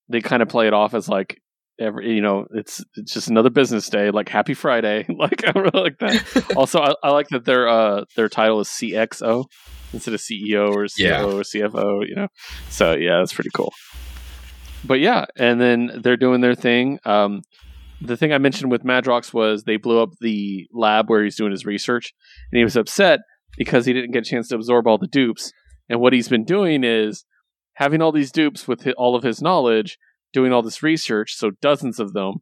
they 0.07 0.21
kind 0.21 0.41
of 0.41 0.49
play 0.49 0.67
it 0.67 0.73
off 0.73 0.93
as 0.93 1.07
like 1.07 1.39
every 1.79 2.13
you 2.13 2.21
know 2.21 2.47
it's 2.51 2.83
it's 2.95 3.13
just 3.13 3.29
another 3.29 3.49
business 3.49 3.89
day, 3.89 4.11
like 4.11 4.29
Happy 4.29 4.53
Friday. 4.53 5.05
like 5.17 5.43
I 5.45 5.59
really 5.59 5.79
like 5.79 5.99
that. 5.99 6.53
also, 6.55 6.79
I, 6.79 6.93
I 7.03 7.11
like 7.11 7.27
that 7.29 7.45
their 7.45 7.67
uh 7.67 8.05
their 8.15 8.29
title 8.29 8.61
is 8.61 8.69
CXO 8.69 9.45
instead 9.93 10.13
of 10.13 10.19
CEO 10.19 10.71
or 10.71 10.85
COO 10.87 11.03
Yeah. 11.03 11.23
or 11.23 11.41
CFO. 11.43 12.07
You 12.07 12.15
know, 12.15 12.27
so 12.69 12.93
yeah, 12.93 13.17
that's 13.19 13.33
pretty 13.33 13.49
cool. 13.53 13.73
But 14.85 14.99
yeah, 14.99 15.25
and 15.37 15.59
then 15.59 15.91
they're 16.01 16.17
doing 16.17 16.41
their 16.41 16.55
thing. 16.55 16.99
Um, 17.05 17.41
the 18.01 18.15
thing 18.15 18.31
I 18.31 18.37
mentioned 18.37 18.71
with 18.71 18.83
Madrox 18.83 19.33
was 19.33 19.63
they 19.63 19.75
blew 19.77 20.01
up 20.01 20.11
the 20.21 20.67
lab 20.71 21.09
where 21.09 21.23
he's 21.23 21.35
doing 21.35 21.51
his 21.51 21.65
research, 21.65 22.13
and 22.51 22.57
he 22.57 22.63
was 22.63 22.77
upset 22.77 23.19
because 23.57 23.85
he 23.85 23.91
didn't 23.93 24.11
get 24.11 24.25
a 24.25 24.29
chance 24.29 24.47
to 24.49 24.55
absorb 24.55 24.87
all 24.87 24.97
the 24.97 25.07
dupes. 25.07 25.51
And 25.89 25.99
what 25.99 26.13
he's 26.13 26.29
been 26.29 26.45
doing 26.45 26.83
is 26.85 27.25
having 27.73 28.01
all 28.01 28.11
these 28.13 28.31
dupes 28.31 28.67
with 28.67 28.87
all 28.97 29.15
of 29.15 29.23
his 29.23 29.41
knowledge, 29.41 29.97
doing 30.31 30.53
all 30.53 30.61
this 30.61 30.81
research, 30.81 31.33
so 31.35 31.51
dozens 31.61 31.99
of 31.99 32.13
them, 32.13 32.35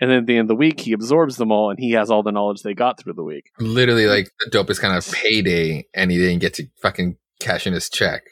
And 0.00 0.10
then 0.10 0.18
at 0.18 0.26
the 0.26 0.34
end 0.36 0.42
of 0.46 0.48
the 0.48 0.56
week, 0.56 0.80
he 0.80 0.92
absorbs 0.92 1.36
them 1.36 1.52
all, 1.52 1.70
and 1.70 1.78
he 1.78 1.92
has 1.92 2.10
all 2.10 2.22
the 2.22 2.32
knowledge 2.32 2.62
they 2.62 2.74
got 2.74 2.98
through 2.98 3.12
the 3.12 3.22
week. 3.22 3.50
Literally, 3.60 4.06
like 4.06 4.28
the 4.44 4.50
dopest 4.50 4.80
kind 4.80 4.96
of 4.96 5.10
payday, 5.12 5.86
and 5.94 6.10
he 6.10 6.18
didn't 6.18 6.40
get 6.40 6.54
to 6.54 6.64
fucking 6.82 7.16
cash 7.40 7.66
in 7.66 7.72
his 7.74 7.88
check. 7.88 8.22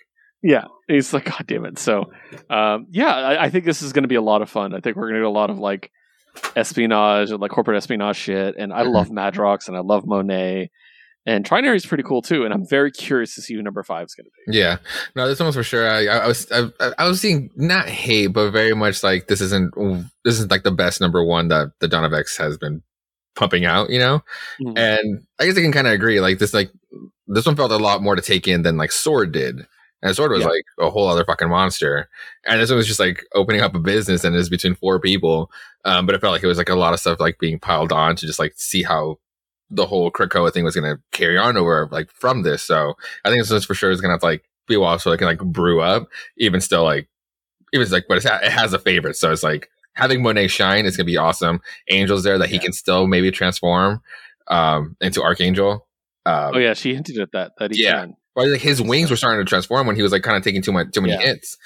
Yeah, 0.43 0.65
he's 0.89 1.13
like, 1.15 1.27
God 1.27 1.45
damn 1.47 1.65
it. 1.65 1.79
So, 1.79 2.11
um, 2.51 2.87
yeah, 2.91 3.15
I, 3.15 3.45
I 3.45 3.51
think 3.51 3.65
this 3.65 3.81
is 3.81 3.93
going 3.93 4.03
to 4.03 4.09
be 4.09 4.17
a 4.17 4.21
lot 4.23 4.43
of 4.43 4.51
fun. 4.51 4.75
I 4.75 4.81
think 4.81 4.97
we're 4.97 5.05
going 5.05 5.15
to 5.15 5.21
do 5.21 5.29
a 5.29 5.31
lot 5.31 5.51
of 5.51 5.59
like 5.61 5.93
espionage 6.57 7.31
and 7.31 7.41
like 7.41 7.51
corporate 7.51 7.77
espionage 7.77 8.17
shit. 8.17 8.57
And 8.59 8.73
I 8.73 8.83
Mhm. 8.83 8.93
love 8.93 9.09
Madrox 9.11 9.69
and 9.69 9.77
I 9.77 9.81
love 9.81 10.07
Monet. 10.07 10.71
And 11.25 11.45
Trinary 11.49 11.77
is 11.77 11.87
pretty 11.87 12.03
cool 12.03 12.21
too. 12.21 12.45
And 12.45 12.53
I'm 12.53 12.67
very 12.67 12.91
curious 12.91 13.35
to 13.37 13.43
see 13.43 13.55
who 13.55 13.63
number 13.63 13.83
five 13.85 14.07
is 14.07 14.15
going 14.15 14.25
to 14.27 14.31
be. 14.51 14.59
Yeah, 14.59 14.79
no, 15.15 15.29
this 15.29 15.39
one 15.39 15.47
was 15.47 15.55
for 15.55 15.63
sure. 15.63 15.89
I, 15.89 16.07
I 16.07 16.27
was, 16.27 16.51
I, 16.51 16.69
I 16.99 17.07
was 17.09 17.21
seeing 17.21 17.51
not 17.57 17.89
hate, 17.89 18.29
but 18.29 18.51
very 18.51 18.75
much 18.75 19.03
like 19.03 19.29
this 19.29 19.41
isn't, 19.41 19.73
this 20.25 20.41
is 20.41 20.51
like 20.51 20.65
the 20.65 20.73
best 20.73 21.01
number 21.01 21.25
one 21.25 21.49
that 21.49 21.73
the 21.81 21.87
Dawn 21.89 22.05
of 22.05 22.13
X 22.13 22.37
has 22.39 22.59
been 22.59 22.83
pumping 23.37 23.65
out, 23.65 23.91
you 23.91 23.99
know. 23.99 24.23
Mhm. 24.61 24.77
And 24.77 25.25
I 25.39 25.47
guess 25.47 25.57
I 25.57 25.63
can 25.63 25.73
kind 25.73 25.87
of 25.87 25.93
agree. 25.93 26.21
Like 26.21 26.39
this, 26.39 26.53
like 26.53 26.71
this 27.29 27.47
one 27.47 27.57
felt 27.57 27.71
a 27.71 27.77
lot 27.77 28.03
more 28.03 28.17
to 28.17 28.23
take 28.23 28.49
in 28.49 28.63
than 28.63 28.77
like 28.77 28.91
Sword 28.93 29.31
did. 29.33 29.67
And 30.03 30.17
Sword 30.17 30.33
was 30.33 30.41
Yeah. 30.41 30.49
like 30.49 30.65
a 30.81 30.91
whole 30.91 31.07
other 31.07 31.25
fucking 31.25 31.49
monster. 31.49 32.09
And 32.45 32.61
this 32.61 32.69
one 32.69 32.79
was 32.79 32.89
just 32.89 32.99
like 32.99 33.25
opening 33.37 33.61
up 33.61 33.77
a 33.77 33.79
business 33.79 34.25
and 34.25 34.35
it's 34.35 34.49
between 34.49 34.75
four 34.75 34.99
people. 34.99 35.53
Um, 35.85 36.05
but 36.05 36.17
it 36.17 36.21
felt 36.21 36.33
like 36.33 36.43
it 36.43 36.49
was 36.49 36.59
like 36.59 36.69
a 36.69 36.75
lot 36.75 36.93
of 36.93 36.99
stuff 37.01 37.21
like 37.21 37.39
being 37.39 37.61
piled 37.61 37.93
on 37.93 38.17
to 38.17 38.27
just 38.27 38.41
like 38.41 38.55
see 38.57 38.83
how 38.83 39.19
the 39.75 39.87
whole 39.87 40.11
Krakoa 40.11 40.53
thing 40.53 40.65
was 40.65 40.77
going 40.77 40.97
to 40.97 41.03
carry 41.13 41.39
on 41.39 41.57
over 41.57 41.89
like 41.91 42.11
from 42.13 42.43
this. 42.43 42.63
So 42.63 42.95
I 43.25 43.31
think 43.31 43.41
this 43.43 43.51
is 43.51 43.65
for 43.65 43.75
sure 43.75 43.91
is 43.91 44.01
going 44.01 44.11
to 44.11 44.15
have 44.15 44.21
to 44.21 44.27
like 44.27 44.45
be 44.69 44.77
while 44.77 44.99
so 44.99 45.11
it 45.13 45.19
can 45.19 45.27
like 45.27 45.39
brew 45.41 45.81
up. 45.81 46.09
Even 46.37 46.61
still, 46.61 46.85
like 46.85 47.09
even 47.73 47.89
like, 47.91 48.05
but 48.09 48.19
it's, 48.19 48.27
it 48.27 48.53
has 48.53 48.73
a 48.73 48.79
favorite. 48.79 49.17
So 49.17 49.33
it's 49.33 49.43
like 49.43 49.69
having 49.95 50.23
Monet 50.23 50.49
shine 50.49 50.85
is 50.87 50.97
going 50.97 51.07
to 51.07 51.11
be 51.11 51.17
awesome. 51.17 51.61
Angel's 51.89 52.23
there 52.25 52.39
that 52.39 52.49
he 52.49 52.57
Yeah. 52.57 52.63
can 52.63 52.73
still 52.73 53.07
maybe 53.07 53.31
transform 53.31 54.01
um 54.49 54.97
into 55.01 55.23
Archangel. 55.23 55.87
Um, 56.27 56.53
Oh, 56.55 56.59
yeah. 56.59 56.75
She 56.75 56.95
hinted 56.95 57.19
at 57.19 57.33
that, 57.33 57.53
that 57.59 57.75
he 57.75 57.83
Yeah. 57.85 58.01
can. 58.03 58.17
well, 58.37 58.49
like 58.51 58.61
his 58.61 58.81
wings 58.83 59.11
were 59.11 59.17
starting 59.17 59.45
to 59.45 59.49
transform 59.49 59.87
when 59.87 59.97
he 59.97 60.03
was 60.03 60.13
like 60.13 60.23
kind 60.23 60.37
of 60.37 60.43
taking 60.45 60.63
too 60.63 60.73
much 60.73 60.93
too 60.93 61.01
many 61.01 61.15
Yeah. 61.15 61.21
hits. 61.21 61.57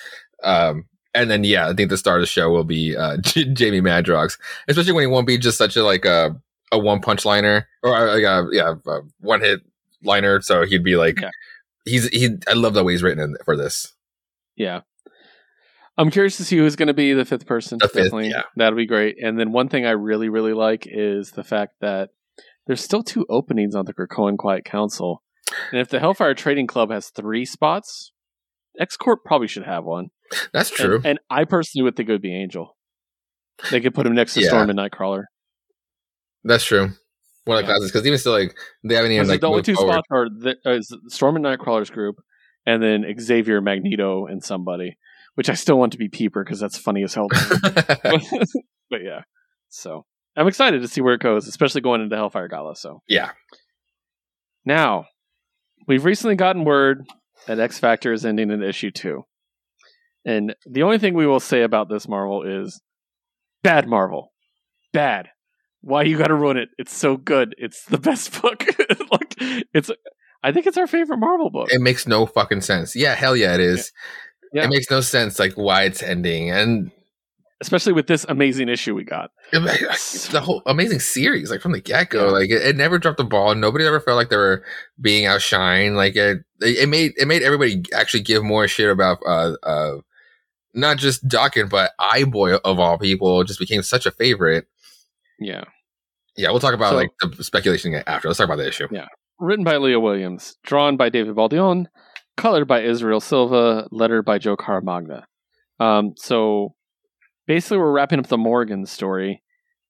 Um, 0.42 0.84
and 1.14 1.30
then 1.30 1.44
yeah, 1.44 1.68
I 1.68 1.72
think 1.74 1.88
the 1.90 1.96
star 1.96 2.16
of 2.16 2.20
the 2.22 2.26
show 2.26 2.50
will 2.50 2.64
be 2.64 2.94
uh, 2.96 3.16
J- 3.22 3.52
Jamie 3.52 3.80
Madrox, 3.80 4.38
especially 4.68 4.92
when 4.92 5.02
he 5.02 5.06
won't 5.06 5.26
be 5.26 5.38
just 5.38 5.56
such 5.58 5.76
a 5.76 5.82
like 5.82 6.04
a 6.04 6.36
a 6.72 6.78
one 6.78 7.00
punch 7.00 7.24
liner 7.24 7.68
or 7.82 7.94
uh, 7.94 8.14
like 8.14 8.22
a 8.24 8.46
yeah 8.52 8.74
a 8.86 8.98
one 9.20 9.40
hit 9.40 9.60
liner. 10.02 10.40
So 10.40 10.64
he'd 10.64 10.84
be 10.84 10.96
like 10.96 11.20
Yeah. 11.20 11.30
he's 11.84 12.08
he. 12.08 12.30
I 12.48 12.54
love 12.54 12.74
the 12.74 12.84
way 12.84 12.92
he's 12.94 13.02
written 13.02 13.22
in, 13.22 13.36
for 13.44 13.56
this. 13.56 13.94
Yeah. 14.56 14.80
I'm 15.98 16.10
curious 16.10 16.36
to 16.36 16.44
see 16.44 16.58
who's 16.58 16.76
going 16.76 16.88
to 16.88 16.94
be 16.94 17.14
the 17.14 17.24
fifth 17.24 17.46
person. 17.46 17.78
The 17.80 17.88
fifth, 17.88 18.04
Definitely. 18.04 18.28
yeah. 18.28 18.42
That'll 18.56 18.76
be 18.76 18.86
great. 18.86 19.16
And 19.22 19.38
then 19.40 19.52
one 19.52 19.68
thing 19.70 19.86
I 19.86 19.92
really, 19.92 20.28
really 20.28 20.52
like 20.52 20.86
is 20.86 21.30
the 21.30 21.44
fact 21.44 21.76
that 21.80 22.10
there's 22.66 22.82
still 22.82 23.02
two 23.02 23.24
openings 23.30 23.74
on 23.74 23.86
the 23.86 23.94
Krakoan 23.94 24.36
Quiet 24.36 24.64
Council. 24.66 25.22
And 25.72 25.80
if 25.80 25.88
the 25.88 25.98
Hellfire 26.00 26.34
Trading 26.34 26.66
Club 26.66 26.90
has 26.90 27.08
three 27.08 27.46
spots, 27.46 28.12
X 28.78 28.96
Corp 28.98 29.20
probably 29.24 29.48
should 29.48 29.64
have 29.64 29.84
one. 29.84 30.08
That's 30.52 30.68
And- 30.70 30.76
true. 30.76 31.00
And, 31.02 31.18
I 31.30 31.44
personally 31.44 31.84
would 31.84 31.96
think 31.96 32.10
it 32.10 32.12
would 32.12 32.20
be 32.20 32.34
Angel. 32.34 32.76
They 33.70 33.80
could 33.80 33.94
put 33.94 34.06
him 34.06 34.14
next 34.14 34.34
to 34.34 34.40
Yeah. 34.42 34.48
Storm 34.48 34.68
and 34.68 34.78
Nightcrawler. 34.78 35.24
That's 36.46 36.64
true. 36.64 36.90
One 37.44 37.58
of 37.58 37.62
the 37.64 37.68
Yeah. 37.68 37.74
classes 37.74 37.92
because 37.92 38.06
even 38.06 38.18
still 38.18 38.32
like 38.32 38.56
they 38.82 38.94
haven't 38.94 39.12
even 39.12 39.28
like 39.28 39.40
the 39.40 39.48
only 39.48 39.62
two 39.62 39.74
forward. 39.74 39.92
spots 39.92 40.06
are 40.10 40.28
the, 40.28 40.56
is 40.64 40.96
Storm 41.08 41.36
and 41.36 41.44
Nightcrawler's 41.44 41.90
group, 41.90 42.16
and 42.64 42.82
then 42.82 43.04
Xavier, 43.20 43.60
Magneto, 43.60 44.26
and 44.26 44.42
somebody. 44.42 44.96
Which 45.34 45.50
I 45.50 45.54
still 45.54 45.78
want 45.78 45.92
to 45.92 45.98
be 45.98 46.08
Peeper 46.08 46.42
because 46.42 46.58
that's 46.58 46.78
funny 46.78 47.02
as 47.04 47.12
hell. 47.12 47.28
but 48.90 49.02
yeah, 49.02 49.20
so 49.68 50.06
I'm 50.34 50.48
excited 50.48 50.80
to 50.80 50.88
see 50.88 51.02
where 51.02 51.12
it 51.14 51.20
goes, 51.20 51.46
especially 51.46 51.82
going 51.82 52.00
into 52.00 52.16
Hellfire 52.16 52.48
Gala. 52.48 52.74
So 52.74 53.02
yeah. 53.06 53.32
now 54.64 55.04
we've 55.86 56.04
recently 56.06 56.36
gotten 56.36 56.64
word 56.64 57.04
that 57.46 57.60
X 57.60 57.78
Factor 57.78 58.12
is 58.12 58.24
ending 58.24 58.50
in 58.50 58.62
issue 58.62 58.90
two, 58.90 59.24
and 60.24 60.54
the 60.64 60.82
only 60.82 60.98
thing 60.98 61.14
we 61.14 61.26
will 61.26 61.38
say 61.38 61.62
about 61.62 61.88
this 61.90 62.08
Marvel 62.08 62.42
is 62.42 62.80
bad 63.62 63.86
Marvel, 63.86 64.32
bad. 64.92 65.28
Why 65.86 66.02
you 66.02 66.18
got 66.18 66.26
to 66.28 66.34
ruin 66.34 66.56
it? 66.56 66.70
It's 66.78 66.92
so 66.96 67.16
good. 67.16 67.54
It's 67.58 67.84
the 67.84 67.96
best 67.98 68.32
book. 68.42 68.64
like 69.12 69.34
it's, 69.72 69.88
I 70.42 70.50
think 70.50 70.66
it's 70.66 70.76
our 70.76 70.88
favorite 70.88 71.18
Marvel 71.18 71.48
book. 71.48 71.68
It 71.72 71.80
makes 71.80 72.08
no 72.08 72.26
fucking 72.26 72.62
sense. 72.62 72.96
Yeah, 72.96 73.14
hell 73.14 73.36
yeah, 73.36 73.54
it 73.54 73.60
is. 73.60 73.92
Yeah. 74.52 74.64
It 74.64 74.70
makes 74.70 74.90
no 74.90 75.00
sense 75.00 75.38
like 75.38 75.52
why 75.54 75.84
it's 75.84 76.02
ending 76.02 76.50
and 76.50 76.90
especially 77.60 77.92
with 77.92 78.06
this 78.08 78.26
amazing 78.28 78.68
issue 78.68 78.94
we 78.94 79.04
got. 79.04 79.30
the 79.52 80.40
whole 80.42 80.60
amazing 80.66 80.98
series 81.00 81.50
like 81.50 81.60
from 81.60 81.70
the 81.72 81.80
get 81.80 82.10
go 82.10 82.26
Yeah. 82.26 82.30
like 82.32 82.50
it, 82.50 82.62
it 82.62 82.76
never 82.76 82.98
dropped 82.98 83.18
the 83.18 83.24
ball 83.24 83.54
nobody 83.54 83.84
ever 83.86 84.00
felt 84.00 84.16
like 84.16 84.28
they 84.28 84.36
were 84.36 84.64
being 85.00 85.24
outshined 85.24 85.94
like 85.96 86.16
it 86.16 86.38
it 86.60 86.88
made 86.88 87.12
it 87.16 87.26
made 87.26 87.42
everybody 87.42 87.82
actually 87.94 88.22
give 88.22 88.42
more 88.44 88.66
shit 88.68 88.90
about 88.90 89.18
uh 89.26 89.54
uh 89.62 89.96
not 90.74 90.98
just 90.98 91.26
Daken 91.26 91.70
but 91.70 91.92
Eyeboy 92.00 92.60
of 92.64 92.78
all 92.78 92.98
people 92.98 93.42
just 93.44 93.58
became 93.60 93.82
such 93.82 94.04
a 94.06 94.10
favorite 94.10 94.66
Yeah. 95.40 95.64
Yeah 96.36 96.50
we'll 96.50 96.60
talk 96.60 96.74
about 96.74 96.90
So- 96.90 96.96
like 96.96 97.10
the 97.36 97.44
speculation 97.44 97.94
after 98.06 98.28
let's 98.28 98.38
talk 98.38 98.46
about 98.46 98.56
the 98.58 98.68
issue 98.68 98.86
Yeah. 98.90 99.06
written 99.38 99.64
by 99.64 99.76
Leah 99.76 100.00
Williams, 100.00 100.56
drawn 100.64 100.96
by 100.96 101.08
David 101.08 101.34
Baldeón, 101.34 101.86
colored 102.36 102.66
by 102.66 102.82
Israel 102.82 103.20
Silva, 103.20 103.86
lettered 103.90 104.24
by 104.24 104.38
Joe 104.38 104.56
Caramagna. 104.56 105.24
Um, 105.80 106.12
so 106.16 106.74
basically, 107.46 107.78
we're 107.78 107.92
wrapping 107.92 108.18
up 108.18 108.26
the 108.28 108.38
Morgan 108.38 108.86
story, 108.86 109.42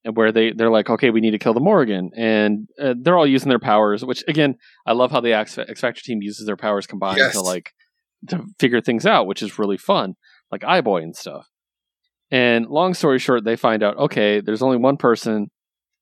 and 0.04 0.16
where 0.16 0.32
they 0.32 0.52
they're 0.52 0.70
like, 0.70 0.90
okay, 0.90 1.10
we 1.10 1.20
need 1.20 1.30
to 1.32 1.38
kill 1.38 1.54
the 1.54 1.60
Morgan, 1.60 2.10
and 2.16 2.68
uh, 2.80 2.94
they're 3.00 3.16
all 3.16 3.26
using 3.26 3.48
their 3.48 3.58
powers. 3.60 4.04
Which 4.04 4.24
again, 4.28 4.56
I 4.86 4.92
love 4.92 5.10
how 5.12 5.20
the 5.20 5.32
X, 5.32 5.58
X 5.58 5.80
Factor 5.80 6.00
team 6.04 6.18
uses 6.22 6.46
their 6.46 6.56
powers 6.56 6.86
combined 6.86 7.18
Yes. 7.18 7.32
to 7.34 7.40
like 7.40 7.70
to 8.28 8.44
figure 8.58 8.80
things 8.80 9.06
out, 9.06 9.26
which 9.26 9.42
is 9.42 9.58
really 9.58 9.76
fun, 9.76 10.14
like 10.50 10.62
Eyeboy 10.62 11.02
and 11.02 11.14
stuff. 11.16 11.46
And 12.30 12.66
long 12.66 12.94
story 12.94 13.18
short, 13.20 13.44
they 13.44 13.54
find 13.56 13.82
out, 13.84 13.96
okay, 13.96 14.40
there's 14.40 14.62
only 14.62 14.76
one 14.78 14.96
person 14.96 15.48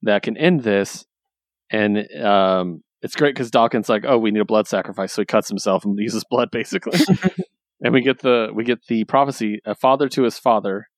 that 0.05 0.23
can 0.23 0.37
end 0.37 0.63
this, 0.63 1.05
and 1.71 1.99
um, 2.23 2.83
it's 3.03 3.17
great 3.17 3.35
because 3.35 3.51
Daken 3.51 3.87
like, 3.89 4.05
oh, 4.07 4.19
we 4.19 4.31
need 4.31 4.41
a 4.41 4.45
blood 4.45 4.67
sacrifice, 4.67 5.13
so 5.13 5.23
he 5.23 5.27
cuts 5.27 5.49
himself 5.49 5.85
and 5.85 5.99
uses 5.99 6.25
blood 6.31 6.51
basically. 6.51 6.99
and 7.81 7.93
we 7.93 8.01
get 8.03 8.21
the 8.21 8.49
we 8.55 8.65
get 8.65 8.87
the 8.89 9.05
prophecy: 9.05 9.61
a 9.65 9.75
father 9.75 10.09
to 10.11 10.23
his 10.23 10.39
father, 10.39 10.89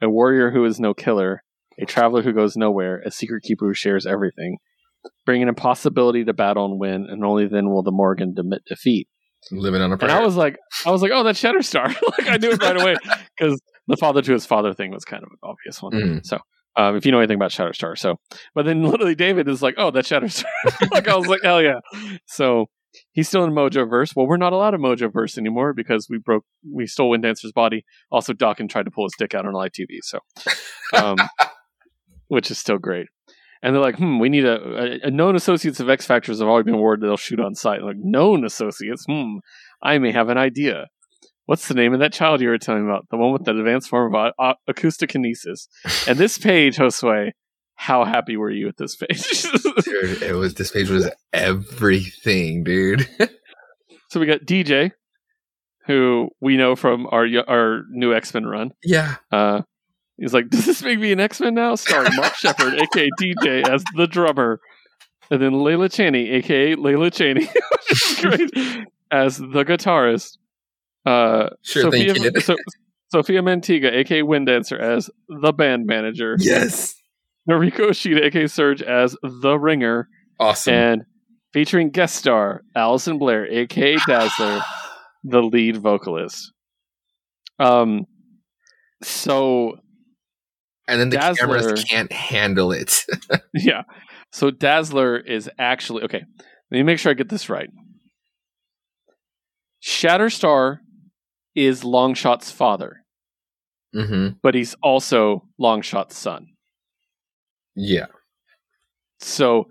a 0.00 0.08
warrior 0.08 0.50
who 0.50 0.64
is 0.64 0.80
no 0.80 0.94
killer, 0.94 1.42
a 1.78 1.86
traveler 1.86 2.22
who 2.22 2.32
goes 2.32 2.56
nowhere, 2.56 3.02
a 3.04 3.10
secret 3.10 3.42
keeper 3.42 3.66
who 3.66 3.74
shares 3.74 4.06
everything, 4.06 4.58
bring 5.26 5.42
an 5.42 5.48
impossibility 5.48 6.24
to 6.24 6.32
battle 6.32 6.66
and 6.66 6.80
win, 6.80 7.06
and 7.10 7.24
only 7.24 7.46
then 7.46 7.70
will 7.70 7.82
the 7.82 7.92
Morgan 7.92 8.34
demit 8.34 8.64
defeat. 8.66 9.08
living 9.50 9.80
on 9.82 9.90
a 9.92 9.94
And 10.00 10.10
I 10.10 10.20
was 10.20 10.36
like, 10.36 10.58
I 10.86 10.90
was 10.90 11.02
like, 11.02 11.12
oh, 11.14 11.22
that's 11.24 11.40
Shatterstar. 11.42 11.86
like 12.18 12.28
I 12.28 12.36
knew 12.36 12.50
it 12.50 12.62
right 12.62 12.80
away 12.80 12.96
because 13.38 13.60
the 13.88 13.96
father 13.96 14.22
to 14.22 14.32
his 14.32 14.46
father 14.46 14.72
thing 14.74 14.92
was 14.92 15.04
kind 15.04 15.22
of 15.22 15.30
an 15.30 15.38
obvious 15.42 15.82
one. 15.82 15.92
Mhm. 15.92 16.26
So, 16.26 16.38
um, 16.76 16.96
if 16.96 17.04
you 17.04 17.12
know 17.12 17.18
anything 17.18 17.36
about 17.36 17.50
Shatterstar, 17.50 17.98
so, 17.98 18.16
but 18.54 18.64
then 18.64 18.82
literally 18.90 19.14
David 19.14 19.48
is 19.48 19.62
like, 19.62 19.74
oh, 19.78 19.90
that's 19.90 20.08
Shatterstar. 20.08 20.44
like 20.92 21.08
I 21.08 21.16
was 21.16 21.26
like, 21.26 21.40
hell 21.42 21.62
yeah. 21.62 21.80
So 22.26 22.66
he's 23.12 23.28
still 23.28 23.44
in 23.44 23.52
Mojo 23.52 23.88
Verse. 23.88 24.14
Well, 24.14 24.26
we're 24.26 24.36
not 24.36 24.52
allowed 24.52 24.74
in 24.74 24.80
Mojo 24.80 25.12
Verse 25.12 25.36
anymore 25.36 25.72
because 25.72 26.06
we 26.08 26.18
broke, 26.18 26.44
we 26.70 26.86
stole 26.86 27.10
Wind 27.10 27.22
Dancer's 27.22 27.52
body. 27.52 27.84
Also, 28.10 28.32
Daken 28.32 28.68
tried 28.68 28.84
to 28.84 28.90
pull 28.90 29.04
his 29.04 29.14
dick 29.18 29.34
out 29.34 29.46
on 29.46 29.52
live 29.52 29.72
TV. 29.72 29.98
So, 30.02 30.20
um, 30.94 31.16
which 32.28 32.50
is 32.50 32.58
still 32.58 32.78
great. 32.78 33.06
And 33.62 33.74
they're 33.74 33.82
like, 33.82 33.96
hmm, 33.96 34.18
we 34.18 34.30
need 34.30 34.46
a, 34.46 35.04
a, 35.04 35.08
a 35.08 35.10
known 35.10 35.36
associates 35.36 35.80
of 35.80 35.90
X 35.90 36.06
Factors 36.06 36.38
have 36.38 36.48
already 36.48 36.70
been 36.70 36.80
warned 36.80 37.02
they'll 37.02 37.16
shoot 37.16 37.40
on 37.40 37.54
sight. 37.54 37.82
Like, 37.82 37.96
known 37.98 38.44
associates? 38.44 39.04
Hmm, 39.06 39.38
I 39.82 39.98
may 39.98 40.12
have 40.12 40.28
an 40.30 40.38
idea. 40.38 40.86
What's 41.50 41.66
the 41.66 41.74
name 41.74 41.92
of 41.92 41.98
that 41.98 42.12
child 42.12 42.40
you 42.40 42.48
were 42.48 42.58
telling 42.58 42.84
about? 42.84 43.08
The 43.10 43.16
one 43.16 43.32
with 43.32 43.44
the 43.44 43.50
advanced 43.50 43.88
form 43.88 44.14
of 44.14 44.32
uh, 44.38 44.54
acoustokinesis. 44.68 45.66
and 46.06 46.16
this 46.16 46.38
page, 46.38 46.76
Josue, 46.76 47.32
how 47.74 48.04
happy 48.04 48.36
were 48.36 48.52
you 48.52 48.66
with 48.66 48.76
this 48.76 48.94
page? 48.94 49.42
dude 49.82 50.22
it 50.22 50.36
was 50.36 50.54
this 50.54 50.70
page 50.70 50.88
was 50.88 51.10
everything 51.32 52.62
dude 52.62 53.08
so 54.10 54.20
we 54.20 54.26
got 54.26 54.42
DJ, 54.42 54.92
who 55.88 56.30
we 56.40 56.56
know 56.56 56.76
from 56.76 57.08
our 57.10 57.26
our 57.48 57.82
new 57.90 58.14
X 58.14 58.32
Men 58.32 58.46
run. 58.46 58.70
yeah 58.84 59.16
Uh, 59.32 59.62
he's 60.18 60.32
like, 60.32 60.50
"Does 60.50 60.66
this 60.66 60.84
make 60.84 61.00
me 61.00 61.10
an 61.10 61.18
X 61.18 61.40
Men 61.40 61.54
now?" 61.54 61.74
Starring 61.74 62.14
Mark 62.16 62.36
Sheppard, 62.36 62.74
aka 62.74 63.08
DJ, 63.20 63.68
as 63.68 63.82
the 63.96 64.06
drummer, 64.06 64.60
and 65.32 65.42
then 65.42 65.50
Layla 65.50 65.92
Cheney, 65.92 66.30
aka 66.30 66.76
Layla 66.76 67.12
Cheney, 67.12 67.46
which 67.46 67.90
is 67.90 68.20
great, 68.20 68.86
as 69.10 69.38
the 69.38 69.64
guitarist. 69.64 70.36
Uh, 71.06 71.50
sure 71.62 71.82
Sophia, 71.82 72.14
thing 72.14 72.40
so, 72.40 72.56
Sofia 73.12 73.42
Mantega, 73.42 73.92
aka 73.92 74.22
Wind 74.22 74.46
Dancer, 74.46 74.78
as 74.78 75.10
the 75.28 75.52
band 75.52 75.86
manager. 75.86 76.36
yes 76.38 76.94
Noriko 77.48 77.90
Ishida, 77.90 78.26
aka 78.26 78.46
Surge, 78.46 78.82
as 78.82 79.16
the 79.22 79.58
ringer, 79.58 80.08
awesome 80.38 80.74
and 80.74 81.02
featuring 81.52 81.90
guest 81.90 82.16
star 82.16 82.62
Alison 82.76 83.18
Blaire, 83.18 83.50
aka 83.50 83.96
Dazzler, 84.06 84.60
the 85.24 85.42
lead 85.42 85.76
vocalist. 85.76 86.52
Um, 87.58 88.06
so 89.02 89.78
and 90.86 91.00
then 91.00 91.08
the 91.10 91.16
Dazzler- 91.16 91.46
cameras 91.46 91.84
can't 91.84 92.12
handle 92.12 92.72
it. 92.72 93.04
yeah. 93.54 93.82
So 94.32 94.50
Dazzler 94.50 95.18
is 95.18 95.50
actually 95.58 96.04
okay. 96.04 96.22
Let 96.70 96.78
me 96.78 96.82
make 96.82 96.98
sure 96.98 97.10
I 97.10 97.14
get 97.14 97.28
this 97.28 97.48
right. 97.48 97.68
Shatterstar 99.82 100.78
is 101.54 101.82
Longshot's 101.84 102.50
father, 102.50 103.04
hmm 103.92 104.28
but 104.42 104.54
he's 104.54 104.74
also 104.82 105.48
Longshot's 105.58 106.16
son. 106.16 106.46
Yeah. 107.74 108.06
So 109.20 109.66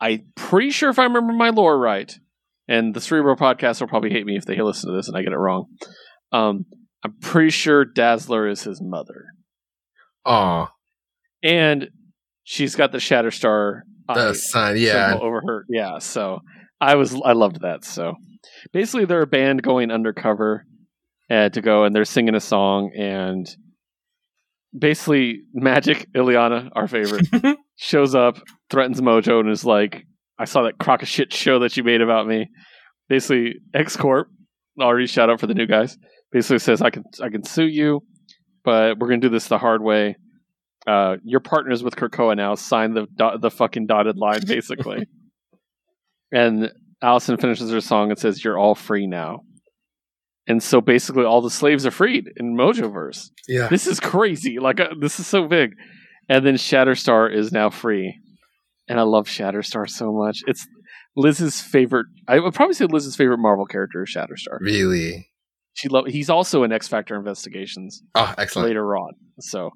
I'm 0.00 0.26
pretty 0.34 0.70
sure 0.70 0.90
if 0.90 0.98
I 0.98 1.04
remember 1.04 1.32
my 1.32 1.50
lore 1.50 1.78
right, 1.78 2.12
and 2.68 2.94
the 2.94 3.00
Cerebro 3.00 3.36
podcast 3.36 3.80
will 3.80 3.88
probably 3.88 4.10
hate 4.10 4.26
me 4.26 4.36
if 4.36 4.44
they 4.44 4.60
listen 4.60 4.90
to 4.90 4.96
this 4.96 5.08
and 5.08 5.16
I 5.16 5.22
get 5.22 5.32
it 5.32 5.38
wrong. 5.38 5.66
Um, 6.32 6.64
I'm 7.04 7.14
pretty 7.20 7.50
sure 7.50 7.84
Dazzler 7.84 8.48
is 8.48 8.62
his 8.62 8.80
mother, 8.82 9.26
Oh, 10.24 10.68
and 11.42 11.88
she's 12.44 12.74
got 12.74 12.92
the 12.92 12.98
Shatterstar 12.98 13.82
the 14.08 14.34
sun. 14.34 14.76
Yeah. 14.78 15.18
over 15.20 15.42
her. 15.46 15.64
Yeah, 15.68 15.98
so 15.98 16.40
I 16.80 16.94
was 16.96 17.14
I 17.24 17.32
loved 17.32 17.60
that. 17.62 17.84
So 17.84 18.14
basically, 18.72 19.04
they're 19.04 19.22
a 19.22 19.26
band 19.26 19.62
going 19.62 19.90
undercover 19.90 20.64
uh, 21.30 21.48
to 21.50 21.60
go, 21.60 21.84
and 21.84 21.94
they're 21.94 22.04
singing 22.04 22.34
a 22.34 22.40
song, 22.40 22.92
and 22.96 23.46
basically, 24.76 25.42
Magik 25.58 26.06
Illyana, 26.14 26.70
our 26.74 26.86
favorite, 26.86 27.26
shows 27.76 28.14
up, 28.14 28.38
threatens 28.70 29.00
Mojo, 29.00 29.40
and 29.40 29.50
is 29.50 29.64
like, 29.64 30.04
"I 30.38 30.44
saw 30.44 30.62
that 30.62 30.78
crock 30.78 31.02
of 31.02 31.08
shit 31.08 31.32
show 31.32 31.60
that 31.60 31.76
you 31.76 31.84
made 31.84 32.00
about 32.00 32.26
me." 32.26 32.48
Basically, 33.08 33.54
X 33.74 33.96
Corp 33.96 34.28
already 34.80 35.06
shout 35.06 35.30
out 35.30 35.40
for 35.40 35.46
the 35.46 35.54
new 35.54 35.66
guys. 35.66 35.96
Basically 36.32 36.58
says, 36.58 36.82
"I 36.82 36.90
can 36.90 37.04
I 37.22 37.28
can 37.28 37.44
sue 37.44 37.66
you, 37.66 38.02
but 38.64 38.98
we're 38.98 39.08
gonna 39.08 39.20
do 39.20 39.28
this 39.28 39.48
the 39.48 39.58
hard 39.58 39.82
way." 39.82 40.16
Uh, 40.86 41.16
your 41.24 41.40
partners 41.40 41.82
with 41.82 41.96
Krakoa 41.96 42.36
now. 42.36 42.54
Sign 42.54 42.92
the 42.92 43.06
dot, 43.16 43.40
the 43.40 43.50
fucking 43.50 43.86
dotted 43.86 44.18
line, 44.18 44.42
basically. 44.46 45.06
and 46.32 46.70
Allison 47.02 47.38
finishes 47.38 47.70
her 47.70 47.80
song 47.80 48.10
and 48.10 48.18
says, 48.18 48.44
"You're 48.44 48.58
all 48.58 48.74
free 48.74 49.06
now." 49.06 49.40
And 50.46 50.62
so 50.62 50.80
basically, 50.80 51.24
all 51.24 51.40
the 51.40 51.50
slaves 51.50 51.86
are 51.86 51.90
freed 51.90 52.28
in 52.36 52.54
Mojoverse. 52.56 53.30
Yeah. 53.48 53.68
This 53.68 53.86
is 53.86 53.98
crazy. 54.00 54.58
Like 54.58 54.78
uh, 54.80 54.90
this 55.00 55.18
is 55.18 55.26
so 55.26 55.48
big. 55.48 55.70
And 56.28 56.44
then 56.46 56.54
Shatterstar 56.54 57.34
is 57.34 57.52
now 57.52 57.70
free, 57.70 58.18
and 58.88 58.98
I 58.98 59.02
love 59.02 59.26
Shatterstar 59.26 59.88
so 59.88 60.12
much. 60.12 60.42
It's 60.46 60.66
Liz's 61.16 61.60
favorite. 61.60 62.06
I 62.28 62.38
would 62.40 62.54
probably 62.54 62.74
say 62.74 62.86
Liz's 62.86 63.16
favorite 63.16 63.38
Marvel 63.38 63.66
character 63.66 64.02
is 64.02 64.14
Shatterstar. 64.14 64.58
Really. 64.60 65.28
She 65.74 65.88
love. 65.88 66.06
He's 66.06 66.30
also 66.30 66.62
in 66.62 66.72
X 66.72 66.88
Factor 66.88 67.16
Investigations 67.16 68.02
Oh, 68.14 68.32
excellent. 68.38 68.68
later 68.68 68.96
on. 68.96 69.12
So, 69.40 69.70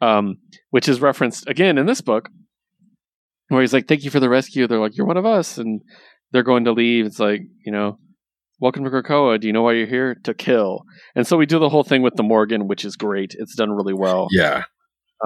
um, 0.00 0.36
which 0.70 0.88
is 0.88 1.00
referenced 1.00 1.48
again 1.48 1.76
in 1.76 1.86
this 1.86 2.00
book, 2.00 2.28
where 3.48 3.60
he's 3.60 3.72
like, 3.72 3.88
"Thank 3.88 4.04
you 4.04 4.10
for 4.10 4.20
the 4.20 4.28
rescue." 4.28 4.66
They're 4.66 4.78
like, 4.80 4.96
"You're 4.96 5.06
one 5.06 5.16
of 5.16 5.26
us," 5.26 5.58
and 5.58 5.80
they're 6.32 6.42
going 6.44 6.64
to 6.64 6.72
leave. 6.72 7.04
It's 7.06 7.18
like, 7.18 7.40
you 7.66 7.72
know, 7.72 7.98
welcome 8.60 8.84
to 8.84 8.90
Krakoa. 8.90 9.40
Do 9.40 9.46
you 9.46 9.52
know 9.52 9.62
why 9.62 9.72
you're 9.72 9.86
here? 9.86 10.16
To 10.24 10.34
kill. 10.34 10.84
And 11.16 11.26
so 11.26 11.36
we 11.36 11.46
do 11.46 11.58
the 11.58 11.68
whole 11.68 11.82
thing 11.82 12.02
with 12.02 12.14
the 12.14 12.22
Morgan, 12.22 12.68
which 12.68 12.84
is 12.84 12.96
great. 12.96 13.34
It's 13.38 13.56
done 13.56 13.70
really 13.70 13.94
well. 13.94 14.28
Yeah. 14.30 14.64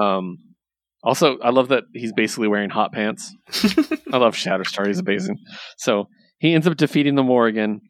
Um, 0.01 0.37
also, 1.03 1.37
I 1.39 1.51
love 1.51 1.67
that 1.67 1.83
he's 1.93 2.13
basically 2.13 2.47
wearing 2.47 2.71
hot 2.71 2.91
pants. 2.91 3.31
I 4.11 4.17
love 4.17 4.35
Shatterstar. 4.35 4.87
He's 4.87 4.99
amazing. 4.99 5.37
So 5.77 6.05
he 6.39 6.53
ends 6.53 6.65
up 6.65 6.77
defeating 6.77 7.15
the 7.15 7.23
Morgan, 7.23 7.81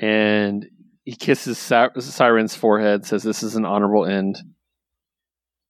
and 0.00 0.66
he 1.04 1.14
kisses 1.14 1.58
Siren's 1.58 2.56
forehead, 2.56 3.06
says, 3.06 3.22
"This 3.22 3.42
is 3.42 3.54
an 3.54 3.64
honorable 3.64 4.06
end." 4.06 4.38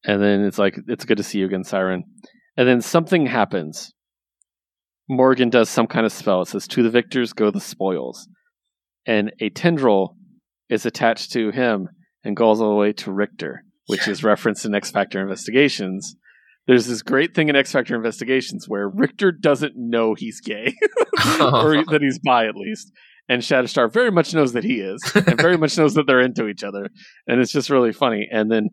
And 0.03 0.21
then 0.21 0.43
it's 0.43 0.57
like, 0.57 0.79
"It's 0.87 1.05
good 1.05 1.17
to 1.17 1.23
see 1.23 1.39
you 1.39 1.45
again, 1.45 1.63
Siren." 1.63 2.05
And 2.57 2.67
then 2.67 2.81
something 2.81 3.27
happens. 3.27 3.93
Morgan 5.07 5.49
does 5.49 5.69
some 5.69 5.87
kind 5.87 6.05
of 6.05 6.11
spell. 6.11 6.41
It 6.41 6.47
says, 6.47 6.67
"To 6.69 6.81
the 6.81 6.89
victors 6.89 7.33
go 7.33 7.51
the 7.51 7.59
spoils," 7.59 8.27
and 9.05 9.31
a 9.39 9.49
tendril 9.49 10.15
is 10.69 10.85
attached 10.85 11.31
to 11.33 11.51
him 11.51 11.89
and 12.23 12.35
goes 12.35 12.61
all 12.61 12.69
the 12.69 12.75
way 12.75 12.93
to 12.93 13.11
Rictor, 13.11 13.63
which 13.87 14.07
is 14.07 14.23
referenced 14.23 14.65
in 14.65 14.75
X 14.75 14.91
Factor 14.91 15.21
Investigations. 15.21 16.15
There's 16.67 16.85
this 16.85 17.01
great 17.01 17.33
thing 17.33 17.49
in 17.49 17.55
X 17.55 17.71
Factor 17.71 17.95
Investigations 17.95 18.67
where 18.67 18.87
Rictor 18.87 19.31
doesn't 19.31 19.73
know 19.75 20.13
he's 20.13 20.39
gay, 20.39 20.73
or 21.41 21.83
that 21.85 21.99
he's 22.01 22.19
bi 22.19 22.47
at 22.47 22.55
least. 22.55 22.91
And 23.29 23.41
Shatterstar 23.41 23.91
very 23.91 24.11
much 24.11 24.33
knows 24.33 24.53
that 24.53 24.63
he 24.63 24.81
is, 24.81 24.99
and 25.15 25.39
very 25.39 25.57
much 25.57 25.77
knows 25.77 25.93
that 25.93 26.05
they're 26.05 26.19
into 26.19 26.47
each 26.47 26.63
other. 26.63 26.89
And 27.27 27.39
it's 27.39 27.51
just 27.51 27.69
really 27.69 27.93
funny. 27.93 28.27
And 28.29 28.51
then 28.51 28.69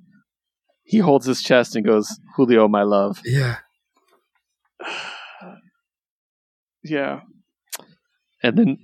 he 0.84 0.98
holds 0.98 1.26
his 1.26 1.42
chest 1.42 1.76
and 1.76 1.84
goes, 1.84 2.18
Julio, 2.34 2.66
my 2.66 2.82
love. 2.82 3.20
Yeah. 3.24 3.56
Yeah. 6.84 7.20
And 8.42 8.56
then 8.56 8.78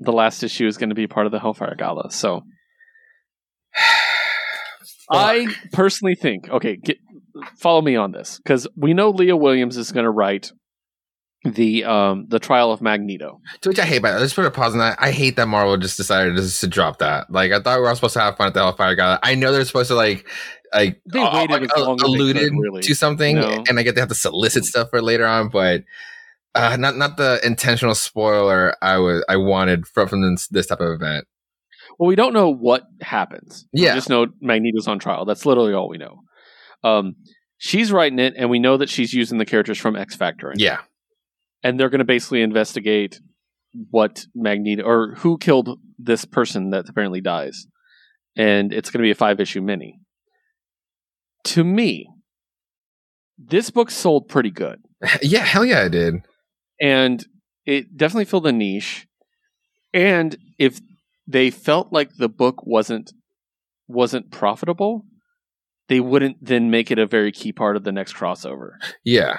the 0.00 0.12
last 0.12 0.42
issue 0.42 0.66
is 0.66 0.76
going 0.76 0.88
to 0.90 0.94
be 0.94 1.06
part 1.06 1.26
of 1.26 1.32
the 1.32 1.40
Hellfire 1.40 1.74
Gala. 1.76 2.10
So 2.10 2.42
I 5.10 5.48
personally 5.72 6.14
think, 6.14 6.48
okay, 6.50 6.76
get, 6.76 6.98
follow 7.58 7.80
me 7.80 7.96
on 7.96 8.12
this 8.12 8.38
because 8.38 8.66
we 8.76 8.92
know 8.94 9.10
Leah 9.10 9.36
Williams 9.36 9.76
is 9.76 9.90
going 9.92 10.04
to 10.04 10.10
write 10.10 10.52
the 11.44 11.84
um 11.84 12.26
the 12.28 12.40
trial 12.40 12.72
of 12.72 12.82
Magneto. 12.82 13.40
To 13.60 13.68
which 13.70 13.78
I 13.78 13.84
hate, 13.84 14.02
but 14.02 14.20
let's 14.20 14.34
put 14.34 14.44
a 14.44 14.50
pause 14.50 14.72
on 14.72 14.80
that. 14.80 14.98
I 15.00 15.12
hate 15.12 15.36
that 15.36 15.46
Marvel 15.46 15.76
just 15.76 15.96
decided 15.96 16.36
just 16.36 16.60
to 16.60 16.66
drop 16.66 16.98
that. 16.98 17.30
Like 17.30 17.52
I 17.52 17.60
thought 17.60 17.76
we 17.78 17.82
were 17.82 17.88
all 17.88 17.94
supposed 17.94 18.14
to 18.14 18.20
have 18.20 18.36
fun 18.36 18.48
at 18.48 18.54
the 18.54 18.60
Hellfire 18.60 18.96
Gala. 18.96 19.20
I 19.22 19.34
know 19.36 19.52
they're 19.52 19.64
supposed 19.64 19.88
to 19.88 19.94
like 19.94 20.26
like 20.74 21.00
They 21.10 21.20
uh, 21.20 21.32
waited 21.32 21.50
like, 21.52 21.62
as 21.62 21.68
they 21.74 21.82
alluded 21.82 22.50
could, 22.50 22.58
really. 22.60 22.82
to 22.82 22.94
something, 22.94 23.36
No. 23.36 23.64
and 23.68 23.78
I 23.78 23.82
get 23.84 23.94
they 23.94 24.00
have 24.00 24.08
to 24.10 24.14
solicit 24.16 24.64
stuff 24.64 24.90
for 24.90 25.00
later 25.00 25.26
on, 25.26 25.48
but 25.48 25.84
uh, 26.54 26.76
not 26.76 26.96
not 26.96 27.16
the 27.16 27.40
intentional 27.44 27.94
spoiler 27.94 28.74
I 28.82 28.98
was 28.98 29.24
I 29.28 29.36
wanted 29.36 29.86
from, 29.86 30.08
from 30.08 30.34
this, 30.34 30.48
this 30.48 30.66
type 30.66 30.80
of 30.80 30.92
event. 30.92 31.26
Well, 31.98 32.08
we 32.08 32.16
don't 32.16 32.32
know 32.32 32.50
what 32.52 32.84
happens. 33.00 33.66
Yeah. 33.72 33.92
We 33.92 33.98
just 33.98 34.08
know 34.08 34.26
Magneto's 34.40 34.86
on 34.86 34.98
trial. 34.98 35.24
That's 35.24 35.44
literally 35.44 35.74
all 35.74 35.88
we 35.88 35.98
know. 35.98 36.20
Um, 36.84 37.16
she's 37.58 37.90
writing 37.90 38.18
it, 38.18 38.34
and 38.36 38.50
we 38.50 38.60
know 38.60 38.76
that 38.76 38.88
she's 38.88 39.12
using 39.12 39.38
the 39.38 39.44
characters 39.44 39.78
from 39.78 39.96
X 39.96 40.14
Factor. 40.14 40.52
Yeah, 40.56 40.78
and 41.62 41.78
they're 41.78 41.90
going 41.90 41.98
to 42.00 42.04
basically 42.04 42.42
investigate 42.42 43.20
what 43.90 44.24
Magneto 44.34 44.84
or 44.84 45.14
who 45.16 45.38
killed 45.38 45.78
this 45.98 46.24
person 46.24 46.70
that 46.70 46.88
apparently 46.88 47.20
dies, 47.20 47.66
and 48.36 48.72
it's 48.72 48.90
going 48.90 49.00
to 49.00 49.06
be 49.06 49.10
a 49.10 49.16
five 49.16 49.40
issue 49.40 49.60
mini. 49.60 49.98
To 51.44 51.64
me, 51.64 52.08
this 53.36 53.70
book 53.70 53.90
sold 53.90 54.28
pretty 54.28 54.50
good, 54.50 54.80
yeah, 55.22 55.44
hell 55.44 55.64
yeah, 55.64 55.82
I 55.82 55.88
did. 55.88 56.22
And 56.80 57.24
it 57.66 57.96
definitely 57.96 58.24
filled 58.26 58.46
a 58.46 58.52
niche. 58.52 59.06
And 59.92 60.36
if 60.58 60.80
they 61.26 61.50
felt 61.50 61.92
like 61.92 62.14
the 62.16 62.28
book 62.28 62.64
wasn't 62.66 63.12
wasn't 63.88 64.30
profitable, 64.30 65.04
they 65.88 66.00
wouldn't 66.00 66.36
then 66.44 66.70
make 66.70 66.90
it 66.90 66.98
a 66.98 67.06
very 67.06 67.32
key 67.32 67.52
part 67.52 67.76
of 67.76 67.84
the 67.84 67.92
next 67.92 68.14
crossover. 68.14 68.72
Yeah, 69.04 69.38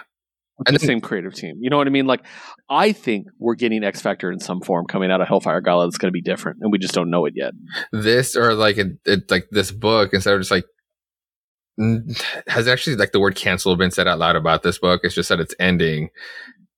And 0.65 0.75
the 0.75 0.79
then- 0.79 0.87
same 0.87 1.01
creative 1.01 1.35
team. 1.35 1.57
You 1.61 1.69
know 1.69 1.77
what 1.77 1.85
I 1.87 1.91
mean? 1.91 2.07
Like, 2.07 2.25
I 2.69 2.91
think 2.91 3.27
we're 3.37 3.53
getting 3.55 3.83
X 3.83 4.01
Factor 4.01 4.31
in 4.31 4.39
some 4.39 4.59
form 4.61 4.85
coming 4.87 5.11
out 5.11 5.21
of 5.21 5.27
Hellfire 5.27 5.61
Gala 5.61 5.85
that's 5.85 5.97
going 5.99 6.09
to 6.09 6.11
be 6.13 6.21
different, 6.21 6.57
and 6.61 6.71
we 6.71 6.79
just 6.79 6.93
don't 6.95 7.11
know 7.11 7.25
it 7.25 7.33
yet. 7.35 7.53
this 7.91 8.35
or 8.35 8.53
like 8.55 8.77
it, 8.77 8.97
it 9.05 9.29
like 9.29 9.47
this 9.51 9.71
book 9.71 10.13
instead 10.13 10.33
of 10.33 10.39
just 10.41 10.51
like 10.51 10.65
has 12.47 12.67
actually 12.67 12.95
like 12.97 13.11
the 13.13 13.19
word 13.19 13.35
cancel 13.35 13.75
been 13.77 13.91
said 13.91 14.07
out 14.07 14.19
loud 14.19 14.35
about 14.35 14.63
this 14.63 14.77
book. 14.79 15.01
It's 15.03 15.15
just 15.15 15.29
that 15.29 15.39
it's 15.39 15.55
ending. 15.59 16.09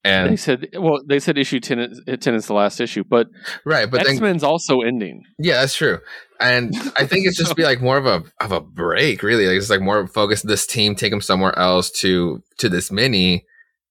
They 0.03 0.35
said, 0.35 0.67
well, 0.77 0.99
they 1.07 1.19
said 1.19 1.37
issue 1.37 1.59
10 1.59 1.79
is, 1.79 2.01
10 2.19 2.33
is 2.33 2.47
the 2.47 2.53
last 2.53 2.79
issue, 2.79 3.03
but, 3.07 3.27
right, 3.65 3.89
but 3.89 4.07
X 4.07 4.19
Men's 4.19 4.43
also 4.43 4.81
ending. 4.81 5.23
Yeah, 5.37 5.61
that's 5.61 5.75
true. 5.75 5.99
And 6.39 6.73
I 6.95 7.05
think 7.05 7.27
it's 7.27 7.37
just 7.37 7.55
be 7.55 7.63
like 7.63 7.81
more 7.81 7.97
of 7.97 8.07
a 8.07 8.23
of 8.39 8.51
a 8.51 8.59
break, 8.59 9.21
really. 9.21 9.45
Like 9.45 9.57
it's 9.57 9.69
like 9.69 9.81
more 9.81 10.07
focus 10.07 10.41
this 10.41 10.65
team, 10.65 10.95
take 10.95 11.11
them 11.11 11.21
somewhere 11.21 11.57
else 11.57 11.91
to 11.99 12.41
to 12.57 12.67
this 12.67 12.91
mini, 12.91 13.45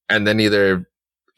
and 0.08 0.26
then 0.26 0.40
either 0.40 0.88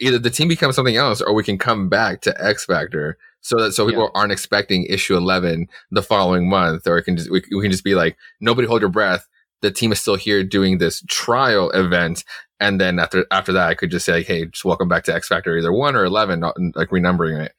either 0.00 0.18
the 0.18 0.30
team 0.30 0.48
becomes 0.48 0.74
something 0.74 0.96
else 0.96 1.20
or 1.20 1.34
we 1.34 1.44
can 1.44 1.58
come 1.58 1.90
back 1.90 2.22
to 2.22 2.42
X 2.42 2.64
Factor 2.64 3.18
so 3.42 3.60
that 3.60 3.72
so 3.72 3.86
people 3.86 4.10
aren't 4.14 4.32
expecting 4.32 4.86
issue 4.86 5.14
eleven 5.14 5.68
the 5.90 6.02
following 6.02 6.48
month, 6.48 6.86
or 6.86 6.96
it 6.96 7.02
can 7.02 7.18
just 7.18 7.30
we, 7.30 7.42
we 7.54 7.60
can 7.60 7.70
just 7.70 7.84
be 7.84 7.94
like 7.94 8.16
nobody 8.40 8.66
hold 8.66 8.80
your 8.80 8.88
breath. 8.88 9.28
The 9.60 9.70
team 9.70 9.92
is 9.92 10.00
still 10.00 10.16
here 10.16 10.42
doing 10.42 10.78
this 10.78 11.04
trial 11.08 11.70
event, 11.70 12.24
and 12.62 12.80
then 12.80 12.98
after 13.00 13.26
after 13.30 13.52
that, 13.52 13.68
I 13.68 13.74
could 13.74 13.90
just 13.90 14.06
say, 14.06 14.12
like, 14.12 14.26
"Hey, 14.26 14.46
just 14.46 14.64
welcome 14.64 14.88
back 14.88 15.04
to 15.04 15.14
X 15.14 15.26
Factor, 15.28 15.58
either 15.58 15.72
one 15.72 15.96
or 15.96 16.04
eleven, 16.04 16.40
not 16.40 16.56
like 16.74 16.88
renumbering 16.90 17.44
it." 17.44 17.52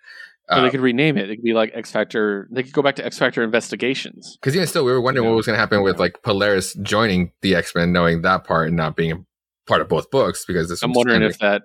Or 0.50 0.58
Uh, 0.58 0.62
they 0.62 0.70
could 0.70 0.82
rename 0.82 1.18
it. 1.18 1.30
It 1.30 1.36
could 1.36 1.44
be 1.44 1.54
like 1.54 1.72
X 1.74 1.92
Factor. 1.92 2.48
They 2.52 2.64
could 2.64 2.74
go 2.74 2.82
back 2.82 2.96
to 2.96 3.06
X 3.06 3.18
Factor 3.18 3.44
Investigations. 3.44 4.38
Because 4.42 4.56
even 4.56 4.68
still, 4.68 4.86
we 4.86 4.92
were 4.92 5.02
wondering 5.02 5.28
what 5.28 5.36
was 5.36 5.46
going 5.46 5.56
to 5.56 5.60
happen 5.60 5.84
with 5.84 6.00
like 6.00 6.24
Polaris 6.24 6.74
joining 6.76 7.34
the 7.42 7.56
X 7.56 7.76
Men, 7.76 7.92
knowing 7.92 8.22
that 8.22 8.46
part 8.46 8.68
and 8.70 8.78
not 8.78 8.96
being 8.96 9.12
a 9.12 9.18
part 9.68 9.82
of 9.82 9.90
both 9.90 10.10
books. 10.10 10.46
Because 10.46 10.70
this, 10.70 10.82
I'm 10.82 10.92
was 10.92 10.98
wondering 10.98 11.24
if 11.24 11.38
that, 11.40 11.64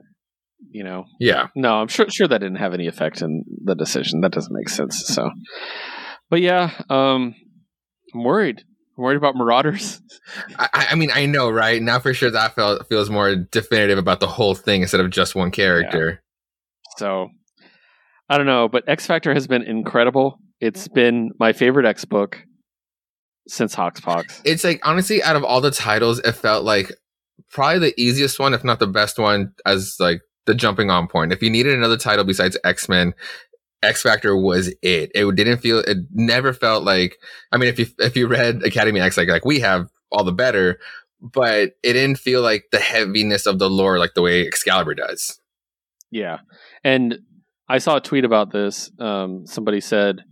you 0.71 0.83
know, 0.83 1.05
yeah, 1.21 1.47
no, 1.55 1.81
I'm 1.81 1.89
sure 1.89 2.07
sure 2.11 2.27
that 2.27 2.39
didn't 2.39 2.59
have 2.59 2.75
any 2.75 2.89
effect 2.89 3.23
in 3.23 3.45
the 3.65 3.77
decision. 3.77 4.21
That 4.21 4.33
doesn't 4.33 4.55
make 4.55 4.69
sense. 4.69 5.07
So, 5.07 5.31
but 6.29 6.41
yeah, 6.41 6.73
um, 6.91 7.35
I'm 8.15 8.25
worried. 8.25 8.63
I'm 8.99 9.05
worried 9.05 9.17
about 9.17 9.37
Marauders. 9.37 10.03
I, 10.59 10.89
I 10.91 10.95
mean, 10.97 11.11
I 11.15 11.27
know, 11.27 11.49
right? 11.49 11.81
Now 11.81 12.01
for 12.01 12.13
sure 12.13 12.31
that 12.33 12.57
felt, 12.57 12.89
feels 12.89 13.09
more 13.09 13.37
definitive 13.37 13.97
about 13.97 14.19
the 14.19 14.27
whole 14.27 14.57
thing 14.57 14.83
instead 14.83 15.01
of 15.01 15.11
just 15.11 15.37
one 15.37 15.53
character. 15.53 16.21
So 16.97 17.29
I 18.29 18.37
don't 18.37 18.47
know, 18.47 18.69
but 18.69 18.89
X 18.89 19.07
Factor 19.07 19.33
has 19.33 19.47
been 19.47 19.63
incredible. 19.63 20.41
It's 20.61 20.89
been 20.89 21.31
my 21.39 21.53
favorite 21.53 21.87
X 21.87 22.05
book 22.05 22.45
since 23.47 23.77
HoXPoX. 23.77 24.43
It's 24.45 24.65
like 24.65 24.81
honestly, 24.87 25.23
out 25.23 25.37
of 25.37 25.45
all 25.45 25.61
the 25.61 25.71
titles, 25.71 26.19
it 26.19 26.33
felt 26.33 26.65
like 26.65 26.93
probably 27.53 27.79
the 27.79 28.01
easiest 28.01 28.41
one, 28.41 28.53
if 28.53 28.65
not 28.65 28.81
the 28.81 28.89
best 28.89 29.19
one, 29.19 29.53
as 29.65 29.95
like 30.01 30.21
the 30.47 30.55
jumping 30.55 30.91
on 30.91 31.07
point. 31.07 31.33
If 31.33 31.41
you 31.41 31.51
needed 31.51 31.75
another 31.75 31.97
title 31.97 32.25
besides 32.25 32.59
X 32.65 32.89
Men, 32.89 33.15
X 33.83 34.03
Factor 34.03 34.37
was 34.37 34.69
it. 34.83 35.11
It 35.15 35.35
didn't 35.37 35.59
feel. 35.59 35.81
It 35.81 35.99
never 36.13 36.53
felt 36.53 36.85
like. 36.85 37.17
I 37.53 37.57
mean, 37.57 37.69
if 37.69 37.79
you 37.79 37.87
if 37.99 38.17
you 38.17 38.27
read 38.27 38.63
Academy 38.65 39.01
X, 39.01 39.17
like 39.17 39.29
like 39.29 39.45
we 39.45 39.61
have 39.61 39.89
all 40.11 40.25
the 40.25 40.33
better, 40.33 40.79
but 41.21 41.73
it 41.83 41.93
didn't 41.93 42.19
feel 42.19 42.43
like 42.43 42.65
the 42.73 42.81
heaviness 42.81 43.47
of 43.47 43.59
the 43.59 43.71
lore 43.71 43.99
like 43.99 44.15
the 44.15 44.23
way 44.23 44.47
Excalibur 44.47 44.95
does. 44.95 45.41
Yeah, 46.11 46.39
and 46.83 47.19
I 47.69 47.79
saw 47.79 47.97
a 47.97 48.01
tweet 48.01 48.25
about 48.25 48.51
this. 48.51 48.91
Um, 48.99 49.47
somebody 49.47 49.81
said 49.81 50.23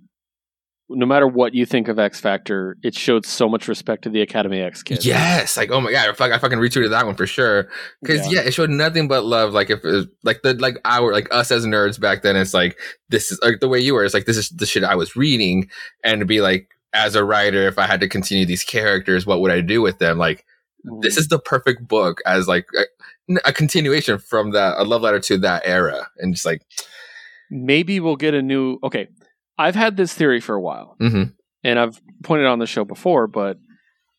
no 0.89 1.07
matter 1.07 1.27
what 1.27 1.55
you 1.55 1.67
think 1.67 1.89
of 1.89 1.99
X 1.99 2.21
Factor, 2.21 2.77
it 2.83 2.95
showed 2.95 3.27
so 3.27 3.49
much 3.49 3.67
respect 3.67 4.03
to 4.05 4.11
the 4.11 4.21
Academy 4.21 4.61
X 4.61 4.83
kids. 4.83 5.05
Yes, 5.05 5.57
like 5.57 5.71
oh 5.71 5.81
my 5.81 5.91
god, 5.91 6.09
I, 6.09 6.13
fuck, 6.13 6.31
I 6.31 6.39
fucking 6.39 6.59
retweeted 6.59 6.91
that 6.91 7.07
one 7.07 7.17
for 7.17 7.27
sure. 7.27 7.69
Because 8.03 8.31
yeah. 8.33 8.41
yeah. 8.41 8.49
it 8.49 8.55
showed 8.55 8.71
nothing 8.71 9.09
but 9.09 9.25
love. 9.25 9.53
Like 9.53 9.71
if 9.71 9.85
it 9.85 9.89
was, 9.89 10.07
like 10.23 10.43
the 10.43 10.55
like 10.55 10.77
our 10.85 11.13
like 11.13 11.29
us 11.33 11.51
as 11.51 11.67
nerds 11.67 11.99
back 11.99 12.23
then, 12.23 12.37
it's 12.37 12.55
like 12.55 12.79
this 13.09 13.33
is 13.33 13.41
like 13.43 13.61
the 13.61 13.69
way 13.69 13.81
you 13.81 13.95
were. 13.95 14.05
It's 14.05 14.15
like 14.15 14.27
this 14.27 14.37
is 14.37 14.49
the 14.51 14.67
shit 14.67 14.85
I 14.85 14.95
was 14.95 15.17
reading, 15.17 15.69
and 16.05 16.21
to 16.21 16.27
be 16.27 16.41
like 16.41 16.69
as 16.93 17.17
a 17.17 17.25
writer, 17.25 17.67
if 17.67 17.79
I 17.79 17.87
had 17.87 18.01
to 18.01 18.09
continue 18.09 18.47
these 18.47 18.65
characters, 18.65 19.27
what 19.27 19.41
would 19.41 19.51
I 19.51 19.63
do 19.63 19.83
with 19.83 19.99
them? 19.99 20.19
Like 20.19 20.45
mm. 20.87 21.03
this 21.03 21.17
is 21.17 21.29
the 21.29 21.41
perfect 21.41 21.89
book 21.89 22.21
as 22.27 22.47
like 22.47 22.67
a, 22.79 23.35
a 23.45 23.53
continuation 23.53 24.19
from 24.19 24.53
that 24.53 24.79
a 24.79 24.85
love 24.85 25.03
letter 25.03 25.21
to 25.21 25.39
that 25.39 25.63
era, 25.65 26.07
and 26.19 26.33
just 26.33 26.47
like 26.47 26.63
maybe 27.51 27.99
we'll 27.99 28.15
get 28.15 28.35
a 28.35 28.43
new 28.43 28.79
okay 28.85 29.09
I've 29.59 29.75
had 29.75 29.97
this 29.97 30.13
theory 30.13 30.41
for 30.41 30.55
a 30.55 30.61
while, 30.61 30.97
mm-hmm. 31.01 31.31
and 31.65 31.79
I've 31.79 32.01
pointed 32.23 32.47
on 32.47 32.59
the 32.59 32.67
show 32.67 32.85
before, 32.85 33.27
but 33.27 33.59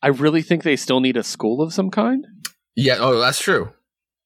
I 0.01 0.07
really 0.07 0.41
think 0.41 0.63
they 0.63 0.75
still 0.75 0.99
need 0.99 1.17
a 1.17 1.23
school 1.23 1.61
of 1.61 1.73
some 1.73 1.91
kind. 1.91 2.25
Yeah, 2.75 2.97
oh, 2.99 3.19
that's 3.19 3.41
true. 3.41 3.71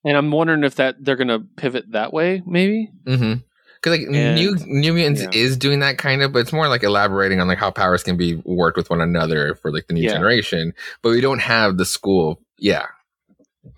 And 0.03 0.17
I'm 0.17 0.31
wondering 0.31 0.64
if 0.64 0.75
that 0.75 0.95
they're 0.99 1.15
going 1.15 1.27
to 1.27 1.40
pivot 1.40 1.91
that 1.91 2.11
way, 2.11 2.41
maybe. 2.45 2.90
Mm-hmm. 3.06 3.41
Because 3.75 3.98
like 3.98 4.07
and, 4.07 4.35
New 4.35 4.56
New 4.65 4.93
Mutants 4.93 5.22
yeah. 5.22 5.30
is 5.33 5.57
doing 5.57 5.80
that 5.80 5.98
kind 5.98 6.22
of, 6.22 6.33
but 6.33 6.40
it's 6.40 6.53
more 6.53 6.67
like 6.67 6.83
elaborating 6.83 7.40
on 7.40 7.48
like 7.48 7.57
how 7.57 7.72
powers 7.72 8.03
can 8.03 8.15
be 8.15 8.35
worked 8.45 8.77
with 8.77 8.90
one 8.90 9.01
another 9.01 9.56
for 9.56 9.72
like 9.72 9.88
the 9.88 9.93
new 9.93 10.03
yeah. 10.03 10.14
generation. 10.14 10.73
But 11.01 11.09
we 11.09 11.22
don't 11.22 11.40
have 11.40 11.77
the 11.77 11.85
school. 11.85 12.40
Yeah, 12.59 12.85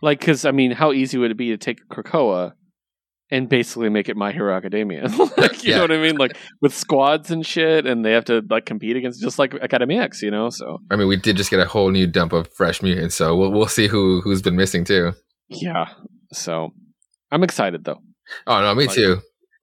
like 0.01 0.19
because 0.19 0.43
I 0.45 0.51
mean, 0.51 0.71
how 0.71 0.91
easy 0.91 1.17
would 1.17 1.31
it 1.31 1.37
be 1.37 1.49
to 1.49 1.57
take 1.57 1.87
Krakoa 1.87 2.53
and 3.33 3.49
basically 3.49 3.89
make 3.89 4.09
it 4.09 4.15
My 4.15 4.31
Hero 4.31 4.55
Academia. 4.55 5.07
like, 5.37 5.63
you 5.63 5.71
yeah. 5.71 5.77
know 5.77 5.81
what 5.81 5.91
I 5.91 5.97
mean? 5.97 6.17
Like 6.17 6.37
with 6.61 6.73
squads 6.73 7.31
and 7.31 7.43
shit, 7.43 7.87
and 7.87 8.05
they 8.05 8.11
have 8.11 8.25
to 8.25 8.43
like 8.47 8.67
compete 8.67 8.95
against 8.95 9.21
just 9.21 9.39
like 9.39 9.55
Academy 9.55 9.97
X, 9.97 10.21
you 10.21 10.29
know. 10.29 10.51
So 10.51 10.77
I 10.91 10.95
mean, 10.95 11.07
we 11.07 11.17
did 11.17 11.35
just 11.35 11.49
get 11.49 11.59
a 11.59 11.65
whole 11.65 11.89
new 11.89 12.05
dump 12.05 12.31
of 12.31 12.47
fresh 12.53 12.83
mutants, 12.83 13.15
so 13.15 13.35
we'll 13.35 13.51
we'll 13.51 13.67
see 13.67 13.87
who 13.87 14.21
who's 14.21 14.43
been 14.43 14.55
missing 14.55 14.85
too. 14.85 15.13
Yeah. 15.49 15.85
So 16.31 16.69
I'm 17.31 17.43
excited 17.43 17.85
though. 17.85 18.01
Oh 18.45 18.61
no, 18.61 18.75
me 18.75 18.85
like, 18.85 18.95
too. 18.95 19.17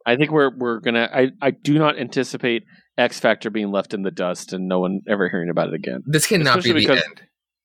I 0.04 0.16
think 0.16 0.32
we're 0.32 0.50
we're 0.56 0.80
gonna. 0.80 1.08
I 1.14 1.28
I 1.40 1.52
do 1.52 1.78
not 1.78 1.96
anticipate 1.96 2.64
X 2.98 3.20
Factor 3.20 3.50
being 3.50 3.70
left 3.70 3.94
in 3.94 4.02
the 4.02 4.10
dust 4.10 4.52
and 4.52 4.66
no 4.66 4.80
one 4.80 5.02
ever 5.08 5.28
hearing 5.28 5.48
about 5.48 5.68
it 5.68 5.74
again. 5.74 6.02
This 6.06 6.26
cannot 6.26 6.58
Especially 6.58 6.80
be 6.80 6.86
the 6.86 6.92
end. 6.94 7.22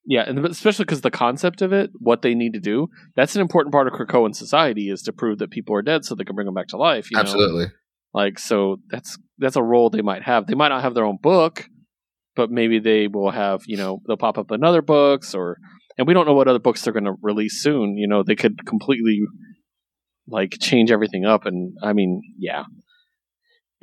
Yeah, 0.07 0.23
and 0.27 0.45
especially 0.45 0.85
because 0.85 1.01
the 1.01 1.11
concept 1.11 1.61
of 1.61 1.73
it, 1.73 1.89
what 1.97 2.21
they 2.21 2.35
need 2.35 2.53
to 2.53 2.59
do, 2.59 2.89
that's 3.15 3.35
an 3.35 3.41
important 3.41 3.73
part 3.73 3.87
of 3.87 3.93
Krakoan 3.93 4.35
society 4.35 4.89
is 4.89 5.01
to 5.03 5.13
prove 5.13 5.39
that 5.39 5.49
people 5.49 5.75
are 5.75 5.81
dead 5.81 6.05
so 6.05 6.13
they 6.13 6.23
can 6.23 6.35
bring 6.35 6.45
them 6.45 6.53
back 6.53 6.67
to 6.67 6.77
life. 6.77 7.07
Absolutely. 7.15 7.65
Know? 7.65 7.71
Like 8.13 8.39
so, 8.39 8.77
that's 8.89 9.17
that's 9.39 9.55
a 9.55 9.63
role 9.63 9.89
they 9.89 10.01
might 10.01 10.23
have. 10.23 10.47
They 10.47 10.53
might 10.53 10.69
not 10.69 10.83
have 10.83 10.93
their 10.93 11.05
own 11.05 11.17
book, 11.21 11.67
but 12.35 12.49
maybe 12.51 12.79
they 12.79 13.07
will 13.07 13.31
have. 13.31 13.63
You 13.65 13.77
know, 13.77 14.01
they'll 14.07 14.15
pop 14.15 14.37
up 14.37 14.51
in 14.51 14.63
other 14.63 14.81
books, 14.81 15.33
or 15.33 15.57
and 15.97 16.07
we 16.07 16.13
don't 16.13 16.25
know 16.25 16.33
what 16.33 16.47
other 16.47 16.59
books 16.59 16.83
they're 16.83 16.93
going 16.93 17.05
to 17.05 17.15
release 17.21 17.61
soon. 17.61 17.97
You 17.97 18.07
know, 18.07 18.23
they 18.23 18.35
could 18.35 18.65
completely 18.65 19.21
like 20.27 20.55
change 20.61 20.91
everything 20.91 21.25
up, 21.25 21.45
and 21.45 21.73
I 21.83 21.93
mean, 21.93 22.21
yeah, 22.37 22.63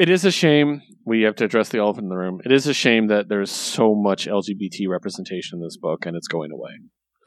it 0.03 0.11
is 0.11 0.25
a 0.25 0.33
shame 0.33 0.83
we 1.07 1.23
have 1.23 1.37
to 1.37 1.45
address 1.45 1.69
the 1.69 1.79
elephant 1.79 2.07
in 2.07 2.09
the 2.09 2.17
room. 2.17 2.41
It 2.45 2.51
is 2.51 2.67
a 2.67 2.75
shame 2.75 3.07
that 3.07 3.29
there's 3.29 3.53
so 3.53 3.95
much 3.95 4.27
LGBT 4.27 4.89
representation 4.89 5.61
in 5.61 5.63
this 5.63 5.77
book 5.77 6.07
and 6.07 6.17
it's 6.17 6.27
going 6.27 6.51
away. 6.51 6.73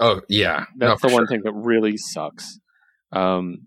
Oh 0.01 0.19
yeah, 0.27 0.65
that's 0.75 1.01
no, 1.01 1.07
the 1.07 1.13
one 1.13 1.21
sure. 1.21 1.27
thing 1.27 1.41
that 1.45 1.53
really 1.53 1.95
sucks. 1.95 2.59
Um, 3.13 3.59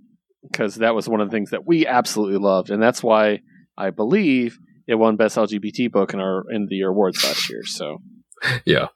because 0.42 0.74
that 0.76 0.94
was 0.94 1.08
one 1.08 1.22
of 1.22 1.30
the 1.30 1.34
things 1.34 1.50
that 1.50 1.66
we 1.66 1.86
absolutely 1.86 2.36
loved, 2.36 2.68
and 2.68 2.82
that's 2.82 3.02
why 3.02 3.40
I 3.78 3.88
believe 3.88 4.58
it 4.86 4.96
won 4.96 5.16
best 5.16 5.38
LGBT 5.38 5.90
book 5.90 6.12
in 6.12 6.20
our 6.20 6.42
in 6.50 6.66
the 6.68 6.76
year 6.76 6.90
awards 6.90 7.24
last 7.24 7.48
year. 7.48 7.62
So 7.64 7.96
yeah, 8.66 8.88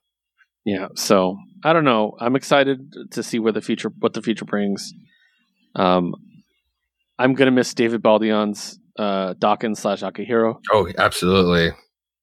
yeah. 0.67 0.89
So 0.95 1.39
I 1.65 1.73
don't 1.73 1.85
know. 1.85 2.17
I'm 2.21 2.37
excited 2.37 2.93
to 3.13 3.23
see 3.23 3.39
where 3.39 3.53
the 3.53 3.63
future 3.63 3.91
what 3.99 4.13
the 4.13 4.21
future 4.21 4.45
brings. 4.45 4.93
Um, 5.75 6.13
I'm 7.19 7.33
gonna 7.33 7.51
miss 7.51 7.73
David 7.73 8.03
Baldeón's 8.03 8.79
uh, 8.99 9.35
Daken 9.35 9.77
slash 9.77 10.03
Akihiro. 10.03 10.57
Oh, 10.73 10.89
absolutely. 10.97 11.73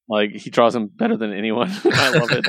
Like 0.08 0.32
he 0.32 0.50
draws 0.50 0.76
him 0.76 0.88
better 0.88 1.18
than 1.18 1.34
anyone. 1.34 1.70
I 1.86 2.10
love 2.12 2.32
it. 2.32 2.46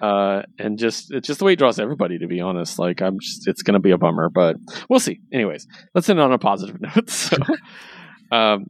uh, 0.00 0.42
and 0.58 0.78
just 0.78 1.12
it's 1.12 1.26
just 1.26 1.38
the 1.38 1.44
way 1.44 1.52
he 1.52 1.56
draws 1.56 1.78
everybody. 1.78 2.18
To 2.18 2.26
be 2.26 2.40
honest, 2.40 2.78
like 2.78 3.00
I'm 3.00 3.18
just 3.20 3.48
it's 3.48 3.62
gonna 3.62 3.80
be 3.80 3.90
a 3.90 3.98
bummer, 3.98 4.28
but 4.28 4.56
we'll 4.88 5.00
see. 5.00 5.20
Anyways, 5.32 5.66
let's 5.94 6.08
end 6.08 6.20
on 6.20 6.32
a 6.32 6.38
positive 6.38 6.80
note. 6.80 7.08
So, 7.08 7.36
um, 8.30 8.66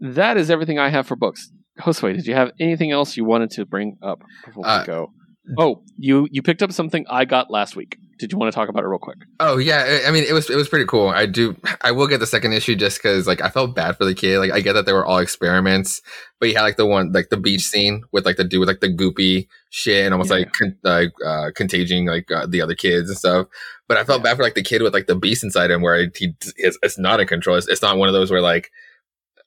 that 0.00 0.36
is 0.36 0.50
everything 0.50 0.78
I 0.78 0.90
have 0.90 1.06
for 1.06 1.16
books. 1.16 1.50
Josue, 1.80 2.14
did 2.14 2.26
you 2.26 2.34
have 2.34 2.50
anything 2.60 2.90
else 2.90 3.16
you 3.16 3.24
wanted 3.24 3.50
to 3.52 3.64
bring 3.64 3.96
up 4.02 4.22
before 4.44 4.66
uh, 4.66 4.80
we 4.80 4.86
go? 4.86 5.12
Oh, 5.58 5.82
you 5.96 6.28
you 6.30 6.42
picked 6.42 6.62
up 6.62 6.72
something 6.72 7.06
I 7.08 7.24
got 7.24 7.50
last 7.50 7.74
week. 7.74 7.96
Did 8.20 8.32
you 8.32 8.38
want 8.38 8.52
to 8.52 8.54
talk 8.54 8.68
about 8.68 8.84
it 8.84 8.86
real 8.86 8.98
quick? 8.98 9.16
Oh 9.40 9.56
yeah, 9.56 10.00
I 10.06 10.10
mean 10.10 10.24
it 10.24 10.34
was 10.34 10.50
it 10.50 10.54
was 10.54 10.68
pretty 10.68 10.84
cool. 10.84 11.08
I 11.08 11.24
do 11.24 11.56
I 11.80 11.90
will 11.90 12.06
get 12.06 12.20
the 12.20 12.26
second 12.26 12.52
issue 12.52 12.76
just 12.76 12.98
because 12.98 13.26
like 13.26 13.40
I 13.40 13.48
felt 13.48 13.74
bad 13.74 13.96
for 13.96 14.04
the 14.04 14.14
kid. 14.14 14.40
Like 14.40 14.52
I 14.52 14.60
get 14.60 14.74
that 14.74 14.84
they 14.84 14.92
were 14.92 15.06
all 15.06 15.20
experiments, 15.20 16.02
but 16.38 16.50
you 16.50 16.54
had 16.54 16.64
like 16.64 16.76
the 16.76 16.84
one 16.84 17.12
like 17.12 17.30
the 17.30 17.38
beach 17.38 17.62
scene 17.62 18.04
with 18.12 18.26
like 18.26 18.36
the 18.36 18.44
dude 18.44 18.60
with 18.60 18.68
like 18.68 18.80
the 18.80 18.94
goopy 18.94 19.48
shit 19.70 20.04
and 20.04 20.12
almost 20.12 20.30
yeah. 20.30 20.36
like 20.36 20.52
con- 20.52 20.76
like 20.82 21.12
uh, 21.26 21.50
contaging 21.54 22.04
like 22.04 22.30
uh, 22.30 22.44
the 22.46 22.60
other 22.60 22.74
kids 22.74 23.08
and 23.08 23.16
stuff. 23.16 23.46
But 23.88 23.96
I 23.96 24.04
felt 24.04 24.20
yeah. 24.20 24.24
bad 24.24 24.36
for 24.36 24.42
like 24.42 24.54
the 24.54 24.62
kid 24.62 24.82
with 24.82 24.92
like 24.92 25.06
the 25.06 25.16
beast 25.16 25.42
inside 25.42 25.70
him 25.70 25.80
where 25.80 26.10
he 26.14 26.34
it's, 26.56 26.78
it's 26.82 26.98
not 26.98 27.20
in 27.20 27.26
control. 27.26 27.56
It's, 27.56 27.68
it's 27.68 27.82
not 27.82 27.96
one 27.96 28.08
of 28.08 28.12
those 28.12 28.30
where 28.30 28.42
like 28.42 28.70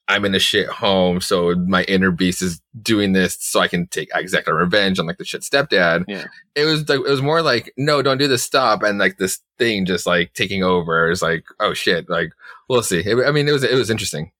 I'm 0.06 0.24
in 0.26 0.34
a 0.34 0.38
shit 0.38 0.68
home, 0.68 1.20
so 1.20 1.54
my 1.54 1.82
inner 1.84 2.10
beast 2.10 2.42
is 2.42 2.60
doing 2.82 3.12
this 3.12 3.38
so 3.40 3.60
I 3.60 3.68
can 3.68 3.86
take 3.86 4.10
exact 4.14 4.48
revenge 4.48 4.98
on 4.98 5.06
like 5.06 5.16
the 5.16 5.24
shit 5.24 5.40
stepdad. 5.40 6.04
Yeah. 6.06 6.26
It 6.54 6.66
was 6.66 6.86
like 6.88 6.98
it 6.98 7.10
was 7.10 7.22
more 7.22 7.40
like, 7.40 7.72
no, 7.78 8.02
don't 8.02 8.18
do 8.18 8.28
this, 8.28 8.42
stop, 8.42 8.82
and 8.82 8.98
like 8.98 9.16
this 9.16 9.40
thing 9.58 9.86
just 9.86 10.06
like 10.06 10.34
taking 10.34 10.62
over 10.62 11.10
is 11.10 11.22
like, 11.22 11.44
oh 11.58 11.72
shit, 11.72 12.10
like 12.10 12.32
we'll 12.68 12.82
see. 12.82 13.00
It, 13.00 13.26
I 13.26 13.30
mean, 13.30 13.48
it 13.48 13.52
was 13.52 13.64
it 13.64 13.74
was 13.74 13.88
interesting, 13.88 14.30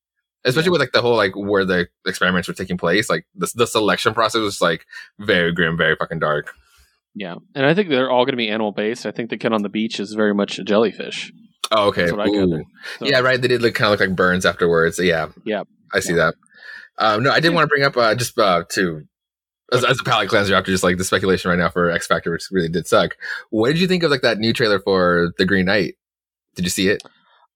especially 0.45 0.67
yeah. 0.67 0.73
with 0.73 0.81
like 0.81 0.93
the 0.93 1.01
whole 1.01 1.17
like 1.17 1.35
where 1.35 1.65
the 1.65 1.89
experiments 2.07 2.47
were 2.47 2.55
taking 2.55 2.77
place. 2.77 3.09
Like 3.09 3.27
the 3.35 3.51
the 3.55 3.67
selection 3.67 4.13
process 4.13 4.41
was 4.41 4.61
like 4.61 4.85
very 5.19 5.53
grim, 5.53 5.79
very 5.79 5.97
fucking 5.97 6.19
dark. 6.19 6.55
Yeah, 7.15 7.37
and 7.55 7.65
I 7.65 7.75
think 7.75 7.89
they're 7.89 8.11
all 8.11 8.27
going 8.27 8.33
to 8.33 8.37
be 8.37 8.51
animal 8.51 8.73
based. 8.73 9.07
I 9.07 9.13
think 9.13 9.31
the 9.31 9.39
kid 9.39 9.53
on 9.53 9.63
the 9.63 9.69
beach 9.71 9.99
is 9.99 10.13
very 10.13 10.35
much 10.35 10.59
a 10.59 10.65
jellyfish. 10.65 11.33
Oh, 11.71 11.89
okay. 11.89 12.09
So, 12.09 12.65
yeah, 13.01 13.21
right. 13.21 13.41
They 13.41 13.49
did 13.49 13.63
look 13.63 13.75
kind 13.75 13.93
of 13.93 13.99
look 13.99 14.09
like 14.09 14.17
burns 14.17 14.47
afterwards. 14.47 14.99
Yeah. 14.99 15.29
Yeah. 15.45 15.65
I 15.93 16.01
see 16.01 16.15
yeah. 16.15 16.31
that. 16.31 16.35
Um, 16.99 17.23
no, 17.25 17.33
I 17.33 17.41
did 17.41 17.53
want 17.53 17.65
to 17.65 17.69
bring 17.69 17.83
up 17.83 17.97
uh, 17.97 18.15
just 18.15 18.39
uh, 18.39 18.65
to 18.71 19.03
as, 19.73 19.85
as, 19.85 20.01
a 20.01 20.05
palate 20.05 20.29
cleanser 20.29 20.55
after 20.55 20.71
just 20.71 20.85
like 20.85 20.97
the 20.97 21.05
speculation 21.05 21.51
right 21.51 21.59
now 21.59 21.69
for 21.69 21.91
X 21.91 22.07
Factor, 22.07 22.31
which 22.31 22.45
really 22.51 22.69
did 22.69 22.87
suck. 22.87 23.17
What 23.51 23.69
did 23.69 23.81
you 23.81 23.89
think 23.89 24.03
of 24.03 24.11
like 24.11 24.23
that 24.23 24.39
new 24.39 24.53
trailer 24.53 24.79
for 24.79 25.33
The 25.39 25.47
Green 25.47 25.67
Knight? 25.67 25.95
Did 26.55 26.65
you 26.65 26.71
see 26.71 26.89
it? 26.89 27.03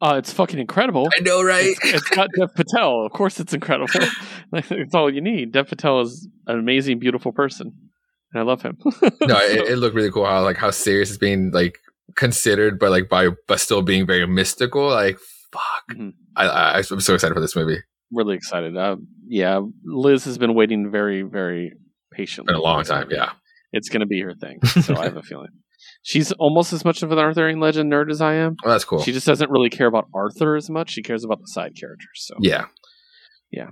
Uh, 0.01 0.15
it's 0.17 0.33
fucking 0.33 0.61
incredible. 0.61 1.09
I 1.17 1.21
know, 1.21 1.43
right? 1.43 1.67
It's, 1.67 1.81
it's 1.83 2.09
got 2.11 2.29
Dev 2.37 2.55
Patel. 2.55 3.05
Of 3.05 3.13
course, 3.13 3.41
it's 3.41 3.53
incredible. 3.53 3.89
it's 4.53 4.95
all 4.95 5.13
you 5.13 5.21
need. 5.21 5.53
Dev 5.53 5.69
Patel 5.69 6.01
is 6.01 6.29
an 6.47 6.59
amazing, 6.59 7.01
beautiful 7.01 7.33
person, 7.33 7.73
and 8.33 8.41
I 8.41 8.45
love 8.45 8.63
him. 8.63 8.79
no, 8.85 9.39
it, 9.39 9.71
it, 9.71 9.77
looked 9.77 9.97
really 9.97 10.13
cool. 10.13 10.25
How 10.25 10.43
like 10.43 10.57
how 10.57 10.71
serious 10.71 11.11
it's 11.11 11.19
being 11.19 11.51
like 11.51 11.79
considered, 12.17 12.79
but 12.79 12.91
like 12.91 13.09
by 13.09 13.29
but 13.47 13.61
still 13.61 13.83
being 13.83 14.07
very 14.07 14.27
mystical. 14.27 14.89
Like 14.89 15.19
fuck, 15.53 15.85
mm-hmm. 15.91 16.11
I, 16.37 16.47
I 16.47 16.77
I'm 16.79 17.01
so 17.01 17.15
excited 17.15 17.35
for 17.35 17.41
this 17.41 17.57
movie. 17.57 17.81
Really 18.11 18.37
excited. 18.37 18.77
Uh, 18.77 18.97
yeah, 19.27 19.61
Liz 19.85 20.25
has 20.25 20.39
been 20.39 20.55
waiting 20.55 20.91
very 20.91 21.23
very 21.23 21.73
patiently. 22.13 22.53
Been 22.53 22.61
a 22.61 22.63
long 22.63 22.85
time. 22.85 23.09
Yeah, 23.11 23.33
it's 23.73 23.89
to 23.89 24.07
be 24.07 24.21
her 24.21 24.35
thing. 24.35 24.61
So 24.83 24.97
I 24.97 25.05
have 25.05 25.17
a 25.17 25.23
feeling. 25.23 25.51
She's 26.03 26.33
almost 26.33 26.73
as 26.73 26.85
much 26.85 27.03
of 27.03 27.13
an 27.13 27.19
Arthurian 27.19 27.61
legend 27.61 27.93
nerd 27.93 28.11
as 28.11 28.21
I 28.21 28.35
am. 28.35 28.57
Oh, 28.65 28.71
that's 28.71 28.85
cool. 28.85 29.03
She 29.03 29.13
just 29.13 29.27
doesn't 29.27 29.51
really 29.51 29.69
care 29.69 29.87
about 29.87 30.07
Arthur 30.15 30.57
as 30.57 30.71
much. 30.71 30.91
She 30.91 31.03
cares 31.03 31.25
about 31.25 31.41
the 31.41 31.49
side 31.49 31.73
characters. 31.79 32.25
So 32.27 32.35
yeah, 32.41 32.67
yeah, 33.51 33.69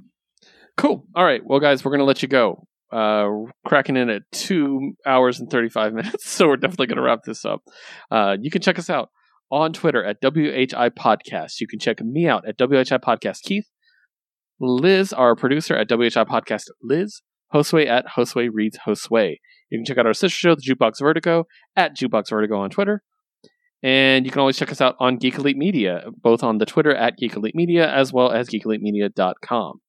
cool. 0.77 1.07
All 1.15 1.25
right, 1.25 1.41
well, 1.45 1.61
guys, 1.61 1.85
we're 1.85 1.93
gonna 1.93 2.05
let 2.05 2.23
you 2.23 2.29
go. 2.29 2.67
Uh, 2.93 3.29
cracking 3.67 3.97
in 3.97 4.11
at 4.11 4.23
two 4.33 4.93
hours 5.07 5.41
and 5.41 5.51
35 5.51 5.93
minutes. 5.93 6.25
So 6.37 6.49
we're 6.49 6.57
definitely 6.57 6.89
going 6.89 6.97
to 6.97 7.03
wrap 7.03 7.21
this 7.25 7.45
up. 7.45 7.63
Uh, 8.11 8.37
you 8.41 8.51
can 8.51 8.63
check 8.63 8.79
us 8.79 8.91
out 8.91 9.11
on 9.51 9.73
Twitter 9.73 10.05
at 10.05 10.21
WHI 10.21 10.91
Podcast. 10.91 11.61
You 11.61 11.67
can 11.67 11.79
check 11.79 12.01
me 12.01 12.29
out 12.29 12.47
at 12.47 12.59
WHI 12.59 12.99
Podcast 12.99 13.43
Keith. 13.43 13.69
Liz, 14.61 15.13
our 15.13 15.35
producer 15.37 15.75
at 15.77 15.89
WHI 15.89 16.25
Podcast 16.25 16.65
Liz. 16.83 17.23
Josue 17.55 17.87
at 17.87 18.07
Josue 18.07 18.51
Reads 18.53 18.79
Josue. 18.87 19.37
You 19.71 19.79
can 19.79 19.85
check 19.85 19.99
out 19.99 20.07
our 20.07 20.15
sister 20.15 20.37
show, 20.37 20.55
The 20.55 20.63
Jukebox 20.63 21.01
Vertigo, 21.01 21.45
at 21.77 21.97
Jukebox 21.97 22.31
Vertigo 22.31 22.59
on 22.59 22.71
Twitter. 22.71 23.03
And 23.83 24.25
you 24.25 24.33
can 24.33 24.41
always 24.41 24.57
check 24.57 24.73
us 24.73 24.81
out 24.81 24.97
on 24.99 25.17
Geek 25.17 25.37
Elite 25.37 25.57
Media, 25.57 26.07
both 26.23 26.43
on 26.43 26.59
the 26.59 26.67
Twitter 26.67 26.95
at 26.95 27.17
Geek 27.17 27.37
Elite 27.37 27.55
Media 27.55 27.91
as 27.91 28.13
well 28.13 28.33
as 28.33 28.49
geekelitemedia.com. 28.49 29.81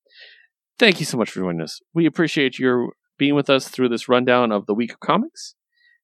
Thank 0.79 0.99
you 0.99 1.05
so 1.07 1.17
much 1.17 1.31
for 1.31 1.39
joining 1.39 1.61
us. 1.61 1.81
We 1.93 2.05
appreciate 2.05 2.59
your 2.59 2.89
being 3.17 3.33
with 3.33 3.49
us 3.49 3.67
through 3.67 3.89
this 3.89 4.07
rundown 4.07 4.51
of 4.51 4.67
the 4.67 4.75
week 4.75 4.93
of 4.93 4.99
comics. 4.99 5.55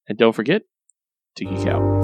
And 0.10 0.18
don't 0.18 0.34
forget 0.34 0.64
to 1.35 1.45
geek 1.45 1.68
out. 1.68 2.02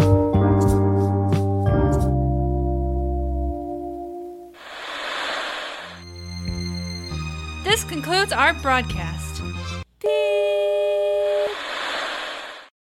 This 7.63 7.83
concludes 7.83 8.31
our 8.31 8.53
broadcast. 8.53 9.41